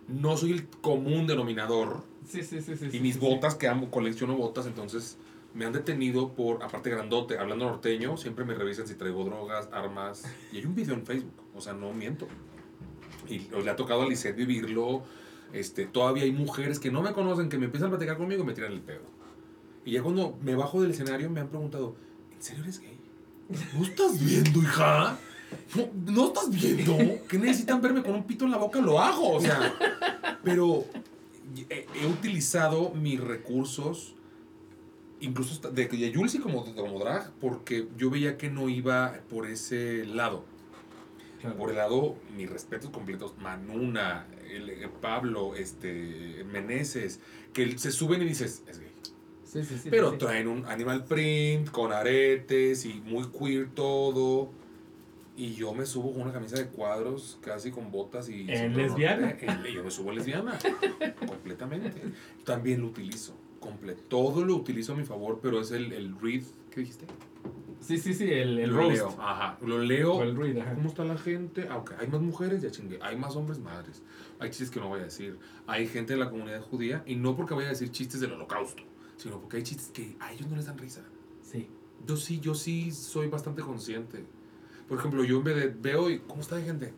No 0.07 0.37
soy 0.37 0.53
el 0.53 0.67
común 0.67 1.27
denominador, 1.27 2.03
Sí, 2.27 2.41
sí, 2.41 2.61
sí, 2.61 2.77
sí. 2.77 2.85
y 2.85 2.91
sí, 2.91 2.99
mis 2.99 3.15
sí, 3.15 3.19
botas, 3.21 3.55
que 3.55 3.67
amo, 3.67 3.91
colecciono 3.91 4.35
botas, 4.35 4.65
entonces 4.65 5.17
me 5.53 5.65
han 5.65 5.73
detenido 5.73 6.33
por, 6.33 6.63
aparte 6.63 6.89
grandote, 6.89 7.37
hablando 7.37 7.65
norteño, 7.65 8.17
siempre 8.17 8.45
me 8.45 8.53
revisan 8.53 8.87
si 8.87 8.95
traigo 8.95 9.23
drogas, 9.23 9.69
armas. 9.71 10.23
Y 10.51 10.57
hay 10.57 10.65
un 10.65 10.75
video 10.75 10.93
en 10.93 11.05
Facebook, 11.05 11.33
o 11.55 11.61
sea, 11.61 11.73
no 11.73 11.93
miento. 11.93 12.27
Y 13.29 13.39
le 13.39 13.69
ha 13.69 13.75
tocado 13.75 14.03
a 14.03 14.07
Lisette 14.07 14.35
vivirlo. 14.35 15.03
Este, 15.53 15.85
todavía 15.85 16.23
hay 16.23 16.31
mujeres 16.31 16.79
que 16.79 16.91
no 16.91 17.01
me 17.01 17.13
conocen, 17.13 17.49
que 17.49 17.57
me 17.57 17.65
empiezan 17.65 17.87
a 17.87 17.91
platicar 17.91 18.17
conmigo 18.17 18.43
y 18.43 18.45
me 18.45 18.53
tiran 18.53 18.71
el 18.71 18.81
pedo. 18.81 19.03
Y 19.85 19.91
ya 19.91 20.03
cuando 20.03 20.37
me 20.41 20.55
bajo 20.55 20.81
del 20.81 20.91
escenario 20.91 21.29
me 21.29 21.39
han 21.39 21.47
preguntado, 21.47 21.95
¿en 22.35 22.41
serio 22.41 22.63
eres 22.63 22.79
gay? 22.79 22.97
¿No 23.73 23.83
estás 23.83 24.19
viendo, 24.19 24.61
hija? 24.61 25.17
¿No, 25.75 26.13
¿no 26.13 26.27
estás 26.27 26.49
viendo? 26.49 26.97
¿Que 27.27 27.37
necesitan 27.37 27.81
verme 27.81 28.03
con 28.03 28.15
un 28.15 28.23
pito 28.23 28.45
en 28.45 28.51
la 28.51 28.57
boca? 28.57 28.81
Lo 28.81 28.99
hago, 28.99 29.35
o 29.35 29.39
sea. 29.39 29.73
Pero 30.43 30.85
he, 31.69 31.87
he 32.01 32.05
utilizado 32.05 32.91
mis 32.91 33.21
recursos, 33.21 34.15
incluso 35.21 35.71
de, 35.71 35.87
de 35.87 36.11
Yulsi 36.11 36.39
como, 36.39 36.65
como 36.75 36.99
drag, 36.99 37.31
porque 37.39 37.87
yo 37.97 38.09
veía 38.09 38.37
que 38.37 38.49
no 38.49 38.67
iba 38.67 39.21
por 39.29 39.47
ese 39.47 40.05
lado. 40.05 40.43
Claro. 41.41 41.55
Por 41.57 41.69
el 41.69 41.75
lado, 41.77 42.15
mis 42.35 42.49
respetos 42.49 42.89
completos, 42.89 43.35
Manuna, 43.37 44.25
el- 44.49 44.69
el 44.69 44.89
Pablo, 44.89 45.55
este, 45.55 46.43
Meneses, 46.51 47.19
que 47.53 47.77
se 47.77 47.91
suben 47.91 48.21
y 48.21 48.25
dices, 48.25 48.63
es 48.67 48.79
gay. 48.79 48.87
Sí, 49.43 49.63
sí, 49.63 49.77
sí, 49.81 49.89
Pero 49.89 50.17
traen 50.17 50.47
un 50.47 50.65
animal 50.65 51.05
print 51.05 51.69
con 51.69 51.93
aretes 51.93 52.85
y 52.85 52.95
muy 53.05 53.27
queer 53.29 53.69
todo. 53.69 54.49
Y 55.37 55.53
yo 55.53 55.71
me 55.73 55.85
subo 55.85 56.11
con 56.13 56.23
una 56.23 56.33
camisa 56.33 56.57
de 56.57 56.65
cuadros, 56.67 57.37
casi 57.41 57.69
con 57.71 57.91
botas 57.91 58.27
y... 58.27 58.41
¿En 58.51 58.75
lesbiana? 58.75 59.37
yo 59.71 59.83
me 59.83 59.91
subo 59.91 60.11
lesbiana. 60.11 60.57
completamente. 61.27 62.01
También 62.43 62.81
lo 62.81 62.87
utilizo. 62.87 63.35
Comple 63.59 63.93
todo 63.93 64.43
lo 64.43 64.55
utilizo 64.55 64.93
a 64.93 64.95
mi 64.95 65.03
favor, 65.05 65.39
pero 65.41 65.61
es 65.61 65.71
el, 65.71 65.93
el 65.93 66.19
read. 66.19 66.41
¿Qué 66.71 66.81
dijiste? 66.81 67.05
Sí, 67.87 67.97
sí, 67.97 68.13
sí, 68.13 68.29
el, 68.29 68.59
el 68.59 68.69
lo 68.71 68.77
roast. 68.77 68.95
leo. 68.95 69.15
Ajá. 69.17 69.57
Lo 69.61 69.79
leo. 69.79 70.13
O 70.15 70.23
el 70.23 70.35
read, 70.35 70.57
ajá. 70.57 70.75
¿Cómo 70.75 70.89
está 70.89 71.05
la 71.05 71.17
gente? 71.17 71.67
Aunque 71.69 71.93
hay 71.97 72.07
más 72.07 72.19
mujeres, 72.19 72.61
ya 72.61 72.69
chingue. 72.69 72.99
Hay 73.01 73.15
más 73.15 73.37
hombres, 73.37 73.59
madres. 73.59 74.03
Hay 74.39 74.49
chistes 74.49 74.69
que 74.71 74.81
no 74.81 74.89
voy 74.89 74.99
a 74.99 75.03
decir. 75.03 75.39
Hay 75.67 75.87
gente 75.87 76.11
de 76.13 76.19
la 76.19 76.29
comunidad 76.29 76.61
judía, 76.61 77.01
y 77.05 77.15
no 77.15 77.37
porque 77.37 77.53
voy 77.53 77.63
a 77.63 77.69
decir 77.69 77.89
chistes 77.89 78.19
del 78.19 78.33
holocausto, 78.33 78.83
sino 79.15 79.39
porque 79.39 79.55
hay 79.57 79.63
chistes 79.63 79.87
que 79.93 80.17
a 80.19 80.33
ellos 80.33 80.47
no 80.49 80.57
les 80.57 80.65
dan 80.65 80.77
risa. 80.77 81.01
Sí. 81.41 81.69
Yo 82.05 82.17
sí, 82.17 82.41
yo 82.41 82.55
sí 82.55 82.91
soy 82.91 83.27
bastante 83.29 83.61
consciente. 83.61 84.25
Por 84.89 84.99
ejemplo, 84.99 85.23
yo 85.23 85.37
en 85.37 85.43
vez 85.45 85.55
de 85.55 85.67
veo 85.69 86.09
y 86.09 86.19
¿cómo 86.19 86.41
está 86.41 86.57
la 86.57 86.65
gente? 86.65 86.93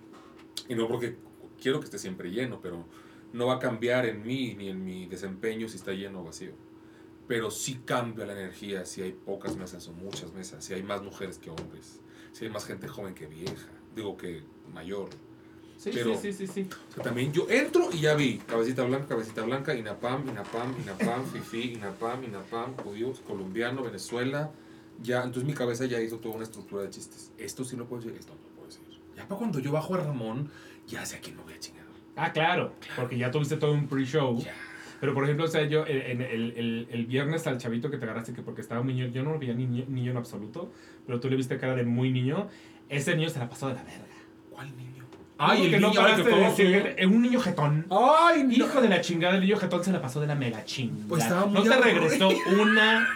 Y 0.68 0.74
no 0.74 0.88
porque 0.88 1.18
quiero 1.62 1.80
que 1.80 1.86
esté 1.86 2.00
siempre 2.00 2.32
lleno, 2.32 2.62
pero 2.62 2.86
no 3.32 3.46
va 3.46 3.56
a 3.56 3.60
cambiar 3.60 4.08
en 4.08 4.24
mí 4.24 4.56
ni 4.56 4.70
en 4.70 4.84
mi 4.84 5.06
desempeño 5.06 5.68
si 5.70 5.78
está 5.78 5.92
lleno 5.92 6.22
o 6.22 6.24
vacío. 6.24 6.54
Pero 7.30 7.52
sí 7.52 7.82
cambia 7.86 8.26
la 8.26 8.34
energía 8.34 8.86
si 8.86 9.04
hay 9.04 9.12
pocas 9.12 9.56
mesas 9.56 9.88
o 9.88 9.94
muchas 9.94 10.34
mesas, 10.34 10.66
si 10.66 10.74
hay 10.74 10.82
más 10.82 11.04
mujeres 11.04 11.38
que 11.38 11.52
hombres, 11.52 12.00
si 12.32 12.46
hay 12.46 12.52
más 12.52 12.66
gente 12.66 12.88
joven 12.88 13.14
que 13.14 13.28
vieja, 13.28 13.68
digo 13.96 14.18
que 14.18 14.42
mayor. 14.74 15.10
Sí, 15.78 15.92
Pero- 15.94 16.16
sí, 16.16 16.34
sí, 16.34 16.48
sí, 16.48 16.52
sí. 16.52 16.70
O 16.90 16.94
sea, 16.96 17.04
también 17.04 17.32
yo 17.32 17.46
entro 17.48 17.90
y 17.94 18.02
ya 18.02 18.16
vi 18.16 18.40
cabecita 18.40 18.84
blanca, 18.84 19.10
cabecita 19.10 19.44
blanca, 19.44 19.76
INAPAM, 19.76 20.28
INAPAM, 20.28 20.74
INAPAM, 20.82 21.24
FIFI, 21.34 21.74
INAPAM, 21.74 22.24
INAPAM, 22.24 22.76
judíos, 22.78 23.22
colombiano, 23.26 23.84
Venezuela. 23.84 24.50
Ya, 25.00 25.18
entonces 25.18 25.44
mi 25.44 25.54
cabeza 25.54 25.86
ya 25.86 26.02
hizo 26.02 26.18
toda 26.18 26.34
una 26.34 26.46
estructura 26.46 26.82
de 26.82 26.90
chistes. 26.90 27.32
Esto 27.38 27.64
sí 27.64 27.78
lo 27.78 27.86
puedo 27.88 28.02
decir, 28.02 28.18
esto 28.20 28.34
no 28.34 28.42
lo 28.42 28.50
puedo 28.56 28.68
decir. 28.68 28.84
Ya 29.16 29.28
para 29.28 29.38
cuando 29.38 29.60
yo 29.60 29.72
bajo 29.72 29.94
a 29.94 30.00
Ramón, 30.00 30.50
ya 30.88 31.06
sé 31.06 31.18
a 31.18 31.22
quién 31.22 31.38
me 31.38 31.44
voy 31.44 31.54
a 31.54 31.60
chingar. 31.60 31.86
Ah, 32.16 32.34
claro, 32.34 32.74
porque 32.96 33.20
ya 33.20 33.30
tuviste 33.30 33.56
todo 33.56 33.72
un 33.72 33.88
pre-show. 33.88 34.44
Ya. 34.44 34.54
Pero 35.00 35.14
por 35.14 35.24
ejemplo, 35.24 35.46
o 35.46 35.48
sea, 35.48 35.64
yo 35.66 35.86
eh, 35.88 36.12
en 36.12 36.22
el, 36.22 36.54
el, 36.58 36.88
el 36.92 37.06
viernes 37.06 37.48
al 37.48 37.58
chavito 37.58 37.90
que 37.90 37.98
te 37.98 38.06
agarraste, 38.06 38.34
que 38.34 38.42
porque 38.42 38.62
estaba 38.62 38.82
un 38.82 38.88
niño, 38.88 39.08
yo 39.08 39.24
no 39.24 39.32
lo 39.34 39.40
veía 39.40 39.54
ni 39.54 39.66
niño, 39.66 40.12
en 40.12 40.18
absoluto, 40.18 40.72
pero 41.06 41.20
tú 41.20 41.30
le 41.30 41.36
viste 41.36 41.58
cara 41.58 41.76
de 41.76 41.84
muy 41.84 42.12
niño, 42.12 42.48
ese 42.90 43.16
niño 43.16 43.30
se 43.30 43.40
la 43.40 43.48
pasó 43.50 43.68
de 43.70 43.76
la 43.76 43.84
verga. 43.84 44.06
¿Cuál 44.50 44.68
niño? 44.76 44.90
Ay, 45.42 45.70
que 45.70 45.76
el 45.78 45.82
no 45.82 45.88
niño 45.88 46.02
al 46.02 46.06
paraste 46.08 46.24
que 46.24 46.30
de 46.36 46.36
fue 46.36 46.50
decir, 46.66 46.96
eh, 46.98 47.06
un 47.06 47.22
niño 47.22 47.40
jetón. 47.40 47.86
Ay, 47.90 48.44
no. 48.44 48.52
Hijo 48.52 48.82
de 48.82 48.90
la 48.90 49.00
chingada, 49.00 49.36
el 49.36 49.42
niño 49.42 49.56
jetón 49.56 49.82
se 49.86 49.92
la 49.94 50.02
pasó 50.02 50.20
de 50.20 50.28
la 50.28 50.36
mega 50.36 50.66
chingada. 50.66 51.06
Pues 51.08 51.24
estaba 51.24 51.42
no 51.46 51.48
muy 51.62 51.64
te 51.70 51.74
aburrido. 51.74 52.00
regresó 52.02 52.30
una. 52.62 53.08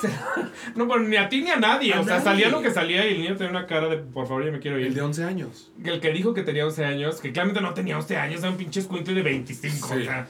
se- 0.00 0.08
No, 0.76 0.86
pero 0.86 1.00
ni 1.00 1.16
a 1.16 1.28
ti 1.28 1.42
ni 1.42 1.50
a 1.50 1.56
nadie. 1.56 1.92
A 1.94 2.00
o 2.00 2.04
sea, 2.04 2.12
nadie. 2.18 2.24
salía 2.24 2.48
lo 2.50 2.62
que 2.62 2.70
salía 2.70 3.04
y 3.10 3.14
el 3.14 3.20
niño 3.22 3.34
tenía 3.36 3.50
una 3.50 3.66
cara 3.66 3.88
de 3.88 3.96
por 3.96 4.28
favor, 4.28 4.44
ya 4.44 4.52
me 4.52 4.60
quiero 4.60 4.78
ir. 4.78 4.86
El 4.86 4.94
de 4.94 5.00
11 5.02 5.24
años. 5.24 5.72
El 5.84 5.98
que 6.00 6.12
dijo 6.12 6.32
que 6.32 6.42
tenía 6.44 6.64
11 6.64 6.84
años, 6.84 7.20
que 7.20 7.32
claramente 7.32 7.60
no 7.60 7.74
tenía 7.74 7.96
11 7.98 8.18
años, 8.18 8.40
era 8.42 8.50
un 8.50 8.56
pinche 8.56 8.78
escuincle 8.78 9.12
de 9.14 9.22
25. 9.22 9.88
Sí. 9.88 9.94
O 9.94 10.04
sea, 10.04 10.28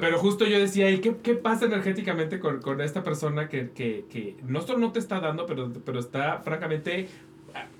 Pero 0.00 0.18
justo 0.18 0.44
yo 0.46 0.58
decía, 0.58 0.90
¿y 0.90 1.00
qué, 1.00 1.16
qué 1.22 1.34
pasa 1.34 1.64
energéticamente 1.66 2.38
con, 2.40 2.60
con 2.60 2.80
esta 2.80 3.02
persona 3.02 3.48
que, 3.48 3.70
que, 3.70 4.06
que 4.10 4.36
no 4.44 4.62
solo 4.62 4.78
no 4.78 4.92
te 4.92 4.98
está 4.98 5.20
dando, 5.20 5.46
pero, 5.46 5.72
pero 5.84 5.98
está 6.00 6.38
francamente 6.38 7.08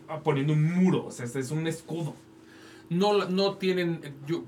ah, 0.08 0.20
poniendo 0.22 0.52
un 0.52 0.64
muro? 0.64 1.06
O 1.06 1.10
sea, 1.10 1.26
es- 1.26 1.50
un 1.50 1.66
escudo. 1.66 2.14
no, 2.90 3.26
no 3.28 3.54
tienen. 3.56 4.00
Yo, 4.26 4.44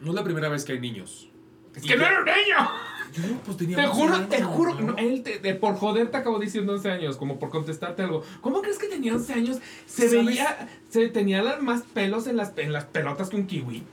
no 0.00 0.10
es 0.10 0.14
la 0.14 0.24
primera 0.24 0.48
vez 0.48 0.64
que 0.64 0.72
hay 0.72 0.80
niños. 0.80 1.28
Es 1.74 1.84
Y 1.84 1.88
que 1.88 1.96
no 1.96 2.02
ya- 2.02 2.08
era 2.10 2.18
un 2.20 2.24
niño. 2.26 2.70
Yo, 3.14 3.36
pues 3.44 3.56
tenía 3.56 3.76
Te 3.76 3.86
11 3.86 4.00
juro, 4.00 4.14
años, 4.14 4.28
te 4.28 4.42
juro, 4.42 4.74
¿no? 4.74 4.80
no, 4.92 4.96
él 4.98 5.22
te- 5.22 5.38
de- 5.38 5.54
por 5.54 5.76
joder 5.76 6.10
te 6.10 6.16
acabó 6.16 6.40
diciendo 6.40 6.72
11 6.72 6.90
años, 6.90 7.16
como 7.16 7.38
por 7.38 7.48
contestarte 7.48 8.02
algo. 8.02 8.24
¿Cómo 8.40 8.60
crees 8.60 8.76
que 8.78 8.88
tenía 8.88 9.14
11 9.14 9.32
años? 9.34 9.58
Se 9.86 10.08
¿Sabes? 10.08 10.26
veía, 10.26 10.68
se 10.88 11.08
tenía 11.10 11.58
más 11.60 11.82
pelos 11.82 12.26
en 12.26 12.36
las, 12.36 12.52
en 12.58 12.72
las 12.72 12.86
pelotas 12.86 13.28
que 13.30 13.36
un 13.36 13.46
kiwi. 13.46 13.84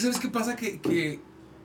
Que, 0.00 0.06
¿sabes 0.06 0.20
qué 0.20 0.28
pasa? 0.28 0.56
Que, 0.56 0.80
que 0.80 1.20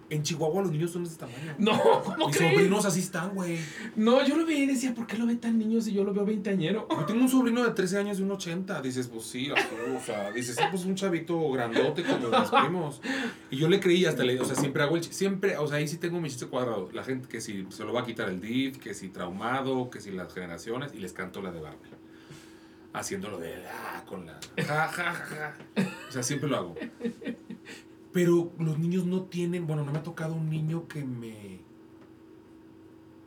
en 0.09 0.21
Chihuahua 0.21 0.61
los 0.61 0.71
niños 0.71 0.91
son 0.91 1.03
de 1.03 1.09
ese 1.09 1.17
tamaño. 1.17 1.55
No, 1.57 1.81
¿cómo 2.03 2.27
Mis 2.27 2.37
crees? 2.37 2.53
sobrinos 2.53 2.85
así 2.85 2.99
están, 2.99 3.33
güey. 3.33 3.57
No, 3.95 4.25
yo 4.25 4.35
lo 4.37 4.45
veía 4.45 4.65
y 4.65 4.67
decía, 4.67 4.93
¿por 4.93 5.07
qué 5.07 5.17
lo 5.17 5.25
ve 5.25 5.35
tan 5.35 5.57
niño 5.57 5.81
si 5.81 5.93
yo 5.93 6.03
lo 6.03 6.13
veo 6.13 6.25
veinteañero? 6.25 6.87
Yo 6.89 7.05
tengo 7.05 7.21
un 7.21 7.29
sobrino 7.29 7.63
de 7.63 7.71
13 7.71 7.97
años 7.97 8.19
y 8.19 8.21
un 8.21 8.31
80. 8.31 8.81
Dices, 8.81 9.07
pues 9.07 9.25
sí, 9.25 9.49
o 9.51 9.99
sea, 10.05 10.31
dices, 10.31 10.57
ah, 10.61 10.67
pues 10.69 10.85
un 10.85 10.95
chavito 10.95 11.49
grandote 11.51 12.03
como 12.03 12.29
mis 12.29 12.49
primos. 12.49 13.01
Y 13.49 13.57
yo 13.57 13.67
le 13.67 13.79
creí 13.79 14.05
hasta 14.05 14.23
le, 14.23 14.39
o 14.39 14.45
sea, 14.45 14.55
siempre 14.55 14.83
hago 14.83 14.95
el 14.95 15.01
chiste, 15.01 15.15
siempre, 15.15 15.57
o 15.57 15.67
sea, 15.67 15.77
ahí 15.77 15.87
sí 15.87 15.97
tengo 15.97 16.19
mi 16.21 16.29
chiste 16.29 16.45
cuadrado. 16.47 16.89
La 16.93 17.03
gente 17.03 17.27
que 17.27 17.41
si 17.41 17.65
se 17.69 17.83
lo 17.83 17.93
va 17.93 18.01
a 18.01 18.05
quitar 18.05 18.29
el 18.29 18.39
DIF, 18.41 18.77
que 18.77 18.93
si 18.93 19.09
traumado, 19.09 19.89
que 19.89 20.01
si 20.01 20.11
las 20.11 20.31
generaciones, 20.33 20.93
y 20.93 20.99
les 20.99 21.13
canto 21.13 21.41
la 21.41 21.51
de 21.51 21.61
Barney. 21.61 21.91
Haciéndolo 22.93 23.39
de, 23.39 23.55
ah, 23.67 24.03
con 24.07 24.25
la, 24.25 24.39
ja, 24.57 24.87
ja, 24.87 25.13
ja, 25.13 25.13
ja. 25.13 25.55
O 26.07 26.11
sea, 26.11 26.21
siempre 26.23 26.47
lo 26.47 26.57
hago. 26.57 26.75
Pero 28.15 28.53
los 28.59 28.79
niños 28.79 29.05
no 29.05 29.23
tienen, 29.23 29.67
bueno, 29.67 29.83
no 29.83 29.91
me 29.91 29.97
ha 29.97 30.03
tocado 30.03 30.35
un 30.35 30.49
niño 30.49 30.87
que 30.87 31.03
me... 31.03 31.59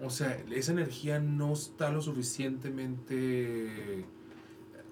O 0.01 0.09
sea, 0.09 0.43
esa 0.51 0.73
energía 0.73 1.19
no 1.19 1.53
está 1.53 1.91
lo 1.91 2.01
suficientemente 2.01 4.07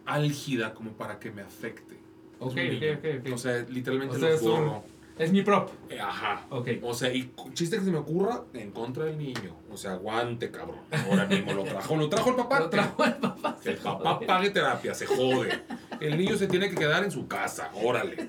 álgida 0.04 0.74
como 0.74 0.90
para 0.90 1.18
que 1.18 1.30
me 1.30 1.40
afecte. 1.40 1.96
Ok, 2.40 2.52
ok, 2.52 3.24
ok. 3.24 3.32
O 3.32 3.38
sea, 3.38 3.64
literalmente 3.70 4.16
O 4.16 4.20
sea, 4.20 4.30
lo 4.32 4.38
borro. 4.38 4.84
Es 5.18 5.32
mi 5.32 5.42
prop. 5.42 5.70
Eh, 5.88 5.98
Ajá. 5.98 6.44
Ok. 6.50 6.68
O 6.82 6.92
sea, 6.92 7.12
y 7.12 7.32
chiste 7.54 7.78
que 7.78 7.84
se 7.84 7.90
me 7.90 7.98
ocurra 7.98 8.42
en 8.52 8.70
contra 8.70 9.04
del 9.04 9.16
niño. 9.16 9.56
O 9.72 9.76
sea, 9.76 9.92
aguante, 9.92 10.50
cabrón. 10.50 10.78
Ahora 11.08 11.24
mismo 11.26 11.52
lo 11.54 11.64
trajo. 11.64 11.96
Lo 11.96 12.08
trajo 12.08 12.30
el 12.30 12.36
papá. 12.36 12.60
Lo 12.60 12.70
trajo 12.70 13.04
el 13.04 13.14
papá. 13.14 13.56
Que 13.62 13.70
el 13.70 13.76
papá 13.76 14.20
pague 14.20 14.50
terapia, 14.50 14.94
se 14.94 15.06
jode. 15.06 15.62
El 16.00 16.18
niño 16.18 16.36
se 16.36 16.46
tiene 16.46 16.68
que 16.68 16.76
quedar 16.76 17.02
en 17.04 17.10
su 17.10 17.26
casa, 17.26 17.70
órale. 17.82 18.28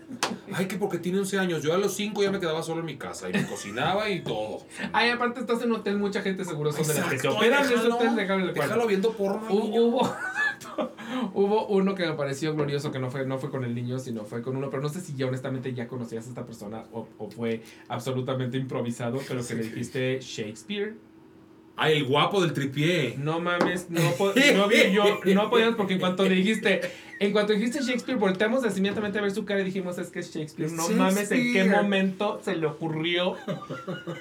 Ay, 0.53 0.68
que 0.68 0.77
porque 0.77 0.97
tiene 0.97 1.19
11 1.19 1.39
años. 1.39 1.61
Yo 1.64 1.73
a 1.73 1.77
los 1.77 1.93
5 1.95 2.23
ya 2.23 2.31
me 2.31 2.39
quedaba 2.39 2.64
solo 2.64 2.80
en 2.80 2.85
mi 2.85 2.97
casa 2.97 3.30
y 3.30 3.34
me 3.34 3.45
cocinaba 3.45 4.09
y 4.09 4.22
todo. 4.22 4.59
Ay, 4.93 5.09
aparte 5.09 5.41
estás 5.41 5.61
en 5.61 5.72
un 5.72 5.80
hotel, 5.80 5.97
mucha 5.97 6.22
gente 6.22 6.45
seguro 6.45 6.72
son 6.72 6.88
de 6.88 6.93
las 6.93 7.09
que 7.09 7.19
se 7.19 7.27
en 7.27 7.53
ese 7.53 7.73
déjalo, 7.76 7.95
hotel, 7.95 8.53
déjalo 8.53 8.88
viendo 8.88 9.11
porno. 9.11 9.47
al 9.47 10.36
Hubo 11.34 11.68
uno 11.68 11.96
que 11.96 12.06
me 12.06 12.14
pareció 12.14 12.54
glorioso 12.56 12.92
que 12.92 13.00
no 13.00 13.10
fue, 13.10 13.26
no 13.26 13.38
fue 13.38 13.50
con 13.50 13.64
el 13.64 13.74
niño, 13.76 14.00
sino 14.00 14.26
fue 14.26 14.42
con 14.42 14.56
uno, 14.56 14.70
pero 14.70 14.82
no 14.82 14.90
sé 14.90 15.02
si 15.02 15.16
ya 15.16 15.28
honestamente 15.28 15.74
ya 15.74 15.88
conocías 15.88 16.26
a 16.26 16.30
esta 16.30 16.46
persona 16.46 16.86
o, 16.92 17.08
o 17.18 17.30
fue 17.30 17.64
absolutamente 17.88 18.58
improvisado, 18.58 19.20
pero 19.28 19.46
que 19.46 19.56
le 19.56 19.64
dijiste 19.64 20.20
Shakespeare. 20.22 20.96
Ay, 21.80 21.98
el 21.98 22.06
guapo 22.06 22.41
del 22.41 22.54
tripié. 22.54 23.16
No 23.20 23.40
mames, 23.40 23.90
no, 23.90 24.02
po- 24.18 24.34
no, 24.56 24.68
vi 24.68 24.91
yo, 24.91 25.20
no 25.34 25.49
podíamos 25.49 25.76
porque 25.76 25.94
en 25.94 25.99
cuanto 25.99 26.24
le 26.24 26.34
dijiste, 26.36 26.82
en 27.20 27.32
cuanto 27.32 27.54
dijiste 27.54 27.82
Shakespeare, 27.82 28.18
volteamos 28.18 28.66
así 28.66 28.80
inmediatamente 28.80 29.20
a 29.20 29.22
ver 29.22 29.30
su 29.32 29.45
cara 29.45 29.62
y 29.62 29.66
dijimos, 29.66 29.98
es 29.99 30.10
que 30.10 30.20
es 30.20 30.34
Shakespeare. 30.34 30.72
No 30.72 30.88
mames, 30.90 31.32
¿en 31.32 31.54
qué 31.54 31.64
momento 31.66 32.41
se 32.44 32.56
le 32.56 32.66
ocurrió 32.66 33.36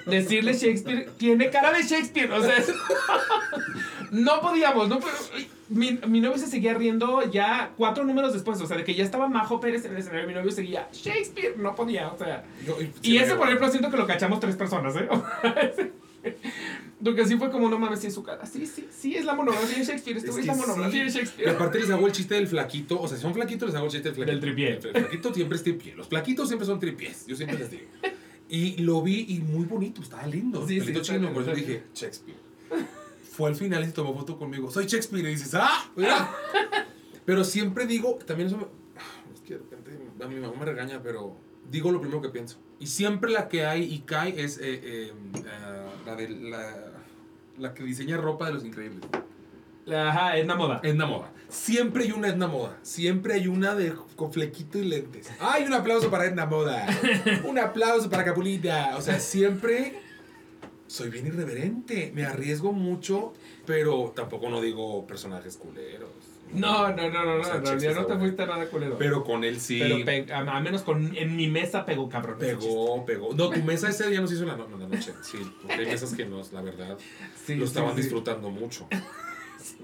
decirle 0.05 0.53
Shakespeare? 0.53 1.09
Tiene 1.17 1.49
cara 1.49 1.71
de 1.73 1.81
Shakespeare, 1.83 2.31
o 2.31 2.41
sea, 2.43 2.57
es- 2.57 2.71
no 4.11 4.39
podíamos, 4.41 4.87
no 4.89 4.99
pod- 4.99 5.47
mi, 5.69 5.99
mi 6.07 6.21
novio 6.21 6.37
se 6.37 6.47
seguía 6.47 6.73
riendo 6.75 7.29
ya 7.29 7.71
cuatro 7.75 8.03
números 8.03 8.33
después, 8.33 8.61
o 8.61 8.67
sea, 8.67 8.77
de 8.77 8.83
que 8.83 8.93
ya 8.93 9.03
estaba 9.03 9.27
Majo 9.27 9.59
Pérez 9.59 9.83
en 9.85 9.91
el 9.93 9.97
escenario, 9.97 10.27
mi 10.27 10.33
novio 10.33 10.51
seguía 10.51 10.87
Shakespeare, 10.93 11.55
no 11.57 11.75
podía, 11.75 12.07
o 12.09 12.17
sea. 12.17 12.43
Yo- 12.65 12.77
Y 13.01 13.17
ese, 13.17 13.35
por 13.35 13.47
ejemplo, 13.47 13.67
siento 13.69 13.89
que 13.91 13.97
lo 13.97 14.05
cachamos 14.07 14.39
tres 14.39 14.55
personas, 14.55 14.95
¿eh? 14.95 15.07
Porque 17.03 17.25
sí 17.25 17.37
fue 17.37 17.51
como, 17.51 17.69
no 17.69 17.77
mames, 17.77 17.99
sí 17.99 18.07
es 18.07 18.13
su 18.13 18.23
cara. 18.23 18.45
Sí, 18.45 18.65
sí, 18.65 18.87
sí, 18.89 19.15
es 19.15 19.25
la 19.25 19.35
monografía 19.35 19.77
de 19.77 19.83
Shakespeare. 19.83 20.17
Este 20.17 20.29
Es 20.31 20.37
es 20.37 20.45
la 20.45 20.55
monografía 20.55 21.03
de 21.03 21.09
sí. 21.11 21.17
Y 21.17 21.21
Shakespeare. 21.21 21.49
aparte 21.49 21.79
les 21.79 21.89
hago 21.89 22.07
el 22.07 22.11
chiste 22.11 22.35
del 22.35 22.47
flaquito. 22.47 22.99
O 22.99 23.07
sea, 23.07 23.17
si 23.17 23.21
son 23.23 23.33
flaquitos, 23.33 23.67
les 23.69 23.75
hago 23.75 23.85
el 23.85 23.91
chiste 23.91 24.09
del 24.09 24.15
flaquito. 24.15 24.31
Del 24.31 24.41
tripié. 24.41 24.73
El 24.73 24.81
flaquito 24.81 25.33
siempre 25.33 25.57
es 25.57 25.63
tripié. 25.63 25.95
Los 25.95 26.07
flaquitos 26.07 26.47
siempre 26.47 26.65
son 26.65 26.79
tripiés. 26.79 27.27
Yo 27.27 27.35
siempre 27.35 27.59
les 27.59 27.71
digo. 27.71 27.83
Y 28.49 28.77
lo 28.77 29.01
vi 29.01 29.25
y 29.29 29.39
muy 29.39 29.65
bonito. 29.65 30.01
Estaba 30.01 30.25
lindo. 30.25 30.65
Sí, 30.67 30.79
sí, 30.81 30.93
chino. 31.01 31.17
lindo, 31.17 31.33
Por 31.33 31.43
eso 31.43 31.53
dije, 31.53 31.83
Shakespeare. 31.93 32.37
Fue 33.31 33.49
al 33.49 33.55
final 33.55 33.83
y 33.83 33.87
se 33.87 33.91
tomó 33.91 34.15
foto 34.15 34.37
conmigo. 34.37 34.71
Soy 34.71 34.85
Shakespeare. 34.85 35.23
Y 35.27 35.31
dices, 35.33 35.53
¡ah! 35.53 35.91
mira". 35.95 36.31
Pero 37.25 37.43
siempre 37.43 37.85
digo, 37.85 38.17
también 38.25 38.47
eso 38.47 38.57
me... 38.57 38.63
Es 39.33 39.41
que 39.41 39.55
de 39.55 39.59
repente 39.75 40.23
a 40.23 40.27
mi 40.27 40.35
mamá 40.39 40.53
me 40.57 40.65
regaña, 40.65 41.01
pero 41.03 41.35
digo 41.69 41.91
lo 41.91 41.99
primero 41.99 42.21
que 42.21 42.29
pienso. 42.29 42.57
Y 42.79 42.87
siempre 42.87 43.31
la 43.31 43.49
que 43.49 43.65
hay 43.65 43.83
y 43.83 43.99
cae 43.99 44.41
es 44.41 44.57
eh, 44.57 44.61
eh, 44.63 45.13
ah, 45.61 45.66
la 46.07 46.15
de 46.15 46.29
la, 46.29 46.75
la 47.57 47.73
que 47.73 47.83
diseña 47.83 48.17
ropa 48.17 48.47
de 48.47 48.53
los 48.53 48.63
increíbles. 48.65 49.03
Ajá, 49.93 50.37
es 50.37 50.45
una 50.45 50.55
moda. 50.55 50.79
Edna 50.83 51.05
Moda. 51.05 51.31
Siempre 51.49 52.05
hay 52.05 52.11
una 52.11 52.29
Edna 52.29 52.47
Moda. 52.47 52.77
Siempre 52.81 53.33
hay 53.33 53.47
una 53.47 53.75
de 53.75 53.93
con 54.15 54.31
flequito 54.31 54.79
y 54.79 54.85
lentes. 54.85 55.29
¡Ay, 55.39 55.63
un 55.65 55.73
aplauso 55.73 56.09
para 56.09 56.25
Edna 56.25 56.45
Moda! 56.45 56.85
Un 57.45 57.59
aplauso 57.59 58.09
para 58.09 58.25
Capulita. 58.25 58.95
O 58.97 59.01
sea, 59.01 59.19
siempre 59.19 60.01
soy 60.87 61.09
bien 61.09 61.27
irreverente. 61.27 62.11
Me 62.13 62.25
arriesgo 62.25 62.71
mucho, 62.73 63.33
pero 63.65 64.13
tampoco 64.15 64.49
no 64.49 64.61
digo 64.61 65.05
personajes 65.07 65.57
culeros. 65.57 66.09
No, 66.53 66.89
no, 66.95 67.09
no, 67.09 67.25
no, 67.25 67.37
no. 67.39 67.53
En 67.55 67.65
realidad 67.65 67.95
no 67.95 68.05
te 68.05 68.17
fuiste 68.17 68.45
nada 68.45 68.69
culero. 68.69 68.97
Pero 68.97 69.23
con 69.23 69.43
él 69.43 69.59
sí. 69.59 69.79
Pero 69.79 70.05
pe- 70.05 70.31
a, 70.33 70.39
a 70.39 70.59
menos 70.61 70.81
con 70.81 71.15
en 71.15 71.35
mi 71.35 71.47
mesa 71.47 71.85
pegó 71.85 72.07
cabrón. 72.09 72.37
ese 72.41 72.53
chiste. 72.57 72.67
Pegó, 72.67 73.05
pegó. 73.05 73.33
No, 73.33 73.49
tu 73.49 73.61
mesa 73.63 73.89
ese 73.89 74.09
día 74.09 74.21
nos 74.21 74.31
hizo 74.31 74.45
la, 74.45 74.55
no- 74.55 74.67
la 74.77 74.87
noche. 74.87 75.13
Sí, 75.21 75.37
porque 75.61 75.73
hay 75.81 75.85
mesas 75.85 76.13
que 76.13 76.25
nos, 76.25 76.53
la 76.53 76.61
verdad, 76.61 76.97
Sí, 77.45 77.55
lo 77.55 77.65
sí, 77.65 77.69
estaban 77.69 77.95
sí. 77.95 78.01
disfrutando 78.01 78.49
mucho. 78.49 78.87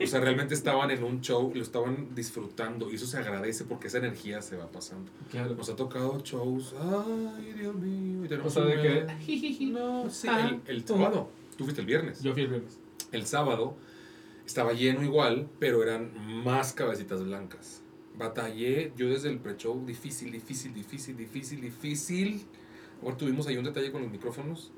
O 0.02 0.07
sea, 0.07 0.22
realmente 0.22 0.53
estaban 0.53 0.90
en 0.91 1.03
un 1.03 1.19
show 1.22 1.52
y 1.53 1.57
lo 1.57 1.64
estaban 1.64 2.15
disfrutando. 2.15 2.90
Y 2.90 2.95
eso 2.95 3.06
se 3.06 3.18
agradece 3.18 3.65
porque 3.65 3.88
esa 3.88 3.98
energía 3.98 4.41
se 4.41 4.56
va 4.56 4.68
pasando. 4.72 5.11
Claro. 5.30 5.53
Nos 5.56 5.69
ha 5.69 5.76
tocado 5.76 6.19
shows. 6.23 6.73
Ay, 6.80 7.53
Dios 7.53 7.76
mío. 7.76 8.23
y 8.26 8.27
tenemos 8.27 8.56
O 8.56 8.60
sea, 8.61 8.64
de 8.64 8.77
un 8.77 8.81
que. 9.18 9.65
No, 9.65 10.10
sí, 10.10 10.27
el, 10.68 10.88
sábado. 10.88 11.30
Tú 11.57 11.65
fuiste 11.65 11.81
el 11.81 11.88
viernes. 11.88 12.23
Yo 12.23 12.34
fui 12.34 12.44
el 12.44 12.48
viernes. 12.48 12.80
El 13.11 13.26
sábado 13.27 13.76
estaba 14.45 14.74
lleno 14.74 15.03
igual, 15.03 15.48
pero 15.60 15.84
eran 15.84 16.11
más 16.44 16.74
cabecitas 16.74 17.24
blancas. 17.24 17.82
Batallé 18.15 18.91
yo 18.95 19.10
desde 19.10 19.30
el 19.30 19.40
pre-show, 19.40 19.84
difícil, 19.86 20.32
difícil, 20.32 20.74
difícil, 20.74 21.18
difícil, 21.18 21.61
difícil. 21.61 22.45
Ahora 23.02 23.18
tuvimos 23.18 23.48
ahí 23.48 23.57
un 23.57 23.64
detalle 23.64 23.91
con 23.91 24.02
los 24.02 24.11
micrófonos, 24.11 24.72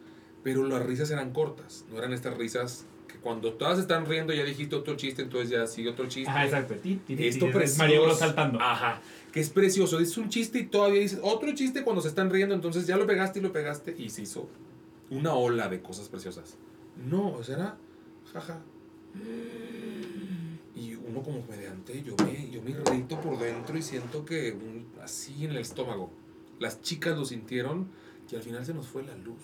pero 0.43 0.65
las 0.65 0.85
risas 0.85 1.11
eran 1.11 1.31
cortas, 1.31 1.85
no 1.91 1.97
eran 1.97 2.13
estas 2.13 2.37
risas 2.37 2.85
que 3.07 3.17
cuando 3.17 3.53
todas 3.53 3.77
están 3.77 4.05
riendo 4.05 4.33
ya 4.33 4.43
dijiste 4.43 4.75
otro 4.75 4.95
chiste, 4.95 5.21
entonces 5.21 5.49
ya 5.49 5.67
sigue 5.67 5.89
otro 5.89 6.07
chiste. 6.07 6.29
Ajá, 6.29 6.45
exacto. 6.45 6.75
Ti, 6.75 7.01
ti, 7.05 7.15
ti, 7.15 7.27
Esto 7.27 7.47
es 7.47 7.55
precioso. 7.55 8.15
Saltando. 8.15 8.59
Ajá. 8.61 9.01
Que 9.31 9.41
es 9.41 9.49
precioso. 9.49 9.97
Dices 9.97 10.17
un 10.17 10.29
chiste 10.29 10.59
y 10.59 10.65
todavía 10.67 11.01
dices 11.01 11.19
otro 11.21 11.53
chiste 11.53 11.83
cuando 11.83 12.01
se 12.01 12.07
están 12.07 12.29
riendo. 12.29 12.55
Entonces 12.55 12.87
ya 12.87 12.95
lo 12.95 13.05
pegaste 13.05 13.39
y 13.39 13.41
lo 13.41 13.51
pegaste 13.51 13.95
y 13.97 14.09
se 14.09 14.21
hizo 14.21 14.47
una 15.09 15.33
ola 15.33 15.67
de 15.67 15.81
cosas 15.81 16.07
preciosas. 16.07 16.57
No, 17.09 17.33
o 17.33 17.43
sea, 17.43 17.55
era 17.55 17.77
jaja. 18.33 18.61
Y 20.75 20.95
uno 20.95 21.21
como 21.23 21.41
comediante, 21.41 22.03
yo 22.03 22.15
me, 22.25 22.49
yo 22.51 22.61
me 22.61 22.71
irrito 22.71 23.19
por 23.21 23.39
dentro 23.39 23.77
y 23.77 23.81
siento 23.81 24.25
que 24.25 24.51
un- 24.51 24.85
así 25.01 25.45
en 25.45 25.51
el 25.51 25.57
estómago. 25.57 26.11
Las 26.59 26.81
chicas 26.81 27.17
lo 27.17 27.25
sintieron 27.25 27.87
y 28.31 28.35
al 28.35 28.41
final 28.41 28.65
se 28.65 28.73
nos 28.73 28.87
fue 28.87 29.03
la 29.03 29.15
luz. 29.17 29.41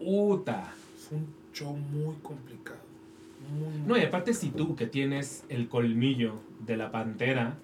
Uta. 0.00 0.72
Fue 1.08 1.18
un 1.18 1.26
show 1.52 1.74
muy 1.76 2.16
complicado. 2.22 2.78
Muy, 3.58 3.86
No, 3.86 3.98
y 3.98 4.02
aparte 4.02 4.32
si 4.32 4.50
tú 4.50 4.74
que 4.74 4.86
tienes 4.86 5.44
el 5.50 5.68
colmillo 5.68 6.40
de 6.66 6.76
la 6.78 6.90
pantera, 6.90 7.58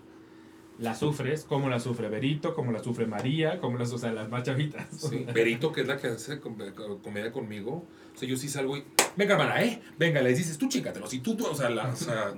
la 0.79 0.95
sufres, 0.95 1.45
¿cómo 1.45 1.69
la 1.71 1.81
sufre 1.81 2.09
Berito? 2.11 2.55
¿Cómo 2.55 2.71
la 2.73 2.83
sufre 2.83 3.07
María? 3.07 3.61
¿Cómo 3.61 3.79
la 3.79 3.87
sufren 3.87 4.15
las 4.15 4.29
más 4.29 4.43
chavitas? 4.45 4.87
Sí, 4.95 5.25
Berito, 5.33 5.73
que 5.73 5.83
es 5.83 5.87
la 5.87 5.97
que 5.97 6.09
hace 6.09 6.39
com- 6.41 6.57
co- 6.75 6.99
comedia 6.99 7.33
conmigo. 7.33 7.85
Sea, 8.21 8.29
yo 8.29 8.37
sí 8.37 8.49
salgo 8.49 8.77
y. 8.77 8.85
Venga, 9.17 9.33
hermana, 9.33 9.63
¿eh? 9.63 9.81
Venga, 9.99 10.21
le 10.23 10.31
dices 10.35 10.57
tú, 10.59 10.69
chícatelo. 10.69 11.07
Si 11.07 11.19
tú, 11.21 11.35
tú, 11.37 11.47
o 11.47 11.55
sea, 11.55 11.69
la, 11.71 11.89
o 11.89 11.97
sea, 11.97 12.33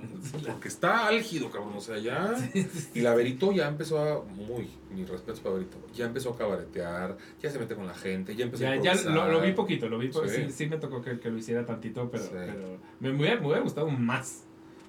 porque 0.47 0.67
está 0.69 1.07
álgido, 1.07 1.51
cabrón. 1.51 1.73
O 1.75 1.81
sea, 1.81 1.97
ya. 1.99 2.33
Y 2.95 3.01
la 3.01 3.13
Berito 3.13 3.51
ya 3.51 3.67
empezó 3.67 3.99
a. 3.99 4.23
Muy, 4.23 4.69
mis 4.93 5.07
respetos 5.09 5.39
para 5.41 5.55
Berito. 5.55 5.77
Ya 5.93 6.05
empezó 6.05 6.31
a 6.31 6.37
cabaretear, 6.37 7.17
ya 7.41 7.49
se 7.51 7.59
mete 7.59 7.75
con 7.75 7.85
la 7.85 7.93
gente, 7.93 8.35
ya 8.35 8.45
empezó 8.45 8.65
a 8.65 8.75
Ya, 8.75 8.81
ya 8.81 8.91
improvisar. 8.93 9.13
lo, 9.13 9.31
lo 9.31 9.41
vi 9.41 9.51
poquito, 9.51 9.87
lo 9.89 9.97
vi 9.99 10.11
Sí. 10.11 10.19
sí. 10.27 10.51
sí, 10.51 10.65
me 10.67 10.77
tocó 10.77 11.01
que, 11.01 11.19
que 11.19 11.29
lo 11.29 11.37
hiciera 11.37 11.65
tantito, 11.65 12.09
pero, 12.09 12.23
Sí. 12.23 12.29
pero 12.33 12.79
me, 12.99 13.11
me 13.11 13.19
hubiera, 13.19 13.39
me 13.39 13.45
hubiera 13.47 13.61
gustado 13.61 13.89
más. 13.89 14.43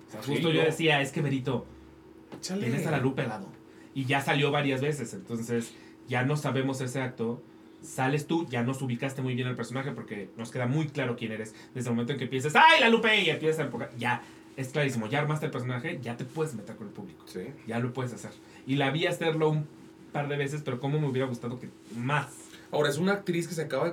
O 0.09 0.11
sea, 0.13 0.23
justo 0.23 0.51
yo 0.51 0.63
decía, 0.63 1.01
es 1.01 1.11
que 1.13 1.21
Échale. 1.21 2.63
tienes 2.63 2.87
a 2.87 2.91
la 2.91 2.99
luz 2.99 3.15
pelado. 3.15 3.49
Y 3.95 4.05
ya 4.07 4.21
salió 4.21 4.51
varias 4.51 4.81
veces, 4.81 5.15
entonces 5.15 5.73
ya 6.09 6.25
no 6.25 6.37
sabemos 6.37 6.81
ese 6.81 7.01
acto. 7.01 7.43
Sales 7.85 8.27
tú, 8.27 8.47
ya 8.49 8.63
nos 8.63 8.81
ubicaste 8.83 9.23
muy 9.23 9.35
bien 9.35 9.47
el 9.47 9.55
personaje 9.55 9.93
porque 9.93 10.31
nos 10.37 10.51
queda 10.51 10.67
muy 10.67 10.89
claro 10.89 11.17
quién 11.17 11.33
eres. 11.33 11.55
Desde 11.75 11.91
el 11.91 11.95
momento 11.95 12.13
en 12.13 12.19
que 12.19 12.25
empiezas, 12.25 12.55
¡ay, 12.57 12.81
la 12.81 12.89
Lupe! 12.89 13.21
Y 13.21 13.31
empiezas 13.31 13.61
a 13.61 13.63
empujar, 13.65 13.91
ya 13.99 14.23
es 14.57 14.69
clarísimo, 14.69 15.07
ya 15.07 15.21
armaste 15.21 15.47
el 15.47 15.53
personaje, 15.53 15.99
ya 16.03 16.17
te 16.17 16.25
puedes 16.25 16.55
meter 16.55 16.77
con 16.77 16.87
el 16.87 16.93
público. 16.93 17.25
Sí. 17.27 17.47
Ya 17.67 17.79
lo 17.79 17.93
puedes 17.93 18.13
hacer. 18.13 18.31
Y 18.67 18.77
la 18.77 18.91
vi 18.91 19.07
hacerlo 19.07 19.51
un 19.51 19.67
par 20.13 20.29
de 20.29 20.37
veces, 20.37 20.63
pero 20.65 20.81
como 20.81 20.99
me 20.99 21.09
hubiera 21.09 21.29
gustado 21.29 21.59
que 21.59 21.69
más. 21.97 22.29
Ahora, 22.71 22.89
es 22.89 22.99
una 22.99 23.13
actriz 23.13 23.47
que 23.47 23.55
se 23.55 23.63
acaba 23.63 23.85
de 23.85 23.93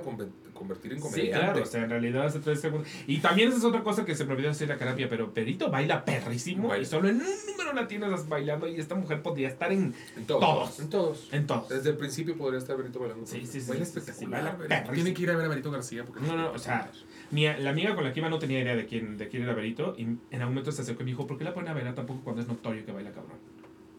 convertir 0.62 0.92
en 0.92 0.98
Sí, 0.98 1.02
comediante. 1.02 1.38
claro, 1.38 1.62
o 1.62 1.66
sea, 1.66 1.84
en 1.84 1.90
realidad 1.90 2.26
hace 2.26 2.38
tres 2.40 2.60
segundos. 2.60 2.88
Y 3.06 3.18
también 3.18 3.48
esa 3.48 3.58
es 3.58 3.64
otra 3.64 3.82
cosa 3.82 4.04
que 4.04 4.14
se 4.14 4.24
me 4.24 4.32
olvidó 4.32 4.48
decir 4.48 4.68
la 4.68 4.76
carapia, 4.78 5.08
pero 5.08 5.32
Perito 5.34 5.70
baila 5.70 6.04
perrísimo 6.04 6.68
Baila. 6.68 6.82
y 6.82 6.86
solo 6.86 7.08
en 7.08 7.16
un 7.16 7.26
número 7.50 7.72
la 7.72 7.86
tienes 7.88 8.28
bailando 8.28 8.66
y 8.68 8.76
esta 8.80 8.94
mujer 8.94 9.22
podría 9.22 9.48
estar 9.48 9.72
en, 9.72 9.94
en 10.16 10.26
todos. 10.26 10.40
todos. 10.40 10.80
En 10.80 10.88
todos. 10.90 11.28
en 11.32 11.46
todos. 11.46 11.68
Desde 11.68 11.90
el 11.90 11.96
principio 11.96 12.36
podría 12.36 12.58
estar 12.58 12.76
Berito 12.76 12.98
bailando. 13.00 13.26
Sí, 13.26 13.46
sí, 13.46 13.60
sí, 13.60 13.68
Baila 13.68 13.84
sí, 13.84 13.92
sí, 13.92 14.00
sí, 14.00 14.08
espectacular. 14.10 14.58
baila. 14.58 14.84
Tiene 14.92 15.14
que 15.14 15.22
ir 15.22 15.30
a 15.30 15.36
ver 15.36 15.46
a 15.46 15.48
Berito 15.48 15.70
García. 15.70 16.04
Porque 16.04 16.20
No, 16.26 16.36
no, 16.36 16.52
o 16.52 16.58
sea, 16.58 16.90
mi, 17.30 17.44
la 17.44 17.70
amiga 17.70 17.94
con 17.94 18.04
la 18.04 18.12
que 18.12 18.20
iba 18.20 18.28
no 18.28 18.38
tenía 18.38 18.60
idea 18.60 18.76
de 18.76 18.86
quién, 18.86 19.16
de 19.18 19.28
quién 19.28 19.42
era 19.42 19.54
Berito 19.54 19.94
y 19.98 20.02
en 20.02 20.18
algún 20.32 20.54
momento 20.54 20.70
se 20.72 20.82
acercó 20.82 21.02
y 21.02 21.04
me 21.06 21.10
dijo, 21.12 21.26
¿por 21.26 21.38
qué 21.38 21.44
la 21.44 21.54
ponen 21.54 21.70
a 21.70 21.74
bailar 21.74 21.94
tampoco 21.94 22.20
cuando 22.22 22.42
es 22.42 22.48
notorio 22.48 22.84
que 22.84 22.92
baila 22.92 23.10
cabrón? 23.12 23.38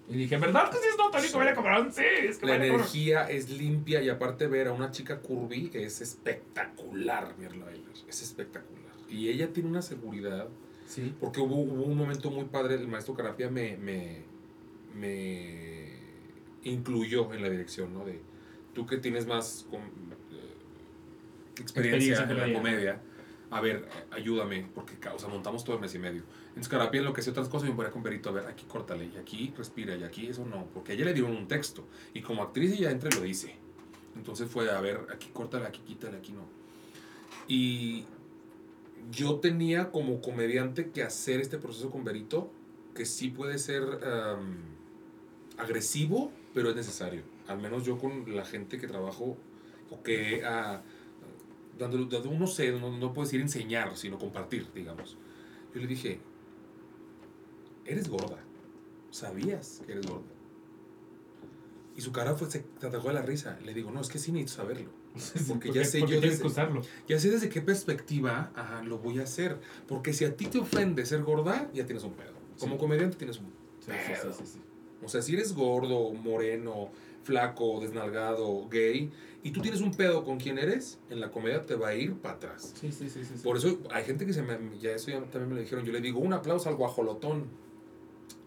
Y 0.10 0.18
dije, 0.18 0.38
¿verdad 0.38 0.70
que 0.70 0.78
sí 0.78 0.84
es 0.92 0.98
notorio 0.98 1.32
que 1.32 1.38
baila 1.38 1.54
cabrón? 1.54 1.94
Sí, 1.94 2.04
es 2.04 2.38
que 2.38 2.46
La 2.46 2.54
cabrón. 2.58 2.76
energía 2.76 3.24
es 3.30 3.50
limpia 3.50 4.02
y 4.02 4.10
aparte 4.10 4.48
ver 4.48 4.68
a 4.68 4.74
una 4.74 4.92
chica 4.92 5.20
curvy 5.20 5.72
es 5.74 6.02
espectacular 6.02 7.36
verla 7.38 7.66
bailar. 7.66 7.92
Es 8.08 8.22
espectacular. 8.22 8.92
Y 9.10 9.30
ella 9.30 9.54
tiene 9.54 9.70
una 9.70 9.82
seguridad. 9.82 10.50
Sí. 10.88 11.14
Porque 11.20 11.40
hubo, 11.40 11.56
hubo 11.56 11.84
un 11.84 11.98
momento 11.98 12.30
muy 12.32 12.46
padre, 12.46 12.76
el 12.76 12.88
maestro 12.88 13.14
Carapia 13.16 13.50
me, 13.50 13.78
me, 13.78 14.24
me 14.94 15.94
incluyó 16.64 17.34
en 17.34 17.42
la 17.42 17.50
dirección, 17.50 17.94
¿no? 17.94 18.06
De 18.06 18.20
tú 18.74 18.86
que 18.86 18.98
tienes 18.98 19.26
más 19.26 19.66
com- 19.70 19.82
eh, 19.82 20.54
experiencia, 21.62 22.14
Experiencia 22.16 22.46
en 22.46 22.54
la 22.54 22.60
comedia, 22.60 23.02
a 23.56 23.62
ver, 23.62 23.88
ayúdame, 24.12 24.68
porque 24.74 24.96
o 25.10 25.20
sea, 25.20 25.30
montamos 25.30 25.64
todo 25.64 25.76
el 25.76 25.82
mes 25.82 25.94
y 25.96 26.00
medio. 26.00 26.24
Entonces 26.50 26.68
Carapia 26.70 27.00
en 27.00 27.06
lo 27.06 27.14
que 27.14 27.22
hace 27.22 27.30
otras 27.30 27.50
cosas 27.50 27.68
y 27.68 27.72
me 27.72 27.76
ponía 27.76 27.92
con 27.92 28.04
Berito, 28.04 28.30
a 28.30 28.34
ver, 28.34 28.46
aquí 28.48 28.66
córtale, 28.66 29.06
y 29.14 29.18
aquí 29.18 29.54
respira, 29.58 29.96
y 29.96 30.04
aquí 30.04 30.28
eso 30.28 30.46
no, 30.46 30.68
porque 30.74 30.94
ella 30.94 31.06
le 31.06 31.14
dieron 31.14 31.36
un 31.36 31.48
texto, 31.48 31.86
y 32.14 32.22
como 32.22 32.44
actriz 32.44 32.74
ella 32.74 32.92
entra 32.92 33.10
y 33.12 33.16
lo 33.16 33.22
dice. 33.22 33.56
Entonces 34.16 34.50
fue, 34.50 34.70
a 34.70 34.80
ver, 34.82 35.08
aquí 35.14 35.30
córtale, 35.34 35.66
aquí 35.66 35.82
quítale, 35.86 36.18
aquí 36.18 36.32
no. 36.32 36.46
Y 37.48 38.06
yo 39.12 39.36
tenía 39.40 39.92
como 39.92 40.22
comediante 40.22 40.92
que 40.92 41.04
hacer 41.04 41.42
este 41.42 41.58
proceso 41.58 41.90
con 41.90 42.04
Berito, 42.04 42.52
que 42.96 43.06
sí 43.06 43.30
puede 43.30 43.58
ser 43.58 43.84
agresivo, 45.58 46.32
pero 46.54 46.70
es 46.70 46.76
necesario. 46.76 47.24
Al 47.48 47.60
menos 47.60 47.84
yo 47.84 47.98
con 47.98 48.36
la 48.36 48.46
gente 48.46 48.78
que 48.78 48.88
trabajo, 48.88 49.38
o 49.90 50.02
que 50.04 50.44
ah, 50.46 50.82
dando, 51.78 51.98
dando 52.06 52.32
no 52.32 52.48
sé, 52.48 52.72
no, 52.72 52.96
no 52.98 53.14
puedo 53.14 53.26
decir 53.26 53.42
enseñar, 53.42 53.96
sino 53.98 54.18
compartir, 54.18 54.68
digamos. 54.74 55.18
Yo 55.74 55.82
le 55.82 55.88
dije, 55.88 56.20
eres 57.86 58.08
gorda. 58.10 58.38
¿Sabías 59.12 59.82
que 59.86 59.92
eres 59.94 60.06
gorda? 60.08 60.26
Y 61.96 62.02
su 62.02 62.12
cara 62.12 62.34
fue, 62.36 62.50
se 62.50 62.66
atacó 62.82 63.10
de 63.10 63.14
la 63.14 63.22
risa. 63.22 63.60
Le 63.64 63.74
digo, 63.74 63.92
no, 63.92 64.02
es 64.02 64.10
que 64.10 64.18
sí 64.18 64.32
necesito 64.32 64.62
saberlo. 64.64 64.90
Porque 65.48 65.72
ya 65.72 65.86
sé 65.86 66.00
porque 66.00 66.16
yo 66.16 66.22
desde- 66.22 66.44
usarlo. 66.48 66.82
Ya 67.08 67.20
sé 67.20 67.30
desde 67.30 67.48
qué 67.50 67.62
perspectiva 67.62 68.52
ajá, 68.56 68.82
lo 68.82 68.98
voy 68.98 69.20
a 69.20 69.24
hacer. 69.24 69.60
Porque 69.88 70.12
si 70.12 70.26
a 70.26 70.36
ti 70.36 70.48
te 70.48 70.58
ofende 70.58 71.06
ser 71.06 71.22
gorda, 71.22 71.70
ya 71.72 71.86
tienes 71.86 72.04
un 72.04 72.14
pedo. 72.14 72.34
Como 72.60 72.74
Sí. 72.76 72.80
comediante 72.80 73.18
tienes 73.18 73.38
un 73.38 73.46
pedo. 73.46 73.54
sí, 74.34 74.44
sí, 74.44 74.52
sí. 74.54 74.60
O 75.04 75.08
sea, 75.10 75.22
si 75.22 75.34
eres 75.34 75.54
gordo, 75.54 76.12
moreno, 76.14 76.90
flaco, 77.24 77.80
desnalgado, 77.80 78.68
gay, 78.70 79.12
y 79.44 79.52
tú 79.52 79.62
tienes 79.62 79.82
un 79.82 79.92
pedo 79.92 80.24
con 80.24 80.40
quién 80.40 80.58
eres, 80.58 81.00
en 81.10 81.20
la 81.20 81.32
comedia 81.32 81.62
te 81.66 81.76
va 81.76 81.90
a 81.90 81.96
ir 81.96 82.16
para 82.16 82.36
atrás. 82.36 82.74
Sí, 82.80 82.92
sí, 82.92 83.10
sí, 83.10 83.26
sí, 83.26 83.34
sí. 83.36 83.44
Por 83.44 83.58
eso 83.58 83.80
hay 83.92 84.06
gente 84.06 84.26
que 84.26 84.34
se 84.34 84.42
me... 84.42 84.58
Ya 84.80 84.92
eso 84.92 85.12
ya 85.12 85.20
también 85.24 85.50
me 85.50 85.56
lo 85.56 85.62
dijeron. 85.62 85.84
Yo 85.84 85.92
le 85.92 86.00
digo, 86.00 86.20
un 86.20 86.32
aplauso 86.32 86.70
al 86.70 86.76
guajolotón. 86.76 87.48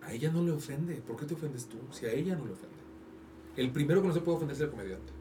A 0.00 0.12
ella 0.12 0.30
no 0.30 0.42
le 0.42 0.52
ofende. 0.52 0.94
¿Por 0.96 1.16
qué 1.16 1.26
te 1.26 1.34
ofendes 1.34 1.66
tú? 1.66 1.76
Si 1.90 2.06
a 2.06 2.12
ella 2.12 2.34
no 2.34 2.46
le 2.46 2.52
ofende. 2.52 2.76
El 3.56 3.72
primero 3.72 4.00
que 4.00 4.08
no 4.08 4.14
se 4.14 4.20
puede 4.20 4.36
ofender 4.36 4.56
es 4.56 4.62
el 4.62 4.70
comediante. 4.70 5.12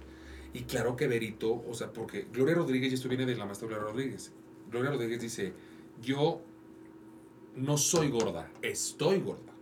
Y 0.54 0.64
claro 0.64 0.96
que 0.96 1.08
Berito, 1.08 1.66
o 1.68 1.74
sea, 1.74 1.92
porque 1.92 2.28
Gloria 2.32 2.56
Rodríguez, 2.56 2.92
y 2.92 2.96
esto 2.96 3.10
viene 3.10 3.26
de 3.26 3.36
la 3.36 3.44
maestra 3.46 3.68
Gloria 3.68 3.88
Rodríguez. 3.88 4.32
Gloria 4.72 4.92
Rodríguez 4.92 5.20
dice, 5.20 5.52
yo 6.02 6.42
no 7.56 7.78
soy 7.78 8.10
gorda, 8.10 8.50
estoy 8.62 9.20
gorda. 9.20 9.55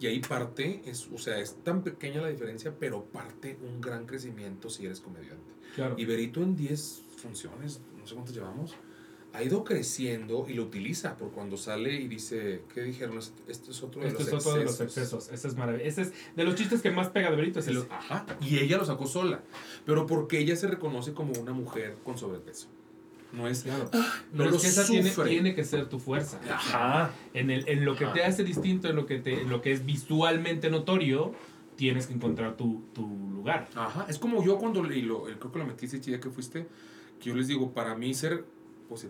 Y 0.00 0.06
ahí 0.06 0.20
parte, 0.20 0.82
es, 0.86 1.08
o 1.12 1.18
sea, 1.18 1.38
es 1.38 1.56
tan 1.62 1.82
pequeña 1.82 2.20
la 2.22 2.28
diferencia, 2.28 2.74
pero 2.78 3.04
parte 3.04 3.58
un 3.62 3.80
gran 3.80 4.06
crecimiento 4.06 4.68
si 4.70 4.86
eres 4.86 5.00
comediante. 5.00 5.52
Claro. 5.74 5.94
Y 5.98 6.04
Berito 6.04 6.42
en 6.42 6.56
10 6.56 7.02
funciones, 7.16 7.80
no 7.98 8.06
sé 8.06 8.14
cuántos 8.14 8.34
llevamos, 8.34 8.74
ha 9.32 9.42
ido 9.42 9.64
creciendo 9.64 10.46
y 10.48 10.54
lo 10.54 10.62
utiliza 10.62 11.16
por 11.16 11.32
cuando 11.32 11.56
sale 11.56 11.92
y 11.94 12.06
dice, 12.06 12.62
¿qué 12.72 12.82
dijeron? 12.82 13.18
Este 13.18 13.50
este 13.50 13.70
es 13.72 13.82
otro 13.82 14.00
de 14.02 14.08
Este 14.08 14.20
los 14.20 14.28
es 14.28 14.34
otro 14.46 14.58
de 14.58 14.64
los 14.64 14.80
excesos. 14.80 15.28
Ese 15.32 15.48
es 15.48 15.56
maravilloso. 15.56 15.88
Ese 15.88 16.02
es 16.02 16.12
de 16.36 16.44
los 16.44 16.54
chistes 16.54 16.80
que 16.82 16.92
más 16.92 17.08
pega 17.08 17.30
de 17.30 17.36
Berito. 17.36 17.58
Es 17.58 17.64
Se 17.64 17.72
lo- 17.72 17.80
ese. 17.82 17.92
Ajá. 17.92 18.26
Y 18.40 18.58
ella 18.58 18.76
lo 18.78 18.84
sacó 18.84 19.06
sola. 19.08 19.42
Pero 19.84 20.06
porque 20.06 20.38
ella 20.38 20.54
se 20.54 20.68
reconoce 20.68 21.14
como 21.14 21.32
una 21.40 21.52
mujer 21.52 21.96
con 22.04 22.16
sobrepeso. 22.16 22.68
No 23.36 23.48
es. 23.48 23.62
Claro. 23.62 23.90
No 23.92 24.44
Pero 24.44 24.50
es 24.56 24.62
que 24.62 24.68
esa 24.68 24.86
tiene, 24.86 25.10
tiene 25.10 25.54
que 25.54 25.64
ser 25.64 25.88
tu 25.88 25.98
fuerza. 25.98 26.40
Ajá. 26.50 27.10
En, 27.32 27.50
el, 27.50 27.68
en 27.68 27.84
lo 27.84 27.96
que 27.96 28.06
te 28.06 28.22
hace 28.24 28.44
distinto, 28.44 28.88
en 28.88 28.96
lo 28.96 29.06
que, 29.06 29.18
te, 29.18 29.42
en 29.42 29.48
lo 29.50 29.60
que 29.60 29.72
es 29.72 29.84
visualmente 29.84 30.70
notorio, 30.70 31.34
tienes 31.76 32.06
que 32.06 32.14
encontrar 32.14 32.56
tu, 32.56 32.82
tu 32.94 33.02
lugar. 33.32 33.68
Ajá. 33.74 34.06
Es 34.08 34.18
como 34.18 34.44
yo 34.44 34.58
cuando 34.58 34.84
y 34.92 35.02
lo, 35.02 35.24
creo 35.24 35.52
que 35.52 35.58
lo 35.58 35.66
ese 35.80 35.98
día 35.98 36.20
que 36.20 36.30
fuiste, 36.30 36.66
que 37.20 37.30
yo 37.30 37.34
les 37.34 37.48
digo, 37.48 37.72
para 37.72 37.94
mí 37.94 38.14
ser. 38.14 38.44
pues, 38.88 39.06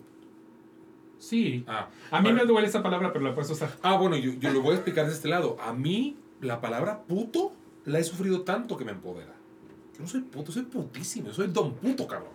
Sí. 1.18 1.64
ah, 1.66 1.88
A 2.10 2.20
mí 2.20 2.28
para- 2.30 2.42
me 2.42 2.44
duele 2.46 2.66
esa 2.68 2.82
palabra, 2.82 3.12
pero 3.12 3.24
la 3.24 3.34
puedes 3.34 3.50
usar. 3.50 3.76
Ah, 3.82 3.96
bueno, 3.96 4.16
yo, 4.16 4.32
yo 4.34 4.50
lo 4.52 4.60
voy 4.62 4.72
a 4.72 4.74
explicar 4.74 5.06
de 5.06 5.12
este 5.12 5.28
lado. 5.28 5.56
A 5.60 5.72
mí, 5.72 6.16
la 6.40 6.60
palabra 6.60 7.02
puto 7.04 7.52
la 7.84 7.98
he 7.98 8.04
sufrido 8.04 8.42
tanto 8.42 8.76
que 8.76 8.84
me 8.84 8.92
empodera. 8.92 9.33
Yo 9.94 10.00
no 10.00 10.06
soy 10.08 10.20
puto, 10.22 10.50
soy 10.50 10.62
putísimo, 10.64 11.28
yo 11.28 11.34
soy 11.34 11.46
don 11.48 11.74
puto, 11.74 12.06
cabrón. 12.06 12.32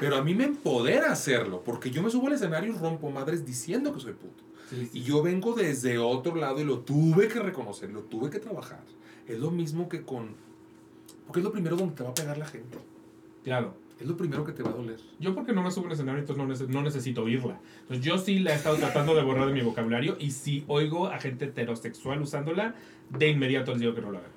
Pero 0.00 0.16
a 0.16 0.24
mí 0.24 0.34
me 0.34 0.44
empodera 0.44 1.12
hacerlo, 1.12 1.62
porque 1.64 1.90
yo 1.90 2.02
me 2.02 2.10
subo 2.10 2.26
al 2.28 2.32
escenario 2.32 2.72
y 2.72 2.76
rompo 2.76 3.10
madres 3.10 3.44
diciendo 3.44 3.92
que 3.92 4.00
soy 4.00 4.14
puto. 4.14 4.42
Y 4.94 5.02
yo 5.02 5.22
vengo 5.22 5.52
desde 5.52 5.98
otro 5.98 6.34
lado 6.36 6.58
y 6.60 6.64
lo 6.64 6.78
tuve 6.78 7.28
que 7.28 7.38
reconocer, 7.40 7.90
lo 7.90 8.00
tuve 8.00 8.30
que 8.30 8.38
trabajar. 8.38 8.80
Es 9.28 9.38
lo 9.38 9.50
mismo 9.50 9.88
que 9.90 10.02
con... 10.02 10.34
Porque 11.26 11.40
es 11.40 11.44
lo 11.44 11.52
primero 11.52 11.76
donde 11.76 11.94
te 11.94 12.02
va 12.02 12.10
a 12.10 12.14
pegar 12.14 12.38
la 12.38 12.46
gente. 12.46 12.78
Claro. 13.44 13.74
Es 14.00 14.06
lo 14.06 14.16
primero 14.16 14.44
que 14.44 14.52
te 14.52 14.62
va 14.62 14.70
a 14.70 14.72
doler. 14.72 14.98
Yo 15.20 15.34
porque 15.34 15.52
no 15.52 15.62
me 15.62 15.70
subo 15.70 15.86
al 15.86 15.92
escenario, 15.92 16.20
entonces 16.20 16.42
no, 16.44 16.52
nece- 16.52 16.68
no 16.68 16.82
necesito 16.82 17.22
oírla. 17.22 17.60
Entonces 17.82 18.04
yo 18.04 18.16
sí 18.18 18.38
la 18.38 18.52
he 18.52 18.56
estado 18.56 18.76
tratando 18.76 19.14
de 19.14 19.22
borrar 19.22 19.46
de 19.46 19.52
mi 19.52 19.60
vocabulario 19.60 20.16
y 20.18 20.30
si 20.30 20.64
oigo 20.66 21.06
a 21.08 21.18
gente 21.18 21.44
heterosexual 21.44 22.20
usándola, 22.22 22.74
de 23.10 23.28
inmediato 23.28 23.72
les 23.72 23.80
digo 23.80 23.94
que 23.94 24.00
no 24.00 24.10
la 24.10 24.18
hagan. 24.20 24.30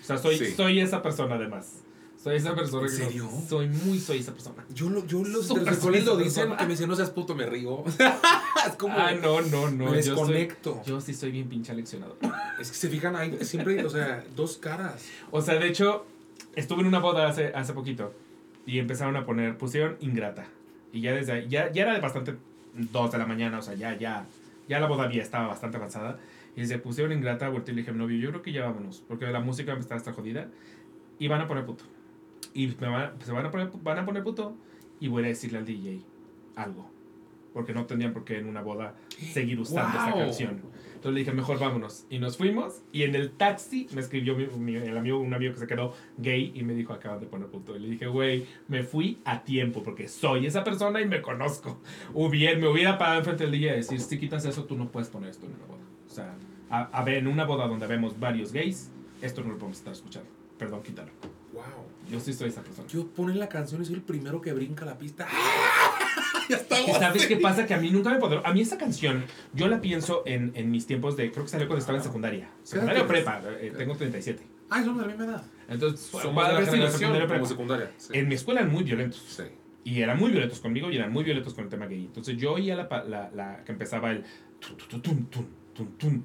O 0.00 0.04
sea, 0.04 0.18
soy, 0.18 0.36
Sí. 0.36 0.46
soy 0.52 0.78
esa 0.80 1.02
persona 1.02 1.36
además. 1.36 1.82
Soy 2.22 2.36
esa 2.36 2.54
persona 2.54 2.86
¿En 2.86 2.92
que 2.92 2.98
no- 2.98 3.04
serio? 3.08 3.28
soy 3.48 3.68
muy, 3.68 3.98
soy 3.98 4.18
esa 4.18 4.32
persona. 4.32 4.62
Yo, 4.74 4.90
lo, 4.90 5.06
yo 5.06 5.24
los 5.24 5.50
heterosexuales 5.50 6.04
lo 6.04 6.16
dicen, 6.18 6.34
persona. 6.42 6.56
que 6.58 6.64
me 6.64 6.70
dicen, 6.72 6.88
no 6.88 6.94
seas 6.96 7.10
puto, 7.10 7.34
me 7.34 7.46
río. 7.46 7.82
es 8.66 8.74
como... 8.76 8.94
Ah, 8.98 9.12
no, 9.12 9.40
no, 9.40 9.70
no. 9.70 9.90
me 9.90 10.02
yo 10.02 10.14
soy- 10.16 10.34
desconecto. 10.34 10.82
Yo 10.84 11.00
sí 11.00 11.14
soy 11.14 11.30
bien 11.30 11.48
pinche 11.48 11.72
aleccionado. 11.72 12.16
Es 12.60 12.70
que 12.70 12.76
se 12.76 12.88
fijan, 12.90 13.16
hay 13.16 13.38
siempre, 13.44 13.82
o 13.84 13.88
sea, 13.88 14.22
dos 14.36 14.58
caras. 14.58 15.02
O 15.30 15.40
sea, 15.40 15.54
de 15.58 15.66
hecho, 15.68 16.04
estuve 16.56 16.80
en 16.82 16.88
una 16.88 16.98
boda 16.98 17.26
hace, 17.26 17.52
hace 17.54 17.72
poquito 17.72 18.12
y 18.66 18.78
empezaron 18.78 19.16
a 19.16 19.24
poner, 19.24 19.56
pusieron 19.56 19.96
ingrata. 20.00 20.46
Y 20.92 21.00
ya 21.00 21.12
desde 21.12 21.32
ahí, 21.32 21.46
ya, 21.48 21.72
ya 21.72 21.82
era 21.84 21.94
de 21.94 22.00
bastante, 22.00 22.36
dos 22.74 23.10
de 23.12 23.16
la 23.18 23.24
mañana, 23.24 23.58
o 23.60 23.62
sea, 23.62 23.74
ya, 23.74 23.96
ya, 23.96 24.26
ya 24.68 24.78
la 24.78 24.86
boda 24.88 25.04
había, 25.04 25.22
estaba 25.22 25.46
bastante 25.48 25.78
avanzada. 25.78 26.18
Y 26.54 26.66
se 26.66 26.78
pusieron 26.78 27.12
ingrata, 27.12 27.48
volteé 27.48 27.72
y 27.72 27.76
le 27.76 27.80
dije 27.80 27.90
a 27.92 27.94
mi 27.94 28.00
novio, 28.00 28.18
yo 28.18 28.28
creo 28.28 28.42
que 28.42 28.52
ya 28.52 28.64
vámonos, 28.66 29.02
porque 29.08 29.24
la 29.26 29.40
música 29.40 29.72
me 29.74 29.80
está 29.80 29.94
hasta 29.94 30.12
jodida. 30.12 30.48
Y 31.18 31.28
van 31.28 31.40
a 31.40 31.48
poner 31.48 31.64
puto. 31.64 31.84
Y 32.54 32.68
me 32.80 32.88
van, 32.88 33.12
se 33.24 33.32
van 33.32 33.46
a 33.46 33.50
poner, 33.50 33.70
van 33.82 33.98
a 33.98 34.04
poner 34.04 34.22
puto 34.22 34.56
y 34.98 35.08
voy 35.08 35.24
a 35.24 35.26
decirle 35.28 35.58
al 35.58 35.64
DJ 35.66 36.00
algo. 36.56 36.90
Porque 37.52 37.72
no 37.72 37.84
tendrían 37.86 38.12
por 38.12 38.24
qué 38.24 38.38
en 38.38 38.46
una 38.46 38.62
boda 38.62 38.94
seguir 39.32 39.58
usando 39.58 39.88
esta 39.98 40.10
¡Wow! 40.10 40.18
canción. 40.20 40.60
Entonces 40.94 41.14
le 41.14 41.20
dije, 41.20 41.32
mejor 41.32 41.58
vámonos. 41.58 42.04
Y 42.10 42.18
nos 42.18 42.36
fuimos. 42.36 42.82
Y 42.92 43.02
en 43.04 43.14
el 43.14 43.30
taxi 43.32 43.88
me 43.94 44.00
escribió 44.02 44.36
mi, 44.36 44.46
mi- 44.46 44.76
el 44.76 44.96
amigo, 44.96 45.18
un 45.18 45.32
amigo 45.34 45.54
que 45.54 45.58
se 45.60 45.66
quedó 45.66 45.94
gay 46.18 46.52
y 46.54 46.62
me 46.62 46.74
dijo, 46.74 46.92
acaban 46.92 47.18
de 47.20 47.26
poner 47.26 47.48
punto. 47.48 47.74
Y 47.74 47.80
le 47.80 47.88
dije, 47.88 48.06
güey, 48.06 48.46
me 48.68 48.82
fui 48.84 49.18
a 49.24 49.42
tiempo 49.42 49.82
porque 49.82 50.06
soy 50.08 50.46
esa 50.46 50.62
persona 50.62 51.00
y 51.00 51.08
me 51.08 51.22
conozco. 51.22 51.80
Hubiera, 52.14 52.56
me 52.58 52.68
hubiera 52.68 52.98
parado 52.98 53.18
enfrente 53.18 53.44
del 53.44 53.52
DJ 53.52 53.72
y 53.72 53.76
decir, 53.78 54.00
si 54.00 54.18
quitas 54.18 54.44
eso, 54.44 54.64
tú 54.64 54.76
no 54.76 54.88
puedes 54.92 55.08
poner 55.08 55.30
esto 55.30 55.46
en 55.46 55.54
una 55.54 55.64
boda. 55.64 55.80
O 56.06 56.10
sea, 56.10 56.34
a, 56.68 56.82
a 56.82 57.02
ver, 57.04 57.16
en 57.16 57.26
una 57.26 57.44
boda 57.46 57.66
donde 57.66 57.86
vemos 57.86 58.20
varios 58.20 58.52
gays, 58.52 58.90
esto 59.22 59.42
no 59.42 59.48
lo 59.48 59.54
podemos 59.58 59.78
estar 59.78 59.92
escuchando. 59.92 60.28
Perdón, 60.58 60.82
quítalo. 60.82 61.10
Yo 62.10 62.20
sí 62.20 62.32
soy 62.32 62.48
esa 62.48 62.62
persona. 62.62 62.88
Yo 62.88 63.06
ponen 63.08 63.38
la 63.38 63.48
canción 63.48 63.82
y 63.82 63.84
soy 63.84 63.94
el 63.94 64.02
primero 64.02 64.40
que 64.40 64.52
brinca 64.52 64.84
la 64.84 64.98
pista. 64.98 65.26
ya 66.48 66.56
está. 66.56 66.80
¿Y 66.80 66.86
sabes 66.92 67.26
qué 67.26 67.36
pasa? 67.36 67.66
Que 67.66 67.74
a 67.74 67.78
mí 67.78 67.90
nunca 67.90 68.10
me 68.10 68.18
podrá... 68.18 68.40
A 68.40 68.52
mí 68.52 68.60
esa 68.60 68.76
canción, 68.78 69.24
yo 69.54 69.68
la 69.68 69.80
pienso 69.80 70.22
en, 70.26 70.52
en 70.54 70.70
mis 70.70 70.86
tiempos 70.86 71.16
de... 71.16 71.30
Creo 71.30 71.44
que 71.44 71.50
salió 71.50 71.66
cuando 71.66 71.80
estaba 71.80 71.98
en 71.98 72.04
secundaria. 72.04 72.50
Secundaria 72.62 73.02
o 73.02 73.06
prepa. 73.06 73.40
eh, 73.60 73.72
tengo 73.76 73.94
37. 73.96 74.42
Ah, 74.70 74.82
somos 74.82 74.98
de 74.98 75.02
la 75.02 75.08
misma 75.08 75.24
edad. 75.32 75.44
Entonces, 75.68 76.00
Somos 76.00 76.46
de 76.46 76.52
la 76.54 76.60
generación 76.62 76.90
secundaria, 76.92 77.26
como 77.26 77.38
prepa. 77.38 77.46
secundaria. 77.48 77.90
Sí. 77.96 78.12
En 78.14 78.28
mi 78.28 78.34
escuela 78.34 78.60
eran 78.60 78.72
muy 78.72 78.82
violentos. 78.84 79.22
Sí. 79.28 79.44
Y 79.84 80.02
eran 80.02 80.18
muy 80.18 80.30
violentos 80.30 80.60
conmigo 80.60 80.90
y 80.90 80.96
eran 80.96 81.12
muy 81.12 81.24
violentos 81.24 81.54
con 81.54 81.64
el 81.64 81.70
tema 81.70 81.86
gay. 81.86 82.04
Entonces 82.04 82.36
yo 82.36 82.52
oía 82.52 82.76
la, 82.76 82.88
la, 83.08 83.30
la 83.34 83.64
que 83.64 83.72
empezaba 83.72 84.10
el... 84.10 84.24
tun, 84.60 85.00
tun, 85.00 86.22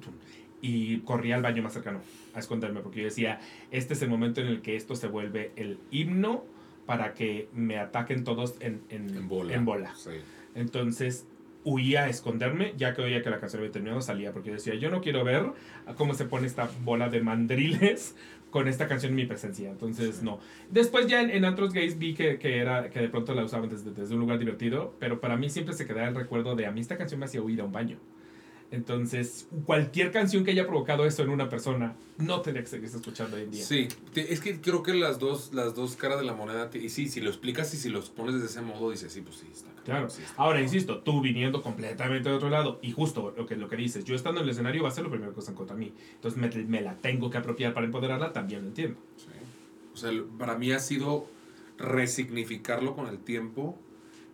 y 0.60 0.98
corría 1.00 1.36
al 1.36 1.42
baño 1.42 1.62
más 1.62 1.72
cercano 1.72 2.00
a 2.36 2.40
esconderme 2.40 2.80
porque 2.80 2.98
yo 3.00 3.04
decía, 3.06 3.40
este 3.70 3.94
es 3.94 4.02
el 4.02 4.08
momento 4.08 4.40
en 4.40 4.46
el 4.46 4.62
que 4.62 4.76
esto 4.76 4.94
se 4.94 5.08
vuelve 5.08 5.52
el 5.56 5.78
himno 5.90 6.44
para 6.86 7.14
que 7.14 7.48
me 7.52 7.78
ataquen 7.78 8.22
todos 8.24 8.54
en, 8.60 8.82
en, 8.90 9.08
En 9.16 9.28
bola. 9.28 9.54
en 9.54 9.64
bola. 9.64 9.94
Sí. 9.96 10.10
Entonces 10.54 11.26
huía 11.64 12.04
a 12.04 12.08
esconderme, 12.08 12.74
ya 12.76 12.94
que 12.94 13.02
oía 13.02 13.22
que 13.22 13.30
la 13.30 13.40
canción 13.40 13.60
había 13.60 13.72
terminado, 13.72 14.00
salía, 14.00 14.32
porque 14.32 14.50
yo 14.50 14.54
decía, 14.54 14.74
yo 14.76 14.88
no 14.88 15.00
quiero 15.00 15.24
ver 15.24 15.46
cómo 15.96 16.14
se 16.14 16.24
pone 16.24 16.46
esta 16.46 16.70
bola 16.84 17.08
de 17.08 17.20
mandriles 17.22 18.14
con 18.50 18.68
esta 18.68 18.86
canción 18.86 19.10
en 19.10 19.16
mi 19.16 19.26
presencia. 19.26 19.68
Entonces, 19.70 20.16
Sí. 20.16 20.24
no. 20.24 20.38
Después 20.70 21.08
ya 21.08 21.20
en, 21.22 21.30
en 21.30 21.44
otros 21.44 21.72
gays 21.72 21.98
vi 21.98 22.14
que, 22.14 22.38
que, 22.38 22.58
era, 22.58 22.88
que 22.88 23.00
de 23.00 23.08
pronto 23.08 23.34
la 23.34 23.44
usaban 23.44 23.68
desde, 23.68 23.90
desde 23.90 24.14
un 24.14 24.20
lugar 24.20 24.38
divertido, 24.38 24.94
pero 25.00 25.20
para 25.20 25.36
mí 25.36 25.50
siempre 25.50 25.74
se 25.74 25.86
quedaba 25.86 26.06
el 26.06 26.14
recuerdo 26.14 26.54
de 26.54 26.66
a 26.66 26.70
mí 26.70 26.80
esta 26.80 26.96
canción 26.96 27.18
me 27.18 27.26
hacía 27.26 27.42
huir 27.42 27.60
a 27.60 27.64
un 27.64 27.72
baño. 27.72 27.98
Entonces, 28.70 29.46
cualquier 29.64 30.10
canción 30.10 30.44
que 30.44 30.50
haya 30.50 30.66
provocado 30.66 31.06
eso 31.06 31.22
en 31.22 31.30
una 31.30 31.48
persona, 31.48 31.94
no 32.18 32.40
tendría 32.40 32.64
que 32.64 32.70
seguirse 32.70 32.96
escuchando 32.96 33.36
hoy 33.36 33.42
en 33.42 33.50
día. 33.52 33.64
Sí, 33.64 33.88
es 34.14 34.40
que 34.40 34.60
creo 34.60 34.82
que 34.82 34.92
las 34.94 35.18
dos, 35.18 35.52
las 35.54 35.74
dos 35.74 35.94
caras 35.96 36.18
de 36.18 36.24
la 36.24 36.34
moneda, 36.34 36.68
y 36.74 36.88
sí, 36.88 37.08
si 37.08 37.20
lo 37.20 37.30
explicas 37.30 37.72
y 37.74 37.76
si 37.76 37.88
los 37.88 38.10
pones 38.10 38.40
de 38.40 38.46
ese 38.46 38.62
modo, 38.62 38.90
dices, 38.90 39.12
sí, 39.12 39.20
pues 39.20 39.36
sí, 39.36 39.46
está 39.52 39.70
Claro. 39.84 40.10
sí 40.10 40.22
está 40.22 40.42
Ahora, 40.42 40.60
insisto, 40.60 40.98
tú 40.98 41.20
viniendo 41.20 41.62
completamente 41.62 42.28
de 42.28 42.34
otro 42.34 42.50
lado, 42.50 42.80
y 42.82 42.90
justo 42.90 43.32
lo 43.36 43.46
que, 43.46 43.54
lo 43.54 43.68
que 43.68 43.76
dices, 43.76 44.04
yo 44.04 44.16
estando 44.16 44.40
en 44.40 44.44
el 44.44 44.50
escenario 44.50 44.82
va 44.82 44.88
a 44.88 44.92
ser 44.92 45.04
lo 45.04 45.10
primero 45.10 45.32
que 45.32 45.38
usan 45.38 45.54
contra 45.54 45.76
mí. 45.76 45.92
Entonces 46.14 46.40
me, 46.40 46.64
me 46.64 46.80
la 46.80 46.96
tengo 46.96 47.30
que 47.30 47.38
apropiar 47.38 47.72
para 47.72 47.86
empoderarla, 47.86 48.32
también 48.32 48.62
lo 48.62 48.68
entiendo. 48.68 48.98
Sí. 49.16 49.26
O 49.94 49.96
sea, 49.96 50.10
para 50.38 50.58
mí 50.58 50.72
ha 50.72 50.80
sido 50.80 51.28
resignificarlo 51.78 52.94
con 52.94 53.06
el 53.06 53.18
tiempo 53.18 53.78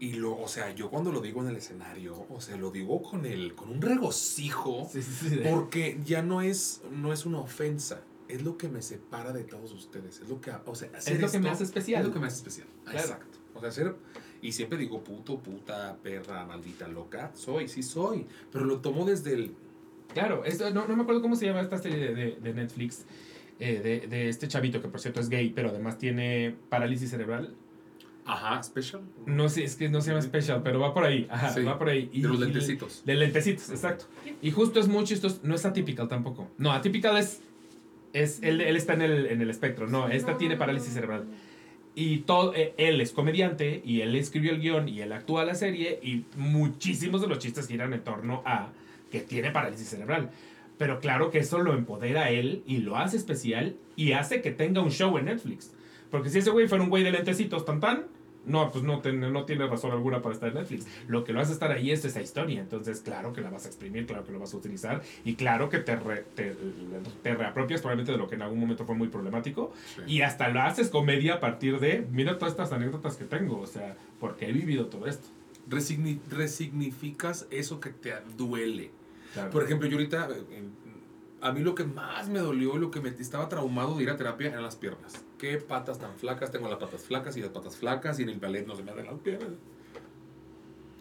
y 0.02 0.14
lo, 0.14 0.36
o 0.36 0.48
sea, 0.48 0.74
yo 0.74 0.90
cuando 0.90 1.12
lo 1.12 1.20
digo 1.20 1.42
en 1.42 1.48
el 1.48 1.56
escenario, 1.56 2.26
o 2.28 2.40
sea, 2.40 2.56
lo 2.56 2.70
digo 2.72 3.00
con 3.02 3.24
el, 3.24 3.54
con 3.54 3.70
un 3.70 3.80
regocijo, 3.80 4.88
Sí, 4.92 5.00
sí, 5.02 5.28
sí. 5.30 5.40
porque 5.48 5.98
ya 6.04 6.22
no 6.22 6.42
es, 6.42 6.82
no 6.90 7.12
es 7.12 7.24
una 7.24 7.38
ofensa, 7.38 8.02
es 8.28 8.42
lo 8.42 8.56
que 8.56 8.68
me 8.68 8.82
separa 8.82 9.32
de 9.32 9.44
todos 9.44 9.72
ustedes, 9.72 10.20
es 10.20 10.28
lo 10.28 10.40
que, 10.40 10.50
o 10.66 10.74
sea, 10.74 10.90
hacer 10.96 11.14
Es 11.16 11.20
lo 11.22 11.30
que 11.30 11.38
me 11.38 11.50
hace 11.50 11.64
especial. 11.64 12.02
Es 12.02 12.08
lo 12.08 12.12
que 12.14 12.18
me 12.20 12.26
hace 12.26 12.36
especial, 12.38 12.66
Claro. 12.84 12.98
exacto. 12.98 13.38
O 13.54 13.60
sea, 13.60 13.68
hacer, 13.68 13.94
y 14.40 14.50
siempre 14.52 14.76
digo 14.78 15.04
puto, 15.04 15.38
puta, 15.38 15.96
perra, 16.02 16.44
maldita, 16.46 16.88
loca, 16.88 17.30
soy, 17.34 17.68
sí 17.68 17.82
soy, 17.84 18.26
pero 18.50 18.64
lo 18.64 18.80
tomo 18.80 19.04
desde 19.04 19.34
el, 19.34 19.54
Claro, 20.12 20.44
esto, 20.44 20.68
no, 20.72 20.86
no 20.88 20.96
me 20.96 21.02
acuerdo 21.04 21.22
cómo 21.22 21.36
se 21.36 21.46
llama 21.46 21.60
esta 21.62 21.78
serie 21.78 21.98
de, 21.98 22.14
de- 22.14 22.36
de 22.40 22.52
Netflix, 22.54 23.04
eh, 23.60 23.80
de, 23.80 24.08
de 24.08 24.28
este 24.28 24.48
chavito 24.48 24.82
que 24.82 24.88
por 24.88 25.00
cierto 25.00 25.20
es 25.20 25.28
gay, 25.28 25.50
pero 25.54 25.68
además 25.70 25.96
tiene 25.96 26.56
parálisis 26.68 27.08
cerebral. 27.10 27.54
Ajá, 28.24 28.62
special, 28.62 29.02
No 29.26 29.48
sé, 29.48 29.64
es 29.64 29.76
que 29.76 29.88
no 29.88 30.00
se 30.00 30.10
llama 30.10 30.22
special, 30.22 30.62
pero 30.62 30.78
va 30.80 30.92
por 30.94 31.04
ahí. 31.04 31.26
Ajá, 31.30 31.50
Sí, 31.50 31.62
va 31.62 31.78
por 31.78 31.88
ahí. 31.88 32.06
de 32.12 32.28
los 32.28 32.36
y- 32.38 32.40
lentecitos. 32.40 33.02
De 33.04 33.14
lentecitos, 33.14 33.70
exacto. 33.70 34.06
Y 34.40 34.50
justo 34.50 34.80
es 34.80 34.88
muy 34.88 35.04
chistoso. 35.04 35.40
No 35.42 35.54
es 35.54 35.64
atypical 35.64 36.08
tampoco. 36.08 36.48
No, 36.58 36.72
atypical 36.72 37.16
es. 37.18 37.40
es 38.12 38.40
él, 38.42 38.60
él 38.60 38.76
está 38.76 38.94
en 38.94 39.02
el, 39.02 39.26
en 39.26 39.40
el 39.40 39.50
espectro. 39.50 39.86
No, 39.88 40.08
esta 40.08 40.36
tiene 40.38 40.56
parálisis 40.56 40.92
cerebral. 40.94 41.24
Y 41.94 42.18
todo, 42.18 42.54
eh, 42.54 42.72
él 42.78 43.00
es 43.02 43.12
comediante 43.12 43.82
y 43.84 44.00
él 44.00 44.14
escribió 44.16 44.52
el 44.52 44.60
guion 44.60 44.88
y 44.88 45.00
él 45.02 45.12
actúa 45.12 45.44
la 45.44 45.54
serie 45.54 45.98
y 46.02 46.24
muchísimos 46.36 47.20
de 47.20 47.26
los 47.28 47.38
chistes 47.38 47.68
giran 47.68 47.92
en 47.92 48.02
torno 48.02 48.42
a 48.46 48.70
que 49.10 49.20
tiene 49.20 49.50
parálisis 49.50 49.88
cerebral. 49.88 50.30
Pero 50.78 51.00
claro 51.00 51.30
que 51.30 51.38
eso 51.40 51.58
lo 51.58 51.74
empodera 51.74 52.22
a 52.24 52.30
él 52.30 52.62
y 52.66 52.78
lo 52.78 52.96
hace 52.96 53.18
especial 53.18 53.76
y 53.94 54.12
hace 54.12 54.40
que 54.40 54.50
tenga 54.52 54.80
un 54.80 54.90
show 54.90 55.18
en 55.18 55.26
Netflix. 55.26 55.70
Porque 56.12 56.30
si 56.30 56.38
ese 56.38 56.50
güey 56.50 56.68
fuera 56.68 56.84
un 56.84 56.90
güey 56.90 57.02
de 57.02 57.10
lentecitos 57.10 57.64
tan 57.64 57.80
tan, 57.80 58.06
no, 58.44 58.70
pues 58.72 58.82
no, 58.84 59.00
ten- 59.00 59.20
no 59.32 59.44
tiene 59.44 59.66
razón 59.68 59.92
alguna 59.92 60.20
para 60.20 60.34
estar 60.34 60.48
en 60.48 60.56
Netflix. 60.56 60.86
Lo 61.06 61.22
que 61.22 61.32
lo 61.32 61.40
hace 61.40 61.52
estar 61.52 61.70
ahí 61.70 61.92
es 61.92 62.04
esa 62.04 62.20
historia. 62.20 62.60
Entonces, 62.60 63.00
claro 63.00 63.32
que 63.32 63.40
la 63.40 63.50
vas 63.50 63.64
a 63.66 63.68
exprimir, 63.68 64.04
claro 64.04 64.24
que 64.24 64.32
lo 64.32 64.40
vas 64.40 64.52
a 64.52 64.56
utilizar 64.56 65.00
y 65.24 65.36
claro 65.36 65.68
que 65.68 65.78
te, 65.78 65.94
re- 65.96 66.24
te, 66.34 66.56
te 67.22 67.34
reapropias 67.34 67.80
probablemente 67.80 68.10
de 68.12 68.18
lo 68.18 68.28
que 68.28 68.34
en 68.34 68.42
algún 68.42 68.58
momento 68.58 68.84
fue 68.84 68.94
muy 68.96 69.06
problemático 69.08 69.72
Sí. 69.96 70.02
y 70.08 70.20
hasta 70.22 70.48
lo 70.48 70.60
haces 70.60 70.88
comedia 70.88 71.34
a 71.34 71.40
partir 71.40 71.78
de, 71.78 72.04
mira 72.10 72.36
todas 72.36 72.52
estas 72.54 72.72
anécdotas 72.72 73.16
que 73.16 73.24
tengo, 73.24 73.60
o 73.60 73.66
sea, 73.66 73.96
porque 74.20 74.48
he 74.48 74.52
vivido 74.52 74.86
todo 74.86 75.06
esto. 75.06 75.28
Resigni- 75.70 76.18
resignificas 76.28 77.46
eso 77.50 77.80
que 77.80 77.90
te 77.90 78.12
duele. 78.36 78.90
Claro. 79.34 79.50
Por 79.50 79.62
ejemplo, 79.62 79.88
yo 79.88 79.96
ahorita, 79.96 80.28
eh, 80.30 80.56
en- 80.58 80.72
a 81.40 81.52
mí 81.52 81.60
lo 81.60 81.74
que 81.74 81.84
más 81.84 82.28
me 82.28 82.38
dolió 82.40 82.76
y 82.76 82.78
lo 82.80 82.90
que 82.90 83.00
me 83.00 83.08
estaba 83.10 83.48
traumado 83.48 83.96
de 83.96 84.02
ir 84.04 84.10
a 84.10 84.16
terapia 84.16 84.48
eran 84.48 84.62
las 84.62 84.76
piernas. 84.76 85.24
Qué 85.42 85.56
patas 85.56 85.98
tan 85.98 86.14
flacas, 86.14 86.52
tengo 86.52 86.68
las 86.68 86.78
patas 86.78 87.02
flacas 87.02 87.36
y 87.36 87.40
las 87.40 87.50
patas 87.50 87.76
flacas 87.76 88.20
y 88.20 88.22
en 88.22 88.28
el 88.28 88.38
ballet 88.38 88.64
no 88.64 88.76
se 88.76 88.84
me 88.84 88.92
hacen 88.92 89.06
las 89.06 89.18
piernas. 89.18 89.48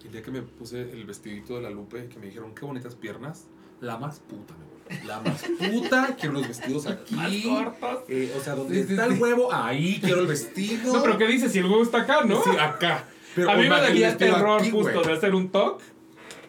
El 0.03 0.11
día 0.11 0.23
que 0.23 0.31
me 0.31 0.41
puse 0.41 0.81
el 0.81 1.05
vestidito 1.05 1.57
de 1.57 1.61
la 1.61 1.69
Lupe, 1.69 2.07
que 2.07 2.17
me 2.17 2.25
dijeron 2.25 2.55
qué 2.55 2.65
bonitas 2.65 2.95
piernas, 2.95 3.45
la 3.81 3.99
más 3.99 4.19
puta 4.21 4.55
me 4.55 4.65
volví. 4.65 5.07
La 5.07 5.19
más 5.19 5.43
puta, 5.43 6.15
quiero 6.19 6.33
los 6.33 6.47
vestidos 6.47 6.87
aquí. 6.87 7.13
Más 7.13 7.31
cortos. 7.43 8.03
Eh, 8.09 8.33
o 8.35 8.41
sea, 8.41 8.55
donde 8.55 8.81
Sí, 8.81 8.87
sí, 8.87 8.93
está 8.93 9.05
sí. 9.09 9.13
el 9.13 9.21
huevo, 9.21 9.53
ahí 9.53 9.99
quiero 10.03 10.21
el 10.21 10.27
vestido. 10.27 10.91
No, 10.91 11.03
pero 11.03 11.19
¿qué 11.19 11.27
dices? 11.27 11.51
Si 11.51 11.59
el 11.59 11.65
huevo 11.65 11.83
está 11.83 12.01
acá, 12.01 12.23
¿no? 12.23 12.43
Sí, 12.43 12.49
acá. 12.59 13.05
Pero 13.35 13.51
a 13.51 13.55
mí 13.55 13.69
me 13.69 13.69
daría 13.69 14.17
terror 14.17 14.59
aquí, 14.59 14.71
justo 14.71 14.91
güey. 14.91 15.05
de 15.05 15.13
hacer 15.13 15.35
un 15.35 15.51
talk, 15.51 15.79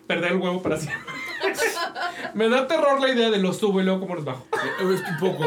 perder 0.07 0.33
el 0.33 0.39
huevo 0.39 0.63
para 0.63 0.79
siempre. 0.79 1.13
me 2.35 2.49
da 2.49 2.67
terror 2.67 3.03
la 3.03 3.11
idea 3.11 3.31
de 3.31 3.37
lo 3.37 3.53
subo 3.53 3.83
y 3.83 3.85
luego 3.85 4.01
cómo 4.01 4.15
los 4.15 4.25
bajo. 4.25 4.47
Eh, 4.81 4.85
un 4.87 5.19
poco. 5.21 5.45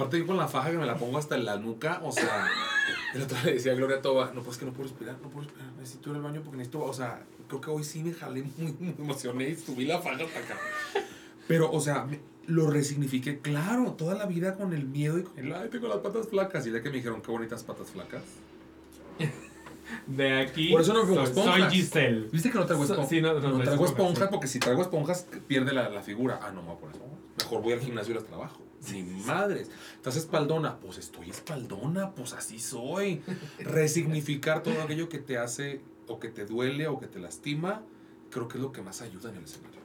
Aparte 0.00 0.18
yo 0.18 0.26
con 0.26 0.36
la 0.36 0.48
faja 0.48 0.70
que 0.70 0.78
me 0.78 0.86
la 0.86 0.96
pongo 0.96 1.18
hasta 1.18 1.34
en 1.36 1.44
la 1.44 1.56
nuca, 1.56 2.00
o 2.02 2.10
sea, 2.10 2.48
el 3.14 3.22
otro 3.22 3.36
le 3.44 3.54
decía 3.54 3.72
a 3.72 3.74
Gloria 3.74 4.00
Toba, 4.00 4.32
no, 4.34 4.42
pues 4.42 4.56
que 4.56 4.64
no 4.64 4.72
puedo 4.72 4.88
respirar, 4.88 5.16
no 5.20 5.28
puedo 5.28 5.46
respirar, 5.46 5.72
necesito 5.78 6.10
ir 6.10 6.16
al 6.16 6.22
baño 6.22 6.40
porque 6.42 6.56
necesito, 6.56 6.82
o 6.82 6.92
sea, 6.94 7.22
creo 7.48 7.60
que 7.60 7.70
hoy 7.70 7.84
sí 7.84 8.02
me 8.02 8.12
jalé 8.12 8.42
muy, 8.56 8.72
muy 8.78 8.94
emocioné 8.98 9.50
y 9.50 9.56
subí 9.56 9.84
la 9.84 10.00
faja 10.00 10.24
hasta 10.24 10.38
acá. 10.38 10.56
Pero, 11.46 11.70
o 11.70 11.80
sea, 11.80 12.06
lo 12.46 12.70
resignifiqué, 12.70 13.40
claro, 13.40 13.92
toda 13.92 14.14
la 14.14 14.26
vida 14.26 14.54
con 14.54 14.72
el 14.72 14.84
miedo 14.86 15.18
y 15.18 15.24
con 15.24 15.38
el, 15.38 15.52
ay, 15.52 15.68
tengo 15.68 15.88
las 15.88 15.98
patas 15.98 16.28
flacas. 16.28 16.66
Y 16.66 16.72
ya 16.72 16.82
que 16.82 16.88
me 16.90 16.96
dijeron, 16.96 17.20
qué 17.20 17.30
bonitas 17.30 17.62
patas 17.62 17.90
flacas. 17.90 18.22
De 20.06 20.40
aquí. 20.40 20.70
Por 20.70 20.80
eso 20.80 20.94
no 20.94 21.04
me 21.04 21.08
pongo 21.08 21.26
soy, 21.26 21.34
soy 21.34 21.42
esponjas. 21.50 21.72
Giselle. 21.72 22.28
¿Viste 22.30 22.50
que 22.50 22.58
no 22.58 22.66
traigo 22.66 22.86
So- 22.86 22.92
esponjas? 22.92 23.10
sí, 23.10 23.20
no, 23.20 23.34
no 23.34 23.40
no, 23.40 23.40
traes 23.40 23.64
traigo 23.64 23.84
esponjas, 23.84 24.12
esponjas 24.12 24.28
sí. 24.28 24.30
porque 24.32 24.46
si 24.46 24.58
traigo 24.60 24.82
esponjas 24.82 25.26
pierde 25.48 25.72
la, 25.72 25.88
la 25.88 26.02
figura. 26.02 26.38
Ah, 26.42 26.52
no 26.52 26.62
me 26.62 26.68
voy 26.68 26.76
a 26.76 26.80
poner 26.80 26.94
esponjas. 26.96 27.18
Mejor 27.38 27.62
voy 27.62 27.72
al 27.72 27.80
gimnasio 27.80 28.12
y 28.12 28.14
las 28.14 28.24
trabajo. 28.24 28.62
Ni 28.92 29.02
madres. 29.02 29.70
Estás 29.96 30.16
espaldona. 30.16 30.76
Pues 30.78 30.98
estoy 30.98 31.30
espaldona. 31.30 32.10
Pues 32.12 32.32
así 32.32 32.58
soy. 32.58 33.20
Resignificar 33.58 34.62
todo 34.62 34.80
aquello 34.82 35.08
que 35.08 35.18
te 35.18 35.38
hace 35.38 35.80
o 36.08 36.18
que 36.18 36.28
te 36.28 36.46
duele 36.46 36.86
o 36.88 36.98
que 36.98 37.06
te 37.06 37.18
lastima. 37.18 37.82
Creo 38.30 38.48
que 38.48 38.58
es 38.58 38.62
lo 38.62 38.72
que 38.72 38.82
más 38.82 39.02
ayuda 39.02 39.30
en 39.30 39.36
el 39.36 39.44
escenario. 39.44 39.80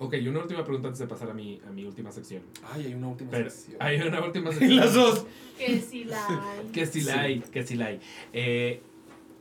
Ok, 0.00 0.14
y 0.14 0.28
una 0.28 0.40
última 0.40 0.62
pregunta 0.64 0.88
antes 0.88 1.00
de 1.00 1.08
pasar 1.08 1.30
a 1.30 1.34
mi, 1.34 1.60
a 1.66 1.70
mi 1.72 1.84
última 1.84 2.12
sección. 2.12 2.42
Ay, 2.72 2.86
hay 2.86 2.94
una 2.94 3.08
última 3.08 3.30
Pero 3.32 3.50
sección. 3.50 3.76
hay 3.80 4.00
una 4.00 4.24
última 4.24 4.50
sección. 4.52 4.76
Las 4.76 4.94
dos. 4.94 5.26
Que 5.58 5.80
si 5.80 6.04
la 6.04 6.26
hay. 6.28 6.68
Que 6.72 6.86
sí 6.86 7.00
la 7.00 7.12
Sí. 7.14 7.18
hay, 7.18 7.40
que 7.40 7.66
sí 7.66 7.74
la 7.74 7.86
hay. 7.86 8.00
Eh, 8.32 8.80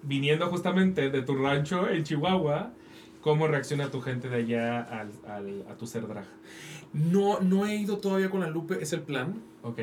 viniendo 0.02 0.48
justamente 0.48 1.10
de 1.12 1.22
tu 1.22 1.36
rancho 1.36 1.88
en 1.88 2.04
Chihuahua, 2.04 2.72
¿cómo 3.22 3.48
reacciona 3.48 3.92
tu 3.92 4.02
gente 4.02 4.30
de 4.30 4.38
allá 4.38 4.82
al, 4.82 5.12
al- 5.28 5.66
a 5.70 5.76
tu 5.78 5.86
ser 5.86 6.08
drag? 6.08 6.26
No, 6.94 7.40
no 7.40 7.66
he 7.66 7.76
ido 7.76 7.98
todavía 7.98 8.30
con 8.30 8.42
la 8.42 8.48
Lupe. 8.50 8.82
Es 8.82 8.94
el 8.94 9.02
plan. 9.02 9.42
Ok, 9.64 9.80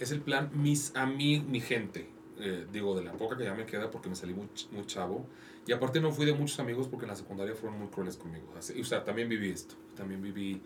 Es 0.00 0.10
el 0.12 0.20
plan. 0.20 0.50
Mis 0.54 0.94
amigos, 0.96 1.46
mi 1.48 1.60
gente. 1.60 2.08
eh, 2.42 2.66
digo, 2.72 2.94
de 2.96 3.04
la 3.04 3.12
poca 3.12 3.36
que 3.36 3.44
ya 3.44 3.52
me 3.54 3.66
queda 3.66 3.90
porque 3.90 4.08
me 4.08 4.14
salí 4.16 4.32
muy, 4.32 4.48
muy 4.72 4.86
chavo. 4.86 5.26
Y 5.66 5.72
aparte 5.72 6.00
no 6.00 6.10
fui 6.10 6.24
de 6.24 6.32
muchos 6.32 6.58
amigos 6.58 6.88
porque 6.88 7.04
en 7.04 7.10
la 7.10 7.16
secundaria 7.16 7.54
fueron 7.54 7.78
muy 7.78 7.88
crueles 7.88 8.16
conmigo. 8.16 8.46
Así- 8.58 8.80
o 8.80 8.84
sea, 8.84 9.04
también 9.04 9.28
viví 9.28 9.50
esto. 9.50 9.74
También 9.94 10.22
viví... 10.22 10.62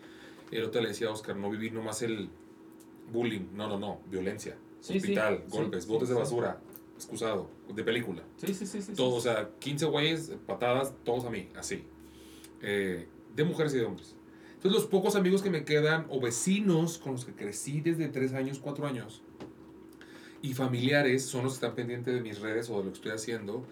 El 0.51 0.63
otro 0.63 0.79
le 0.81 0.87
decía 0.89 1.07
a 1.09 1.11
Oscar, 1.11 1.35
no 1.35 1.49
viví 1.49 1.71
nomás 1.71 2.01
el 2.01 2.29
bullying. 3.11 3.47
No, 3.53 3.67
no, 3.67 3.77
no. 3.77 3.99
Violencia. 4.09 4.55
Sí, 4.79 4.97
hospital, 4.97 5.43
sí, 5.47 5.57
golpes, 5.57 5.83
sí, 5.83 5.89
botes 5.91 6.09
de 6.09 6.15
basura. 6.15 6.59
Excusado. 6.95 7.49
De 7.73 7.83
película. 7.83 8.23
sí, 8.37 8.53
sí, 8.53 8.65
sí. 8.65 8.81
sí, 8.81 8.93
Todo, 8.93 9.15
o 9.15 9.19
sea, 9.21 9.49
15 9.59 9.85
güeyes, 9.87 10.31
patadas, 10.47 10.93
todos 11.03 11.25
a 11.25 11.29
mí, 11.29 11.49
así. 11.57 11.83
Eh, 12.61 13.07
de 13.35 13.43
mujeres 13.43 13.73
y 13.73 13.79
de 13.79 13.85
hombres. 13.85 14.14
Entonces, 14.65 14.81
los 14.81 14.89
pocos 14.89 15.15
amigos 15.15 15.43
que 15.43 15.51
me 15.51 15.63
quedan, 15.63 16.07
o 16.09 16.19
vecinos 16.19 16.97
con 16.97 17.11
los 17.11 17.23
que 17.23 17.33
crecí 17.33 17.81
desde 17.81 18.07
3 18.07 18.33
años, 18.33 18.57
4 18.57 18.87
años, 18.87 19.21
y 20.41 20.55
familiares, 20.55 21.23
son 21.23 21.43
los 21.43 21.53
que 21.53 21.57
están 21.57 21.75
pendientes 21.75 22.11
de 22.15 22.19
mis 22.21 22.39
redes 22.39 22.67
o 22.71 22.79
de 22.79 22.85
lo 22.85 22.89
que 22.89 22.95
estoy 22.95 23.11
haciendo, 23.11 23.63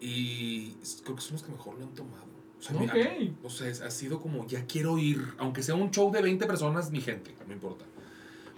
y 0.00 0.70
creo 1.04 1.16
que 1.16 1.20
son 1.20 1.34
los 1.34 1.42
que 1.42 1.52
mejor 1.52 1.78
lo 1.78 1.84
han 1.84 1.92
tomado. 1.94 2.24
O 2.58 2.62
sea, 2.62 2.74
me- 2.74 2.86
Ok. 2.86 3.34
o 3.44 3.50
sea, 3.50 3.68
ha 3.86 3.90
sido 3.90 4.18
como, 4.22 4.46
ya 4.46 4.64
quiero 4.64 4.96
ir, 4.96 5.22
aunque 5.36 5.62
sea 5.62 5.74
un 5.74 5.90
show 5.90 6.10
de 6.10 6.22
20 6.22 6.46
personas, 6.46 6.90
mi 6.90 7.02
gente, 7.02 7.34
no 7.46 7.52
importa. 7.52 7.84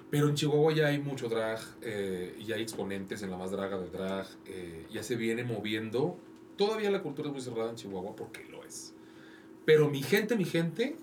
Pero 0.08 0.28
en 0.28 0.36
Chihuahua 0.36 0.72
ya 0.72 0.86
hay 0.86 1.00
mucho 1.00 1.28
drag, 1.28 1.58
eh, 1.80 2.36
y 2.38 2.52
hay 2.52 2.62
exponentes 2.62 3.24
en 3.24 3.30
la 3.32 3.36
más 3.36 3.50
draga 3.50 3.76
de 3.80 3.90
drag, 3.90 4.28
eh, 4.46 4.86
ya 4.92 5.02
se 5.02 5.16
viene 5.16 5.42
moviendo. 5.42 6.16
Todavía 6.56 6.92
la 6.92 7.02
cultura 7.02 7.26
es 7.30 7.32
muy 7.32 7.42
cerrada 7.42 7.70
en 7.70 7.74
Chihuahua 7.76 8.14
porque 8.14 8.44
lo 8.48 8.64
es. 8.64 8.94
Pero 9.64 9.90
mi 9.90 10.00
gente, 10.04 10.36
mi 10.36 10.44
gente. 10.44 10.96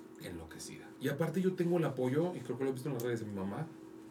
Y 1.00 1.08
aparte 1.08 1.40
yo 1.40 1.54
tengo 1.54 1.78
el 1.78 1.84
apoyo, 1.84 2.34
y 2.34 2.40
creo 2.40 2.58
que 2.58 2.64
lo 2.64 2.70
he 2.70 2.72
visto 2.72 2.88
en 2.88 2.94
las 2.94 3.02
redes 3.02 3.20
de 3.20 3.26
mi 3.26 3.34
mamá. 3.34 3.66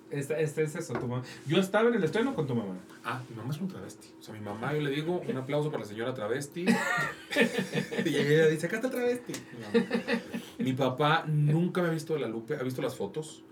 Este, 0.09 0.41
este 0.41 0.63
es 0.63 0.75
eso, 0.75 0.93
tu 0.93 1.05
mamá. 1.07 1.21
Yo 1.45 1.57
estaba 1.59 1.87
en 1.89 1.93
el 1.95 2.03
estreno 2.03 2.33
con 2.33 2.47
tu 2.47 2.55
mamá. 2.55 2.75
Ah, 3.03 3.21
mi 3.29 3.35
mamá 3.35 3.53
es 3.53 3.61
un 3.61 3.67
travesti. 3.67 4.07
O 4.19 4.23
sea, 4.23 4.33
mi 4.33 4.39
mamá, 4.39 4.73
yo 4.73 4.81
le 4.81 4.89
digo, 4.89 5.21
un 5.27 5.37
aplauso 5.37 5.69
para 5.69 5.83
la 5.83 5.87
señora 5.89 6.15
travesti. 6.15 6.65
y 8.05 8.15
ella 8.15 8.47
dice, 8.47 8.65
acá 8.65 8.77
está 8.77 8.89
travesti. 8.89 9.33
Mi, 10.57 10.73
papá 10.73 11.25
nunca 11.27 11.81
me 11.83 11.89
ha 11.89 11.91
visto 11.91 12.15
de 12.15 12.21
la 12.21 12.27
Lupe, 12.27 12.55
ha 12.55 12.63
visto 12.63 12.81
las 12.81 12.95
fotos. 12.95 13.43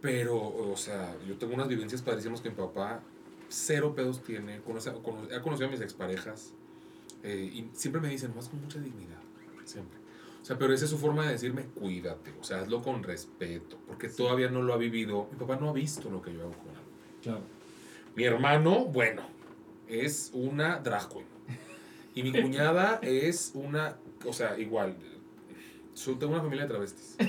Pero, 0.00 0.38
o 0.38 0.76
sea, 0.76 1.14
yo 1.28 1.36
tengo 1.36 1.54
unas 1.54 1.68
vivencias 1.68 2.00
padrísimas 2.02 2.40
que 2.40 2.48
mi 2.50 2.56
papá 2.56 3.02
cero 3.50 3.94
pedos 3.94 4.22
tiene. 4.22 4.60
Conoce, 4.62 4.90
cono- 5.02 5.28
ha 5.36 5.42
conocido 5.42 5.68
a 5.68 5.70
mis 5.70 5.80
exparejas. 5.82 6.54
eh, 7.22 7.50
y 7.52 7.68
siempre 7.74 8.00
me 8.00 8.08
dicen, 8.08 8.34
más 8.34 8.48
con 8.48 8.62
mucha 8.62 8.80
dignidad. 8.80 9.20
Siempre. 9.66 9.98
O 10.42 10.44
sea, 10.44 10.58
pero 10.58 10.74
esa 10.74 10.86
es 10.86 10.90
su 10.90 10.98
forma 10.98 11.24
de 11.24 11.32
decirme, 11.32 11.66
cuídate. 11.66 12.34
O 12.40 12.42
sea, 12.42 12.60
hazlo 12.60 12.82
con 12.82 13.04
respeto. 13.04 13.78
Porque 13.86 14.08
todavía 14.08 14.48
no 14.48 14.60
lo 14.60 14.74
ha 14.74 14.76
vivido. 14.76 15.28
Mi 15.30 15.38
papá 15.38 15.56
no 15.56 15.70
ha 15.70 15.72
visto 15.72 16.10
lo 16.10 16.20
que 16.20 16.32
yo 16.32 16.42
hago 16.42 16.50
con. 16.50 16.72
Claro. 17.22 17.42
Mi 18.16 18.24
hermano, 18.24 18.84
bueno, 18.86 19.22
es 19.86 20.30
una 20.34 20.78
drag 20.80 21.08
queen. 21.08 21.26
Y 22.14 22.24
mi 22.24 22.32
cuñada 22.32 22.98
es 23.02 23.52
una, 23.54 23.96
o 24.26 24.32
sea, 24.32 24.58
igual. 24.58 24.96
Yo 25.94 26.18
tengo 26.18 26.32
una 26.32 26.42
familia 26.42 26.64
de 26.64 26.70
travestis. 26.70 27.16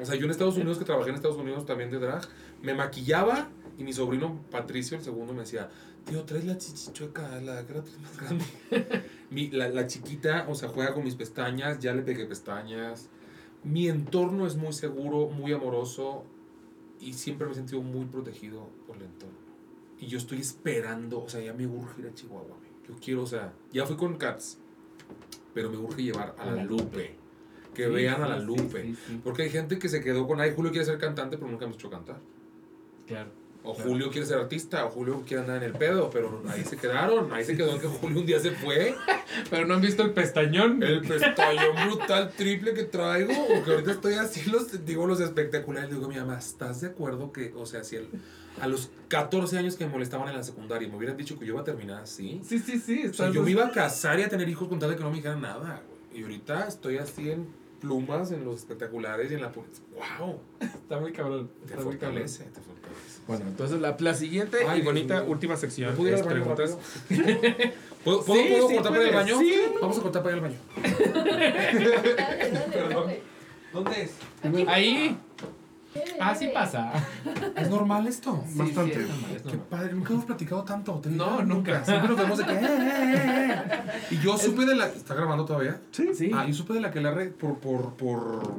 O 0.00 0.06
sea, 0.06 0.16
yo 0.16 0.24
en 0.24 0.32
Estados 0.32 0.56
Unidos, 0.56 0.76
que 0.76 0.84
trabajé 0.84 1.10
en 1.10 1.14
Estados 1.14 1.36
Unidos 1.38 1.64
también 1.64 1.90
de 1.90 1.98
drag, 1.98 2.28
me 2.60 2.74
maquillaba 2.74 3.48
y 3.78 3.84
mi 3.84 3.92
sobrino 3.92 4.40
Patricio, 4.50 4.96
el 4.96 5.02
segundo, 5.04 5.32
me 5.32 5.40
decía, 5.40 5.70
tío, 6.04 6.22
traes 6.24 6.44
la 6.44 6.56
chichichueca, 6.58 7.40
la 7.40 7.60
era 7.60 7.82
más 8.02 8.16
grande. 8.18 8.44
Mi- 9.30 9.50
la, 9.50 9.68
la 9.68 9.86
chiquita, 9.86 10.46
o 10.48 10.54
sea, 10.54 10.68
juega 10.68 10.94
con 10.94 11.04
mis 11.04 11.14
pestañas, 11.16 11.78
ya 11.80 11.92
le 11.94 12.02
pegué 12.02 12.26
pestañas. 12.26 13.08
Mi 13.64 13.88
entorno 13.88 14.46
es 14.46 14.56
muy 14.56 14.72
seguro, 14.72 15.28
muy 15.30 15.52
amoroso 15.52 16.24
y 17.00 17.14
siempre 17.14 17.46
me 17.46 17.52
he 17.52 17.54
sentido 17.56 17.82
muy 17.82 18.04
protegido 18.06 18.68
por 18.86 18.96
el 18.96 19.04
entorno. 19.04 19.36
Y 19.98 20.06
yo 20.06 20.18
estoy 20.18 20.38
esperando, 20.40 21.22
o 21.22 21.28
sea, 21.28 21.40
ya 21.40 21.54
me 21.54 21.66
urge 21.66 22.02
ir 22.02 22.08
a 22.08 22.14
Chihuahua. 22.14 22.56
Yo 22.86 22.94
quiero, 23.02 23.22
o 23.22 23.26
sea, 23.26 23.54
ya 23.72 23.86
fui 23.86 23.96
con 23.96 24.16
Cats, 24.16 24.58
pero 25.54 25.70
me 25.70 25.78
urge 25.78 26.02
llevar 26.02 26.34
a 26.38 26.46
la 26.50 26.62
Lupe. 26.64 27.16
Que 27.72 27.86
Sí, 27.86 27.90
vean 27.90 28.22
a 28.22 28.28
la 28.28 28.38
Lupe. 28.38 28.82
sí, 28.82 28.94
sí. 29.06 29.20
Porque 29.24 29.42
hay 29.42 29.50
gente 29.50 29.78
que 29.78 29.88
se 29.88 30.00
quedó 30.02 30.26
con, 30.26 30.40
ay, 30.40 30.52
Julio 30.54 30.70
quiere 30.70 30.84
ser 30.84 30.98
cantante, 30.98 31.38
pero 31.38 31.50
nunca 31.50 31.64
hemos 31.64 31.76
hecho 31.76 31.88
cantar. 31.90 32.20
Claro. 33.06 33.30
O 33.66 33.74
Claro. 33.74 33.90
Julio 33.90 34.10
quiere 34.10 34.26
ser 34.26 34.38
artista, 34.38 34.84
o 34.84 34.90
Julio 34.90 35.22
quiere 35.26 35.40
andar 35.42 35.56
en 35.56 35.62
el 35.62 35.72
pedo, 35.72 36.10
pero 36.10 36.42
ahí 36.48 36.62
se 36.64 36.76
quedaron. 36.76 37.32
Ahí 37.32 37.44
se 37.44 37.56
quedó 37.56 37.80
que 37.80 37.86
Julio 37.86 38.20
un 38.20 38.26
día 38.26 38.38
se 38.38 38.50
fue. 38.50 38.94
Pero 39.50 39.66
no 39.66 39.74
han 39.74 39.80
visto 39.80 40.02
el 40.02 40.10
pestañón. 40.12 40.82
El 40.82 41.00
pestañón 41.00 41.74
brutal 41.88 42.30
triple 42.36 42.74
que 42.74 42.84
traigo, 42.84 43.32
porque 43.48 43.70
ahorita 43.72 43.90
estoy 43.92 44.14
así, 44.14 44.48
los, 44.50 44.84
digo 44.84 45.06
los 45.06 45.18
espectaculares. 45.20 45.90
Digo, 45.90 46.06
mi 46.08 46.16
mamá, 46.16 46.38
¿estás 46.38 46.82
de 46.82 46.88
acuerdo 46.88 47.32
que, 47.32 47.52
o 47.56 47.64
sea, 47.66 47.82
si 47.84 47.96
el- 47.96 48.08
a 48.60 48.66
los 48.68 48.90
14 49.08 49.58
años 49.58 49.76
que 49.76 49.84
me 49.86 49.90
molestaban 49.92 50.28
en 50.28 50.36
la 50.36 50.42
secundaria 50.44 50.86
me 50.88 50.96
hubieran 50.96 51.16
dicho 51.16 51.38
que 51.38 51.46
yo 51.46 51.54
iba 51.54 51.62
a 51.62 51.64
terminar 51.64 52.02
así? 52.02 52.40
Sí, 52.46 52.58
sí, 52.60 52.78
sí. 52.78 53.06
O 53.06 53.14
sea, 53.14 53.30
yo 53.30 53.42
me 53.42 53.50
iba 53.50 53.64
a 53.66 53.70
casar 53.72 54.20
y 54.20 54.22
a 54.22 54.28
tener 54.28 54.48
hijos 54.48 54.68
con 54.68 54.78
tal 54.78 54.90
de 54.90 54.96
que 54.96 55.02
no 55.02 55.10
me 55.10 55.16
dijeran 55.16 55.40
nada, 55.40 55.82
güey. 55.88 56.20
Y 56.20 56.22
ahorita 56.22 56.68
estoy 56.68 56.98
así 56.98 57.30
en 57.30 57.48
plumas, 57.84 58.32
en 58.32 58.44
los 58.44 58.56
espectaculares 58.60 59.30
y 59.30 59.34
en 59.34 59.42
la... 59.42 59.48
¡Wow! 59.48 60.40
Está 60.60 60.98
muy 60.98 61.12
cabrón. 61.12 61.50
Te 61.66 61.74
Está 61.74 61.84
muy 61.84 61.96
cabrón. 61.98 62.24
te 62.24 62.24
fortalece. 62.24 62.44
Bueno, 63.26 63.44
entonces 63.48 63.80
la, 63.80 63.96
la 63.98 64.14
siguiente 64.14 64.58
Ay, 64.68 64.80
y 64.80 64.82
bonita 64.82 65.20
mío. 65.20 65.30
última 65.30 65.54
¿Me 65.54 65.60
sección 65.60 65.90
es 65.90 66.22
preguntas. 66.22 66.78
¿Puedo, 68.04 68.22
puedo, 68.24 68.42
Sí, 68.42 68.48
puedo 68.50 68.68
sí, 68.68 68.74
cortar 68.74 68.92
para 68.92 69.02
ir 69.02 69.08
al 69.08 69.14
baño? 69.14 69.38
Sí. 69.38 69.54
Vamos 69.80 69.98
a 69.98 70.02
cortar 70.02 70.22
para 70.22 70.36
ir 70.36 70.42
al 70.42 70.50
baño. 70.50 70.58
Perdón. 72.72 73.12
¿Dónde 73.72 74.02
es? 74.02 74.12
Ahí. 74.68 75.18
Así 76.20 76.44
dale. 76.46 76.54
pasa. 76.54 76.92
¿Es 77.56 77.70
normal 77.70 78.06
esto? 78.06 78.42
Sí, 78.48 78.58
Bastante. 78.58 78.94
sí, 78.94 79.00
es 79.00 79.08
normal, 79.08 79.36
es 79.36 79.42
Qué 79.42 79.56
padre, 79.58 79.92
nunca 79.94 80.12
hemos 80.12 80.24
platicado 80.24 80.62
tanto. 80.64 81.00
No, 81.10 81.42
nunca. 81.42 81.84
Siempre 81.84 82.08
nos 82.08 82.18
vemos 82.18 82.38
de 82.38 82.44
que. 82.44 82.52
"Eh, 82.52 82.58
eh, 82.62 83.14
eh, 83.16 83.62
eh". 83.70 83.92
Y 84.10 84.18
yo 84.18 84.36
supe 84.38 84.64
de 84.66 84.74
la. 84.76 84.86
¿Está 84.86 85.14
grabando 85.14 85.44
todavía? 85.44 85.80
Sí. 85.92 86.08
Sí. 86.14 86.30
Ah, 86.34 86.46
yo 86.46 86.54
supe 86.54 86.74
de 86.74 86.80
la 86.80 86.90
que 86.90 87.00
la 87.00 87.12
red 87.12 87.32
por. 87.32 87.58
por, 87.58 87.94
por 87.94 88.54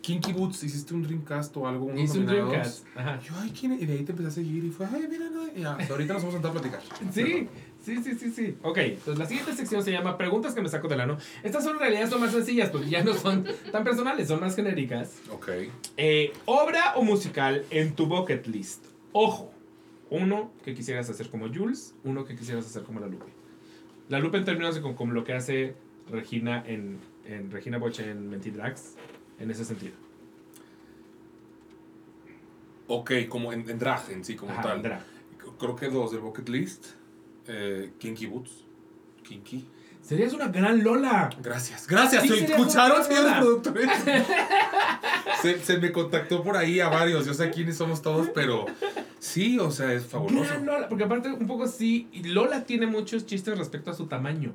Kinky 0.00 0.34
Boots, 0.34 0.62
hiciste 0.64 0.92
un 0.94 1.02
Dreamcast 1.02 1.56
o 1.56 1.66
algo. 1.66 1.94
Hice 1.94 2.18
un. 2.18 2.26
Dreamcast. 2.26 2.86
Ajá. 2.96 3.18
Yo, 3.20 3.32
ay. 3.40 3.52
Y 3.80 3.86
de 3.86 3.92
ahí 3.94 4.04
te 4.04 4.12
empecé 4.12 4.28
a 4.28 4.32
seguir 4.32 4.64
y 4.64 4.70
fue, 4.70 4.86
ay, 4.86 5.06
mira, 5.10 5.30
no. 5.30 5.46
Y 5.56 5.62
ya, 5.62 5.72
ahorita 5.90 6.12
nos 6.14 6.22
vamos 6.22 6.34
a 6.34 6.42
sentar 6.42 6.50
a 6.50 6.52
platicar. 6.54 6.80
Sí, 7.10 7.48
sí, 7.84 8.02
sí, 8.02 8.14
sí, 8.14 8.30
sí. 8.30 8.56
Ok, 8.62 8.78
entonces 8.78 9.18
la 9.18 9.26
siguiente 9.26 9.52
sección 9.54 9.82
se 9.84 9.92
llama 9.92 10.16
Preguntas 10.16 10.54
que 10.54 10.62
me 10.62 10.68
saco 10.68 10.88
del 10.88 11.00
ano. 11.00 11.18
Estas 11.42 11.64
son 11.64 11.74
en 11.74 11.80
realidad 11.80 12.08
son 12.08 12.20
más 12.20 12.32
sencillas 12.32 12.70
porque 12.70 12.88
ya 12.88 13.04
no 13.04 13.14
son 13.14 13.46
tan 13.70 13.84
personales, 13.84 14.28
son 14.28 14.40
más 14.40 14.56
genéricas. 14.56 15.18
Ok. 15.30 15.48
Eh, 15.96 16.32
obra 16.46 16.94
o 16.96 17.02
musical 17.02 17.64
en 17.70 17.94
tu 17.94 18.06
bucket 18.06 18.46
list. 18.46 18.84
Ojo, 19.12 19.52
uno 20.10 20.50
que 20.64 20.74
quisieras 20.74 21.08
hacer 21.10 21.28
como 21.28 21.48
Jules, 21.52 21.94
uno 22.04 22.24
que 22.24 22.34
quisieras 22.36 22.66
hacer 22.66 22.82
como 22.82 23.00
la 23.00 23.06
Lupe. 23.06 23.26
La 24.08 24.18
Lupe 24.18 24.38
en 24.38 24.44
términos 24.44 24.74
de 24.74 24.80
como, 24.82 24.96
como 24.96 25.12
lo 25.12 25.24
que 25.24 25.32
hace 25.34 25.74
Regina 26.10 26.62
en, 26.66 26.98
en 27.26 27.50
Regina 27.50 27.78
Boche 27.78 28.10
en 28.10 28.28
Mentidrags, 28.28 28.94
en 29.38 29.50
ese 29.50 29.64
sentido. 29.64 29.94
Ok, 32.86 33.12
como 33.28 33.52
en, 33.52 33.68
en 33.68 33.78
drag 33.78 34.10
en 34.10 34.24
sí, 34.24 34.36
como 34.36 34.52
Ajá, 34.52 34.62
tal. 34.62 34.82
drag. 34.82 35.02
Creo 35.58 35.76
que 35.76 35.88
dos 35.88 36.10
del 36.12 36.20
Bucket 36.20 36.48
List. 36.48 36.86
Eh, 37.48 37.92
Kinky 37.98 38.26
Boots. 38.26 38.64
Kinky. 39.22 39.66
Serías 40.04 40.34
una 40.34 40.48
gran 40.48 40.84
Lola. 40.84 41.30
Gracias, 41.42 41.86
gracias. 41.86 42.22
Sí, 42.24 42.28
¿se 42.28 42.44
¿Escucharon, 42.44 43.02
señores 43.02 43.32
productores? 43.38 43.88
se, 45.42 45.58
se 45.60 45.78
me 45.78 45.92
contactó 45.92 46.42
por 46.42 46.58
ahí 46.58 46.78
a 46.80 46.90
varios. 46.90 47.24
Yo 47.24 47.32
sé 47.32 47.50
quiénes 47.50 47.78
somos 47.78 48.02
todos, 48.02 48.28
pero 48.34 48.66
sí, 49.18 49.58
o 49.58 49.70
sea, 49.70 49.94
es 49.94 50.04
fabuloso. 50.04 50.44
Gran 50.44 50.66
Lola, 50.66 50.88
porque 50.90 51.04
aparte 51.04 51.32
un 51.32 51.46
poco 51.46 51.66
sí, 51.68 52.08
Lola 52.22 52.64
tiene 52.64 52.86
muchos 52.86 53.24
chistes 53.24 53.56
respecto 53.56 53.90
a 53.90 53.94
su 53.94 54.06
tamaño. 54.06 54.54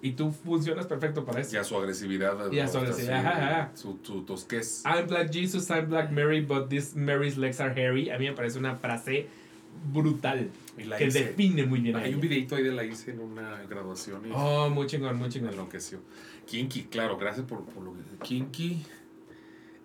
Y 0.00 0.12
tú 0.12 0.32
funcionas 0.32 0.86
perfecto 0.86 1.24
para 1.24 1.40
eso. 1.40 1.54
Y 1.54 1.58
a 1.58 1.64
su 1.64 1.76
agresividad. 1.76 2.50
Y 2.50 2.58
a 2.58 2.66
su 2.66 2.78
agresividad, 2.78 3.18
Así, 3.18 3.26
ajá, 3.26 3.46
ajá. 3.46 3.70
Su, 3.74 3.98
su 4.02 4.22
tosquez. 4.22 4.82
I'm 4.86 5.06
Black 5.06 5.30
Jesus, 5.30 5.68
I'm 5.68 5.86
Black 5.88 6.10
Mary, 6.10 6.40
but 6.40 6.70
this 6.70 6.96
Mary's 6.96 7.36
legs 7.36 7.60
are 7.60 7.70
hairy. 7.70 8.10
A 8.10 8.18
mí 8.18 8.24
me 8.26 8.32
parece 8.32 8.58
una 8.58 8.74
frase 8.74 9.28
brutal 9.92 10.50
Y 10.78 10.84
la 10.84 10.96
que 10.96 11.06
hice. 11.06 11.24
define 11.24 11.66
muy 11.66 11.80
bien 11.80 11.96
Hay 11.96 12.14
un 12.14 12.20
videito 12.20 12.54
ahí 12.56 12.62
de 12.62 12.72
la 12.72 12.84
hice 12.84 13.10
en 13.12 13.20
una 13.20 13.62
graduación 13.68 14.26
y 14.26 14.30
Oh, 14.34 14.68
muy 14.70 14.86
chingón, 14.86 15.16
muy 15.18 15.28
chingón. 15.28 15.50
enloqueció. 15.50 16.00
Kinky, 16.46 16.84
claro, 16.84 17.16
gracias 17.16 17.46
por, 17.46 17.64
por 17.64 17.82
lo 17.84 17.92
que 17.94 18.00
Kinky. 18.24 18.82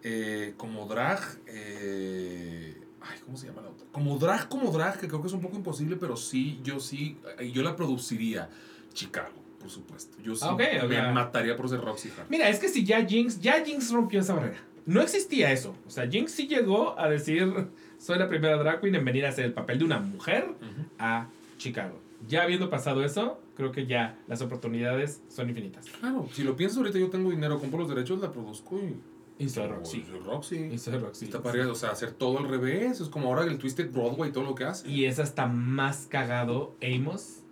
eh, 0.03 0.53
como 0.57 0.87
drag. 0.87 1.19
eh, 1.47 2.75
ay, 3.01 3.19
¿cómo 3.25 3.37
se 3.37 3.47
llama 3.47 3.61
la 3.61 3.69
otra? 3.69 3.85
Como 3.91 4.17
drag, 4.17 4.47
como 4.49 4.71
drag, 4.71 4.99
que 4.99 5.07
creo 5.07 5.21
que 5.21 5.27
es 5.27 5.33
un 5.33 5.41
poco 5.41 5.55
imposible, 5.55 5.95
pero 5.97 6.15
sí, 6.17 6.59
yo 6.63 6.79
sí. 6.79 7.17
Yo 7.53 7.63
la 7.63 7.75
produciría. 7.75 8.49
Chicago, 8.93 9.33
por 9.59 9.69
supuesto. 9.69 10.17
Yo 10.23 10.35
sí 10.35 10.41
Ah, 10.43 10.53
ok, 10.53 10.61
o 10.83 10.87
me 10.87 11.11
mataría 11.11 11.55
por 11.55 11.69
ser 11.69 11.81
Roxy 11.81 12.09
Hart. 12.17 12.29
Mira, 12.29 12.49
es 12.49 12.59
que 12.59 12.67
si 12.67 12.83
ya 12.83 13.05
Jinx, 13.05 13.39
ya 13.39 13.63
Jinx 13.63 13.91
rompió 13.91 14.19
esa 14.21 14.33
barrera. 14.33 14.57
No 14.87 15.01
existía 15.01 15.51
eso. 15.51 15.75
O 15.85 15.89
sea, 15.91 16.09
Jinx 16.09 16.31
sí 16.31 16.47
llegó 16.47 16.97
a 16.99 17.07
decir, 17.09 17.67
soy 17.97 18.17
la 18.19 18.27
primera 18.27 18.57
drag 18.57 18.81
queen 18.81 18.95
en 18.95 19.05
venir 19.05 19.25
a 19.25 19.29
hacer 19.29 19.45
el 19.45 19.53
papel 19.53 19.79
de 19.79 19.85
una 19.85 19.99
mujer 19.99 20.45
Ujú. 20.49 20.85
a 20.99 21.27
Chicago. 21.57 21.99
Ya 22.27 22.43
habiendo 22.43 22.69
pasado 22.69 23.03
eso, 23.03 23.39
creo 23.55 23.71
que 23.71 23.85
ya 23.85 24.17
las 24.27 24.41
oportunidades 24.41 25.21
son 25.29 25.49
infinitas. 25.49 25.85
Claro, 25.99 26.27
si 26.33 26.43
lo 26.43 26.55
piensas 26.55 26.77
ahorita, 26.79 26.97
yo 26.97 27.09
tengo 27.09 27.29
dinero, 27.29 27.59
compro 27.59 27.79
los 27.79 27.89
derechos, 27.89 28.19
la 28.19 28.31
produzco 28.31 28.79
y. 28.79 28.95
Y 29.39 29.49
soy 29.49 29.67
Roxy. 29.67 30.03
Soy 30.09 30.19
Roxy. 30.19 30.55
Y 30.73 30.77
soy 30.79 30.97
Roxy. 30.97 31.25
Está 31.25 31.43
padre, 31.43 31.65
o 31.65 31.75
sea, 31.75 31.91
hacer 31.91 32.11
todo 32.11 32.39
al 32.39 32.49
revés. 32.49 32.99
Es 33.01 33.07
como 33.07 33.27
ahora 33.27 33.43
el 33.43 33.59
Twisted 33.59 33.91
Broadway 33.91 34.31
y 34.31 34.33
todo 34.33 34.43
lo 34.43 34.55
que 34.55 34.63
hace. 34.63 34.89
Y 34.89 35.05
es 35.05 35.19
hasta 35.19 35.45
más 35.45 36.07
cagado 36.09 36.75
Amos 36.81 37.43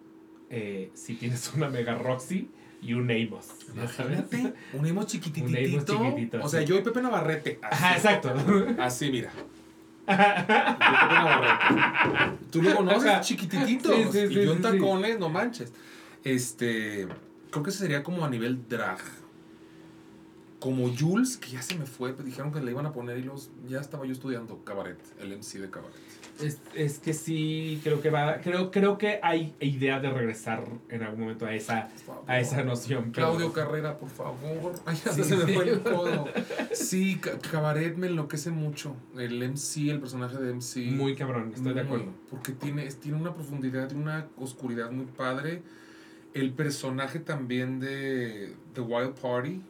eh, 0.49 0.89
si 0.95 1.13
tienes 1.13 1.53
una 1.55 1.69
mega 1.69 1.93
Roxy 1.93 2.49
y 2.81 2.93
un 2.93 3.11
Amos. 3.11 3.49
Imagínate, 3.71 4.53
un 4.73 4.85
emo 4.87 5.03
chiquititito. 5.03 5.95
Un 5.95 6.05
emo 6.05 6.15
chiquitito, 6.15 6.43
O 6.43 6.49
sea, 6.49 6.63
yo 6.63 6.75
y 6.75 6.81
Pepe 6.81 7.01
Navarrete. 7.03 7.59
Así, 7.61 7.75
Ajá, 7.83 7.95
exacto. 7.97 8.33
Así, 8.79 9.11
mira. 9.11 9.31
Yo. 10.07 10.15
Tú 12.51 12.61
lo 12.61 12.75
conoces, 12.75 13.21
chiquititito. 13.21 13.93
Sí, 13.93 14.03
sí, 14.11 14.19
y 14.19 14.27
sí, 14.27 14.33
yo 14.33 14.53
en 14.53 14.61
tacones, 14.61 15.19
no 15.19 15.29
manches. 15.29 15.73
Este. 16.23 17.07
Creo 17.51 17.63
que 17.63 17.69
ese 17.69 17.79
sería 17.79 18.03
como 18.03 18.25
a 18.25 18.29
nivel 18.29 18.67
drag. 18.67 18.99
Como 20.59 20.89
Jules, 20.95 21.37
que 21.37 21.51
ya 21.51 21.61
se 21.61 21.75
me 21.75 21.85
fue, 21.85 22.13
dijeron 22.13 22.51
que 22.51 22.59
le 22.59 22.71
iban 22.71 22.85
a 22.85 22.91
poner 22.91 23.17
y 23.17 23.23
los. 23.23 23.49
Ya 23.67 23.79
estaba 23.79 24.05
yo 24.05 24.13
estudiando 24.13 24.63
cabaret, 24.63 24.99
el 25.19 25.37
MC 25.37 25.59
de 25.59 25.69
cabaret. 25.69 25.95
Es, 26.41 26.59
es 26.73 26.99
que 26.99 27.13
sí, 27.13 27.79
creo 27.83 28.01
que 28.01 28.09
va, 28.09 28.41
creo, 28.41 28.69
creo 28.69 28.97
que 28.97 29.19
hay 29.23 29.55
idea 29.61 30.01
de 30.01 30.09
regresar 30.09 30.65
en 30.89 31.01
algún 31.03 31.21
momento 31.21 31.45
a 31.45 31.53
esa, 31.55 31.89
a 32.27 32.39
esa 32.39 32.61
noción. 32.63 33.11
pero- 33.13 33.29
Claudio 33.29 33.53
Carrera, 33.53 33.97
por 33.97 34.09
favor. 34.09 34.73
Ay, 34.85 34.97
Sí, 34.97 35.23
se 35.23 35.37
me 35.37 35.45
sí. 35.45 35.53
fue 35.53 35.69
el 35.69 35.81
codo. 35.81 36.25
Sí, 36.73 37.15
Ca- 37.21 37.39
Cabaret 37.39 37.95
me 37.95 38.07
enloquece 38.07 38.51
mucho. 38.51 38.95
El 39.17 39.41
MC, 39.41 39.89
el 39.91 39.99
personaje 40.01 40.37
de 40.37 40.53
MC. 40.53 40.91
Muy 40.91 41.15
cabrón, 41.15 41.53
estoy 41.55 41.73
de 41.73 41.81
acuerdo. 41.81 42.07
Porque 42.29 42.51
tiene, 42.51 42.85
tiene 42.87 43.17
una 43.17 43.33
profundidad 43.33 43.89
y 43.91 43.95
una 43.95 44.27
oscuridad 44.37 44.91
muy 44.91 45.05
padre. 45.05 45.61
El 46.33 46.51
personaje 46.51 47.19
también 47.19 47.79
de 47.79 48.53
The 48.73 48.81
Wild 48.81 49.13
Party. 49.13 49.61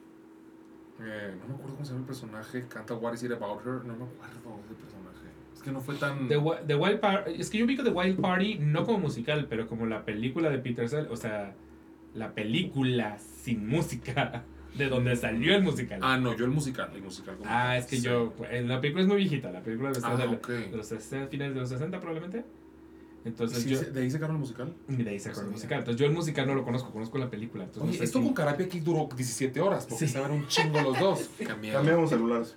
eh, 1.00 1.36
no 1.42 1.48
me 1.48 1.54
acuerdo 1.54 1.74
cómo 1.76 1.86
se 1.86 1.92
llama 1.92 2.00
el 2.02 2.08
personaje. 2.08 2.66
Canta 2.68 2.96
What 2.96 3.14
Is 3.14 3.22
It 3.24 3.32
About 3.34 3.60
Her. 3.66 3.86
No 3.86 3.96
me 3.96 4.06
acuerdo 4.06 4.60
que 5.66 5.72
no 5.72 5.82
fue 5.82 5.96
tan. 5.96 6.28
The, 6.30 6.38
Wi- 6.38 6.58
The 6.66 6.76
Wild 6.76 7.00
Party, 7.00 7.32
es 7.42 7.50
que 7.50 7.58
yo 7.58 7.66
ubico 7.66 7.84
The 7.84 7.90
Wild 7.90 8.22
Party 8.22 8.60
no 8.60 8.86
como 8.86 9.00
musical, 9.00 9.48
pero 9.50 9.68
como 9.68 9.86
la 9.86 10.06
película 10.06 10.50
de 10.50 10.60
Peter 10.60 10.88
Sellers, 10.88 11.12
o 11.12 11.18
sea, 11.18 11.54
la 12.14 12.32
película 12.34 13.18
sin 13.20 13.68
música, 13.68 14.44
de 14.78 14.88
donde 14.90 15.16
salió 15.16 15.56
el 15.56 15.64
musical. 15.64 16.00
Ah, 16.02 16.18
no, 16.18 16.36
yo 16.36 16.46
el 16.46 16.52
musical. 16.52 16.90
El 16.96 17.02
musical 17.02 17.36
Ah, 17.46 17.78
es 17.78 17.86
que 17.88 17.98
sí. 17.98 18.04
yo, 18.04 18.34
en 18.52 18.68
la 18.70 18.80
película 18.82 19.04
es 19.04 19.08
muy 19.08 19.18
viejita, 19.18 19.52
la 19.52 19.62
película 19.62 19.92
de, 19.92 20.00
Ah, 20.04 20.16
de 20.16 20.76
los 20.78 20.88
60, 20.88 21.28
finales 21.30 21.54
de 21.56 21.60
los 21.62 21.70
60 21.70 22.00
probablemente. 22.00 22.46
Entonces 23.26 23.64
Sí, 23.64 23.70
yo, 23.70 23.82
¿De 23.82 24.02
ahí 24.02 24.12
sacaron 24.12 24.36
el 24.36 24.40
musical? 24.40 24.72
y 24.88 24.98
de 24.98 25.10
ahí 25.10 25.20
sacó 25.20 25.42
el 25.42 25.48
musical. 25.48 25.80
Entonces 25.80 26.00
yo 26.00 26.06
el 26.06 26.12
musical 26.14 26.46
no 26.48 26.54
lo 26.56 26.64
conozco, 26.64 26.92
conozco 26.92 27.18
la 27.18 27.30
película. 27.30 27.64
Entonces 27.64 27.82
Oye, 27.84 27.92
no 27.94 27.98
sé 27.98 28.04
esto 28.06 28.20
si- 28.20 28.26
con 28.26 28.34
Carapia 28.36 28.66
aquí 28.68 28.80
duró 28.80 29.10
17 29.16 29.60
horas, 29.60 29.86
porque 29.90 30.00
Sí. 30.00 30.06
estaban 30.06 30.32
un 30.32 30.48
chingo 30.48 30.80
los 30.82 31.00
dos. 31.00 31.30
Cambiamos 31.48 32.10
celulares. 32.12 32.56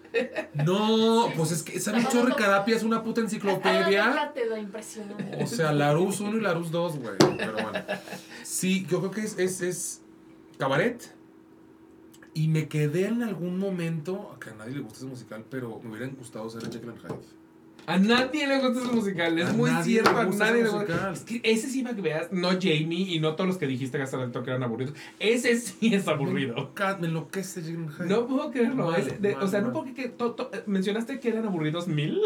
No, 0.53 1.31
pues 1.37 1.53
es 1.53 1.63
que 1.63 1.77
esa 1.79 2.09
chorre 2.11 2.35
Carapia 2.37 2.77
es 2.77 2.83
una 2.83 3.03
puta 3.03 3.21
enciclopedia. 3.23 4.31
impresionante. 4.61 5.43
O 5.43 5.47
sea, 5.47 5.73
Larus 5.73 6.21
1 6.21 6.37
y 6.37 6.41
Larus 6.43 6.71
2, 6.71 6.99
güey. 6.99 7.15
Pero 7.39 7.53
bueno. 7.55 7.73
Sí, 8.45 8.87
yo 8.89 8.99
creo 9.01 9.11
que 9.11 9.23
es, 9.23 9.39
es, 9.39 9.61
es 9.63 10.03
cabaret. 10.59 11.15
Y 12.35 12.49
me 12.49 12.69
quedé 12.69 13.07
en 13.07 13.23
algún 13.23 13.59
momento, 13.59 14.37
que 14.41 14.51
a 14.51 14.55
nadie 14.55 14.75
le 14.75 14.81
gusta 14.81 14.99
ese 14.99 15.07
musical, 15.07 15.45
pero 15.51 15.81
me 15.83 15.91
hubiera 15.91 16.07
gustado 16.09 16.49
ser 16.51 16.63
Jekyll 16.71 16.91
and 16.91 16.99
Hyde. 17.01 17.27
A 17.89 17.99
nadie 17.99 18.47
le 18.47 18.59
gusta 18.61 18.83
ese 18.85 18.93
musical, 18.93 19.39
es 19.39 19.47
A 19.49 19.53
muy 19.55 19.71
nadie 19.71 19.85
cierto, 19.85 20.11
a 20.11 20.25
nadie 20.27 20.35
ese 20.35 20.55
le 20.63 20.69
gusta. 20.69 20.79
musical. 20.79 21.13
Es 21.15 21.21
que 21.23 21.41
ese 21.43 21.69
sí 21.71 21.83
para 21.83 21.97
que 21.97 22.03
veas, 22.03 22.31
no 22.33 22.49
Jamie 22.51 23.15
y 23.15 23.19
no 23.19 23.35
todos 23.35 23.49
los 23.49 23.57
que 23.57 23.67
dijiste 23.67 24.01
hace 24.03 24.17
rato 24.19 24.43
que 24.43 24.51
eran 24.51 24.63
aburridos. 24.63 24.95
Ese 25.19 25.57
sí 25.59 25.95
es 25.95 26.07
aburrido. 26.07 26.71
Me 27.01 27.07
enloquece 27.07 27.63
Hyde. 27.63 28.07
No 28.07 28.27
puedo 28.27 28.51
creerlo. 28.51 28.91
Mal, 28.91 29.01
es 29.01 29.23
de- 29.23 29.35
mal, 29.35 29.43
o 29.43 29.49
sea, 29.49 29.61
no 29.61 29.67
mal. 29.69 29.73
porque 29.75 29.95
que 29.95 30.09
to- 30.11 30.33
to- 30.33 30.51
mencionaste 30.67 31.19
que 31.19 31.29
eran 31.31 31.47
aburridos 31.47 31.89
mil. 31.89 32.21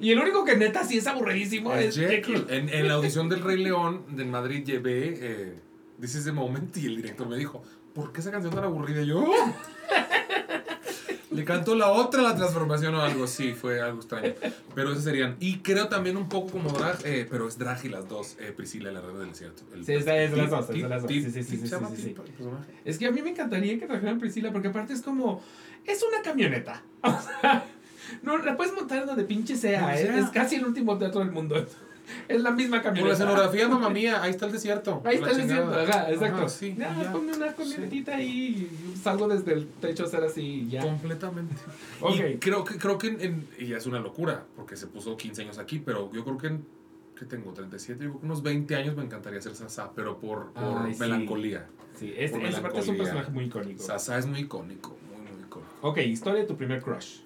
Y 0.00 0.10
el 0.10 0.18
único 0.18 0.44
que 0.44 0.56
neta 0.56 0.84
sí 0.84 0.98
es 0.98 1.06
aburridísimo 1.06 1.72
es, 1.74 1.96
Es 1.96 2.08
Jekyll. 2.08 2.38
Jekyll. 2.38 2.46
En, 2.50 2.68
en 2.68 2.88
la 2.88 2.94
audición 2.94 3.28
del 3.28 3.40
Rey 3.42 3.62
León 3.62 4.02
de 4.10 4.24
Madrid 4.24 4.64
llevé 4.64 5.16
eh, 5.20 5.54
This 6.00 6.16
is 6.16 6.24
the 6.24 6.32
Moment 6.32 6.76
y 6.76 6.86
el 6.86 6.96
director 6.96 7.28
me 7.28 7.36
dijo, 7.38 7.62
¿por 7.94 8.12
qué 8.12 8.20
esa 8.20 8.32
canción 8.32 8.52
tan 8.52 8.64
aburrida? 8.64 9.00
Y 9.02 9.06
yo, 9.06 9.20
"Oh". 9.20 9.54
Le 11.32 11.44
canto 11.44 11.74
la 11.74 11.88
otra, 11.90 12.22
la 12.22 12.34
transformación 12.36 12.94
o 12.94 13.02
algo. 13.02 13.26
Sí, 13.26 13.52
fue 13.52 13.80
algo 13.80 13.98
extraño. 13.98 14.34
Pero 14.74 14.92
esos 14.92 15.04
serían. 15.04 15.36
Y 15.40 15.58
creo 15.58 15.88
también 15.88 16.16
un 16.16 16.28
poco 16.28 16.52
como 16.52 16.70
drag, 16.70 16.98
eh, 17.04 17.26
pero 17.30 17.48
es 17.48 17.58
drag 17.58 17.84
y 17.84 17.88
las 17.88 18.08
dos. 18.08 18.36
eh, 18.40 18.52
Priscila, 18.56 18.90
la 18.92 19.00
reina 19.00 19.20
del 19.20 19.28
desierto. 19.30 19.62
El- 19.74 19.84
Sí, 19.84 19.92
es 19.94 20.04
de 20.04 20.28
las 20.36 20.50
dos, 20.50 20.70
es 20.70 20.82
las 20.82 21.02
dos. 21.02 21.08
Tip, 21.08 21.24
Sí, 21.24 21.30
sí, 21.30 21.42
sí, 21.42 21.50
Tip, 21.52 21.60
sí, 21.62 21.66
¿se 21.68 21.74
llama 21.74 21.88
sí, 21.90 21.96
sí, 21.96 22.02
Tip 22.08 22.18
el 22.20 22.32
personaje? 22.32 22.72
Es 22.84 22.98
que 22.98 23.06
a 23.06 23.10
mí 23.10 23.22
me 23.22 23.30
encantaría 23.30 23.78
que 23.78 23.86
trajeran 23.86 24.18
Priscila 24.18 24.52
porque 24.52 24.68
aparte 24.68 24.92
es 24.92 25.02
como. 25.02 25.42
Es 25.84 26.02
una 26.02 26.22
camioneta. 26.22 26.82
O 27.02 27.10
sea, 27.20 27.64
no 28.22 28.36
la 28.38 28.56
puedes 28.56 28.74
montar 28.74 29.06
donde 29.06 29.24
pinche 29.24 29.56
sea. 29.56 29.94
Es, 29.94 30.02
sea. 30.06 30.18
es 30.18 30.30
casi 30.30 30.56
el 30.56 30.66
último 30.66 30.98
teatro 30.98 31.20
del 31.20 31.30
mundo. 31.30 31.66
Es 32.28 32.40
la 32.42 32.50
misma 32.50 32.76
Por 32.78 32.84
la 32.86 32.90
camioneta. 32.94 33.12
escenografía, 33.14 33.68
mamá 33.68 33.88
mía, 33.90 34.22
ahí 34.22 34.30
está 34.30 34.46
el 34.46 34.52
desierto. 34.52 35.02
Ahí 35.04 35.16
está 35.16 35.30
el 35.30 35.36
desierto, 35.38 35.70
ajá, 35.72 36.10
exacto. 36.10 36.36
Ajá, 36.38 36.48
sí, 36.48 36.74
Ya, 36.76 36.94
ya. 37.02 37.12
ponme 37.12 37.32
una 37.32 37.54
camionetita 37.54 38.16
ahí 38.16 38.68
y 38.94 38.96
salgo 38.98 39.28
desde 39.28 39.52
el 39.54 39.66
techo 39.80 40.02
a 40.02 40.06
hacer 40.06 40.22
así 40.24 40.42
y 40.42 40.68
ya. 40.68 40.82
Completamente. 40.82 41.54
Ok. 42.00 42.16
Y 42.34 42.38
creo 42.38 42.64
que, 42.64 42.76
creo 42.78 42.98
que 42.98 43.06
en, 43.08 43.20
en- 43.20 43.48
y 43.58 43.66
ya 43.68 43.76
es 43.78 43.86
una 43.86 44.00
locura, 44.00 44.44
porque 44.56 44.76
se 44.76 44.86
puso 44.88 45.16
15 45.16 45.42
años 45.42 45.58
aquí, 45.58 45.78
pero 45.78 46.10
yo 46.12 46.24
creo 46.24 46.38
que 46.38 46.46
en, 46.48 46.66
que 47.18 47.24
tengo 47.24 47.52
37, 47.52 48.02
yo 48.04 48.10
creo 48.10 48.20
que 48.20 48.26
unos 48.26 48.42
20 48.42 48.74
años 48.74 48.96
me 48.96 49.04
encantaría 49.04 49.40
ser 49.40 49.54
Sasa, 49.54 49.92
pero 49.94 50.18
por, 50.18 50.52
por 50.52 50.82
Ay, 50.86 50.94
sí. 50.94 51.00
melancolía. 51.00 51.66
Sí, 51.98 52.12
es, 52.16 52.30
Por 52.32 52.40
parte 52.62 52.80
es 52.80 52.88
un 52.88 52.96
personaje 52.96 53.30
muy 53.30 53.44
icónico. 53.44 53.82
Sasa 53.82 54.18
es 54.18 54.26
muy 54.26 54.40
icónico, 54.40 54.96
muy, 55.08 55.20
muy 55.32 55.42
icónico. 55.44 55.70
Ok, 55.82 55.98
historia 55.98 56.40
de 56.40 56.46
tu 56.48 56.56
primer 56.56 56.82
crush. 56.82 57.18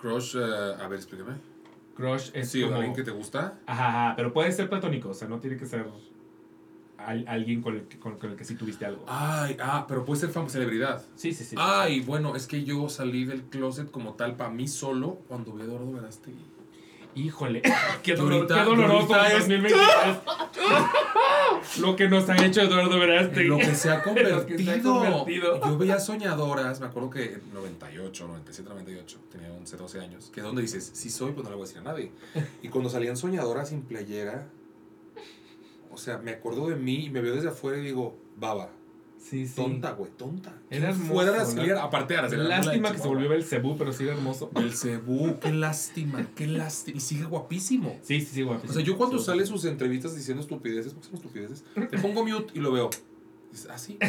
Crush, 0.00 0.36
eh, 0.36 0.74
a 0.80 0.86
ver, 0.86 0.98
explícame. 0.98 1.32
Crush 1.98 2.30
es 2.32 2.48
Sí, 2.50 2.62
como... 2.62 2.76
alguien 2.76 2.94
que 2.94 3.02
te 3.02 3.10
gusta. 3.10 3.58
Ajá, 3.66 3.88
ajá, 3.88 4.16
pero 4.16 4.32
puede 4.32 4.50
ser 4.52 4.70
platónico, 4.70 5.10
o 5.10 5.14
sea, 5.14 5.28
no 5.28 5.38
tiene 5.40 5.56
que 5.58 5.66
ser 5.66 5.84
al- 6.96 7.26
alguien 7.28 7.60
con 7.62 7.74
el, 7.76 7.82
que- 7.88 7.98
con, 7.98 8.18
con 8.18 8.30
el 8.30 8.36
que 8.36 8.44
sí 8.44 8.54
tuviste 8.54 8.86
algo. 8.86 9.04
Ay, 9.08 9.56
ah, 9.60 9.84
pero 9.88 10.04
puede 10.04 10.20
ser 10.20 10.30
fam- 10.32 10.48
celebridad. 10.48 11.04
Sí, 11.16 11.32
sí, 11.34 11.44
sí. 11.44 11.56
Ay, 11.58 12.00
bueno, 12.00 12.34
es 12.36 12.46
que 12.46 12.64
yo 12.64 12.88
salí 12.88 13.24
del 13.24 13.42
closet 13.42 13.90
como 13.90 14.14
tal 14.14 14.36
para 14.36 14.50
mí 14.50 14.66
solo 14.68 15.18
cuando 15.28 15.52
vi 15.52 15.62
a 15.62 15.64
Eduardo 15.66 15.92
Verástegui. 15.92 16.38
Híjole, 17.18 17.62
qué, 18.02 18.14
dolor, 18.14 18.46
qué 18.46 18.54
doloroso 18.54 19.14
ahorita 19.14 19.26
es- 19.32 19.48
2023. 19.48 19.82
Lo 21.80 21.96
que 21.96 22.08
nos 22.08 22.28
ha 22.28 22.36
hecho 22.44 22.60
Eduardo 22.62 22.98
Verástegui. 22.98 23.42
En 23.42 23.48
lo 23.48 23.58
que 23.58 23.74
se 23.74 23.90
ha 23.90 24.02
convertido. 24.04 25.60
Yo 25.64 25.76
veía 25.78 25.98
soñadoras, 25.98 26.80
me 26.80 26.86
acuerdo 26.86 27.10
que 27.10 27.34
en 27.34 27.42
98, 27.52 28.26
97, 28.28 28.68
98, 28.70 29.18
tenía 29.30 29.52
11, 29.52 29.76
12 29.76 30.00
años, 30.00 30.30
que 30.32 30.40
es 30.40 30.44
donde 30.46 30.62
dices, 30.62 30.90
sí 30.94 31.10
soy, 31.10 31.32
pues 31.32 31.44
no 31.44 31.50
le 31.50 31.56
voy 31.56 31.64
a 31.64 31.66
decir 31.66 31.80
a 31.80 31.84
nadie. 31.84 32.12
Y 32.62 32.68
cuando 32.68 32.88
salían 32.90 33.16
soñadoras 33.16 33.70
sin 33.70 33.82
playera, 33.82 34.46
o 35.90 35.96
sea, 35.96 36.18
me 36.18 36.30
acuerdo 36.32 36.68
de 36.68 36.76
mí 36.76 37.06
y 37.06 37.10
me 37.10 37.20
veo 37.20 37.34
desde 37.34 37.48
afuera 37.48 37.78
y 37.78 37.82
digo, 37.82 38.16
baba, 38.36 38.70
Sí, 39.18 39.46
sí. 39.46 39.56
tonta, 39.56 39.92
güey, 39.92 40.10
tonta. 40.16 40.50
Era 40.70 40.88
¿Quién 40.88 41.02
hermoso, 41.02 41.12
Fuera 41.12 41.32
de 41.32 41.38
¿no? 41.38 41.44
salir, 41.46 41.72
aparte 41.72 42.14
de 42.14 42.18
Araceli, 42.20 42.44
Lástima 42.48 42.92
que 42.92 42.98
se 42.98 43.08
volvió 43.08 43.28
Belcebú, 43.28 43.76
pero 43.76 43.92
sí 43.92 44.04
era 44.04 44.14
hermoso. 44.14 44.50
Belcebú, 44.54 45.38
qué 45.40 45.52
lástima, 45.52 46.26
qué 46.34 46.46
lástima. 46.46 46.96
Y 46.96 47.00
sigue 47.00 47.24
guapísimo. 47.24 47.98
Sí, 48.02 48.20
sí, 48.20 48.26
sí, 48.26 48.42
O 48.42 48.46
guapísimo. 48.46 48.74
sea, 48.74 48.82
yo 48.84 48.96
cuando 48.96 49.18
Sí. 49.18 49.24
sale 49.26 49.44
sus 49.44 49.64
entrevistas 49.64 50.14
diciendo 50.14 50.40
estupideces, 50.42 50.92
porque 50.94 51.08
son 51.08 51.16
estupideces, 51.16 51.64
le 51.74 51.98
pongo 51.98 52.24
mute 52.24 52.52
y 52.54 52.60
lo 52.60 52.72
veo. 52.72 52.90
Dices, 53.50 53.68
ah, 53.70 53.78
sí. 53.78 53.98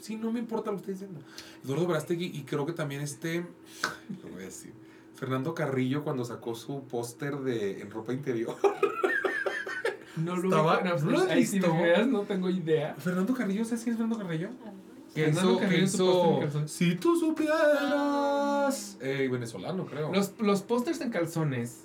Sí, 0.00 0.16
no 0.16 0.32
me 0.32 0.38
importa 0.38 0.70
lo 0.70 0.76
que 0.78 0.80
esté 0.82 0.92
diciendo. 0.92 1.20
Eduardo 1.62 1.86
Verástegui 1.86 2.26
y 2.32 2.44
creo 2.44 2.64
que 2.64 2.72
también 2.72 3.02
este, 3.02 3.44
lo 4.22 4.28
voy 4.30 4.42
a 4.42 4.46
decir, 4.46 4.72
Fernando 5.14 5.54
Carrillo 5.54 6.02
cuando 6.02 6.24
sacó 6.24 6.54
su 6.54 6.84
póster 6.84 7.36
de 7.40 7.82
en 7.82 7.90
ropa 7.90 8.14
interior. 8.14 8.56
No 10.24 10.36
lo 10.36 10.48
Estaba- 10.48 10.80
¿no 10.82 11.10
lo 11.10 11.18
has 11.18 11.28
ahí 11.28 11.44
si 11.46 11.60
me 11.60 11.66
visto? 11.68 11.82
veas, 11.82 12.06
no 12.06 12.20
tengo 12.22 12.50
idea. 12.50 12.94
Fernando 12.98 13.34
Carrillo, 13.34 13.64
¿sabes 13.64 13.84
quién 13.84 13.94
es 13.94 13.98
Fernando 14.00 14.18
Carrillo? 14.24 14.48
Que 15.14 15.24
Fernando 15.24 15.52
hizo, 15.54 15.68
que 15.68 15.78
hizo 15.78 16.04
póster 16.06 16.34
en 16.34 16.40
calzones. 16.40 16.70
Si 16.72 16.94
tú 16.96 17.16
supieras. 17.18 18.98
Eh, 19.00 19.28
venezolano, 19.30 19.86
creo. 19.86 20.12
Los, 20.12 20.34
los 20.38 20.62
pósters 20.62 21.00
en 21.00 21.10
calzones 21.10 21.84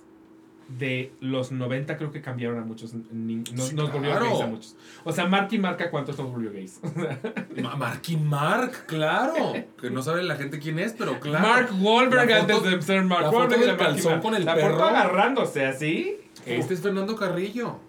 de 0.77 1.11
los 1.19 1.51
90 1.51 1.97
creo 1.97 2.11
que 2.11 2.21
cambiaron 2.21 2.57
a 2.59 2.65
muchos. 2.65 2.93
ni- 3.11 3.43
nos, 3.53 3.67
Sí, 3.69 3.75
nos 3.75 3.91
volvió 3.91 4.11
claro. 4.11 4.25
gays 4.29 4.41
a 4.41 4.47
muchos. 4.47 4.75
O 5.03 5.11
sea, 5.11 5.25
Marky 5.27 5.59
marca 5.59 5.89
cuántos 5.91 6.17
nos 6.17 6.31
volvió 6.31 6.51
gays. 6.51 6.79
Ma- 7.61 7.75
Marky 7.75 8.17
Mark, 8.17 8.85
claro. 8.87 9.53
Que 9.81 9.89
no 9.89 10.01
sabe 10.01 10.23
la 10.23 10.35
gente 10.35 10.59
quién 10.59 10.79
es, 10.79 10.93
pero 10.93 11.19
claro. 11.19 11.45
Mark 11.47 11.69
Wahlberg 11.81 12.29
La 12.29 12.39
antes 12.41 12.55
foto- 12.57 12.69
de 12.69 12.81
ser 12.81 13.03
Mark 13.03 13.23
la 13.23 13.31
foto 13.31 13.57
del 13.57 13.77
calzón 13.77 14.11
Mark. 14.13 14.21
con 14.23 14.35
el 14.35 14.45
La 14.45 14.55
perro. 14.55 14.71
foto 14.75 14.83
agarrándose 14.85 15.65
así. 15.65 16.17
Este 16.45 16.73
es 16.73 16.81
Fernando 16.81 17.15
Carrillo. 17.15 17.79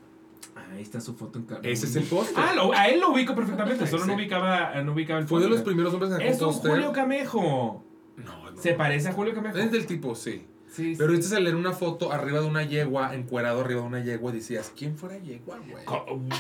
Ahí 0.74 0.82
está 0.82 1.01
su 1.01 1.14
foto 1.14 1.38
en 1.38 1.44
calzones. 1.46 1.72
Ese 1.82 1.86
es 1.86 1.96
el 1.96 2.05
póster. 2.05 2.36
Ah, 2.36 2.52
lo- 2.55 2.72
a 2.72 2.88
él 2.88 3.01
lo 3.01 3.12
ubico 3.12 3.34
perfectamente, 3.34 3.86
solo 3.86 4.02
Sí. 4.02 4.09
no 4.09 4.16
ubicaba, 4.16 4.82
no 4.82 4.92
ubicaba 4.92 5.20
el 5.20 5.26
Fue 5.26 5.40
de 5.40 5.46
los 5.48 5.59
póster. 5.59 5.66
primeros 5.74 5.94
hombres 5.94 6.12
que 6.16 6.28
Es 6.28 6.40
un 6.40 6.48
póster. 6.48 6.70
Julio 6.72 6.92
Camejo. 6.92 7.84
No, 8.16 8.51
no. 8.51 8.60
Se 8.60 8.74
parece 8.74 9.09
a 9.09 9.12
Julio 9.12 9.34
Camejo. 9.34 9.56
Es 9.59 9.70
del 9.70 9.86
tipo, 9.86 10.14
sí. 10.14 10.46
Sí, 10.72 10.94
Pero 10.98 11.10
sí. 11.10 11.14
este 11.20 11.26
es 11.28 11.32
al 11.34 11.44
leer 11.44 11.55
una 11.55 11.72
foto 11.72 12.10
arriba 12.10 12.40
de 12.40 12.46
una 12.46 12.64
yegua, 12.64 13.14
encuerado 13.14 13.60
arriba 13.60 13.82
de 13.82 13.86
una 13.86 14.01
yegua, 14.02 14.32
y 14.32 14.34
decías, 14.36 14.72
¿quién 14.76 14.96
fuera 14.98 15.16
yegua, 15.18 15.59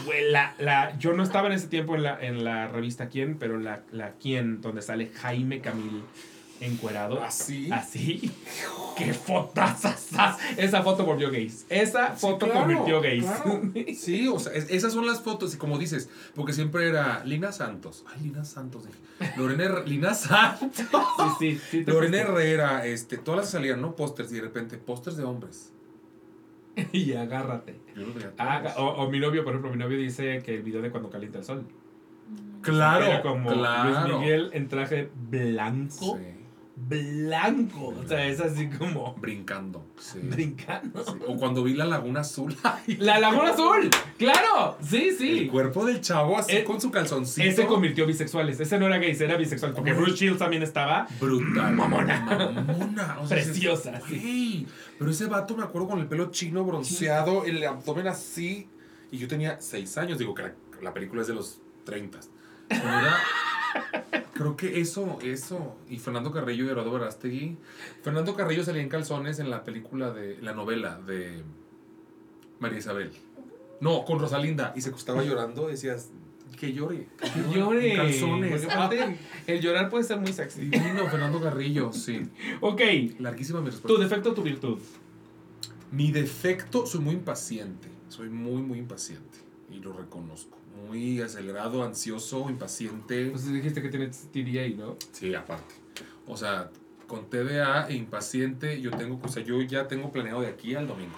güey, 0.04 0.30
La, 0.32 0.54
la, 0.58 0.98
yo 0.98 1.12
no 1.12 1.22
estaba 1.22 1.46
en 1.46 1.52
ese 1.52 1.68
tiempo 1.68 1.94
en 1.94 2.02
la, 2.02 2.18
en 2.20 2.42
la 2.42 2.66
revista 2.66 3.08
Quién, 3.08 3.36
pero 3.38 3.58
la, 3.60 3.84
la 3.92 4.14
Quién, 4.14 4.60
donde 4.60 4.82
sale 4.82 5.06
Jaime 5.14 5.60
Camil 5.60 6.02
encuerado. 6.60 7.22
¿Así? 7.22 7.68
Así. 7.72 8.30
¡Qué 8.96 9.12
fotazas! 9.12 10.08
Esa 10.56 10.82
foto 10.82 11.04
volvió 11.04 11.30
gays. 11.30 11.66
Esa 11.68 12.14
Sí, 12.14 12.20
foto 12.20 12.46
claro, 12.46 12.60
convirtió 12.60 13.00
gays. 13.00 13.24
claro. 13.24 13.62
Sí, 13.96 14.28
o 14.28 14.38
sea, 14.38 14.52
es- 14.54 14.70
esas 14.70 14.92
son 14.92 15.06
las 15.06 15.20
fotos, 15.22 15.54
y 15.54 15.58
como 15.58 15.78
dices, 15.78 16.08
porque 16.34 16.52
siempre 16.52 16.88
era 16.88 17.24
Lina 17.24 17.52
Santos. 17.52 18.04
Ay, 18.14 18.24
Lina 18.28 18.44
Santos. 18.44 18.84
Lorena 19.36 19.80
Lina 19.84 20.14
Santos. 20.14 20.86
Sí, 21.38 21.52
sí, 21.56 21.60
sí. 21.70 21.84
Lorena. 21.84 22.18
Herrera, 22.18 22.86
este, 22.86 23.18
todas 23.18 23.40
las 23.40 23.50
salían, 23.50 23.80
¿no? 23.80 23.94
Pósters, 23.96 24.30
y 24.32 24.36
de 24.36 24.40
repente, 24.42 24.78
pósters 24.78 25.16
de 25.16 25.24
hombres. 25.24 25.70
Y 26.92 27.12
agárrate. 27.12 27.76
Yo 27.96 28.04
todos. 28.04 28.76
o, 28.78 28.86
o 29.04 29.10
mi 29.10 29.20
novio, 29.20 29.44
por 29.44 29.52
ejemplo, 29.52 29.70
mi 29.70 29.76
novio 29.78 29.96
dice 29.98 30.42
que 30.44 30.56
el 30.56 30.62
video 30.62 30.82
de 30.82 30.90
cuando 30.90 31.08
calienta 31.10 31.38
el 31.38 31.44
sol. 31.44 31.64
Claro, 32.62 33.04
Era 33.04 33.22
como 33.22 33.52
claro. 33.52 34.08
Luis 34.08 34.18
Miguel 34.20 34.50
en 34.54 34.68
traje 34.68 35.10
blanco. 35.30 36.18
Sí, 36.18 36.24
Blanco. 36.76 37.94
O 37.96 38.08
sea, 38.08 38.26
es 38.26 38.40
así 38.40 38.68
como 38.68 39.14
brincando. 39.14 39.84
Sí. 39.98 40.18
brincando. 40.22 41.04
Sí. 41.04 41.12
O 41.26 41.36
cuando 41.36 41.62
vi 41.62 41.74
la 41.74 41.84
Laguna 41.84 42.20
Azul. 42.20 42.56
La 42.98 43.18
Laguna 43.20 43.50
Azul. 43.50 43.90
Claro. 44.18 44.76
Sí, 44.82 45.08
El 45.10 45.16
sí. 45.18 45.46
cuerpo 45.48 45.84
del 45.86 46.00
chavo 46.00 46.38
así 46.38 46.56
Eh, 46.56 46.64
con 46.64 46.80
su 46.80 46.90
calzoncito. 46.90 47.46
Ese 47.48 47.66
convirtió 47.66 48.06
bisexuales. 48.06 48.58
Ese 48.60 48.78
no 48.78 48.86
era 48.86 48.98
gay, 48.98 49.16
era 49.18 49.36
bisexual. 49.36 49.72
Porque. 49.72 49.92
Bruce 49.92 50.16
Shields 50.16 50.38
también 50.38 50.62
estaba. 50.62 51.06
Brutal. 51.20 51.74
Mamona. 51.74 52.20
Mamona. 52.20 53.18
O 53.20 53.26
sea, 53.26 53.36
Preciosa, 53.36 54.00
"Güey". 54.08 54.66
Pero 54.98 55.10
ese 55.10 55.26
vato 55.26 55.56
me 55.56 55.62
acuerdo 55.64 55.88
con 55.88 56.00
el 56.00 56.06
pelo 56.06 56.30
chino, 56.30 56.64
bronceado, 56.64 57.44
el 57.44 57.62
abdomen 57.64 58.08
así. 58.08 58.68
Y 59.10 59.18
yo 59.18 59.28
tenía 59.28 59.60
seis 59.60 59.96
años. 59.96 60.18
Digo 60.18 60.34
que 60.34 60.42
la, 60.42 60.54
la 60.82 60.92
película 60.92 61.22
es 61.22 61.28
de 61.28 61.34
los 61.34 61.60
30. 61.84 62.18
Pero 62.68 62.80
era- 62.82 63.16
Creo 64.34 64.56
que 64.56 64.80
eso, 64.80 65.18
eso. 65.22 65.76
Y 65.88 65.98
Fernando 65.98 66.32
Carrillo 66.32 66.64
y 66.64 66.68
Eduardo 66.68 66.90
Verástegui. 66.92 67.56
Fernando 68.02 68.34
Carrillo 68.34 68.64
salía 68.64 68.82
en 68.82 68.88
calzones 68.88 69.38
en 69.38 69.50
la 69.50 69.62
película 69.64 70.10
de. 70.12 70.38
la 70.42 70.52
novela 70.52 71.00
de 71.06 71.42
María 72.58 72.78
Isabel. 72.78 73.12
No, 73.80 74.04
con 74.04 74.18
Rosalinda. 74.18 74.72
Y 74.76 74.80
se 74.80 74.90
estaba 74.90 75.22
llorando. 75.22 75.68
Decías, 75.68 76.10
que 76.58 76.72
llore. 76.72 77.06
que 77.20 77.54
Llore. 77.54 77.90
En 77.92 77.96
calzones. 77.96 78.66
El 79.46 79.60
llorar 79.60 79.88
puede 79.88 80.04
ser 80.04 80.18
muy 80.18 80.32
sexy. 80.32 80.62
Divino, 80.62 81.06
Fernando 81.08 81.40
Carrillo, 81.40 81.92
sí. 81.92 82.22
Ok. 82.60 82.80
Larguísima 83.18 83.60
mi 83.60 83.66
Tu 83.66 83.72
respuesta. 83.72 84.02
defecto 84.02 84.30
o 84.30 84.34
tu 84.34 84.42
virtud. 84.42 84.78
Mi 85.92 86.10
defecto, 86.10 86.86
soy 86.86 87.00
muy 87.00 87.14
impaciente. 87.14 87.88
Soy 88.08 88.28
muy, 88.30 88.62
muy 88.62 88.78
impaciente. 88.78 89.38
Y 89.70 89.76
lo 89.76 89.92
reconozco. 89.92 90.58
Muy 90.88 91.20
acelerado, 91.20 91.82
ansioso, 91.84 92.48
impaciente. 92.50 93.26
Pues 93.30 93.50
dijiste 93.52 93.80
que 93.82 93.88
tienes 93.88 94.28
TDA, 94.32 94.68
¿no? 94.76 94.96
Sí, 95.12 95.34
aparte. 95.34 95.74
O 96.26 96.36
sea, 96.36 96.70
con 97.06 97.28
TDA 97.30 97.88
e 97.88 97.94
impaciente, 97.94 98.80
yo 98.80 98.90
tengo, 98.90 99.20
o 99.22 99.28
sea, 99.28 99.42
yo 99.42 99.60
ya 99.62 99.86
tengo 99.88 100.10
planeado 100.10 100.40
de 100.40 100.48
aquí 100.48 100.74
al 100.74 100.86
domingo. 100.88 101.14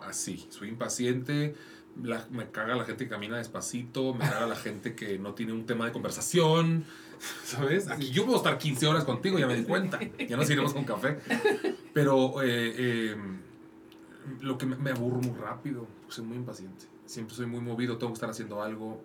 Así, 0.00 0.46
soy 0.50 0.68
impaciente. 0.68 1.54
la- 2.02 2.26
me 2.30 2.48
caga 2.50 2.74
la 2.74 2.84
gente 2.86 3.04
que 3.04 3.10
camina 3.10 3.36
despacito, 3.36 4.14
me 4.14 4.20
caga 4.20 4.46
la 4.46 4.56
gente 4.56 4.94
que 4.94 5.18
no 5.18 5.34
tiene 5.34 5.52
un 5.52 5.66
tema 5.66 5.84
de 5.84 5.92
conversación, 5.92 6.84
¿sabes? 7.44 7.86
Aquí 7.88 8.10
yo 8.10 8.24
puedo 8.24 8.38
estar 8.38 8.56
15 8.56 8.86
horas 8.86 9.04
contigo, 9.04 9.38
ya 9.38 9.46
me 9.46 9.54
di 9.56 9.64
cuenta, 9.64 10.00
ya 10.26 10.38
nos 10.38 10.48
iremos 10.48 10.72
con 10.72 10.84
café. 10.84 11.18
Pero 11.92 12.42
eh, 12.42 12.72
eh, 12.78 13.16
lo 14.40 14.56
que 14.56 14.64
me, 14.64 14.76
me 14.76 14.90
aburro 14.90 15.18
muy 15.20 15.38
rápido, 15.38 15.86
soy 16.08 16.24
muy 16.24 16.38
impaciente, 16.38 16.86
siempre 17.06 17.34
soy 17.34 17.46
muy 17.46 17.60
movido, 17.60 17.98
tengo 17.98 18.12
que 18.12 18.16
estar 18.16 18.30
haciendo 18.30 18.62
algo. 18.62 19.02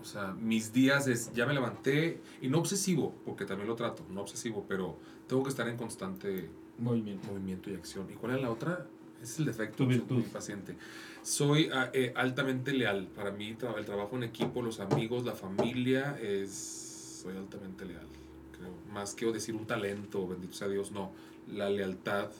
O 0.00 0.04
sea, 0.04 0.32
mis 0.32 0.72
días 0.72 1.06
es, 1.06 1.32
ya 1.32 1.46
me 1.46 1.54
levanté, 1.54 2.20
y 2.40 2.48
no 2.48 2.58
obsesivo, 2.58 3.14
porque 3.24 3.44
también 3.44 3.68
lo 3.68 3.76
trato, 3.76 4.04
no 4.10 4.22
obsesivo, 4.22 4.64
pero 4.68 4.98
tengo 5.26 5.42
que 5.42 5.50
estar 5.50 5.68
en 5.68 5.76
constante 5.76 6.50
Movimiento. 6.78 7.28
movimiento 7.28 7.70
y 7.70 7.74
acción. 7.74 8.06
¿Y 8.10 8.14
cuál 8.14 8.36
es 8.36 8.42
la 8.42 8.50
otra? 8.50 8.86
Ese 9.22 9.32
es 9.32 9.38
el 9.38 9.44
defecto. 9.46 9.76
Tu 9.76 9.84
soy 9.84 9.94
virtud. 9.94 10.14
muy 10.16 10.24
paciente. 10.24 10.76
Soy 11.22 11.70
ah, 11.72 11.90
eh, 11.92 12.12
altamente 12.16 12.72
leal. 12.72 13.08
Para 13.14 13.30
mí, 13.30 13.56
el 13.76 13.84
trabajo 13.84 14.16
en 14.16 14.24
equipo, 14.24 14.60
los 14.60 14.80
amigos, 14.80 15.24
la 15.24 15.34
familia, 15.34 16.18
es. 16.20 17.20
Soy 17.22 17.36
altamente 17.36 17.84
leal. 17.84 18.06
Creo. 18.52 18.72
Más 18.92 19.14
que 19.14 19.30
decir 19.32 19.54
un 19.54 19.66
talento, 19.66 20.26
bendito 20.26 20.52
sea 20.52 20.68
Dios, 20.68 20.92
no. 20.92 21.12
La 21.48 21.70
lealtad. 21.70 22.30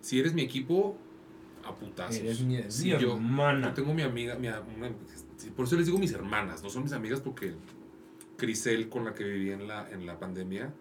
Si 0.00 0.20
eres 0.20 0.34
mi 0.34 0.42
equipo, 0.42 0.96
a 1.64 1.74
putazos. 1.74 2.16
Eres 2.16 2.40
mi, 2.42 2.58
Sí, 2.68 2.84
mi 2.84 2.90
yo, 2.90 2.98
yo 2.98 3.12
hermana. 3.14 3.74
tengo 3.74 3.92
mi 3.94 4.02
amiga, 4.02 4.34
mi, 4.36 4.48
una- 4.48 4.90
sí, 5.36 5.50
por 5.50 5.66
eso 5.66 5.76
les 5.76 5.86
digo 5.86 5.98
mis 5.98 6.12
hermanas, 6.12 6.62
no 6.62 6.70
son 6.70 6.82
mis 6.84 6.92
amigas 6.92 7.20
porque 7.20 7.54
Crisel 8.36 8.88
con 8.88 9.04
la 9.04 9.14
que 9.14 9.24
viví 9.24 9.50
en 9.50 9.66
la, 9.68 9.88
en 9.90 10.06
la 10.06 10.18
pandemia 10.18 10.72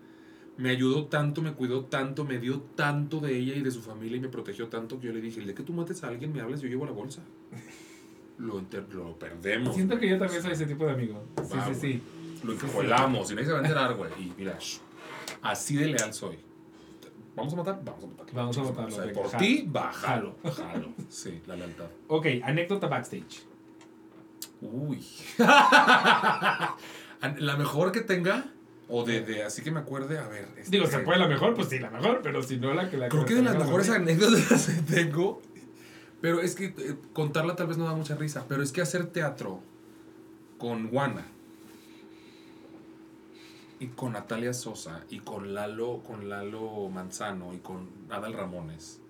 me 0.57 0.69
ayudó 0.69 1.05
tanto, 1.05 1.41
me 1.41 1.53
cuidó 1.53 1.85
tanto, 1.85 2.23
me 2.25 2.37
dio 2.37 2.59
tanto 2.75 3.19
de 3.19 3.37
ella 3.37 3.55
y 3.55 3.61
de 3.61 3.71
su 3.71 3.81
familia 3.81 4.17
y 4.17 4.19
me 4.19 4.27
protegió 4.29 4.67
tanto 4.67 4.99
que 4.99 5.07
yo 5.07 5.13
le 5.13 5.21
dije, 5.21 5.39
el 5.39 5.45
día 5.45 5.55
que 5.55 5.63
tú 5.63 5.73
mates 5.73 6.03
a 6.03 6.07
alguien 6.09 6.31
me 6.33 6.41
hablas, 6.41 6.61
yo 6.61 6.67
llevo 6.69 6.85
la 6.85 6.91
bolsa. 6.91 7.21
Lo, 8.37 8.59
enter- 8.59 8.91
lo 8.93 9.17
perdemos. 9.19 9.75
Siento 9.75 9.99
que 9.99 10.09
yo 10.09 10.17
también 10.17 10.41
soy 10.41 10.53
ese 10.53 10.65
tipo 10.65 10.85
de 10.85 10.91
amigo. 10.93 11.23
Sí, 11.37 11.55
Va, 11.55 11.65
sí, 11.65 11.71
güey. 11.79 11.79
sí. 11.93 12.01
Lo 12.43 12.53
encajuelamos 12.53 13.29
y 13.31 13.35
nadie 13.35 13.45
se 13.45 13.51
va 13.53 13.59
a 13.59 13.61
enterar, 13.61 13.93
güey. 13.95 14.11
Y 14.19 14.33
mira, 14.35 14.57
así 15.43 15.75
de 15.75 15.85
leal 15.87 16.11
soy. 16.11 16.37
¿Vamos 17.41 17.53
a 17.53 17.57
matar? 17.57 17.79
Vamos 17.83 18.03
a 18.03 18.07
matar. 18.07 18.25
Vamos 18.33 18.57
a 18.57 18.63
matarlo, 18.63 18.87
O 18.87 19.03
sea, 19.03 19.13
por 19.13 19.31
ti, 19.37 19.65
bájalo. 19.67 20.35
Jalo. 20.43 20.89
Sí, 21.09 21.41
la 21.47 21.55
lealtad. 21.55 21.87
Ok, 22.07 22.27
anécdota 22.43 22.87
backstage. 22.87 23.43
Uy. 24.61 25.03
la 25.37 26.75
mejor 27.57 27.91
que 27.91 28.01
tenga, 28.01 28.45
o 28.87 29.03
de, 29.03 29.21
de 29.21 29.43
así 29.43 29.63
que 29.63 29.71
me 29.71 29.79
acuerde, 29.79 30.19
a 30.19 30.27
ver. 30.27 30.47
este, 30.57 30.69
Digo, 30.69 30.85
se 30.85 30.99
puede 30.99 31.17
la 31.17 31.27
mejor, 31.27 31.55
pues 31.55 31.69
sí, 31.69 31.79
la 31.79 31.89
mejor, 31.89 32.19
pero 32.21 32.43
si 32.43 32.57
no 32.57 32.73
la 32.73 32.89
que 32.89 32.97
la 32.97 33.09
Creo 33.09 33.25
que 33.25 33.35
de 33.35 33.41
las 33.41 33.57
mejores 33.57 33.89
anécdotas 33.89 34.67
que 34.67 34.95
tengo. 34.95 35.41
Pero 36.21 36.41
es 36.41 36.53
que 36.53 36.65
eh, 36.65 36.95
contarla 37.13 37.55
tal 37.55 37.65
vez 37.65 37.77
no 37.77 37.85
da 37.85 37.95
mucha 37.95 38.15
risa. 38.15 38.45
Pero 38.47 38.61
es 38.61 38.71
que 38.71 38.81
hacer 38.81 39.07
teatro 39.07 39.61
con 40.59 40.89
Juana 40.91 41.25
y 43.81 43.87
con 43.87 44.13
Natalia 44.13 44.53
Sosa 44.53 45.03
y 45.09 45.19
con 45.19 45.55
Lalo, 45.55 46.03
con 46.05 46.29
Lalo 46.29 46.87
Manzano 46.89 47.51
y 47.51 47.57
con 47.57 47.89
Adal 48.11 48.33
Ramones. 48.33 49.01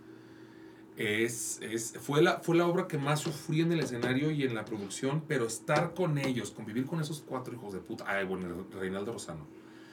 Es, 0.95 1.59
es, 1.61 1.95
fue, 2.00 2.22
la, 2.22 2.40
fue 2.40 2.56
la 2.56 2.66
obra 2.66 2.88
que 2.88 2.98
más 2.98 3.19
sufrí 3.19 3.61
en 3.61 3.74
el 3.74 3.82
escenario 3.82 4.32
y 4.32 4.43
en 4.43 4.56
la 4.56 4.64
producción, 4.64 5.24
pero 5.27 5.45
estar 5.45 5.93
con 5.93 6.17
ellos, 6.17 6.51
convivir 6.51 6.85
con 6.85 7.01
esos 7.01 7.22
cuatro 7.22 7.53
hijos 7.53 7.74
de 7.74 7.80
puta. 7.80 8.06
Ay, 8.08 8.25
bueno, 8.25 8.48
Reinaldo 8.72 9.11
Rosano. 9.11 9.45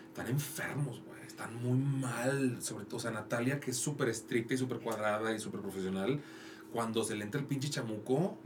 Están 0.07 0.29
enfermos, 0.29 1.03
güey. 1.05 1.27
Están 1.27 1.61
muy 1.61 1.79
mal. 1.79 2.63
Sobre 2.63 2.85
todo, 2.85 2.99
o 2.99 3.01
sea, 3.01 3.11
Natalia, 3.11 3.59
que 3.59 3.73
es 3.73 3.77
súper 3.77 4.09
estricta 4.09 4.55
y 4.55 4.59
súper 4.59 4.79
cuadrada 4.79 5.35
y 5.35 5.41
súper 5.41 5.61
profesional. 5.61 6.21
Cuando 6.73 7.03
se 7.03 7.17
le 7.17 7.25
entra 7.25 7.41
el 7.41 7.49
pinche 7.49 7.69
chamuco, 7.69 8.39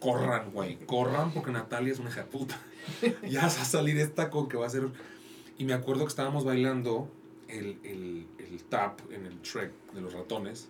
corran, 0.00 0.50
güey. 0.50 0.76
Corran 0.84 1.32
porque 1.32 1.50
Natalia 1.50 1.94
es 1.94 1.98
una 1.98 2.10
hija 2.10 2.22
de 2.22 2.26
puta. 2.26 2.60
ya 3.28 3.40
va 3.40 3.46
a 3.46 3.50
salir 3.50 3.98
esta 3.98 4.28
con 4.28 4.50
que 4.50 4.58
va 4.58 4.66
a 4.66 4.70
ser. 4.70 4.90
Y 5.58 5.64
me 5.64 5.74
acuerdo 5.74 6.04
que 6.04 6.08
estábamos 6.08 6.44
bailando 6.44 7.10
el, 7.48 7.78
el, 7.82 8.26
el 8.38 8.62
tap 8.64 9.00
en 9.10 9.26
el 9.26 9.42
Shrek 9.42 9.72
de 9.92 10.00
los 10.00 10.12
ratones. 10.12 10.68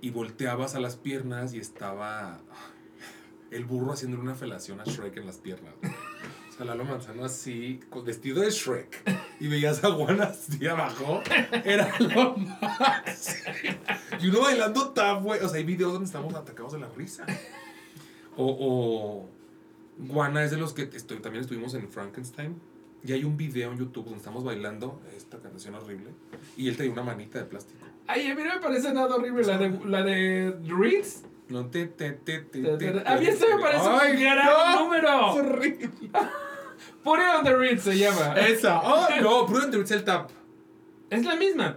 Y 0.00 0.10
volteabas 0.10 0.74
a 0.74 0.80
las 0.80 0.96
piernas 0.96 1.54
y 1.54 1.60
estaba 1.60 2.40
el 3.52 3.64
burro 3.64 3.92
haciendo 3.92 4.20
una 4.20 4.34
felación 4.34 4.80
a 4.80 4.84
Shrek 4.84 5.18
en 5.18 5.26
las 5.26 5.38
piernas. 5.38 5.72
O 6.50 6.56
sea, 6.56 6.66
Lalo 6.66 6.84
Manzano 6.84 7.24
así, 7.24 7.78
vestido 8.04 8.42
de 8.42 8.50
Shrek. 8.50 9.20
Y 9.38 9.46
veías 9.46 9.84
a 9.84 9.92
Juan 9.92 10.20
así 10.20 10.66
abajo. 10.66 11.22
Era 11.64 11.88
lo 12.00 12.36
más. 12.36 13.36
Y 14.20 14.28
uno 14.28 14.40
bailando 14.40 14.90
tap, 14.90 15.22
güey. 15.22 15.40
O 15.40 15.48
sea, 15.48 15.58
hay 15.58 15.64
videos 15.64 15.92
donde 15.92 16.06
estamos 16.06 16.34
atacados 16.34 16.72
de 16.72 16.80
la 16.80 16.88
risa. 16.88 17.24
O, 18.36 18.56
o 18.58 19.28
Guana 19.98 20.42
es 20.42 20.50
de 20.50 20.56
los 20.56 20.72
que 20.72 20.82
estoy, 20.82 21.20
también 21.20 21.42
estuvimos 21.42 21.74
en 21.74 21.88
Frankenstein. 21.88 22.60
Y 23.04 23.12
hay 23.12 23.24
un 23.24 23.36
video 23.36 23.72
en 23.72 23.78
YouTube 23.78 24.04
donde 24.04 24.18
estamos 24.18 24.44
bailando 24.44 25.00
esta 25.16 25.38
canción 25.38 25.74
horrible. 25.74 26.10
Y 26.56 26.68
él 26.68 26.76
trae 26.76 26.88
una 26.88 27.02
manita 27.02 27.38
de 27.38 27.44
plástico. 27.46 27.84
Ay, 28.06 28.28
a 28.28 28.34
mí 28.34 28.42
no 28.42 28.54
me 28.54 28.60
parece 28.60 28.92
nada 28.92 29.14
horrible 29.14 29.44
la 29.44 29.58
de, 29.58 29.80
la 29.86 30.02
de 30.02 30.54
Reeds. 30.66 31.22
No 31.48 31.66
te, 31.66 31.86
te, 31.86 32.12
te, 32.12 32.38
te, 32.40 32.62
te, 32.62 33.02
A 33.06 33.16
mí 33.16 33.26
esto 33.26 33.46
me 33.54 33.60
parece 33.60 33.88
un 33.88 34.20
gran 34.20 34.46
no, 34.46 34.70
es 34.74 34.80
número. 34.80 35.26
horrible. 35.32 35.90
Put 37.04 37.18
it 37.18 37.24
on 37.38 37.44
the 37.44 37.56
Reeds 37.56 37.82
se 37.82 37.98
llama. 37.98 38.34
Esa. 38.34 38.80
Oh, 38.80 39.08
no, 39.20 39.46
Prudent 39.46 39.74
Roots 39.74 39.90
el 39.90 40.04
tap. 40.04 40.30
Es 41.12 41.24
la 41.24 41.36
misma. 41.36 41.74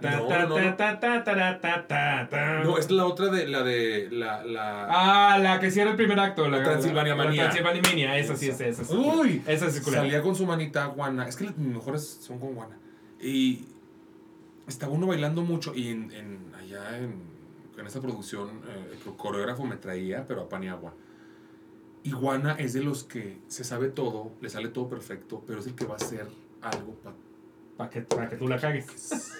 No, 2.64 2.78
es 2.78 2.90
la 2.90 3.04
otra 3.04 3.26
de 3.28 3.46
la 3.46 3.62
de 3.62 4.08
la. 4.10 4.42
la... 4.44 4.86
Ah, 5.34 5.38
la 5.38 5.60
que 5.60 5.70
cierra 5.70 5.90
el 5.90 5.96
primer 5.96 6.18
acto. 6.18 6.48
La, 6.48 6.58
La 6.58 6.64
Transilvania 6.64 7.14
la- 7.14 7.24
Manía. 7.24 7.42
Transilvania 7.42 7.82
Manía. 7.82 8.16
Esa 8.18 8.34
sí 8.36 8.48
es 8.48 8.60
esa. 8.60 8.94
Uy, 8.94 9.42
Esa 9.46 9.66
es 9.66 9.74
circular. 9.74 10.00
Salía 10.00 10.22
con 10.22 10.34
su 10.34 10.46
manita 10.46 10.86
guana. 10.86 11.28
Es 11.28 11.36
que 11.36 11.44
las 11.44 11.56
mejores 11.58 12.02
son 12.22 12.38
con 12.38 12.54
guana. 12.54 12.78
Y 13.20 13.66
estaba 14.66 14.92
uno 14.92 15.06
bailando 15.06 15.42
mucho. 15.42 15.74
Y 15.74 15.88
en, 15.90 16.10
en- 16.12 16.54
allá 16.58 16.96
en, 16.98 17.20
en 17.78 17.86
esta 17.86 18.00
producción, 18.00 18.48
eh, 18.68 18.98
el 19.06 19.12
coreógrafo 19.16 19.64
me 19.64 19.76
traía, 19.76 20.26
pero 20.26 20.42
a 20.42 20.48
pan 20.48 20.64
y 20.64 20.68
agua. 20.68 20.94
Y 22.02 22.12
guana 22.12 22.52
es 22.58 22.72
de 22.72 22.82
los 22.82 23.04
que 23.04 23.38
se 23.48 23.64
sabe 23.64 23.88
todo, 23.88 24.32
le 24.40 24.48
sale 24.48 24.68
todo 24.68 24.88
perfecto, 24.88 25.42
pero 25.46 25.58
es 25.60 25.66
el 25.66 25.74
que 25.74 25.84
va 25.84 25.94
a 25.94 25.96
hacer 25.96 26.26
algo 26.62 26.94
para 27.02 27.16
Para 27.76 27.90
que, 27.90 28.00
pa' 28.02 28.28
que 28.28 28.36
tú 28.36 28.48
la 28.48 28.58
cagues. 28.58 29.34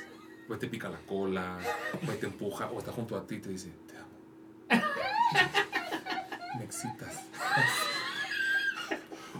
o 0.48 0.56
te 0.58 0.66
pica 0.66 0.88
la 0.88 0.98
cola, 0.98 1.58
o 2.06 2.12
te 2.12 2.26
empuja, 2.26 2.66
o 2.70 2.78
está 2.78 2.92
junto 2.92 3.16
a 3.16 3.26
ti 3.26 3.36
y 3.36 3.40
te 3.40 3.48
dice, 3.48 3.72
te 3.86 3.96
amo. 3.96 4.82
Me 6.58 6.64
excitas. 6.64 7.22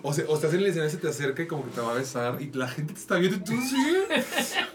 O, 0.03 0.13
sea, 0.13 0.25
o 0.29 0.35
estás 0.35 0.53
en 0.55 0.61
el 0.61 0.67
escenario, 0.67 0.91
se 0.91 0.99
te 0.99 1.09
acerca 1.09 1.43
y 1.43 1.47
como 1.47 1.65
que 1.65 1.71
te 1.71 1.81
va 1.81 1.91
a 1.91 1.95
besar 1.95 2.41
y 2.41 2.53
la 2.53 2.69
gente 2.69 2.93
te 2.95 3.01
está 3.01 3.17
viendo 3.17 3.39
y 3.39 3.41
tú 3.41 3.53
sí. 3.61 4.05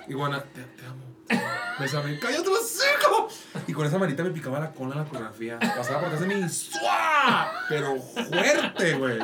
Y 0.07 0.13
Juana, 0.13 0.43
te, 0.43 0.61
te 0.61 0.85
amo. 0.85 1.03
te 1.27 1.35
amo. 1.35 1.45
Bésame, 1.79 2.19
cállate 2.19 2.49
los 2.49 2.59
hocico. 2.59 3.27
Y 3.67 3.73
con 3.73 3.85
esa 3.85 3.97
manita 3.97 4.23
me 4.23 4.31
picaba 4.31 4.59
la 4.59 4.71
cola 4.71 4.93
en 4.93 4.99
la 4.99 5.05
coreografía. 5.05 5.59
Pasaba 5.59 5.99
por 5.99 6.09
atrás 6.09 6.21
de 6.21 6.27
mí, 6.27 6.49
¡suá! 6.49 7.51
Pero 7.69 7.97
fuerte, 7.97 8.93
güey. 8.95 9.19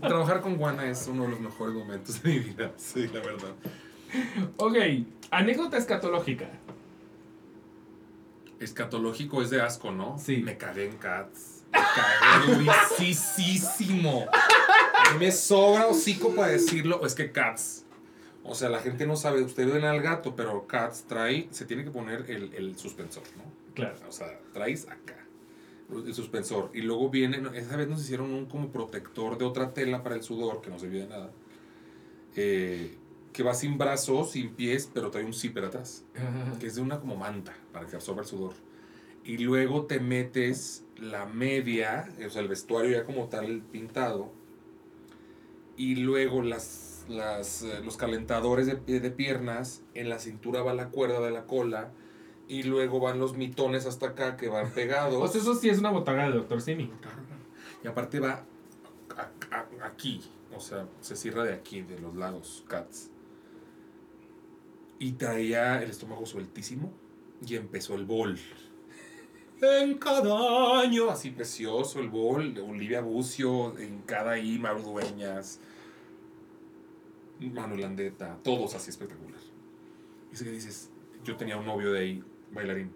Trabajar 0.00 0.40
con 0.40 0.56
Juana 0.56 0.86
es 0.86 1.06
uno 1.06 1.24
de 1.24 1.28
los 1.30 1.40
mejores 1.40 1.74
momentos 1.74 2.22
de 2.22 2.28
mi 2.28 2.38
vida. 2.40 2.72
Sí, 2.76 3.06
la 3.08 3.20
verdad. 3.20 3.54
Ok, 4.56 4.76
anécdota 5.30 5.76
escatológica. 5.76 6.48
Escatológico 8.60 9.42
es 9.42 9.50
de 9.50 9.60
asco, 9.60 9.90
¿no? 9.90 10.18
Sí. 10.18 10.38
Me 10.38 10.56
cagué 10.56 10.86
en 10.86 10.96
Cats. 10.96 11.64
Me 11.72 11.78
cagué 11.78 12.64
durísimo. 12.98 14.26
A 14.94 15.12
mí 15.12 15.18
me 15.18 15.30
sobra 15.30 15.86
hocico 15.86 16.34
para 16.34 16.52
decirlo. 16.52 17.04
Es 17.04 17.14
que 17.14 17.32
Cats. 17.32 17.84
O 18.42 18.54
sea, 18.54 18.70
la 18.70 18.78
gente 18.80 19.06
no 19.06 19.16
sabe. 19.16 19.42
Usted 19.42 19.70
ven 19.70 19.84
al 19.84 20.00
gato, 20.00 20.34
pero 20.34 20.66
Cats 20.66 21.04
trae. 21.06 21.48
Se 21.50 21.66
tiene 21.66 21.84
que 21.84 21.90
poner 21.90 22.30
el, 22.30 22.54
el 22.54 22.78
suspensor, 22.78 23.24
¿no? 23.36 23.44
Claro. 23.74 23.96
O 24.08 24.12
sea, 24.12 24.40
traes 24.52 24.88
acá. 24.88 25.18
El 25.90 26.14
suspensor. 26.14 26.70
Y 26.72 26.80
luego 26.80 27.10
viene. 27.10 27.42
Esa 27.54 27.76
vez 27.76 27.88
nos 27.88 28.00
hicieron 28.00 28.32
un 28.32 28.46
como 28.46 28.70
protector 28.70 29.36
de 29.36 29.44
otra 29.44 29.74
tela 29.74 30.02
para 30.02 30.14
el 30.14 30.22
sudor, 30.22 30.62
que 30.62 30.70
no 30.70 30.78
servía 30.78 31.02
de 31.02 31.08
nada. 31.08 31.30
Eh, 32.36 32.96
que 33.36 33.42
va 33.42 33.52
sin 33.52 33.76
brazos, 33.76 34.30
sin 34.30 34.54
pies, 34.54 34.90
pero 34.94 35.10
trae 35.10 35.22
un 35.24 35.34
zipper 35.34 35.66
atrás 35.66 36.04
que 36.58 36.66
es 36.68 36.74
de 36.76 36.80
una 36.80 36.98
como 37.00 37.16
manta 37.16 37.54
para 37.70 37.86
que 37.86 37.94
absorba 37.96 38.22
el 38.22 38.26
sudor. 38.26 38.54
Y 39.24 39.36
luego 39.38 39.84
te 39.84 40.00
metes 40.00 40.84
la 40.96 41.26
media, 41.26 42.08
o 42.26 42.30
sea, 42.30 42.40
el 42.40 42.48
vestuario 42.48 42.92
ya 42.92 43.04
como 43.04 43.28
tal 43.28 43.60
pintado. 43.60 44.32
Y 45.76 45.96
luego 45.96 46.42
las, 46.42 47.04
las, 47.08 47.62
eh, 47.62 47.80
los 47.84 47.96
calentadores 47.98 48.66
de, 48.66 49.00
de 49.00 49.10
piernas, 49.10 49.82
en 49.94 50.08
la 50.08 50.18
cintura 50.18 50.62
va 50.62 50.72
la 50.72 50.88
cuerda 50.88 51.20
de 51.20 51.30
la 51.30 51.44
cola. 51.44 51.90
Y 52.48 52.62
luego 52.62 53.00
van 53.00 53.18
los 53.18 53.36
mitones 53.36 53.84
hasta 53.86 54.06
acá 54.08 54.36
que 54.36 54.48
van 54.48 54.70
pegados. 54.72 55.30
Sea, 55.32 55.40
eso 55.42 55.54
sí 55.54 55.68
es 55.68 55.78
una 55.80 55.90
botaga 55.90 56.26
de 56.30 56.36
Doctor 56.36 56.62
Simi. 56.62 56.90
Y 57.84 57.88
aparte 57.88 58.20
va 58.20 58.44
a- 59.16 59.30
a- 59.54 59.86
aquí, 59.86 60.22
o 60.56 60.60
sea, 60.60 60.86
se 61.00 61.16
cierra 61.16 61.42
de 61.44 61.52
aquí, 61.52 61.82
de 61.82 61.98
los 61.98 62.14
lados, 62.14 62.64
cats. 62.68 63.10
Y 64.98 65.12
traía 65.12 65.82
el 65.82 65.90
estómago 65.90 66.24
sueltísimo 66.26 66.92
y 67.46 67.56
empezó 67.56 67.94
el 67.94 68.04
bol. 68.04 68.38
En 69.60 69.96
cada 69.98 70.80
año, 70.80 71.10
así 71.10 71.30
precioso 71.30 72.00
el 72.00 72.08
bol, 72.08 72.54
de 72.54 72.60
Olivia 72.60 73.00
Bucio, 73.00 73.78
en 73.78 74.02
cada 74.02 74.32
ahí, 74.32 74.58
Maru 74.58 74.82
Dueñas, 74.82 75.60
Manuel 77.40 77.80
Landeta, 77.80 78.38
todos 78.42 78.74
así 78.74 78.90
espectacular. 78.90 79.40
Y 80.32 80.44
que 80.44 80.50
dices, 80.50 80.90
yo 81.24 81.36
tenía 81.36 81.56
un 81.56 81.64
novio 81.64 81.92
de 81.92 82.00
ahí, 82.00 82.24
bailarín, 82.52 82.92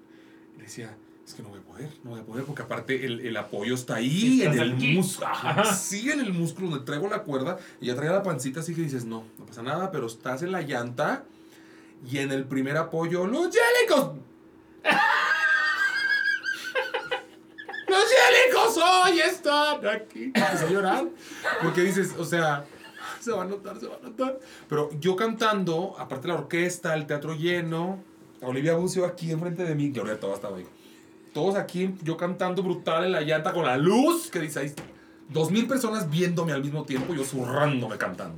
y 0.55 0.59
le 0.59 0.65
decía, 0.65 0.95
es 1.27 1.33
que 1.33 1.43
no 1.43 1.49
voy 1.49 1.61
a 1.61 1.63
poder, 1.63 1.91
no 2.05 2.11
voy 2.11 2.21
a 2.21 2.25
poder, 2.25 2.45
porque 2.45 2.63
aparte 2.63 3.07
el, 3.07 3.21
el 3.21 3.37
apoyo 3.37 3.75
está 3.75 3.97
ahí, 3.97 4.43
en 4.43 4.59
el 4.59 4.77
músculo, 4.77 5.31
sí, 5.75 6.11
en 6.11 6.21
el 6.21 6.33
músculo, 6.33 6.69
donde 6.69 6.85
traigo 6.85 7.09
la 7.09 7.23
cuerda, 7.23 7.59
y 7.81 7.87
ya 7.87 7.95
traía 7.95 8.13
la 8.13 8.23
pancita, 8.23 8.61
así 8.61 8.75
que 8.75 8.83
dices, 8.83 9.05
no, 9.05 9.25
no 9.39 9.47
pasa 9.47 9.63
nada, 9.63 9.91
pero 9.91 10.07
estás 10.07 10.43
en 10.43 10.53
la 10.53 10.61
llanta, 10.61 11.25
y 12.09 12.19
en 12.19 12.33
el 12.33 12.45
primer 12.45 12.77
apoyo, 12.77 13.27
los 13.27 13.51
yélicos. 13.51 14.13
Los 17.89 18.05
yélicos 18.09 18.79
hoy 18.79 19.21
están 19.21 19.87
aquí. 19.87 20.25
Empecé 20.27 20.67
a 20.67 20.71
llorar. 20.71 21.09
Porque 21.63 21.83
dices, 21.83 22.15
o 22.17 22.25
sea, 22.25 22.65
se 23.19 23.33
va 23.33 23.43
a 23.43 23.47
notar, 23.47 23.79
se 23.81 23.87
va 23.87 23.97
a 23.97 24.01
notar. 24.01 24.39
Pero 24.69 24.91
yo 25.01 25.17
cantando, 25.17 25.95
aparte 25.99 26.29
la 26.29 26.35
orquesta, 26.35 26.95
el 26.95 27.07
teatro 27.07 27.35
lleno, 27.35 28.03
Olivia 28.43 28.75
Bucio 28.75 29.05
aquí 29.05 29.31
enfrente 29.31 29.65
de 29.65 29.75
mí, 29.75 29.91
Gloria 29.91 30.19
Toba 30.19 30.35
estaba 30.35 30.57
ahí. 30.57 30.67
Todos 31.35 31.57
aquí, 31.57 31.95
yo 32.03 32.17
cantando 32.17 32.63
brutal 32.63 33.05
en 33.05 33.13
la 33.13 33.21
llanta 33.21 33.53
con 33.53 33.65
la 33.65 33.77
luz, 33.77 34.31
que 34.31 34.41
dice 34.41 34.61
ahí, 34.61 34.73
dos 35.29 35.51
mil 35.51 35.67
personas 35.67 36.11
viéndome 36.11 36.53
al 36.53 36.63
mismo 36.63 36.85
tiempo, 36.85 37.15
yo 37.15 37.25
zurrándome 37.25 37.99
cantando. 37.99 38.37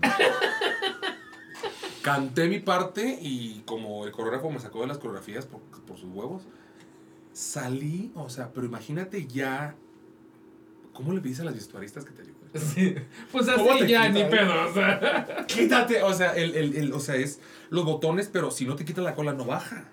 Canté 2.03 2.49
mi 2.49 2.59
parte 2.59 3.19
y 3.21 3.63
como 3.65 4.05
el 4.07 4.13
coreógrafo 4.13 4.51
me 4.51 4.59
sacó 4.61 4.81
de 4.81 4.89
las 4.89 4.99
coreografías 4.99 5.47
por, 5.47 5.61
por 5.61 5.97
sus 5.99 6.11
huevos, 6.13 6.43
salí, 7.33 8.11
o 8.15 8.29
sea, 8.29 8.53
pero 8.53 8.67
imagínate 8.67 9.27
ya, 9.27 9.75
¿cómo 10.93 11.13
le 11.13 11.21
pides 11.21 11.41
a 11.41 11.45
las 11.45 11.55
vestuaristas 11.55 12.05
que 12.05 12.11
te 12.13 12.23
ayuden? 12.23 12.43
Sí. 12.55 12.95
Pues 13.31 13.47
¿Cómo 13.49 13.73
así 13.73 13.87
ya, 13.87 14.09
quitas? 14.09 14.13
ni 14.13 14.25
pedo. 14.25 14.69
O 14.69 14.75
sea. 14.75 15.47
Quítate, 15.47 16.03
o 16.03 16.13
sea, 16.13 16.37
el, 16.37 16.55
el- 16.55 16.77
el- 16.77 16.93
o 16.93 17.01
sea, 17.01 17.15
es 17.17 17.41
los 17.71 17.85
botones, 17.87 18.29
pero 18.31 18.51
si 18.51 18.67
no 18.67 18.77
te 18.77 18.85
quitas 18.85 19.03
la 19.03 19.15
cola 19.15 19.33
no 19.33 19.47
baja. 19.47 19.89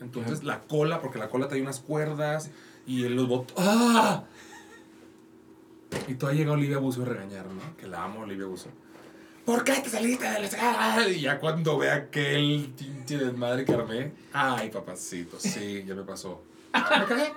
Entonces 0.00 0.38
Ajá. 0.40 0.46
la 0.46 0.60
cola, 0.60 1.00
porque 1.00 1.18
la 1.18 1.28
cola 1.28 1.48
trae 1.48 1.60
unas 1.60 1.80
cuerdas 1.80 2.50
y 2.86 3.08
los 3.08 3.26
botones... 3.26 3.54
¡Ah! 3.66 4.24
Y 6.08 6.14
todavía 6.14 6.40
llega 6.42 6.52
Olivia 6.52 6.78
Buzo 6.78 7.02
a 7.02 7.06
regañar, 7.06 7.46
¿no? 7.46 7.76
Que 7.76 7.86
la 7.86 8.04
amo, 8.04 8.20
Olivia 8.20 8.46
Buzo. 8.46 8.68
¿Por 9.44 9.62
qué 9.64 9.72
te 9.74 9.90
saliste 9.90 10.24
de 10.28 10.40
la 10.40 10.46
escala? 10.46 11.08
Y 11.08 11.20
ya 11.20 11.38
cuando 11.38 11.76
ve 11.78 11.90
aquel 11.90 12.72
pinche 12.78 13.18
desmadre 13.18 13.64
que 13.64 13.74
armé. 13.74 14.12
Ay, 14.32 14.70
papacito, 14.70 15.38
sí, 15.38 15.84
ya 15.86 15.94
me 15.94 16.02
pasó. 16.02 16.42
Me 16.72 16.80
cagué. 17.06 17.32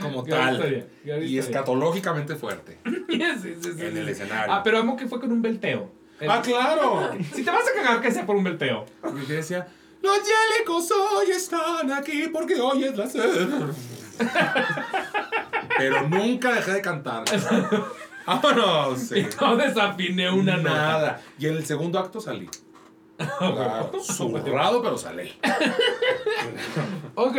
Como 0.00 0.22
tal. 0.24 0.54
historia, 0.54 0.78
Y 1.04 1.10
historia. 1.10 1.40
escatológicamente 1.40 2.36
fuerte. 2.36 2.78
Sí, 3.12 3.20
sí, 3.42 3.56
sí, 3.62 3.70
En 3.84 3.96
el 3.98 4.08
escenario. 4.08 4.52
Ah, 4.54 4.62
pero 4.62 4.78
amo 4.78 4.96
que 4.96 5.06
fue 5.06 5.20
con 5.20 5.30
un 5.32 5.42
belteo. 5.42 5.90
¡Ah, 6.26 6.40
claro! 6.42 7.10
Si 7.34 7.42
te 7.44 7.50
vas 7.50 7.64
a 7.68 7.74
cagar, 7.74 8.00
que 8.00 8.10
sea 8.10 8.24
por 8.24 8.36
un 8.36 8.44
belteo. 8.44 8.86
Y 9.20 9.26
que 9.26 9.34
decía, 9.34 9.66
los 10.00 10.16
yélicos 10.18 10.90
hoy 10.90 11.30
están 11.30 11.90
aquí 11.92 12.28
porque 12.32 12.58
hoy 12.60 12.84
es 12.84 12.96
la 12.96 13.08
sed. 13.08 13.48
Pero 15.76 16.08
nunca 16.08 16.52
dejé 16.54 16.72
de 16.72 16.80
cantar. 16.82 17.24
¡Vámonos! 18.26 18.98
Sí. 19.08 19.20
Y 19.20 19.28
no 19.40 19.56
desafiné 19.56 20.30
una 20.30 20.56
nota. 20.56 20.74
Nada. 20.74 21.22
Y 21.38 21.46
en 21.46 21.56
el 21.56 21.64
segundo 21.64 21.98
acto 21.98 22.20
salí. 22.20 22.48
Claro, 23.38 23.92
zurrado, 24.02 24.82
pero 24.82 24.98
salí. 24.98 25.30
Ok, 27.14 27.36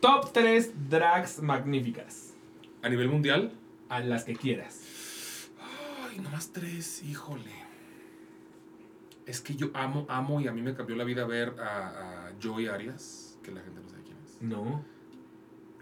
top 0.00 0.32
3 0.32 0.88
drags 0.88 1.40
magníficas. 1.42 2.34
A 2.82 2.88
nivel 2.88 3.08
mundial. 3.08 3.52
A 3.88 4.00
las 4.00 4.24
que 4.24 4.36
quieras. 4.36 4.82
Ay, 6.08 6.18
nomás 6.20 6.52
tres, 6.52 7.02
híjole. 7.02 7.50
Es 9.26 9.40
que 9.40 9.56
yo 9.56 9.70
amo, 9.74 10.06
amo 10.08 10.40
y 10.40 10.46
a 10.46 10.52
mí 10.52 10.62
me 10.62 10.74
cambió 10.74 10.94
la 10.94 11.04
vida 11.04 11.26
ver 11.26 11.54
a, 11.60 12.28
a 12.28 12.32
Joey 12.42 12.66
Arias, 12.66 13.38
que 13.42 13.50
la 13.50 13.60
gente 13.60 13.80
no 13.80 13.88
sabe 13.88 14.02
quién 14.04 14.16
es. 14.24 14.40
No. 14.42 14.84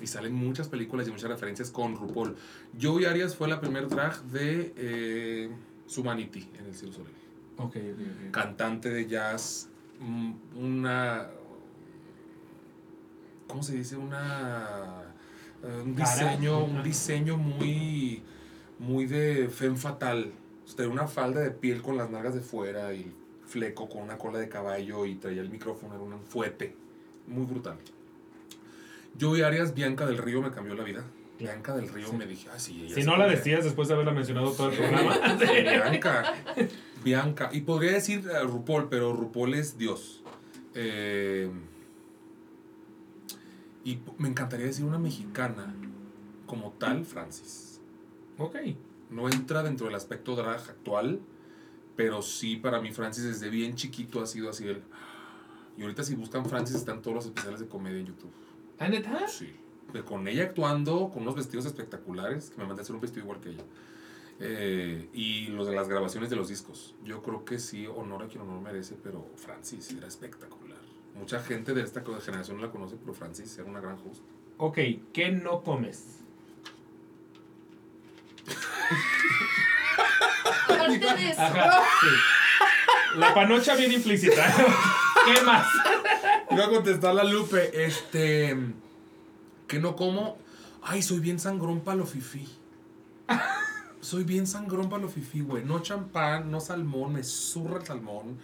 Y 0.00 0.06
salen 0.06 0.34
muchas 0.34 0.68
películas 0.68 1.08
y 1.08 1.10
muchas 1.10 1.30
referencias 1.30 1.70
con 1.70 1.96
RuPaul. 1.96 2.36
Joey 2.80 3.06
Arias 3.06 3.34
fue 3.34 3.48
la 3.48 3.60
primer 3.60 3.88
drag 3.88 4.22
de 4.24 4.74
eh, 4.76 5.50
Humanity 5.96 6.50
en 6.58 6.66
el 6.66 6.74
Cielo 6.74 6.92
Soleil. 6.92 7.16
Ok, 7.56 7.76
ok, 7.76 8.00
ok. 8.26 8.30
Cantante 8.30 8.90
de 8.90 9.06
jazz, 9.06 9.68
mm, 10.00 10.32
una... 10.56 11.28
¿Cómo 13.46 13.62
se 13.62 13.76
dice? 13.76 13.96
Una... 13.96 15.14
Eh, 15.62 15.82
un 15.82 15.96
diseño, 15.96 16.64
un 16.64 16.82
diseño 16.82 17.36
muy, 17.38 18.22
muy 18.78 19.06
de 19.06 19.48
femme 19.48 19.76
fatal. 19.76 20.32
O 20.64 20.66
sea, 20.66 20.76
Traía 20.76 20.92
una 20.92 21.06
falda 21.06 21.40
de 21.40 21.52
piel 21.52 21.80
con 21.80 21.96
las 21.96 22.10
nalgas 22.10 22.34
de 22.34 22.40
fuera 22.40 22.92
y 22.92 23.14
fleco 23.46 23.88
con 23.88 24.02
una 24.02 24.18
cola 24.18 24.38
de 24.38 24.48
caballo 24.48 25.06
y 25.06 25.14
traía 25.14 25.40
el 25.40 25.48
micrófono, 25.48 25.94
era 25.94 26.02
un 26.02 26.20
fuete. 26.20 26.74
Muy 27.26 27.46
brutal. 27.46 27.78
Yo 29.18 29.32
vi 29.32 29.42
Arias, 29.42 29.74
Bianca 29.74 30.06
del 30.06 30.18
Río 30.18 30.42
me 30.42 30.50
cambió 30.50 30.74
la 30.74 30.84
vida. 30.84 31.04
Bianca 31.38 31.74
del 31.76 31.88
Río 31.88 32.12
me 32.14 32.26
dije, 32.26 32.48
ah, 32.52 32.58
sí. 32.58 32.84
ella 32.86 32.94
Si 32.94 33.02
no 33.04 33.16
la 33.16 33.24
puede". 33.24 33.36
decías 33.36 33.64
después 33.64 33.88
de 33.88 33.94
haberla 33.94 34.12
mencionado 34.12 34.52
todo 34.52 34.70
el 34.70 34.76
programa. 34.78 35.18
Bianca. 35.38 36.34
Bianca. 37.04 37.50
Y 37.52 37.60
podría 37.62 37.92
decir 37.92 38.26
eh, 38.30 38.42
RuPaul, 38.42 38.88
pero 38.88 39.12
RuPaul 39.12 39.54
es 39.54 39.76
Dios. 39.78 40.22
Eh, 40.74 41.50
y 43.84 43.98
me 44.18 44.28
encantaría 44.28 44.66
decir 44.66 44.84
una 44.84 44.98
mexicana 44.98 45.74
como 46.46 46.72
tal, 46.72 47.04
Francis. 47.04 47.80
ok. 48.38 48.56
No 49.08 49.28
entra 49.28 49.62
dentro 49.62 49.86
del 49.86 49.94
aspecto 49.94 50.34
drag 50.34 50.58
actual, 50.58 51.20
pero 51.94 52.22
sí 52.22 52.56
para 52.56 52.80
mí 52.80 52.90
Francis 52.90 53.22
desde 53.22 53.50
bien 53.50 53.76
chiquito 53.76 54.20
ha 54.20 54.26
sido 54.26 54.50
así 54.50 54.66
el... 54.66 54.82
Y 55.78 55.82
ahorita 55.82 56.02
si 56.02 56.16
buscan 56.16 56.44
Francis 56.46 56.74
están 56.76 57.02
todos 57.02 57.14
los 57.14 57.26
especiales 57.26 57.60
de 57.60 57.68
comedia 57.68 58.00
en 58.00 58.06
YouTube. 58.06 58.32
¿Ah, 58.78 58.88
neta? 58.88 59.26
Sí. 59.28 59.54
Con 60.04 60.28
ella 60.28 60.44
actuando, 60.44 61.10
con 61.10 61.22
unos 61.22 61.36
vestidos 61.36 61.64
espectaculares, 61.64 62.50
que 62.50 62.58
me 62.58 62.66
mandé 62.66 62.80
a 62.80 62.84
hacer 62.84 62.94
un 62.94 63.00
vestido 63.00 63.24
igual 63.24 63.40
que 63.40 63.50
ella. 63.50 63.64
Eh, 64.38 65.08
y 65.14 65.46
los 65.46 65.66
de 65.66 65.74
las 65.74 65.88
grabaciones 65.88 66.28
de 66.28 66.36
los 66.36 66.48
discos. 66.48 66.94
Yo 67.02 67.22
creo 67.22 67.44
que 67.44 67.58
sí, 67.58 67.86
honor 67.86 68.24
a 68.24 68.26
quien 68.26 68.42
honor 68.42 68.60
merece, 68.60 68.96
pero 69.02 69.26
Francis 69.36 69.90
era 69.92 70.06
espectacular. 70.06 70.78
Mucha 71.14 71.40
gente 71.42 71.72
de 71.72 71.82
esta 71.82 72.02
generación 72.20 72.58
no 72.58 72.66
la 72.66 72.70
conoce, 72.70 72.96
pero 72.96 73.14
Francis 73.14 73.56
era 73.56 73.68
una 73.68 73.80
gran 73.80 73.94
host. 73.94 74.22
Ok, 74.58 74.78
¿qué 75.14 75.30
no 75.30 75.62
comes? 75.62 76.18
Aparte 80.68 80.98
de 80.98 81.30
eso. 81.30 81.40
Ajá, 81.40 81.82
sí. 82.00 82.06
La 83.16 83.34
panocha 83.34 83.74
bien 83.76 83.92
implícita. 83.92 84.54
¿Qué 85.34 85.42
más? 85.42 85.66
Iba 86.50 86.66
a 86.66 86.68
contestar 86.70 87.14
la 87.14 87.24
Lupe, 87.24 87.84
este. 87.84 88.56
Que 89.66 89.78
no 89.78 89.96
como. 89.96 90.38
Ay, 90.82 91.02
soy 91.02 91.20
bien 91.20 91.38
sangrón 91.38 91.80
para 91.80 91.96
lo 91.98 92.06
fifí. 92.06 92.46
Soy 94.00 94.22
bien 94.24 94.46
sangrón 94.46 94.88
para 94.88 95.02
lo 95.02 95.08
fifí, 95.08 95.40
güey. 95.40 95.64
No 95.64 95.80
champán, 95.80 96.50
no 96.50 96.60
salmón, 96.60 97.12
me 97.14 97.24
zurra 97.24 97.78
el 97.80 97.86
salmón. 97.86 98.38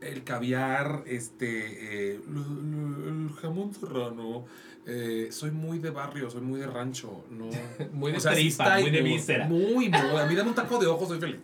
El 0.00 0.22
caviar, 0.24 1.02
este. 1.06 2.12
eh, 2.12 2.20
el 2.26 3.30
jamón 3.40 3.74
serrano. 3.74 4.44
eh, 4.86 5.28
soy 5.32 5.50
muy 5.50 5.78
de 5.80 5.90
barrio, 5.90 6.30
soy 6.30 6.42
muy 6.42 6.60
de 6.60 6.66
rancho. 6.66 7.24
No. 7.30 7.46
Muy 7.92 8.12
de 8.12 8.18
O 8.18 8.20
sea, 8.20 8.32
tripa, 8.34 8.78
muy 8.78 8.90
de 8.90 9.02
víscera. 9.02 9.46
Muy, 9.46 9.88
muy. 9.88 10.16
A 10.18 10.26
mí 10.26 10.34
dame 10.36 10.50
un 10.50 10.54
taco 10.54 10.78
de 10.78 10.86
ojo, 10.86 11.06
soy 11.06 11.18
feliz. 11.18 11.40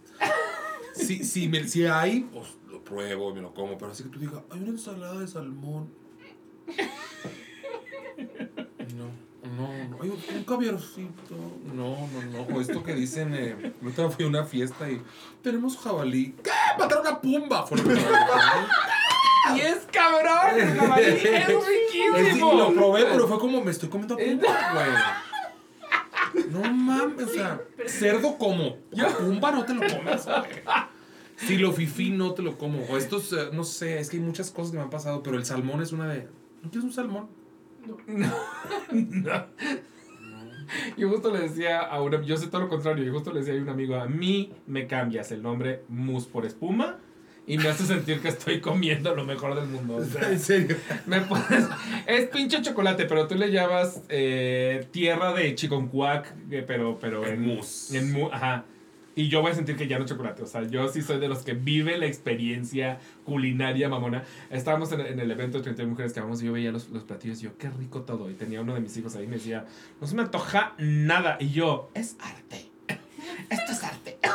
Si, 0.95 1.25
si, 1.25 1.49
me- 1.49 1.67
si 1.69 1.85
hay, 1.87 2.21
pues 2.33 2.47
pruebo 2.87 3.31
y 3.31 3.35
me 3.35 3.41
lo 3.43 3.53
como. 3.53 3.77
Pero 3.77 3.93
así 3.93 4.05
que 4.05 4.09
tú 4.09 4.19
digas, 4.19 4.41
hay 4.51 4.61
una 4.61 4.71
ensalada 4.71 5.21
de 5.21 5.27
salmón. 5.29 5.93
No, 8.97 9.11
no, 9.57 9.89
no. 9.91 10.03
Hay 10.03 10.09
un, 10.09 10.37
un 10.37 10.45
caviarcito. 10.45 11.35
No, 11.75 12.09
no, 12.09 12.23
no. 12.33 12.57
O 12.57 12.61
esto 12.61 12.83
que 12.83 12.95
dicen, 12.95 13.35
eh, 13.35 13.75
ahorita 13.83 14.09
fui 14.11 14.25
a 14.25 14.29
una 14.29 14.45
fiesta 14.45 14.91
y 14.91 15.03
tenemos 15.43 15.77
jabalí. 15.77 16.35
¿Qué? 16.43 16.51
¡Matar 16.79 17.01
una 17.01 17.21
pumba! 17.21 17.67
Fue 17.67 17.77
lo 17.77 17.83
que 17.83 17.89
me 17.91 17.95
dijeron. 17.97 18.19
¡Y 19.57 19.61
es 19.61 19.87
cabrón! 19.93 20.59
el 20.59 20.79
jabalí 20.79 21.03
¡Es 21.05 21.25
Es 21.25 21.49
decir, 21.49 21.57
riquísimo! 22.15 22.55
lo 22.55 22.73
probé, 22.73 23.05
pero 23.05 23.29
fue 23.29 23.39
como 23.39 23.63
me 23.63 23.71
estoy 23.71 23.89
comiendo 23.91 24.17
pumba, 24.17 24.73
güey. 24.73 26.49
No 26.51 26.73
mames, 26.73 27.27
o 27.27 27.29
sea, 27.29 27.61
cerdo 27.87 28.39
como. 28.39 28.77
Pumba 29.19 29.53
no 29.53 29.65
te 29.65 29.75
lo 29.75 29.81
comes, 29.81 30.25
güey. 30.25 30.65
Si 31.37 31.59
lo 31.59 31.73
fifí 31.73 32.11
no 32.11 32.33
te 32.33 32.43
lo 32.43 32.57
como. 32.59 32.83
O 32.91 32.97
estos, 32.97 33.33
eh, 33.33 33.51
no 33.53 33.63
sé, 33.65 33.99
es 34.01 34.09
que 34.11 34.17
hay 34.17 34.23
muchas 34.23 34.51
cosas 34.51 34.73
que 34.73 34.79
me 34.79 34.85
han 34.85 34.91
pasado, 34.91 35.23
pero 35.23 35.37
el 35.37 35.45
salmón 35.45 35.83
es 35.83 35.93
una 35.93 36.09
de. 36.09 36.29
¿No 36.63 36.71
quieres 36.71 36.85
un 36.85 36.93
salmón? 36.93 37.29
No. 38.07 38.37
Yo 40.97 41.09
justo 41.09 41.33
le 41.33 41.41
decía 41.41 41.81
a 41.81 42.03
una, 42.03 42.21
yo 42.23 42.37
sé 42.37 42.49
todo 42.49 42.63
lo 42.63 42.69
contrario, 42.69 43.05
yo 43.05 43.13
justo 43.13 43.33
le 43.33 43.39
decía 43.41 43.55
a 43.55 43.63
un 43.63 43.69
amigo, 43.69 43.95
a 43.95 44.07
mí 44.07 44.53
me 44.67 44.87
cambias 44.89 45.31
el 45.31 45.41
nombre 45.41 45.83
mousse 45.89 46.27
por 46.27 46.45
espuma 46.45 46.99
y 47.47 47.57
me 47.59 47.69
hace 47.69 47.87
sentir 47.87 48.21
que 48.21 48.27
estoy 48.29 48.61
comiendo 48.61 49.15
lo 49.15 49.25
mejor 49.25 49.55
del 49.55 49.67
mundo. 49.69 49.97
O 49.99 50.05
sea, 50.05 50.37
serio? 50.37 50.77
me 51.07 51.21
pones, 51.21 51.69
es 52.09 52.27
pinche 52.31 52.61
chocolate, 52.63 53.05
pero 53.05 53.29
tú 53.29 53.37
le 53.37 53.53
llamas 53.53 54.03
eh, 54.09 54.89
tierra 54.91 55.33
de 55.35 55.55
chiconcuac, 55.55 56.35
eh, 56.51 56.65
pero, 56.67 56.99
pero 57.01 57.25
En 57.25 57.47
mousse. 57.47 57.97
En 57.97 58.13
mu- 58.13 58.29
ajá. 58.33 58.65
Y 59.17 59.29
yo 59.29 59.41
voy 59.41 59.51
a 59.51 59.55
sentir 59.55 59.77
que 59.77 59.89
ya 59.89 59.99
no 59.99 60.05
chocolate. 60.05 60.43
O 60.43 60.47
sea, 60.47 60.63
yo 60.65 60.87
sí 60.89 61.01
soy 61.01 61.19
de 61.19 61.27
los 61.27 61.39
que 61.39 61.55
vive 61.55 61.97
la 61.97 62.05
experiencia 62.05 63.01
culinaria 63.25 63.89
mamona. 63.89 64.23
Estábamos 64.51 64.93
en, 64.93 65.01
en 65.01 65.19
el 65.19 65.31
evento 65.31 65.57
de 65.57 65.65
31 65.65 65.91
mujeres 65.91 66.13
que 66.13 66.21
vamos 66.21 66.43
y 66.43 66.47
yo 66.47 66.53
veía 66.53 66.71
los, 66.71 66.91
los 66.91 67.03
platillos 67.03 67.41
y 67.41 67.45
yo, 67.45 67.57
qué 67.57 67.71
rico 67.71 68.03
todo. 68.03 68.31
Y 68.31 68.35
tenía 68.35 68.61
uno 68.61 68.75
de 68.75 68.81
mis 68.81 68.95
hijos 68.99 69.17
ahí 69.17 69.25
y 69.25 69.27
me 69.27 69.37
decía, 69.37 69.65
no 70.03 70.07
se 70.07 70.15
me 70.15 70.21
antoja 70.21 70.75
nada. 70.77 71.39
Y 71.41 71.49
yo, 71.49 71.91
es 71.95 72.17
arte. 72.21 72.71
Esto 73.51 73.73
es 73.73 73.83
arte. 73.83 74.19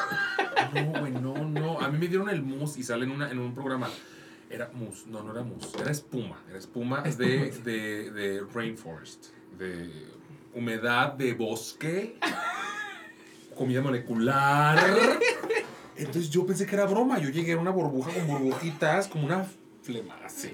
No, 0.73 0.99
güey, 1.01 1.11
no, 1.11 1.33
no. 1.49 1.81
A 1.81 1.89
mí 1.89 1.97
me 1.97 2.07
dieron 2.07 2.29
el 2.29 2.41
mousse 2.41 2.77
y 2.77 2.83
sale 2.83 3.03
en, 3.03 3.11
una, 3.11 3.29
en 3.29 3.39
un 3.39 3.53
programa. 3.53 3.89
Era 4.49 4.71
mousse, 4.73 5.05
no, 5.07 5.21
no 5.21 5.33
era 5.33 5.43
mousse, 5.43 5.75
era 5.81 5.91
espuma. 5.91 6.39
Era 6.47 6.57
espuma 6.57 7.01
de, 7.01 7.51
de, 7.51 8.11
de 8.11 8.41
rainforest, 8.53 9.27
de 9.57 9.89
humedad 10.53 11.13
de 11.13 11.33
bosque, 11.33 12.15
comida 13.55 13.81
molecular. 13.81 14.79
Entonces 15.95 16.29
yo 16.29 16.45
pensé 16.45 16.65
que 16.65 16.75
era 16.75 16.85
broma. 16.85 17.19
Yo 17.19 17.29
llegué 17.29 17.53
a 17.53 17.57
una 17.57 17.71
burbuja 17.71 18.11
con 18.11 18.27
burbujitas, 18.27 19.07
como 19.07 19.25
una 19.25 19.45
flema, 19.81 20.17
así. 20.23 20.53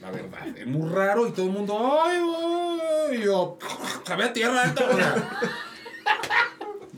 La 0.00 0.10
verdad, 0.10 0.46
es 0.56 0.66
muy 0.66 0.88
raro 0.88 1.26
y 1.26 1.32
todo 1.32 1.46
el 1.46 1.52
mundo, 1.52 2.00
¡ay, 2.02 2.20
güey! 2.20 3.20
Y 3.20 3.24
yo, 3.24 3.58
sabe 4.04 4.24
a 4.24 4.32
tierra 4.32 4.74
sea, 4.74 5.40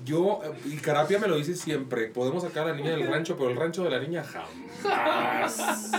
yo, 0.04 0.40
y 0.64 0.76
Carapia 0.76 1.18
me 1.18 1.28
lo 1.28 1.36
dice 1.36 1.54
siempre, 1.54 2.06
podemos 2.08 2.42
sacar 2.42 2.64
a 2.66 2.70
la 2.70 2.76
niña 2.76 2.92
del 2.92 3.06
rancho, 3.06 3.36
pero 3.36 3.50
el 3.50 3.56
rancho 3.56 3.84
de 3.84 3.90
la 3.90 4.00
niña 4.00 4.24
jamás. 4.24 5.90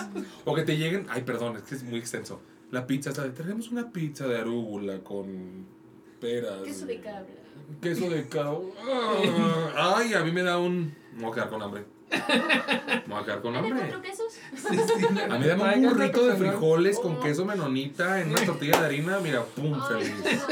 O 0.46 0.56
que 0.56 0.64
te 0.64 0.78
lleguen, 0.78 1.06
ay, 1.10 1.22
perdón, 1.22 1.58
es 1.58 1.64
que 1.64 1.76
es 1.76 1.84
muy 1.84 2.00
extenso. 2.00 2.42
La 2.72 2.88
pizza, 2.88 3.12
¿sabes? 3.12 3.36
tenemos 3.36 3.70
una 3.70 3.92
pizza 3.92 4.28
de 4.28 4.40
arúgula 4.40 5.00
con 5.00 5.66
peras. 6.20 6.64
Queso 6.64 6.86
de 6.86 7.00
cabra. 7.00 7.39
Queso 7.82 8.10
de. 8.10 8.26
Ah, 9.76 9.96
Ay, 9.98 10.14
a 10.14 10.24
mí 10.24 10.32
me 10.32 10.44
da 10.44 10.58
un... 10.58 10.94
Me 11.16 11.24
voy 11.24 11.32
a 11.32 11.36
quedar 11.36 11.50
con 11.50 11.62
hambre. 11.62 11.84
Me 12.12 13.14
voy 13.14 13.22
a 13.22 13.26
quedar 13.26 13.42
con 13.42 13.54
¿Tiene 13.54 13.68
hambre. 13.70 13.80
cuatro 13.90 14.02
quesos? 14.02 14.40
A 15.30 15.38
mí 15.38 15.46
dame 15.48 15.76
un 15.76 15.84
burrito 15.94 16.26
de 16.28 16.36
frijoles 16.36 17.00
con 17.00 17.20
queso 17.20 17.46
menonita 17.46 18.22
en 18.22 18.30
una 18.32 18.44
tortilla 18.46 18.80
de 18.80 18.86
harina, 18.86 19.20
mira, 19.20 19.44
pum, 19.44 19.74
Ay, 19.90 20.04
feliz. 20.04 20.44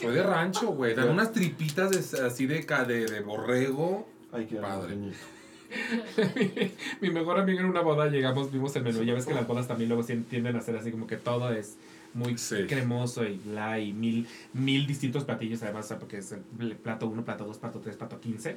Soy 0.00 0.14
de 0.14 0.22
rancho, 0.22 0.68
güey. 0.68 0.94
Dame 0.94 1.10
unas 1.10 1.32
tripitas 1.32 1.90
de- 1.90 2.26
así 2.26 2.46
de, 2.46 2.66
ca- 2.66 2.84
de, 2.84 3.06
de 3.06 3.20
borrego. 3.20 4.06
Ay, 4.32 4.46
qué 4.46 4.56
Padre. 4.56 4.96
Mi 7.00 7.10
mejor 7.10 7.38
amigo 7.40 7.60
en 7.60 7.66
una 7.66 7.80
boda 7.80 8.06
llegamos, 8.06 8.52
vimos 8.52 8.74
el 8.76 8.82
menú. 8.82 9.02
Ya 9.02 9.14
ves 9.14 9.26
que 9.26 9.34
las 9.34 9.46
bodas 9.46 9.66
también 9.68 9.88
luego 9.88 10.04
tienden 10.04 10.56
a 10.56 10.60
ser 10.60 10.76
así 10.76 10.90
como 10.90 11.06
que 11.06 11.16
todo 11.16 11.52
es 11.52 11.76
muy 12.16 12.36
Sí. 12.38 12.66
cremoso 12.66 13.24
y 13.24 13.36
bla 13.44 13.78
y 13.78 13.92
mil, 13.92 14.26
mil 14.52 14.86
distintos 14.86 15.24
platillos 15.24 15.62
además, 15.62 15.94
porque 15.98 16.18
es 16.18 16.32
el 16.32 16.76
plato 16.76 17.06
1, 17.06 17.24
plato 17.24 17.44
2, 17.44 17.58
plato 17.58 17.80
3, 17.80 17.96
plato 17.96 18.18
15. 18.20 18.56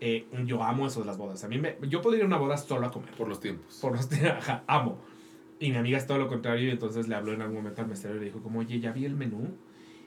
Eh, 0.00 0.26
yo 0.46 0.62
amo 0.64 0.86
eso 0.86 1.00
de 1.00 1.06
las 1.06 1.16
bodas. 1.18 1.44
A 1.44 1.48
mí 1.48 1.58
me, 1.58 1.76
yo 1.88 2.00
podría 2.02 2.18
ir 2.20 2.24
a 2.24 2.26
una 2.26 2.36
boda 2.38 2.56
solo 2.56 2.86
a 2.86 2.90
comer. 2.90 3.10
Por 3.14 3.28
los 3.28 3.40
tiempos. 3.40 3.78
Por 3.80 3.92
los 3.94 4.08
ajá, 4.12 4.64
amo. 4.66 4.98
Y 5.60 5.70
mi 5.70 5.76
amiga 5.76 5.96
es 5.98 6.06
todo 6.06 6.18
lo 6.18 6.26
contrario 6.28 6.68
y 6.68 6.70
entonces 6.70 7.06
le 7.06 7.14
habló 7.14 7.32
en 7.32 7.40
algún 7.42 7.58
momento 7.58 7.82
al 7.82 7.88
mesero 7.88 8.16
y 8.16 8.18
le 8.18 8.24
dijo 8.24 8.40
como, 8.42 8.60
oye, 8.60 8.80
ya 8.80 8.90
vi 8.90 9.04
el 9.04 9.14
menú 9.14 9.54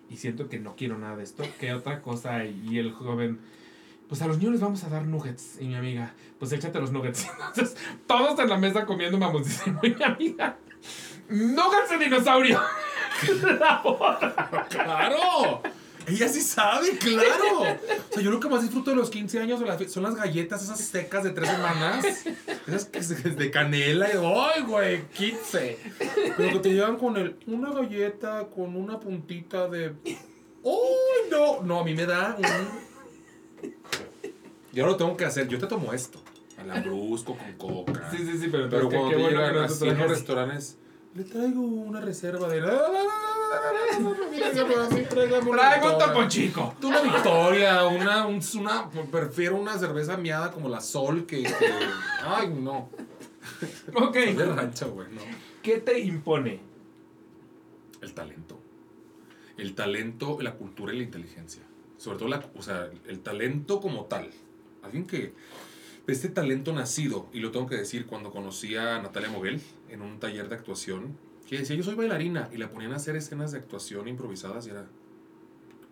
y 0.09 0.17
siento 0.17 0.49
que 0.49 0.59
no 0.59 0.75
quiero 0.75 0.97
nada 0.97 1.15
de 1.15 1.23
esto. 1.23 1.43
¿Qué 1.59 1.73
otra 1.73 2.01
cosa? 2.01 2.43
Y 2.45 2.77
el 2.77 2.91
joven, 2.91 3.39
pues 4.09 4.21
a 4.21 4.27
los 4.27 4.37
niños 4.37 4.51
les 4.53 4.61
vamos 4.61 4.83
a 4.83 4.89
dar 4.89 5.05
nuggets. 5.07 5.57
Y 5.61 5.67
mi 5.67 5.75
amiga, 5.75 6.13
pues 6.39 6.51
échate 6.51 6.79
los 6.81 6.91
nuggets. 6.91 7.25
Entonces, 7.47 7.77
todos 8.05 8.37
en 8.39 8.49
la 8.49 8.57
mesa 8.57 8.85
comiendo 8.85 9.17
mamoncísimo. 9.17 9.79
Y 9.83 9.95
mi 9.95 10.03
amiga, 10.03 10.57
nuggets 11.29 11.89
de 11.89 11.97
dinosaurio. 11.97 12.61
¡Claro! 14.69 15.61
Ella 16.07 16.27
sí 16.27 16.41
sabe, 16.41 16.97
claro. 16.97 17.61
O 17.61 18.13
sea, 18.13 18.21
yo 18.21 18.29
lo 18.29 18.39
que 18.39 18.47
más 18.47 18.61
disfruto 18.61 18.91
de 18.91 18.95
los 18.95 19.09
15 19.09 19.39
años 19.39 19.59
son 19.87 20.03
las 20.03 20.15
galletas 20.15 20.63
esas 20.63 20.79
secas 20.79 21.23
de 21.23 21.31
tres 21.31 21.49
semanas. 21.49 22.05
Esas 22.67 23.35
de 23.35 23.51
canela. 23.51 24.07
Y, 24.13 24.17
¡Ay, 24.17 24.61
güey! 24.63 25.07
15. 25.09 25.79
Pero 26.37 26.53
que 26.53 26.59
te 26.59 26.73
llevan 26.73 26.97
con 26.97 27.17
el, 27.17 27.37
una 27.47 27.71
galleta 27.71 28.47
con 28.53 28.75
una 28.75 28.99
puntita 28.99 29.67
de. 29.67 29.93
¡Uy, 30.61 31.29
no! 31.31 31.63
No, 31.63 31.79
a 31.79 31.83
mí 31.83 31.95
me 31.95 32.05
da 32.05 32.37
un. 32.37 33.71
Yo 34.71 34.85
lo 34.85 34.97
tengo 34.97 35.17
que 35.17 35.25
hacer. 35.25 35.47
Yo 35.47 35.57
te 35.57 35.65
tomo 35.65 35.91
esto. 35.91 36.21
Al 36.59 36.67
lambrusco 36.67 37.35
con 37.35 37.83
coca. 37.85 38.11
Sí, 38.11 38.17
sí, 38.17 38.37
sí, 38.37 38.47
pero, 38.51 38.69
Pero 38.69 38.89
cuando 38.89 39.09
te 39.09 39.33
no 39.33 39.51
te 39.53 39.59
así 39.59 39.87
en 39.87 39.97
los 39.97 40.09
restaurantes, 40.09 40.77
le 41.15 41.23
traigo 41.23 41.61
una 41.61 42.01
reserva 42.01 42.47
de... 42.49 42.61
Traigo 44.61 45.93
un 45.93 45.97
topo 45.99 46.27
chico. 46.27 46.75
Una 46.83 47.01
victoria, 47.01 47.85
una, 47.87 48.25
un- 48.27 48.41
una, 48.59 48.89
prefiero 49.11 49.55
una 49.55 49.77
cerveza 49.77 50.17
miada 50.17 50.51
como 50.51 50.69
la 50.69 50.81
Sol 50.81 51.25
que, 51.25 51.43
que- 51.43 51.53
ay, 52.25 52.49
no. 52.49 52.89
Ok. 53.95 54.13
De 54.15 54.45
rancho, 54.45 54.91
güey, 54.91 55.07
no. 55.11 55.21
¿Qué 55.61 55.77
te 55.79 55.99
impone? 55.99 56.59
El 58.01 58.13
talento. 58.13 58.59
El 59.57 59.73
talento, 59.73 60.37
la 60.41 60.55
cultura 60.55 60.93
y 60.93 60.97
la 60.97 61.03
inteligencia. 61.03 61.63
Sobre 61.97 62.17
todo, 62.17 62.27
la, 62.27 62.43
o 62.55 62.61
sea, 62.61 62.89
el 63.07 63.19
talento 63.21 63.79
como 63.79 64.05
tal. 64.05 64.29
Alguien 64.83 65.07
que. 65.07 65.33
Este 66.07 66.29
talento 66.29 66.71
nacido, 66.71 67.27
y 67.33 67.39
lo 67.39 67.51
tengo 67.51 67.65
que 67.65 67.75
decir, 67.75 68.05
cuando 68.05 68.31
conocí 68.31 68.75
a 68.75 69.01
Natalia 69.01 69.29
Moguel 69.29 69.59
en 69.89 70.01
un 70.01 70.19
taller 70.19 70.49
de 70.49 70.55
actuación, 70.55 71.17
que 71.47 71.57
decía, 71.59 71.75
yo 71.75 71.83
soy 71.83 71.95
bailarina, 71.95 72.49
y 72.53 72.57
la 72.57 72.69
ponían 72.69 72.93
a 72.93 72.97
hacer 72.97 73.15
escenas 73.15 73.51
de 73.51 73.59
actuación 73.59 74.07
improvisadas 74.07 74.67
y 74.67 74.71
era. 74.71 74.85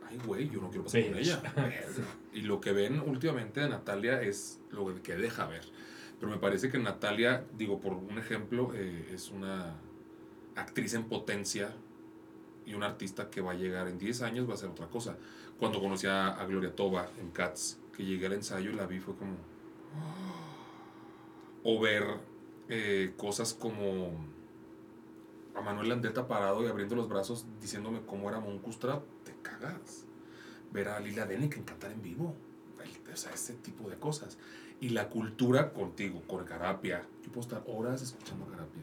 Ay, 0.07 0.19
güey, 0.25 0.49
yo 0.49 0.61
no 0.61 0.69
quiero 0.69 0.83
pasar 0.83 1.01
Sí. 1.01 1.09
con 1.09 1.17
ella. 1.17 1.41
Y 2.33 2.41
lo 2.41 2.59
que 2.61 2.71
ven 2.73 2.99
últimamente 2.99 3.61
de 3.61 3.69
Natalia 3.69 4.21
es 4.21 4.59
lo 4.71 5.01
que 5.01 5.15
deja 5.15 5.45
ver. 5.47 5.63
Pero 6.19 6.31
me 6.31 6.37
parece 6.37 6.69
que 6.69 6.77
Natalia, 6.79 7.43
digo, 7.57 7.79
por 7.79 7.93
un 7.93 8.17
ejemplo, 8.17 8.71
eh, 8.75 9.09
es 9.13 9.29
una 9.29 9.75
actriz 10.55 10.93
en 10.93 11.03
potencia 11.05 11.71
y 12.65 12.73
un 12.75 12.83
artista 12.83 13.29
que 13.29 13.41
va 13.41 13.51
a 13.51 13.55
llegar 13.55 13.87
en 13.87 13.97
10 13.97 14.21
años 14.21 14.49
va 14.49 14.53
a 14.53 14.57
ser 14.57 14.69
otra 14.69 14.87
cosa. 14.87 15.17
Cuando 15.59 15.79
conocí 15.81 16.07
a, 16.07 16.27
a 16.29 16.45
Gloria 16.45 16.75
Toba 16.75 17.07
en 17.19 17.29
Cats, 17.31 17.79
que 17.95 18.03
llegué 18.05 18.25
al 18.27 18.33
ensayo 18.33 18.69
y 18.71 18.73
la 18.73 18.85
vi, 18.87 18.99
fue 18.99 19.15
como... 19.15 19.35
O 21.63 21.79
ver 21.79 22.03
eh, 22.69 23.13
cosas 23.17 23.53
como 23.53 24.11
a 25.55 25.61
Manuel 25.61 25.89
Landeta 25.89 26.27
parado 26.27 26.63
y 26.63 26.67
abriendo 26.67 26.95
los 26.95 27.07
brazos 27.07 27.45
diciéndome 27.61 28.01
cómo 28.05 28.29
era 28.29 28.39
Moncustra, 28.39 29.01
te 29.23 29.33
cagas. 29.41 30.05
Ver 30.71 30.89
a 30.89 30.99
Lila 30.99 31.25
Denny 31.25 31.49
cantar 31.49 31.91
en 31.91 32.01
vivo. 32.01 32.35
O 33.11 33.15
sea, 33.15 33.31
ese 33.31 33.53
tipo 33.53 33.89
de 33.89 33.97
cosas. 33.97 34.37
Y 34.81 34.89
la 34.89 35.09
cultura 35.09 35.71
contigo, 35.71 36.21
con 36.27 36.45
Carapia. 36.45 37.05
Yo 37.21 37.31
puedo 37.31 37.41
estar 37.41 37.63
horas 37.67 38.01
escuchando 38.01 38.45
Carapia. 38.47 38.81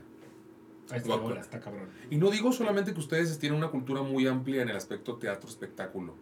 Ahí 0.91 0.99
está, 0.99 1.09
Guapo. 1.09 1.27
hola, 1.27 1.41
está 1.41 1.61
cabrón. 1.61 1.89
Y 2.11 2.17
no 2.17 2.31
digo 2.31 2.53
solamente 2.53 2.93
que 2.93 3.01
ustedes 3.01 3.39
tienen 3.39 3.59
una 3.59 3.69
cultura 3.69 4.03
muy 4.03 4.27
amplia 4.27 4.63
en 4.63 4.69
el 4.69 4.77
aspecto 4.77 5.17
teatro, 5.17 5.49
espectáculo. 5.49 6.15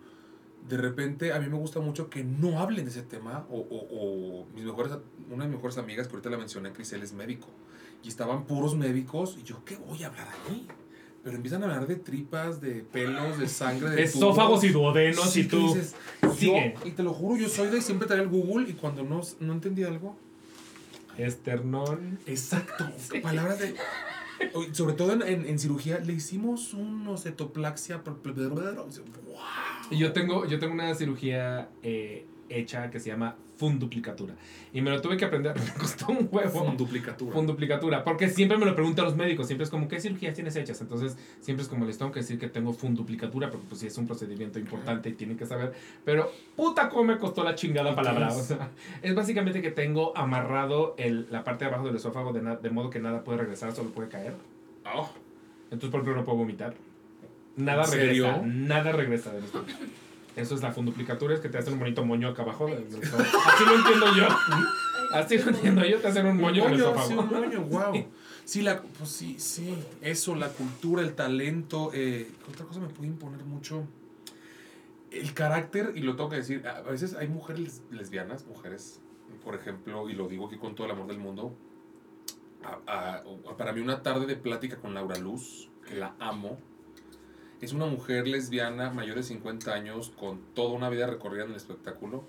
De 0.69 0.77
repente 0.77 1.33
a 1.33 1.39
mí 1.41 1.49
me 1.49 1.57
gusta 1.57 1.81
mucho 1.81 2.09
que 2.11 2.25
no 2.25 2.61
hablen 2.61 2.85
de 2.85 2.91
ese 2.91 3.03
tema. 3.03 3.47
O, 3.51 3.59
o- 3.59 3.89
o 4.43 4.47
mis 4.55 4.65
mejores, 4.65 4.93
una 5.31 5.45
de 5.45 5.49
mis 5.51 5.57
mejores 5.57 5.79
amigas, 5.79 6.07
que 6.07 6.13
ahorita 6.15 6.31
la 6.31 6.39
mencioné, 6.39 6.73
Crisel, 6.73 7.03
es 7.03 7.13
médico. 7.13 7.49
Y 8.03 8.09
estaban 8.09 8.45
puros 8.45 8.77
médicos. 8.77 9.37
Y 9.41 9.45
yo, 9.45 9.65
¿qué 9.65 9.77
voy 9.77 10.03
a 10.05 10.09
hablar 10.09 10.29
ahí? 10.49 10.67
Pero 11.25 11.37
empiezan 11.37 11.63
a 11.63 11.67
hablar 11.67 11.87
de 11.87 11.97
tripas, 11.97 12.61
de 12.61 12.77
pelos, 12.93 13.39
de 13.39 13.49
sangre, 13.49 13.91
de 13.91 14.03
Esófagos 14.05 14.63
y 14.65 14.69
duodenos 14.69 15.31
Sí, 15.31 15.41
y 15.41 15.45
tú. 15.45 15.67
dices, 15.75 15.95
sigue. 16.37 16.75
yo- 16.81 16.87
y 16.89 16.93
te 16.93 17.03
lo 17.03 17.13
juro, 17.13 17.37
yo 17.37 17.49
soy 17.49 17.69
de 17.69 17.81
siempre 17.83 18.07
traer 18.07 18.23
el 18.23 18.29
Google 18.29 18.69
y 18.71 18.75
cuando 18.75 19.03
no, 19.03 19.21
no 19.41 19.53
entendí 19.53 19.83
algo, 19.85 20.17
Esternón. 21.17 22.19
Exacto. 22.27 22.89
Palabras 23.23 23.59
de. 23.59 23.75
Sobre 24.73 24.95
todo 24.95 25.13
en, 25.13 25.23
en- 25.23 25.47
cirugía, 25.59 25.99
le 26.01 26.13
hicimos 26.13 26.75
un 26.75 27.07
ocetoplaxia. 27.09 28.03
por- 28.03 28.21
¡Wow! 29.23 29.37
Yo 29.91 30.13
tengo, 30.13 30.47
yo 30.47 30.59
tengo 30.59 30.75
una 30.75 30.95
cirugía 30.95 31.69
eh, 31.83 32.27
hecha 32.49 32.91
que 32.91 33.01
se 33.01 33.09
llama 33.11 33.37
funduplicatura. 33.59 34.35
Y 34.73 34.81
me 34.81 34.91
lo 34.91 35.01
tuve 35.01 35.17
que 35.17 35.25
aprender, 35.25 35.55
me 35.61 35.81
costó 35.81 36.07
un 36.09 36.29
huevo. 36.31 36.65
Funduplicatura. 36.65 37.33
Funduplicatura, 37.33 38.05
porque 38.05 38.29
siempre 38.29 38.57
me 38.57 38.65
lo 38.65 38.75
preguntan 38.75 39.05
los 39.05 39.17
médicos, 39.17 39.47
siempre 39.49 39.65
es 39.65 39.71
como, 39.71 39.89
¿qué 39.89 40.01
cirugías 40.01 40.35
tienes 40.35 40.55
hechas? 40.57 40.81
Entonces, 40.81 41.17
siempre 41.41 41.65
es 41.65 41.69
como, 41.69 41.85
les 41.85 41.99
tengo 41.99 42.13
que 42.13 42.21
decir 42.21 42.39
que 42.39 42.49
tengo 42.49 42.73
funduplicatura, 42.73 43.51
porque 43.51 43.67
pues 43.69 43.81
sí 43.81 43.89
es 43.89 43.99
un 43.99 44.07
procedimiento 44.07 44.59
importante 44.59 45.09
y 45.09 45.13
tienen 45.13 45.37
que 45.37 45.45
saber, 45.45 45.73
pero 46.05 46.31
puta 46.57 46.89
cómo 46.89 47.05
me 47.05 47.19
costó 47.19 47.43
la 47.43 47.55
chingada 47.57 47.89
¿Y 47.89 47.93
qué 47.93 47.97
palabra, 47.97 48.29
es? 48.29 48.37
o 48.37 48.43
sea, 48.43 48.71
es 49.03 49.15
básicamente 49.15 49.61
que 49.61 49.73
tengo 49.73 50.17
amarrado 50.17 50.95
el, 50.97 51.27
la 51.31 51.43
parte 51.43 51.65
de 51.65 51.71
abajo 51.71 51.87
del 51.87 51.97
esófago 51.97 52.33
de, 52.33 52.41
de 52.41 52.71
modo 52.71 52.91
que 52.91 53.01
nada 53.01 53.25
puede 53.25 53.39
regresar, 53.39 53.73
solo 53.73 53.91
puede 53.91 54.09
caer, 54.09 54.35
Oh, 54.95 55.11
entonces 55.65 55.91
por 55.91 56.01
ejemplo 56.01 56.17
no 56.17 56.25
puedo 56.25 56.39
vomitar, 56.39 56.75
nada 57.57 57.85
¿En 57.85 57.91
regresa, 57.91 58.43
nada 58.45 58.93
regresa 58.93 59.33
de 59.33 59.41
esto. 59.41 59.65
Eso 60.39 60.55
es 60.55 60.63
la 60.63 60.73
funduplicatura, 60.73 61.35
es 61.35 61.41
que 61.41 61.49
te 61.49 61.59
hacen 61.59 61.75
un 61.75 61.81
bonito 61.81 62.05
moño 62.05 62.29
acá 62.29 62.43
abajo. 62.43 62.67
del-. 62.67 62.87
Así 62.87 63.65
lo 63.65 63.75
entiendo 63.77 64.07
yo. 64.17 64.29
Así 65.13 65.39
lo 65.39 65.51
entiendo 65.51 65.85
yo, 65.85 65.99
te 66.01 66.09
hacen 66.09 66.27
un 66.27 66.37
moño 66.37 66.65
en 66.67 66.73
el 66.75 66.79
moño, 66.81 66.91
esófago. 67.01 67.09
sí, 67.09 67.15
un 67.15 67.41
moño, 67.41 67.61
wow. 67.65 68.07
Sí, 68.45 68.63
la, 68.63 68.81
pues 68.83 69.11
sí, 69.11 69.37
sí. 69.39 69.75
Eso, 70.01 70.35
la 70.35 70.49
cultura, 70.49 71.03
el 71.03 71.15
talento. 71.15 71.91
eh, 71.93 72.31
otra 72.49 72.65
cosa 72.67 72.81
me 72.81 72.89
puede 72.89 73.09
imponer 73.09 73.45
mucho. 73.45 73.85
El 75.11 75.33
carácter, 75.35 75.93
y 75.97 76.01
lo 76.01 76.17
tengo 76.17 76.29
que 76.31 76.37
decir, 76.37 76.67
a 76.67 76.83
veces 76.83 77.15
hay 77.15 77.29
mujeres 77.29 77.83
lesbianas, 77.91 78.47
mujeres, 78.47 79.01
por 79.43 79.55
ejemplo, 79.55 80.09
y 80.11 80.13
lo 80.15 80.29
digo 80.29 80.47
aquí 80.47 80.57
con 80.59 80.75
todo 80.75 80.87
el 80.87 80.93
amor 80.93 81.07
del 81.09 81.19
mundo. 81.19 81.55
a- 82.87 83.23
a- 83.23 83.57
para 83.57 83.73
mí, 83.73 83.81
una 83.81 84.03
tarde 84.03 84.27
de 84.27 84.35
plática 84.37 84.77
con 84.79 84.93
Laura 84.93 85.17
Luz, 85.17 85.71
que 85.87 85.95
la 85.95 86.15
amo, 86.19 86.59
es 87.61 87.73
una 87.73 87.87
mujer 87.87 88.29
lesbiana 88.29 88.91
mayor 88.91 89.17
de 89.17 89.23
50 89.23 89.73
años, 89.73 90.13
con 90.19 90.41
toda 90.55 90.71
una 90.71 90.89
vida 90.89 91.07
recorrida 91.07 91.45
en 91.45 91.51
el 91.51 91.57
espectáculo. 91.57 92.25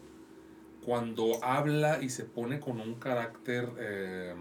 Cuando 0.84 1.44
habla 1.44 2.02
y 2.02 2.10
se 2.10 2.26
pone 2.26 2.60
con 2.60 2.80
un 2.80 2.96
carácter 2.96 3.70
eh, 3.78 4.34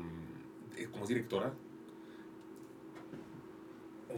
como 0.90 1.02
es 1.02 1.08
directora, 1.08 1.52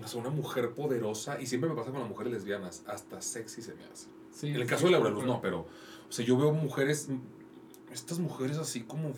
o 0.02 0.06
sea, 0.06 0.20
una 0.20 0.30
mujer 0.30 0.72
poderosa, 0.72 1.40
y 1.40 1.46
siempre 1.46 1.68
me 1.68 1.76
pasa 1.76 1.90
con 1.90 2.00
las 2.00 2.08
mujeres 2.08 2.32
lesbianas, 2.32 2.84
hasta 2.86 3.20
sexy 3.20 3.62
se 3.62 3.74
me 3.74 3.84
hace. 3.84 4.08
Sí, 4.32 4.48
En 4.48 4.56
el 4.56 4.62
sí, 4.62 4.68
caso 4.68 4.86
de 4.86 4.92
Laura 4.92 5.10
Luz 5.10 5.24
no, 5.24 5.40
pero, 5.40 5.60
o 6.08 6.12
sea, 6.12 6.24
yo 6.24 6.36
veo 6.36 6.52
mujeres, 6.52 7.08
estas 7.92 8.18
mujeres 8.18 8.58
así 8.58 8.82
como 8.82 9.12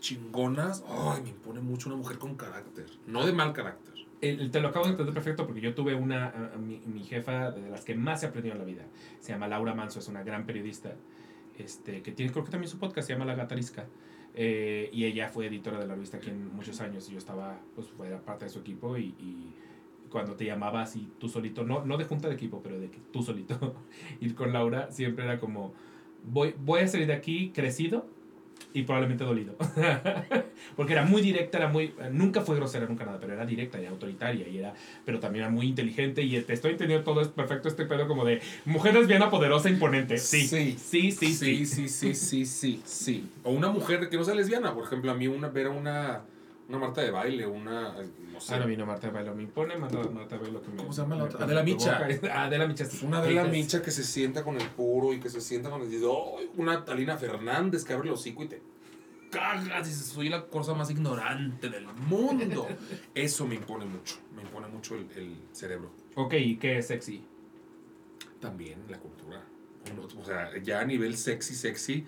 chingonas, 0.00 0.82
ay, 0.88 1.22
me 1.22 1.28
impone 1.30 1.60
mucho 1.60 1.88
una 1.88 1.96
mujer 1.96 2.18
con 2.18 2.36
carácter, 2.36 2.86
no 3.06 3.26
de 3.26 3.32
mal 3.32 3.52
carácter. 3.52 3.93
El- 4.28 4.50
te 4.50 4.60
lo 4.60 4.68
acabo 4.68 4.84
de 4.86 4.92
entender 4.92 5.14
perfecto 5.14 5.46
porque 5.46 5.60
yo 5.60 5.74
tuve 5.74 5.94
una, 5.94 6.26
a- 6.28 6.54
a 6.54 6.58
mi, 6.58 6.80
mi 6.86 7.04
jefa 7.04 7.50
de 7.50 7.68
las 7.70 7.84
que 7.84 7.94
más 7.94 8.22
he 8.22 8.26
aprendido 8.26 8.54
en 8.54 8.58
la 8.60 8.64
vida. 8.64 8.82
Se 9.20 9.32
llama 9.32 9.48
Laura 9.48 9.74
Manso, 9.74 9.98
es 9.98 10.08
una 10.08 10.22
gran 10.22 10.46
periodista 10.46 10.94
este, 11.58 12.02
que 12.02 12.12
tiene 12.12 12.32
creo 12.32 12.44
que 12.44 12.50
también 12.50 12.70
su 12.70 12.78
podcast, 12.78 13.06
se 13.06 13.12
llama 13.14 13.24
La 13.24 13.34
Gatarisca. 13.34 13.86
Eh, 14.36 14.90
y 14.92 15.04
ella 15.04 15.28
fue 15.28 15.46
editora 15.46 15.78
de 15.78 15.86
la 15.86 15.94
revista 15.94 16.16
aquí 16.16 16.30
en 16.30 16.52
muchos 16.56 16.80
años 16.80 17.08
y 17.08 17.12
yo 17.12 17.18
estaba, 17.18 17.60
pues, 17.76 17.86
era 18.04 18.20
parte 18.20 18.46
de 18.46 18.50
su 18.50 18.58
equipo 18.58 18.98
y, 18.98 19.14
y 19.20 19.54
cuando 20.10 20.34
te 20.34 20.44
llamaba 20.44 20.82
así 20.82 21.08
tú 21.20 21.28
solito, 21.28 21.62
no, 21.62 21.84
no 21.84 21.96
de 21.96 22.04
junta 22.04 22.26
de 22.28 22.34
equipo, 22.34 22.60
pero 22.60 22.80
de 22.80 22.90
que 22.90 22.98
tú 23.12 23.22
solito, 23.22 23.76
ir 24.20 24.34
con 24.34 24.52
Laura, 24.52 24.90
siempre 24.90 25.24
era 25.24 25.38
como, 25.38 25.72
voy, 26.24 26.52
voy 26.58 26.80
a 26.80 26.88
salir 26.88 27.06
de 27.06 27.12
aquí 27.12 27.50
crecido 27.54 28.06
y 28.74 28.82
probablemente 28.82 29.24
dolido. 29.24 29.56
Porque 30.76 30.92
era 30.92 31.04
muy 31.04 31.22
directa, 31.22 31.58
era 31.58 31.68
muy. 31.68 31.94
Nunca 32.10 32.40
fue 32.40 32.56
grosera, 32.56 32.86
nunca 32.86 33.04
nada, 33.04 33.18
pero 33.20 33.32
era 33.32 33.46
directa 33.46 33.80
y 33.80 33.86
autoritaria. 33.86 34.48
Y 34.48 34.58
era, 34.58 34.74
pero 35.04 35.20
también 35.20 35.44
era 35.44 35.50
muy 35.52 35.68
inteligente. 35.68 36.22
Y 36.22 36.38
te 36.40 36.52
estoy 36.52 36.72
entendiendo 36.72 37.04
todo 37.04 37.20
es 37.20 37.28
perfecto 37.28 37.68
este 37.68 37.86
pedo 37.86 38.08
como 38.08 38.24
de 38.24 38.42
mujer 38.64 38.94
lesbiana 38.94 39.30
poderosa, 39.30 39.70
imponente. 39.70 40.18
Sí, 40.18 40.46
Sí. 40.48 40.76
sí, 40.78 41.12
sí, 41.12 41.12
sí. 41.12 41.34
sí, 41.34 41.66
sí, 41.66 41.88
sí, 41.88 42.14
sí, 42.14 42.46
sí, 42.46 42.82
sí. 42.84 43.28
O 43.44 43.52
una 43.52 43.68
mujer 43.70 44.08
que 44.08 44.16
no 44.16 44.24
sea 44.24 44.34
lesbiana, 44.34 44.74
por 44.74 44.84
ejemplo, 44.84 45.12
a 45.12 45.14
mí 45.14 45.28
una, 45.28 45.48
ver 45.48 45.66
a 45.66 45.70
una, 45.70 46.22
una 46.68 46.78
Marta 46.78 47.02
de 47.02 47.10
baile, 47.10 47.46
una, 47.46 47.94
no 48.32 48.40
sé, 48.40 48.54
Ah, 48.54 48.58
no 48.58 48.66
vino 48.66 48.86
Marta 48.86 49.08
de 49.08 49.12
Bailo, 49.12 49.34
me 49.34 49.42
impone. 49.42 49.76
Marta, 49.76 49.98
Marta 50.10 50.36
de 50.36 50.42
Bailo 50.42 50.62
que 50.62 50.70
me. 50.70 50.76
¿Cómo 50.76 50.92
se 50.92 51.02
llama 51.02 51.16
la 51.16 51.24
otra? 51.24 51.44
Adela 51.44 51.62
Micha. 51.62 52.06
Ah, 52.32 52.44
Adela 52.44 52.66
Micha. 52.66 52.84
sí. 52.86 53.04
una 53.04 53.20
de 53.20 53.32
la 53.32 53.42
Hijas. 53.42 53.50
micha 53.52 53.82
que 53.82 53.90
se 53.90 54.02
sienta 54.02 54.42
con 54.42 54.58
el 54.60 54.66
puro 54.68 55.12
y 55.12 55.20
que 55.20 55.28
se 55.28 55.40
sienta 55.40 55.68
con 55.70 55.82
el 55.82 55.88
¡ay! 55.88 56.50
una 56.56 56.84
Talina 56.84 57.16
Fernández 57.18 57.84
que 57.84 57.92
abre 57.92 58.08
el 58.08 58.14
hocico 58.14 58.42
y 58.44 58.48
te 58.48 58.62
cagas 59.30 59.86
y 59.86 59.90
dices, 59.90 60.06
soy 60.06 60.28
la 60.28 60.46
cosa 60.46 60.74
más 60.74 60.90
ignorante 60.90 61.68
del 61.68 61.86
mundo. 61.86 62.66
Eso 63.14 63.46
me 63.46 63.56
impone 63.56 63.84
mucho, 63.84 64.16
me 64.34 64.42
impone 64.42 64.68
mucho 64.68 64.94
el, 64.94 65.08
el 65.16 65.36
cerebro. 65.52 65.90
Ok, 66.14 66.34
¿y 66.34 66.56
qué 66.56 66.78
es 66.78 66.86
sexy? 66.86 67.24
También 68.40 68.78
la 68.88 68.98
cultura. 68.98 69.42
O 70.18 70.24
sea, 70.24 70.56
ya 70.62 70.80
a 70.80 70.84
nivel 70.84 71.16
sexy, 71.16 71.54
sexy. 71.54 72.06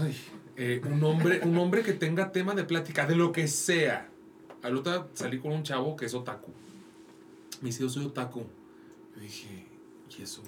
Ay, 0.00 0.16
eh, 0.56 0.80
un, 0.84 1.02
hombre, 1.04 1.40
un 1.44 1.56
hombre 1.58 1.82
que 1.82 1.92
tenga 1.92 2.32
tema 2.32 2.54
de 2.54 2.64
plática, 2.64 3.06
de 3.06 3.14
lo 3.16 3.32
que 3.32 3.46
sea. 3.48 4.08
Al 4.62 4.76
otro 4.76 5.08
salí 5.14 5.38
con 5.38 5.52
un 5.52 5.62
chavo 5.62 5.96
que 5.96 6.06
es 6.06 6.14
otaku. 6.14 6.50
Me 7.60 7.68
dice, 7.68 7.82
yo 7.82 7.88
soy 7.88 8.04
otaku. 8.06 8.44
Yo 9.14 9.20
dije, 9.20 9.66
¿y 10.18 10.22
eso 10.22 10.42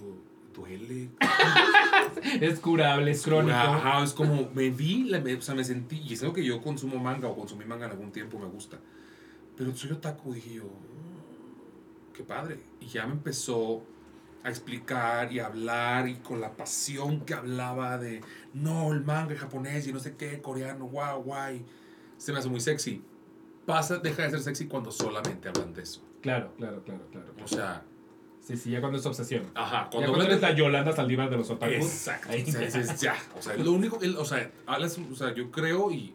duele? 0.55 1.11
Es 2.41 2.59
curable, 2.59 3.11
es 3.13 3.23
crónico. 3.23 3.55
Ajá, 3.57 4.03
es 4.03 4.13
como, 4.13 4.51
me 4.55 4.71
vi, 4.71 5.05
la- 5.05 5.21
me- 5.21 5.35
o 5.35 5.43
sea, 5.43 5.55
me 5.55 5.63
sentí, 5.65 5.99
y 5.99 6.15
es 6.15 6.23
algo 6.23 6.35
que 6.35 6.45
yo 6.45 6.61
consumo 6.61 6.97
manga 6.99 7.29
o 7.29 7.37
consumí 7.37 7.65
manga 7.65 7.87
en 7.87 7.93
algún 7.93 8.11
tiempo, 8.13 8.39
me 8.39 8.47
gusta. 8.47 8.79
Pero 9.57 9.75
soy 9.77 9.93
otaku, 9.93 10.33
dije 10.35 10.55
yo, 10.55 10.65
"Mm, 10.65 12.13
qué 12.15 12.23
padre. 12.25 12.59
Y 12.81 12.87
ya 12.87 13.07
me 13.07 13.13
empezó 13.13 13.83
a 14.45 14.49
explicar 14.51 15.33
y 15.33 15.39
a 15.41 15.47
hablar 15.47 16.09
y 16.09 16.17
con 16.17 16.41
la 16.41 16.53
pasión 16.57 17.21
que 17.25 17.35
hablaba 17.35 17.99
de, 17.99 18.21
no, 18.55 18.93
el 18.93 19.05
manga 19.05 19.37
japonés 19.37 19.87
y 19.87 19.93
no 19.93 20.01
sé 20.01 20.17
qué, 20.17 20.41
coreano, 20.41 20.87
guau, 20.87 21.23
guay. 21.23 21.65
Se 22.17 22.33
me 22.33 22.39
hace 22.39 22.49
muy 22.49 22.61
sexy. 22.61 23.03
Pasa, 23.67 23.99
deja 23.99 24.23
de 24.23 24.31
ser 24.31 24.41
sexy 24.41 24.67
cuando 24.67 24.91
solamente 24.91 25.49
hablan 25.49 25.75
de 25.75 25.83
eso. 25.83 26.03
Claro, 26.23 26.53
claro, 26.57 26.83
claro, 26.85 27.05
claro. 27.13 27.33
O 27.45 27.49
sea, 27.49 27.83
Sí, 28.41 28.57
sí, 28.57 28.71
ya 28.71 28.81
cuando 28.81 28.97
es 28.99 29.05
obsesión. 29.05 29.45
Ajá, 29.55 29.85
Ya 29.85 29.91
cuando 29.91 29.91
cuando 29.91 30.13
hablan 30.13 30.27
eres 30.29 30.41
la 30.41 30.53
Yolanda 30.57 30.93
Saldívar 30.97 31.29
de 31.29 31.37
los 31.37 31.51
otakus. 31.51 31.75
Exacto. 31.85 32.31
Ahí. 32.31 32.47
Sea, 32.51 32.61
dices, 32.63 32.99
ya. 32.99 33.15
O 33.39 33.43
sea, 33.43 33.55
lo 33.59 33.73
único, 33.73 34.01
el- 34.01 34.17
o 34.17 34.25
sea, 34.25 34.51
hablas- 34.67 34.99
o 34.99 35.15
sea, 35.15 35.35
yo 35.35 35.51
creo, 35.51 35.91
y 35.91 36.15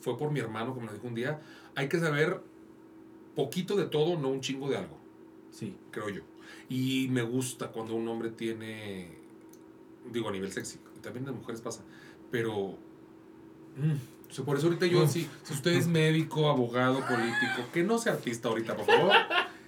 fue 0.00 0.16
por 0.16 0.30
mi 0.30 0.40
hermano 0.40 0.72
que 0.72 0.80
me 0.80 0.86
lo 0.86 0.92
dijo 0.94 1.06
un 1.06 1.14
día, 1.14 1.40
hay 1.74 1.88
que 1.88 1.98
saber 2.00 2.40
poquito 3.36 3.76
de 3.76 3.84
todo, 3.84 4.16
no 4.18 4.28
un 4.28 4.40
chingo 4.40 4.70
de 4.70 4.78
algo, 4.78 4.96
Sí. 5.50 5.76
creo 5.90 6.08
yo. 6.08 6.22
Y 6.68 7.08
me 7.10 7.22
gusta 7.22 7.68
cuando 7.68 7.94
un 7.94 8.06
hombre 8.08 8.30
tiene, 8.30 9.08
digo, 10.12 10.28
a 10.28 10.32
nivel 10.32 10.52
sexy, 10.52 10.78
y 10.96 11.00
también 11.00 11.24
de 11.24 11.32
mujeres 11.32 11.60
pasa, 11.60 11.82
pero... 12.30 12.76
mm, 13.76 14.28
o 14.30 14.34
sea, 14.34 14.44
por 14.44 14.58
eso 14.58 14.66
ahorita 14.66 14.86
yo, 14.86 15.06
si, 15.08 15.26
si 15.42 15.54
usted 15.54 15.72
es 15.72 15.86
médico, 15.86 16.50
abogado, 16.50 17.00
político, 17.00 17.70
que 17.72 17.82
no 17.82 17.98
sea 17.98 18.12
artista 18.12 18.48
ahorita, 18.48 18.76
por 18.76 18.84
favor. 18.84 19.12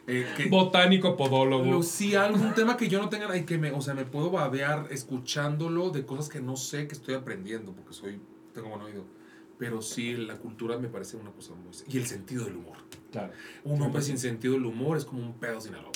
eh, 0.06 0.26
que, 0.36 0.46
Botánico, 0.50 1.16
podólogo. 1.16 1.64
Lo- 1.64 1.82
si 1.82 2.14
algún 2.14 2.54
tema 2.54 2.76
que 2.76 2.86
yo 2.88 3.00
no 3.00 3.08
tenga, 3.08 3.30
ay, 3.30 3.44
que 3.46 3.56
me, 3.56 3.70
o 3.72 3.80
sea, 3.80 3.94
me 3.94 4.04
puedo 4.04 4.30
babear 4.30 4.88
escuchándolo 4.90 5.88
de 5.90 6.04
cosas 6.04 6.28
que 6.28 6.40
no 6.42 6.56
sé 6.56 6.86
que 6.86 6.94
estoy 6.94 7.14
aprendiendo, 7.14 7.72
porque 7.72 7.94
soy, 7.94 8.20
tengo 8.52 8.68
buen 8.68 8.82
oído. 8.82 9.04
Pero 9.58 9.80
sí, 9.80 10.14
la 10.16 10.36
cultura 10.36 10.76
me 10.78 10.88
parece 10.88 11.16
una 11.16 11.30
cosa 11.30 11.54
muy... 11.54 11.70
Y 11.90 11.96
el 11.98 12.06
sentido 12.06 12.44
del 12.44 12.56
humor. 12.56 12.76
Claro. 13.10 13.32
Un 13.64 13.80
hombre 13.82 14.02
sin 14.02 14.18
sentido 14.18 14.54
del 14.54 14.64
humor 14.66 14.96
es 14.98 15.04
como 15.06 15.22
un 15.22 15.34
pedo 15.34 15.60
sin 15.60 15.74
aroma. 15.74 15.92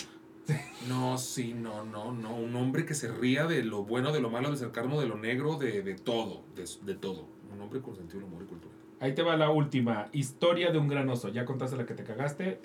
No, 0.89 1.16
sí, 1.18 1.55
no, 1.55 1.84
no, 1.84 2.12
no. 2.12 2.34
Un 2.36 2.55
hombre 2.56 2.84
que 2.84 2.94
se 2.94 3.08
ría 3.08 3.47
de 3.47 3.62
lo 3.64 3.84
bueno, 3.84 4.12
de 4.12 4.20
lo 4.20 4.31
malo, 4.31 4.50
de 4.50 4.56
sarcasmo, 4.56 5.00
de 5.00 5.08
lo 5.08 5.16
negro, 5.16 5.56
de, 5.56 5.82
de 5.82 5.94
todo, 5.94 6.44
de, 6.55 6.68
de 6.82 6.94
todo. 6.94 7.26
Un 7.52 7.60
hombre 7.60 7.81
con 7.81 7.97
sentido 7.97 8.20
del 8.20 8.28
humor 8.28 8.42
y 8.42 8.47
cultura. 8.47 8.74
Ahí 9.00 9.14
te 9.14 9.23
va 9.23 9.36
la 9.36 9.50
última. 9.50 10.08
Historia 10.12 10.70
de 10.70 10.78
un 10.78 10.89
gran 10.89 11.08
oso. 11.10 11.28
Ya 11.28 11.44
contaste 11.44 11.76
la 11.76 11.84
que 11.84 11.94
te 11.94 12.05
cagaste. 12.05 12.60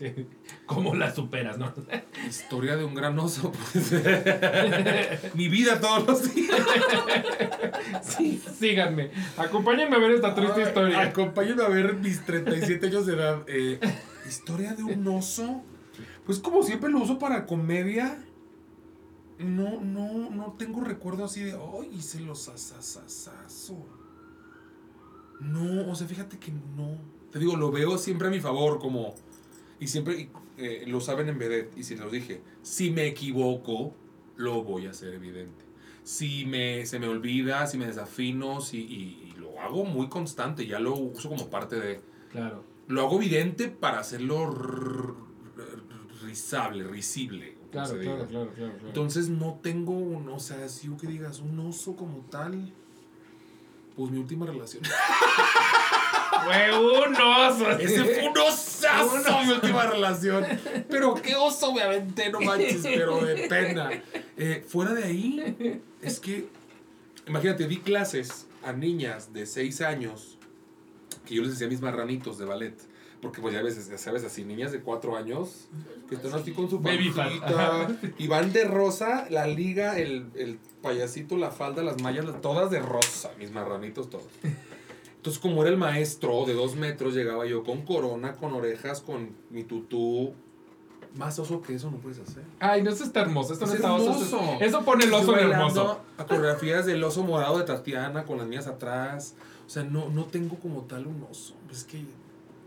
¿Cómo 0.65 0.95
la 0.95 1.13
superas, 1.13 1.57
no? 1.57 1.73
Historia 2.27 2.77
de 2.77 2.85
un 2.85 2.95
gran 2.95 3.17
oso. 3.19 3.51
pues. 3.51 3.91
Mi 5.33 5.49
vida 5.49 5.81
todos 5.81 6.07
los 6.07 6.33
días. 6.33 6.55
Sí, 8.03 8.41
síganme. 8.57 9.11
Acompáñenme 9.37 9.95
a 9.95 9.99
ver 9.99 10.11
esta 10.11 10.33
triste 10.33 10.61
Ay, 10.61 10.67
historia. 10.67 11.01
Acompáñenme 11.01 11.63
a 11.63 11.69
ver 11.69 11.95
mis 11.95 12.23
37 12.25 12.87
años 12.87 13.05
de 13.05 13.13
edad. 13.15 13.43
Eh, 13.47 13.79
historia 14.27 14.73
de 14.75 14.83
un 14.83 15.07
oso. 15.07 15.63
Pues 16.29 16.37
como 16.37 16.61
siempre 16.61 16.91
lo 16.91 16.99
uso 16.99 17.17
para 17.17 17.47
comedia. 17.47 18.23
No, 19.39 19.81
no, 19.81 20.29
no 20.29 20.53
tengo 20.59 20.79
recuerdo 20.79 21.25
así 21.25 21.41
de, 21.41 21.53
ay, 21.53 21.89
hice 21.91 22.19
los 22.19 22.47
asasasazo. 22.49 23.83
No, 25.39 25.89
o 25.89 25.95
sea, 25.95 26.05
fíjate 26.05 26.37
que 26.37 26.51
no. 26.51 26.99
Te 27.31 27.39
digo, 27.39 27.55
lo 27.55 27.71
veo 27.71 27.97
siempre 27.97 28.27
a 28.27 28.29
mi 28.29 28.39
favor, 28.39 28.77
como. 28.77 29.15
Y 29.79 29.87
siempre 29.87 30.29
eh, 30.59 30.83
lo 30.85 31.01
saben 31.01 31.29
en 31.29 31.39
vedette. 31.39 31.75
Y 31.75 31.83
si 31.83 31.95
lo 31.95 32.11
dije, 32.11 32.43
si 32.61 32.91
me 32.91 33.07
equivoco, 33.07 33.95
lo 34.35 34.63
voy 34.63 34.85
a 34.85 34.91
hacer 34.91 35.15
evidente. 35.15 35.65
Si 36.03 36.45
me, 36.45 36.85
se 36.85 36.99
me 36.99 37.07
olvida, 37.07 37.65
si 37.65 37.79
me 37.79 37.87
desafino, 37.87 38.61
si, 38.61 38.77
y, 38.77 39.31
y 39.31 39.39
lo 39.39 39.59
hago 39.59 39.83
muy 39.83 40.09
constante, 40.09 40.67
ya 40.67 40.79
lo 40.79 40.93
uso 40.93 41.27
como 41.27 41.49
parte 41.49 41.79
de. 41.79 42.01
Claro. 42.31 42.63
Lo 42.87 43.01
hago 43.01 43.15
evidente 43.15 43.67
para 43.67 43.99
hacerlo 43.99 45.27
r- 46.29 46.31
r- 46.31 46.33
risable, 46.33 46.83
risible. 46.83 47.55
Claro, 47.71 47.99
claro, 47.99 48.27
claro, 48.27 48.51
claro, 48.53 48.71
claro. 48.73 48.87
Entonces 48.87 49.29
no 49.29 49.59
tengo 49.61 49.91
un, 49.93 50.27
o 50.29 50.39
sea, 50.39 50.67
si 50.69 50.87
yo 50.87 50.97
que 50.97 51.07
digas, 51.07 51.39
un 51.39 51.59
oso 51.59 51.95
como 51.95 52.19
tal. 52.29 52.71
Pues 53.95 54.11
mi 54.11 54.17
última 54.19 54.45
relación. 54.45 54.81
Fue 56.45 56.71
un 56.79 57.15
oso. 57.15 57.69
Ese 57.71 58.03
fue 58.05 58.29
un 58.29 58.37
osazo 58.37 59.43
mi 59.45 59.51
última 59.51 59.85
relación. 59.87 60.45
Pero 60.89 61.13
qué 61.15 61.35
oso 61.35 61.73
me 61.73 61.81
aventé, 61.81 62.31
no 62.31 62.39
manches, 62.39 62.81
pero 62.83 63.23
de 63.25 63.47
pena. 63.49 63.89
Eh, 64.37 64.63
fuera 64.65 64.93
de 64.93 65.03
ahí, 65.03 65.81
es 66.01 66.19
que, 66.19 66.47
imagínate, 67.27 67.67
di 67.67 67.77
clases 67.79 68.47
a 68.63 68.71
niñas 68.71 69.33
de 69.33 69.45
6 69.45 69.81
años, 69.81 70.37
que 71.25 71.35
yo 71.35 71.41
les 71.41 71.51
decía 71.51 71.67
mis 71.67 71.81
marranitos 71.81 72.37
de 72.37 72.45
ballet. 72.45 72.75
Porque 73.21 73.41
pues 73.41 73.53
ya 73.53 73.61
ves, 73.61 73.89
ya 73.89 73.97
sabes, 73.97 74.23
así, 74.23 74.45
niñas 74.45 74.71
de 74.71 74.79
4 74.81 75.17
años, 75.17 75.67
que 76.07 76.15
están 76.15 76.33
así 76.33 76.53
con 76.53 76.69
su 76.69 76.77
ajá. 76.79 77.87
y 78.17 78.27
van 78.27 78.53
de 78.53 78.63
rosa, 78.63 79.27
la 79.29 79.45
liga, 79.45 79.99
el, 79.99 80.27
el 80.35 80.57
payasito, 80.81 81.35
la 81.35 81.51
falda, 81.51 81.83
las 81.83 82.01
mallas, 82.01 82.25
todas 82.41 82.71
de 82.71 82.79
rosa, 82.79 83.31
mis 83.37 83.51
marranitos 83.51 84.09
todos. 84.09 84.23
Entonces, 85.17 85.41
como 85.41 85.61
era 85.63 85.69
el 85.69 85.77
maestro 85.77 86.45
de 86.45 86.53
dos 86.53 86.77
metros, 86.77 87.13
llegaba 87.13 87.45
yo 87.45 87.65
con 87.65 87.81
corona, 87.81 88.35
con 88.35 88.53
orejas, 88.53 89.01
con 89.01 89.31
mi 89.49 89.65
tutú. 89.65 90.33
Más 91.15 91.37
oso 91.39 91.61
que 91.61 91.75
eso 91.75 91.91
no 91.91 91.97
puedes 91.97 92.19
hacer. 92.19 92.43
Ay, 92.59 92.83
no, 92.83 92.91
eso 92.91 93.03
está 93.03 93.19
hermoso. 93.19 93.51
Esto 93.51 93.65
no 93.65 93.71
Es 93.73 93.79
está 93.79 93.93
oso. 93.93 94.11
hermoso. 94.11 94.25
Eso, 94.25 94.57
eso 94.61 94.85
pone 94.85 95.03
el 95.03 95.13
oso 95.13 95.37
en 95.37 95.49
hermoso. 95.49 95.99
A 96.17 96.25
coreografías 96.25 96.85
del 96.85 97.03
oso 97.03 97.23
morado 97.23 97.57
de 97.57 97.65
Tatiana 97.65 98.23
con 98.23 98.37
las 98.37 98.47
mías 98.47 98.67
atrás. 98.67 99.35
O 99.67 99.69
sea, 99.69 99.83
no, 99.83 100.07
no 100.09 100.23
tengo 100.25 100.55
como 100.57 100.83
tal 100.83 101.05
un 101.07 101.25
oso. 101.29 101.53
Es 101.69 101.83
que 101.83 102.05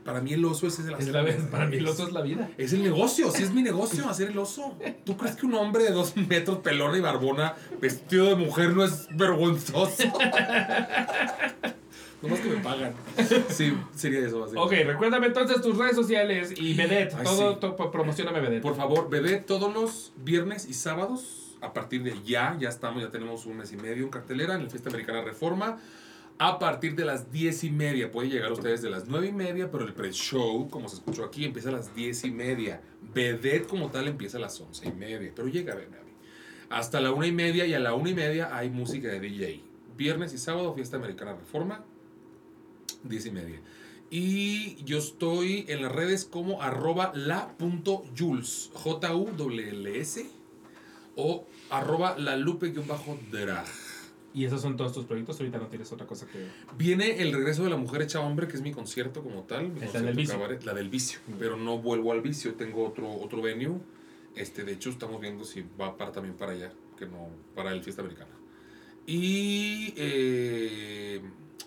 para 0.05 0.20
mí 0.20 0.32
el 0.32 0.44
oso 0.44 0.66
es 0.66 0.78
el 0.81 0.92
Es 0.94 1.08
la 1.08 1.22
vez, 1.22 1.36
para 1.50 1.66
mí 1.66 1.76
el 1.76 1.86
oso 1.86 2.06
es 2.06 2.12
la 2.12 2.20
vida. 2.22 2.50
Es 2.58 2.72
el 2.72 2.82
negocio, 2.82 3.31
sí 3.31 3.42
es 3.42 3.52
mi 3.52 3.62
negocio 3.62 4.08
hacer 4.08 4.31
el 4.31 4.39
oso. 4.39 4.76
¿Tú 5.05 5.16
crees 5.16 5.36
que 5.36 5.47
un 5.47 5.55
hombre 5.55 5.84
de 5.84 5.90
dos 5.92 6.16
metros, 6.16 6.58
pelona 6.58 6.98
y 6.98 7.00
barbona, 7.00 7.55
vestido 7.81 8.26
de 8.26 8.36
mujer, 8.36 8.70
no 8.74 8.84
es 8.84 9.08
vergonzoso? 9.16 10.05
No 12.22 12.28
más 12.28 12.39
que 12.39 12.50
me 12.50 12.56
pagan. 12.62 12.94
Sí, 13.48 13.76
sería 13.97 14.20
eso. 14.20 14.39
básicamente. 14.40 14.81
Ok, 14.82 14.86
recuérdame 14.86 15.26
entonces 15.26 15.60
tus 15.60 15.76
redes 15.76 15.97
sociales 15.97 16.52
y 16.56 16.72
Vedette. 16.74 17.14
Ay, 17.16 17.24
todo, 17.24 17.55
sí. 17.55 17.58
to- 17.60 17.90
promocioname 17.90 18.40
Vedette. 18.40 18.62
Por 18.62 18.76
favor, 18.76 19.10
bebé 19.10 19.39
todos 19.39 19.74
los 19.74 20.12
viernes 20.18 20.68
y 20.68 20.74
sábados. 20.74 21.56
A 21.62 21.72
partir 21.72 22.05
de 22.05 22.14
ya, 22.24 22.56
ya 22.60 22.68
estamos, 22.68 23.02
ya 23.02 23.10
tenemos 23.10 23.44
un 23.47 23.56
mes 23.56 23.72
y 23.72 23.76
medio 23.76 24.05
en 24.05 24.10
cartelera 24.10 24.55
en 24.55 24.64
la 24.64 24.70
Fiesta 24.70 24.89
Americana 24.89 25.22
Reforma. 25.22 25.78
A 26.44 26.58
partir 26.58 26.96
de 26.96 27.04
las 27.04 27.30
10 27.30 27.62
y 27.62 27.70
media, 27.70 28.10
puede 28.10 28.28
llegar 28.28 28.50
ustedes 28.50 28.82
de 28.82 28.90
las 28.90 29.06
9 29.06 29.28
y 29.28 29.32
media, 29.32 29.70
pero 29.70 29.84
el 29.84 29.94
pre-show, 29.94 30.68
como 30.70 30.88
se 30.88 30.96
escuchó 30.96 31.24
aquí, 31.24 31.44
empieza 31.44 31.68
a 31.68 31.72
las 31.72 31.94
10 31.94 32.24
y 32.24 32.30
media. 32.32 32.82
Vedette 33.14 33.68
como 33.68 33.92
tal 33.92 34.08
empieza 34.08 34.38
a 34.38 34.40
las 34.40 34.60
11 34.60 34.88
y 34.88 34.90
media, 34.90 35.32
pero 35.36 35.46
llega 35.46 35.72
a 35.72 35.76
verme 35.76 35.98
a 35.98 36.02
mí. 36.02 36.10
Hasta 36.68 37.00
la 37.00 37.12
1 37.12 37.26
y 37.26 37.30
media 37.30 37.64
y 37.64 37.74
a 37.74 37.78
la 37.78 37.94
1 37.94 38.08
y 38.08 38.14
media 38.14 38.56
hay 38.56 38.70
música 38.70 39.06
de 39.06 39.20
DJ. 39.20 39.62
Viernes 39.96 40.34
y 40.34 40.38
sábado, 40.38 40.74
Fiesta 40.74 40.96
Americana 40.96 41.34
Reforma, 41.34 41.84
10 43.04 43.26
y 43.26 43.30
media. 43.30 43.60
Y 44.10 44.82
yo 44.82 44.98
estoy 44.98 45.64
en 45.68 45.80
las 45.80 45.92
redes 45.92 46.24
como 46.24 46.60
arroba 46.60 47.12
la.jules, 47.14 48.70
J-U-L-S, 48.74 50.26
o 51.14 51.46
arroba 51.70 52.18
la 52.18 52.36
lupe-drag. 52.36 53.82
Y 54.35 54.44
esos 54.47 54.62
son 54.62 54.77
todos 54.77 54.93
tus 54.93 55.05
proyectos. 55.05 55.39
Ahorita 55.41 55.59
no 55.59 55.67
tienes 55.67 55.93
otra 55.93 56.07
cosa 56.07 56.27
que. 56.27 56.47
Viene 56.78 57.20
el 57.20 57.33
regreso 57.33 57.65
de 57.65 57.70
la 57.70 57.77
mujer 57.77 58.02
hecha 58.02 58.20
hombre, 58.20 58.49
que 58.49 58.57
es 58.57 58.62
mi 58.62 58.73
concierto 58.73 59.23
como 59.23 59.43
tal. 59.43 59.65
mi 59.69 59.81
concierto 59.81 60.07
del 60.07 60.17
vicio. 60.17 60.35
cabaret, 60.35 60.62
la 60.65 60.75
del 60.75 60.89
vicio. 60.89 61.19
Mm. 61.27 61.33
Pero 61.39 61.57
no 61.57 61.78
vuelvo 61.78 62.12
al 62.12 62.23
vicio, 62.23 62.55
tengo 62.55 62.86
otro, 62.86 63.11
otro 63.12 63.43
venue. 63.43 63.78
Este, 64.35 64.65
de 64.65 64.73
hecho, 64.73 64.89
estamos 64.91 65.20
viendo 65.20 65.44
si 65.44 65.65
va 65.78 65.97
para, 65.97 66.12
también 66.12 66.35
para 66.35 66.52
allá, 66.52 66.73
que 66.99 67.05
no, 67.07 67.28
para 67.55 67.73
el 67.73 67.83
Fiesta 67.83 68.01
Americana. 68.01 68.31
Y 69.07 69.93
eh, 69.97 71.20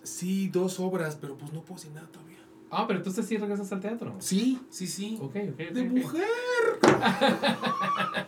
sí, 0.03 0.47
dos 0.47 0.79
obras, 0.79 1.17
pero 1.19 1.37
pues 1.37 1.53
no 1.53 1.61
puedo 1.61 1.79
decir 1.79 1.91
nada 1.93 2.07
todavía. 2.07 2.39
Ah, 2.71 2.85
pero 2.87 2.97
entonces 2.99 3.25
sí 3.27 3.37
regresas 3.37 3.71
al 3.71 3.79
teatro. 3.81 4.15
Sí, 4.19 4.59
sí, 4.69 4.87
sí. 4.87 5.17
Ok, 5.21 5.35
ok. 5.35 5.51
ok, 5.51 5.57
De 5.57 5.81
ok. 5.81 5.87
mujer. 5.91 6.27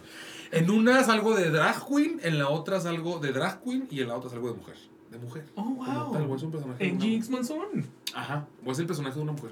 en 0.51 0.69
una 0.71 1.03
salgo 1.03 1.35
de 1.35 1.49
drag 1.49 1.85
queen, 1.87 2.19
en 2.23 2.37
la 2.37 2.49
otra 2.49 2.79
salgo 2.79 3.19
de 3.19 3.31
drag 3.31 3.61
queen 3.63 3.87
y 3.89 4.01
en 4.01 4.07
la 4.07 4.15
otra 4.15 4.29
salgo 4.29 4.49
de 4.49 4.55
mujer. 4.55 4.75
De 5.11 5.17
mujer. 5.17 5.45
Oh, 5.55 5.63
wow. 5.63 6.11
tal, 6.11 6.39
ser 6.39 6.45
un 6.45 6.51
personaje 6.51 6.87
En 6.87 6.99
Jinx 6.99 7.29
mujer. 7.29 7.85
Ajá. 8.13 8.47
Voy 8.61 8.71
a 8.71 8.75
ser 8.75 8.83
el 8.83 8.87
personaje 8.87 9.15
de 9.15 9.21
una 9.21 9.31
mujer. 9.31 9.51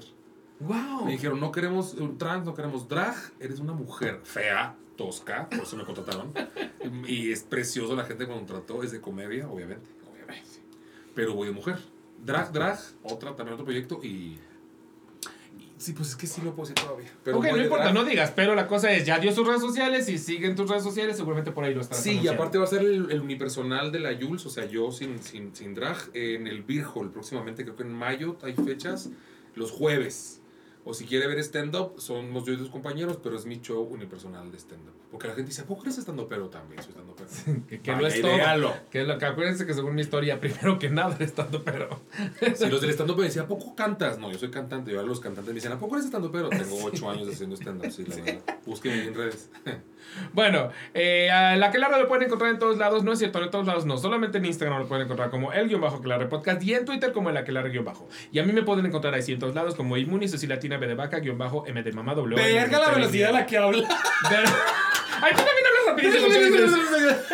Wow. 0.60 1.04
Me 1.04 1.12
dijeron, 1.12 1.40
no 1.40 1.52
queremos 1.52 1.94
un 1.94 2.18
trans, 2.18 2.44
no 2.44 2.54
queremos 2.54 2.88
drag, 2.88 3.14
eres 3.40 3.60
una 3.60 3.72
mujer 3.72 4.20
fea, 4.24 4.74
tosca, 4.96 5.48
por 5.48 5.60
eso 5.60 5.76
me 5.76 5.84
contrataron. 5.84 6.32
y 7.06 7.30
es 7.30 7.42
precioso 7.42 7.94
la 7.94 8.04
gente 8.04 8.24
que 8.26 8.32
me 8.32 8.38
contrató, 8.38 8.82
es 8.82 8.92
de 8.92 9.00
comedia, 9.00 9.48
obviamente, 9.48 9.88
obviamente. 10.10 10.62
Pero 11.14 11.34
voy 11.34 11.48
de 11.48 11.54
mujer. 11.54 11.78
Drag, 12.24 12.52
drag, 12.52 12.78
otra, 13.02 13.36
también 13.36 13.54
otro 13.54 13.64
proyecto 13.64 14.00
y... 14.02 14.38
y 15.76 15.80
sí, 15.80 15.92
pues 15.92 16.10
es 16.10 16.16
que 16.16 16.26
sí 16.26 16.40
lo 16.42 16.54
puedo 16.54 16.68
decir 16.68 16.84
todavía. 16.86 17.10
Pero 17.22 17.38
ok, 17.38 17.44
no 17.52 17.62
importa, 17.62 17.92
no 17.92 18.04
digas, 18.04 18.32
pero 18.34 18.54
la 18.54 18.66
cosa 18.66 18.90
es, 18.92 19.04
ya 19.04 19.18
dio 19.18 19.32
sus 19.32 19.46
redes 19.46 19.60
sociales 19.60 20.08
y 20.08 20.18
siguen 20.18 20.54
tus 20.56 20.68
redes 20.70 20.82
sociales, 20.82 21.16
seguramente 21.16 21.52
por 21.52 21.64
ahí 21.64 21.74
lo 21.74 21.80
estarás 21.82 22.02
Sí, 22.02 22.10
y 22.10 22.12
anunciando. 22.14 22.42
aparte 22.42 22.58
va 22.58 22.64
a 22.64 22.68
ser 22.68 22.80
el, 22.82 23.10
el 23.10 23.20
unipersonal 23.20 23.92
de 23.92 24.00
la 24.00 24.14
Jules, 24.18 24.44
o 24.46 24.50
sea, 24.50 24.64
yo 24.66 24.90
sin, 24.92 25.18
sin, 25.22 25.54
sin 25.54 25.74
drag, 25.74 25.96
en 26.14 26.46
el 26.46 26.62
Beer 26.62 26.84
Hall 26.94 27.10
próximamente, 27.10 27.62
creo 27.64 27.76
que 27.76 27.82
en 27.82 27.92
mayo 27.92 28.36
hay 28.42 28.54
fechas, 28.54 29.10
los 29.54 29.70
jueves. 29.70 30.40
O 30.88 30.94
si 30.94 31.04
quiere 31.04 31.26
ver 31.26 31.38
stand-up, 31.40 31.94
somos 31.98 32.44
yo 32.46 32.52
y 32.52 32.56
dos 32.56 32.70
compañeros, 32.70 33.18
pero 33.20 33.34
es 33.36 33.44
mi 33.44 33.60
show 33.60 33.82
unipersonal 33.82 34.52
de 34.52 34.58
stand-up. 34.58 34.94
Porque 35.10 35.28
la 35.28 35.34
gente 35.34 35.50
dice, 35.50 35.62
¿a 35.62 35.64
poco 35.64 35.82
eres 35.82 35.98
stand-up? 35.98 36.26
Pero 36.28 36.48
también 36.48 36.82
soy 36.82 36.92
stand-up. 36.92 37.16
Que, 37.68 37.80
que 37.80 37.94
no 37.94 38.06
es 38.06 38.20
todo. 38.20 38.74
Que, 38.90 39.04
lo, 39.04 39.18
que 39.18 39.24
acuérdense 39.24 39.66
que 39.66 39.74
según 39.74 39.94
mi 39.94 40.02
historia, 40.02 40.40
primero 40.40 40.78
que 40.78 40.90
nada 40.90 41.14
eres 41.14 41.34
tanto 41.34 41.62
pero. 41.62 42.00
Si 42.54 42.66
los 42.66 42.80
del 42.80 42.90
stand-up 42.90 43.18
me 43.18 43.24
decían, 43.24 43.46
¿a 43.46 43.48
poco 43.48 43.74
cantas? 43.74 44.18
No, 44.18 44.30
yo 44.30 44.38
soy 44.38 44.50
cantante. 44.50 44.92
Yo 44.92 45.00
a 45.00 45.02
los 45.02 45.20
cantantes 45.20 45.48
me 45.48 45.56
dicen, 45.56 45.72
¿a 45.72 45.78
poco 45.78 45.96
eres 45.96 46.06
stand-up? 46.06 46.32
Pero 46.32 46.48
tengo 46.48 46.84
ocho 46.84 47.10
años 47.10 47.28
haciendo 47.28 47.56
stand-up, 47.56 47.90
sí, 47.90 48.04
la 48.04 48.16
verdad. 48.16 48.58
Búsquenme 48.64 49.04
en 49.04 49.14
redes. 49.14 49.50
Bueno, 50.32 50.70
eh, 50.94 51.30
a 51.30 51.56
la 51.56 51.70
que 51.70 51.78
lo 51.78 52.08
pueden 52.08 52.24
encontrar 52.24 52.50
en 52.50 52.58
todos 52.58 52.78
lados. 52.78 53.04
No 53.04 53.12
es 53.12 53.18
cierto, 53.18 53.42
en 53.42 53.50
todos 53.50 53.66
lados 53.66 53.86
no. 53.86 53.98
Solamente 53.98 54.38
en 54.38 54.46
Instagram 54.46 54.80
lo 54.80 54.88
pueden 54.88 55.04
encontrar 55.04 55.30
como 55.30 55.52
el 55.52 55.68
guion 55.68 55.80
bajo 55.80 55.96
Aquelarre 55.96 56.26
Podcast 56.26 56.62
y 56.62 56.74
en 56.74 56.84
Twitter 56.84 57.12
como 57.12 57.30
el 57.30 57.36
Aquelarre 57.36 57.70
guion 57.70 57.84
bajo. 57.84 58.08
Y 58.32 58.38
a 58.38 58.44
mí 58.44 58.52
me 58.52 58.62
pueden 58.62 58.86
encontrar 58.86 59.14
ahí 59.14 59.22
sí, 59.22 59.32
en 59.32 59.38
todos 59.38 59.54
lados 59.54 59.74
como 59.74 59.96
Inmuni, 59.96 60.28
Cecilia 60.28 60.58
Tina 60.58 60.78
B 60.78 60.86
de 60.86 60.94
Vaca, 60.94 61.18
guion 61.20 61.38
bajo 61.38 61.66
M 61.66 61.82
de 61.82 61.92
Mamá 61.92 62.14
W. 62.14 62.40
Verga 62.40 62.78
la 62.78 62.90
velocidad 62.90 63.30
a 63.30 63.32
la 63.32 63.46
que 63.46 63.58
habla. 63.58 63.88
Ay, 65.22 65.32
tú 65.34 65.42
también 65.42 65.66
hablas 65.66 65.75
rapidísimo. 65.75 65.75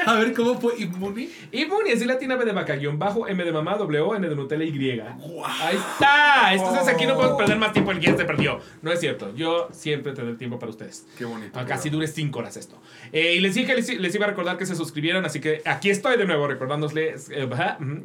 A 0.06 0.14
ver, 0.18 0.32
¿cómo 0.34 0.60
fue 0.60 0.74
Inmuni? 0.78 1.30
Inmuni, 1.52 1.92
así 1.92 2.04
latina 2.04 2.36
B 2.36 2.44
de 2.44 2.52
vaca, 2.52 2.76
guion 2.76 2.98
bajo, 2.98 3.26
M 3.28 3.42
de 3.44 3.52
mamá, 3.52 3.76
W, 3.76 4.16
N 4.16 4.28
de 4.28 4.34
Nutella 4.36 4.64
Y. 4.64 5.00
Ahí 5.00 5.76
está. 5.76 6.54
Entonces 6.54 6.88
aquí 6.88 7.06
no 7.06 7.14
podemos 7.14 7.36
perder 7.36 7.58
más 7.58 7.72
tiempo. 7.72 7.92
El 7.92 8.00
guía 8.00 8.16
se 8.16 8.24
perdió. 8.24 8.60
No 8.82 8.92
es 8.92 9.00
cierto. 9.00 9.34
Yo 9.34 9.68
siempre 9.72 10.12
tendré 10.12 10.34
tiempo 10.36 10.58
para 10.58 10.70
ustedes. 10.70 11.06
Qué 11.16 11.24
bonito. 11.24 11.58
Acá 11.58 11.78
sí 11.78 11.90
dure 11.90 12.06
5 12.06 12.38
horas 12.38 12.56
esto. 12.56 12.80
Eh, 13.12 13.34
y 13.36 13.40
les 13.40 13.54
dije 13.54 13.66
que 13.66 13.74
les, 13.74 14.00
les 14.00 14.14
iba 14.14 14.26
a 14.26 14.28
recordar 14.28 14.56
que 14.56 14.66
se 14.66 14.74
suscribieran, 14.74 15.24
así 15.24 15.40
que 15.40 15.62
aquí 15.64 15.90
estoy 15.90 16.16
de 16.16 16.24
nuevo 16.24 16.46
recordándoles. 16.46 17.30
eh, 17.30 17.48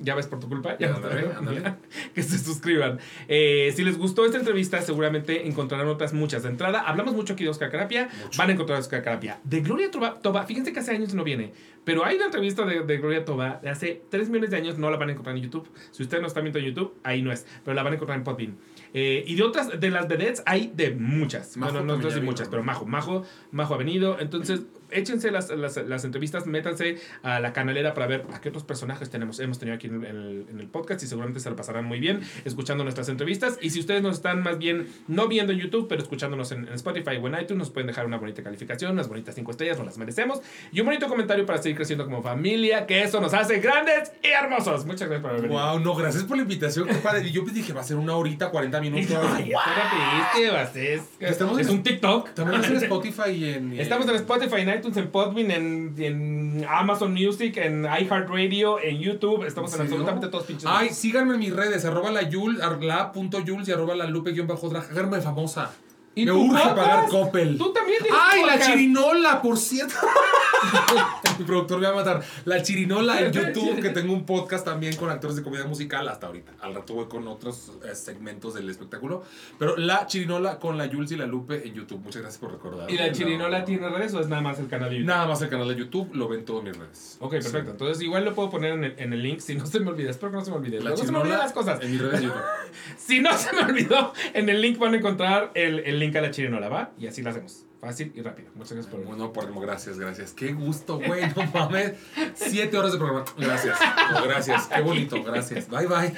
ya 0.01 0.15
ves 0.15 0.27
por 0.27 0.39
tu 0.39 0.47
culpa. 0.47 0.77
Ya 0.77 0.93
ándale. 0.93 1.27
ya, 1.61 1.77
Que 2.13 2.23
se 2.23 2.37
suscriban. 2.37 2.99
Eh, 3.27 3.73
si 3.75 3.83
les 3.83 3.97
gustó 3.97 4.25
esta 4.25 4.37
entrevista, 4.37 4.81
seguramente 4.81 5.47
encontrarán 5.47 5.87
otras 5.87 6.13
muchas. 6.13 6.43
De 6.43 6.49
entrada, 6.49 6.81
hablamos 6.81 7.13
mucho 7.15 7.33
aquí 7.33 7.43
de 7.43 7.49
Oscar 7.49 7.71
Carapia. 7.71 8.09
Mucho. 8.23 8.37
Van 8.37 8.49
a 8.49 8.53
encontrar 8.53 8.77
a 8.77 8.81
Oscar 8.81 9.03
Carapia. 9.03 9.39
De 9.43 9.61
Gloria 9.61 9.89
Toba, 9.91 10.19
Toba, 10.37 10.45
fíjense 10.45 10.73
que 10.73 10.79
hace 10.79 10.91
años 10.91 11.13
no 11.13 11.23
viene. 11.23 11.53
Pero 11.83 12.05
hay 12.05 12.17
una 12.17 12.25
entrevista 12.25 12.65
de, 12.65 12.83
de 12.83 12.97
Gloria 12.97 13.25
Toba 13.25 13.59
de 13.61 13.69
hace 13.69 14.03
3 14.09 14.29
millones 14.29 14.51
de 14.51 14.57
años, 14.57 14.77
no 14.77 14.91
la 14.91 14.97
van 14.97 15.09
a 15.09 15.11
encontrar 15.13 15.35
en 15.35 15.43
YouTube. 15.43 15.69
Si 15.91 16.03
ustedes 16.03 16.21
no 16.21 16.27
están 16.27 16.43
viendo 16.43 16.59
en 16.59 16.65
YouTube, 16.65 16.95
ahí 17.03 17.21
no 17.21 17.31
es. 17.31 17.45
Pero 17.63 17.75
la 17.75 17.83
van 17.83 17.93
a 17.93 17.95
encontrar 17.95 18.17
en 18.17 18.23
Podbean. 18.23 18.57
Eh, 18.93 19.23
y 19.25 19.35
de 19.35 19.43
otras, 19.43 19.79
de 19.79 19.89
las 19.89 20.07
vedettes, 20.07 20.43
hay 20.45 20.71
de 20.75 20.91
muchas. 20.91 21.57
Majo 21.57 21.71
bueno, 21.71 21.85
no 21.85 21.93
también 21.93 22.11
sé 22.11 22.19
si 22.19 22.25
muchas, 22.25 22.47
¿no? 22.47 22.51
pero 22.51 22.63
Majo. 22.63 22.85
Majo, 22.85 23.23
Majo 23.51 23.73
ha 23.73 23.77
venido. 23.77 24.19
Entonces, 24.19 24.61
échense 24.91 25.31
las, 25.31 25.49
las, 25.49 25.77
las 25.77 26.05
entrevistas, 26.05 26.45
métanse 26.45 26.97
a 27.23 27.39
la 27.39 27.53
canalera 27.53 27.93
para 27.93 28.07
ver 28.07 28.25
a 28.33 28.41
qué 28.41 28.49
otros 28.49 28.63
personajes 28.63 29.09
tenemos, 29.09 29.39
hemos 29.39 29.59
tenido 29.59 29.75
aquí 29.75 29.87
en 29.87 30.03
el, 30.03 30.45
en 30.49 30.59
el 30.59 30.67
podcast 30.67 31.03
y 31.03 31.07
seguramente 31.07 31.39
se 31.39 31.49
lo 31.49 31.55
pasarán 31.55 31.85
muy 31.85 31.99
bien 31.99 32.21
escuchando 32.45 32.83
nuestras 32.83 33.09
entrevistas. 33.09 33.57
Y 33.61 33.69
si 33.71 33.79
ustedes 33.79 34.01
nos 34.01 34.15
están 34.17 34.41
más 34.43 34.57
bien 34.57 34.87
no 35.07 35.27
viendo 35.27 35.53
en 35.53 35.59
YouTube, 35.59 35.87
pero 35.87 36.01
escuchándonos 36.01 36.51
en, 36.51 36.67
en 36.67 36.73
Spotify 36.73 37.17
o 37.21 37.27
en 37.27 37.33
iTunes, 37.41 37.57
nos 37.57 37.69
pueden 37.69 37.87
dejar 37.87 38.05
una 38.05 38.17
bonita 38.17 38.43
calificación, 38.43 38.91
unas 38.93 39.07
bonitas 39.07 39.35
cinco 39.35 39.51
estrellas, 39.51 39.77
nos 39.77 39.87
las 39.87 39.97
merecemos. 39.97 40.41
Y 40.71 40.79
un 40.79 40.85
bonito 40.85 41.07
comentario 41.07 41.45
para 41.45 41.61
seguir 41.61 41.75
creciendo 41.77 42.05
como 42.05 42.21
familia, 42.21 42.85
que 42.85 43.03
eso 43.03 43.19
nos 43.21 43.33
hace 43.33 43.59
grandes 43.59 44.11
y 44.23 44.27
hermosos. 44.27 44.85
Muchas 44.85 45.07
gracias 45.09 45.21
por 45.21 45.31
haber 45.31 45.41
venido. 45.43 45.59
Wow, 45.61 45.79
no, 45.79 45.95
gracias 45.95 46.23
por 46.23 46.37
la 46.37 46.43
invitación. 46.43 46.87
Qué 46.87 46.95
padre. 46.95 47.27
Y 47.27 47.31
yo 47.31 47.43
dije, 47.43 47.73
va 47.73 47.81
a 47.81 47.83
ser 47.83 47.97
una 47.97 48.15
horita, 48.15 48.49
40 48.49 48.81
minutos. 48.81 49.07
Ay, 49.35 49.49
ya 49.49 50.29
te 50.35 50.49
vas, 50.49 50.75
es, 50.75 51.01
Estamos 51.19 51.59
es 51.59 51.67
en- 51.67 51.73
un 51.73 51.83
TikTok. 51.83 52.33
También 52.33 52.63
en 52.63 52.75
Spotify 52.83 53.29
y 53.31 53.49
en. 53.49 53.79
Estamos 53.79 54.07
en 54.07 54.15
Spotify, 54.15 54.61
en 54.61 54.69
iTunes, 54.77 54.97
en 54.97 55.07
Podbean, 55.09 55.51
en, 55.51 55.93
en 55.97 56.65
Amazon 56.69 57.13
Music, 57.13 57.57
en 57.57 57.83
iHeartRadio, 57.85 58.79
en 58.81 58.99
YouTube. 58.99 59.43
Estamos 59.45 59.71
en 59.73 59.77
¿Sí, 59.77 59.83
absolutamente 59.83 60.27
todos 60.27 60.45
pinches. 60.45 60.69
Ay, 60.71 60.89
síganme 60.89 61.33
en 61.33 61.39
mis 61.39 61.53
redes, 61.55 61.85
arroba 61.85 62.11
la 62.11 62.23
Yul, 62.29 62.61
ar- 62.61 62.83
la 62.83 63.11
punto 63.11 63.39
Yuls 63.39 63.67
y 63.67 63.71
arroba 63.71 63.95
la 63.95 64.05
lupe 64.07 64.31
guion 64.31 64.47
bajo 64.47 64.69
drag. 64.69 64.89
Háganme 64.91 65.21
famosa. 65.21 65.71
¿Y 66.17 66.25
Me 66.25 66.31
urge 66.31 66.59
pagar 66.59 67.07
Coppel. 67.09 67.59
Tú 67.59 67.71
también 67.71 68.01
tienes 68.01 68.19
¡Ay, 68.19 68.43
la 68.43 68.59
chirinola, 68.59 69.39
por 69.39 69.55
cierto! 69.55 69.93
Mi 71.37 71.45
productor 71.45 71.79
me 71.79 71.85
va 71.85 71.93
a 71.93 71.95
matar. 71.95 72.23
La 72.45 72.63
chirinola 72.63 73.21
en 73.21 73.31
YouTube, 73.31 73.79
que 73.79 73.89
tengo 73.91 74.13
un 74.13 74.25
podcast 74.25 74.65
también 74.65 74.95
con 74.95 75.11
actores 75.11 75.35
de 75.35 75.43
comedia 75.43 75.65
musical 75.65 76.07
hasta 76.07 76.25
ahorita. 76.25 76.53
Al 76.61 76.73
rato 76.73 76.95
voy 76.95 77.05
con 77.05 77.27
otros 77.27 77.71
eh, 77.85 77.93
segmentos 77.93 78.55
del 78.55 78.67
espectáculo. 78.67 79.23
Pero 79.59 79.77
la 79.77 80.07
chirinola 80.07 80.57
con 80.57 80.75
la 80.75 80.87
Jules 80.87 81.11
y 81.11 81.17
la 81.17 81.27
Lupe 81.27 81.67
en 81.67 81.75
YouTube. 81.75 81.99
Muchas 81.99 82.23
gracias 82.23 82.41
por 82.41 82.51
recordar. 82.51 82.89
¿Y 82.89 82.97
la 82.97 83.11
chirinola 83.11 83.63
tiene 83.63 83.87
redes 83.87 84.15
o 84.15 84.19
es 84.19 84.27
nada 84.27 84.41
más 84.41 84.57
el 84.57 84.67
canal 84.67 84.89
de 84.89 84.95
YouTube? 84.95 85.07
Nada 85.07 85.27
más 85.27 85.39
el 85.43 85.49
canal 85.49 85.67
de 85.67 85.75
YouTube, 85.75 86.15
lo 86.15 86.27
ven 86.27 86.45
todas 86.45 86.63
mis 86.63 86.75
redes. 86.75 87.17
Ok, 87.19 87.33
perfecto. 87.33 87.69
Entonces 87.69 88.01
igual 88.01 88.25
lo 88.25 88.33
puedo 88.33 88.49
poner 88.49 88.73
en 88.73 88.83
el, 88.83 88.95
en 88.97 89.13
el 89.13 89.21
link 89.21 89.39
si 89.39 89.53
no 89.53 89.67
se 89.67 89.79
me 89.79 89.91
olvida. 89.91 90.09
Espero 90.09 90.31
que 90.31 90.37
no 90.39 90.45
se 90.45 90.49
me 90.49 90.57
olvide. 90.57 90.77
La 90.77 90.89
Luego 90.89 91.05
se 91.05 91.11
me 91.11 91.19
olvidan 91.19 91.37
las 91.37 91.53
cosas. 91.53 91.79
En 91.83 91.91
mis 91.91 92.01
redes 92.01 92.21
de 92.21 92.25
YouTube. 92.25 92.41
Si 92.97 93.19
no 93.21 93.35
se 93.37 93.53
me 93.53 93.61
olvidó, 93.61 94.13
en 94.33 94.49
el 94.49 94.61
link 94.61 94.77
van 94.77 94.93
a 94.93 94.97
encontrar 94.97 95.51
el, 95.55 95.79
el 95.79 95.99
link 95.99 96.06
a 96.15 96.21
la 96.21 96.31
chirinola, 96.31 96.69
¿va? 96.69 96.91
Y 96.97 97.07
así 97.07 97.21
lo 97.21 97.29
hacemos. 97.29 97.65
Fácil 97.79 98.11
y 98.15 98.21
rápido. 98.21 98.49
Muchas 98.55 98.73
gracias 98.73 98.93
por. 98.93 99.03
Bueno, 99.05 99.31
por 99.31 99.61
gracias, 99.61 99.99
gracias. 99.99 100.33
Qué 100.33 100.53
gusto, 100.53 100.99
güey. 100.99 101.21
No 101.35 101.45
mames. 101.53 101.93
Siete 102.33 102.77
horas 102.77 102.93
de 102.93 102.97
programa. 102.97 103.25
Gracias. 103.37 103.79
No, 104.11 104.23
gracias. 104.23 104.67
Qué 104.67 104.81
bonito. 104.81 105.23
Gracias. 105.23 105.69
Bye, 105.69 105.87
bye. 105.87 106.13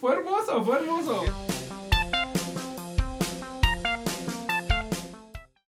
Fue 0.00 0.14
hermoso, 0.14 0.64
fue 0.64 0.76
hermoso. 0.76 1.24